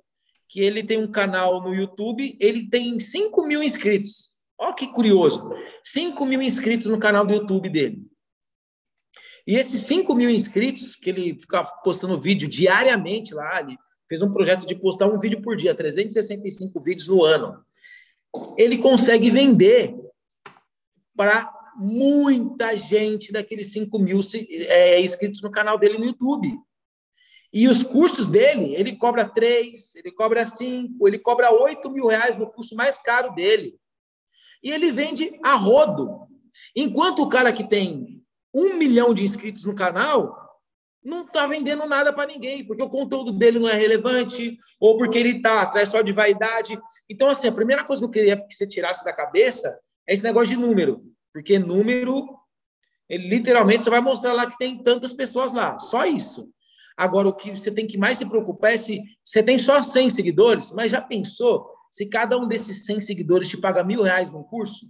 que 0.48 0.60
ele 0.60 0.82
tem 0.82 0.96
um 0.96 1.10
canal 1.10 1.62
no 1.62 1.74
YouTube, 1.74 2.34
ele 2.40 2.70
tem 2.70 2.98
5 2.98 3.46
mil 3.46 3.62
inscritos. 3.62 4.30
Olha 4.58 4.74
que 4.74 4.86
curioso. 4.86 5.50
5 5.84 6.24
mil 6.24 6.40
inscritos 6.40 6.86
no 6.86 6.98
canal 6.98 7.26
do 7.26 7.34
YouTube 7.34 7.68
dele. 7.68 8.02
E 9.46 9.56
esses 9.56 9.82
5 9.82 10.14
mil 10.14 10.30
inscritos, 10.30 10.96
que 10.96 11.10
ele 11.10 11.38
fica 11.38 11.62
postando 11.84 12.18
vídeo 12.18 12.48
diariamente 12.48 13.34
lá, 13.34 13.60
ele 13.60 13.76
fez 14.08 14.22
um 14.22 14.32
projeto 14.32 14.66
de 14.66 14.74
postar 14.74 15.08
um 15.08 15.18
vídeo 15.18 15.42
por 15.42 15.54
dia, 15.54 15.74
365 15.74 16.80
vídeos 16.80 17.08
no 17.08 17.22
ano. 17.22 17.62
Ele 18.56 18.78
consegue 18.78 19.30
vender 19.30 19.94
para 21.14 21.55
muita 21.78 22.76
gente 22.76 23.32
daqueles 23.32 23.72
5 23.72 23.98
mil 23.98 24.20
é, 24.68 25.00
inscritos 25.00 25.42
no 25.42 25.50
canal 25.50 25.78
dele 25.78 25.98
no 25.98 26.06
YouTube. 26.06 26.58
E 27.52 27.68
os 27.68 27.82
cursos 27.82 28.26
dele, 28.26 28.74
ele 28.74 28.96
cobra 28.96 29.28
3, 29.28 29.94
ele 29.96 30.12
cobra 30.12 30.44
5, 30.44 31.08
ele 31.08 31.18
cobra 31.18 31.50
8 31.50 31.90
mil 31.90 32.06
reais 32.06 32.36
no 32.36 32.50
curso 32.50 32.74
mais 32.74 32.98
caro 32.98 33.34
dele. 33.34 33.76
E 34.62 34.70
ele 34.70 34.90
vende 34.90 35.38
a 35.42 35.54
rodo. 35.54 36.26
Enquanto 36.74 37.22
o 37.22 37.28
cara 37.28 37.52
que 37.52 37.66
tem 37.66 38.22
um 38.52 38.74
milhão 38.74 39.14
de 39.14 39.22
inscritos 39.22 39.64
no 39.64 39.74
canal 39.74 40.46
não 41.06 41.24
está 41.24 41.46
vendendo 41.46 41.86
nada 41.86 42.12
para 42.12 42.26
ninguém, 42.26 42.66
porque 42.66 42.82
o 42.82 42.88
conteúdo 42.88 43.30
dele 43.30 43.60
não 43.60 43.68
é 43.68 43.74
relevante, 43.74 44.58
ou 44.80 44.98
porque 44.98 45.16
ele 45.16 45.36
está 45.36 45.62
atrás 45.62 45.88
só 45.88 46.02
de 46.02 46.10
vaidade. 46.10 46.76
Então, 47.08 47.28
assim, 47.28 47.46
a 47.46 47.52
primeira 47.52 47.84
coisa 47.84 48.02
que 48.02 48.06
eu 48.06 48.10
queria 48.10 48.36
que 48.36 48.52
você 48.52 48.66
tirasse 48.66 49.04
da 49.04 49.12
cabeça 49.12 49.78
é 50.04 50.12
esse 50.12 50.24
negócio 50.24 50.48
de 50.48 50.60
número. 50.60 51.04
Porque 51.36 51.58
número, 51.58 52.26
ele 53.06 53.28
literalmente 53.28 53.84
só 53.84 53.90
vai 53.90 54.00
mostrar 54.00 54.32
lá 54.32 54.46
que 54.46 54.56
tem 54.56 54.82
tantas 54.82 55.12
pessoas 55.12 55.52
lá. 55.52 55.78
Só 55.78 56.06
isso. 56.06 56.48
Agora, 56.96 57.28
o 57.28 57.34
que 57.34 57.50
você 57.50 57.70
tem 57.70 57.86
que 57.86 57.98
mais 57.98 58.16
se 58.16 58.24
preocupar 58.24 58.72
é 58.72 58.78
se 58.78 59.02
você 59.22 59.42
tem 59.42 59.58
só 59.58 59.82
100 59.82 60.08
seguidores, 60.08 60.70
mas 60.70 60.90
já 60.90 60.98
pensou 60.98 61.70
se 61.90 62.06
cada 62.06 62.38
um 62.38 62.48
desses 62.48 62.86
100 62.86 63.02
seguidores 63.02 63.50
te 63.50 63.58
paga 63.58 63.84
mil 63.84 64.00
reais 64.00 64.30
num 64.30 64.42
curso? 64.42 64.88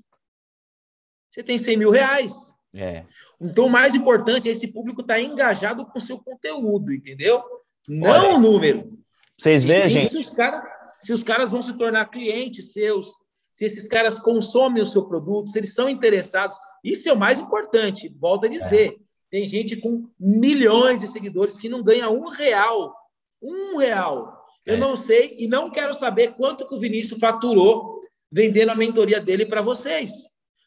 Você 1.32 1.42
tem 1.42 1.58
100 1.58 1.78
mil 1.78 1.90
reais. 1.90 2.54
É. 2.72 3.04
Então, 3.40 3.66
o 3.66 3.70
mais 3.70 3.96
importante 3.96 4.48
é 4.48 4.52
esse 4.52 4.68
público 4.68 5.00
estar 5.00 5.14
tá 5.14 5.20
engajado 5.20 5.84
com 5.84 5.98
o 5.98 6.00
seu 6.00 6.16
conteúdo, 6.16 6.92
entendeu? 6.92 7.42
Não 7.88 8.36
o 8.36 8.38
número. 8.38 8.96
Vocês 9.36 9.64
veem, 9.64 9.88
gente? 9.88 10.10
Se 10.10 10.18
os, 10.18 10.30
cara, 10.30 10.62
se 11.00 11.12
os 11.12 11.24
caras 11.24 11.50
vão 11.50 11.60
se 11.60 11.76
tornar 11.76 12.06
clientes 12.06 12.72
seus, 12.72 13.25
se 13.56 13.64
esses 13.64 13.88
caras 13.88 14.18
consomem 14.20 14.82
o 14.82 14.86
seu 14.86 15.06
produto, 15.06 15.50
se 15.50 15.58
eles 15.58 15.72
são 15.72 15.88
interessados, 15.88 16.58
isso 16.84 17.08
é 17.08 17.12
o 17.14 17.18
mais 17.18 17.40
importante. 17.40 18.14
Volto 18.20 18.44
a 18.44 18.50
dizer. 18.50 18.92
É. 18.92 18.96
Tem 19.30 19.46
gente 19.46 19.76
com 19.76 20.10
milhões 20.20 21.00
de 21.00 21.06
seguidores 21.06 21.56
que 21.56 21.66
não 21.66 21.82
ganha 21.82 22.10
um 22.10 22.28
real. 22.28 22.94
Um 23.42 23.78
real. 23.78 24.44
Eu 24.66 24.74
é. 24.74 24.76
não 24.76 24.94
sei 24.94 25.36
e 25.38 25.48
não 25.48 25.70
quero 25.70 25.94
saber 25.94 26.34
quanto 26.34 26.68
que 26.68 26.74
o 26.74 26.78
Vinícius 26.78 27.18
faturou 27.18 28.02
vendendo 28.30 28.68
a 28.68 28.76
mentoria 28.76 29.22
dele 29.22 29.46
para 29.46 29.62
vocês. 29.62 30.12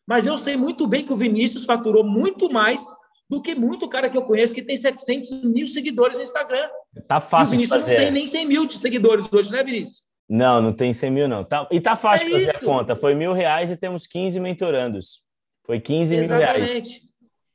Mas 0.08 0.26
eu 0.26 0.36
sei 0.40 0.58
muito 0.58 0.88
bem 0.88 1.06
que 1.06 1.14
o 1.14 1.18
Vinícius 1.18 1.66
faturou 1.66 2.04
muito 2.04 2.52
mais 2.52 2.84
do 3.30 3.40
que 3.40 3.54
muito 3.54 3.88
cara 3.88 4.10
que 4.10 4.18
eu 4.18 4.24
conheço 4.24 4.56
que 4.56 4.64
tem 4.64 4.76
700 4.76 5.44
mil 5.44 5.68
seguidores 5.68 6.18
no 6.18 6.24
Instagram. 6.24 6.68
Tá 7.08 7.20
fácil 7.20 7.54
e 7.54 7.58
o 7.58 7.60
Vinícius 7.60 7.88
não 7.88 7.96
tem 7.96 8.10
nem 8.10 8.26
100 8.26 8.48
mil 8.48 8.66
de 8.66 8.80
seguidores 8.80 9.32
hoje, 9.32 9.52
né, 9.52 9.64
Vinícius? 9.64 10.09
Não, 10.30 10.62
não 10.62 10.72
tem 10.72 10.94
100 10.94 11.12
mil, 11.12 11.28
não. 11.28 11.44
Tá, 11.44 11.68
e 11.72 11.82
tá 11.82 11.96
fácil 11.96 12.28
é 12.28 12.32
fazer 12.32 12.50
isso. 12.56 12.58
a 12.58 12.60
conta. 12.60 12.96
Foi 12.96 13.16
mil 13.16 13.34
reais 13.34 13.72
e 13.72 13.78
temos 13.78 14.06
15 14.06 14.40
mentorandos. 14.40 15.24
Foi 15.66 15.80
15 15.80 16.16
Exatamente. 16.16 16.60
mil 16.60 16.68
reais. 16.68 17.02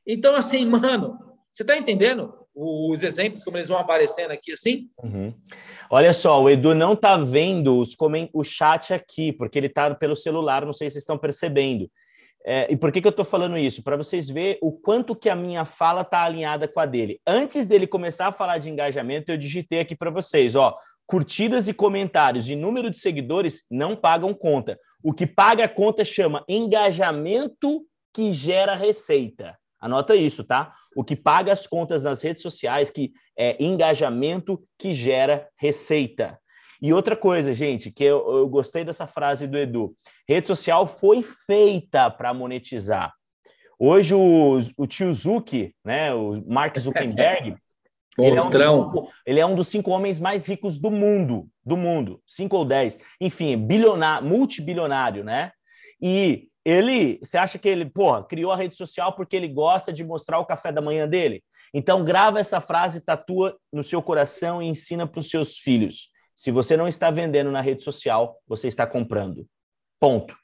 Então, 0.07 0.35
assim, 0.35 0.67
mano, 0.67 1.17
você 1.53 1.65
tá 1.65 1.77
entendendo 1.77 2.35
os 2.55 3.03
exemplos, 3.03 3.43
como 3.43 3.57
eles 3.57 3.69
vão 3.69 3.79
aparecendo 3.79 4.31
aqui, 4.31 4.53
assim? 4.53 4.89
Uhum. 5.03 5.33
Olha 5.91 6.13
só, 6.13 6.43
o 6.43 6.49
Edu 6.49 6.75
não 6.75 6.95
tá 6.95 7.17
vendo 7.17 7.79
os 7.79 7.95
coment... 7.95 8.29
o 8.33 8.45
chat 8.45 8.93
aqui, 8.93 9.33
porque 9.33 9.59
ele 9.59 9.69
tá 9.69 9.95
pelo 9.95 10.15
celular, 10.15 10.65
não 10.65 10.73
sei 10.73 10.89
se 10.89 10.95
vocês 10.95 11.03
estão 11.03 11.19
percebendo. 11.19 11.91
É, 12.47 12.71
e 12.71 12.77
por 12.77 12.93
que, 12.93 13.01
que 13.01 13.07
eu 13.07 13.11
estou 13.11 13.25
falando 13.25 13.57
isso? 13.57 13.83
Para 13.83 13.97
vocês 13.97 14.29
verem 14.29 14.59
o 14.61 14.71
quanto 14.71 15.17
que 15.17 15.31
a 15.31 15.35
minha 15.35 15.65
fala 15.65 16.03
está 16.03 16.23
alinhada 16.23 16.69
com 16.69 16.79
a 16.79 16.87
dele. 16.87 17.19
Antes 17.27 17.67
dele 17.67 17.87
começar 17.87 18.27
a 18.27 18.33
falar 18.33 18.59
de 18.59 18.71
engajamento, 18.71 19.33
eu 19.33 19.37
digitei 19.37 19.81
aqui 19.81 19.97
para 19.97 20.11
vocês, 20.11 20.55
ó, 20.55 20.77
curtidas 21.07 21.69
e 21.69 21.75
comentários 21.75 22.49
e 22.49 22.57
número 22.57 22.91
de 22.91 22.99
seguidores 22.99 23.63
não 23.71 23.95
pagam 23.97 24.33
conta. 24.35 24.79
O 25.03 25.13
que 25.13 25.27
paga 25.27 25.69
conta 25.69 26.05
chama 26.05 26.45
engajamento 26.49 27.85
que 28.13 28.33
gera 28.33 28.75
receita. 28.75 29.57
Anota 29.81 30.17
isso, 30.17 30.45
tá? 30.45 30.73
O 30.97 31.05
que 31.05 31.15
paga 31.15 31.53
as 31.53 31.67
contas 31.67 32.05
nas 32.05 32.23
redes 32.23 32.41
sociais 32.41 32.91
que 32.91 33.13
é 33.37 33.63
engajamento 33.63 34.63
que 34.79 34.93
gera 34.93 35.49
receita. 35.59 36.39
E 36.81 36.93
outra 36.93 37.17
coisa, 37.17 37.53
gente, 37.53 37.91
que 37.91 38.05
eu, 38.05 38.39
eu 38.39 38.49
gostei 38.49 38.85
dessa 38.85 39.07
frase 39.07 39.47
do 39.47 39.59
Edu: 39.59 39.95
rede 40.29 40.47
social 40.47 40.87
foi 40.87 41.23
feita 41.23 42.11
para 42.11 42.33
monetizar. 42.33 43.13
Hoje 43.79 44.15
o, 44.15 44.59
o 44.77 44.87
tio 44.87 45.13
Zuki, 45.13 45.75
né, 45.85 46.15
o 46.15 46.43
Mark 46.47 46.79
Zuckerberg, 46.79 47.57
ele 48.19 48.37
é, 48.37 48.71
um 48.71 48.85
cinco, 48.85 49.11
ele 49.27 49.41
é, 49.41 49.47
um 49.47 49.55
dos 49.55 49.69
cinco 49.69 49.91
homens 49.91 50.21
mais 50.21 50.47
ricos 50.47 50.79
do 50.79 50.91
mundo, 50.91 51.49
do 51.65 51.77
mundo, 51.77 52.21
cinco 52.27 52.57
ou 52.57 52.65
dez, 52.65 52.99
enfim, 53.21 53.57
bilionário, 53.57 54.29
multibilionário, 54.29 55.25
né? 55.25 55.51
E 56.01 56.49
ele, 56.65 57.19
você 57.23 57.37
acha 57.37 57.59
que 57.59 57.69
ele, 57.69 57.85
porra, 57.85 58.25
criou 58.25 58.53
a 58.53 58.57
rede 58.57 58.77
social 58.77 59.15
porque 59.15 59.37
ele 59.37 59.49
gosta 59.49 59.93
de 59.93 60.05
mostrar 60.05 60.39
o 60.39 60.47
café 60.47 60.71
da 60.71 60.81
manhã 60.81 61.09
dele? 61.09 61.43
Então 61.73 62.05
grava 62.05 62.39
essa 62.39 62.61
frase, 62.61 63.05
tatua 63.05 63.57
no 63.73 63.83
seu 63.83 64.01
coração 64.01 64.63
e 64.63 64.67
ensina 64.67 65.07
para 65.07 65.19
os 65.19 65.29
seus 65.29 65.59
filhos. 65.59 66.09
Se 66.35 66.51
você 66.51 66.77
não 66.77 66.87
está 66.87 67.11
vendendo 67.11 67.51
na 67.51 67.61
rede 67.61 67.83
social, 67.83 68.39
você 68.47 68.69
está 68.69 68.87
comprando. 68.87 69.47
Ponto. 70.01 70.37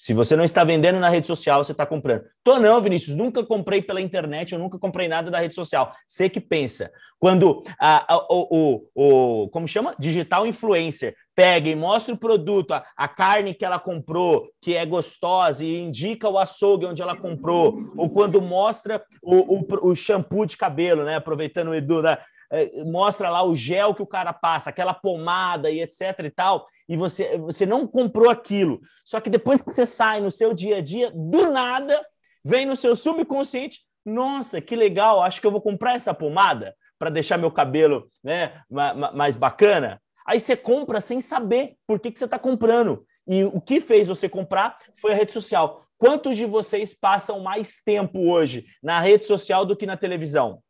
Se 0.00 0.14
você 0.14 0.34
não 0.34 0.44
está 0.44 0.64
vendendo 0.64 0.98
na 0.98 1.10
rede 1.10 1.26
social, 1.26 1.62
você 1.62 1.72
está 1.72 1.84
comprando. 1.84 2.24
Tô 2.42 2.58
não, 2.58 2.80
Vinícius, 2.80 3.14
nunca 3.14 3.44
comprei 3.44 3.82
pela 3.82 4.00
internet, 4.00 4.54
eu 4.54 4.58
nunca 4.58 4.78
comprei 4.78 5.06
nada 5.06 5.30
da 5.30 5.38
rede 5.38 5.54
social. 5.54 5.92
Você 6.06 6.26
que 6.30 6.40
pensa. 6.40 6.90
Quando 7.18 7.62
a, 7.78 8.14
a, 8.14 8.16
o, 8.30 8.48
o, 8.50 9.42
o, 9.42 9.48
como 9.50 9.68
chama? 9.68 9.94
Digital 9.98 10.46
influencer 10.46 11.14
pega 11.34 11.68
e 11.68 11.76
mostra 11.76 12.14
o 12.14 12.18
produto, 12.18 12.72
a, 12.72 12.82
a, 12.96 13.06
carne 13.08 13.52
que 13.52 13.62
ela 13.62 13.78
comprou, 13.78 14.50
que 14.58 14.74
é 14.74 14.86
gostosa, 14.86 15.66
e 15.66 15.78
indica 15.78 16.26
o 16.30 16.38
açougue 16.38 16.86
onde 16.86 17.02
ela 17.02 17.14
comprou, 17.14 17.76
ou 17.94 18.08
quando 18.08 18.40
mostra 18.40 19.04
o, 19.22 19.58
o, 19.58 19.90
o 19.90 19.94
shampoo 19.94 20.46
de 20.46 20.56
cabelo, 20.56 21.04
né? 21.04 21.16
Aproveitando 21.16 21.68
o 21.68 21.74
Edu, 21.74 22.00
né? 22.00 22.16
É, 22.50 22.82
mostra 22.84 23.28
lá 23.28 23.44
o 23.44 23.54
gel 23.54 23.94
que 23.94 24.02
o 24.02 24.06
cara 24.06 24.32
passa, 24.32 24.70
aquela 24.70 24.94
pomada 24.94 25.70
e 25.70 25.82
etc 25.82 26.18
e 26.24 26.30
tal, 26.30 26.66
e 26.90 26.96
você, 26.96 27.38
você 27.38 27.64
não 27.64 27.86
comprou 27.86 28.28
aquilo. 28.28 28.80
Só 29.04 29.20
que 29.20 29.30
depois 29.30 29.62
que 29.62 29.70
você 29.70 29.86
sai 29.86 30.20
no 30.20 30.28
seu 30.28 30.52
dia 30.52 30.78
a 30.78 30.80
dia, 30.80 31.12
do 31.14 31.48
nada, 31.48 32.04
vem 32.44 32.66
no 32.66 32.74
seu 32.74 32.96
subconsciente, 32.96 33.78
nossa, 34.04 34.60
que 34.60 34.74
legal, 34.74 35.22
acho 35.22 35.40
que 35.40 35.46
eu 35.46 35.52
vou 35.52 35.60
comprar 35.60 35.94
essa 35.94 36.12
pomada 36.12 36.74
para 36.98 37.08
deixar 37.08 37.38
meu 37.38 37.52
cabelo 37.52 38.10
né, 38.24 38.60
mais 39.14 39.36
bacana. 39.36 40.02
Aí 40.26 40.40
você 40.40 40.56
compra 40.56 41.00
sem 41.00 41.20
saber 41.20 41.76
por 41.86 42.00
que, 42.00 42.10
que 42.10 42.18
você 42.18 42.24
está 42.24 42.40
comprando. 42.40 43.06
E 43.24 43.44
o 43.44 43.60
que 43.60 43.80
fez 43.80 44.08
você 44.08 44.28
comprar 44.28 44.76
foi 45.00 45.12
a 45.12 45.14
rede 45.14 45.30
social. 45.30 45.86
Quantos 45.96 46.36
de 46.36 46.44
vocês 46.44 46.92
passam 46.92 47.38
mais 47.38 47.80
tempo 47.84 48.18
hoje 48.28 48.66
na 48.82 49.00
rede 49.00 49.26
social 49.26 49.64
do 49.64 49.76
que 49.76 49.86
na 49.86 49.96
televisão? 49.96 50.60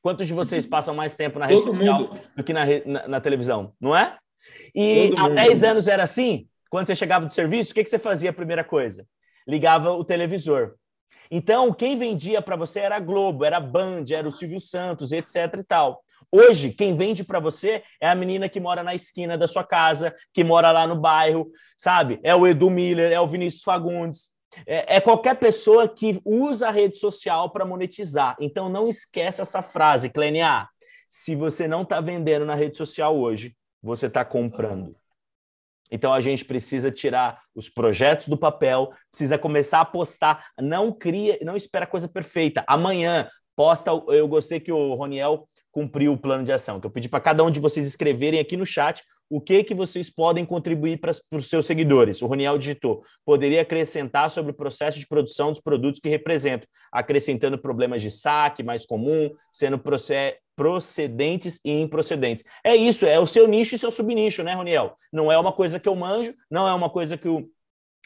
Quantos 0.00 0.26
de 0.26 0.32
vocês 0.32 0.64
passam 0.64 0.94
mais 0.94 1.14
tempo 1.14 1.38
na 1.38 1.44
rede 1.44 1.62
Todo 1.62 1.76
social 1.76 2.00
mundo. 2.00 2.20
do 2.34 2.42
que 2.42 2.54
na, 2.54 2.64
na, 2.86 3.08
na, 3.08 3.20
televisão? 3.20 3.74
Não 3.78 3.94
é? 3.94 4.16
E 4.74 5.12
há 5.16 5.24
mundo. 5.24 5.34
10 5.34 5.64
anos 5.64 5.88
era 5.88 6.02
assim? 6.02 6.46
Quando 6.70 6.86
você 6.86 6.94
chegava 6.94 7.26
do 7.26 7.32
serviço, 7.32 7.72
o 7.72 7.74
que, 7.74 7.82
que 7.82 7.90
você 7.90 7.98
fazia 7.98 8.30
a 8.30 8.32
primeira 8.32 8.62
coisa? 8.62 9.06
Ligava 9.46 9.92
o 9.92 10.04
televisor. 10.04 10.74
Então, 11.30 11.72
quem 11.72 11.96
vendia 11.96 12.42
para 12.42 12.56
você 12.56 12.80
era 12.80 12.96
a 12.96 13.00
Globo, 13.00 13.44
era 13.44 13.58
a 13.58 13.60
Band, 13.60 14.04
era 14.10 14.26
o 14.26 14.32
Silvio 14.32 14.60
Santos, 14.60 15.12
etc 15.12 15.36
e 15.58 15.64
tal. 15.64 16.02
Hoje, 16.32 16.70
quem 16.70 16.94
vende 16.94 17.24
para 17.24 17.40
você 17.40 17.82
é 18.00 18.08
a 18.08 18.14
menina 18.14 18.48
que 18.48 18.60
mora 18.60 18.82
na 18.82 18.94
esquina 18.94 19.36
da 19.36 19.48
sua 19.48 19.64
casa, 19.64 20.14
que 20.32 20.44
mora 20.44 20.70
lá 20.70 20.86
no 20.86 20.96
bairro, 20.96 21.50
sabe? 21.76 22.20
É 22.22 22.34
o 22.34 22.46
Edu 22.46 22.70
Miller, 22.70 23.12
é 23.12 23.20
o 23.20 23.26
Vinícius 23.26 23.62
Fagundes. 23.62 24.30
É, 24.66 24.96
é 24.96 25.00
qualquer 25.00 25.36
pessoa 25.38 25.88
que 25.88 26.20
usa 26.24 26.68
a 26.68 26.70
rede 26.70 26.96
social 26.96 27.50
para 27.50 27.64
monetizar. 27.64 28.36
Então 28.40 28.68
não 28.68 28.88
esquece 28.88 29.40
essa 29.40 29.62
frase, 29.62 30.10
Clenia. 30.10 30.68
Se 31.08 31.34
você 31.34 31.66
não 31.66 31.82
está 31.82 32.00
vendendo 32.00 32.44
na 32.44 32.54
rede 32.54 32.76
social 32.76 33.16
hoje, 33.16 33.54
você 33.82 34.06
está 34.06 34.24
comprando. 34.24 34.96
Então 35.90 36.12
a 36.12 36.20
gente 36.20 36.44
precisa 36.44 36.90
tirar 36.90 37.42
os 37.54 37.68
projetos 37.68 38.28
do 38.28 38.36
papel, 38.36 38.92
precisa 39.10 39.36
começar 39.36 39.80
a 39.80 39.84
postar. 39.84 40.46
Não 40.58 40.92
cria, 40.92 41.38
não 41.42 41.56
espera 41.56 41.86
coisa 41.86 42.08
perfeita. 42.08 42.64
Amanhã 42.66 43.28
posta. 43.56 43.90
Eu 44.08 44.28
gostei 44.28 44.60
que 44.60 44.72
o 44.72 44.94
Roniel 44.94 45.48
cumpriu 45.72 46.12
o 46.12 46.18
plano 46.18 46.44
de 46.44 46.52
ação, 46.52 46.80
que 46.80 46.86
eu 46.86 46.90
pedi 46.90 47.08
para 47.08 47.20
cada 47.20 47.42
um 47.44 47.50
de 47.50 47.60
vocês 47.60 47.86
escreverem 47.86 48.40
aqui 48.40 48.56
no 48.56 48.66
chat 48.66 49.02
o 49.30 49.40
que 49.40 49.62
que 49.62 49.72
vocês 49.72 50.10
podem 50.10 50.44
contribuir 50.44 50.98
para 50.98 51.12
os 51.32 51.48
seus 51.48 51.64
seguidores. 51.64 52.20
O 52.20 52.26
Roniel 52.26 52.58
digitou, 52.58 53.04
poderia 53.24 53.62
acrescentar 53.62 54.28
sobre 54.28 54.50
o 54.50 54.54
processo 54.54 54.98
de 54.98 55.06
produção 55.06 55.52
dos 55.52 55.60
produtos 55.60 56.00
que 56.00 56.08
representam, 56.08 56.68
acrescentando 56.92 57.56
problemas 57.56 58.02
de 58.02 58.10
saque 58.10 58.64
mais 58.64 58.84
comum, 58.84 59.30
sendo 59.52 59.80
procedentes 60.56 61.60
e 61.64 61.70
improcedentes. 61.70 62.44
É 62.64 62.74
isso, 62.74 63.06
é 63.06 63.20
o 63.20 63.26
seu 63.26 63.46
nicho 63.46 63.76
e 63.76 63.78
seu 63.78 63.92
subnicho, 63.92 64.42
né, 64.42 64.54
Roniel? 64.54 64.94
Não 65.12 65.30
é 65.30 65.38
uma 65.38 65.52
coisa 65.52 65.78
que 65.78 65.88
eu 65.88 65.94
manjo, 65.94 66.34
não 66.50 66.66
é 66.66 66.74
uma 66.74 66.90
coisa 66.90 67.16
que 67.16 67.28
o 67.28 67.48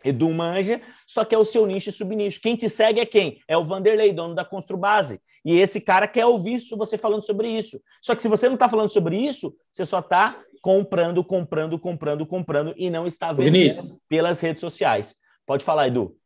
Edu 0.04 0.30
manja, 0.30 0.80
só 1.06 1.24
que 1.24 1.34
é 1.34 1.38
o 1.38 1.44
seu 1.44 1.66
nicho 1.66 1.88
e 1.88 1.92
subnicho. 1.92 2.40
Quem 2.40 2.54
te 2.54 2.68
segue 2.68 3.00
é 3.00 3.06
quem? 3.06 3.40
É 3.48 3.56
o 3.56 3.64
Vanderlei, 3.64 4.12
dono 4.12 4.34
da 4.34 4.44
Construbase. 4.44 5.20
E 5.44 5.58
esse 5.58 5.80
cara 5.80 6.06
quer 6.06 6.26
ouvir 6.26 6.58
você 6.76 6.98
falando 6.98 7.24
sobre 7.24 7.48
isso. 7.48 7.80
Só 8.00 8.14
que 8.14 8.22
se 8.22 8.28
você 8.28 8.46
não 8.46 8.54
está 8.54 8.68
falando 8.68 8.88
sobre 8.88 9.16
isso, 9.16 9.54
você 9.72 9.84
só 9.84 10.00
está 10.00 10.42
comprando, 10.62 11.22
comprando, 11.22 11.78
comprando, 11.78 12.26
comprando 12.26 12.74
e 12.76 12.88
não 12.88 13.06
está 13.06 13.32
Vinícius. 13.32 14.00
pelas 14.08 14.40
redes 14.40 14.60
sociais. 14.60 15.16
Pode 15.46 15.64
falar, 15.64 15.88
Edu. 15.88 16.16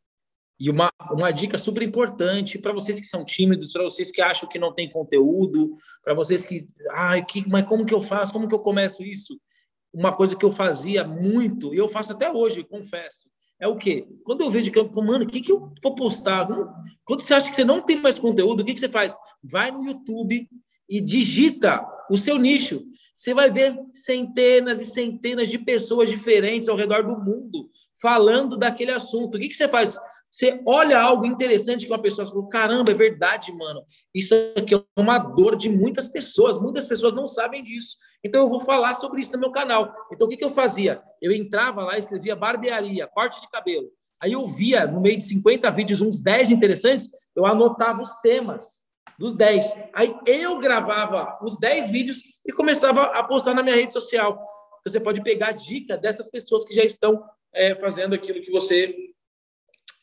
E 0.60 0.70
uma, 0.70 0.90
uma 1.12 1.30
dica 1.30 1.56
super 1.56 1.82
importante 1.82 2.58
para 2.58 2.72
vocês 2.72 2.98
que 2.98 3.06
são 3.06 3.24
tímidos, 3.24 3.70
para 3.70 3.84
vocês 3.84 4.10
que 4.10 4.20
acham 4.20 4.48
que 4.48 4.58
não 4.58 4.74
tem 4.74 4.90
conteúdo, 4.90 5.76
para 6.02 6.14
vocês 6.14 6.44
que, 6.44 6.68
ai, 6.90 7.24
que, 7.24 7.48
mas 7.48 7.66
como 7.66 7.86
que 7.86 7.94
eu 7.94 8.00
faço? 8.00 8.32
Como 8.32 8.48
que 8.48 8.54
eu 8.54 8.58
começo 8.58 9.04
isso? 9.04 9.40
Uma 9.92 10.12
coisa 10.12 10.36
que 10.36 10.44
eu 10.44 10.52
fazia 10.52 11.04
muito, 11.04 11.72
e 11.72 11.78
eu 11.78 11.88
faço 11.88 12.12
até 12.12 12.30
hoje, 12.30 12.64
confesso, 12.64 13.28
é 13.60 13.66
o 13.66 13.76
quê? 13.76 14.06
Quando 14.24 14.42
eu 14.42 14.50
vejo 14.50 14.70
que 14.70 14.78
eu, 14.78 14.90
mano, 15.02 15.24
o 15.24 15.26
que, 15.26 15.40
que 15.40 15.50
eu 15.50 15.72
vou 15.82 15.94
postar? 15.94 16.46
Quando 17.04 17.20
você 17.20 17.34
acha 17.34 17.50
que 17.50 17.56
você 17.56 17.64
não 17.64 17.80
tem 17.80 17.96
mais 17.96 18.18
conteúdo, 18.18 18.60
o 18.60 18.64
que, 18.64 18.74
que 18.74 18.80
você 18.80 18.88
faz? 18.88 19.16
Vai 19.42 19.70
no 19.70 19.84
YouTube 19.84 20.48
e 20.88 21.00
digita 21.00 21.86
o 22.10 22.16
seu 22.16 22.38
nicho. 22.38 22.84
Você 23.16 23.34
vai 23.34 23.50
ver 23.50 23.76
centenas 23.92 24.80
e 24.80 24.86
centenas 24.86 25.48
de 25.48 25.58
pessoas 25.58 26.08
diferentes 26.08 26.68
ao 26.68 26.76
redor 26.76 27.02
do 27.02 27.18
mundo 27.18 27.68
falando 28.00 28.56
daquele 28.56 28.92
assunto. 28.92 29.36
O 29.36 29.40
que, 29.40 29.48
que 29.48 29.56
você 29.56 29.68
faz? 29.68 29.98
Você 30.30 30.60
olha 30.66 31.00
algo 31.00 31.26
interessante 31.26 31.86
que 31.86 31.92
uma 31.92 32.00
pessoa 32.00 32.28
falou: 32.28 32.48
caramba, 32.48 32.92
é 32.92 32.94
verdade, 32.94 33.52
mano. 33.52 33.82
Isso 34.14 34.34
aqui 34.56 34.74
é 34.74 34.82
uma 34.96 35.18
dor 35.18 35.56
de 35.56 35.68
muitas 35.68 36.06
pessoas. 36.06 36.60
Muitas 36.60 36.84
pessoas 36.84 37.12
não 37.12 37.26
sabem 37.26 37.64
disso. 37.64 37.96
Então 38.24 38.42
eu 38.42 38.48
vou 38.48 38.60
falar 38.60 38.94
sobre 38.94 39.22
isso 39.22 39.32
no 39.32 39.38
meu 39.38 39.52
canal. 39.52 39.94
Então 40.12 40.26
o 40.26 40.30
que, 40.30 40.36
que 40.36 40.44
eu 40.44 40.50
fazia? 40.50 41.02
Eu 41.20 41.32
entrava 41.32 41.84
lá, 41.84 41.98
escrevia 41.98 42.34
barbearia, 42.34 43.06
corte 43.06 43.40
de 43.40 43.48
cabelo. 43.48 43.88
Aí 44.20 44.32
eu 44.32 44.46
via, 44.46 44.86
no 44.86 45.00
meio 45.00 45.16
de 45.16 45.24
50 45.24 45.70
vídeos, 45.70 46.00
uns 46.00 46.20
10 46.20 46.50
interessantes, 46.50 47.08
eu 47.36 47.46
anotava 47.46 48.02
os 48.02 48.20
temas 48.20 48.82
dos 49.18 49.34
10. 49.34 49.74
Aí 49.92 50.14
eu 50.26 50.58
gravava 50.58 51.38
os 51.42 51.58
10 51.58 51.90
vídeos 51.90 52.22
e 52.44 52.52
começava 52.52 53.02
a 53.04 53.22
postar 53.22 53.54
na 53.54 53.62
minha 53.62 53.76
rede 53.76 53.92
social. 53.92 54.32
Então, 54.32 54.92
você 54.92 55.00
pode 55.00 55.22
pegar 55.22 55.52
dica 55.52 55.96
dessas 55.96 56.30
pessoas 56.30 56.64
que 56.64 56.74
já 56.74 56.84
estão 56.84 57.22
é, 57.52 57.74
fazendo 57.76 58.14
aquilo 58.14 58.40
que 58.40 58.50
você 58.50 58.94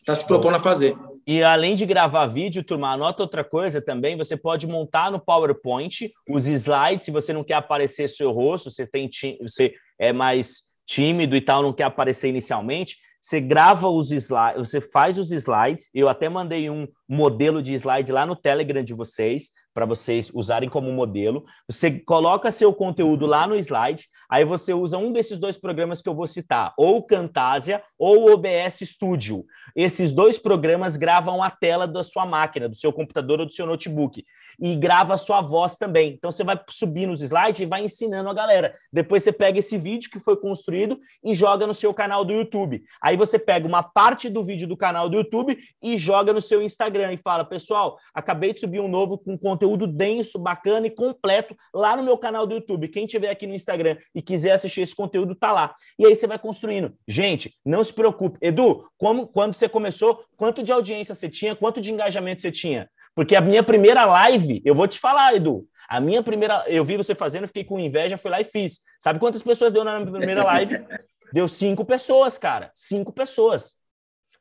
está 0.06 0.14
se 0.14 0.24
propondo 0.24 0.56
a 0.56 0.60
fazer. 0.60 0.96
E 1.26 1.42
além 1.42 1.74
de 1.74 1.84
gravar 1.88 2.28
vídeo, 2.28 2.64
turma, 2.64 2.92
anota 2.92 3.24
outra 3.24 3.44
coisa 3.44 3.82
também. 3.82 4.16
Você 4.16 4.38
pode 4.38 4.68
montar 4.68 5.10
no 5.10 5.20
PowerPoint 5.20 6.12
os 6.30 6.46
slides. 6.46 7.04
Se 7.04 7.10
você 7.10 7.34
não 7.34 7.44
quer 7.44 7.56
aparecer 7.56 8.08
seu 8.08 8.32
rosto, 8.32 8.70
você, 8.70 8.86
tem, 8.86 9.10
você 9.42 9.74
é 9.98 10.14
mais 10.14 10.66
tímido 10.86 11.36
e 11.36 11.42
tal, 11.42 11.64
não 11.64 11.74
quer 11.74 11.86
aparecer 11.86 12.30
inicialmente, 12.30 12.98
você 13.20 13.42
grava 13.42 13.90
os 13.90 14.12
slides, 14.12 14.70
você 14.70 14.80
faz 14.80 15.18
os 15.18 15.32
slides. 15.32 15.90
Eu 15.92 16.08
até 16.08 16.30
mandei 16.30 16.70
um 16.70 16.88
modelo 17.10 17.60
de 17.60 17.74
slide 17.74 18.12
lá 18.12 18.24
no 18.24 18.36
Telegram 18.36 18.84
de 18.84 18.94
vocês, 18.94 19.50
para 19.74 19.88
vocês 19.88 20.32
usarem 20.32 20.70
como 20.70 20.92
modelo. 20.92 21.44
Você 21.68 22.00
coloca 22.00 22.52
seu 22.52 22.72
conteúdo 22.72 23.26
lá 23.26 23.48
no 23.48 23.56
slide, 23.56 24.06
aí 24.30 24.46
você 24.46 24.74
usa 24.74 24.98
um 24.98 25.12
desses 25.12 25.40
dois 25.40 25.58
programas 25.58 26.02
que 26.02 26.10
eu 26.10 26.16
vou 26.16 26.28
citar, 26.28 26.74
ou 26.78 27.04
Camtasia 27.04 27.82
ou 27.98 28.32
OBS 28.32 28.80
Studio. 28.84 29.46
Esses 29.76 30.12
dois 30.12 30.40
programas 30.40 30.98
gravam 30.98 31.42
a 31.42 31.50
tela 31.50 31.88
da 31.88 32.04
sua 32.04 32.26
máquina, 32.26 32.70
do 32.70 32.76
seu 32.76 32.92
computador 32.92 33.40
ou 33.40 33.46
do 33.46 33.54
seu 33.54 33.66
notebook 33.66 34.24
e 34.60 34.76
grava 34.76 35.14
a 35.14 35.18
sua 35.18 35.42
voz 35.42 35.78
também. 35.78 36.14
Então 36.14 36.32
você 36.32 36.44
vai 36.44 36.60
subir 36.70 37.08
nos 37.08 37.22
slides 37.22 37.62
e 37.62 37.66
vai 37.66 37.84
ensinando 37.84 38.30
a 38.30 38.34
galera. 38.34 38.76
Depois 38.92 39.24
você 39.24 39.32
pega 39.32 39.60
esse 39.60 39.78
vídeo 39.78 40.10
que 40.10 40.20
foi 40.20 40.38
construído 40.38 41.00
e 41.24 41.34
joga 41.34 41.68
no 41.68 41.74
seu 41.74 41.94
canal 41.94 42.24
do 42.24 42.34
YouTube. 42.34 42.84
Aí 43.02 43.18
você 43.18 43.38
pega 43.38 43.68
uma 43.68 43.84
parte 43.84 44.30
do 44.30 44.44
vídeo 44.44 44.68
do 44.68 44.78
canal 44.78 45.10
do 45.10 45.18
YouTube 45.18 45.58
e 45.82 45.98
joga 45.98 46.34
no 46.34 46.42
seu 46.42 46.62
Instagram 46.62 47.14
e 47.14 47.18
fala: 47.18 47.44
"Pessoal, 47.44 47.98
acabei 48.14 48.54
de 48.54 48.60
subir 48.60 48.80
um 48.80 48.88
novo 48.88 49.18
com 49.18 49.38
conteúdo 49.38 49.88
denso, 49.88 50.40
bacana 50.40 50.88
e 50.88 50.92
completo 50.92 51.56
lá 51.74 51.96
no 51.96 52.04
meu 52.04 52.18
canal 52.18 52.46
do 52.46 52.56
YouTube. 52.56 52.88
Quem 52.88 53.06
tiver 53.06 53.30
aqui 53.30 53.48
no 53.48 53.54
Instagram 53.54 53.98
e 54.14 54.22
quiser 54.22 54.52
assistir 54.52 54.82
esse 54.82 54.96
conteúdo 54.96 55.36
tá 55.36 55.52
lá". 55.52 55.76
E 55.98 56.06
aí 56.06 56.16
você 56.16 56.28
vai 56.28 56.40
construindo. 56.40 56.94
Gente, 57.08 57.54
não 57.66 57.84
se 57.84 57.94
preocupe. 57.94 58.38
Edu, 58.42 58.86
como 58.98 59.28
quando 59.28 59.54
você 59.54 59.68
começou, 59.68 60.24
quanto 60.38 60.64
de 60.64 60.72
audiência 60.72 61.16
você 61.16 61.30
tinha, 61.30 61.56
quanto 61.56 61.82
de 61.82 61.92
engajamento 61.92 62.42
você 62.42 62.52
tinha? 62.52 62.90
Porque 63.16 63.36
a 63.36 63.42
minha 63.42 63.64
primeira 63.64 64.06
live, 64.06 64.62
eu 64.66 64.76
vou 64.76 64.88
te 64.88 65.00
falar, 65.00 65.34
Edu, 65.34 65.66
a 65.88 66.02
minha 66.02 66.22
primeira, 66.22 66.66
eu 66.68 66.84
vi 66.84 66.98
você 66.98 67.16
fazendo, 67.16 67.48
fiquei 67.48 67.64
com 67.64 67.80
inveja, 67.80 68.18
fui 68.18 68.30
lá 68.30 68.42
e 68.42 68.44
fiz. 68.44 68.82
Sabe 69.00 69.20
quantas 69.20 69.42
pessoas 69.42 69.72
deu 69.72 69.86
na 69.86 70.00
minha 70.00 70.12
primeira 70.12 70.44
live? 70.46 70.86
Deu 71.32 71.48
cinco 71.48 71.86
pessoas, 71.86 72.38
cara. 72.38 72.72
Cinco 72.76 73.14
pessoas. 73.14 73.76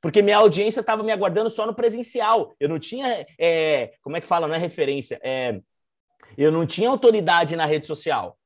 Porque 0.00 0.20
minha 0.20 0.38
audiência 0.38 0.80
estava 0.80 1.02
me 1.02 1.12
aguardando 1.12 1.48
só 1.48 1.64
no 1.64 1.74
presencial. 1.74 2.54
Eu 2.58 2.68
não 2.68 2.78
tinha, 2.78 3.24
é, 3.38 3.92
como 4.02 4.16
é 4.16 4.20
que 4.20 4.26
fala, 4.26 4.48
não 4.48 4.54
é 4.54 4.58
referência, 4.58 5.20
é, 5.22 5.60
eu 6.36 6.50
não 6.50 6.66
tinha 6.66 6.88
autoridade 6.88 7.54
na 7.54 7.64
rede 7.64 7.86
social. 7.86 8.36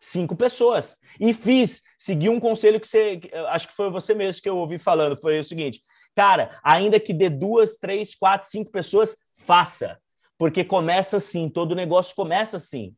Cinco 0.00 0.36
pessoas. 0.36 0.96
E 1.18 1.32
fiz, 1.32 1.82
segui 1.98 2.28
um 2.28 2.38
conselho 2.38 2.80
que 2.80 2.86
você, 2.86 3.20
acho 3.48 3.68
que 3.68 3.74
foi 3.74 3.90
você 3.90 4.14
mesmo 4.14 4.40
que 4.40 4.48
eu 4.48 4.56
ouvi 4.56 4.78
falando, 4.78 5.20
foi 5.20 5.40
o 5.40 5.44
seguinte, 5.44 5.80
Cara, 6.14 6.58
ainda 6.62 7.00
que 7.00 7.12
dê 7.12 7.28
duas, 7.28 7.76
três, 7.76 8.14
quatro, 8.14 8.48
cinco 8.48 8.70
pessoas, 8.70 9.16
faça. 9.44 9.98
Porque 10.38 10.64
começa 10.64 11.18
assim, 11.18 11.48
todo 11.48 11.74
negócio 11.74 12.14
começa 12.14 12.56
assim. 12.56 12.94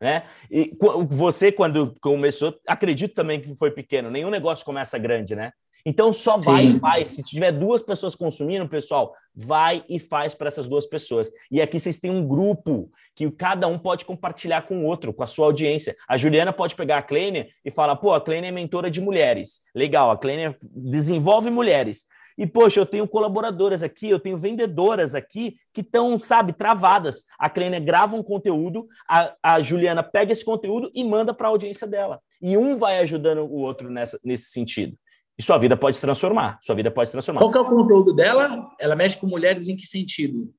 Né? 0.00 0.24
E 0.50 0.76
você, 1.08 1.52
quando 1.52 1.94
começou, 2.00 2.58
acredito 2.66 3.14
também 3.14 3.40
que 3.40 3.54
foi 3.56 3.70
pequeno, 3.70 4.10
nenhum 4.10 4.30
negócio 4.30 4.64
começa 4.64 4.98
grande, 4.98 5.36
né? 5.36 5.52
Então 5.84 6.12
só 6.12 6.36
vai 6.36 6.68
Sim. 6.68 6.76
e 6.76 6.80
faz. 6.80 7.08
Se 7.08 7.22
tiver 7.22 7.52
duas 7.52 7.82
pessoas 7.82 8.14
consumindo, 8.14 8.68
pessoal, 8.68 9.14
vai 9.34 9.84
e 9.88 9.98
faz 9.98 10.34
para 10.34 10.48
essas 10.48 10.68
duas 10.68 10.86
pessoas. 10.86 11.30
E 11.50 11.60
aqui 11.60 11.78
vocês 11.78 11.98
têm 11.98 12.10
um 12.10 12.26
grupo 12.26 12.90
que 13.14 13.30
cada 13.30 13.66
um 13.66 13.78
pode 13.78 14.04
compartilhar 14.04 14.62
com 14.62 14.80
o 14.80 14.84
outro, 14.84 15.12
com 15.12 15.22
a 15.22 15.26
sua 15.26 15.46
audiência. 15.46 15.96
A 16.08 16.16
Juliana 16.16 16.52
pode 16.52 16.74
pegar 16.74 16.98
a 16.98 17.02
Clênia 17.02 17.48
e 17.64 17.70
falar: 17.70 17.96
pô, 17.96 18.12
a 18.12 18.20
Clênia 18.20 18.48
é 18.48 18.52
mentora 18.52 18.90
de 18.90 19.00
mulheres. 19.00 19.62
Legal, 19.74 20.10
a 20.10 20.18
Clênia 20.18 20.56
desenvolve 20.62 21.50
mulheres. 21.50 22.06
E, 22.40 22.46
poxa, 22.46 22.80
eu 22.80 22.86
tenho 22.86 23.06
colaboradoras 23.06 23.82
aqui, 23.82 24.08
eu 24.08 24.18
tenho 24.18 24.38
vendedoras 24.38 25.14
aqui 25.14 25.58
que 25.74 25.82
estão, 25.82 26.18
sabe, 26.18 26.54
travadas. 26.54 27.26
A 27.38 27.50
Crênia 27.50 27.78
grava 27.78 28.16
um 28.16 28.22
conteúdo, 28.22 28.88
a, 29.06 29.36
a 29.42 29.60
Juliana 29.60 30.02
pega 30.02 30.32
esse 30.32 30.42
conteúdo 30.42 30.90
e 30.94 31.04
manda 31.04 31.34
para 31.34 31.48
a 31.48 31.50
audiência 31.50 31.86
dela. 31.86 32.18
E 32.40 32.56
um 32.56 32.78
vai 32.78 32.98
ajudando 33.00 33.40
o 33.40 33.56
outro 33.56 33.90
nessa, 33.90 34.18
nesse 34.24 34.44
sentido. 34.44 34.96
E 35.38 35.42
sua 35.42 35.58
vida 35.58 35.76
pode 35.76 35.96
se 35.96 36.00
transformar. 36.00 36.58
Sua 36.62 36.74
vida 36.74 36.90
pode 36.90 37.10
se 37.10 37.12
transformar. 37.12 37.40
Qual 37.42 37.50
que 37.50 37.58
é 37.58 37.60
o 37.60 37.66
conteúdo 37.66 38.14
dela? 38.14 38.70
Ela 38.80 38.96
mexe 38.96 39.18
com 39.18 39.26
mulheres 39.26 39.68
em 39.68 39.76
que 39.76 39.86
sentido? 39.86 40.50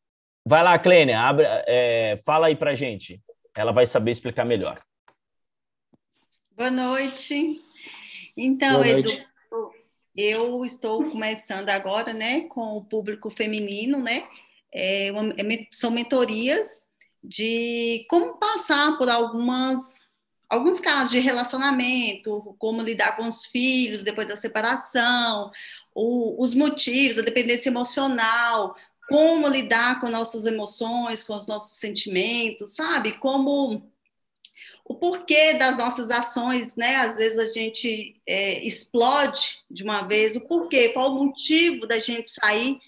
Vai 0.46 0.64
lá, 0.64 0.78
Clênia, 0.78 1.20
abre, 1.20 1.48
é, 1.66 2.16
fala 2.24 2.46
aí 2.46 2.56
pra 2.56 2.76
gente. 2.76 3.20
Ela 3.58 3.72
vai 3.72 3.88
saber 3.88 4.12
explicar 4.12 4.46
melhor. 4.46 4.80
Boa 6.56 6.70
noite. 6.70 7.60
Então, 8.38 8.84
Boa 8.84 8.94
noite. 8.94 9.18
Edu, 9.18 9.31
eu 10.16 10.66
estou 10.66 11.10
começando 11.10 11.70
agora, 11.70 12.14
né, 12.14 12.42
com 12.42 12.78
o 12.78 12.84
público 12.84 13.30
feminino, 13.30 14.00
né? 14.00 14.24
É 14.74 15.12
uma, 15.12 15.34
é, 15.38 15.68
são 15.72 15.92
mentorias 15.92 16.88
de 17.24 18.06
como 18.10 18.38
passar 18.38 18.98
por 18.98 19.10
algumas 19.10 20.00
alguns 20.50 20.82
casos 20.82 21.12
de 21.12 21.20
relacionamento, 21.20 22.56
como 22.60 22.82
lidar 22.82 23.16
com 23.16 23.26
os 23.26 23.46
filhos 23.46 24.04
depois 24.04 24.28
da 24.28 24.36
separação, 24.36 25.50
o, 25.96 26.44
os 26.44 26.54
motivos, 26.54 27.18
a 27.18 27.22
dependência 27.22 27.70
emocional, 27.70 28.76
como 29.08 29.48
lidar 29.48 30.02
com 30.02 30.10
nossas 30.10 30.46
emoções, 30.46 31.24
com 31.24 31.38
os 31.38 31.48
nossos 31.48 31.78
sentimentos, 31.78 32.72
sabe? 32.72 33.18
Como 33.18 33.90
o 34.86 34.96
porquê 34.96 35.54
das 35.54 35.78
nossas 35.78 36.12
ações, 36.12 36.76
né? 36.76 36.98
Às 36.98 37.18
vezes 37.18 37.38
a 37.38 37.46
gente 37.46 38.22
é, 38.28 38.66
explode 38.66 39.60
de 39.70 39.84
uma 39.84 40.04
vez, 40.04 40.36
o 40.36 40.42
porquê, 40.42 40.90
qual 40.90 41.12
o 41.12 41.26
motivo 41.26 41.88
da 41.88 42.00
gente 42.00 42.30
sair 42.30 42.80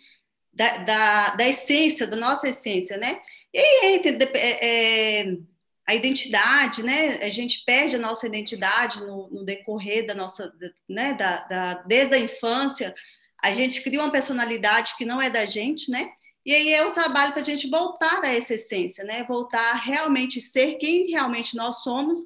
da, 0.51 0.77
da, 0.77 1.30
da 1.35 1.47
essência, 1.47 2.05
da 2.05 2.17
nossa 2.17 2.49
essência, 2.49 2.97
né? 2.97 3.19
E 3.53 3.59
aí 3.59 3.95
entre 3.95 4.17
é, 4.33 5.22
é, 5.22 5.38
a 5.85 5.95
identidade, 5.95 6.83
né? 6.83 7.19
A 7.22 7.30
gente 7.30 7.63
perde 7.65 7.95
a 7.95 7.99
nossa 7.99 8.27
identidade 8.27 9.01
no, 9.01 9.30
no 9.30 9.43
decorrer 9.43 10.05
da 10.05 10.15
nossa, 10.15 10.51
né? 10.88 11.13
Da, 11.13 11.39
da, 11.47 11.73
desde 11.83 12.15
a 12.15 12.19
infância, 12.19 12.93
a 13.41 13.51
gente 13.51 13.81
cria 13.81 13.99
uma 13.99 14.11
personalidade 14.11 14.95
que 14.97 15.05
não 15.05 15.22
é 15.22 15.30
da 15.30 15.45
gente, 15.45 15.91
né? 15.91 16.11
E 16.45 16.53
aí 16.53 16.73
é 16.73 16.85
o 16.85 16.91
trabalho 16.91 17.31
para 17.31 17.41
a 17.41 17.45
gente 17.45 17.69
voltar 17.69 18.23
a 18.23 18.33
essa 18.33 18.55
essência, 18.55 19.03
né? 19.03 19.23
Voltar 19.23 19.72
a 19.72 19.77
realmente 19.77 20.41
ser 20.41 20.75
quem 20.75 21.09
realmente 21.09 21.55
nós 21.55 21.83
somos, 21.83 22.19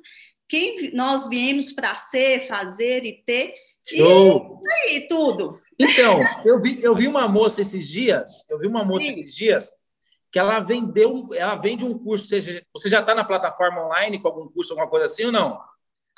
quem 0.48 0.92
nós 0.94 1.28
viemos 1.28 1.72
para 1.72 1.96
ser, 1.96 2.48
fazer 2.48 3.06
e 3.06 3.22
ter. 3.24 3.54
Show! 3.86 4.60
E 4.64 4.70
aí, 4.70 5.08
tudo. 5.08 5.62
Então, 5.80 6.20
eu 6.44 6.60
vi, 6.62 6.82
eu 6.84 6.96
vi 6.96 7.08
uma 7.08 7.28
moça 7.28 7.62
esses 7.62 7.88
dias, 7.88 8.46
eu 8.50 8.58
vi 8.58 8.68
uma 8.68 8.84
moça 8.84 9.06
Sim. 9.06 9.12
esses 9.12 9.36
dias 9.36 9.70
que 10.32 10.40
ela 10.40 10.60
vendeu, 10.60 11.28
ela 11.34 11.56
vende 11.56 11.86
um 11.86 11.98
curso. 11.98 12.28
Você 12.28 12.90
já 12.90 13.00
está 13.00 13.14
na 13.14 13.24
plataforma 13.24 13.86
online 13.86 14.20
com 14.20 14.28
algum 14.28 14.48
curso, 14.50 14.74
alguma 14.74 14.90
coisa 14.90 15.06
assim 15.06 15.26
ou 15.26 15.32
não? 15.32 15.60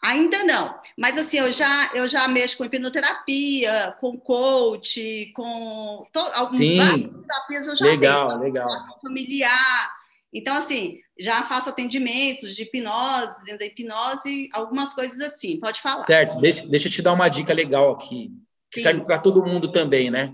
Ainda 0.01 0.43
não, 0.43 0.79
mas 0.97 1.17
assim, 1.17 1.39
eu 1.39 1.51
já, 1.51 1.91
eu 1.93 2.07
já 2.07 2.27
mexo 2.27 2.57
com 2.57 2.63
hipnoterapia, 2.63 3.93
com 3.99 4.17
coach, 4.17 5.31
com 5.35 6.05
to, 6.11 6.19
algumas 6.33 6.59
terapias 6.63 7.67
eu 7.67 7.75
já 7.75 7.85
legal, 7.85 8.27
tenho, 8.27 8.39
legal. 8.39 8.67
relação 8.67 8.97
familiar. 9.01 9.99
Então, 10.31 10.55
assim, 10.55 10.99
já 11.19 11.43
faço 11.43 11.69
atendimentos 11.69 12.55
de 12.55 12.63
hipnose, 12.63 13.43
dentro 13.43 13.59
da 13.59 13.65
hipnose, 13.65 14.47
algumas 14.53 14.93
coisas 14.93 15.19
assim, 15.19 15.59
pode 15.59 15.81
falar. 15.81 16.05
Certo, 16.05 16.39
deixa, 16.39 16.65
deixa 16.67 16.87
eu 16.87 16.91
te 16.91 17.01
dar 17.01 17.13
uma 17.13 17.27
dica 17.27 17.53
legal 17.53 17.91
aqui, 17.91 18.31
que 18.71 18.79
Sim. 18.79 18.83
serve 18.83 19.01
para 19.01 19.19
todo 19.19 19.45
mundo 19.45 19.71
também, 19.71 20.09
né? 20.09 20.33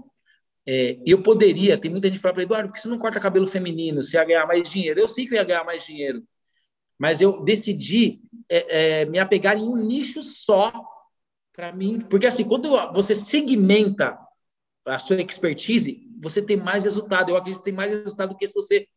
É, 0.67 0.97
eu 1.05 1.21
poderia, 1.21 1.77
tem 1.77 1.89
muita 1.89 2.07
gente 2.07 2.17
que 2.17 2.21
fala 2.21 2.33
para 2.33 2.43
Eduardo, 2.43 2.67
por 2.67 2.73
que 2.73 2.81
você 2.81 2.87
não 2.87 2.97
corta 2.97 3.19
cabelo 3.19 3.47
feminino? 3.47 4.03
Você 4.03 4.17
ia 4.17 4.25
ganhar 4.25 4.47
mais 4.47 4.69
dinheiro. 4.69 4.99
Eu 4.99 5.07
sei 5.07 5.27
que 5.27 5.33
eu 5.33 5.37
ia 5.37 5.43
ganhar 5.43 5.63
mais 5.63 5.85
dinheiro 5.85 6.23
mas 6.97 7.21
eu 7.21 7.43
decidi 7.43 8.21
é, 8.49 9.01
é, 9.01 9.05
me 9.05 9.19
apegar 9.19 9.57
em 9.57 9.63
um 9.63 9.77
nicho 9.77 10.21
só 10.21 10.71
para 11.53 11.71
mim, 11.71 11.99
porque 11.99 12.25
assim, 12.25 12.43
quando 12.43 12.69
você 12.93 13.15
segmenta 13.15 14.17
a 14.85 14.99
sua 14.99 15.21
expertise, 15.21 16.07
você 16.21 16.41
tem 16.41 16.57
mais 16.57 16.83
resultado. 16.83 17.29
Eu 17.29 17.37
acredito 17.37 17.59
que 17.59 17.65
tem 17.65 17.73
mais 17.73 17.91
resultado 17.91 18.29
do 18.29 18.37
que 18.37 18.47
se 18.47 18.53
você. 18.53 18.87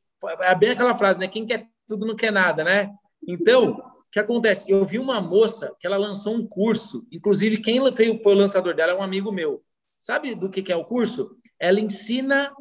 É 0.41 0.55
bem 0.55 0.71
aquela 0.71 0.97
frase, 0.97 1.19
né? 1.19 1.29
Quem 1.29 1.47
quer 1.47 1.69
tudo 1.87 2.05
não 2.05 2.17
quer 2.17 2.33
nada, 2.33 2.65
né? 2.65 2.91
Então, 3.27 3.71
o 3.71 4.11
que 4.11 4.19
acontece? 4.19 4.65
Eu 4.69 4.85
vi 4.85 4.99
uma 4.99 5.21
moça 5.21 5.75
que 5.79 5.87
ela 5.87 5.97
lançou 5.97 6.35
um 6.35 6.47
curso, 6.47 7.07
inclusive 7.11 7.59
quem 7.59 7.81
foi 7.95 8.11
o 8.11 8.35
lançador 8.35 8.75
dela 8.75 8.93
é 8.93 8.95
um 8.95 9.03
amigo 9.03 9.33
meu. 9.33 9.63
Sabe 9.99 10.35
do 10.35 10.49
que 10.49 10.71
é 10.71 10.77
o 10.77 10.85
curso? 10.85 11.37
Ela 11.59 11.81
ensina 11.81 12.53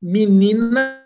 meninas 0.00 1.00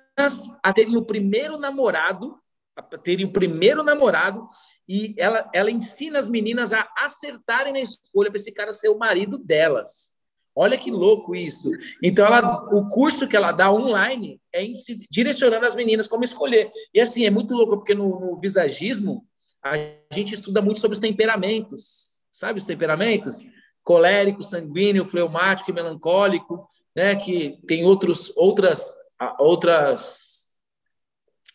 a 0.63 0.73
terem 0.73 0.97
o 0.97 1.05
primeiro 1.05 1.59
namorado 1.59 2.39
terem 2.83 3.27
o 3.27 3.33
primeiro 3.33 3.83
namorado 3.83 4.47
e 4.89 5.15
ela, 5.19 5.49
ela 5.53 5.71
ensina 5.71 6.19
as 6.19 6.29
meninas 6.29 6.73
a 6.73 6.89
acertarem 6.97 7.73
na 7.73 7.81
escolha 7.81 8.31
para 8.31 8.41
esse 8.41 8.53
cara 8.53 8.73
ser 8.73 8.89
o 8.89 8.99
marido 8.99 9.39
delas. 9.39 10.17
Olha 10.57 10.79
que 10.79 10.91
louco 10.91 11.37
isso. 11.37 11.71
Então, 12.03 12.27
ela, 12.27 12.65
o 12.75 12.89
curso 12.89 13.29
que 13.29 13.37
ela 13.37 13.53
dá 13.53 13.71
online 13.71 14.41
é 14.53 14.65
direcionando 15.09 15.67
as 15.67 15.75
meninas 15.75 16.09
como 16.09 16.25
escolher. 16.25 16.73
E 16.93 17.01
assim, 17.01 17.25
é 17.25 17.31
muito 17.31 17.55
louco, 17.55 17.77
porque 17.77 17.95
no, 17.95 18.19
no 18.19 18.41
visagismo, 18.41 19.25
a 19.63 19.77
gente 20.13 20.35
estuda 20.35 20.61
muito 20.61 20.81
sobre 20.81 20.95
os 20.95 21.01
temperamentos. 21.01 22.19
Sabe 22.33 22.59
os 22.59 22.65
temperamentos? 22.65 23.39
Colérico, 23.85 24.43
sanguíneo, 24.43 25.05
fleumático 25.05 25.71
e 25.71 25.75
melancólico, 25.75 26.67
né? 26.97 27.15
Que 27.15 27.61
tem 27.69 27.85
outros, 27.85 28.33
outras, 28.37 28.97
outras 29.39 30.38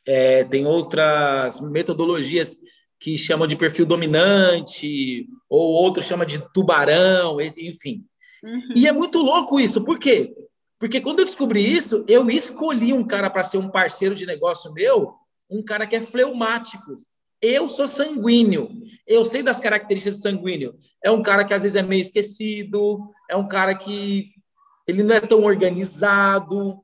é, 0.05 0.43
tem 0.43 0.65
outras 0.65 1.59
metodologias 1.61 2.57
que 2.99 3.17
chamam 3.17 3.47
de 3.47 3.55
perfil 3.55 3.85
dominante, 3.85 5.27
ou 5.49 5.73
outro 5.73 6.01
chama 6.01 6.25
de 6.25 6.39
tubarão, 6.53 7.41
enfim. 7.41 8.05
Uhum. 8.43 8.73
E 8.75 8.87
é 8.87 8.91
muito 8.91 9.19
louco 9.19 9.59
isso, 9.59 9.83
por 9.83 9.99
quê? 9.99 10.33
Porque 10.79 10.99
quando 10.99 11.19
eu 11.19 11.25
descobri 11.25 11.61
isso, 11.61 12.03
eu 12.07 12.29
escolhi 12.29 12.93
um 12.93 13.05
cara 13.05 13.29
para 13.29 13.43
ser 13.43 13.57
um 13.57 13.69
parceiro 13.69 14.15
de 14.15 14.25
negócio 14.25 14.73
meu, 14.73 15.13
um 15.49 15.63
cara 15.63 15.87
que 15.87 15.95
é 15.95 16.01
fleumático. 16.01 17.01
Eu 17.41 17.67
sou 17.67 17.87
sanguíneo, 17.87 18.69
eu 19.05 19.23
sei 19.23 19.43
das 19.43 19.59
características 19.59 20.17
do 20.17 20.21
sanguíneo. 20.21 20.75
É 21.03 21.11
um 21.11 21.21
cara 21.21 21.45
que 21.45 21.53
às 21.53 21.63
vezes 21.63 21.75
é 21.75 21.81
meio 21.81 22.01
esquecido, 22.01 22.99
é 23.29 23.35
um 23.35 23.47
cara 23.47 23.75
que 23.75 24.29
ele 24.87 25.03
não 25.03 25.15
é 25.15 25.21
tão 25.21 25.43
organizado. 25.43 26.81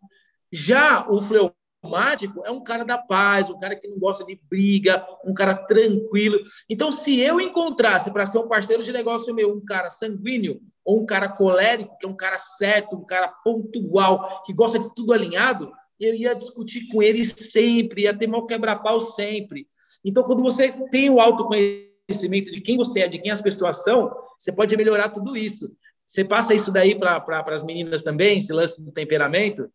Já 0.51 1.05
o 1.09 1.21
fleumático, 1.21 1.58
mágico 1.83 2.43
é 2.45 2.51
um 2.51 2.61
cara 2.61 2.83
da 2.83 2.97
paz, 2.97 3.49
um 3.49 3.57
cara 3.57 3.75
que 3.75 3.87
não 3.87 3.97
gosta 3.97 4.25
de 4.25 4.39
briga, 4.49 5.05
um 5.23 5.33
cara 5.33 5.55
tranquilo. 5.55 6.39
Então, 6.69 6.91
se 6.91 7.19
eu 7.19 7.39
encontrasse 7.39 8.11
para 8.11 8.25
ser 8.25 8.39
um 8.39 8.47
parceiro 8.47 8.83
de 8.83 8.91
negócio 8.91 9.33
meu 9.33 9.53
um 9.53 9.63
cara 9.63 9.89
sanguíneo 9.89 10.59
ou 10.83 11.01
um 11.01 11.05
cara 11.05 11.29
colérico, 11.29 11.97
que 11.97 12.05
é 12.05 12.09
um 12.09 12.15
cara 12.15 12.39
certo, 12.39 12.95
um 12.95 13.05
cara 13.05 13.27
pontual, 13.43 14.43
que 14.43 14.53
gosta 14.53 14.79
de 14.79 14.93
tudo 14.93 15.13
alinhado, 15.13 15.71
eu 15.99 16.15
ia 16.15 16.33
discutir 16.33 16.87
com 16.87 17.03
ele 17.03 17.25
sempre, 17.25 18.03
ia 18.03 18.17
ter 18.17 18.27
mal 18.27 18.45
quebra-pau 18.45 18.99
sempre. 18.99 19.67
Então, 20.03 20.23
quando 20.23 20.41
você 20.41 20.71
tem 20.89 21.09
o 21.09 21.19
autoconhecimento 21.19 22.51
de 22.51 22.61
quem 22.61 22.77
você 22.77 23.01
é, 23.01 23.07
de 23.07 23.19
quem 23.19 23.31
as 23.31 23.41
pessoas 23.41 23.83
são, 23.83 24.11
você 24.37 24.51
pode 24.51 24.75
melhorar 24.77 25.09
tudo 25.09 25.35
isso. 25.35 25.69
Você 26.07 26.23
passa 26.23 26.55
isso 26.55 26.71
daí 26.71 26.97
para 26.97 27.19
pra, 27.19 27.43
as 27.53 27.61
meninas 27.61 28.01
também, 28.01 28.39
esse 28.39 28.51
lance 28.51 28.83
do 28.83 28.91
temperamento? 28.91 29.69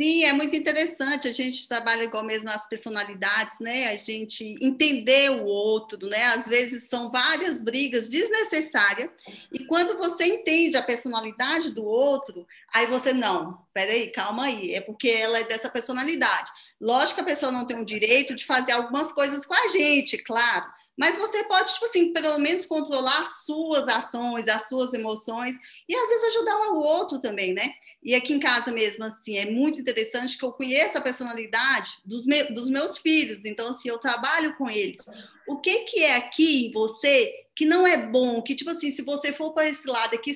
Sim, 0.00 0.22
é 0.22 0.32
muito 0.32 0.54
interessante. 0.54 1.26
A 1.26 1.32
gente 1.32 1.66
trabalha 1.66 2.04
igual 2.04 2.22
mesmo 2.22 2.48
as 2.50 2.68
personalidades, 2.68 3.58
né? 3.58 3.88
A 3.88 3.96
gente 3.96 4.54
entender 4.60 5.28
o 5.28 5.44
outro, 5.44 6.08
né? 6.08 6.26
Às 6.26 6.46
vezes 6.46 6.88
são 6.88 7.10
várias 7.10 7.60
brigas 7.60 8.08
desnecessárias. 8.08 9.10
E 9.52 9.64
quando 9.66 9.98
você 9.98 10.24
entende 10.24 10.76
a 10.76 10.82
personalidade 10.84 11.72
do 11.72 11.84
outro, 11.84 12.46
aí 12.72 12.86
você 12.86 13.12
não, 13.12 13.58
peraí, 13.74 14.12
calma 14.12 14.44
aí, 14.44 14.72
é 14.72 14.80
porque 14.80 15.08
ela 15.08 15.40
é 15.40 15.44
dessa 15.44 15.68
personalidade. 15.68 16.48
Lógico 16.80 17.16
que 17.16 17.22
a 17.22 17.34
pessoa 17.34 17.50
não 17.50 17.66
tem 17.66 17.80
o 17.80 17.84
direito 17.84 18.36
de 18.36 18.46
fazer 18.46 18.70
algumas 18.70 19.10
coisas 19.10 19.44
com 19.44 19.54
a 19.54 19.66
gente, 19.66 20.16
claro 20.18 20.78
mas 20.98 21.16
você 21.16 21.44
pode, 21.44 21.72
tipo 21.72 21.86
assim, 21.86 22.12
pelo 22.12 22.38
menos 22.38 22.66
controlar 22.66 23.22
as 23.22 23.44
suas 23.44 23.86
ações, 23.86 24.48
as 24.48 24.68
suas 24.68 24.92
emoções 24.92 25.54
e 25.88 25.94
às 25.94 26.08
vezes 26.08 26.36
ajudar 26.36 26.58
um 26.58 26.64
ao 26.64 26.76
outro 26.76 27.20
também, 27.20 27.54
né? 27.54 27.72
E 28.02 28.16
aqui 28.16 28.34
em 28.34 28.40
casa 28.40 28.72
mesmo, 28.72 29.04
assim, 29.04 29.36
é 29.36 29.48
muito 29.48 29.80
interessante 29.80 30.36
que 30.36 30.44
eu 30.44 30.50
conheço 30.50 30.98
a 30.98 31.00
personalidade 31.00 31.92
dos, 32.04 32.26
me 32.26 32.42
dos 32.44 32.68
meus 32.68 32.98
filhos, 32.98 33.44
então, 33.44 33.68
assim, 33.68 33.88
eu 33.88 33.98
trabalho 33.98 34.56
com 34.56 34.68
eles. 34.68 35.06
O 35.46 35.58
que 35.60 35.80
que 35.80 36.02
é 36.02 36.16
aqui 36.16 36.66
em 36.66 36.72
você 36.72 37.32
que 37.54 37.64
não 37.64 37.86
é 37.86 37.96
bom, 37.96 38.42
que, 38.42 38.54
tipo 38.54 38.70
assim, 38.70 38.90
se 38.90 39.02
você 39.02 39.32
for 39.32 39.52
para 39.52 39.68
esse 39.68 39.86
lado 39.86 40.14
aqui, 40.14 40.32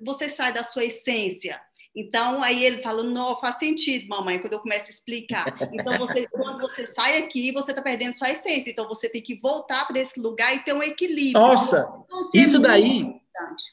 você 0.00 0.28
sai 0.28 0.52
da 0.52 0.62
sua 0.62 0.84
essência. 0.84 1.60
Então, 1.96 2.42
aí 2.42 2.62
ele 2.62 2.82
fala, 2.82 3.02
não, 3.02 3.40
faz 3.40 3.58
sentido, 3.58 4.06
mamãe, 4.06 4.38
quando 4.38 4.52
eu 4.52 4.60
começo 4.60 4.88
a 4.88 4.90
explicar. 4.90 5.46
Então, 5.72 5.96
você, 5.96 6.28
quando 6.28 6.60
você 6.60 6.86
sai 6.86 7.22
aqui, 7.22 7.50
você 7.52 7.72
está 7.72 7.80
perdendo 7.80 8.12
sua 8.12 8.28
essência. 8.28 8.70
Então, 8.70 8.86
você 8.86 9.08
tem 9.08 9.22
que 9.22 9.40
voltar 9.40 9.86
para 9.86 9.98
esse 9.98 10.20
lugar 10.20 10.54
e 10.54 10.62
ter 10.62 10.74
um 10.74 10.82
equilíbrio. 10.82 11.40
Nossa, 11.40 11.78
então, 11.78 12.20
é 12.34 12.38
isso 12.38 12.56
é 12.56 12.60
daí, 12.60 12.98
importante. 12.98 13.64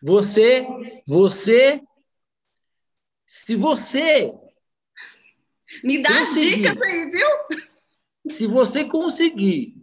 você, 0.00 0.68
você, 1.04 1.82
se 3.26 3.56
você... 3.56 4.32
Me 5.82 6.00
dá 6.00 6.10
as 6.22 6.34
dicas 6.34 6.80
aí, 6.80 7.10
viu? 7.10 7.28
Se 8.30 8.46
você 8.46 8.84
conseguir 8.84 9.74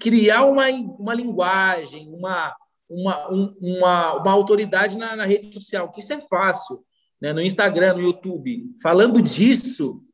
criar 0.00 0.46
uma, 0.46 0.70
uma 0.70 1.14
linguagem, 1.14 2.08
uma, 2.08 2.56
uma, 2.88 3.28
uma, 3.28 4.14
uma 4.14 4.32
autoridade 4.32 4.96
na, 4.96 5.14
na 5.14 5.26
rede 5.26 5.52
social, 5.52 5.92
que 5.92 6.00
isso 6.00 6.12
é 6.14 6.20
fácil 6.22 6.82
né, 7.24 7.32
no 7.32 7.40
Instagram, 7.40 7.94
no 7.94 8.02
YouTube, 8.02 8.76
falando 8.82 9.22
disso, 9.22 10.04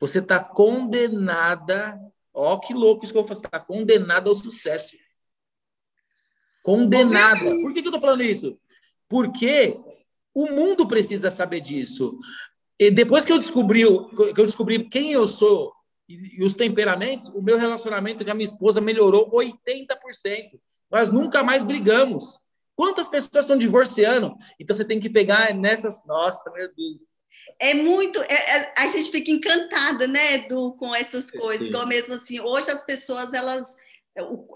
você 0.00 0.18
está 0.18 0.40
condenada. 0.42 1.96
Ó, 2.34 2.58
que 2.58 2.74
louco 2.74 3.04
isso 3.04 3.12
que 3.12 3.18
eu 3.18 3.22
vou 3.22 3.28
fazer. 3.28 3.46
Está 3.46 3.60
condenada 3.60 4.28
ao 4.28 4.34
sucesso. 4.34 4.96
Condenada. 6.64 7.38
Por 7.38 7.72
que, 7.72 7.80
que 7.80 7.86
eu 7.86 7.92
estou 7.92 8.00
falando 8.00 8.24
isso? 8.24 8.58
Porque 9.08 9.78
o 10.34 10.46
mundo 10.50 10.88
precisa 10.88 11.30
saber 11.30 11.60
disso. 11.60 12.18
E 12.76 12.90
depois 12.90 13.24
que 13.24 13.30
eu 13.30 13.38
descobri, 13.38 13.82
que 13.84 14.40
eu 14.40 14.46
descobri 14.46 14.88
quem 14.88 15.12
eu 15.12 15.28
sou 15.28 15.72
e, 16.08 16.40
e 16.40 16.44
os 16.44 16.54
temperamentos, 16.54 17.28
o 17.28 17.40
meu 17.40 17.56
relacionamento 17.56 18.24
com 18.24 18.30
a 18.32 18.34
minha 18.34 18.48
esposa 18.48 18.80
melhorou 18.80 19.30
80%. 19.30 20.58
Nós 20.90 21.08
nunca 21.08 21.44
mais 21.44 21.62
brigamos. 21.62 22.44
Quantas 22.76 23.08
pessoas 23.08 23.44
estão 23.44 23.56
divorciando? 23.56 24.36
Então 24.60 24.76
você 24.76 24.84
tem 24.84 25.00
que 25.00 25.08
pegar 25.08 25.54
nessas. 25.54 26.04
Nossa, 26.04 26.50
meu 26.52 26.68
Deus. 26.76 27.02
É 27.58 27.72
muito. 27.72 28.20
É, 28.22 28.34
é, 28.34 28.74
a 28.76 28.86
gente 28.88 29.10
fica 29.10 29.30
encantada, 29.30 30.06
né, 30.06 30.34
Edu, 30.34 30.72
com 30.78 30.94
essas 30.94 31.30
coisas. 31.30 31.66
Igual 31.66 31.86
mesmo 31.86 32.14
assim, 32.14 32.38
hoje 32.38 32.70
as 32.70 32.82
pessoas, 32.82 33.32
elas. 33.32 33.66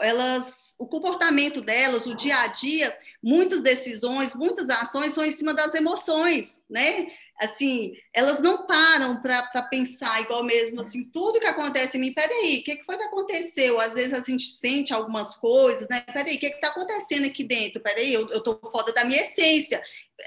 elas 0.01 0.71
o 0.79 0.87
comportamento 0.87 1.61
delas, 1.61 2.07
o 2.07 2.15
dia 2.15 2.39
a 2.41 2.47
dia, 2.47 2.97
muitas 3.23 3.61
decisões, 3.61 4.35
muitas 4.35 4.71
ações 4.71 5.13
são 5.13 5.23
em 5.23 5.31
cima 5.31 5.53
das 5.53 5.75
emoções, 5.75 6.59
né? 6.71 7.07
Assim, 7.41 7.95
elas 8.13 8.41
não 8.41 8.67
param 8.67 9.23
para 9.23 9.63
pensar 9.63 10.21
igual 10.21 10.45
mesmo, 10.45 10.83
assim, 10.83 11.05
tudo 11.11 11.41
que 11.41 11.47
acontece 11.47 11.97
em 11.97 12.01
mim, 12.01 12.13
peraí, 12.13 12.59
o 12.59 12.63
que, 12.63 12.77
que 12.77 12.85
foi 12.85 12.99
que 12.99 13.05
aconteceu? 13.05 13.81
Às 13.81 13.95
vezes 13.95 14.13
a 14.13 14.23
gente 14.23 14.55
sente 14.55 14.93
algumas 14.93 15.35
coisas, 15.35 15.89
né? 15.89 16.03
Peraí, 16.03 16.37
o 16.37 16.39
que 16.39 16.47
está 16.47 16.69
acontecendo 16.69 17.27
aqui 17.27 17.43
dentro? 17.43 17.81
Peraí, 17.81 18.13
eu, 18.13 18.29
eu 18.29 18.43
tô 18.43 18.61
foda 18.71 18.93
da 18.93 19.05
minha 19.05 19.23
essência. 19.23 19.81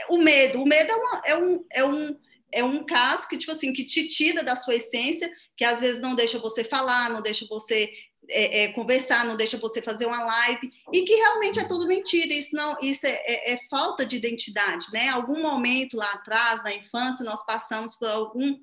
O 0.09 0.17
medo, 0.17 0.63
o 0.63 0.67
medo 0.67 0.91
é, 0.91 0.95
uma, 0.95 1.21
é, 1.23 1.37
um, 1.37 1.65
é, 1.71 1.85
um, 1.85 2.19
é 2.51 2.63
um 2.63 2.83
caso 2.83 3.27
que, 3.27 3.37
tipo 3.37 3.51
assim, 3.51 3.71
que 3.71 3.83
te 3.83 4.07
tira 4.07 4.43
da 4.43 4.55
sua 4.55 4.75
essência, 4.75 5.31
que 5.55 5.63
às 5.63 5.79
vezes 5.79 6.01
não 6.01 6.15
deixa 6.15 6.39
você 6.39 6.63
falar, 6.63 7.11
não 7.11 7.21
deixa 7.21 7.45
você 7.47 7.93
é, 8.29 8.63
é, 8.63 8.67
conversar, 8.69 9.25
não 9.25 9.35
deixa 9.35 9.57
você 9.57 9.81
fazer 9.81 10.05
uma 10.05 10.23
live, 10.23 10.71
e 10.91 11.01
que 11.01 11.15
realmente 11.15 11.59
é 11.59 11.65
tudo 11.65 11.87
mentira, 11.87 12.33
isso 12.33 12.55
não, 12.55 12.77
isso 12.81 13.05
é, 13.05 13.21
é, 13.25 13.53
é, 13.53 13.59
falta 13.69 14.05
de 14.05 14.15
identidade, 14.15 14.87
né? 14.91 15.09
Algum 15.09 15.41
momento 15.41 15.97
lá 15.97 16.11
atrás, 16.11 16.63
na 16.63 16.73
infância, 16.73 17.25
nós 17.25 17.45
passamos 17.45 17.95
por 17.95 18.07
algum, 18.07 18.57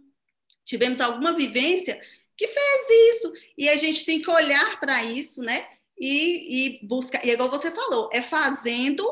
tivemos 0.65 1.01
alguma 1.01 1.35
vivência 1.35 2.01
que 2.37 2.49
fez 2.49 3.15
isso, 3.15 3.33
e 3.57 3.69
a 3.69 3.77
gente 3.77 4.05
tem 4.05 4.23
que 4.23 4.31
olhar 4.31 4.81
para 4.81 5.05
isso, 5.05 5.43
né? 5.43 5.67
E, 5.99 6.81
e 6.81 6.87
buscar, 6.87 7.25
e 7.25 7.31
igual 7.31 7.51
você 7.51 7.71
falou, 7.71 8.09
é 8.13 8.23
fazendo 8.23 9.07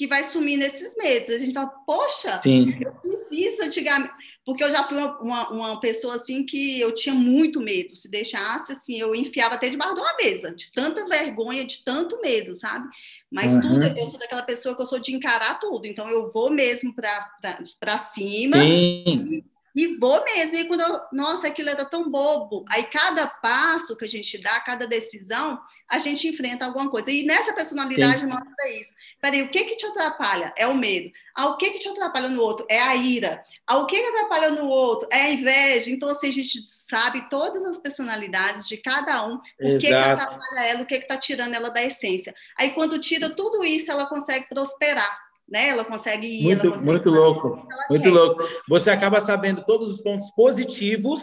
que 0.00 0.06
vai 0.06 0.24
sumir 0.24 0.56
nesses 0.56 0.96
meses. 0.96 1.28
A 1.28 1.38
gente 1.38 1.52
fala, 1.52 1.68
poxa, 1.84 2.40
Sim. 2.42 2.74
eu 2.80 2.96
fiz 3.02 3.50
isso 3.50 3.62
antigamente. 3.62 4.14
Porque 4.46 4.64
eu 4.64 4.70
já 4.70 4.88
fui 4.88 4.96
uma, 4.96 5.50
uma, 5.50 5.78
pessoa 5.78 6.14
assim 6.14 6.42
que 6.42 6.80
eu 6.80 6.94
tinha 6.94 7.14
muito 7.14 7.60
medo. 7.60 7.94
Se 7.94 8.10
deixasse, 8.10 8.72
assim, 8.72 8.98
eu 8.98 9.14
enfiava 9.14 9.56
até 9.56 9.68
debaixo 9.68 9.94
de 9.94 10.00
uma 10.00 10.16
mesa, 10.16 10.54
de 10.54 10.72
tanta 10.72 11.06
vergonha, 11.06 11.66
de 11.66 11.84
tanto 11.84 12.18
medo, 12.22 12.54
sabe? 12.54 12.88
Mas 13.30 13.52
uhum. 13.52 13.60
tudo, 13.60 13.86
eu 13.88 14.06
sou 14.06 14.18
daquela 14.18 14.42
pessoa 14.42 14.74
que 14.74 14.80
eu 14.80 14.86
sou 14.86 14.98
de 14.98 15.14
encarar 15.14 15.58
tudo. 15.58 15.86
Então 15.86 16.08
eu 16.08 16.30
vou 16.30 16.50
mesmo 16.50 16.94
para 16.94 17.98
cima. 18.14 18.56
Sim. 18.56 19.04
E, 19.06 19.44
e 19.74 19.98
vou 19.98 20.24
mesmo. 20.24 20.56
E 20.56 20.66
quando 20.66 20.80
eu, 20.80 21.00
nossa, 21.12 21.46
aquilo 21.46 21.70
era 21.70 21.84
tão 21.84 22.10
bobo. 22.10 22.64
Aí 22.68 22.84
cada 22.84 23.26
passo 23.26 23.96
que 23.96 24.04
a 24.04 24.08
gente 24.08 24.38
dá, 24.38 24.58
cada 24.60 24.86
decisão, 24.86 25.60
a 25.88 25.98
gente 25.98 26.26
enfrenta 26.28 26.64
alguma 26.64 26.90
coisa. 26.90 27.10
E 27.10 27.24
nessa 27.24 27.52
personalidade 27.52 28.20
Sim. 28.20 28.26
mostra 28.26 28.70
isso. 28.78 28.94
Peraí, 29.20 29.42
o 29.42 29.50
que 29.50 29.64
que 29.64 29.76
te 29.76 29.86
atrapalha? 29.86 30.52
É 30.56 30.66
o 30.66 30.74
medo. 30.74 31.10
Ah, 31.34 31.46
o 31.46 31.56
que 31.56 31.70
que 31.70 31.78
te 31.78 31.88
atrapalha 31.88 32.28
no 32.28 32.42
outro? 32.42 32.66
É 32.68 32.80
a 32.80 32.96
ira. 32.96 33.42
Ah, 33.66 33.78
o 33.78 33.86
que 33.86 34.00
que 34.00 34.08
atrapalha 34.08 34.50
no 34.50 34.66
outro? 34.66 35.08
É 35.12 35.22
a 35.22 35.30
inveja. 35.30 35.90
Então, 35.90 36.08
assim, 36.08 36.28
a 36.28 36.32
gente 36.32 36.62
sabe 36.66 37.28
todas 37.28 37.64
as 37.64 37.78
personalidades 37.78 38.66
de 38.66 38.76
cada 38.76 39.26
um, 39.26 39.36
o 39.60 39.68
Exato. 39.68 39.80
que 39.80 39.86
que 39.86 39.94
atrapalha 39.94 40.66
ela, 40.66 40.82
o 40.82 40.86
que 40.86 40.98
que 40.98 41.06
tá 41.06 41.16
tirando 41.16 41.54
ela 41.54 41.70
da 41.70 41.82
essência. 41.82 42.34
Aí, 42.58 42.70
quando 42.72 42.98
tira 42.98 43.30
tudo 43.30 43.64
isso, 43.64 43.90
ela 43.90 44.06
consegue 44.06 44.48
prosperar 44.48 45.29
né? 45.50 45.68
Ela 45.68 45.84
consegue 45.84 46.26
ir, 46.26 46.44
muito, 46.44 46.66
ela 46.66 46.72
consegue 46.72 46.90
muito 46.90 47.10
louco, 47.10 47.68
muito 47.88 48.02
quer. 48.04 48.10
louco. 48.10 48.44
Você 48.68 48.90
acaba 48.90 49.20
sabendo 49.20 49.64
todos 49.64 49.96
os 49.96 50.00
pontos 50.00 50.30
positivos 50.30 51.22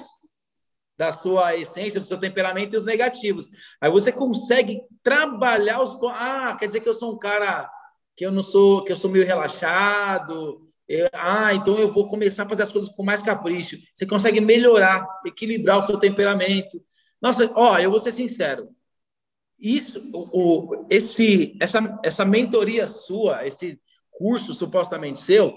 da 0.98 1.12
sua 1.12 1.56
essência, 1.56 2.00
do 2.00 2.08
seu 2.08 2.20
temperamento 2.20 2.74
e 2.74 2.78
os 2.78 2.86
negativos. 2.86 3.50
Aí 3.80 3.90
você 3.90 4.12
consegue 4.12 4.82
trabalhar 5.04 5.82
os 5.82 5.94
pontos. 5.94 6.18
Ah, 6.20 6.56
quer 6.60 6.68
dizer 6.68 6.82
que 6.82 6.90
eu 6.90 6.94
sou 6.94 7.14
um 7.14 7.20
cara 7.20 7.70
que 8.16 8.26
eu 8.26 8.32
não 8.32 8.42
sou, 8.42 8.84
que 8.84 8.92
eu 8.92 8.96
sou 8.96 9.10
meio 9.10 9.26
relaxado. 9.26 10.60
Eu, 10.88 11.08
ah, 11.14 11.54
então 11.54 11.78
eu 11.78 11.92
vou 11.92 12.08
começar 12.08 12.44
a 12.44 12.50
fazer 12.50 12.64
as 12.64 12.72
coisas 12.72 12.90
com 12.90 13.04
mais 13.04 13.22
capricho. 13.22 13.78
Você 13.94 14.06
consegue 14.06 14.42
melhorar, 14.42 15.08
equilibrar 15.26 15.78
o 15.78 15.84
seu 15.84 15.98
temperamento. 15.98 16.84
Nossa, 17.22 17.50
ó, 17.56 17.78
eu 17.78 17.92
vou 17.92 18.00
ser 18.00 18.12
sincero. 18.12 18.70
Isso, 19.60 20.10
o, 20.14 20.74
o 20.74 20.88
esse, 20.90 21.56
essa, 21.60 22.00
essa 22.04 22.26
mentoria 22.26 22.88
sua, 22.88 23.46
esse 23.46 23.80
curso 24.18 24.54
supostamente 24.54 25.20
seu, 25.20 25.54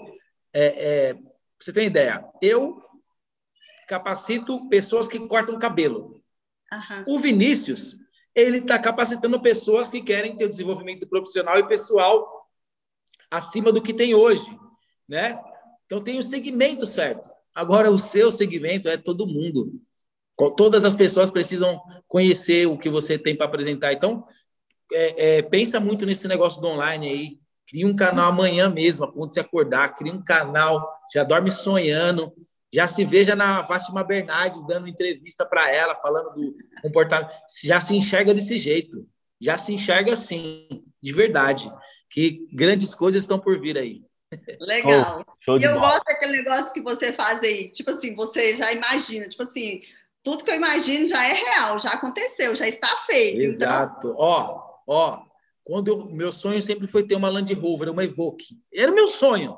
é, 0.53 0.65
é, 1.09 1.17
você 1.59 1.73
tem 1.73 1.87
ideia, 1.87 2.23
eu 2.41 2.81
capacito 3.87 4.69
pessoas 4.69 5.07
que 5.07 5.19
cortam 5.27 5.59
cabelo. 5.59 6.21
Uhum. 6.71 7.15
O 7.15 7.19
Vinícius, 7.19 7.97
ele 8.33 8.59
está 8.59 8.79
capacitando 8.79 9.41
pessoas 9.41 9.89
que 9.89 10.01
querem 10.01 10.37
ter 10.37 10.45
o 10.45 10.49
desenvolvimento 10.49 11.07
profissional 11.07 11.57
e 11.57 11.67
pessoal 11.67 12.47
acima 13.29 13.71
do 13.71 13.81
que 13.81 13.93
tem 13.93 14.13
hoje, 14.13 14.47
né? 15.07 15.41
Então 15.85 16.01
tem 16.01 16.17
o 16.17 16.23
segmento 16.23 16.85
certo. 16.85 17.29
Agora 17.53 17.91
o 17.91 17.99
seu 17.99 18.31
segmento 18.31 18.87
é 18.87 18.95
todo 18.95 19.27
mundo. 19.27 19.81
Todas 20.55 20.85
as 20.85 20.95
pessoas 20.95 21.29
precisam 21.29 21.81
conhecer 22.07 22.67
o 22.67 22.77
que 22.77 22.89
você 22.89 23.19
tem 23.19 23.35
para 23.35 23.45
apresentar. 23.45 23.91
Então 23.91 24.25
é, 24.93 25.37
é, 25.37 25.41
pensa 25.41 25.79
muito 25.79 26.05
nesse 26.05 26.27
negócio 26.27 26.61
do 26.61 26.67
online 26.67 27.09
aí. 27.09 27.40
Cria 27.67 27.87
um 27.87 27.95
canal 27.95 28.29
amanhã 28.29 28.69
mesmo, 28.69 29.11
quando 29.11 29.33
você 29.33 29.39
acordar, 29.39 29.93
cria 29.93 30.13
um 30.13 30.23
canal, 30.23 30.91
já 31.13 31.23
dorme 31.23 31.51
sonhando, 31.51 32.33
já 32.73 32.87
se 32.87 33.03
veja 33.05 33.35
na 33.35 33.63
Fátima 33.65 34.03
Bernardes 34.03 34.65
dando 34.65 34.87
entrevista 34.87 35.45
para 35.45 35.69
ela, 35.71 35.95
falando 35.95 36.33
do 36.33 36.55
comportamento, 36.81 37.31
já 37.63 37.79
se 37.81 37.95
enxerga 37.95 38.33
desse 38.33 38.57
jeito, 38.57 39.07
já 39.39 39.57
se 39.57 39.73
enxerga 39.73 40.13
assim, 40.13 40.67
de 41.01 41.13
verdade, 41.13 41.71
que 42.09 42.47
grandes 42.53 42.93
coisas 42.93 43.23
estão 43.23 43.39
por 43.39 43.59
vir 43.59 43.77
aí. 43.77 44.01
Legal. 44.59 45.25
Oh, 45.47 45.57
e 45.57 45.63
eu 45.63 45.73
bola. 45.73 45.93
gosto 45.93 46.03
daquele 46.05 46.37
negócio 46.37 46.73
que 46.73 46.81
você 46.81 47.11
faz 47.11 47.41
aí, 47.41 47.69
tipo 47.69 47.89
assim, 47.89 48.15
você 48.15 48.55
já 48.55 48.71
imagina, 48.71 49.27
tipo 49.27 49.43
assim, 49.43 49.81
tudo 50.23 50.43
que 50.43 50.51
eu 50.51 50.55
imagino 50.55 51.07
já 51.07 51.25
é 51.27 51.33
real, 51.33 51.79
já 51.79 51.91
aconteceu, 51.91 52.55
já 52.55 52.67
está 52.67 52.87
feito. 53.05 53.37
Então 53.37 53.49
Exato. 53.49 54.13
Ó, 54.17 54.41
então... 54.41 54.81
ó, 54.87 55.23
quando 55.63 55.87
eu, 55.89 56.05
meu 56.05 56.31
sonho 56.31 56.61
sempre 56.61 56.87
foi 56.87 57.03
ter 57.03 57.15
uma 57.15 57.29
Land 57.29 57.53
Rover, 57.53 57.89
uma 57.89 58.03
Evoque. 58.03 58.59
Era 58.73 58.91
meu 58.91 59.07
sonho. 59.07 59.57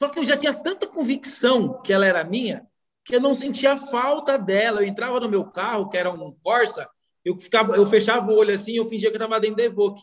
Só 0.00 0.08
que 0.08 0.18
eu 0.18 0.24
já 0.24 0.36
tinha 0.36 0.54
tanta 0.54 0.86
convicção 0.86 1.80
que 1.82 1.92
ela 1.92 2.06
era 2.06 2.24
minha, 2.24 2.66
que 3.04 3.16
eu 3.16 3.20
não 3.20 3.34
sentia 3.34 3.76
falta 3.76 4.38
dela. 4.38 4.80
Eu 4.80 4.86
entrava 4.86 5.20
no 5.20 5.28
meu 5.28 5.44
carro, 5.44 5.88
que 5.88 5.96
era 5.96 6.10
um 6.10 6.32
Corsa, 6.42 6.88
eu 7.24 7.36
ficava, 7.38 7.76
eu 7.76 7.84
fechava 7.86 8.30
o 8.30 8.34
olho 8.34 8.54
assim, 8.54 8.72
eu 8.72 8.88
fingia 8.88 9.10
que 9.10 9.16
eu 9.16 9.22
estava 9.22 9.40
dentro 9.40 9.56
da 9.56 9.64
Evoque. 9.64 10.02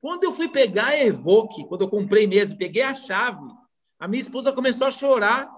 Quando 0.00 0.24
eu 0.24 0.34
fui 0.34 0.48
pegar 0.48 0.86
a 0.86 1.04
Evoque, 1.04 1.66
quando 1.66 1.82
eu 1.82 1.88
comprei 1.88 2.26
mesmo, 2.26 2.58
peguei 2.58 2.82
a 2.82 2.94
chave, 2.94 3.46
a 3.98 4.08
minha 4.08 4.22
esposa 4.22 4.52
começou 4.52 4.86
a 4.86 4.90
chorar. 4.90 5.48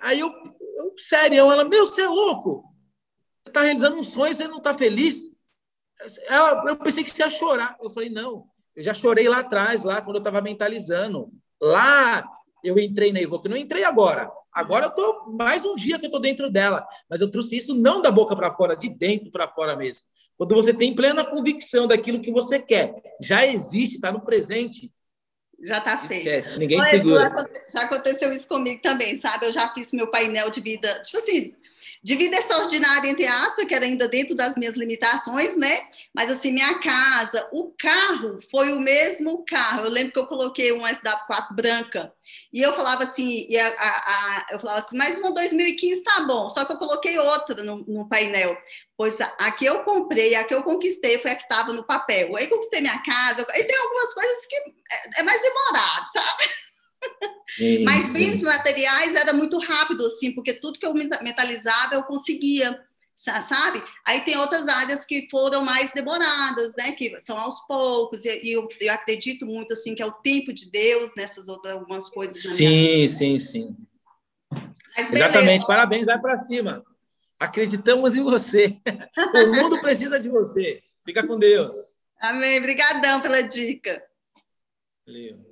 aí 0.00 0.20
eu, 0.20 0.30
eu 0.76 0.94
sério, 0.98 1.50
ela, 1.50 1.64
meu, 1.64 1.86
você 1.86 2.02
é 2.02 2.08
louco? 2.08 2.64
Você 3.42 3.50
está 3.50 3.62
realizando 3.62 3.96
um 3.96 4.02
sonho, 4.02 4.34
você 4.34 4.46
não 4.46 4.58
está 4.58 4.76
feliz? 4.76 5.31
Ela, 6.26 6.64
eu 6.68 6.76
pensei 6.76 7.04
que 7.04 7.10
você 7.10 7.22
ia 7.22 7.30
chorar. 7.30 7.76
Eu 7.80 7.90
falei, 7.90 8.10
não, 8.10 8.46
eu 8.74 8.82
já 8.82 8.94
chorei 8.94 9.28
lá 9.28 9.38
atrás, 9.38 9.82
lá 9.84 10.00
quando 10.00 10.16
eu 10.16 10.20
estava 10.20 10.40
mentalizando. 10.40 11.30
Lá 11.60 12.24
eu 12.62 12.78
entrei 12.78 13.12
na 13.12 13.20
Evoque, 13.20 13.48
não 13.48 13.56
entrei 13.56 13.84
agora. 13.84 14.30
Agora 14.52 14.86
eu 14.86 14.90
tô 14.90 15.30
mais 15.32 15.64
um 15.64 15.74
dia 15.74 15.98
que 15.98 16.06
eu 16.06 16.10
tô 16.10 16.18
dentro 16.18 16.50
dela, 16.50 16.86
mas 17.08 17.20
eu 17.20 17.30
trouxe 17.30 17.56
isso 17.56 17.74
não 17.74 18.02
da 18.02 18.10
boca 18.10 18.36
para 18.36 18.54
fora, 18.54 18.76
de 18.76 18.88
dentro 18.88 19.30
para 19.30 19.48
fora 19.48 19.74
mesmo. 19.74 20.06
Quando 20.36 20.54
você 20.54 20.74
tem 20.74 20.94
plena 20.94 21.24
convicção 21.24 21.86
daquilo 21.86 22.20
que 22.20 22.30
você 22.30 22.58
quer, 22.58 22.94
já 23.20 23.46
existe, 23.46 23.96
está 23.96 24.12
no 24.12 24.20
presente. 24.20 24.92
Já 25.62 25.78
está 25.78 25.98
feito. 26.06 26.26
Esquece, 26.26 26.58
ninguém 26.58 26.80
Olha, 26.80 26.90
segura. 26.90 27.50
Já 27.72 27.82
aconteceu 27.82 28.32
isso 28.32 28.48
comigo 28.48 28.82
também, 28.82 29.16
sabe? 29.16 29.46
Eu 29.46 29.52
já 29.52 29.72
fiz 29.72 29.92
meu 29.92 30.08
painel 30.08 30.50
de 30.50 30.60
vida, 30.60 31.00
tipo 31.02 31.18
assim, 31.18 31.54
de 32.02 32.16
vida 32.16 32.36
extraordinária, 32.36 33.08
entre 33.08 33.26
aspas, 33.26 33.64
que 33.64 33.74
era 33.74 33.84
ainda 33.84 34.08
dentro 34.08 34.34
das 34.34 34.56
minhas 34.56 34.76
limitações, 34.76 35.56
né? 35.56 35.82
Mas 36.12 36.30
assim, 36.32 36.50
minha 36.50 36.78
casa, 36.80 37.48
o 37.52 37.72
carro 37.78 38.40
foi 38.50 38.72
o 38.72 38.80
mesmo 38.80 39.44
carro. 39.44 39.84
Eu 39.84 39.90
lembro 39.90 40.12
que 40.12 40.18
eu 40.18 40.26
coloquei 40.26 40.72
um 40.72 40.82
SW4 40.82 41.54
branca 41.54 42.12
e 42.52 42.60
eu 42.60 42.72
falava 42.72 43.04
assim, 43.04 43.46
e 43.48 43.56
a, 43.56 43.68
a, 43.68 43.88
a, 43.88 44.46
eu 44.50 44.58
falava 44.58 44.80
assim, 44.80 44.96
mais 44.96 45.16
uma 45.18 45.32
2015 45.32 46.02
tá 46.02 46.20
bom, 46.26 46.48
só 46.48 46.64
que 46.64 46.72
eu 46.72 46.78
coloquei 46.78 47.16
outra 47.18 47.62
no, 47.62 47.76
no 47.86 48.08
painel. 48.08 48.56
Pois 48.96 49.20
a 49.20 49.50
que 49.52 49.64
eu 49.64 49.84
comprei, 49.84 50.34
a 50.34 50.42
que 50.42 50.54
eu 50.54 50.62
conquistei 50.64 51.18
foi 51.20 51.30
a 51.30 51.36
que 51.36 51.42
estava 51.42 51.72
no 51.72 51.84
papel. 51.84 52.34
Aí 52.36 52.48
conquistei 52.48 52.80
minha 52.80 53.00
casa, 53.02 53.46
e 53.54 53.64
tem 53.64 53.76
algumas 53.76 54.12
coisas 54.12 54.46
que 54.46 54.56
é, 54.56 55.20
é 55.20 55.22
mais 55.22 55.40
demorado, 55.40 56.06
sabe? 56.12 56.62
Mas 57.84 58.12
bens 58.12 58.40
materiais 58.40 59.14
era 59.14 59.32
muito 59.32 59.58
rápido, 59.58 60.06
assim, 60.06 60.32
porque 60.32 60.54
tudo 60.54 60.78
que 60.78 60.86
eu 60.86 60.94
mentalizava 60.94 61.94
eu 61.94 62.02
conseguia, 62.04 62.78
sabe? 63.14 63.82
Aí 64.06 64.22
tem 64.22 64.36
outras 64.38 64.68
áreas 64.68 65.04
que 65.04 65.28
foram 65.30 65.62
mais 65.62 65.92
demoradas, 65.92 66.74
né? 66.76 66.92
Que 66.92 67.18
são 67.20 67.38
aos 67.38 67.60
poucos, 67.66 68.24
e 68.24 68.50
eu, 68.50 68.66
eu 68.80 68.92
acredito 68.92 69.44
muito, 69.44 69.74
assim, 69.74 69.94
que 69.94 70.02
é 70.02 70.06
o 70.06 70.12
tempo 70.12 70.52
de 70.52 70.70
Deus 70.70 71.12
nessas 71.14 71.48
outras 71.48 71.74
algumas 71.74 72.08
coisas. 72.08 72.42
sim, 72.42 73.08
sim, 73.08 73.38
sim. 73.38 73.76
Exatamente, 74.96 75.66
parabéns, 75.66 76.04
vai 76.04 76.18
para 76.20 76.40
cima. 76.40 76.84
Acreditamos 77.38 78.16
em 78.16 78.22
você. 78.22 78.76
o 79.34 79.46
mundo 79.54 79.80
precisa 79.80 80.20
de 80.20 80.28
você. 80.28 80.82
Fica 81.04 81.26
com 81.26 81.38
Deus. 81.38 81.76
Amém. 82.20 82.58
Obrigadão 82.58 83.20
pela 83.20 83.42
dica. 83.42 84.00
Valeu. 85.04 85.51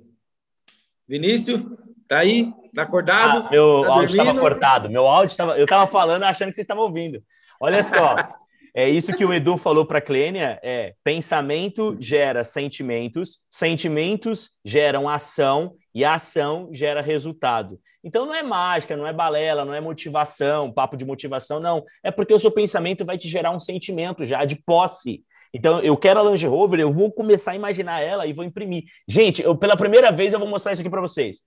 Vinícius, 1.11 1.61
tá 2.07 2.19
aí? 2.19 2.53
Tá 2.73 2.83
acordado? 2.83 3.47
Ah, 3.47 3.51
meu 3.51 3.81
tá 3.81 3.89
áudio 3.89 4.17
estava 4.17 4.39
cortado. 4.39 4.89
Meu 4.89 5.05
áudio 5.05 5.31
estava. 5.31 5.57
Eu 5.57 5.65
estava 5.65 5.85
falando 5.85 6.23
achando 6.23 6.47
que 6.47 6.55
vocês 6.55 6.63
estavam 6.63 6.85
ouvindo. 6.85 7.21
Olha 7.59 7.83
só. 7.83 8.15
É 8.73 8.87
isso 8.87 9.11
que 9.11 9.25
o 9.25 9.33
Edu 9.33 9.57
falou 9.57 9.85
para 9.85 9.97
a 9.97 10.01
Clênia, 10.01 10.57
é 10.63 10.93
pensamento 11.03 11.97
gera 11.99 12.41
sentimentos, 12.41 13.39
sentimentos 13.49 14.51
geram 14.63 15.09
ação 15.09 15.73
e 15.93 16.05
a 16.05 16.13
ação 16.13 16.69
gera 16.71 17.01
resultado. 17.01 17.77
Então 18.01 18.25
não 18.25 18.33
é 18.33 18.41
mágica, 18.41 18.95
não 18.95 19.05
é 19.05 19.11
balela, 19.11 19.65
não 19.65 19.73
é 19.73 19.81
motivação, 19.81 20.71
papo 20.71 20.95
de 20.95 21.03
motivação, 21.03 21.59
não. 21.59 21.83
É 22.01 22.11
porque 22.11 22.33
o 22.33 22.39
seu 22.39 22.49
pensamento 22.49 23.03
vai 23.03 23.17
te 23.17 23.27
gerar 23.27 23.51
um 23.51 23.59
sentimento 23.59 24.23
já 24.23 24.45
de 24.45 24.55
posse. 24.55 25.21
Então, 25.53 25.79
eu 25.81 25.97
quero 25.97 26.19
a 26.19 26.23
Land 26.23 26.45
Rover, 26.47 26.79
eu 26.79 26.93
vou 26.93 27.11
começar 27.11 27.51
a 27.51 27.55
imaginar 27.55 27.99
ela 28.01 28.25
e 28.25 28.33
vou 28.33 28.45
imprimir. 28.45 28.85
Gente, 29.07 29.41
eu, 29.41 29.57
pela 29.57 29.75
primeira 29.77 30.11
vez 30.11 30.33
eu 30.33 30.39
vou 30.39 30.47
mostrar 30.47 30.71
isso 30.71 30.81
aqui 30.81 30.89
para 30.89 31.01
vocês. 31.01 31.41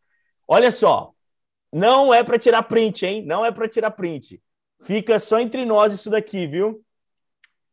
Olha 0.46 0.70
só, 0.70 1.12
Não 1.72 2.14
é 2.14 2.24
para 2.24 2.38
tirar 2.38 2.62
print, 2.64 3.04
hein? 3.06 3.24
Não 3.26 3.44
é 3.44 3.52
para 3.52 3.68
tirar 3.68 3.90
print. 3.92 4.40
Fica 4.82 5.18
só 5.18 5.40
entre 5.40 5.64
nós 5.66 5.92
isso 5.92 6.10
daqui, 6.10 6.46
viu? 6.46 6.84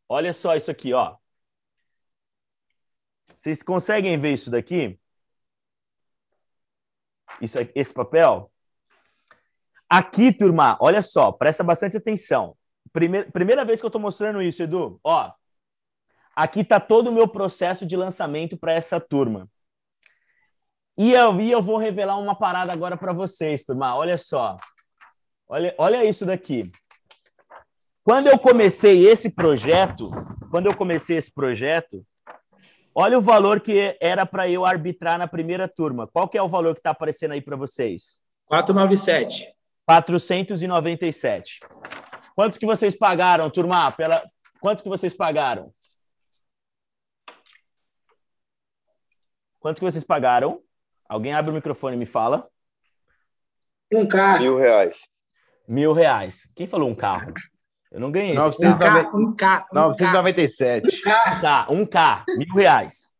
Olha 0.10 0.34
só 0.34 0.56
isso 0.56 0.72
aqui, 0.72 0.93
ó. 0.93 1.16
Vocês 3.35 3.61
conseguem 3.64 4.18
ver 4.19 4.34
isso 4.34 4.50
daqui? 4.51 4.98
Isso, 7.42 7.58
esse 7.76 7.93
papel? 7.93 8.51
Aqui, 9.90 10.32
turma, 10.32 10.77
olha 10.80 11.01
só, 11.01 11.32
presta 11.32 11.64
bastante 11.64 11.98
atenção. 11.98 12.56
Primeira, 12.93 13.30
primeira 13.32 13.66
vez 13.66 13.80
que 13.80 13.85
eu 13.85 13.90
estou 13.90 14.01
mostrando 14.01 14.42
isso, 14.42 14.64
Edu. 14.64 15.00
Ó, 15.03 15.32
aqui 16.35 16.61
está 16.61 16.80
todo 16.80 17.08
o 17.08 17.14
meu 17.14 17.27
processo 17.27 17.85
de 17.85 17.95
lançamento 17.95 18.58
para 18.58 18.74
essa 18.74 19.00
turma. 19.00 19.48
E 20.98 21.14
eu, 21.14 21.40
e 21.40 21.51
eu 21.51 21.61
vou 21.61 21.77
revelar 21.77 22.18
uma 22.18 22.35
parada 22.35 22.72
agora 22.72 22.98
para 22.98 23.14
vocês, 23.14 23.64
turma. 23.64 23.95
Olha 23.95 24.18
só. 24.18 24.58
Olha, 25.48 25.74
olha 25.77 26.06
isso 26.06 26.26
daqui. 26.26 26.72
Quando 28.03 28.27
eu 28.27 28.38
comecei 28.40 29.08
esse 29.08 29.30
projeto, 29.30 30.10
quando 30.50 30.66
eu 30.66 30.76
comecei 30.76 31.18
esse 31.18 31.32
projeto, 31.34 32.06
olha 32.95 33.18
o 33.18 33.22
valor 33.22 33.60
que 33.60 33.98
era 34.01 34.26
para 34.26 34.50
eu 34.50 34.66
arbitrar 34.66 35.18
na 35.18 35.27
primeira 35.27 35.68
turma. 35.68 36.08
Qual 36.08 36.27
que 36.27 36.38
é 36.38 36.42
o 36.42 36.48
valor 36.48 36.74
que 36.74 36.80
está 36.80 36.92
aparecendo 36.92 37.34
aí 37.34 37.42
para 37.42 37.56
vocês? 37.56 38.22
497. 38.48 39.53
497. 39.85 41.60
Quanto 42.35 42.60
que 42.60 42.66
vocês 42.66 42.98
pagaram, 42.98 43.50
turma? 43.50 43.92
Pela... 43.92 44.24
Quanto 44.60 44.84
que 44.84 44.90
vocês 44.90 45.14
pagaram? 45.14 45.72
Quanto 49.62 49.78
que 49.78 49.86
vocês 49.86 50.04
pagaram? 50.04 50.60
Alguém 51.08 51.34
abre 51.34 51.52
o 51.52 51.54
microfone 51.54 51.96
e 51.96 52.00
me 52.00 52.06
fala. 52.06 52.50
Um 53.94 54.08
carro. 54.08 54.40
Mil 54.40 54.58
reais. 54.58 55.08
Mil 55.68 55.94
reais. 55.94 56.50
Quem 56.56 56.68
falou 56.68 56.90
um 56.90 56.96
carro? 56.96 57.34
Eu 57.92 58.00
não 58.00 58.12
ganhei 58.12 58.34
990... 58.34 59.16
Um 59.16 59.36
K. 59.36 59.68
Um 59.72 59.76
997. 59.76 60.88
Um 60.88 61.02
K. 61.42 61.68
Um 61.70 61.86
K. 61.86 62.26
Mil 62.38 62.56
reais. 62.56 63.12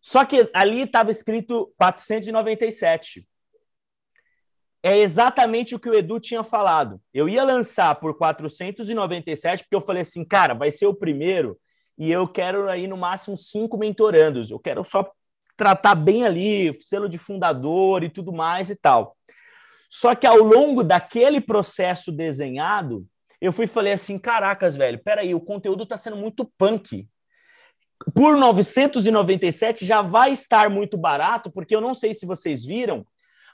Só 0.00 0.24
que 0.24 0.48
ali 0.54 0.82
estava 0.82 1.10
escrito 1.10 1.74
497 1.76 3.26
é 4.86 4.98
exatamente 4.98 5.74
o 5.74 5.80
que 5.80 5.90
o 5.90 5.94
Edu 5.94 6.20
tinha 6.20 6.44
falado. 6.44 7.02
Eu 7.12 7.28
ia 7.28 7.42
lançar 7.42 7.92
por 7.96 8.16
497, 8.16 9.64
porque 9.64 9.74
eu 9.74 9.80
falei 9.80 10.02
assim, 10.02 10.24
cara, 10.24 10.54
vai 10.54 10.70
ser 10.70 10.86
o 10.86 10.94
primeiro 10.94 11.58
e 11.98 12.12
eu 12.12 12.28
quero 12.28 12.70
aí 12.70 12.86
no 12.86 12.96
máximo 12.96 13.36
cinco 13.36 13.76
mentorandos. 13.76 14.48
Eu 14.48 14.60
quero 14.60 14.84
só 14.84 15.10
tratar 15.56 15.94
bem 15.94 16.24
ali, 16.24 16.76
selo 16.80 17.08
de 17.08 17.18
fundador 17.18 18.02
e 18.02 18.10
tudo 18.10 18.32
mais 18.32 18.70
e 18.70 18.76
tal. 18.76 19.16
Só 19.88 20.14
que 20.14 20.26
ao 20.26 20.38
longo 20.38 20.82
daquele 20.82 21.40
processo 21.40 22.12
desenhado, 22.12 23.06
eu 23.40 23.52
fui 23.52 23.66
falei 23.66 23.92
assim, 23.92 24.18
caracas, 24.18 24.76
velho, 24.76 25.02
peraí, 25.02 25.34
o 25.34 25.40
conteúdo 25.40 25.84
está 25.84 25.96
sendo 25.96 26.16
muito 26.16 26.44
punk. 26.58 27.08
Por 28.14 28.36
997 28.36 29.86
já 29.86 30.02
vai 30.02 30.32
estar 30.32 30.68
muito 30.68 30.98
barato, 30.98 31.50
porque 31.50 31.74
eu 31.74 31.80
não 31.80 31.94
sei 31.94 32.12
se 32.12 32.26
vocês 32.26 32.64
viram, 32.64 33.06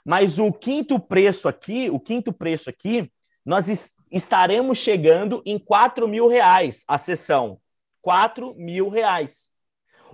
mas 0.05 0.37
o 0.37 0.51
quinto 0.51 0.99
preço 0.99 1.47
aqui, 1.47 1.89
o 1.89 1.99
quinto 1.99 2.33
preço 2.33 2.69
aqui, 2.69 3.09
nós 3.45 3.95
estaremos 4.11 4.77
chegando 4.77 5.41
em 5.45 5.57
4 5.57 6.07
mil 6.07 6.27
reais 6.27 6.83
a 6.87 6.97
sessão. 6.97 7.59
4 8.01 8.53
mil 8.55 8.89
reais. 8.89 9.52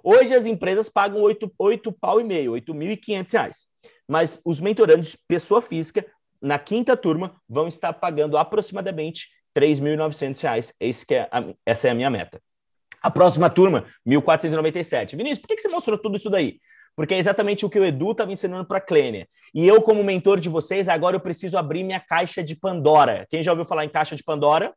Hoje 0.04 0.34
as 0.34 0.46
empresas 0.46 0.90
pagam 0.90 1.22
8, 1.22 1.52
8 1.58 1.92
pau 1.92 2.20
e 2.20 2.24
meio, 2.24 2.54
8.500 2.54 3.32
reais. 3.32 3.68
Mas 4.08 4.42
os 4.46 4.60
mentorandos, 4.60 5.16
pessoa 5.28 5.62
física, 5.62 6.06
na 6.42 6.58
quinta 6.58 6.98
turma, 6.98 7.36
vão 7.48 7.68
estar 7.68 7.94
pagando 7.94 8.38
aproximadamente 8.38 9.28
3.900 9.56 10.42
reais. 10.42 10.74
Esse 10.80 11.06
que 11.06 11.16
é 11.16 11.30
a, 11.32 11.44
essa 11.66 11.88
é 11.88 11.92
a 11.92 11.96
minha 11.96 12.10
meta. 12.10 12.42
A 13.02 13.10
próxima 13.10 13.50
turma, 13.50 13.86
1.497. 14.08 15.16
Vinícius, 15.16 15.40
por 15.40 15.48
que, 15.48 15.56
que 15.56 15.62
você 15.62 15.70
mostrou 15.70 15.98
tudo 15.98 16.18
isso 16.18 16.30
daí? 16.30 16.60
porque 17.00 17.14
é 17.14 17.18
exatamente 17.18 17.66
o 17.66 17.70
que 17.70 17.80
o 17.80 17.86
Edu 17.86 18.12
estava 18.12 18.30
ensinando 18.30 18.66
para 18.66 18.78
a 18.78 18.82
Clênia. 18.82 19.26
E 19.56 19.66
eu, 19.66 19.82
como 19.82 20.04
mentor 20.04 20.38
de 20.38 20.50
vocês, 20.50 20.90
agora 20.90 21.16
eu 21.16 21.22
preciso 21.22 21.58
abrir 21.58 21.82
minha 21.82 22.02
caixa 22.02 22.44
de 22.44 22.58
Pandora. 22.58 23.26
Quem 23.30 23.42
já 23.42 23.54
ouviu 23.54 23.64
falar 23.64 23.86
em 23.86 23.90
caixa 23.90 24.18
de 24.18 24.24
Pandora? 24.24 24.74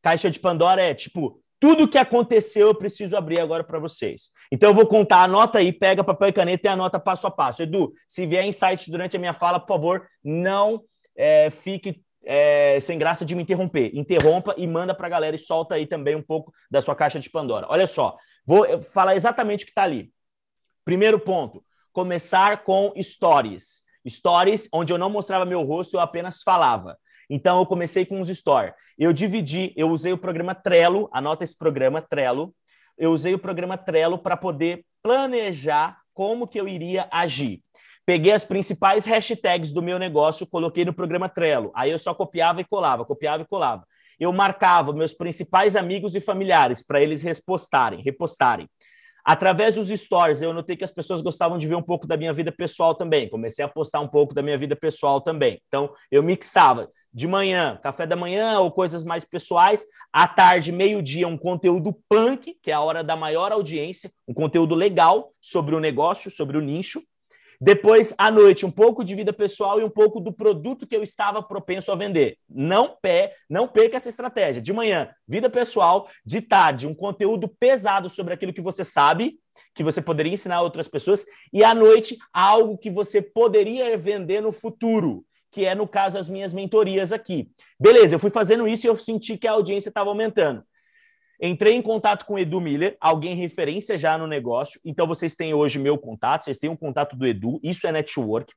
Caixa 0.00 0.30
de 0.30 0.38
Pandora 0.38 0.80
é 0.80 0.94
tipo, 0.94 1.38
tudo 1.58 1.88
que 1.88 1.98
aconteceu 1.98 2.68
eu 2.68 2.74
preciso 2.74 3.16
abrir 3.16 3.40
agora 3.40 3.64
para 3.64 3.78
vocês. 3.78 4.30
Então 4.50 4.70
eu 4.70 4.74
vou 4.74 4.86
contar, 4.86 5.22
anota 5.22 5.58
aí, 5.58 5.72
pega 5.72 6.04
papel 6.04 6.28
e 6.28 6.32
caneta 6.32 6.68
e 6.68 6.70
anota 6.70 6.98
passo 6.98 7.26
a 7.26 7.30
passo. 7.30 7.62
Edu, 7.62 7.92
se 8.06 8.26
vier 8.26 8.44
insight 8.44 8.90
durante 8.90 9.16
a 9.16 9.20
minha 9.20 9.32
fala, 9.32 9.58
por 9.58 9.68
favor, 9.68 10.06
não 10.22 10.82
é, 11.16 11.50
fique 11.50 12.02
é, 12.24 12.78
sem 12.80 12.98
graça 12.98 13.24
de 13.24 13.34
me 13.34 13.42
interromper. 13.42 13.90
Interrompa 13.94 14.54
e 14.56 14.66
manda 14.66 14.94
para 14.94 15.06
a 15.06 15.10
galera 15.10 15.36
e 15.36 15.38
solta 15.38 15.74
aí 15.74 15.86
também 15.86 16.14
um 16.14 16.22
pouco 16.22 16.52
da 16.70 16.82
sua 16.82 16.94
caixa 16.94 17.20
de 17.20 17.30
Pandora. 17.30 17.66
Olha 17.68 17.86
só, 17.86 18.16
vou 18.46 18.80
falar 18.82 19.16
exatamente 19.16 19.64
o 19.64 19.66
que 19.66 19.70
está 19.70 19.82
ali. 19.82 20.12
Primeiro 20.84 21.18
ponto, 21.18 21.64
começar 21.92 22.62
com 22.64 22.92
stories. 23.00 23.82
Stories 24.06 24.68
onde 24.72 24.92
eu 24.92 24.98
não 24.98 25.08
mostrava 25.08 25.44
meu 25.44 25.62
rosto, 25.62 25.96
eu 25.96 26.00
apenas 26.00 26.42
falava. 26.42 26.98
Então 27.28 27.58
eu 27.58 27.66
comecei 27.66 28.04
com 28.04 28.20
os 28.20 28.28
stories. 28.28 28.74
Eu 28.98 29.12
dividi, 29.12 29.72
eu 29.76 29.88
usei 29.88 30.12
o 30.12 30.18
programa 30.18 30.54
Trello, 30.54 31.08
anota 31.12 31.44
esse 31.44 31.56
programa 31.56 32.00
Trello. 32.00 32.54
Eu 32.96 33.12
usei 33.12 33.34
o 33.34 33.38
programa 33.38 33.76
Trello 33.76 34.18
para 34.18 34.36
poder 34.36 34.84
planejar 35.02 35.98
como 36.12 36.46
que 36.46 36.60
eu 36.60 36.68
iria 36.68 37.08
agir. 37.10 37.60
Peguei 38.06 38.32
as 38.32 38.44
principais 38.44 39.06
hashtags 39.06 39.72
do 39.72 39.82
meu 39.82 39.98
negócio, 39.98 40.46
coloquei 40.46 40.84
no 40.84 40.92
programa 40.92 41.28
Trello. 41.28 41.72
Aí 41.74 41.90
eu 41.90 41.98
só 41.98 42.14
copiava 42.14 42.60
e 42.60 42.64
colava, 42.64 43.04
copiava 43.04 43.42
e 43.42 43.46
colava. 43.46 43.86
Eu 44.20 44.32
marcava 44.32 44.92
meus 44.92 45.14
principais 45.14 45.74
amigos 45.74 46.14
e 46.14 46.20
familiares 46.20 46.84
para 46.86 47.02
eles 47.02 47.22
repostarem, 47.22 48.02
repostarem. 48.02 48.68
Através 49.24 49.74
dos 49.74 49.88
stories, 49.88 50.42
eu 50.42 50.52
notei 50.52 50.76
que 50.76 50.84
as 50.84 50.90
pessoas 50.90 51.22
gostavam 51.22 51.56
de 51.56 51.66
ver 51.66 51.76
um 51.76 51.82
pouco 51.82 52.06
da 52.06 52.16
minha 52.16 52.32
vida 52.32 52.52
pessoal 52.52 52.94
também. 52.94 53.28
Comecei 53.28 53.64
a 53.64 53.68
postar 53.68 54.00
um 54.00 54.08
pouco 54.08 54.34
da 54.34 54.42
minha 54.42 54.58
vida 54.58 54.76
pessoal 54.76 55.20
também. 55.20 55.62
Então, 55.66 55.94
eu 56.10 56.22
mixava 56.22 56.90
de 57.12 57.26
manhã, 57.26 57.78
café 57.82 58.06
da 58.06 58.16
manhã 58.16 58.58
ou 58.58 58.70
coisas 58.72 59.04
mais 59.04 59.24
pessoais, 59.24 59.86
à 60.12 60.26
tarde, 60.26 60.72
meio-dia, 60.72 61.28
um 61.28 61.38
conteúdo 61.38 61.96
punk, 62.08 62.58
que 62.60 62.70
é 62.70 62.74
a 62.74 62.80
hora 62.80 63.04
da 63.04 63.14
maior 63.16 63.52
audiência, 63.52 64.12
um 64.26 64.34
conteúdo 64.34 64.74
legal 64.74 65.32
sobre 65.40 65.74
o 65.76 65.80
negócio, 65.80 66.30
sobre 66.30 66.58
o 66.58 66.60
nicho. 66.60 67.00
Depois, 67.64 68.14
à 68.18 68.30
noite, 68.30 68.66
um 68.66 68.70
pouco 68.70 69.02
de 69.02 69.14
vida 69.14 69.32
pessoal 69.32 69.80
e 69.80 69.84
um 69.84 69.88
pouco 69.88 70.20
do 70.20 70.30
produto 70.30 70.86
que 70.86 70.94
eu 70.94 71.02
estava 71.02 71.42
propenso 71.42 71.90
a 71.90 71.96
vender. 71.96 72.36
Não 72.46 72.94
pé, 73.00 73.34
não 73.48 73.66
perca 73.66 73.96
essa 73.96 74.10
estratégia. 74.10 74.60
De 74.60 74.70
manhã, 74.70 75.08
vida 75.26 75.48
pessoal, 75.48 76.06
de 76.26 76.42
tarde, 76.42 76.86
um 76.86 76.94
conteúdo 76.94 77.48
pesado 77.48 78.06
sobre 78.10 78.34
aquilo 78.34 78.52
que 78.52 78.60
você 78.60 78.84
sabe, 78.84 79.38
que 79.74 79.82
você 79.82 80.02
poderia 80.02 80.34
ensinar 80.34 80.56
a 80.56 80.60
outras 80.62 80.88
pessoas, 80.88 81.24
e 81.54 81.64
à 81.64 81.74
noite, 81.74 82.18
algo 82.34 82.76
que 82.76 82.90
você 82.90 83.22
poderia 83.22 83.96
vender 83.96 84.42
no 84.42 84.52
futuro, 84.52 85.24
que 85.50 85.64
é 85.64 85.74
no 85.74 85.88
caso 85.88 86.18
as 86.18 86.28
minhas 86.28 86.52
mentorias 86.52 87.12
aqui. 87.12 87.48
Beleza, 87.80 88.16
eu 88.16 88.18
fui 88.18 88.30
fazendo 88.30 88.68
isso 88.68 88.86
e 88.86 88.90
eu 88.90 88.96
senti 88.96 89.38
que 89.38 89.48
a 89.48 89.52
audiência 89.52 89.88
estava 89.88 90.10
aumentando. 90.10 90.62
Entrei 91.40 91.74
em 91.74 91.82
contato 91.82 92.24
com 92.24 92.34
o 92.34 92.38
Edu 92.38 92.60
Miller, 92.60 92.96
alguém 93.00 93.34
referência 93.34 93.98
já 93.98 94.16
no 94.16 94.26
negócio. 94.26 94.80
Então 94.84 95.06
vocês 95.06 95.34
têm 95.34 95.54
hoje 95.54 95.78
meu 95.78 95.98
contato, 95.98 96.44
vocês 96.44 96.58
têm 96.58 96.70
o 96.70 96.74
um 96.74 96.76
contato 96.76 97.16
do 97.16 97.26
Edu, 97.26 97.60
isso 97.62 97.86
é 97.86 97.92
network. 97.92 98.52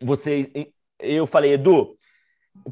Você, 0.00 0.50
eu 1.00 1.26
falei, 1.26 1.52
Edu, 1.52 1.96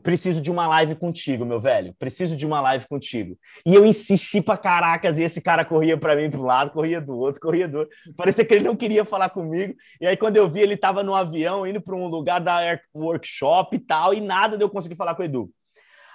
preciso 0.02 0.40
de 0.40 0.50
uma 0.50 0.66
live 0.66 0.94
contigo, 0.94 1.44
meu 1.44 1.60
velho. 1.60 1.94
Preciso 1.98 2.36
de 2.36 2.46
uma 2.46 2.60
live 2.60 2.86
contigo. 2.86 3.38
E 3.66 3.74
eu 3.74 3.84
insisti 3.84 4.40
pra 4.40 4.56
caracas, 4.56 5.18
e 5.18 5.22
esse 5.22 5.40
cara 5.40 5.64
corria 5.64 5.96
para 5.96 6.16
mim 6.16 6.30
para 6.30 6.40
um 6.40 6.44
lado, 6.44 6.70
corria 6.70 7.00
do 7.00 7.16
outro, 7.16 7.40
corria 7.40 7.68
do 7.68 7.78
outro. 7.78 7.94
Parecia 8.16 8.44
que 8.44 8.54
ele 8.54 8.64
não 8.64 8.76
queria 8.76 9.04
falar 9.04 9.30
comigo. 9.30 9.74
E 10.00 10.06
aí, 10.06 10.16
quando 10.16 10.36
eu 10.36 10.48
vi, 10.48 10.60
ele 10.60 10.74
estava 10.74 11.02
no 11.02 11.14
avião, 11.14 11.66
indo 11.66 11.80
para 11.80 11.94
um 11.94 12.06
lugar 12.06 12.40
da 12.40 12.78
workshop 12.94 13.76
e 13.76 13.80
tal, 13.80 14.14
e 14.14 14.20
nada 14.20 14.56
de 14.56 14.64
eu 14.64 14.70
conseguir 14.70 14.96
falar 14.96 15.14
com 15.14 15.22
o 15.22 15.24
Edu. 15.24 15.50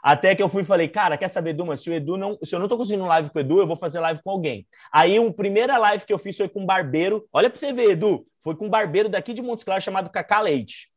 Até 0.02 0.36
que 0.36 0.42
eu 0.42 0.50
fui 0.50 0.62
e 0.62 0.66
falei, 0.66 0.88
cara, 0.88 1.18
quer 1.18 1.28
saber, 1.28 1.52
Edu, 1.52 1.66
mas 1.66 1.82
se 1.82 1.90
o 1.90 1.94
Edu 1.94 2.18
não. 2.18 2.38
Se 2.44 2.56
eu 2.56 2.60
não 2.60 2.68
tô 2.68 2.78
conseguindo 2.78 3.06
live 3.06 3.30
com 3.30 3.38
o 3.38 3.42
Edu, 3.42 3.60
eu 3.60 3.68
vou 3.68 3.76
fazer 3.76 4.00
live 4.00 4.22
com 4.24 4.30
alguém. 4.32 4.68
Aí, 4.92 5.18
a 5.18 5.34
primeira 5.34 5.78
live 5.78 6.06
que 6.06 6.14
eu 6.14 6.18
fiz 6.18 6.38
foi 6.38 6.50
com 6.50 6.62
um 6.62 6.66
barbeiro. 6.66 7.28
Olha 7.32 7.50
para 7.50 7.60
você 7.60 7.74
ver, 7.74 7.92
Edu. 7.92 8.26
Foi 8.44 8.56
com 8.56 8.68
um 8.68 8.70
barbeiro 8.70 9.10
daqui 9.10 9.34
de 9.34 9.42
Montes 9.42 9.64
Claros 9.64 9.84
chamado 9.84 10.10
Cacá 10.10 10.40
Leite. 10.40 10.90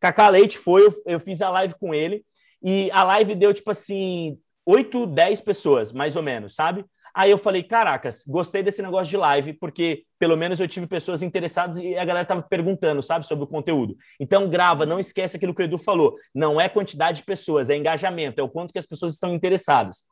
Cacá 0.00 0.28
Leite 0.28 0.58
foi, 0.58 0.86
eu, 0.86 0.94
eu 1.06 1.20
fiz 1.20 1.42
a 1.42 1.50
live 1.50 1.74
com 1.78 1.94
ele. 1.94 2.24
E 2.62 2.90
a 2.92 3.04
live 3.04 3.34
deu, 3.34 3.54
tipo 3.54 3.70
assim, 3.70 4.38
8, 4.66 5.06
10 5.06 5.40
pessoas, 5.40 5.92
mais 5.92 6.16
ou 6.16 6.22
menos, 6.22 6.54
sabe? 6.54 6.84
Aí 7.18 7.32
eu 7.32 7.36
falei, 7.36 7.64
caracas, 7.64 8.22
gostei 8.24 8.62
desse 8.62 8.80
negócio 8.80 9.10
de 9.10 9.16
live, 9.16 9.52
porque 9.54 10.04
pelo 10.20 10.36
menos 10.36 10.60
eu 10.60 10.68
tive 10.68 10.86
pessoas 10.86 11.20
interessadas 11.20 11.80
e 11.80 11.96
a 11.96 12.04
galera 12.04 12.24
tava 12.24 12.42
perguntando, 12.42 13.02
sabe, 13.02 13.26
sobre 13.26 13.42
o 13.42 13.48
conteúdo. 13.48 13.96
Então 14.20 14.48
grava, 14.48 14.86
não 14.86 15.00
esquece 15.00 15.36
aquilo 15.36 15.52
que 15.52 15.60
o 15.60 15.64
Edu 15.64 15.78
falou. 15.78 16.14
Não 16.32 16.60
é 16.60 16.68
quantidade 16.68 17.18
de 17.18 17.24
pessoas, 17.24 17.70
é 17.70 17.76
engajamento, 17.76 18.40
é 18.40 18.44
o 18.44 18.48
quanto 18.48 18.72
que 18.72 18.78
as 18.78 18.86
pessoas 18.86 19.14
estão 19.14 19.34
interessadas. 19.34 20.04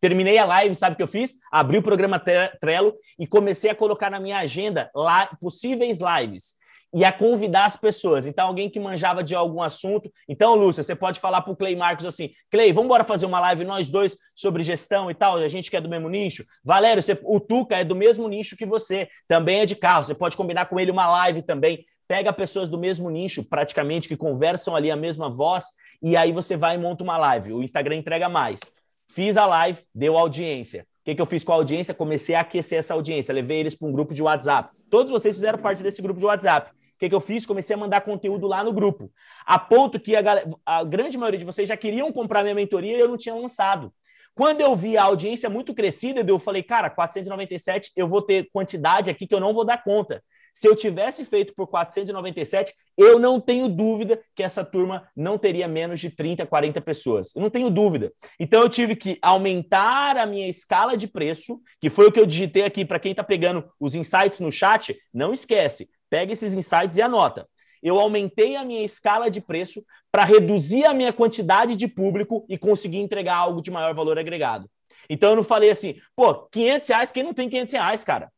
Terminei 0.00 0.38
a 0.38 0.44
live, 0.44 0.76
sabe 0.76 0.94
o 0.94 0.96
que 0.96 1.02
eu 1.02 1.08
fiz? 1.08 1.38
Abri 1.50 1.78
o 1.78 1.82
programa 1.82 2.22
Trello 2.60 2.94
e 3.18 3.26
comecei 3.26 3.72
a 3.72 3.74
colocar 3.74 4.08
na 4.08 4.20
minha 4.20 4.38
agenda 4.38 4.92
lá, 4.94 5.26
possíveis 5.40 5.98
lives. 5.98 6.54
E 6.94 7.04
a 7.04 7.12
convidar 7.12 7.64
as 7.64 7.76
pessoas. 7.76 8.26
Então, 8.26 8.46
alguém 8.46 8.68
que 8.68 8.78
manjava 8.78 9.22
de 9.22 9.34
algum 9.34 9.62
assunto. 9.62 10.12
Então, 10.28 10.54
Lúcia, 10.54 10.82
você 10.82 10.94
pode 10.94 11.18
falar 11.18 11.40
para 11.40 11.52
o 11.52 11.56
Clay 11.56 11.74
Marcos 11.74 12.04
assim: 12.04 12.30
Clay, 12.50 12.72
vamos 12.72 12.86
embora 12.86 13.04
fazer 13.04 13.26
uma 13.26 13.40
live 13.40 13.64
nós 13.64 13.90
dois 13.90 14.16
sobre 14.34 14.62
gestão 14.62 15.10
e 15.10 15.14
tal. 15.14 15.36
A 15.36 15.48
gente 15.48 15.70
que 15.70 15.76
é 15.76 15.80
do 15.80 15.88
mesmo 15.88 16.08
nicho. 16.08 16.44
Valério, 16.62 17.02
você, 17.02 17.18
o 17.24 17.40
Tuca 17.40 17.76
é 17.76 17.84
do 17.84 17.96
mesmo 17.96 18.28
nicho 18.28 18.56
que 18.56 18.66
você, 18.66 19.08
também 19.26 19.60
é 19.60 19.66
de 19.66 19.74
carro. 19.74 20.04
Você 20.04 20.14
pode 20.14 20.36
combinar 20.36 20.66
com 20.66 20.78
ele 20.78 20.90
uma 20.90 21.10
live 21.10 21.42
também. 21.42 21.84
Pega 22.06 22.32
pessoas 22.32 22.68
do 22.68 22.76
mesmo 22.76 23.08
nicho, 23.08 23.42
praticamente, 23.42 24.06
que 24.06 24.16
conversam 24.16 24.76
ali 24.76 24.90
a 24.90 24.96
mesma 24.96 25.30
voz, 25.30 25.64
e 26.02 26.14
aí 26.14 26.30
você 26.30 26.56
vai 26.56 26.74
e 26.74 26.78
monta 26.78 27.02
uma 27.02 27.16
live. 27.16 27.54
O 27.54 27.62
Instagram 27.62 27.96
entrega 27.96 28.28
mais. 28.28 28.60
Fiz 29.08 29.36
a 29.36 29.46
live, 29.46 29.80
deu 29.94 30.18
audiência. 30.18 30.82
O 31.00 31.04
que, 31.04 31.14
que 31.14 31.22
eu 31.22 31.26
fiz 31.26 31.42
com 31.42 31.52
a 31.52 31.54
audiência? 31.56 31.94
Comecei 31.94 32.34
a 32.34 32.40
aquecer 32.40 32.78
essa 32.78 32.94
audiência, 32.94 33.34
levei 33.34 33.60
eles 33.60 33.74
para 33.74 33.88
um 33.88 33.92
grupo 33.92 34.12
de 34.12 34.22
WhatsApp. 34.22 34.70
Todos 34.90 35.10
vocês 35.10 35.34
fizeram 35.34 35.58
parte 35.58 35.82
desse 35.82 36.02
grupo 36.02 36.20
de 36.20 36.26
WhatsApp. 36.26 36.70
Que, 37.02 37.08
que 37.08 37.14
eu 37.16 37.20
fiz? 37.20 37.44
Comecei 37.44 37.74
a 37.74 37.76
mandar 37.76 38.02
conteúdo 38.02 38.46
lá 38.46 38.62
no 38.62 38.72
grupo. 38.72 39.10
A 39.44 39.58
ponto 39.58 39.98
que 39.98 40.14
a, 40.14 40.22
a 40.64 40.84
grande 40.84 41.18
maioria 41.18 41.40
de 41.40 41.44
vocês 41.44 41.68
já 41.68 41.76
queriam 41.76 42.12
comprar 42.12 42.44
minha 42.44 42.54
mentoria 42.54 42.96
e 42.96 43.00
eu 43.00 43.08
não 43.08 43.16
tinha 43.16 43.34
lançado. 43.34 43.92
Quando 44.36 44.60
eu 44.60 44.76
vi 44.76 44.96
a 44.96 45.02
audiência 45.02 45.50
muito 45.50 45.74
crescida, 45.74 46.24
eu 46.24 46.38
falei, 46.38 46.62
cara, 46.62 46.88
497, 46.88 47.90
eu 47.96 48.06
vou 48.06 48.22
ter 48.22 48.48
quantidade 48.52 49.10
aqui 49.10 49.26
que 49.26 49.34
eu 49.34 49.40
não 49.40 49.52
vou 49.52 49.64
dar 49.64 49.82
conta. 49.82 50.22
Se 50.54 50.68
eu 50.68 50.76
tivesse 50.76 51.24
feito 51.24 51.52
por 51.56 51.66
497, 51.66 52.72
eu 52.96 53.18
não 53.18 53.40
tenho 53.40 53.68
dúvida 53.68 54.22
que 54.36 54.44
essa 54.44 54.64
turma 54.64 55.08
não 55.16 55.36
teria 55.36 55.66
menos 55.66 55.98
de 55.98 56.08
30, 56.08 56.46
40 56.46 56.80
pessoas. 56.82 57.34
Eu 57.34 57.42
não 57.42 57.50
tenho 57.50 57.68
dúvida. 57.68 58.12
Então 58.38 58.62
eu 58.62 58.68
tive 58.68 58.94
que 58.94 59.18
aumentar 59.20 60.16
a 60.16 60.24
minha 60.24 60.48
escala 60.48 60.96
de 60.96 61.08
preço, 61.08 61.60
que 61.80 61.90
foi 61.90 62.06
o 62.06 62.12
que 62.12 62.20
eu 62.20 62.26
digitei 62.26 62.64
aqui 62.64 62.84
para 62.84 63.00
quem 63.00 63.10
está 63.10 63.24
pegando 63.24 63.68
os 63.80 63.96
insights 63.96 64.38
no 64.38 64.52
chat. 64.52 64.96
Não 65.12 65.32
esquece, 65.32 65.88
pega 66.12 66.30
esses 66.30 66.52
insights 66.52 66.98
e 66.98 67.02
anota. 67.02 67.48
Eu 67.82 67.98
aumentei 67.98 68.54
a 68.54 68.62
minha 68.62 68.84
escala 68.84 69.30
de 69.30 69.40
preço 69.40 69.82
para 70.10 70.26
reduzir 70.26 70.84
a 70.84 70.92
minha 70.92 71.10
quantidade 71.10 71.74
de 71.74 71.88
público 71.88 72.44
e 72.50 72.58
conseguir 72.58 72.98
entregar 72.98 73.36
algo 73.36 73.62
de 73.62 73.70
maior 73.70 73.94
valor 73.94 74.18
agregado. 74.18 74.70
Então 75.08 75.30
eu 75.30 75.36
não 75.36 75.42
falei 75.42 75.70
assim, 75.70 75.98
pô, 76.14 76.34
500 76.50 76.88
reais, 76.90 77.10
quem 77.10 77.22
não 77.22 77.32
tem 77.32 77.48
500 77.48 77.72
reais, 77.72 78.04
cara? 78.04 78.30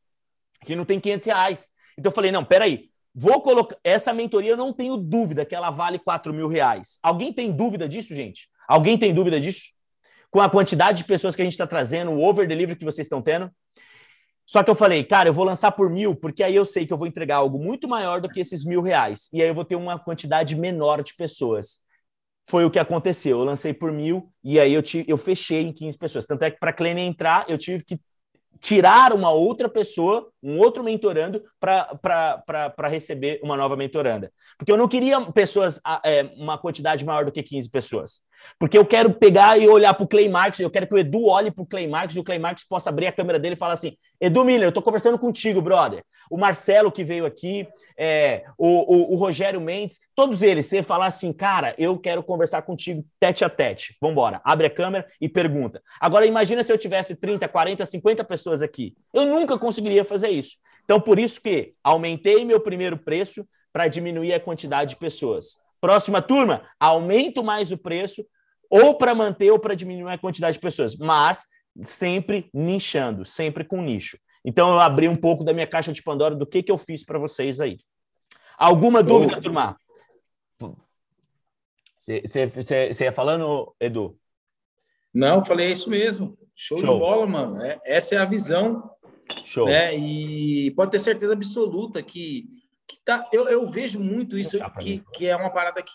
Quem 0.64 0.76
não 0.76 0.84
tem 0.84 1.00
500 1.00 1.26
reais? 1.26 1.70
Então 1.98 2.10
eu 2.10 2.14
falei, 2.14 2.30
não, 2.30 2.44
peraí, 2.44 2.90
vou 3.12 3.42
colocar. 3.42 3.76
Essa 3.82 4.12
mentoria 4.12 4.52
eu 4.52 4.56
não 4.56 4.72
tenho 4.72 4.96
dúvida 4.96 5.44
que 5.44 5.54
ela 5.54 5.70
vale 5.70 5.98
4 5.98 6.32
mil 6.32 6.46
reais. 6.46 7.00
Alguém 7.02 7.32
tem 7.32 7.50
dúvida 7.50 7.88
disso, 7.88 8.14
gente? 8.14 8.48
Alguém 8.68 8.96
tem 8.96 9.12
dúvida 9.12 9.40
disso? 9.40 9.72
Com 10.30 10.40
a 10.40 10.48
quantidade 10.48 10.98
de 10.98 11.08
pessoas 11.08 11.34
que 11.34 11.42
a 11.42 11.44
gente 11.44 11.54
está 11.54 11.66
trazendo, 11.66 12.12
o 12.12 12.22
over 12.22 12.46
delivery 12.46 12.78
que 12.78 12.84
vocês 12.84 13.04
estão 13.04 13.20
tendo. 13.20 13.50
Só 14.46 14.62
que 14.62 14.70
eu 14.70 14.74
falei, 14.74 15.02
cara, 15.04 15.28
eu 15.28 15.32
vou 15.32 15.44
lançar 15.44 15.72
por 15.72 15.88
mil, 15.90 16.14
porque 16.14 16.42
aí 16.42 16.54
eu 16.54 16.64
sei 16.64 16.86
que 16.86 16.92
eu 16.92 16.98
vou 16.98 17.06
entregar 17.06 17.36
algo 17.36 17.58
muito 17.58 17.88
maior 17.88 18.20
do 18.20 18.28
que 18.28 18.40
esses 18.40 18.64
mil 18.64 18.82
reais. 18.82 19.28
E 19.32 19.42
aí 19.42 19.48
eu 19.48 19.54
vou 19.54 19.64
ter 19.64 19.76
uma 19.76 19.98
quantidade 19.98 20.54
menor 20.54 21.02
de 21.02 21.14
pessoas. 21.14 21.78
Foi 22.46 22.64
o 22.64 22.70
que 22.70 22.78
aconteceu. 22.78 23.38
Eu 23.38 23.44
lancei 23.44 23.72
por 23.72 23.90
mil 23.90 24.30
e 24.42 24.60
aí 24.60 24.74
eu, 24.74 24.82
eu 25.06 25.16
fechei 25.16 25.62
em 25.62 25.72
15 25.72 25.96
pessoas. 25.96 26.26
Tanto 26.26 26.42
é 26.42 26.50
que 26.50 26.58
para 26.58 26.70
a 26.70 26.74
Clênia 26.74 27.02
entrar, 27.02 27.46
eu 27.48 27.56
tive 27.56 27.82
que 27.82 27.98
tirar 28.60 29.12
uma 29.12 29.30
outra 29.30 29.68
pessoa, 29.68 30.30
um 30.42 30.58
outro 30.58 30.82
mentorando, 30.82 31.42
para 31.60 32.88
receber 32.88 33.40
uma 33.42 33.56
nova 33.56 33.76
mentoranda. 33.76 34.32
Porque 34.58 34.70
eu 34.70 34.76
não 34.76 34.88
queria 34.88 35.20
pessoas, 35.32 35.80
é, 36.04 36.22
uma 36.36 36.58
quantidade 36.58 37.04
maior 37.04 37.24
do 37.24 37.32
que 37.32 37.42
15 37.42 37.70
pessoas. 37.70 38.20
Porque 38.58 38.78
eu 38.78 38.84
quero 38.84 39.12
pegar 39.12 39.58
e 39.58 39.68
olhar 39.68 39.94
para 39.94 40.04
o 40.04 40.08
Clay 40.08 40.28
Marks, 40.28 40.60
eu 40.60 40.70
quero 40.70 40.86
que 40.86 40.94
o 40.94 40.98
Edu 40.98 41.26
olhe 41.26 41.50
para 41.50 41.62
o 41.62 41.66
Clay 41.66 41.86
Marks 41.86 42.16
e 42.16 42.20
o 42.20 42.24
Clay 42.24 42.38
Marks 42.38 42.64
possa 42.64 42.90
abrir 42.90 43.06
a 43.06 43.12
câmera 43.12 43.38
dele 43.38 43.54
e 43.54 43.58
falar 43.58 43.74
assim: 43.74 43.96
Edu 44.20 44.44
Miller, 44.44 44.64
eu 44.64 44.68
estou 44.68 44.82
conversando 44.82 45.18
contigo, 45.18 45.60
brother. 45.60 46.04
O 46.30 46.36
Marcelo 46.36 46.90
que 46.90 47.04
veio 47.04 47.26
aqui, 47.26 47.66
é, 47.98 48.44
o, 48.56 48.66
o, 48.66 49.12
o, 49.12 49.16
Rogério 49.16 49.60
Mendes, 49.60 50.00
todos 50.14 50.42
eles, 50.42 50.66
você 50.66 50.82
falar 50.82 51.06
assim, 51.06 51.32
cara, 51.32 51.74
eu 51.76 51.98
quero 51.98 52.22
conversar 52.22 52.62
contigo 52.62 53.04
tete 53.20 53.44
a 53.44 53.50
tete. 53.50 53.96
Vambora, 54.00 54.40
abre 54.44 54.66
a 54.66 54.70
câmera 54.70 55.06
e 55.20 55.28
pergunta. 55.28 55.82
Agora, 56.00 56.24
imagina 56.24 56.62
se 56.62 56.72
eu 56.72 56.78
tivesse 56.78 57.16
30, 57.16 57.46
40, 57.46 57.84
50 57.84 58.24
pessoas 58.24 58.62
aqui. 58.62 58.94
Eu 59.12 59.26
nunca 59.26 59.58
conseguiria 59.58 60.04
fazer 60.04 60.30
isso. 60.30 60.56
Então, 60.84 61.00
por 61.00 61.18
isso 61.18 61.40
que 61.40 61.74
aumentei 61.82 62.44
meu 62.44 62.60
primeiro 62.60 62.96
preço 62.96 63.46
para 63.72 63.88
diminuir 63.88 64.32
a 64.32 64.40
quantidade 64.40 64.90
de 64.90 64.96
pessoas. 64.96 65.58
Próxima 65.84 66.22
turma, 66.22 66.66
aumento 66.80 67.44
mais 67.44 67.70
o 67.70 67.76
preço 67.76 68.24
ou 68.70 68.96
para 68.96 69.14
manter 69.14 69.50
ou 69.50 69.58
para 69.58 69.74
diminuir 69.74 70.14
a 70.14 70.18
quantidade 70.18 70.54
de 70.54 70.60
pessoas, 70.60 70.96
mas 70.96 71.44
sempre 71.82 72.48
nichando, 72.54 73.22
sempre 73.26 73.66
com 73.66 73.82
nicho. 73.82 74.18
Então 74.42 74.72
eu 74.72 74.80
abri 74.80 75.10
um 75.10 75.14
pouco 75.14 75.44
da 75.44 75.52
minha 75.52 75.66
caixa 75.66 75.92
de 75.92 76.02
Pandora 76.02 76.34
do 76.34 76.46
que, 76.46 76.62
que 76.62 76.72
eu 76.72 76.78
fiz 76.78 77.04
para 77.04 77.18
vocês 77.18 77.60
aí. 77.60 77.80
Alguma 78.56 79.02
dúvida, 79.02 79.42
turma? 79.42 79.76
Você 81.98 83.04
ia 83.04 83.12
falando, 83.12 83.76
Edu? 83.78 84.18
Não, 85.12 85.44
falei 85.44 85.70
isso 85.70 85.90
mesmo. 85.90 86.34
Show, 86.56 86.78
Show. 86.78 86.94
de 86.94 86.98
bola, 86.98 87.26
mano. 87.26 87.62
É, 87.62 87.78
essa 87.84 88.14
é 88.14 88.18
a 88.18 88.24
visão. 88.24 88.90
Show. 89.44 89.66
Né? 89.66 89.94
E 89.94 90.70
pode 90.70 90.92
ter 90.92 91.00
certeza 91.00 91.34
absoluta 91.34 92.02
que, 92.02 92.48
que 92.86 92.98
tá, 93.04 93.24
eu, 93.32 93.48
eu 93.48 93.68
vejo 93.70 93.98
muito 93.98 94.36
isso, 94.36 94.58
que, 94.78 95.02
que 95.12 95.26
é 95.26 95.36
uma 95.36 95.50
parada 95.50 95.82
que 95.82 95.92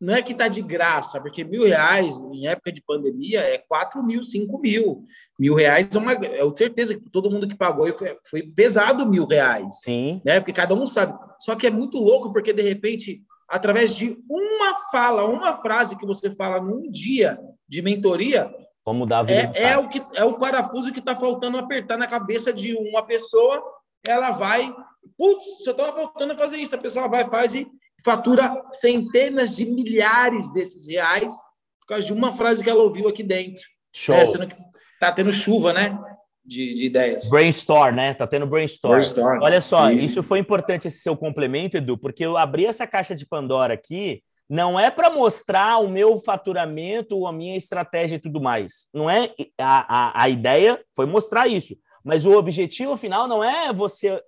não 0.00 0.14
é 0.14 0.22
que 0.22 0.32
está 0.32 0.46
de 0.48 0.60
graça, 0.60 1.20
porque 1.20 1.42
mil 1.42 1.64
reais 1.64 2.20
em 2.32 2.46
época 2.46 2.70
de 2.70 2.82
pandemia 2.82 3.40
é 3.40 3.58
quatro 3.58 4.02
mil, 4.02 4.22
cinco 4.22 4.58
mil. 4.58 5.04
Mil 5.38 5.54
reais 5.54 5.94
é 5.94 5.98
uma. 5.98 6.12
Eu 6.12 6.52
tenho 6.52 6.56
certeza 6.56 6.94
que 6.94 7.10
todo 7.10 7.30
mundo 7.30 7.48
que 7.48 7.56
pagou 7.56 7.90
foi, 7.96 8.16
foi 8.28 8.42
pesado 8.42 9.06
mil 9.06 9.26
reais. 9.26 9.80
Sim. 9.80 10.20
Né? 10.24 10.38
Porque 10.38 10.52
cada 10.52 10.74
um 10.74 10.86
sabe. 10.86 11.18
Só 11.40 11.54
que 11.56 11.66
é 11.66 11.70
muito 11.70 11.98
louco, 11.98 12.32
porque 12.32 12.52
de 12.52 12.62
repente, 12.62 13.22
através 13.48 13.94
de 13.94 14.18
uma 14.28 14.74
fala, 14.92 15.24
uma 15.24 15.56
frase 15.62 15.96
que 15.96 16.06
você 16.06 16.34
fala 16.34 16.60
num 16.60 16.90
dia 16.90 17.38
de 17.68 17.80
mentoria. 17.80 18.54
Vamos 18.84 19.00
mudar 19.00 19.20
a 19.20 19.22
vida 19.24 19.52
é, 19.54 19.72
é 19.72 19.78
o 19.78 19.88
que 19.88 20.00
é 20.14 20.24
o 20.24 20.38
parafuso 20.38 20.92
que 20.92 21.00
está 21.00 21.18
faltando 21.18 21.58
apertar 21.58 21.96
na 21.96 22.06
cabeça 22.06 22.52
de 22.52 22.74
uma 22.74 23.02
pessoa. 23.02 23.62
Ela 24.06 24.30
vai. 24.32 24.74
Putz, 25.16 25.66
eu 25.66 25.72
estava 25.72 25.92
voltando 25.92 26.32
a 26.32 26.38
fazer 26.38 26.56
isso. 26.56 26.74
A 26.74 26.78
pessoa 26.78 27.08
vai, 27.08 27.28
faz 27.28 27.54
e 27.54 27.66
fatura 28.04 28.62
centenas 28.72 29.56
de 29.56 29.64
milhares 29.64 30.52
desses 30.52 30.86
reais 30.86 31.34
por 31.80 31.86
causa 31.88 32.06
de 32.06 32.12
uma 32.12 32.32
frase 32.32 32.62
que 32.62 32.70
ela 32.70 32.82
ouviu 32.82 33.08
aqui 33.08 33.22
dentro. 33.22 33.62
Show. 33.94 34.14
É, 34.14 34.26
sendo 34.26 34.46
que 34.46 34.56
tá 35.00 35.12
tendo 35.12 35.32
chuva, 35.32 35.72
né? 35.72 35.98
De, 36.44 36.74
de, 36.74 36.84
ideias. 36.84 37.28
Brainstorm, 37.28 37.94
né? 37.94 38.14
Tá 38.14 38.26
tendo 38.26 38.46
brainstorm. 38.46 38.94
brainstorm. 38.94 39.42
Olha 39.42 39.60
só, 39.60 39.90
isso. 39.90 40.10
isso 40.10 40.22
foi 40.22 40.38
importante 40.38 40.86
esse 40.86 41.00
seu 41.00 41.16
complemento, 41.16 41.76
Edu, 41.76 41.98
porque 41.98 42.24
eu 42.24 42.36
abri 42.36 42.66
essa 42.66 42.86
caixa 42.86 43.16
de 43.16 43.26
Pandora 43.26 43.74
aqui, 43.74 44.22
não 44.48 44.78
é 44.78 44.90
para 44.90 45.10
mostrar 45.10 45.78
o 45.78 45.88
meu 45.88 46.18
faturamento, 46.18 47.26
a 47.26 47.32
minha 47.32 47.56
estratégia 47.56 48.16
e 48.16 48.20
tudo 48.20 48.40
mais. 48.40 48.86
Não 48.94 49.10
é 49.10 49.32
a, 49.58 50.20
a, 50.20 50.22
a 50.24 50.28
ideia 50.28 50.80
foi 50.94 51.06
mostrar 51.06 51.48
isso. 51.48 51.76
Mas 52.06 52.24
o 52.24 52.34
objetivo 52.34 52.96
final 52.96 53.26
não 53.26 53.42
é 53.42 53.72
você 53.72 54.22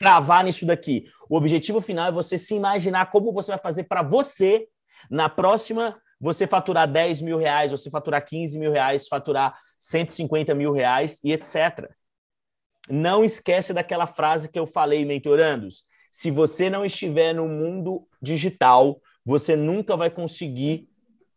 travar 0.00 0.42
nisso 0.42 0.66
daqui. 0.66 1.04
O 1.30 1.36
objetivo 1.36 1.80
final 1.80 2.08
é 2.08 2.12
você 2.12 2.36
se 2.36 2.56
imaginar 2.56 3.08
como 3.12 3.32
você 3.32 3.52
vai 3.52 3.60
fazer 3.60 3.84
para 3.84 4.02
você, 4.02 4.66
na 5.08 5.28
próxima, 5.28 5.96
você 6.20 6.44
faturar 6.44 6.90
10 6.90 7.22
mil 7.22 7.38
reais, 7.38 7.70
você 7.70 7.88
faturar 7.88 8.26
15 8.26 8.58
mil 8.58 8.72
reais, 8.72 9.06
faturar 9.06 9.56
150 9.78 10.56
mil 10.56 10.72
reais 10.72 11.20
e 11.22 11.32
etc. 11.32 11.88
Não 12.90 13.24
esquece 13.24 13.72
daquela 13.72 14.08
frase 14.08 14.50
que 14.50 14.58
eu 14.58 14.66
falei, 14.66 15.04
mentorandos. 15.04 15.84
Se 16.10 16.32
você 16.32 16.68
não 16.68 16.84
estiver 16.84 17.32
no 17.32 17.46
mundo 17.46 18.08
digital, 18.20 19.00
você 19.24 19.54
nunca 19.54 19.96
vai 19.96 20.10
conseguir 20.10 20.88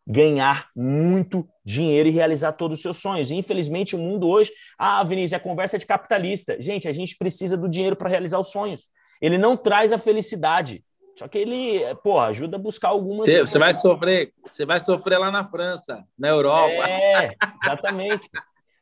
ganhar 0.08 0.70
muito 0.74 1.46
dinheiro 1.66 2.08
e 2.08 2.12
realizar 2.12 2.54
todos 2.54 2.78
os 2.78 2.82
seus 2.82 2.98
sonhos. 2.98 3.30
infelizmente, 3.30 3.96
o 3.96 4.00
mundo 4.00 4.28
hoje, 4.28 4.52
ah, 4.78 5.04
Vinícius, 5.04 5.34
a 5.34 5.40
conversa 5.40 5.76
é 5.76 5.80
de 5.80 5.86
capitalista. 5.86 6.56
Gente, 6.62 6.88
a 6.88 6.94
gente 6.94 7.18
precisa 7.18 7.58
do 7.58 7.68
dinheiro 7.68 7.96
para 7.96 8.10
realizar 8.10 8.40
os 8.40 8.50
sonhos. 8.50 8.90
Ele 9.22 9.38
não 9.38 9.58
traz 9.58 9.92
a 9.92 9.98
felicidade. 9.98 10.82
Só 11.18 11.28
que 11.28 11.38
ele, 11.38 11.82
pô, 12.04 12.20
ajuda 12.20 12.58
a 12.58 12.60
buscar 12.60 12.90
algumas. 12.90 13.26
Você, 13.26 13.42
você 13.42 13.58
vai 13.58 13.74
sofrer, 13.74 14.32
você 14.50 14.66
vai 14.66 14.80
sofrer 14.80 15.18
lá 15.18 15.32
na 15.32 15.44
França, 15.44 16.06
na 16.18 16.30
Europa. 16.30 16.88
É, 16.88 17.36
exatamente. 17.64 18.30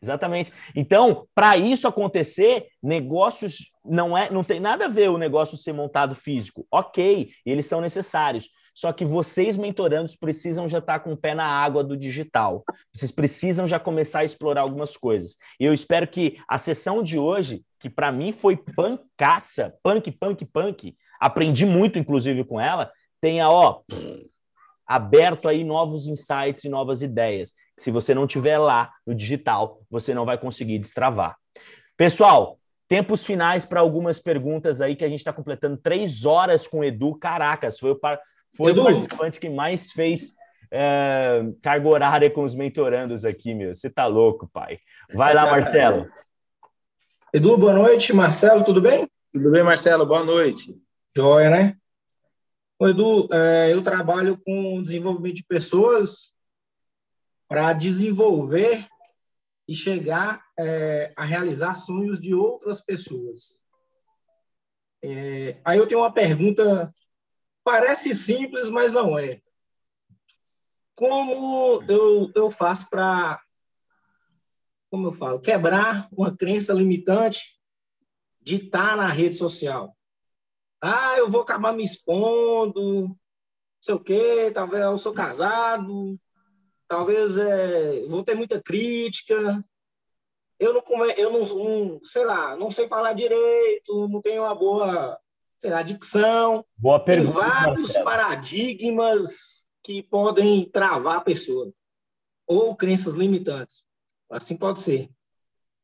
Exatamente. 0.04 0.54
Então, 0.76 1.26
para 1.34 1.58
isso 1.58 1.88
acontecer, 1.88 2.68
negócios 2.84 3.74
não 3.84 4.16
é, 4.16 4.30
não 4.30 4.44
tem 4.44 4.60
nada 4.60 4.86
a 4.86 4.90
ver 4.90 5.10
o 5.10 5.18
negócio 5.18 5.58
ser 5.58 5.74
montado 5.74 6.14
físico. 6.14 6.68
OK, 6.70 7.32
eles 7.44 7.66
são 7.66 7.82
necessários. 7.82 8.50
Só 8.76 8.92
que 8.92 9.06
vocês, 9.06 9.56
mentorandos, 9.56 10.18
precisam 10.18 10.68
já 10.68 10.80
estar 10.80 11.00
com 11.00 11.14
o 11.14 11.18
pé 11.18 11.34
na 11.34 11.46
água 11.46 11.82
do 11.82 11.96
digital. 11.96 12.64
Vocês 12.94 13.10
precisam 13.10 13.66
já 13.66 13.80
começar 13.80 14.20
a 14.20 14.24
explorar 14.26 14.62
algumas 14.62 14.98
coisas. 14.98 15.38
E 15.58 15.64
eu 15.64 15.74
espero 15.74 16.06
que 16.06 16.38
a 16.46 16.58
sessão 16.58 17.02
de 17.02 17.18
hoje, 17.18 17.64
que 17.80 17.90
para 17.90 18.12
mim 18.12 18.34
foi 18.34 18.58
pancaça, 18.58 19.74
punk, 19.82 20.12
punk, 20.12 20.46
punk, 20.46 20.98
aprendi 21.22 21.66
muito, 21.66 21.98
inclusive, 21.98 22.44
com 22.44 22.60
ela, 22.60 22.92
tenha, 23.22 23.50
ó, 23.50 23.82
aberto 24.86 25.48
aí 25.48 25.64
novos 25.64 26.06
insights 26.08 26.66
e 26.66 26.70
novas 26.70 27.02
ideias. 27.02 27.54
Se 27.80 27.90
você 27.90 28.14
não 28.14 28.28
tiver 28.28 28.58
lá 28.58 28.92
no 29.08 29.16
digital, 29.16 29.82
você 29.90 30.14
não 30.14 30.26
vai 30.26 30.38
conseguir 30.38 30.80
destravar. 30.80 31.38
Pessoal, 31.96 32.60
Tempos 32.88 33.26
finais 33.26 33.66
para 33.66 33.80
algumas 33.80 34.20
perguntas 34.20 34.80
aí, 34.80 34.96
que 34.96 35.04
a 35.04 35.10
gente 35.10 35.18
está 35.18 35.34
completando 35.34 35.76
três 35.76 36.24
horas 36.24 36.68
com 36.68 36.80
o 36.80 36.84
Edu. 36.84 37.16
Caracas, 37.16 37.80
foi 37.80 37.92
o, 37.92 38.00
foi 38.56 38.72
Edu. 38.72 38.82
o 38.82 38.86
participante 38.86 39.40
que 39.40 39.50
mais 39.50 39.92
fez 39.92 40.34
é, 40.72 41.42
carga 41.62 41.88
horária 41.88 42.30
com 42.30 42.44
os 42.44 42.56
mentorandos 42.56 43.26
aqui, 43.26 43.54
meu. 43.54 43.74
Você 43.74 43.90
tá 43.90 44.06
louco, 44.06 44.50
pai. 44.52 44.80
Vai 45.14 45.34
lá, 45.34 45.46
Marcelo. 45.46 46.10
Edu, 47.34 47.58
boa 47.58 47.74
noite. 47.74 48.14
Marcelo, 48.14 48.64
tudo 48.64 48.82
bem? 48.82 49.10
Tudo 49.32 49.52
bem, 49.52 49.64
Marcelo? 49.64 50.06
Boa 50.06 50.24
noite. 50.24 50.76
Joia, 51.16 51.50
né? 51.50 51.78
Ô, 52.80 52.88
Edu, 52.88 53.28
é, 53.32 53.72
eu 53.72 53.82
trabalho 53.82 54.38
com 54.46 54.82
desenvolvimento 54.82 55.36
de 55.36 55.44
pessoas 55.44 56.36
para 57.48 57.74
desenvolver 57.74 58.88
e 59.68 59.76
chegar 59.76 60.44
é, 60.58 61.14
a 61.16 61.24
realizar 61.24 61.76
sonhos 61.76 62.20
de 62.20 62.34
outras 62.34 62.82
pessoas. 62.82 63.62
É, 65.04 65.58
aí 65.64 65.78
eu 65.78 65.88
tenho 65.88 66.02
uma 66.02 66.12
pergunta, 66.12 66.94
parece 67.66 68.14
simples, 68.14 68.70
mas 68.70 68.94
não 68.94 69.18
é. 69.18 69.42
Como 70.96 71.84
eu, 71.90 72.32
eu 72.34 72.50
faço 72.52 72.88
para, 72.90 73.42
como 74.90 75.08
eu 75.08 75.12
falo, 75.12 75.42
quebrar 75.42 76.08
uma 76.12 76.34
crença 76.38 76.72
limitante 76.72 77.60
de 78.40 78.58
estar 78.58 78.96
na 78.96 79.08
rede 79.08 79.36
social? 79.36 79.98
Ah, 80.80 81.18
eu 81.18 81.28
vou 81.28 81.42
acabar 81.42 81.74
me 81.74 81.84
expondo, 81.84 83.08
não 83.08 83.18
sei 83.82 83.96
o 83.96 84.00
quê, 84.00 84.52
talvez 84.54 84.84
eu 84.84 84.98
sou 85.00 85.12
casado, 85.12 86.20
talvez 86.88 87.36
é, 87.36 88.06
vou 88.06 88.24
ter 88.24 88.36
muita 88.36 88.62
crítica. 88.62 89.66
Eu 90.60 90.74
não, 90.74 91.06
eu 91.18 91.32
não, 91.32 92.00
sei 92.04 92.24
lá, 92.24 92.56
não 92.56 92.70
sei 92.70 92.88
falar 92.88 93.14
direito, 93.14 94.08
não 94.08 94.22
tenho 94.22 94.44
uma 94.44 94.54
boa, 94.54 95.20
sei 95.66 95.72
lá, 95.72 95.82
dicção. 95.82 96.64
Boa 96.78 97.00
pergunta. 97.00 97.40
Tem 97.40 97.50
vários 97.50 97.86
Marcelo. 97.86 98.06
paradigmas 98.06 99.66
que 99.84 100.04
podem 100.04 100.70
travar 100.70 101.18
a 101.18 101.22
pessoa 101.22 101.74
ou 102.46 102.76
crenças 102.76 103.16
limitantes. 103.16 103.84
Assim 104.30 104.56
pode 104.56 104.80
ser. 104.82 105.10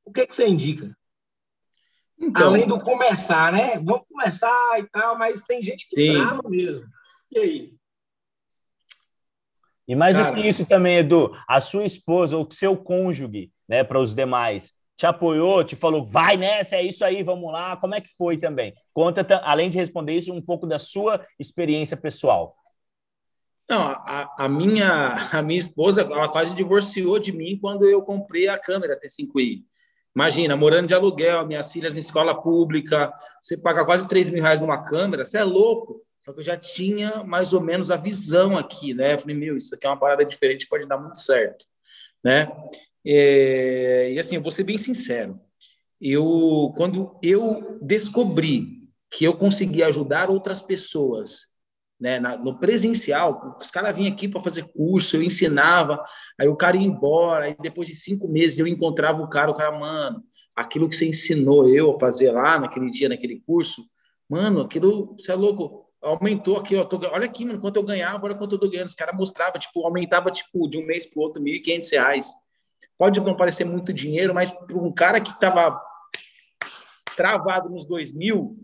O 0.06 0.12
que, 0.12 0.28
que 0.28 0.36
você 0.36 0.48
indica? 0.48 0.96
Então, 2.16 2.50
Além 2.50 2.68
do 2.68 2.80
começar, 2.80 3.52
né? 3.52 3.80
Vamos 3.80 4.06
começar 4.08 4.80
e 4.80 4.88
tal, 4.88 5.18
mas 5.18 5.42
tem 5.42 5.64
gente 5.64 5.90
que 5.90 5.96
sim. 5.96 6.14
trava 6.14 6.48
mesmo. 6.48 6.88
E 7.32 7.40
aí? 7.40 7.74
E 9.88 9.96
mais 9.96 10.16
do 10.16 10.32
que 10.32 10.48
isso 10.48 10.64
também, 10.64 10.98
Edu, 10.98 11.36
a 11.48 11.60
sua 11.60 11.86
esposa 11.86 12.38
ou 12.38 12.48
seu 12.52 12.78
cônjuge, 12.78 13.52
né, 13.68 13.84
para 13.84 14.00
os 14.00 14.14
demais, 14.14 14.76
te 15.02 15.08
apoiou, 15.08 15.64
te 15.64 15.76
falou, 15.76 16.06
vai 16.06 16.38
nessa, 16.38 16.76
é 16.76 16.84
isso 16.84 17.04
aí, 17.04 17.24
vamos 17.24 17.52
lá. 17.52 17.76
Como 17.76 17.96
é 17.96 18.00
que 18.00 18.16
foi 18.16 18.38
também? 18.38 18.72
Conta, 18.94 19.26
além 19.44 19.68
de 19.68 19.76
responder 19.76 20.14
isso, 20.14 20.32
um 20.32 20.40
pouco 20.40 20.68
da 20.68 20.78
sua 20.78 21.26
experiência 21.40 21.98
pessoal. 21.98 22.56
Não, 23.68 23.82
a, 23.82 24.32
a, 24.38 24.48
minha, 24.48 25.16
a 25.34 25.42
minha 25.42 25.58
esposa, 25.58 26.04
ela 26.04 26.30
quase 26.30 26.54
divorciou 26.54 27.18
de 27.18 27.32
mim 27.32 27.58
quando 27.60 27.90
eu 27.90 28.04
comprei 28.04 28.48
a 28.48 28.60
câmera 28.60 28.96
T5i. 29.00 29.64
Imagina, 30.16 30.56
morando 30.56 30.88
de 30.88 30.94
aluguel, 30.94 31.48
minhas 31.48 31.74
filhas 31.74 31.98
em 31.98 32.00
escola 32.00 32.40
pública, 32.40 33.12
você 33.42 33.58
paga 33.58 33.84
quase 33.84 34.08
3 34.08 34.30
mil 34.30 34.44
reais 34.44 34.62
numa 34.62 34.84
câmera, 34.84 35.26
você 35.26 35.40
é 35.40 35.44
louco. 35.44 36.00
Só 36.20 36.32
que 36.32 36.42
eu 36.42 36.44
já 36.44 36.56
tinha 36.56 37.24
mais 37.24 37.54
ou 37.54 37.62
menos 37.62 37.90
a 37.90 37.98
visão 37.98 38.56
aqui, 38.56 38.94
né? 38.94 39.16
Eu 39.16 39.18
falei, 39.18 39.36
meu, 39.36 39.58
isso 39.58 39.74
aqui 39.74 39.88
é 39.88 39.90
uma 39.90 40.00
parada 40.00 40.24
diferente, 40.24 40.68
pode 40.68 40.88
dar 40.88 41.00
muito 41.00 41.20
certo, 41.20 41.66
né? 42.24 42.48
É, 43.06 44.12
e 44.14 44.20
assim, 44.20 44.36
eu 44.36 44.42
vou 44.42 44.52
ser 44.52 44.64
bem 44.64 44.78
sincero. 44.78 45.40
Eu, 46.00 46.74
quando 46.76 47.18
eu 47.22 47.80
descobri 47.82 48.90
que 49.12 49.26
eu 49.26 49.36
conseguia 49.36 49.88
ajudar 49.88 50.30
outras 50.30 50.62
pessoas, 50.62 51.48
né, 52.00 52.20
na, 52.20 52.38
no 52.38 52.58
presencial, 52.60 53.58
os 53.62 53.70
caras 53.70 53.96
vinham 53.96 54.12
aqui 54.12 54.28
para 54.28 54.42
fazer 54.42 54.64
curso, 54.74 55.18
eu 55.18 55.24
ensinava, 55.24 56.04
aí 56.40 56.48
o 56.48 56.56
cara 56.56 56.78
ia 56.78 56.84
embora, 56.84 57.46
aí 57.46 57.56
depois 57.62 57.88
de 57.88 57.94
cinco 57.94 58.28
meses 58.28 58.58
eu 58.58 58.66
encontrava 58.66 59.22
o 59.22 59.30
cara, 59.30 59.52
o 59.52 59.54
cara, 59.54 59.78
mano, 59.78 60.24
aquilo 60.56 60.90
que 60.90 60.96
você 60.96 61.08
ensinou 61.08 61.70
eu 61.70 61.96
a 61.96 62.00
fazer 62.00 62.32
lá 62.32 62.60
naquele 62.60 62.90
dia, 62.90 63.10
naquele 63.10 63.42
curso, 63.46 63.84
mano, 64.28 64.62
aquilo, 64.62 65.16
você 65.20 65.32
é 65.32 65.36
louco, 65.36 65.92
aumentou 66.02 66.58
aqui, 66.58 66.76
ó, 66.76 66.84
tô, 66.84 66.98
olha 67.12 67.26
aqui, 67.26 67.46
mano, 67.46 67.60
quanto 67.60 67.78
eu 67.78 67.84
ganhava, 67.84 68.26
olha 68.26 68.36
quanto 68.36 68.56
eu 68.56 68.60
tô 68.60 68.70
ganhando. 68.70 68.88
Os 68.88 68.96
caras 68.96 69.16
mostravam, 69.16 69.60
tipo, 69.60 69.86
aumentava, 69.86 70.32
tipo, 70.32 70.68
de 70.68 70.78
um 70.80 70.86
mês 70.86 71.06
para 71.06 71.20
o 71.20 71.24
outro, 71.24 71.44
R$ 71.44 71.62
1.500. 71.62 72.26
Pode 73.02 73.20
não 73.20 73.36
parecer 73.36 73.64
muito 73.64 73.92
dinheiro, 73.92 74.32
mas 74.32 74.52
para 74.52 74.78
um 74.78 74.92
cara 74.92 75.20
que 75.20 75.32
estava 75.32 75.82
travado 77.18 77.68
nos 77.68 77.84
dois 77.84 78.14
mil 78.14 78.60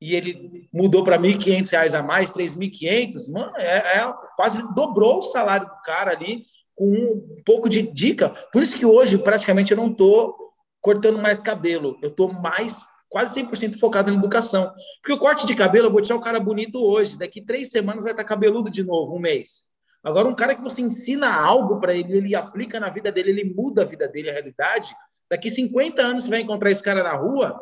e 0.00 0.14
ele 0.14 0.70
mudou 0.72 1.04
para 1.04 1.18
R$ 1.18 1.34
1.500 1.34 1.92
a 1.92 2.02
mais, 2.02 2.30
R$ 2.30 2.46
3.500, 2.46 3.30
mano, 3.30 3.52
é, 3.58 3.98
é, 3.98 4.14
quase 4.36 4.62
dobrou 4.74 5.18
o 5.18 5.22
salário 5.22 5.66
do 5.66 5.82
cara 5.82 6.12
ali 6.12 6.46
com 6.74 6.86
um 6.86 7.42
pouco 7.44 7.68
de 7.68 7.82
dica. 7.82 8.30
Por 8.50 8.62
isso 8.62 8.78
que 8.78 8.86
hoje, 8.86 9.18
praticamente, 9.18 9.72
eu 9.72 9.76
não 9.76 9.90
estou 9.90 10.34
cortando 10.80 11.18
mais 11.18 11.38
cabelo. 11.40 11.98
Eu 12.00 12.08
estou 12.08 12.32
mais 12.32 12.86
quase 13.10 13.38
100% 13.38 13.78
focado 13.78 14.10
na 14.10 14.16
educação. 14.16 14.72
Porque 15.02 15.12
o 15.12 15.18
corte 15.18 15.46
de 15.46 15.54
cabelo, 15.54 15.88
eu 15.88 15.92
vou 15.92 16.00
tirar 16.00 16.16
o 16.16 16.22
cara 16.22 16.40
bonito 16.40 16.82
hoje, 16.82 17.18
daqui 17.18 17.42
três 17.42 17.68
semanas 17.68 18.04
vai 18.04 18.14
estar 18.14 18.24
cabeludo 18.24 18.70
de 18.70 18.82
novo, 18.82 19.14
um 19.14 19.20
mês. 19.20 19.73
Agora, 20.04 20.28
um 20.28 20.34
cara 20.34 20.54
que 20.54 20.62
você 20.62 20.82
ensina 20.82 21.34
algo 21.34 21.80
para 21.80 21.94
ele, 21.94 22.16
ele 22.16 22.34
aplica 22.34 22.78
na 22.78 22.90
vida 22.90 23.10
dele, 23.10 23.30
ele 23.30 23.54
muda 23.54 23.82
a 23.82 23.86
vida 23.86 24.06
dele, 24.06 24.28
a 24.28 24.32
realidade. 24.34 24.94
Daqui 25.30 25.50
50 25.50 26.02
anos 26.02 26.24
você 26.24 26.30
vai 26.30 26.40
encontrar 26.42 26.70
esse 26.70 26.82
cara 26.82 27.02
na 27.02 27.14
rua, 27.14 27.58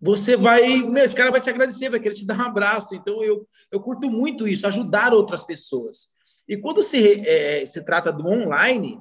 você 0.00 0.36
vai, 0.36 0.78
meu, 0.82 1.02
esse 1.02 1.14
cara 1.14 1.30
vai 1.30 1.40
te 1.40 1.50
agradecer, 1.50 1.88
vai 1.88 1.98
querer 1.98 2.14
te 2.14 2.26
dar 2.26 2.38
um 2.38 2.42
abraço. 2.42 2.94
Então, 2.94 3.24
eu, 3.24 3.48
eu 3.72 3.80
curto 3.80 4.08
muito 4.10 4.46
isso, 4.46 4.66
ajudar 4.66 5.12
outras 5.12 5.42
pessoas. 5.42 6.10
E 6.46 6.56
quando 6.56 6.82
se, 6.82 7.26
é, 7.26 7.64
se 7.66 7.82
trata 7.84 8.12
do 8.12 8.26
online, 8.26 9.00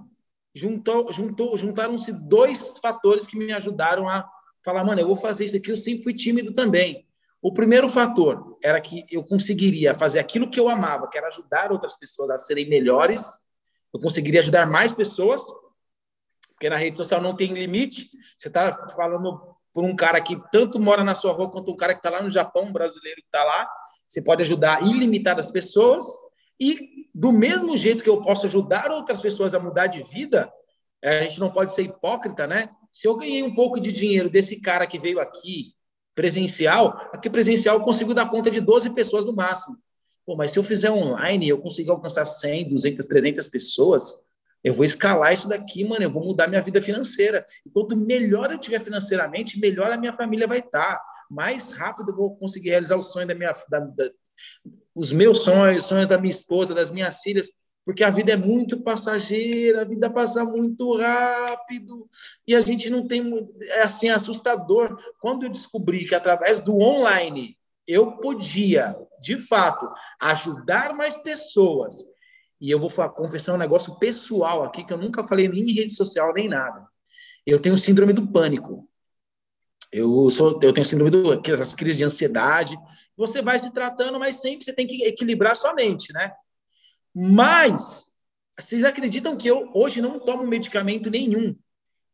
juntou, 0.55 1.11
juntou, 1.11 1.57
juntaram-se 1.57 2.11
dois 2.11 2.77
fatores 2.77 3.27
que 3.27 3.37
me 3.37 3.51
ajudaram 3.51 4.09
a 4.09 4.27
falar, 4.63 4.83
mano, 4.83 5.01
eu 5.01 5.07
vou 5.07 5.15
fazer 5.15 5.45
isso 5.45 5.57
aqui, 5.57 5.71
eu 5.71 5.77
sempre 5.77 6.03
fui 6.03 6.13
tímido 6.13 6.53
também. 6.53 7.05
O 7.43 7.51
primeiro 7.51 7.89
fator 7.89 8.57
era 8.63 8.79
que 8.79 9.05
eu 9.11 9.21
conseguiria 9.21 9.93
fazer 9.93 10.17
aquilo 10.17 10.49
que 10.49 10.57
eu 10.57 10.69
amava, 10.69 11.09
que 11.09 11.17
era 11.17 11.27
ajudar 11.27 11.73
outras 11.73 11.93
pessoas 11.99 12.29
a 12.29 12.37
serem 12.37 12.69
melhores. 12.69 13.41
Eu 13.93 13.99
conseguiria 13.99 14.39
ajudar 14.39 14.65
mais 14.65 14.93
pessoas, 14.93 15.43
porque 16.47 16.69
na 16.69 16.77
rede 16.77 16.95
social 16.95 17.21
não 17.21 17.35
tem 17.35 17.51
limite. 17.51 18.09
Você 18.37 18.47
está 18.47 18.87
falando 18.95 19.57
por 19.73 19.83
um 19.83 19.93
cara 19.93 20.21
que 20.21 20.41
tanto 20.53 20.79
mora 20.79 21.03
na 21.03 21.15
sua 21.15 21.33
rua 21.33 21.51
quanto 21.51 21.69
um 21.69 21.75
cara 21.75 21.93
que 21.93 21.99
está 21.99 22.09
lá 22.09 22.23
no 22.23 22.29
Japão, 22.29 22.63
um 22.63 22.71
brasileiro 22.71 23.19
que 23.19 23.27
está 23.27 23.43
lá. 23.43 23.69
Você 24.07 24.21
pode 24.21 24.41
ajudar 24.43 24.81
ilimitadas 24.81 25.51
pessoas. 25.51 26.05
E 26.57 27.09
do 27.13 27.33
mesmo 27.33 27.75
jeito 27.75 28.05
que 28.05 28.09
eu 28.09 28.21
posso 28.21 28.45
ajudar 28.45 28.89
outras 28.89 29.19
pessoas 29.19 29.53
a 29.53 29.59
mudar 29.59 29.87
de 29.87 30.01
vida, 30.03 30.49
é, 31.01 31.19
a 31.19 31.23
gente 31.23 31.41
não 31.41 31.51
pode 31.51 31.75
ser 31.75 31.83
hipócrita, 31.83 32.47
né? 32.47 32.69
Se 32.89 33.05
eu 33.05 33.17
ganhei 33.17 33.43
um 33.43 33.53
pouco 33.53 33.81
de 33.81 33.91
dinheiro 33.91 34.29
desse 34.29 34.61
cara 34.61 34.87
que 34.87 34.97
veio 34.97 35.19
aqui 35.19 35.72
presencial, 36.15 37.09
aqui 37.11 37.29
presencial 37.29 37.77
eu 37.77 37.83
consigo 37.83 38.13
dar 38.13 38.29
conta 38.29 38.51
de 38.51 38.61
12 38.61 38.89
pessoas 38.91 39.25
no 39.25 39.33
máximo. 39.33 39.77
Pô, 40.25 40.35
mas 40.35 40.51
se 40.51 40.59
eu 40.59 40.63
fizer 40.63 40.89
online, 40.89 41.49
eu 41.49 41.59
consigo 41.59 41.91
alcançar 41.91 42.23
100, 42.23 42.69
200, 42.69 43.05
300 43.05 43.47
pessoas, 43.47 44.15
eu 44.63 44.73
vou 44.73 44.85
escalar 44.85 45.33
isso 45.33 45.49
daqui, 45.49 45.83
mano, 45.83 46.03
eu 46.03 46.09
vou 46.09 46.23
mudar 46.23 46.47
minha 46.47 46.61
vida 46.61 46.81
financeira. 46.81 47.45
E 47.65 47.69
quanto 47.69 47.97
melhor 47.97 48.49
eu 48.49 48.57
tiver 48.57 48.79
financeiramente, 48.81 49.59
melhor 49.59 49.91
a 49.91 49.97
minha 49.97 50.13
família 50.13 50.47
vai 50.47 50.59
estar. 50.59 51.01
Mais 51.29 51.71
rápido 51.71 52.11
eu 52.11 52.15
vou 52.15 52.35
conseguir 52.37 52.69
realizar 52.69 52.95
o 52.95 53.01
sonho 53.01 53.27
da 53.27 53.35
minha 53.35 53.53
da, 53.69 53.79
da, 53.79 54.09
os 54.95 55.11
meus 55.11 55.39
sonhos, 55.39 55.83
os 55.83 55.89
sonhos 55.89 56.07
da 56.07 56.17
minha 56.17 56.31
esposa, 56.31 56.73
das 56.73 56.91
minhas 56.91 57.19
filhas 57.19 57.51
porque 57.85 58.03
a 58.03 58.09
vida 58.09 58.31
é 58.31 58.37
muito 58.37 58.81
passageira, 58.81 59.81
a 59.81 59.85
vida 59.85 60.09
passa 60.09 60.45
muito 60.45 60.97
rápido 60.97 62.07
e 62.47 62.55
a 62.55 62.61
gente 62.61 62.89
não 62.89 63.05
tem 63.07 63.47
é 63.61 63.81
assim 63.81 64.09
assustador. 64.09 64.97
Quando 65.19 65.43
eu 65.43 65.49
descobri 65.49 66.05
que 66.05 66.15
através 66.15 66.61
do 66.61 66.77
online 66.77 67.57
eu 67.85 68.13
podia, 68.13 68.95
de 69.21 69.37
fato, 69.37 69.91
ajudar 70.21 70.93
mais 70.93 71.15
pessoas. 71.17 72.05
E 72.59 72.71
eu 72.71 72.79
vou 72.79 72.89
confessar 73.09 73.53
um 73.53 73.57
negócio 73.57 73.99
pessoal 73.99 74.63
aqui 74.63 74.85
que 74.85 74.93
eu 74.93 74.97
nunca 74.97 75.23
falei 75.23 75.49
nem 75.49 75.69
em 75.69 75.73
rede 75.73 75.93
social 75.93 76.33
nem 76.33 76.47
nada. 76.47 76.87
Eu 77.45 77.59
tenho 77.59 77.77
síndrome 77.77 78.13
do 78.13 78.25
pânico. 78.25 78.87
Eu 79.91 80.29
sou, 80.29 80.57
eu 80.63 80.71
tenho 80.71 80.85
síndrome 80.85 81.11
do 81.11 81.33
essas 81.33 81.75
crises 81.75 81.97
de 81.97 82.05
ansiedade. 82.05 82.77
Você 83.17 83.41
vai 83.41 83.59
se 83.59 83.71
tratando, 83.71 84.17
mas 84.17 84.37
sempre 84.37 84.63
você 84.63 84.71
tem 84.71 84.87
que 84.87 85.03
equilibrar 85.03 85.57
sua 85.57 85.73
mente, 85.73 86.13
né? 86.13 86.31
Mas 87.13 88.11
vocês 88.59 88.83
acreditam 88.83 89.35
que 89.37 89.47
eu 89.47 89.69
hoje 89.73 90.01
não 90.01 90.19
tomo 90.19 90.45
medicamento 90.45 91.09
nenhum? 91.09 91.55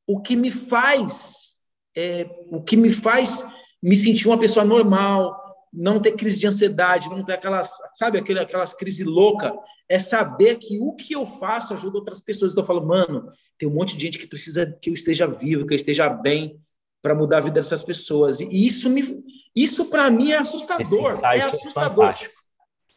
O 0.07 0.21
que 0.21 0.35
me 0.35 0.51
faz, 0.51 1.57
é, 1.95 2.29
o 2.51 2.61
que 2.61 2.75
me 2.75 2.89
faz 2.89 3.45
me 3.81 3.95
sentir 3.95 4.27
uma 4.27 4.39
pessoa 4.39 4.65
normal, 4.65 5.37
não 5.71 6.01
ter 6.01 6.13
crise 6.13 6.39
de 6.39 6.47
ansiedade, 6.47 7.09
não 7.09 7.23
ter 7.23 7.33
aquelas, 7.33 7.71
sabe, 7.93 8.17
aquelas, 8.17 8.43
aquelas 8.43 8.73
crises 8.73 9.05
loucas, 9.05 9.53
é 9.87 9.99
saber 9.99 10.57
que 10.57 10.79
o 10.79 10.93
que 10.93 11.13
eu 11.13 11.25
faço 11.25 11.73
ajuda 11.73 11.97
outras 11.97 12.21
pessoas. 12.21 12.51
Então 12.51 12.63
eu 12.63 12.67
falo, 12.67 12.85
mano, 12.85 13.31
tem 13.57 13.67
um 13.67 13.73
monte 13.73 13.95
de 13.95 14.03
gente 14.03 14.17
que 14.17 14.27
precisa 14.27 14.65
que 14.81 14.89
eu 14.89 14.93
esteja 14.93 15.27
vivo, 15.27 15.65
que 15.65 15.73
eu 15.73 15.77
esteja 15.77 16.09
bem. 16.09 16.59
para 17.01 17.15
mudar 17.15 17.37
a 17.37 17.41
vida 17.41 17.53
dessas 17.55 17.81
pessoas. 17.81 18.41
E 18.41 18.47
isso 18.51 18.89
me, 18.89 19.23
isso 19.55 19.85
para 19.85 20.09
mim 20.11 20.31
é 20.31 20.37
assustador. 20.37 21.11
É 21.23 21.41
assustador. 21.41 22.09
É 22.09 22.38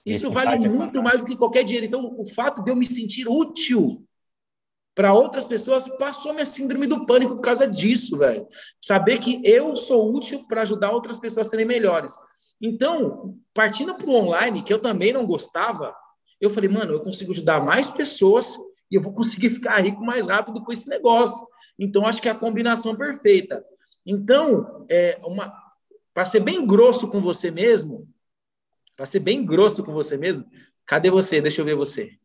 isso 0.05 0.27
Esse 0.27 0.35
vale 0.35 0.67
é 0.67 0.69
muito 0.69 0.99
é 0.99 1.01
mais 1.01 1.21
do 1.21 1.27
que 1.27 1.37
qualquer 1.37 1.63
dinheiro. 1.63 1.87
Então, 1.87 2.15
o 2.19 2.25
fato 2.25 2.63
de 2.63 2.71
eu 2.71 2.77
me 2.77 2.87
sentir 2.87 3.29
útil 3.29 4.05
para 4.95 5.15
outras 5.15 5.47
pessoas 5.47 5.89
passou 5.97 6.35
minha 6.35 6.45
síndrome 6.45 6.87
do 6.87 7.07
pânico 7.07 7.37
por 7.37 7.41
causa 7.41 7.67
disso, 7.67 8.19
velho. 8.19 8.47
Saber 8.81 9.19
que 9.19 9.41
eu 9.45 9.75
sou 9.77 10.13
útil 10.13 10.45
para 10.47 10.63
ajudar 10.63 10.91
outras 10.91 11.17
pessoas 11.17 11.47
a 11.47 11.51
serem 11.51 11.65
melhores. 11.65 12.15
Então, 12.61 13.37
partindo 13.55 13.95
para 13.95 14.07
o 14.07 14.15
online, 14.15 14.63
que 14.63 14.73
eu 14.73 14.79
também 14.79 15.13
não 15.13 15.25
gostava, 15.25 15.95
eu 16.41 16.51
falei, 16.51 16.69
mano, 16.69 16.93
eu 16.93 17.01
consigo 17.01 17.33
ajudar 17.33 17.65
mais 17.65 17.89
pessoas 17.89 18.57
e 18.91 18.97
eu 18.97 19.01
vou 19.01 19.15
conseguir 19.15 19.51
ficar 19.55 19.81
rico 19.81 20.05
mais 20.05 20.27
rápido 20.27 20.63
com 20.63 20.73
esse 20.73 20.89
negócio. 20.89 21.47
Então, 21.79 22.07
acho 22.07 22.21
que 22.21 22.29
é 22.29 22.33
a 22.33 22.39
combinação 22.39 22.95
perfeita. 22.97 23.65
Então, 24.05 24.85
é 24.91 25.19
uma 25.25 25.63
para 26.15 26.27
ser 26.27 26.41
bem 26.41 26.67
grosso 26.67 27.09
com 27.09 27.23
você 27.23 27.51
mesmo, 27.51 28.07
para 28.97 29.07
ser 29.07 29.21
bem 29.21 29.45
grosso 29.45 29.85
com 29.85 29.93
você 29.93 30.17
mesmo, 30.17 30.49
cadê 30.85 31.11
você? 31.11 31.41
Deixa 31.41 31.61
eu 31.61 31.65
ver 31.65 31.75
você. 31.75 32.19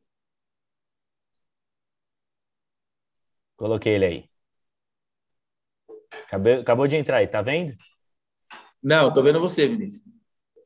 Coloquei 3.55 3.93
ele 3.93 4.05
aí. 4.05 4.29
Acabou, 6.25 6.53
acabou 6.59 6.87
de 6.87 6.95
entrar 6.95 7.17
aí, 7.17 7.27
tá 7.27 7.41
vendo? 7.41 7.73
Não, 8.81 9.11
tô 9.11 9.23
vendo 9.23 9.39
você, 9.39 9.67
Vinícius. 9.67 10.03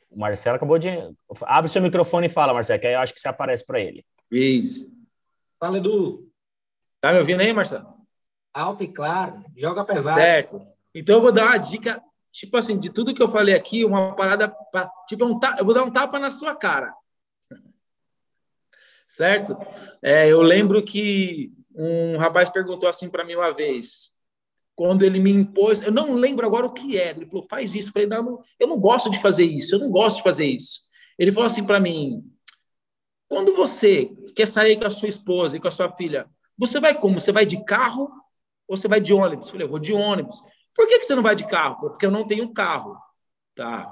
O 0.09 0.19
Marcelo 0.19 0.57
acabou 0.57 0.77
de. 0.77 0.89
Abre 1.43 1.71
seu 1.71 1.81
microfone 1.81 2.27
e 2.27 2.29
fala, 2.29 2.53
Marcelo, 2.53 2.81
que 2.81 2.87
aí 2.87 2.93
eu 2.93 2.99
acho 2.99 3.13
que 3.13 3.19
você 3.19 3.29
aparece 3.29 3.65
para 3.65 3.79
ele. 3.79 4.05
Isso. 4.29 4.91
Fala, 5.57 5.77
Edu. 5.77 6.29
Tá 6.99 7.13
me 7.13 7.19
ouvindo 7.19 7.39
aí, 7.39 7.53
Marcelo? 7.53 7.95
Alto 8.53 8.83
e 8.83 8.87
claro. 8.87 9.43
Joga 9.55 9.85
pesado. 9.85 10.19
Certo. 10.19 10.61
Então 10.93 11.15
eu 11.15 11.21
vou 11.21 11.31
dar 11.31 11.45
uma 11.45 11.57
dica, 11.57 12.03
tipo 12.31 12.57
assim, 12.57 12.79
de 12.79 12.89
tudo 12.89 13.13
que 13.13 13.21
eu 13.21 13.27
falei 13.27 13.53
aqui, 13.53 13.83
uma 13.83 14.15
parada. 14.15 14.49
Pra, 14.71 14.89
tipo, 15.07 15.25
um 15.25 15.39
eu 15.57 15.65
vou 15.65 15.73
dar 15.73 15.83
um 15.83 15.91
tapa 15.91 16.17
na 16.19 16.31
sua 16.31 16.55
cara. 16.55 16.93
Certo? 19.07 19.57
É, 20.01 20.29
eu 20.29 20.41
lembro 20.41 20.81
que 20.83 21.51
um 21.75 22.17
rapaz 22.17 22.49
perguntou 22.49 22.87
assim 22.87 23.09
para 23.09 23.25
mim 23.25 23.35
uma 23.35 23.53
vez, 23.53 24.11
quando 24.75 25.03
ele 25.03 25.19
me 25.19 25.31
impôs, 25.31 25.81
eu 25.81 25.91
não 25.91 26.13
lembro 26.13 26.45
agora 26.45 26.65
o 26.65 26.73
que 26.73 26.97
era. 26.97 27.17
Ele 27.17 27.27
falou: 27.27 27.45
faz 27.49 27.75
isso. 27.75 27.89
Eu 27.89 27.93
falei: 27.93 28.07
não, 28.07 28.41
eu 28.59 28.67
não 28.67 28.79
gosto 28.79 29.09
de 29.09 29.19
fazer 29.19 29.45
isso, 29.45 29.75
eu 29.75 29.79
não 29.79 29.91
gosto 29.91 30.17
de 30.17 30.23
fazer 30.23 30.45
isso. 30.45 30.81
Ele 31.19 31.31
falou 31.31 31.47
assim 31.47 31.63
para 31.63 31.79
mim: 31.79 32.23
quando 33.27 33.55
você 33.55 34.11
quer 34.35 34.47
sair 34.47 34.77
com 34.77 34.85
a 34.85 34.89
sua 34.89 35.09
esposa 35.09 35.57
e 35.57 35.59
com 35.59 35.67
a 35.67 35.71
sua 35.71 35.95
filha, 35.95 36.27
você 36.57 36.79
vai 36.79 36.97
como? 36.97 37.19
Você 37.19 37.31
vai 37.31 37.45
de 37.45 37.63
carro 37.63 38.09
ou 38.67 38.77
você 38.77 38.87
vai 38.87 39.01
de 39.01 39.13
ônibus? 39.13 39.47
Eu 39.47 39.51
falei: 39.51 39.67
eu 39.67 39.71
vou 39.71 39.79
de 39.79 39.93
ônibus. 39.93 40.41
Por 40.75 40.87
que, 40.87 40.99
que 40.99 41.05
você 41.05 41.15
não 41.15 41.23
vai 41.23 41.35
de 41.35 41.47
carro? 41.47 41.77
Porque 41.77 42.05
eu 42.05 42.11
não 42.11 42.25
tenho 42.25 42.53
carro. 42.53 42.97
Tá. 43.55 43.91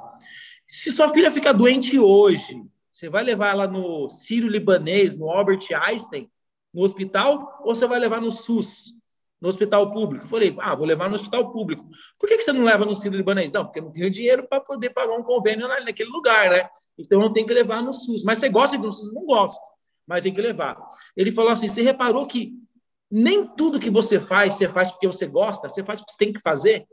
Se 0.67 0.91
sua 0.91 1.09
filha 1.13 1.31
fica 1.31 1.53
doente 1.53 1.99
hoje, 1.99 2.61
você 2.91 3.09
vai 3.09 3.23
levar 3.23 3.51
ela 3.51 3.67
no 3.67 4.09
Sírio-Libanês, 4.09 5.13
no 5.13 5.29
Albert 5.29 5.65
Einstein, 5.73 6.29
no 6.73 6.83
hospital 6.83 7.61
ou 7.63 7.73
você 7.73 7.87
vai 7.87 7.99
levar 7.99 8.21
no 8.21 8.31
SUS, 8.31 8.93
no 9.41 9.49
hospital 9.49 9.91
público? 9.91 10.25
Eu 10.25 10.29
falei, 10.29 10.55
ah, 10.59 10.75
vou 10.75 10.85
levar 10.85 11.09
no 11.09 11.15
hospital 11.15 11.51
público. 11.51 11.87
Por 12.19 12.27
que, 12.27 12.37
que 12.37 12.43
você 12.43 12.51
não 12.51 12.63
leva 12.63 12.85
no 12.85 12.95
Sírio 12.95 13.17
Libanês? 13.17 13.51
Não, 13.51 13.65
porque 13.65 13.79
eu 13.79 13.83
não 13.83 13.91
tenho 13.91 14.09
dinheiro 14.09 14.47
para 14.47 14.61
poder 14.61 14.91
pagar 14.91 15.15
um 15.15 15.23
convênio 15.23 15.67
naquele 15.67 16.09
lugar, 16.09 16.49
né? 16.51 16.69
Então 16.97 17.21
eu 17.21 17.29
tenho 17.29 17.47
que 17.47 17.53
levar 17.53 17.81
no 17.81 17.93
SUS. 17.93 18.23
Mas 18.23 18.39
você 18.39 18.49
gosta 18.49 18.77
de 18.77 18.83
no 18.83 18.91
SUS? 18.91 19.13
Não 19.13 19.25
gosto, 19.25 19.61
mas 20.05 20.21
tem 20.21 20.33
que 20.33 20.41
levar. 20.41 20.77
Ele 21.15 21.31
falou 21.31 21.51
assim: 21.51 21.69
você 21.69 21.81
reparou 21.81 22.27
que 22.27 22.53
nem 23.09 23.45
tudo 23.45 23.79
que 23.79 23.89
você 23.89 24.19
faz, 24.19 24.55
você 24.55 24.69
faz 24.69 24.91
porque 24.91 25.07
você 25.07 25.25
gosta, 25.25 25.67
você 25.67 25.83
faz 25.83 25.99
porque 25.99 26.11
você 26.11 26.17
tem 26.17 26.33
que 26.33 26.41
fazer? 26.41 26.87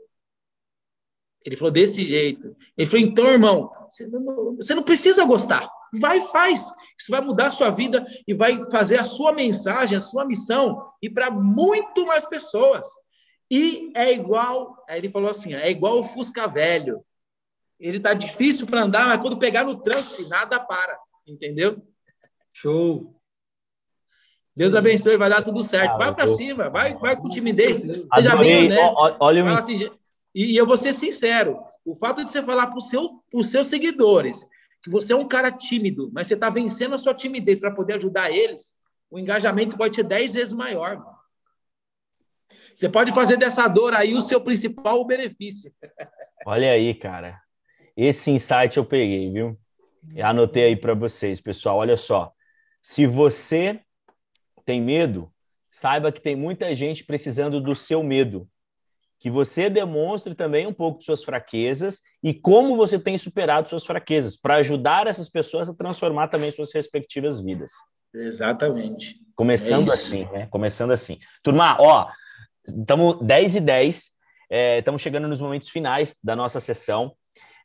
Ele 1.45 1.55
falou 1.55 1.71
desse 1.71 2.05
jeito. 2.05 2.55
Ele 2.77 2.89
falou: 2.89 3.05
então, 3.05 3.27
irmão, 3.27 3.71
você 3.89 4.07
não, 4.07 4.55
você 4.55 4.75
não 4.75 4.83
precisa 4.83 5.23
gostar. 5.25 5.69
Vai 5.99 6.19
e 6.19 6.27
faz. 6.27 6.59
Isso 6.99 7.09
vai 7.09 7.21
mudar 7.21 7.47
a 7.47 7.51
sua 7.51 7.69
vida 7.69 8.05
e 8.27 8.33
vai 8.33 8.69
fazer 8.69 8.99
a 8.99 9.03
sua 9.03 9.31
mensagem, 9.31 9.95
a 9.95 10.01
sua 10.01 10.25
missão 10.25 10.91
e 11.01 11.09
para 11.09 11.29
muito 11.29 12.05
mais 12.05 12.25
pessoas. 12.25 12.87
E 13.49 13.91
é 13.95 14.11
igual, 14.11 14.83
aí 14.89 14.99
ele 14.99 15.09
falou 15.09 15.29
assim, 15.29 15.53
é 15.53 15.69
igual 15.69 15.99
o 15.99 16.03
Fusca 16.03 16.47
velho. 16.47 17.01
Ele 17.79 17.99
tá 17.99 18.13
difícil 18.13 18.65
para 18.65 18.83
andar, 18.83 19.07
mas 19.07 19.21
quando 19.21 19.37
pegar 19.37 19.63
no 19.63 19.81
trânsito, 19.81 20.27
nada 20.27 20.59
para, 20.59 20.99
entendeu? 21.25 21.81
Show. 22.51 23.16
Deus 24.57 24.73
abençoe, 24.73 25.17
vai 25.17 25.29
dar 25.29 25.43
tudo 25.43 25.61
certo. 25.61 25.91
Ah, 25.91 25.97
vai 25.97 26.15
para 26.15 26.27
cima, 26.27 26.67
vai, 26.67 26.95
vai 26.95 27.15
com 27.15 27.29
timidez. 27.29 27.77
Seja 28.11 28.35
bem 28.35 28.65
honesto. 28.65 28.95
Olha 29.19 29.45
o... 29.45 29.47
Assim, 29.49 29.87
e 30.33 30.57
eu 30.57 30.65
vou 30.65 30.75
ser 30.75 30.93
sincero, 30.93 31.59
o 31.85 31.93
fato 31.93 32.25
de 32.25 32.31
você 32.31 32.41
falar 32.41 32.65
para 32.65 32.79
seu, 32.79 33.21
os 33.31 33.51
seus 33.51 33.67
seguidores 33.67 34.43
que 34.81 34.89
você 34.89 35.13
é 35.13 35.15
um 35.15 35.27
cara 35.27 35.51
tímido, 35.51 36.09
mas 36.11 36.25
você 36.25 36.33
está 36.33 36.49
vencendo 36.49 36.95
a 36.95 36.97
sua 36.97 37.13
timidez 37.13 37.59
para 37.59 37.69
poder 37.69 37.93
ajudar 37.93 38.31
eles, 38.31 38.75
o 39.11 39.19
engajamento 39.19 39.77
pode 39.77 39.95
ser 39.95 40.03
10 40.03 40.33
vezes 40.33 40.53
maior. 40.55 41.05
Você 42.73 42.89
pode 42.89 43.11
fazer 43.11 43.37
dessa 43.37 43.67
dor 43.67 43.93
aí 43.93 44.15
o 44.15 44.21
seu 44.21 44.41
principal 44.41 45.05
benefício. 45.05 45.71
Olha 46.47 46.71
aí, 46.71 46.95
cara. 46.95 47.39
Esse 47.95 48.31
insight 48.31 48.75
eu 48.77 48.85
peguei, 48.85 49.31
viu? 49.31 49.55
Eu 50.15 50.25
anotei 50.25 50.63
aí 50.63 50.75
para 50.75 50.95
vocês, 50.95 51.39
pessoal. 51.39 51.77
Olha 51.77 51.97
só. 51.97 52.31
Se 52.81 53.05
você 53.05 53.81
tem 54.67 54.81
medo, 54.81 55.31
saiba 55.71 56.11
que 56.11 56.19
tem 56.19 56.35
muita 56.35 56.75
gente 56.75 57.05
precisando 57.05 57.61
do 57.61 57.73
seu 57.73 58.03
medo 58.03 58.47
que 59.19 59.31
você 59.31 59.69
demonstre 59.69 60.35
também 60.35 60.67
um 60.67 60.73
pouco 60.73 60.99
de 60.99 61.05
suas 61.05 61.23
fraquezas 61.23 62.01
e 62.21 62.33
como 62.33 62.75
você 62.75 62.99
tem 62.99 63.17
superado 63.17 63.67
suas 63.67 63.85
fraquezas, 63.85 64.35
para 64.35 64.55
ajudar 64.55 65.07
essas 65.07 65.29
pessoas 65.29 65.69
a 65.69 65.73
transformar 65.73 66.27
também 66.27 66.51
suas 66.51 66.71
respectivas 66.73 67.41
vidas. 67.41 67.71
Exatamente. 68.13 69.15
Começando 69.35 69.89
é 69.89 69.93
assim, 69.93 70.25
né? 70.31 70.47
Começando 70.47 70.91
assim. 70.91 71.17
Turma, 71.41 71.77
ó, 71.79 72.07
estamos 72.65 73.19
10 73.25 73.55
e 73.55 73.61
10, 73.61 74.11
é, 74.49 74.79
estamos 74.79 75.01
chegando 75.01 75.27
nos 75.27 75.41
momentos 75.41 75.69
finais 75.69 76.17
da 76.23 76.35
nossa 76.35 76.59
sessão. 76.59 77.15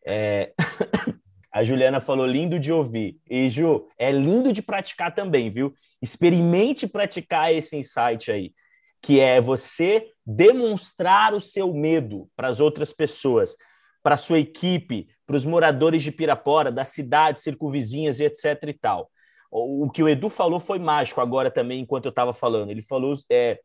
É... 0.06 0.52
A 1.52 1.62
Juliana 1.62 2.00
falou 2.00 2.26
lindo 2.26 2.58
de 2.58 2.72
ouvir. 2.72 3.20
E, 3.28 3.50
Ju, 3.50 3.86
é 3.98 4.10
lindo 4.10 4.52
de 4.52 4.62
praticar 4.62 5.14
também, 5.14 5.50
viu? 5.50 5.74
Experimente 6.00 6.86
praticar 6.86 7.52
esse 7.52 7.76
insight 7.76 8.30
aí 8.30 8.52
que 9.02 9.18
é 9.18 9.40
você 9.40 10.08
demonstrar 10.24 11.34
o 11.34 11.40
seu 11.40 11.74
medo 11.74 12.30
para 12.36 12.46
as 12.46 12.60
outras 12.60 12.92
pessoas, 12.92 13.56
para 14.00 14.14
a 14.14 14.18
sua 14.18 14.38
equipe, 14.38 15.08
para 15.26 15.34
os 15.36 15.44
moradores 15.44 16.02
de 16.04 16.12
Pirapora, 16.12 16.70
das 16.70 16.88
cidades 16.88 17.42
circunvizinhas 17.42 18.20
e 18.20 18.24
etc 18.24 18.62
e 18.68 18.72
tal. 18.72 19.10
O, 19.50 19.90
que 19.90 20.02
o 20.02 20.08
Edu 20.08 20.30
falou 20.30 20.58
foi 20.58 20.78
mágico 20.78 21.20
agora 21.20 21.50
também, 21.50 21.80
enquanto 21.80 22.06
eu 22.06 22.10
estava 22.10 22.32
falando. 22.32 22.70
Ele 22.70 22.80
falou, 22.80 23.12
é, 23.30 23.60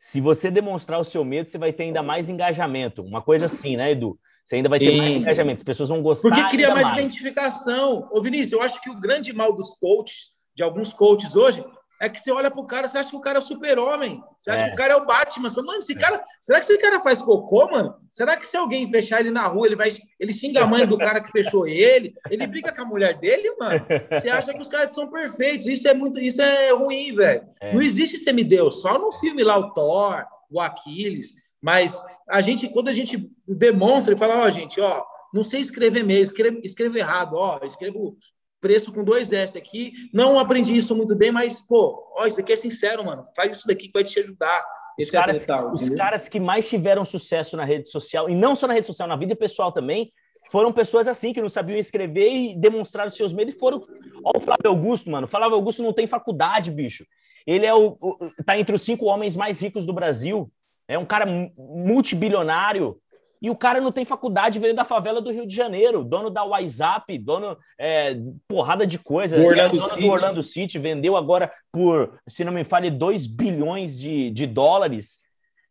se 0.00 0.20
você 0.20 0.50
demonstrar 0.50 0.98
o 0.98 1.04
seu 1.04 1.24
medo, 1.24 1.48
você 1.48 1.58
vai 1.58 1.72
ter 1.72 1.84
ainda 1.84 2.02
mais 2.02 2.28
engajamento. 2.28 3.02
Uma 3.02 3.22
coisa 3.22 3.46
assim, 3.46 3.76
né, 3.76 3.92
Edu? 3.92 4.18
Você 4.48 4.56
ainda 4.56 4.68
vai 4.70 4.78
ter 4.78 4.94
e... 4.94 4.96
mais 4.96 5.14
engajamento, 5.14 5.58
as 5.58 5.62
pessoas 5.62 5.90
vão 5.90 6.00
gostar. 6.00 6.30
Porque 6.30 6.48
cria 6.48 6.70
mais, 6.70 6.86
mais 6.86 6.98
identificação. 6.98 8.08
Ô, 8.10 8.22
Vinícius, 8.22 8.52
eu 8.52 8.62
acho 8.62 8.80
que 8.80 8.88
o 8.88 8.98
grande 8.98 9.30
mal 9.30 9.54
dos 9.54 9.74
coaches, 9.74 10.30
de 10.56 10.62
alguns 10.62 10.90
coaches 10.90 11.36
hoje, 11.36 11.62
é 12.00 12.08
que 12.08 12.18
você 12.18 12.30
olha 12.30 12.50
pro 12.50 12.64
cara, 12.64 12.88
você 12.88 12.96
acha 12.96 13.10
que 13.10 13.16
o 13.16 13.20
cara 13.20 13.36
é 13.36 13.42
o 13.42 13.44
super-homem. 13.44 14.22
Você 14.38 14.50
acha 14.50 14.62
é. 14.62 14.68
que 14.68 14.72
o 14.72 14.74
cara 14.74 14.94
é 14.94 14.96
o 14.96 15.04
Batman. 15.04 15.50
Você 15.50 15.56
fala, 15.56 15.66
mano, 15.66 15.80
esse 15.80 15.92
é. 15.92 15.96
cara. 15.96 16.24
Será 16.40 16.60
que 16.60 16.64
esse 16.64 16.80
cara 16.80 17.00
faz 17.00 17.20
cocô, 17.20 17.70
mano? 17.70 17.94
Será 18.10 18.38
que 18.38 18.46
se 18.46 18.56
alguém 18.56 18.90
fechar 18.90 19.20
ele 19.20 19.30
na 19.30 19.46
rua, 19.46 19.66
ele 19.66 19.76
vai. 19.76 19.90
Ele 20.18 20.32
xinga 20.32 20.62
a 20.62 20.66
mãe 20.66 20.86
do 20.86 20.96
cara 20.96 21.20
que 21.20 21.30
fechou 21.30 21.68
ele? 21.68 22.14
Ele 22.30 22.46
briga 22.46 22.72
com 22.72 22.80
a 22.80 22.86
mulher 22.86 23.18
dele, 23.18 23.54
mano? 23.60 23.84
Você 24.10 24.30
acha 24.30 24.54
que 24.54 24.60
os 24.62 24.68
caras 24.68 24.94
são 24.94 25.10
perfeitos. 25.10 25.66
Isso 25.66 25.86
é 25.86 25.92
muito. 25.92 26.18
Isso 26.18 26.40
é 26.40 26.70
ruim, 26.70 27.14
velho. 27.14 27.42
É. 27.60 27.74
Não 27.74 27.82
existe 27.82 28.16
semideus. 28.16 28.80
Só 28.80 28.98
no 28.98 29.12
filme 29.12 29.42
lá, 29.44 29.58
o 29.58 29.74
Thor, 29.74 30.24
o 30.50 30.58
Aquiles. 30.58 31.34
Mas 31.60 32.00
a 32.28 32.40
gente, 32.40 32.68
quando 32.68 32.88
a 32.88 32.92
gente 32.92 33.30
demonstra 33.46 34.14
e 34.14 34.18
fala, 34.18 34.42
ó, 34.42 34.46
oh, 34.46 34.50
gente, 34.50 34.80
ó, 34.80 35.02
não 35.32 35.44
sei 35.44 35.60
escrever 35.60 36.04
mesmo, 36.04 36.24
escrevo, 36.24 36.60
escrevo 36.62 36.98
errado, 36.98 37.34
ó, 37.34 37.60
escrevo 37.64 38.16
preço 38.60 38.92
com 38.92 39.04
dois 39.04 39.32
S 39.32 39.56
aqui. 39.56 39.92
Não 40.12 40.38
aprendi 40.38 40.76
isso 40.76 40.94
muito 40.94 41.16
bem, 41.16 41.30
mas, 41.30 41.60
pô, 41.60 42.12
ó, 42.16 42.26
isso 42.26 42.40
aqui 42.40 42.52
é 42.52 42.56
sincero, 42.56 43.04
mano. 43.04 43.24
Faz 43.34 43.56
isso 43.56 43.66
daqui 43.66 43.86
que 43.86 43.92
vai 43.92 44.04
te 44.04 44.18
ajudar. 44.20 44.64
Os 44.98 45.10
caras, 45.10 45.46
tal, 45.46 45.70
os 45.72 45.88
caras 45.90 46.28
que 46.28 46.40
mais 46.40 46.68
tiveram 46.68 47.04
sucesso 47.04 47.56
na 47.56 47.64
rede 47.64 47.88
social, 47.88 48.28
e 48.28 48.34
não 48.34 48.56
só 48.56 48.66
na 48.66 48.74
rede 48.74 48.88
social, 48.88 49.06
na 49.06 49.14
vida 49.14 49.36
pessoal 49.36 49.70
também, 49.70 50.12
foram 50.50 50.72
pessoas 50.72 51.06
assim, 51.06 51.32
que 51.32 51.40
não 51.40 51.48
sabiam 51.48 51.78
escrever 51.78 52.30
e 52.30 52.56
demonstraram 52.56 53.10
seus 53.10 53.32
medos 53.32 53.54
e 53.54 53.58
foram. 53.58 53.82
Ó, 54.24 54.32
o 54.36 54.40
Flávio 54.40 54.70
Augusto, 54.70 55.10
mano. 55.10 55.26
O 55.26 55.28
Flávio 55.28 55.54
Augusto 55.54 55.82
não 55.82 55.92
tem 55.92 56.06
faculdade, 56.06 56.70
bicho. 56.70 57.06
Ele 57.46 57.64
é 57.64 57.74
o, 57.74 57.96
o. 58.00 58.16
tá 58.44 58.58
entre 58.58 58.74
os 58.74 58.82
cinco 58.82 59.06
homens 59.06 59.36
mais 59.36 59.60
ricos 59.60 59.86
do 59.86 59.92
Brasil. 59.92 60.50
É 60.88 60.98
um 60.98 61.04
cara 61.04 61.26
multibilionário 61.56 62.98
e 63.40 63.50
o 63.50 63.56
cara 63.56 63.80
não 63.80 63.92
tem 63.92 64.04
faculdade, 64.04 64.58
veio 64.58 64.74
da 64.74 64.84
favela 64.84 65.20
do 65.20 65.30
Rio 65.30 65.46
de 65.46 65.54
Janeiro, 65.54 66.02
dono 66.02 66.28
da 66.28 66.42
WhatsApp, 66.42 67.16
dono 67.18 67.56
é, 67.78 68.16
porrada 68.48 68.86
de 68.86 68.98
coisa. 68.98 69.36
Do 69.36 69.44
Orlando, 69.44 69.76
dono 69.76 69.88
City. 69.88 70.02
do 70.02 70.08
Orlando 70.08 70.42
City, 70.42 70.78
vendeu 70.78 71.16
agora 71.16 71.52
por, 71.70 72.18
se 72.26 72.44
não 72.44 72.52
me 72.52 72.64
fale, 72.64 72.90
2 72.90 73.26
bilhões 73.26 73.98
de, 73.98 74.30
de 74.30 74.46
dólares. 74.46 75.20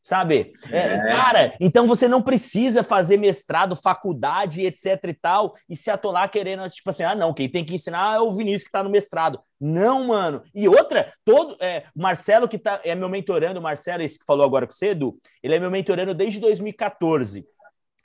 Sabe? 0.08 0.54
É, 0.72 0.78
é. 0.78 0.98
Cara, 1.08 1.54
então 1.60 1.86
você 1.86 2.08
não 2.08 2.22
precisa 2.22 2.82
fazer 2.82 3.18
mestrado, 3.18 3.76
faculdade, 3.76 4.66
etc 4.66 5.04
e 5.04 5.14
tal, 5.14 5.54
e 5.68 5.76
se 5.76 5.92
atolar 5.92 6.32
querendo, 6.32 6.66
tipo 6.70 6.90
assim, 6.90 7.04
ah, 7.04 7.14
não, 7.14 7.34
quem 7.34 7.50
tem 7.50 7.66
que 7.66 7.76
ensinar 7.76 8.16
é 8.16 8.20
o 8.22 8.32
Vinícius 8.32 8.64
que 8.64 8.72
tá 8.72 8.82
no 8.82 8.90
mestrado. 8.90 9.38
Não, 9.60 10.08
mano. 10.08 10.44
E 10.56 10.66
outra, 10.66 11.12
todo. 11.26 11.58
É, 11.60 11.84
Marcelo, 11.94 12.48
que 12.48 12.58
tá, 12.58 12.80
é 12.86 12.96
meu 12.96 13.10
mentorando, 13.10 13.60
o 13.60 13.64
Marcelo, 13.64 14.02
esse 14.02 14.18
que 14.18 14.24
falou 14.26 14.46
agora 14.46 14.66
com 14.66 14.72
você, 14.72 14.92
Edu, 14.92 15.20
ele 15.44 15.56
é 15.56 15.60
meu 15.60 15.70
mentorando 15.70 16.14
desde 16.14 16.40
2014. 16.40 17.46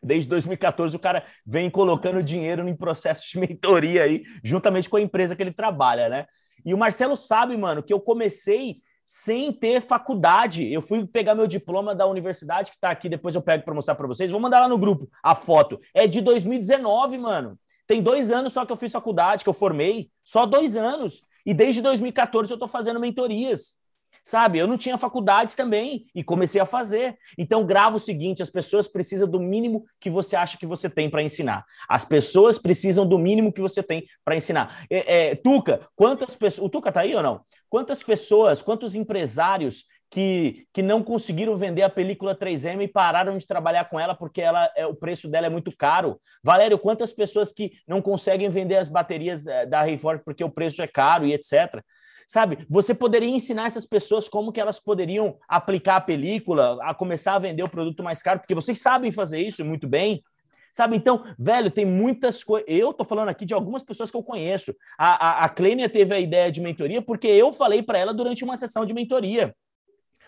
Desde 0.03 0.29
2014 0.29 0.97
o 0.97 0.99
cara 0.99 1.25
vem 1.47 1.71
colocando 1.71 2.21
dinheiro 2.21 2.69
em 2.69 2.75
processo 2.75 3.31
de 3.31 3.39
mentoria 3.47 4.03
aí, 4.03 4.25
juntamente 4.43 4.91
com 4.91 4.97
a 4.97 5.01
empresa 5.01 5.37
que 5.37 5.43
ele 5.43 5.53
trabalha, 5.53 6.09
né? 6.09 6.27
E 6.67 6.75
o 6.75 6.79
Marcelo 6.79 7.17
sabe, 7.17 7.57
mano, 7.57 7.81
que 7.81 7.93
eu 7.93 8.01
comecei 8.01 8.83
sem 9.05 9.53
ter 9.53 9.81
faculdade. 9.81 10.71
Eu 10.73 10.81
fui 10.81 11.07
pegar 11.07 11.35
meu 11.35 11.47
diploma 11.47 11.95
da 11.95 12.07
universidade, 12.07 12.71
que 12.71 12.77
está 12.77 12.91
aqui, 12.91 13.09
depois 13.09 13.35
eu 13.35 13.43
pego 13.43 13.65
para 13.65 13.75
mostrar 13.75 13.95
para 13.95 14.07
vocês. 14.07 14.31
Vou 14.31 14.41
mandar 14.41 14.61
lá 14.61 14.69
no 14.69 14.79
grupo 14.79 15.11
a 15.23 15.35
foto. 15.35 15.81
É 15.95 16.07
de 16.07 16.21
2019, 16.21 17.19
mano. 17.19 17.59
Tem 17.87 18.03
dois 18.03 18.31
anos 18.31 18.53
só 18.53 18.65
que 18.65 18.73
eu 18.73 18.77
fiz 18.77 18.93
faculdade, 18.93 19.45
que 19.45 19.51
eu 19.51 19.55
formei. 19.55 20.11
Só 20.25 20.47
dois 20.47 20.77
anos. 20.77 21.23
E 21.45 21.53
desde 21.53 21.83
2014 21.83 22.51
eu 22.51 22.55
estou 22.55 22.69
fazendo 22.69 23.01
mentorias 23.01 23.77
sabe? 24.23 24.59
Eu 24.59 24.67
não 24.67 24.76
tinha 24.76 24.97
faculdades 24.97 25.57
também 25.57 26.07
e 26.15 26.23
comecei 26.23 26.60
a 26.60 26.67
fazer. 26.67 27.17
Então, 27.36 27.67
grava 27.67 27.97
o 27.97 28.01
seguinte: 28.01 28.42
as 28.42 28.51
pessoas 28.51 28.89
precisam 28.89 29.28
do 29.28 29.41
mínimo 29.41 29.84
que 30.01 30.10
você 30.10 30.36
acha 30.36 30.57
que 30.57 30.67
você 30.67 30.89
tem 30.89 31.10
para 31.10 31.23
ensinar. 31.23 31.65
As 31.89 32.05
pessoas 32.05 32.59
precisam 32.59 33.07
do 33.07 33.18
mínimo 33.18 33.52
que 33.52 33.60
você 33.60 33.83
tem 33.83 34.07
para 34.25 34.36
ensinar. 34.36 34.84
É, 34.91 35.31
é, 35.31 35.34
Tuca, 35.34 35.86
quantas 35.94 36.36
pessoas. 36.36 36.67
O 36.67 36.70
Tuca 36.70 36.92
tá 36.92 37.01
aí 37.01 37.15
ou 37.15 37.23
não? 37.23 37.41
Quantas 37.68 38.02
pessoas, 38.02 38.60
quantos 38.60 38.94
empresários 38.94 39.86
que, 40.12 40.67
que 40.75 40.83
não 40.83 41.02
conseguiram 41.02 41.57
vender 41.57 41.83
a 41.83 41.89
película 41.89 42.36
3M 42.36 42.83
e 42.83 42.89
pararam 42.89 43.39
de 43.39 43.47
trabalhar 43.47 43.86
com 43.86 43.99
ela 43.99 44.15
porque 44.15 44.42
ela, 44.42 44.70
é, 44.76 44.86
o 44.86 44.94
preço 44.94 45.26
dela 45.26 45.47
é 45.47 45.51
muito 45.51 45.75
caro. 45.75 46.20
Valério, 46.44 46.78
quantas 46.78 47.15
pessoas 47.15 47.51
que 47.51 47.73
não 47.89 48.02
conseguem 48.02 48.51
vender 48.51 48.76
as 48.76 48.91
baterias 48.91 49.42
da, 49.42 49.65
da 49.65 49.81
Reform 49.81 50.20
porque 50.23 50.44
o 50.44 50.51
preço 50.51 50.83
é 50.83 50.86
caro 50.86 51.25
e 51.25 51.33
etc. 51.33 51.83
Sabe? 52.33 52.65
Você 52.67 52.94
poderia 52.94 53.28
ensinar 53.28 53.67
essas 53.67 53.85
pessoas 53.85 54.27
como 54.27 54.51
que 54.51 54.59
elas 54.59 54.81
poderiam 54.81 55.36
aplicar 55.47 55.97
a 55.97 56.01
película, 56.01 56.78
a 56.81 56.94
começar 56.94 57.35
a 57.35 57.39
vender 57.39 57.62
o 57.62 57.69
produto 57.69 58.02
mais 58.02 58.23
caro, 58.23 58.41
porque 58.41 58.55
vocês 58.55 58.81
sabem 58.81 59.12
fazer 59.12 59.43
isso 59.43 59.62
muito 59.62 59.86
bem. 59.86 60.25
Sabe? 60.73 60.97
Então, 60.97 61.27
velho, 61.39 61.70
tem 61.70 61.85
muitas 61.85 62.43
coisas. 62.43 62.67
Eu 62.67 62.94
tô 62.94 63.05
falando 63.05 63.28
aqui 63.28 63.44
de 63.44 63.52
algumas 63.52 63.83
pessoas 63.83 64.11
que 64.11 64.17
eu 64.17 64.23
conheço. 64.23 64.75
A, 64.97 65.43
a, 65.43 65.44
a 65.44 65.49
Clênia 65.51 65.91
teve 65.91 66.15
a 66.15 66.19
ideia 66.19 66.51
de 66.51 66.62
mentoria 66.62 67.02
porque 67.02 67.27
eu 67.27 67.52
falei 67.52 67.83
para 67.83 67.99
ela 67.99 68.15
durante 68.15 68.44
uma 68.44 68.57
sessão 68.57 68.86
de 68.86 68.94
mentoria. 68.94 69.55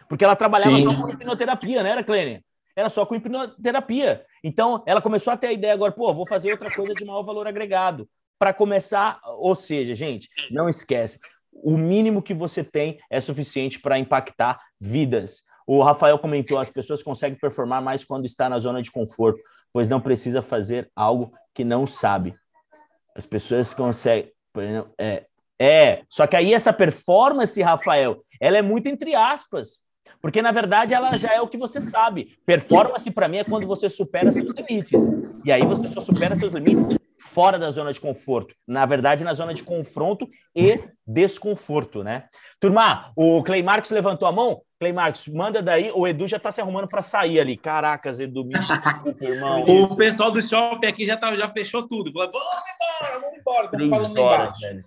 Porque 0.06 0.26
ela 0.26 0.36
trabalhava 0.36 0.76
Sim. 0.76 0.82
só 0.82 1.00
com 1.00 1.08
hipnoterapia, 1.08 1.82
né, 1.82 1.88
era, 1.88 2.04
Clênia? 2.04 2.44
Era 2.76 2.90
só 2.90 3.06
com 3.06 3.14
hipnoterapia. 3.14 4.26
Então, 4.44 4.82
ela 4.86 5.00
começou 5.00 5.32
a 5.32 5.38
ter 5.38 5.46
a 5.46 5.52
ideia 5.54 5.72
agora, 5.72 5.90
pô, 5.90 6.12
vou 6.12 6.28
fazer 6.28 6.52
outra 6.52 6.70
coisa 6.70 6.92
de 6.92 7.02
maior 7.06 7.22
valor 7.22 7.46
agregado. 7.46 8.06
Para 8.38 8.52
começar, 8.52 9.22
ou 9.38 9.56
seja, 9.56 9.94
gente, 9.94 10.28
não 10.50 10.68
esquece, 10.68 11.18
o 11.62 11.76
mínimo 11.76 12.22
que 12.22 12.34
você 12.34 12.62
tem 12.62 12.98
é 13.10 13.20
suficiente 13.20 13.80
para 13.80 13.98
impactar 13.98 14.60
vidas. 14.80 15.42
O 15.66 15.82
Rafael 15.82 16.18
comentou: 16.18 16.58
as 16.58 16.70
pessoas 16.70 17.02
conseguem 17.02 17.38
performar 17.38 17.82
mais 17.82 18.04
quando 18.04 18.24
está 18.24 18.48
na 18.48 18.58
zona 18.58 18.82
de 18.82 18.90
conforto, 18.90 19.40
pois 19.72 19.88
não 19.88 20.00
precisa 20.00 20.42
fazer 20.42 20.90
algo 20.94 21.32
que 21.54 21.64
não 21.64 21.86
sabe. 21.86 22.34
As 23.16 23.24
pessoas 23.24 23.72
conseguem. 23.72 24.32
É, 24.98 25.26
é, 25.58 26.02
só 26.08 26.26
que 26.26 26.36
aí 26.36 26.52
essa 26.52 26.72
performance, 26.72 27.60
Rafael, 27.62 28.24
ela 28.40 28.58
é 28.58 28.62
muito 28.62 28.88
entre 28.88 29.14
aspas. 29.14 29.82
Porque, 30.20 30.40
na 30.40 30.52
verdade, 30.52 30.94
ela 30.94 31.12
já 31.12 31.34
é 31.34 31.40
o 31.40 31.48
que 31.48 31.58
você 31.58 31.82
sabe. 31.82 32.38
Performance, 32.46 33.10
para 33.10 33.28
mim, 33.28 33.38
é 33.38 33.44
quando 33.44 33.66
você 33.66 33.90
supera 33.90 34.32
seus 34.32 34.52
limites. 34.52 35.10
E 35.44 35.52
aí 35.52 35.64
você 35.66 35.86
só 35.86 36.00
supera 36.00 36.34
seus 36.34 36.54
limites 36.54 36.82
fora 37.34 37.58
da 37.58 37.68
zona 37.68 37.92
de 37.92 38.00
conforto. 38.00 38.54
Na 38.66 38.86
verdade, 38.86 39.24
na 39.24 39.34
zona 39.34 39.52
de 39.52 39.64
confronto 39.64 40.28
e 40.54 40.80
desconforto, 41.04 42.04
né? 42.04 42.28
Turma, 42.60 43.12
o 43.16 43.42
Clay 43.42 43.60
Marques 43.60 43.90
levantou 43.90 44.28
a 44.28 44.32
mão. 44.32 44.62
Clay 44.78 44.92
Marques, 44.92 45.26
manda 45.26 45.60
daí. 45.60 45.90
O 45.92 46.06
Edu 46.06 46.28
já 46.28 46.38
tá 46.38 46.52
se 46.52 46.60
arrumando 46.60 46.86
para 46.86 47.02
sair 47.02 47.40
ali. 47.40 47.56
Caracas, 47.56 48.20
Edu, 48.20 48.44
me 48.44 48.52
desculpa, 48.52 49.24
irmão. 49.24 49.64
o 49.64 49.96
pessoal 49.96 50.30
do 50.30 50.40
shopping 50.40 50.86
aqui 50.86 51.04
já, 51.04 51.16
tá, 51.16 51.34
já 51.36 51.48
fechou 51.48 51.88
tudo. 51.88 52.12
Falou, 52.12 52.30
vamos 52.32 52.48
embora, 52.70 53.20
vamos 53.20 53.38
embora. 53.38 53.68
Três 53.68 54.16
horas, 54.16 54.58
velho. 54.60 54.82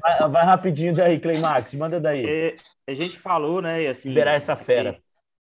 Vai, 0.00 0.30
vai, 0.30 0.44
rapidinho 0.46 0.94
daí, 0.94 1.20
Clay 1.20 1.38
Marques, 1.38 1.74
manda 1.74 2.00
daí. 2.00 2.24
É, 2.26 2.56
a 2.86 2.94
gente 2.94 3.18
falou, 3.18 3.60
né, 3.60 3.86
assim... 3.88 4.08
Liberar 4.08 4.34
essa 4.34 4.56
fera. 4.56 4.90
Aqui, 4.90 5.00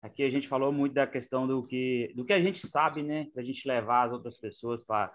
aqui, 0.03 0.23
a 0.23 0.31
gente 0.31 0.47
falou 0.47 0.71
muito 0.71 0.93
da 0.93 1.07
questão 1.07 1.47
do 1.47 1.67
que, 1.67 2.13
do 2.15 2.25
que 2.25 2.33
a 2.33 2.41
gente 2.41 2.65
sabe, 2.65 3.03
né, 3.03 3.27
pra 3.35 3.43
gente 3.43 3.67
levar 3.67 4.05
as 4.07 4.13
outras 4.13 4.39
pessoas 4.39 4.87
para 4.87 5.11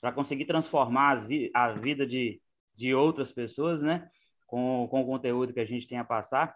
para 0.00 0.12
conseguir 0.12 0.44
transformar 0.44 1.16
vi 1.16 1.50
a 1.54 1.68
vida 1.68 2.06
de, 2.06 2.40
de 2.74 2.94
outras 2.94 3.32
pessoas, 3.32 3.82
né? 3.82 4.08
Com, 4.46 4.86
com 4.90 5.00
o 5.00 5.06
conteúdo 5.06 5.52
que 5.52 5.60
a 5.60 5.64
gente 5.64 5.88
tem 5.88 5.98
a 5.98 6.04
passar. 6.04 6.54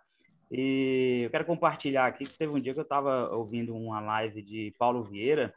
E 0.51 1.23
eu 1.25 1.31
quero 1.31 1.45
compartilhar 1.45 2.07
aqui 2.07 2.25
que 2.25 2.39
teve 2.39 2.53
um 2.53 2.61
dia 2.61 2.73
que 2.73 2.81
eu 2.81 2.85
estava 2.85 3.29
ouvindo 3.35 3.75
uma 3.75 4.01
live 4.01 4.43
de 4.43 4.75
Paulo 4.79 5.03
Vieira 5.05 5.55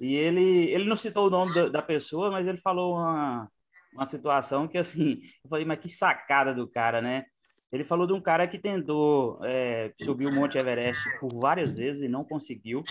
e 0.00 0.14
ele, 0.16 0.70
ele 0.70 0.84
não 0.84 0.96
citou 0.96 1.26
o 1.26 1.30
nome 1.30 1.52
da, 1.54 1.68
da 1.68 1.82
pessoa, 1.82 2.30
mas 2.30 2.46
ele 2.46 2.56
falou 2.56 2.94
uma, 2.94 3.50
uma 3.92 4.06
situação 4.06 4.66
que, 4.66 4.78
assim, 4.78 5.20
eu 5.44 5.50
falei, 5.50 5.64
mas 5.66 5.78
que 5.78 5.88
sacada 5.90 6.54
do 6.54 6.66
cara, 6.66 7.02
né? 7.02 7.26
Ele 7.70 7.84
falou 7.84 8.06
de 8.06 8.14
um 8.14 8.20
cara 8.20 8.48
que 8.48 8.58
tentou 8.58 9.38
é, 9.44 9.92
subir 10.00 10.26
o 10.26 10.34
Monte 10.34 10.58
Everest 10.58 11.04
por 11.20 11.32
várias 11.38 11.76
vezes 11.76 12.02
e 12.02 12.08
não 12.08 12.24
conseguiu 12.24 12.82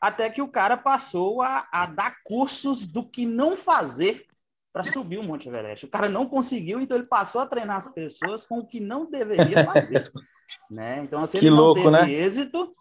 até 0.00 0.30
que 0.30 0.42
o 0.42 0.48
cara 0.48 0.76
passou 0.76 1.42
a, 1.42 1.66
a 1.72 1.86
dar 1.86 2.16
cursos 2.24 2.86
do 2.86 3.08
que 3.08 3.24
não 3.24 3.56
fazer 3.56 4.26
para 4.72 4.84
subir 4.84 5.18
o 5.18 5.24
Monte 5.24 5.48
Everest. 5.48 5.86
O 5.86 5.90
cara 5.90 6.08
não 6.08 6.28
conseguiu, 6.28 6.80
então 6.80 6.96
ele 6.96 7.06
passou 7.06 7.40
a 7.40 7.46
treinar 7.46 7.78
as 7.78 7.88
pessoas 7.88 8.44
com 8.44 8.58
o 8.58 8.66
que 8.66 8.78
não 8.78 9.10
deveria 9.10 9.64
fazer. 9.64 10.12
né? 10.70 11.02
Então, 11.02 11.26
se 11.26 11.38
assim, 11.38 11.46
ele 11.46 11.46
que 11.46 11.50
não 11.50 11.64
louco, 11.64 11.80
teve 11.80 11.90
né? 11.92 12.10
êxito. 12.12 12.76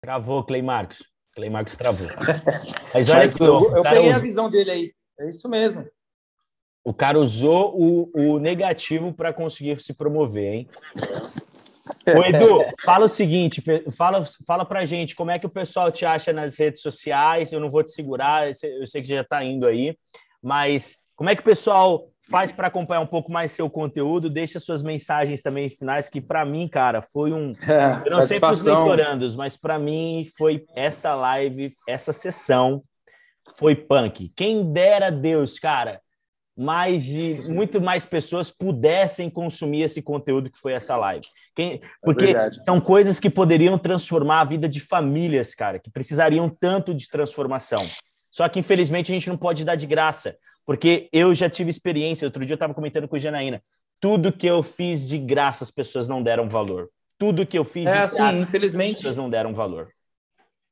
Travou, 0.00 0.44
Clay 0.44 0.62
Marcos. 0.62 1.02
Clay 1.34 1.50
Marcos 1.50 1.76
travou. 1.76 2.06
Mas, 2.94 3.08
Mas 3.08 3.36
eu, 3.36 3.76
eu 3.76 3.82
peguei 3.82 4.12
a 4.12 4.18
visão 4.18 4.48
dele 4.48 4.70
aí. 4.70 4.94
É 5.18 5.28
isso 5.28 5.48
mesmo. 5.48 5.88
O 6.84 6.94
cara 6.94 7.18
usou 7.18 7.74
o, 7.76 8.10
o 8.14 8.38
negativo 8.38 9.12
para 9.12 9.32
conseguir 9.32 9.80
se 9.82 9.92
promover, 9.92 10.54
hein? 10.54 10.70
Ô, 12.06 12.24
Edu, 12.24 12.58
fala 12.84 13.06
o 13.06 13.08
seguinte, 13.08 13.62
fala, 13.96 14.22
fala 14.46 14.64
pra 14.64 14.84
gente 14.84 15.14
como 15.14 15.30
é 15.30 15.38
que 15.38 15.46
o 15.46 15.50
pessoal 15.50 15.90
te 15.90 16.04
acha 16.04 16.32
nas 16.32 16.58
redes 16.58 16.82
sociais. 16.82 17.52
Eu 17.52 17.60
não 17.60 17.70
vou 17.70 17.82
te 17.82 17.90
segurar, 17.90 18.48
eu 18.48 18.86
sei 18.86 19.02
que 19.02 19.08
já 19.08 19.20
está 19.20 19.42
indo 19.44 19.66
aí, 19.66 19.96
mas 20.42 20.96
como 21.16 21.30
é 21.30 21.34
que 21.34 21.40
o 21.40 21.44
pessoal 21.44 22.08
faz 22.30 22.52
para 22.52 22.68
acompanhar 22.68 23.00
um 23.00 23.06
pouco 23.06 23.32
mais 23.32 23.52
seu 23.52 23.68
conteúdo? 23.68 24.30
Deixa 24.30 24.60
suas 24.60 24.82
mensagens 24.82 25.42
também 25.42 25.68
finais, 25.68 26.08
que 26.08 26.20
para 26.20 26.44
mim, 26.44 26.68
cara, 26.68 27.02
foi 27.02 27.32
um. 27.32 27.52
É, 27.68 28.02
eu 28.06 28.16
não 28.16 28.26
sei 28.26 28.38
para 28.38 28.52
os 28.52 28.64
mentorandos, 28.64 29.36
mas 29.36 29.56
para 29.56 29.78
mim 29.78 30.26
foi 30.36 30.64
essa 30.74 31.14
live, 31.14 31.72
essa 31.86 32.12
sessão 32.12 32.82
foi 33.56 33.74
punk. 33.74 34.32
Quem 34.36 34.72
dera 34.72 35.10
Deus, 35.10 35.58
cara 35.58 36.00
mais 36.58 37.04
de 37.04 37.40
muito 37.46 37.80
mais 37.80 38.04
pessoas 38.04 38.50
pudessem 38.50 39.30
consumir 39.30 39.82
esse 39.82 40.02
conteúdo 40.02 40.50
que 40.50 40.58
foi 40.58 40.72
essa 40.72 40.96
live. 40.96 41.24
Quem, 41.54 41.74
é 41.74 41.80
porque 42.02 42.26
é 42.26 42.50
são 42.66 42.80
coisas 42.80 43.20
que 43.20 43.30
poderiam 43.30 43.78
transformar 43.78 44.40
a 44.40 44.44
vida 44.44 44.68
de 44.68 44.80
famílias, 44.80 45.54
cara, 45.54 45.78
que 45.78 45.88
precisariam 45.88 46.48
tanto 46.48 46.92
de 46.92 47.08
transformação. 47.08 47.78
Só 48.28 48.48
que 48.48 48.58
infelizmente 48.58 49.12
a 49.12 49.14
gente 49.14 49.28
não 49.28 49.36
pode 49.36 49.64
dar 49.64 49.76
de 49.76 49.86
graça, 49.86 50.36
porque 50.66 51.08
eu 51.12 51.32
já 51.32 51.48
tive 51.48 51.70
experiência. 51.70 52.26
Outro 52.26 52.44
dia 52.44 52.54
eu 52.54 52.56
estava 52.56 52.74
comentando 52.74 53.06
com 53.06 53.14
a 53.14 53.20
Janaína. 53.20 53.62
Tudo 54.00 54.32
que 54.32 54.46
eu 54.46 54.60
fiz 54.60 55.06
de 55.06 55.16
graça 55.16 55.62
as 55.62 55.70
pessoas 55.70 56.08
não 56.08 56.20
deram 56.20 56.48
valor. 56.48 56.90
Tudo 57.16 57.46
que 57.46 57.56
eu 57.56 57.64
fiz 57.64 57.86
é 57.86 57.92
de 57.92 57.98
assim, 57.98 58.16
graça 58.16 58.42
infelizmente. 58.42 58.94
as 58.94 58.98
pessoas 58.98 59.16
não 59.16 59.30
deram 59.30 59.54
valor. 59.54 59.92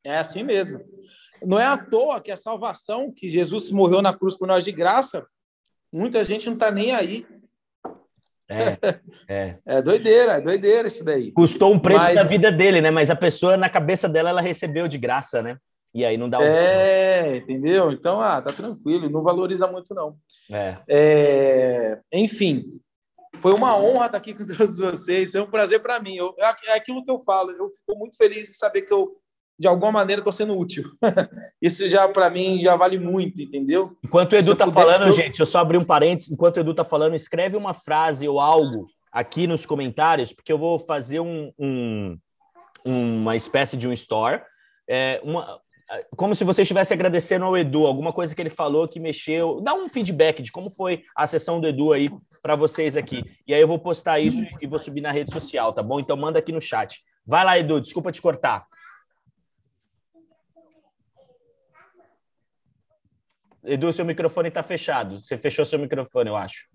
É 0.05 0.19
assim 0.19 0.43
mesmo. 0.43 0.81
Não 1.45 1.61
é 1.61 1.67
à 1.67 1.77
toa 1.77 2.21
que 2.21 2.33
a 2.33 2.37
salvação, 2.37 3.13
que 3.13 3.31
Jesus 3.31 3.71
morreu 3.71 4.03
na 4.03 4.13
cruz 4.13 4.37
por 4.37 4.49
nós 4.49 4.65
de 4.65 4.73
graça, 4.73 5.25
Muita 5.97 6.23
gente 6.23 6.45
não 6.45 6.53
está 6.53 6.71
nem 6.71 6.93
aí. 6.93 7.27
É, 8.51 8.79
é. 9.27 9.59
é 9.65 9.81
doideira, 9.81 10.33
é 10.35 10.41
doideira 10.43 10.89
isso 10.89 11.03
daí. 11.03 11.33
Custou 11.33 11.73
um 11.73 11.79
preço 11.79 12.05
Mas... 12.05 12.15
da 12.15 12.25
vida 12.25 12.53
dele, 12.53 12.83
né? 12.83 12.91
Mas 12.91 13.11
a 13.11 13.17
pessoa, 13.17 13.57
na 13.57 13.71
cabeça 13.71 14.07
dela, 14.07 14.29
ela 14.29 14.43
recebeu 14.43 14.87
de 14.87 14.99
graça, 14.99 15.41
né? 15.43 15.57
E 15.95 16.05
aí 16.05 16.19
não 16.19 16.29
dá 16.29 16.39
o 16.39 16.43
É, 16.43 17.23
valor. 17.23 17.37
entendeu? 17.37 17.91
Então, 17.93 18.21
ah, 18.21 18.43
tá 18.43 18.53
tranquilo, 18.53 19.09
não 19.09 19.23
valoriza 19.23 19.67
muito, 19.67 19.95
não. 19.95 20.19
É. 20.53 20.77
é. 20.87 22.01
Enfim, 22.13 22.79
foi 23.41 23.55
uma 23.55 23.75
honra 23.75 24.05
estar 24.05 24.19
aqui 24.19 24.35
com 24.35 24.45
todos 24.47 24.77
vocês, 24.77 25.35
é 25.35 25.41
um 25.41 25.51
prazer 25.51 25.81
para 25.81 25.99
mim. 25.99 26.17
Eu, 26.17 26.35
é 26.39 26.75
aquilo 26.75 27.03
que 27.03 27.11
eu 27.11 27.21
falo, 27.21 27.53
eu 27.53 27.71
fico 27.71 27.99
muito 27.99 28.19
feliz 28.19 28.49
de 28.49 28.55
saber 28.55 28.83
que 28.83 28.93
eu 28.93 29.17
de 29.59 29.67
alguma 29.67 29.93
maneira 29.93 30.21
estou 30.21 30.33
sendo 30.33 30.59
útil. 30.59 30.91
Isso 31.61 31.89
já 31.89 32.09
para 32.09 32.29
mim 32.31 32.61
já 32.61 32.77
vale 32.77 32.99
muito, 32.99 33.41
entendeu? 33.41 33.97
Enquanto 34.05 34.33
o 34.33 34.37
Edu 34.37 34.53
está 34.53 34.71
falando, 34.71 35.13
gente, 35.13 35.41
eu 35.41 35.47
só 35.47 35.59
abri 35.59 35.79
um 35.79 35.85
parênteses. 35.85 36.31
Enquanto 36.31 36.57
o 36.57 36.61
Edu 36.61 36.73
está 36.73 36.85
falando, 36.85 37.15
escreve 37.15 37.57
uma 37.57 37.73
frase 37.73 38.29
ou 38.29 38.39
algo 38.39 38.87
aqui 39.11 39.47
nos 39.47 39.65
comentários, 39.65 40.33
porque 40.33 40.53
eu 40.53 40.59
vou 40.59 40.79
fazer 40.79 41.21
um, 41.21 41.51
um 41.59 42.19
uma 42.87 43.35
espécie 43.35 43.77
de 43.77 43.89
um 43.89 43.93
store. 43.93 44.43
É, 44.89 45.21
uma, 45.25 45.61
como 46.17 46.35
se 46.35 46.45
você 46.45 46.63
estivesse 46.63 46.93
agradecendo 46.93 47.45
ao 47.45 47.57
Edu, 47.57 47.87
alguma 47.87 48.13
coisa 48.13 48.35
que 48.35 48.41
ele 48.41 48.51
falou 48.51 48.89
que 48.89 49.01
mexeu. 49.01 49.61
Dá 49.61 49.75
um 49.75 49.89
feedback 49.89 50.43
de 50.43 50.53
como 50.53 50.71
foi 50.71 51.03
a 51.15 51.27
sessão 51.27 51.61
do 51.61 51.67
Edu 51.67 51.93
aí 51.93 52.09
para 52.43 52.57
vocês 52.57 52.97
aqui. 52.97 53.25
E 53.47 53.53
aí 53.53 53.61
eu 53.61 53.69
vou 53.69 53.79
postar 53.79 54.21
isso 54.21 54.45
e 54.61 54.67
vou 54.67 54.79
subir 54.79 55.01
na 55.01 55.11
rede 55.11 55.33
social, 55.33 55.73
tá 55.73 55.83
bom? 55.83 55.99
Então 55.99 56.17
manda 56.17 56.39
aqui 56.39 56.53
no 56.53 56.61
chat. 56.61 57.01
Vai 57.27 57.45
lá, 57.45 57.59
Edu, 57.59 57.81
desculpa 57.81 58.13
te 58.13 58.23
cortar. 58.23 58.67
Edu, 63.67 63.93
seu 63.93 64.05
microfone 64.05 64.49
está 64.49 64.63
fechado. 64.63 65.21
Você 65.21 65.37
fechou 65.37 65.65
seu 65.65 65.79
microfone, 65.79 66.31
eu 66.31 66.37
acho. 66.37 66.69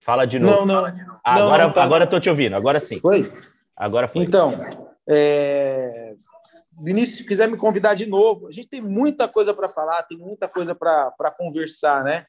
Fala 0.00 0.26
de 0.26 0.38
novo. 0.38 0.66
Não, 0.66 0.82
não. 0.82 0.92
Ah, 1.24 1.36
agora, 1.36 1.64
não, 1.64 1.72
tá... 1.72 1.82
agora 1.82 2.06
tô 2.06 2.20
te 2.20 2.28
ouvindo. 2.28 2.54
Agora 2.54 2.80
sim. 2.80 3.00
Foi? 3.00 3.32
Agora 3.76 4.06
foi. 4.06 4.22
Então, 4.22 4.52
é... 5.08 6.14
Vinícius, 6.78 7.18
se 7.18 7.24
quiser 7.24 7.48
me 7.48 7.56
convidar 7.56 7.94
de 7.94 8.06
novo, 8.06 8.48
a 8.48 8.52
gente 8.52 8.68
tem 8.68 8.80
muita 8.80 9.28
coisa 9.28 9.54
para 9.54 9.68
falar, 9.68 10.02
tem 10.02 10.18
muita 10.18 10.48
coisa 10.48 10.74
para 10.74 11.30
conversar, 11.36 12.02
né? 12.02 12.26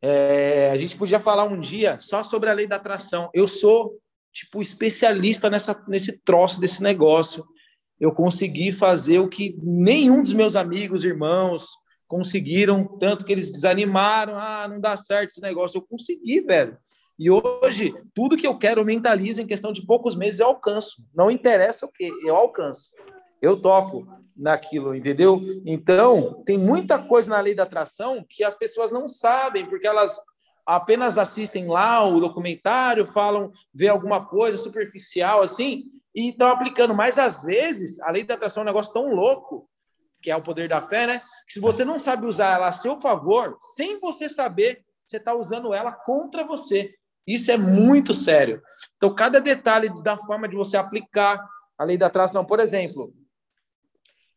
É, 0.00 0.70
a 0.70 0.76
gente 0.76 0.96
podia 0.96 1.20
falar 1.20 1.44
um 1.44 1.60
dia 1.60 1.98
só 2.00 2.24
sobre 2.24 2.50
a 2.50 2.52
lei 2.52 2.66
da 2.66 2.76
atração. 2.76 3.30
Eu 3.32 3.46
sou, 3.46 3.98
tipo, 4.32 4.60
especialista 4.60 5.50
nessa, 5.50 5.80
nesse 5.86 6.12
troço 6.24 6.60
desse 6.60 6.82
negócio. 6.82 7.44
Eu 8.02 8.12
consegui 8.12 8.72
fazer 8.72 9.20
o 9.20 9.28
que 9.28 9.56
nenhum 9.62 10.22
dos 10.22 10.32
meus 10.32 10.56
amigos, 10.56 11.04
irmãos, 11.04 11.66
conseguiram, 12.08 12.84
tanto 12.98 13.24
que 13.24 13.32
eles 13.32 13.50
desanimaram. 13.50 14.36
Ah, 14.36 14.66
não 14.68 14.80
dá 14.80 14.96
certo 14.96 15.30
esse 15.30 15.40
negócio. 15.40 15.78
Eu 15.78 15.82
consegui, 15.82 16.40
velho. 16.40 16.76
E 17.18 17.30
hoje, 17.30 17.94
tudo 18.12 18.36
que 18.36 18.46
eu 18.46 18.58
quero, 18.58 18.80
eu 18.80 18.84
mentalizo 18.84 19.40
em 19.40 19.46
questão 19.46 19.72
de 19.72 19.86
poucos 19.86 20.16
meses, 20.16 20.40
eu 20.40 20.48
alcanço. 20.48 21.04
Não 21.14 21.30
interessa 21.30 21.86
o 21.86 21.88
que, 21.88 22.10
eu 22.26 22.34
alcanço 22.34 22.90
eu 23.42 23.60
toco 23.60 24.06
naquilo, 24.36 24.94
entendeu? 24.94 25.40
Então, 25.66 26.42
tem 26.46 26.56
muita 26.56 26.96
coisa 27.02 27.28
na 27.28 27.40
lei 27.40 27.54
da 27.54 27.64
atração 27.64 28.24
que 28.26 28.44
as 28.44 28.54
pessoas 28.54 28.92
não 28.92 29.08
sabem, 29.08 29.66
porque 29.66 29.86
elas 29.86 30.16
apenas 30.66 31.18
assistem 31.18 31.66
lá 31.66 32.04
o 32.04 32.20
documentário, 32.20 33.06
falam, 33.06 33.52
vê 33.74 33.88
alguma 33.88 34.24
coisa 34.24 34.56
superficial 34.58 35.42
assim, 35.42 35.84
e 36.14 36.30
estão 36.30 36.48
aplicando. 36.48 36.94
Mas 36.94 37.18
às 37.18 37.42
vezes, 37.42 38.00
a 38.00 38.10
lei 38.10 38.24
da 38.24 38.34
atração 38.34 38.62
é 38.62 38.64
um 38.64 38.66
negócio 38.66 38.92
tão 38.92 39.12
louco, 39.12 39.68
que 40.20 40.30
é 40.30 40.36
o 40.36 40.42
poder 40.42 40.68
da 40.68 40.80
fé, 40.80 41.06
né? 41.06 41.22
Que 41.46 41.54
se 41.54 41.60
você 41.60 41.84
não 41.84 41.98
sabe 41.98 42.26
usar 42.26 42.54
ela 42.54 42.68
a 42.68 42.72
seu 42.72 43.00
favor, 43.00 43.56
sem 43.60 43.98
você 43.98 44.28
saber, 44.28 44.84
você 45.04 45.16
está 45.16 45.34
usando 45.34 45.74
ela 45.74 45.92
contra 45.92 46.44
você. 46.44 46.94
Isso 47.26 47.50
é 47.50 47.56
muito 47.56 48.14
sério. 48.14 48.62
Então, 48.96 49.14
cada 49.14 49.40
detalhe 49.40 49.88
da 50.02 50.16
forma 50.16 50.48
de 50.48 50.56
você 50.56 50.76
aplicar 50.76 51.44
a 51.76 51.84
lei 51.84 51.96
da 51.96 52.06
atração, 52.06 52.44
por 52.44 52.60
exemplo, 52.60 53.12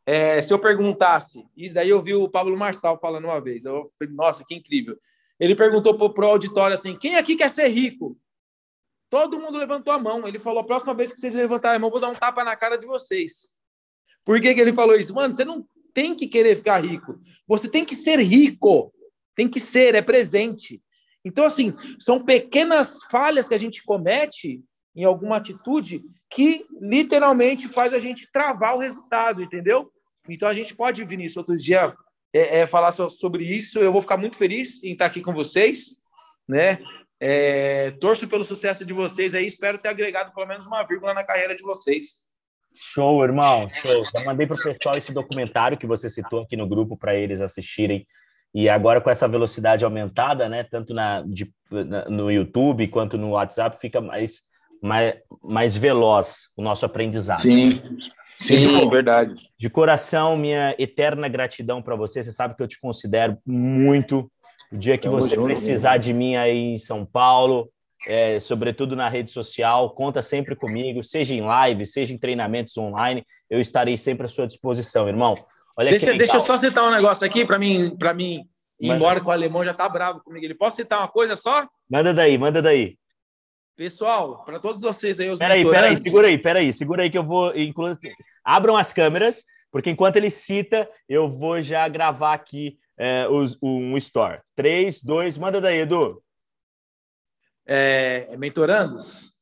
é, 0.05 0.41
se 0.41 0.53
eu 0.53 0.59
perguntasse, 0.59 1.47
isso 1.57 1.73
daí 1.73 1.89
eu 1.89 2.01
vi 2.01 2.13
o 2.13 2.29
Pablo 2.29 2.55
Marçal 2.55 2.99
falando 2.99 3.25
uma 3.25 3.41
vez, 3.41 3.65
eu 3.65 3.91
falei, 3.97 4.13
nossa, 4.13 4.43
que 4.45 4.53
incrível. 4.53 4.97
Ele 5.39 5.55
perguntou 5.55 5.93
para 6.13 6.25
o 6.25 6.29
auditório 6.29 6.73
assim: 6.73 6.97
quem 6.97 7.15
aqui 7.15 7.35
quer 7.35 7.49
ser 7.49 7.67
rico? 7.67 8.17
Todo 9.09 9.39
mundo 9.39 9.57
levantou 9.57 9.93
a 9.93 9.99
mão. 9.99 10.27
Ele 10.27 10.39
falou: 10.39 10.59
a 10.59 10.65
próxima 10.65 10.93
vez 10.93 11.11
que 11.11 11.19
vocês 11.19 11.33
levantarem 11.33 11.77
a 11.77 11.79
mão, 11.79 11.89
vou 11.89 11.99
dar 11.99 12.09
um 12.09 12.15
tapa 12.15 12.43
na 12.43 12.55
cara 12.55 12.77
de 12.77 12.85
vocês. 12.85 13.55
Por 14.23 14.39
que, 14.41 14.53
que 14.53 14.61
ele 14.61 14.73
falou 14.73 14.95
isso? 14.95 15.13
Mano, 15.13 15.33
você 15.33 15.45
não 15.45 15.67
tem 15.93 16.15
que 16.15 16.27
querer 16.27 16.55
ficar 16.55 16.83
rico. 16.83 17.19
Você 17.47 17.69
tem 17.69 17.85
que 17.85 17.95
ser 17.95 18.19
rico. 18.19 18.93
Tem 19.35 19.47
que 19.47 19.59
ser, 19.59 19.95
é 19.95 20.01
presente. 20.01 20.81
Então, 21.23 21.45
assim, 21.45 21.73
são 21.99 22.23
pequenas 22.23 23.03
falhas 23.11 23.47
que 23.47 23.53
a 23.53 23.57
gente 23.57 23.83
comete 23.83 24.63
em 24.95 25.03
alguma 25.03 25.37
atitude 25.37 26.03
que 26.29 26.65
literalmente 26.79 27.67
faz 27.67 27.93
a 27.93 27.99
gente 27.99 28.29
travar 28.31 28.75
o 28.75 28.79
resultado, 28.79 29.41
entendeu? 29.41 29.91
Então 30.27 30.47
a 30.47 30.53
gente 30.53 30.73
pode, 30.75 31.03
Vinícius, 31.03 31.37
outro 31.37 31.57
dia 31.57 31.95
é, 32.35 32.59
é, 32.59 32.67
falar 32.67 32.91
sobre 32.91 33.43
isso. 33.43 33.79
Eu 33.79 33.91
vou 33.91 34.01
ficar 34.01 34.17
muito 34.17 34.37
feliz 34.37 34.83
em 34.83 34.91
estar 34.91 35.05
aqui 35.05 35.21
com 35.21 35.33
vocês, 35.33 36.01
né? 36.47 36.79
É, 37.17 37.91
torço 38.01 38.27
pelo 38.27 38.43
sucesso 38.43 38.83
de 38.83 38.91
vocês 38.91 39.33
aí. 39.33 39.45
Espero 39.45 39.77
ter 39.77 39.87
agregado 39.87 40.33
pelo 40.33 40.45
menos 40.45 40.65
uma 40.65 40.83
vírgula 40.83 41.13
na 41.13 41.23
carreira 41.23 41.55
de 41.55 41.63
vocês. 41.63 42.25
Show, 42.73 43.23
irmão. 43.23 43.69
Show. 43.69 44.03
Já 44.03 44.25
mandei 44.25 44.45
para 44.45 44.57
o 44.57 44.61
pessoal 44.61 44.97
esse 44.97 45.13
documentário 45.13 45.77
que 45.77 45.87
você 45.87 46.09
citou 46.09 46.41
aqui 46.41 46.57
no 46.57 46.67
grupo 46.67 46.97
para 46.97 47.15
eles 47.15 47.39
assistirem. 47.39 48.05
E 48.53 48.67
agora 48.67 48.99
com 48.99 49.09
essa 49.09 49.27
velocidade 49.27 49.85
aumentada, 49.85 50.49
né, 50.49 50.63
tanto 50.63 50.93
na, 50.93 51.21
de, 51.21 51.53
na, 51.71 52.05
no 52.09 52.29
YouTube 52.29 52.87
quanto 52.87 53.17
no 53.17 53.31
WhatsApp, 53.31 53.79
fica 53.79 54.01
mais, 54.01 54.41
mais, 54.81 55.15
mais 55.41 55.75
veloz 55.77 56.49
o 56.55 56.61
nosso 56.61 56.85
aprendizado. 56.85 57.41
Sim. 57.41 57.79
Sim, 58.37 58.55
de, 58.55 58.89
verdade. 58.89 59.33
De 59.57 59.69
coração, 59.69 60.35
minha 60.35 60.75
eterna 60.77 61.27
gratidão 61.27 61.81
para 61.81 61.95
você. 61.95 62.21
Você 62.21 62.31
sabe 62.31 62.55
que 62.55 62.63
eu 62.63 62.67
te 62.67 62.79
considero 62.79 63.37
muito. 63.45 64.29
O 64.71 64.77
dia 64.77 64.97
que 64.97 65.07
você 65.07 65.35
precisar 65.39 65.97
de 65.97 66.11
mim 66.11 66.35
aí 66.35 66.73
em 66.73 66.77
São 66.77 67.05
Paulo, 67.05 67.69
é, 68.07 68.39
sobretudo 68.39 68.95
na 68.95 69.07
rede 69.07 69.31
social, 69.31 69.91
conta 69.91 70.21
sempre 70.21 70.55
comigo, 70.55 71.03
seja 71.03 71.33
em 71.33 71.41
live, 71.41 71.85
seja 71.85 72.13
em 72.13 72.17
treinamentos 72.17 72.77
online, 72.77 73.23
eu 73.49 73.59
estarei 73.59 73.97
sempre 73.97 74.25
à 74.25 74.29
sua 74.29 74.47
disposição, 74.47 75.07
irmão. 75.07 75.35
Olha 75.77 75.91
deixa, 75.91 76.13
deixa 76.13 76.35
eu 76.35 76.41
só 76.41 76.57
citar 76.57 76.83
um 76.83 76.91
negócio 76.91 77.25
aqui 77.25 77.45
para 77.45 77.59
mim, 77.59 77.95
para 77.97 78.13
mim 78.13 78.45
ir 78.79 78.87
manda. 78.87 78.97
embora 78.97 79.21
com 79.21 79.29
o 79.29 79.33
alemão 79.33 79.63
já 79.63 79.73
tá 79.73 79.87
bravo 79.87 80.21
comigo. 80.21 80.45
Ele 80.45 80.55
posso 80.55 80.77
citar 80.77 80.99
uma 80.99 81.07
coisa 81.07 81.35
só? 81.35 81.67
Manda 81.89 82.13
daí, 82.13 82.37
manda 82.37 82.61
daí. 82.61 82.97
Pessoal, 83.75 84.45
para 84.45 84.57
todos 84.57 84.81
vocês 84.81 85.19
aí, 85.19 85.29
os 85.29 85.37
Peraí, 85.37 85.69
peraí, 85.69 85.97
segura 85.97 86.27
aí, 86.27 86.37
peraí, 86.37 86.71
segura 86.71 87.03
aí 87.03 87.09
que 87.09 87.17
eu 87.17 87.23
vou 87.23 87.53
incluir. 87.57 87.97
Abram 88.41 88.77
as 88.77 88.93
câmeras, 88.93 89.43
porque 89.69 89.89
enquanto 89.89 90.15
ele 90.15 90.29
cita, 90.29 90.89
eu 91.09 91.29
vou 91.29 91.61
já 91.61 91.85
gravar 91.89 92.33
aqui 92.33 92.79
é, 92.97 93.27
os, 93.27 93.57
um 93.61 93.97
store. 93.97 94.41
Três, 94.55 95.03
dois, 95.03 95.37
manda 95.37 95.59
daí, 95.59 95.79
Edu. 95.79 96.23
É, 97.65 98.37
mentorandos, 98.37 99.33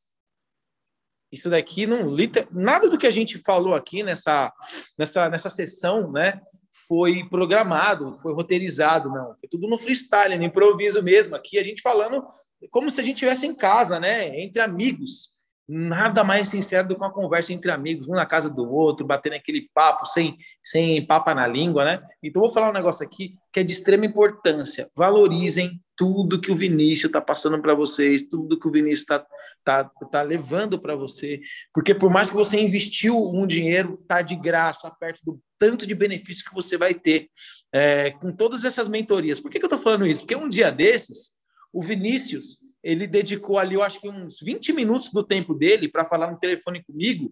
isso 1.31 1.49
daqui 1.49 1.85
não 1.85 2.15
nada 2.51 2.89
do 2.89 2.97
que 2.97 3.05
a 3.05 3.11
gente 3.11 3.37
falou 3.39 3.75
aqui 3.75 4.01
nessa 4.01 4.51
nessa 4.97 5.29
nessa 5.29 5.49
sessão, 5.49 6.11
né? 6.11 6.41
Foi 6.87 7.23
programado, 7.29 8.17
foi 8.21 8.33
roteirizado, 8.33 9.09
não. 9.09 9.35
Foi 9.39 9.49
tudo 9.49 9.67
no 9.67 9.77
freestyle, 9.77 10.37
no 10.37 10.43
improviso 10.43 11.01
mesmo. 11.01 11.35
Aqui 11.35 11.57
a 11.57 11.63
gente 11.63 11.81
falando 11.81 12.25
como 12.71 12.89
se 12.89 12.99
a 12.99 13.03
gente 13.03 13.15
estivesse 13.15 13.45
em 13.45 13.55
casa, 13.55 13.99
né? 13.99 14.39
Entre 14.39 14.61
amigos. 14.61 15.31
Nada 15.67 16.25
mais 16.25 16.49
sincero 16.49 16.87
do 16.87 16.95
que 16.95 17.01
uma 17.01 17.11
conversa 17.11 17.53
entre 17.53 17.71
amigos, 17.71 18.07
um 18.07 18.13
na 18.13 18.25
casa 18.25 18.49
do 18.49 18.69
outro, 18.69 19.05
batendo 19.07 19.35
aquele 19.35 19.69
papo 19.73 20.05
sem, 20.05 20.37
sem 20.61 21.05
papa 21.05 21.33
na 21.33 21.47
língua, 21.47 21.85
né? 21.85 22.01
Então, 22.21 22.41
vou 22.41 22.51
falar 22.51 22.69
um 22.69 22.73
negócio 22.73 23.05
aqui 23.05 23.35
que 23.51 23.61
é 23.61 23.63
de 23.63 23.71
extrema 23.71 24.05
importância. 24.05 24.89
Valorizem 24.93 25.79
tudo 25.95 26.41
que 26.41 26.51
o 26.51 26.55
Vinícius 26.55 27.05
está 27.05 27.21
passando 27.21 27.61
para 27.61 27.73
vocês, 27.73 28.27
tudo 28.27 28.59
que 28.59 28.67
o 28.67 28.71
Vinícius 28.71 29.01
está 29.01 29.25
tá, 29.64 29.83
tá 30.11 30.22
levando 30.22 30.80
para 30.80 30.95
você, 30.95 31.42
porque 31.74 31.93
por 31.93 32.09
mais 32.09 32.30
que 32.30 32.35
você 32.35 32.59
investiu 32.59 33.17
um 33.17 33.48
dinheiro, 33.48 34.03
tá 34.08 34.22
de 34.22 34.35
graça, 34.35 34.92
perto 34.92 35.22
do 35.24 35.40
tanto 35.58 35.88
de 35.88 35.95
benefício 35.95 36.43
que 36.43 36.53
você 36.53 36.77
vai 36.77 36.93
ter 36.93 37.30
é, 37.72 38.11
com 38.11 38.32
todas 38.32 38.66
essas 38.66 38.88
mentorias. 38.88 39.40
Por 39.40 39.50
que, 39.50 39.59
que 39.59 39.66
eu 39.66 39.67
estou 39.67 39.82
falando 39.82 40.06
isso? 40.06 40.22
Porque 40.22 40.35
um 40.35 40.50
dia 40.50 40.72
desses, 40.72 41.38
o 41.72 41.82
Vinícius, 41.82 42.58
ele 42.83 43.08
dedicou 43.08 43.58
ali, 43.58 43.75
eu 43.75 43.83
acho 43.83 44.00
que 44.00 44.09
uns 44.09 44.40
20 44.42 44.74
minutos 44.74 45.11
do 45.11 45.24
tempo 45.24 45.53
dele 45.53 45.88
para 45.88 46.06
falar 46.06 46.30
no 46.30 46.40
telefone 46.40 46.83
comigo 46.83 47.32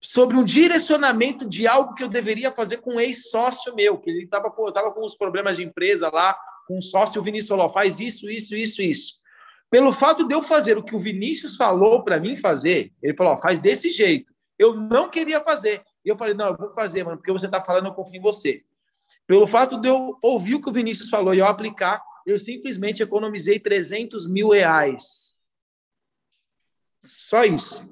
sobre 0.00 0.36
um 0.36 0.44
direcionamento 0.44 1.48
de 1.48 1.66
algo 1.66 1.94
que 1.94 2.04
eu 2.04 2.08
deveria 2.08 2.52
fazer 2.52 2.76
com 2.78 2.94
um 2.94 3.00
ex-sócio 3.00 3.74
meu, 3.74 3.98
que 3.98 4.08
ele 4.08 4.24
estava 4.24 4.50
tava 4.72 4.92
com 4.92 5.04
os 5.04 5.16
problemas 5.16 5.56
de 5.56 5.64
empresa 5.64 6.08
lá, 6.12 6.38
com 6.66 6.78
um 6.78 6.82
sócio, 6.82 7.20
o 7.20 7.24
Vinícius 7.24 7.48
falou, 7.48 7.68
faz 7.68 7.98
isso, 7.98 8.28
isso, 8.30 8.54
isso, 8.54 8.82
isso. 8.82 9.14
Pelo 9.70 9.92
fato 9.92 10.26
de 10.26 10.34
eu 10.34 10.42
fazer 10.42 10.78
o 10.78 10.82
que 10.82 10.94
o 10.94 10.98
Vinícius 10.98 11.56
falou 11.56 12.04
para 12.04 12.20
mim 12.20 12.36
fazer, 12.36 12.92
ele 13.02 13.14
falou, 13.14 13.38
faz 13.38 13.58
desse 13.58 13.90
jeito. 13.90 14.32
Eu 14.58 14.74
não 14.74 15.10
queria 15.10 15.40
fazer. 15.40 15.82
E 16.04 16.08
eu 16.08 16.16
falei, 16.16 16.34
não, 16.34 16.46
eu 16.48 16.56
vou 16.56 16.72
fazer, 16.72 17.04
mano, 17.04 17.16
porque 17.16 17.32
você 17.32 17.46
está 17.46 17.62
falando, 17.62 17.86
eu 17.86 17.94
confio 17.94 18.18
em 18.18 18.22
você. 18.22 18.64
Pelo 19.26 19.46
fato 19.46 19.80
de 19.80 19.88
eu 19.88 20.16
ouvir 20.22 20.54
o 20.54 20.62
que 20.62 20.68
o 20.68 20.72
Vinícius 20.72 21.10
falou 21.10 21.34
e 21.34 21.38
eu 21.38 21.46
aplicar, 21.46 22.00
eu 22.24 22.38
simplesmente 22.38 23.02
economizei 23.02 23.58
300 23.58 24.28
mil 24.28 24.50
reais. 24.50 25.42
Só 27.00 27.44
isso. 27.44 27.88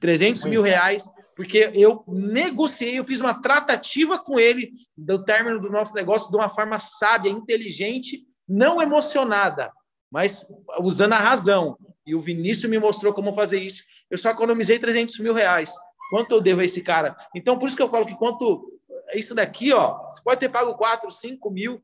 300 0.00 0.44
mil 0.44 0.62
reais, 0.62 1.04
porque 1.36 1.70
eu 1.74 2.04
negociei, 2.08 2.98
eu 2.98 3.04
fiz 3.04 3.20
uma 3.20 3.40
tratativa 3.40 4.18
com 4.18 4.38
ele 4.38 4.72
do 4.96 5.24
término 5.24 5.60
do 5.60 5.70
nosso 5.70 5.94
negócio 5.94 6.28
de 6.28 6.36
uma 6.36 6.48
forma 6.48 6.80
sábia, 6.80 7.30
inteligente, 7.30 8.26
não 8.48 8.82
emocionada, 8.82 9.72
mas 10.12 10.46
usando 10.78 11.14
a 11.14 11.18
razão. 11.18 11.76
E 12.06 12.14
o 12.14 12.20
Vinícius 12.20 12.70
me 12.70 12.78
mostrou 12.78 13.12
como 13.12 13.32
fazer 13.32 13.58
isso. 13.58 13.82
Eu 14.10 14.18
só 14.18 14.30
economizei 14.30 14.78
300 14.78 15.18
mil 15.18 15.32
reais. 15.32 15.72
Quanto 16.10 16.32
eu 16.32 16.40
devo 16.40 16.60
a 16.60 16.64
esse 16.64 16.82
cara? 16.82 17.16
Então, 17.34 17.58
por 17.58 17.66
isso 17.66 17.76
que 17.76 17.82
eu 17.82 17.88
falo 17.88 18.06
que 18.06 18.14
quanto 18.16 18.70
isso 19.14 19.34
daqui, 19.34 19.72
ó, 19.72 19.98
você 20.08 20.22
pode 20.22 20.40
ter 20.40 20.48
pago 20.48 20.74
4, 20.74 21.10
5 21.10 21.50
mil, 21.50 21.82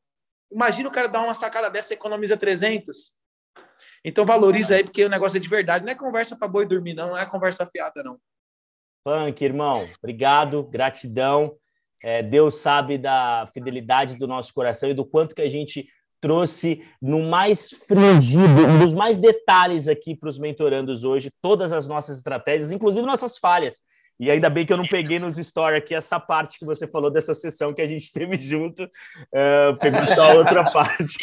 Imagina 0.50 0.88
o 0.88 0.92
cara 0.92 1.08
dar 1.08 1.22
uma 1.22 1.34
sacada 1.34 1.70
dessa 1.70 1.92
e 1.92 1.96
economiza 1.96 2.36
300. 2.36 3.16
Então 4.04 4.24
valoriza 4.24 4.76
aí, 4.76 4.84
porque 4.84 5.04
o 5.04 5.08
negócio 5.08 5.36
é 5.36 5.40
de 5.40 5.48
verdade. 5.48 5.84
Não 5.84 5.92
é 5.92 5.94
conversa 5.94 6.36
para 6.36 6.48
boi 6.48 6.66
dormir, 6.66 6.94
não. 6.94 7.08
Não 7.08 7.18
é 7.18 7.26
conversa 7.26 7.66
fiada, 7.66 8.02
não. 8.02 8.18
Punk, 9.04 9.44
irmão. 9.44 9.86
Obrigado, 9.98 10.62
gratidão. 10.64 11.56
É, 12.02 12.22
Deus 12.22 12.56
sabe 12.56 12.96
da 12.96 13.48
fidelidade 13.52 14.16
do 14.16 14.26
nosso 14.26 14.54
coração 14.54 14.88
e 14.88 14.94
do 14.94 15.04
quanto 15.04 15.34
que 15.34 15.42
a 15.42 15.48
gente 15.48 15.88
trouxe 16.20 16.82
no 17.00 17.28
mais 17.28 17.70
fringido, 17.70 18.66
nos 18.80 18.94
mais 18.94 19.18
detalhes 19.18 19.88
aqui 19.88 20.16
para 20.16 20.28
os 20.28 20.38
mentorandos 20.38 21.04
hoje, 21.04 21.30
todas 21.40 21.72
as 21.72 21.86
nossas 21.86 22.18
estratégias, 22.18 22.72
inclusive 22.72 23.06
nossas 23.06 23.38
falhas. 23.38 23.80
E 24.20 24.30
ainda 24.30 24.50
bem 24.50 24.66
que 24.66 24.72
eu 24.72 24.76
não 24.76 24.84
peguei 24.84 25.18
nos 25.18 25.36
stories 25.36 25.78
aqui 25.78 25.94
essa 25.94 26.18
parte 26.18 26.58
que 26.58 26.64
você 26.64 26.88
falou 26.88 27.10
dessa 27.10 27.34
sessão 27.34 27.72
que 27.72 27.80
a 27.80 27.86
gente 27.86 28.10
teve 28.12 28.36
junto, 28.36 28.84
uh, 28.84 29.78
pegou 29.80 30.04
só 30.06 30.32
a 30.32 30.34
outra 30.34 30.64
parte. 30.70 31.18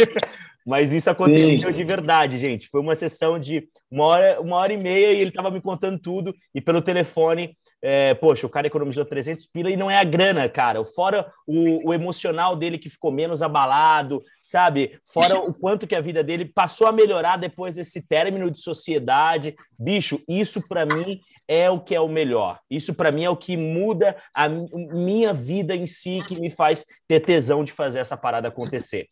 Mas 0.65 0.93
isso 0.93 1.09
aconteceu 1.09 1.67
Sim. 1.67 1.73
de 1.73 1.83
verdade, 1.83 2.39
gente. 2.39 2.67
Foi 2.69 2.81
uma 2.81 2.95
sessão 2.95 3.37
de 3.37 3.67
uma 3.91 4.05
hora, 4.05 4.41
uma 4.41 4.55
hora 4.55 4.73
e 4.73 4.77
meia 4.77 5.11
e 5.11 5.19
ele 5.19 5.29
estava 5.29 5.51
me 5.51 5.61
contando 5.61 5.99
tudo. 5.99 6.33
E 6.55 6.61
pelo 6.61 6.81
telefone, 6.81 7.55
é, 7.81 8.13
poxa, 8.15 8.47
o 8.47 8.49
cara 8.49 8.67
economizou 8.67 9.05
300 9.05 9.45
pila 9.45 9.69
e 9.69 9.77
não 9.77 9.89
é 9.89 9.97
a 9.97 10.03
grana, 10.03 10.49
cara. 10.49 10.83
Fora 10.83 11.31
o, 11.45 11.89
o 11.89 11.93
emocional 11.93 12.55
dele 12.55 12.77
que 12.77 12.89
ficou 12.89 13.11
menos 13.11 13.41
abalado, 13.41 14.23
sabe? 14.41 14.99
Fora 15.05 15.39
o 15.39 15.53
quanto 15.53 15.85
que 15.85 15.95
a 15.95 16.01
vida 16.01 16.23
dele 16.23 16.45
passou 16.45 16.87
a 16.87 16.91
melhorar 16.91 17.37
depois 17.37 17.75
desse 17.75 18.01
término 18.01 18.49
de 18.49 18.59
sociedade. 18.59 19.55
Bicho, 19.77 20.21
isso 20.27 20.61
para 20.67 20.85
mim 20.85 21.19
é 21.47 21.69
o 21.69 21.79
que 21.79 21.93
é 21.93 22.01
o 22.01 22.07
melhor. 22.07 22.59
Isso 22.69 22.93
para 22.93 23.11
mim 23.11 23.23
é 23.23 23.29
o 23.29 23.37
que 23.37 23.55
muda 23.55 24.17
a 24.33 24.49
minha 24.49 25.33
vida 25.33 25.75
em 25.75 25.85
si, 25.85 26.23
que 26.27 26.39
me 26.39 26.49
faz 26.49 26.85
ter 27.07 27.19
tesão 27.19 27.63
de 27.63 27.71
fazer 27.71 27.99
essa 27.99 28.17
parada 28.17 28.47
acontecer. 28.47 29.07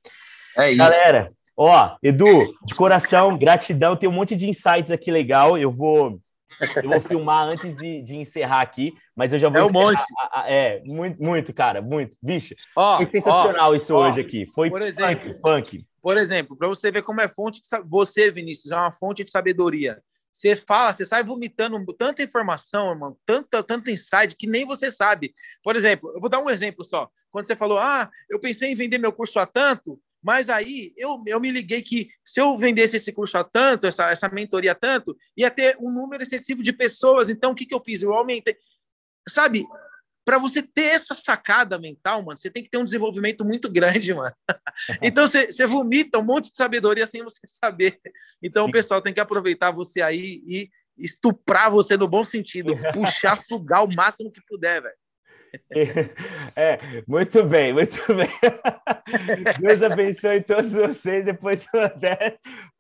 É 0.58 0.70
isso. 0.70 0.78
Galera, 0.78 1.28
Ó, 1.56 1.96
Edu, 2.02 2.52
de 2.66 2.74
coração, 2.74 3.38
gratidão. 3.38 3.96
Tem 3.96 4.10
um 4.10 4.14
monte 4.14 4.36
de 4.36 4.50
insights 4.50 4.92
aqui 4.92 5.12
legal. 5.12 5.58
Eu 5.58 5.72
vou, 5.72 6.20
eu 6.60 6.90
vou 6.90 7.02
filmar 7.02 7.52
antes 7.52 7.76
de, 7.76 8.02
de 8.02 8.18
encerrar 8.18 8.62
aqui, 8.62 8.94
mas 9.16 9.34
eu 9.34 9.40
já 9.40 9.50
vou. 9.50 9.60
É 9.60 9.64
um 9.64 9.72
monte. 9.72 10.04
A, 10.20 10.42
a, 10.42 10.52
é, 10.52 10.82
muito, 10.86 11.22
muito, 11.22 11.54
cara, 11.54 11.82
muito. 11.82 12.18
Bicho, 12.22 12.56
ó, 12.76 12.98
foi 12.98 13.06
sensacional 13.06 13.72
ó, 13.72 13.76
isso 13.76 13.94
ó, 13.96 14.08
hoje 14.08 14.22
aqui. 14.22 14.46
Foi 14.48 14.70
por 14.70 14.82
exemplo, 14.82 15.34
punk. 15.36 15.78
punk. 15.78 15.88
Por 16.02 16.18
exemplo, 16.18 16.58
para 16.58 16.68
você 16.68 16.92
ver 16.92 17.02
como 17.04 17.22
é 17.22 17.28
fonte 17.28 17.62
de 17.62 17.68
você, 17.86 18.30
Vinícius, 18.30 18.72
é 18.72 18.76
uma 18.76 18.92
fonte 18.92 19.24
de 19.24 19.32
sabedoria. 19.32 20.02
Você 20.34 20.56
fala, 20.56 20.92
você 20.92 21.06
sai 21.06 21.24
vomitando 21.24 21.80
tanta 21.94 22.24
informação, 22.24 22.90
irmão, 22.90 23.16
tanta, 23.26 23.62
tanto 23.62 23.92
insight 23.92 24.36
que 24.36 24.48
nem 24.48 24.66
você 24.66 24.90
sabe. 24.90 25.34
Por 25.64 25.76
exemplo, 25.76 26.12
eu 26.14 26.20
vou 26.20 26.30
dar 26.30 26.40
um 26.40 26.50
exemplo 26.50 26.84
só. 26.84 27.08
Quando 27.32 27.46
você 27.46 27.56
falou, 27.56 27.78
ah, 27.78 28.10
eu 28.30 28.40
pensei 28.40 28.72
em 28.72 28.76
vender 28.76 28.98
meu 28.98 29.14
curso 29.14 29.40
a 29.40 29.46
tanto, 29.46 30.00
mas 30.24 30.50
aí 30.50 30.94
eu, 30.96 31.22
eu 31.28 31.40
me 31.40 31.52
liguei 31.52 31.82
que 31.82 32.10
se 32.24 32.40
eu 32.40 32.58
vendesse 32.58 32.96
esse 32.96 33.12
curso 33.12 33.38
a 33.38 33.44
tanto, 33.44 33.86
essa, 33.86 34.10
essa 34.10 34.30
mentoria 34.30 34.72
a 34.72 34.76
tanto, 34.76 35.18
ia 35.36 35.52
ter 35.52 35.76
um 35.80 35.92
número 35.92 36.24
excessivo 36.24 36.64
de 36.64 36.72
pessoas. 36.72 37.30
Então, 37.30 37.52
o 37.52 37.56
que, 37.56 37.66
que 37.66 37.76
eu 37.76 37.84
fiz? 37.84 38.02
Eu 38.02 38.14
aumentei. 38.14 38.56
Sabe, 39.28 39.66
para 40.24 40.38
você 40.38 40.62
ter 40.62 40.86
essa 40.86 41.14
sacada 41.14 41.78
mental, 41.78 42.24
mano, 42.24 42.38
você 42.38 42.50
tem 42.50 42.64
que 42.64 42.70
ter 42.70 42.78
um 42.78 42.86
desenvolvimento 42.86 43.44
muito 43.44 43.70
grande, 43.70 44.14
mano. 44.14 44.34
Então, 45.02 45.28
você, 45.28 45.52
você 45.52 45.68
vomita 45.68 46.18
um 46.18 46.24
monte 46.24 46.50
de 46.50 46.58
sabedoria 46.58 47.06
sem 47.06 47.22
você 47.22 47.42
saber. 47.46 48.00
Então, 48.42 48.66
o 48.66 48.72
pessoal 48.72 49.02
tem 49.02 49.14
que 49.14 49.20
aproveitar 49.20 49.72
você 49.72 50.02
aí 50.02 50.42
e 50.48 50.70
estuprar 50.98 51.70
você 51.70 51.98
no 51.98 52.08
bom 52.08 52.24
sentido, 52.24 52.74
puxar, 52.94 53.38
sugar 53.38 53.84
o 53.84 53.94
máximo 53.94 54.32
que 54.32 54.42
puder, 54.48 54.82
velho. 54.82 54.96
É, 56.56 56.78
muito 57.08 57.44
bem, 57.44 57.74
muito 57.74 57.98
bem. 58.14 58.30
Deus 59.60 59.82
abençoe 59.82 60.42
todos 60.42 60.72
vocês. 60.72 61.26
Depois 61.26 61.66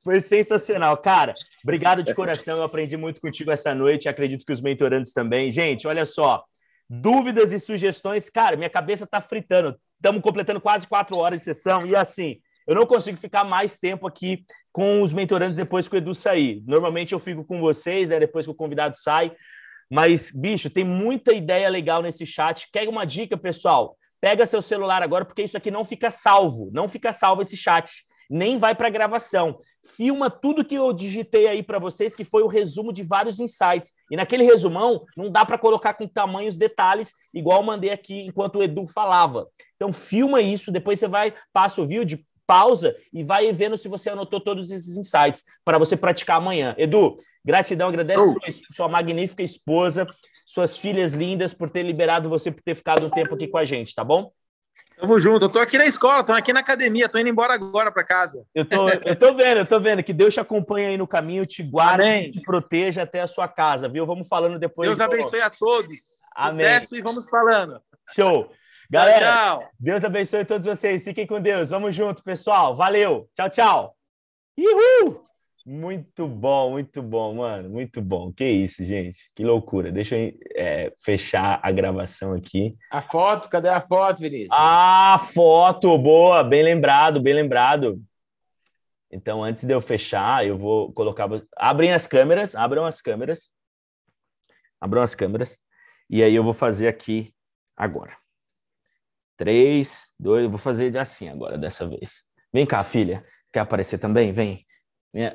foi 0.03 0.19
sensacional. 0.19 0.97
Cara, 0.97 1.33
obrigado 1.63 2.03
de 2.03 2.13
coração. 2.13 2.57
Eu 2.57 2.63
aprendi 2.63 2.95
muito 2.97 3.19
contigo 3.19 3.51
essa 3.51 3.73
noite. 3.73 4.09
Acredito 4.09 4.45
que 4.45 4.53
os 4.53 4.61
mentorantes 4.61 5.13
também. 5.13 5.49
Gente, 5.49 5.87
olha 5.87 6.05
só. 6.05 6.43
Dúvidas 6.89 7.51
e 7.51 7.59
sugestões, 7.59 8.29
cara, 8.29 8.55
minha 8.55 8.69
cabeça 8.69 9.07
tá 9.07 9.21
fritando. 9.21 9.75
Estamos 9.95 10.21
completando 10.21 10.61
quase 10.61 10.87
quatro 10.87 11.17
horas 11.17 11.39
de 11.39 11.45
sessão 11.45 11.87
e 11.87 11.95
assim, 11.95 12.39
eu 12.67 12.75
não 12.75 12.85
consigo 12.85 13.17
ficar 13.17 13.43
mais 13.43 13.79
tempo 13.79 14.05
aqui 14.05 14.45
com 14.71 15.01
os 15.01 15.13
mentorantes 15.13 15.55
depois 15.55 15.87
que 15.87 15.95
o 15.95 15.97
Edu 15.97 16.13
sair. 16.13 16.61
Normalmente 16.67 17.13
eu 17.13 17.19
fico 17.19 17.43
com 17.43 17.59
vocês, 17.59 18.09
né, 18.09 18.19
depois 18.19 18.45
que 18.45 18.51
o 18.51 18.55
convidado 18.55 18.97
sai, 18.97 19.31
mas, 19.91 20.31
bicho, 20.31 20.69
tem 20.69 20.83
muita 20.83 21.33
ideia 21.33 21.69
legal 21.69 22.01
nesse 22.01 22.25
chat. 22.25 22.69
Quer 22.71 22.87
uma 22.87 23.05
dica, 23.05 23.37
pessoal? 23.37 23.97
Pega 24.19 24.45
seu 24.45 24.61
celular 24.61 25.03
agora, 25.03 25.25
porque 25.25 25.43
isso 25.43 25.57
aqui 25.57 25.69
não 25.69 25.83
fica 25.83 26.09
salvo. 26.09 26.69
Não 26.73 26.87
fica 26.87 27.11
salvo 27.11 27.41
esse 27.41 27.57
chat. 27.57 28.05
Nem 28.29 28.57
vai 28.57 28.73
para 28.73 28.89
gravação. 28.89 29.57
Filma 29.95 30.29
tudo 30.29 30.63
que 30.63 30.75
eu 30.75 30.93
digitei 30.93 31.47
aí 31.47 31.61
para 31.61 31.77
vocês, 31.77 32.15
que 32.15 32.23
foi 32.23 32.41
o 32.41 32.47
resumo 32.47 32.93
de 32.93 33.03
vários 33.03 33.39
insights. 33.39 33.91
E 34.09 34.15
naquele 34.15 34.43
resumão, 34.43 35.03
não 35.17 35.29
dá 35.29 35.45
para 35.45 35.57
colocar 35.57 35.93
com 35.93 36.07
tamanhos 36.07 36.55
detalhes, 36.55 37.13
igual 37.33 37.59
eu 37.59 37.65
mandei 37.65 37.89
aqui 37.89 38.21
enquanto 38.21 38.59
o 38.59 38.63
Edu 38.63 38.85
falava. 38.85 39.47
Então, 39.75 39.91
filma 39.91 40.41
isso, 40.41 40.71
depois 40.71 40.99
você 40.99 41.07
vai, 41.07 41.33
passa 41.51 41.81
o 41.81 41.87
vídeo, 41.87 42.17
pausa 42.47 42.95
e 43.11 43.23
vai 43.23 43.51
vendo 43.51 43.77
se 43.77 43.87
você 43.89 44.09
anotou 44.09 44.39
todos 44.39 44.71
esses 44.71 44.95
insights 44.95 45.43
para 45.65 45.77
você 45.77 45.97
praticar 45.97 46.37
amanhã. 46.37 46.73
Edu, 46.77 47.17
Gratidão, 47.45 47.89
agradece 47.89 48.21
oh. 48.21 48.51
sua, 48.51 48.63
sua 48.71 48.87
magnífica 48.87 49.43
esposa, 49.43 50.07
suas 50.45 50.77
filhas 50.77 51.13
lindas 51.13 51.53
por 51.53 51.69
ter 51.69 51.83
liberado 51.83 52.29
você 52.29 52.51
por 52.51 52.61
ter 52.61 52.75
ficado 52.75 53.05
um 53.05 53.09
tempo 53.09 53.35
aqui 53.35 53.47
com 53.47 53.57
a 53.57 53.63
gente, 53.63 53.93
tá 53.93 54.03
bom? 54.03 54.31
Tamo 54.97 55.19
junto. 55.19 55.45
Eu 55.45 55.49
tô 55.49 55.59
aqui 55.59 55.77
na 55.77 55.85
escola, 55.85 56.23
tô 56.23 56.33
aqui 56.33 56.53
na 56.53 56.59
academia, 56.59 57.09
tô 57.09 57.17
indo 57.17 57.29
embora 57.29 57.53
agora 57.53 57.91
para 57.91 58.03
casa. 58.03 58.45
Eu 58.53 58.63
tô, 58.63 58.87
eu 58.89 59.15
tô 59.15 59.33
vendo, 59.33 59.57
eu 59.57 59.65
tô 59.65 59.79
vendo. 59.79 60.03
Que 60.03 60.13
Deus 60.13 60.33
te 60.33 60.39
acompanhe 60.39 60.87
aí 60.87 60.97
no 60.97 61.07
caminho, 61.07 61.45
te 61.45 61.63
guarde, 61.63 62.29
te 62.29 62.41
proteja 62.41 63.03
até 63.03 63.21
a 63.21 63.27
sua 63.27 63.47
casa, 63.47 63.89
viu? 63.89 64.05
Vamos 64.05 64.27
falando 64.27 64.59
depois. 64.59 64.87
Deus 64.87 65.01
abençoe 65.01 65.41
a 65.41 65.49
todos. 65.49 66.01
Amém. 66.35 66.51
Sucesso 66.51 66.95
e 66.95 67.01
vamos 67.01 67.29
falando. 67.29 67.81
Show. 68.13 68.51
Galera, 68.89 69.25
tchau, 69.25 69.59
tchau. 69.59 69.69
Deus 69.79 70.05
abençoe 70.05 70.45
todos 70.45 70.67
vocês. 70.67 71.03
Fiquem 71.03 71.25
com 71.25 71.41
Deus. 71.41 71.71
Vamos 71.71 71.95
junto, 71.95 72.23
pessoal. 72.23 72.75
Valeu. 72.75 73.27
Tchau, 73.33 73.49
tchau. 73.49 73.97
Uhul! 74.57 75.32
Muito 75.65 76.27
bom, 76.27 76.71
muito 76.71 77.01
bom, 77.01 77.35
mano. 77.35 77.69
Muito 77.69 78.01
bom. 78.01 78.33
Que 78.33 78.45
isso, 78.45 78.83
gente. 78.83 79.31
Que 79.33 79.45
loucura. 79.45 79.91
Deixa 79.93 80.17
eu 80.17 80.33
é, 80.55 80.93
fechar 80.99 81.59
a 81.63 81.71
gravação 81.71 82.33
aqui. 82.33 82.75
A 82.91 83.01
foto, 83.01 83.47
cadê 83.49 83.69
a 83.69 83.79
foto, 83.79 84.19
Vinícius? 84.19 84.49
Ah, 84.51 85.17
foto, 85.33 85.97
boa. 85.97 86.43
Bem 86.43 86.63
lembrado, 86.63 87.21
bem 87.21 87.33
lembrado. 87.33 88.01
Então, 89.09 89.41
antes 89.41 89.63
de 89.63 89.73
eu 89.73 89.79
fechar, 89.79 90.45
eu 90.45 90.57
vou 90.57 90.91
colocar. 90.91 91.29
Abrem 91.55 91.93
as 91.93 92.07
câmeras, 92.07 92.55
abram 92.55 92.85
as 92.85 92.99
câmeras. 92.99 93.49
Abram 94.81 95.01
as 95.01 95.15
câmeras. 95.15 95.57
E 96.09 96.21
aí 96.21 96.35
eu 96.35 96.43
vou 96.43 96.53
fazer 96.53 96.89
aqui 96.89 97.33
agora. 97.77 98.17
Três, 99.37 100.13
dois, 100.19 100.43
eu 100.43 100.49
vou 100.49 100.59
fazer 100.59 100.97
assim 100.97 101.29
agora, 101.29 101.57
dessa 101.57 101.87
vez. 101.87 102.25
Vem 102.51 102.65
cá, 102.65 102.83
filha. 102.83 103.25
Quer 103.51 103.61
aparecer 103.61 103.97
também? 103.97 104.33
Vem. 104.33 104.65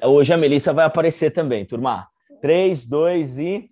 Hoje 0.05 0.33
a 0.33 0.37
Melissa 0.37 0.73
vai 0.73 0.85
aparecer 0.85 1.31
também, 1.31 1.65
turma. 1.65 2.09
3, 2.41 2.87
2 2.87 3.39
e. 3.39 3.71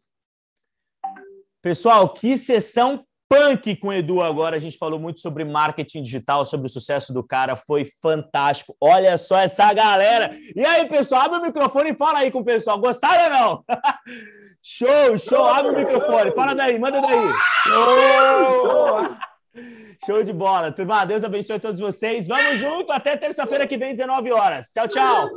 Pessoal, 1.61 2.09
que 2.15 2.39
sessão 2.39 3.05
punk 3.29 3.75
com 3.77 3.89
o 3.89 3.93
Edu 3.93 4.23
agora. 4.23 4.57
A 4.57 4.59
gente 4.61 4.79
falou 4.79 5.01
muito 5.01 5.21
sobre 5.21 5.45
marketing 5.45 6.03
digital, 6.03 6.45
sobre 6.45 6.67
o 6.67 6.71
sucesso 6.71 7.13
do 7.13 7.25
cara. 7.25 7.57
Foi 7.57 7.85
fantástico. 8.01 8.77
Olha 8.81 9.19
só 9.19 9.39
essa 9.39 9.73
galera. 9.73 10.37
E 10.55 10.65
aí, 10.65 10.89
pessoal, 10.89 11.23
abre 11.23 11.39
o 11.39 11.43
microfone 11.43 11.91
e 11.91 11.97
fala 11.97 12.21
aí 12.21 12.31
com 12.31 12.41
o 12.41 12.45
pessoal. 12.45 12.79
Gostaram 12.79 13.25
ou 13.25 13.31
não? 13.31 13.65
show, 14.63 15.19
show. 15.19 15.45
Abre 15.45 15.73
o 15.73 15.77
microfone. 15.77 16.33
Fala 16.33 16.55
daí, 16.55 16.79
manda 16.79 17.01
daí. 17.01 17.33
Show! 17.65 19.17
Show 20.05 20.23
de 20.23 20.33
bola. 20.33 20.73
Turma, 20.73 21.05
Deus 21.05 21.25
abençoe 21.25 21.59
todos 21.59 21.81
vocês. 21.81 22.29
Vamos 22.29 22.59
junto 22.59 22.93
até 22.93 23.17
terça-feira 23.17 23.67
que 23.67 23.77
vem, 23.77 23.93
19 23.93 24.33
horas. 24.33 24.71
Tchau, 24.73 24.89
tchau. 24.89 25.29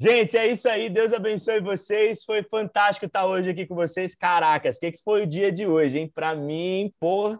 Gente, 0.00 0.38
é 0.38 0.46
isso 0.46 0.68
aí. 0.68 0.88
Deus 0.88 1.12
abençoe 1.12 1.60
vocês. 1.60 2.24
Foi 2.24 2.42
fantástico 2.44 3.06
estar 3.06 3.26
hoje 3.26 3.50
aqui 3.50 3.66
com 3.66 3.74
vocês. 3.74 4.14
Caracas, 4.14 4.76
o 4.76 4.80
que, 4.80 4.92
que 4.92 5.02
foi 5.02 5.24
o 5.24 5.26
dia 5.26 5.50
de 5.50 5.66
hoje, 5.66 5.98
hein? 5.98 6.10
Para 6.14 6.36
mim, 6.36 6.92
pô, 7.00 7.36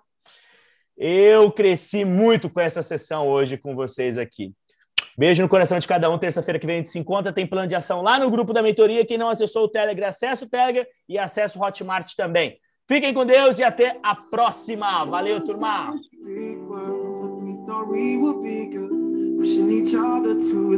eu 0.97 1.53
cresci 1.53 2.05
muito 2.05 2.51
com 2.51 2.61
essa 2.61 2.83
sessão 2.83 3.29
hoje 3.29 3.57
com 3.57 3.77
vocês 3.77 4.19
aqui. 4.19 4.53
Beijo 5.17 5.43
no 5.43 5.49
coração 5.49 5.79
de 5.79 5.87
cada 5.87 6.11
um. 6.11 6.19
Terça-feira 6.19 6.59
que 6.59 6.67
vem 6.67 6.75
a 6.75 6.79
gente 6.79 6.89
se 6.89 6.99
encontra. 6.99 7.33
Tem 7.33 7.47
plano 7.47 7.69
de 7.69 7.77
ação 7.77 8.03
lá 8.03 8.19
no 8.19 8.31
grupo 8.31 8.53
da 8.53 8.63
mentoria. 8.63 9.07
Quem 9.07 9.19
não 9.19 9.29
acessou 9.29 9.65
o 9.65 9.69
Telegram, 9.69 10.09
acessa 10.09 10.45
o 10.45 10.49
Telegram 10.49 10.85
e 11.09 11.17
acessa 11.17 11.59
o 11.59 11.63
Hotmart 11.63 12.15
também. 12.17 12.59
Fiquem 12.89 13.13
com 13.13 13.27
Deus 13.27 13.59
e 13.59 13.63
até 13.63 13.99
a 14.03 14.15
próxima. 14.17 15.05
Valeu, 15.05 15.45
turma! 15.45 15.91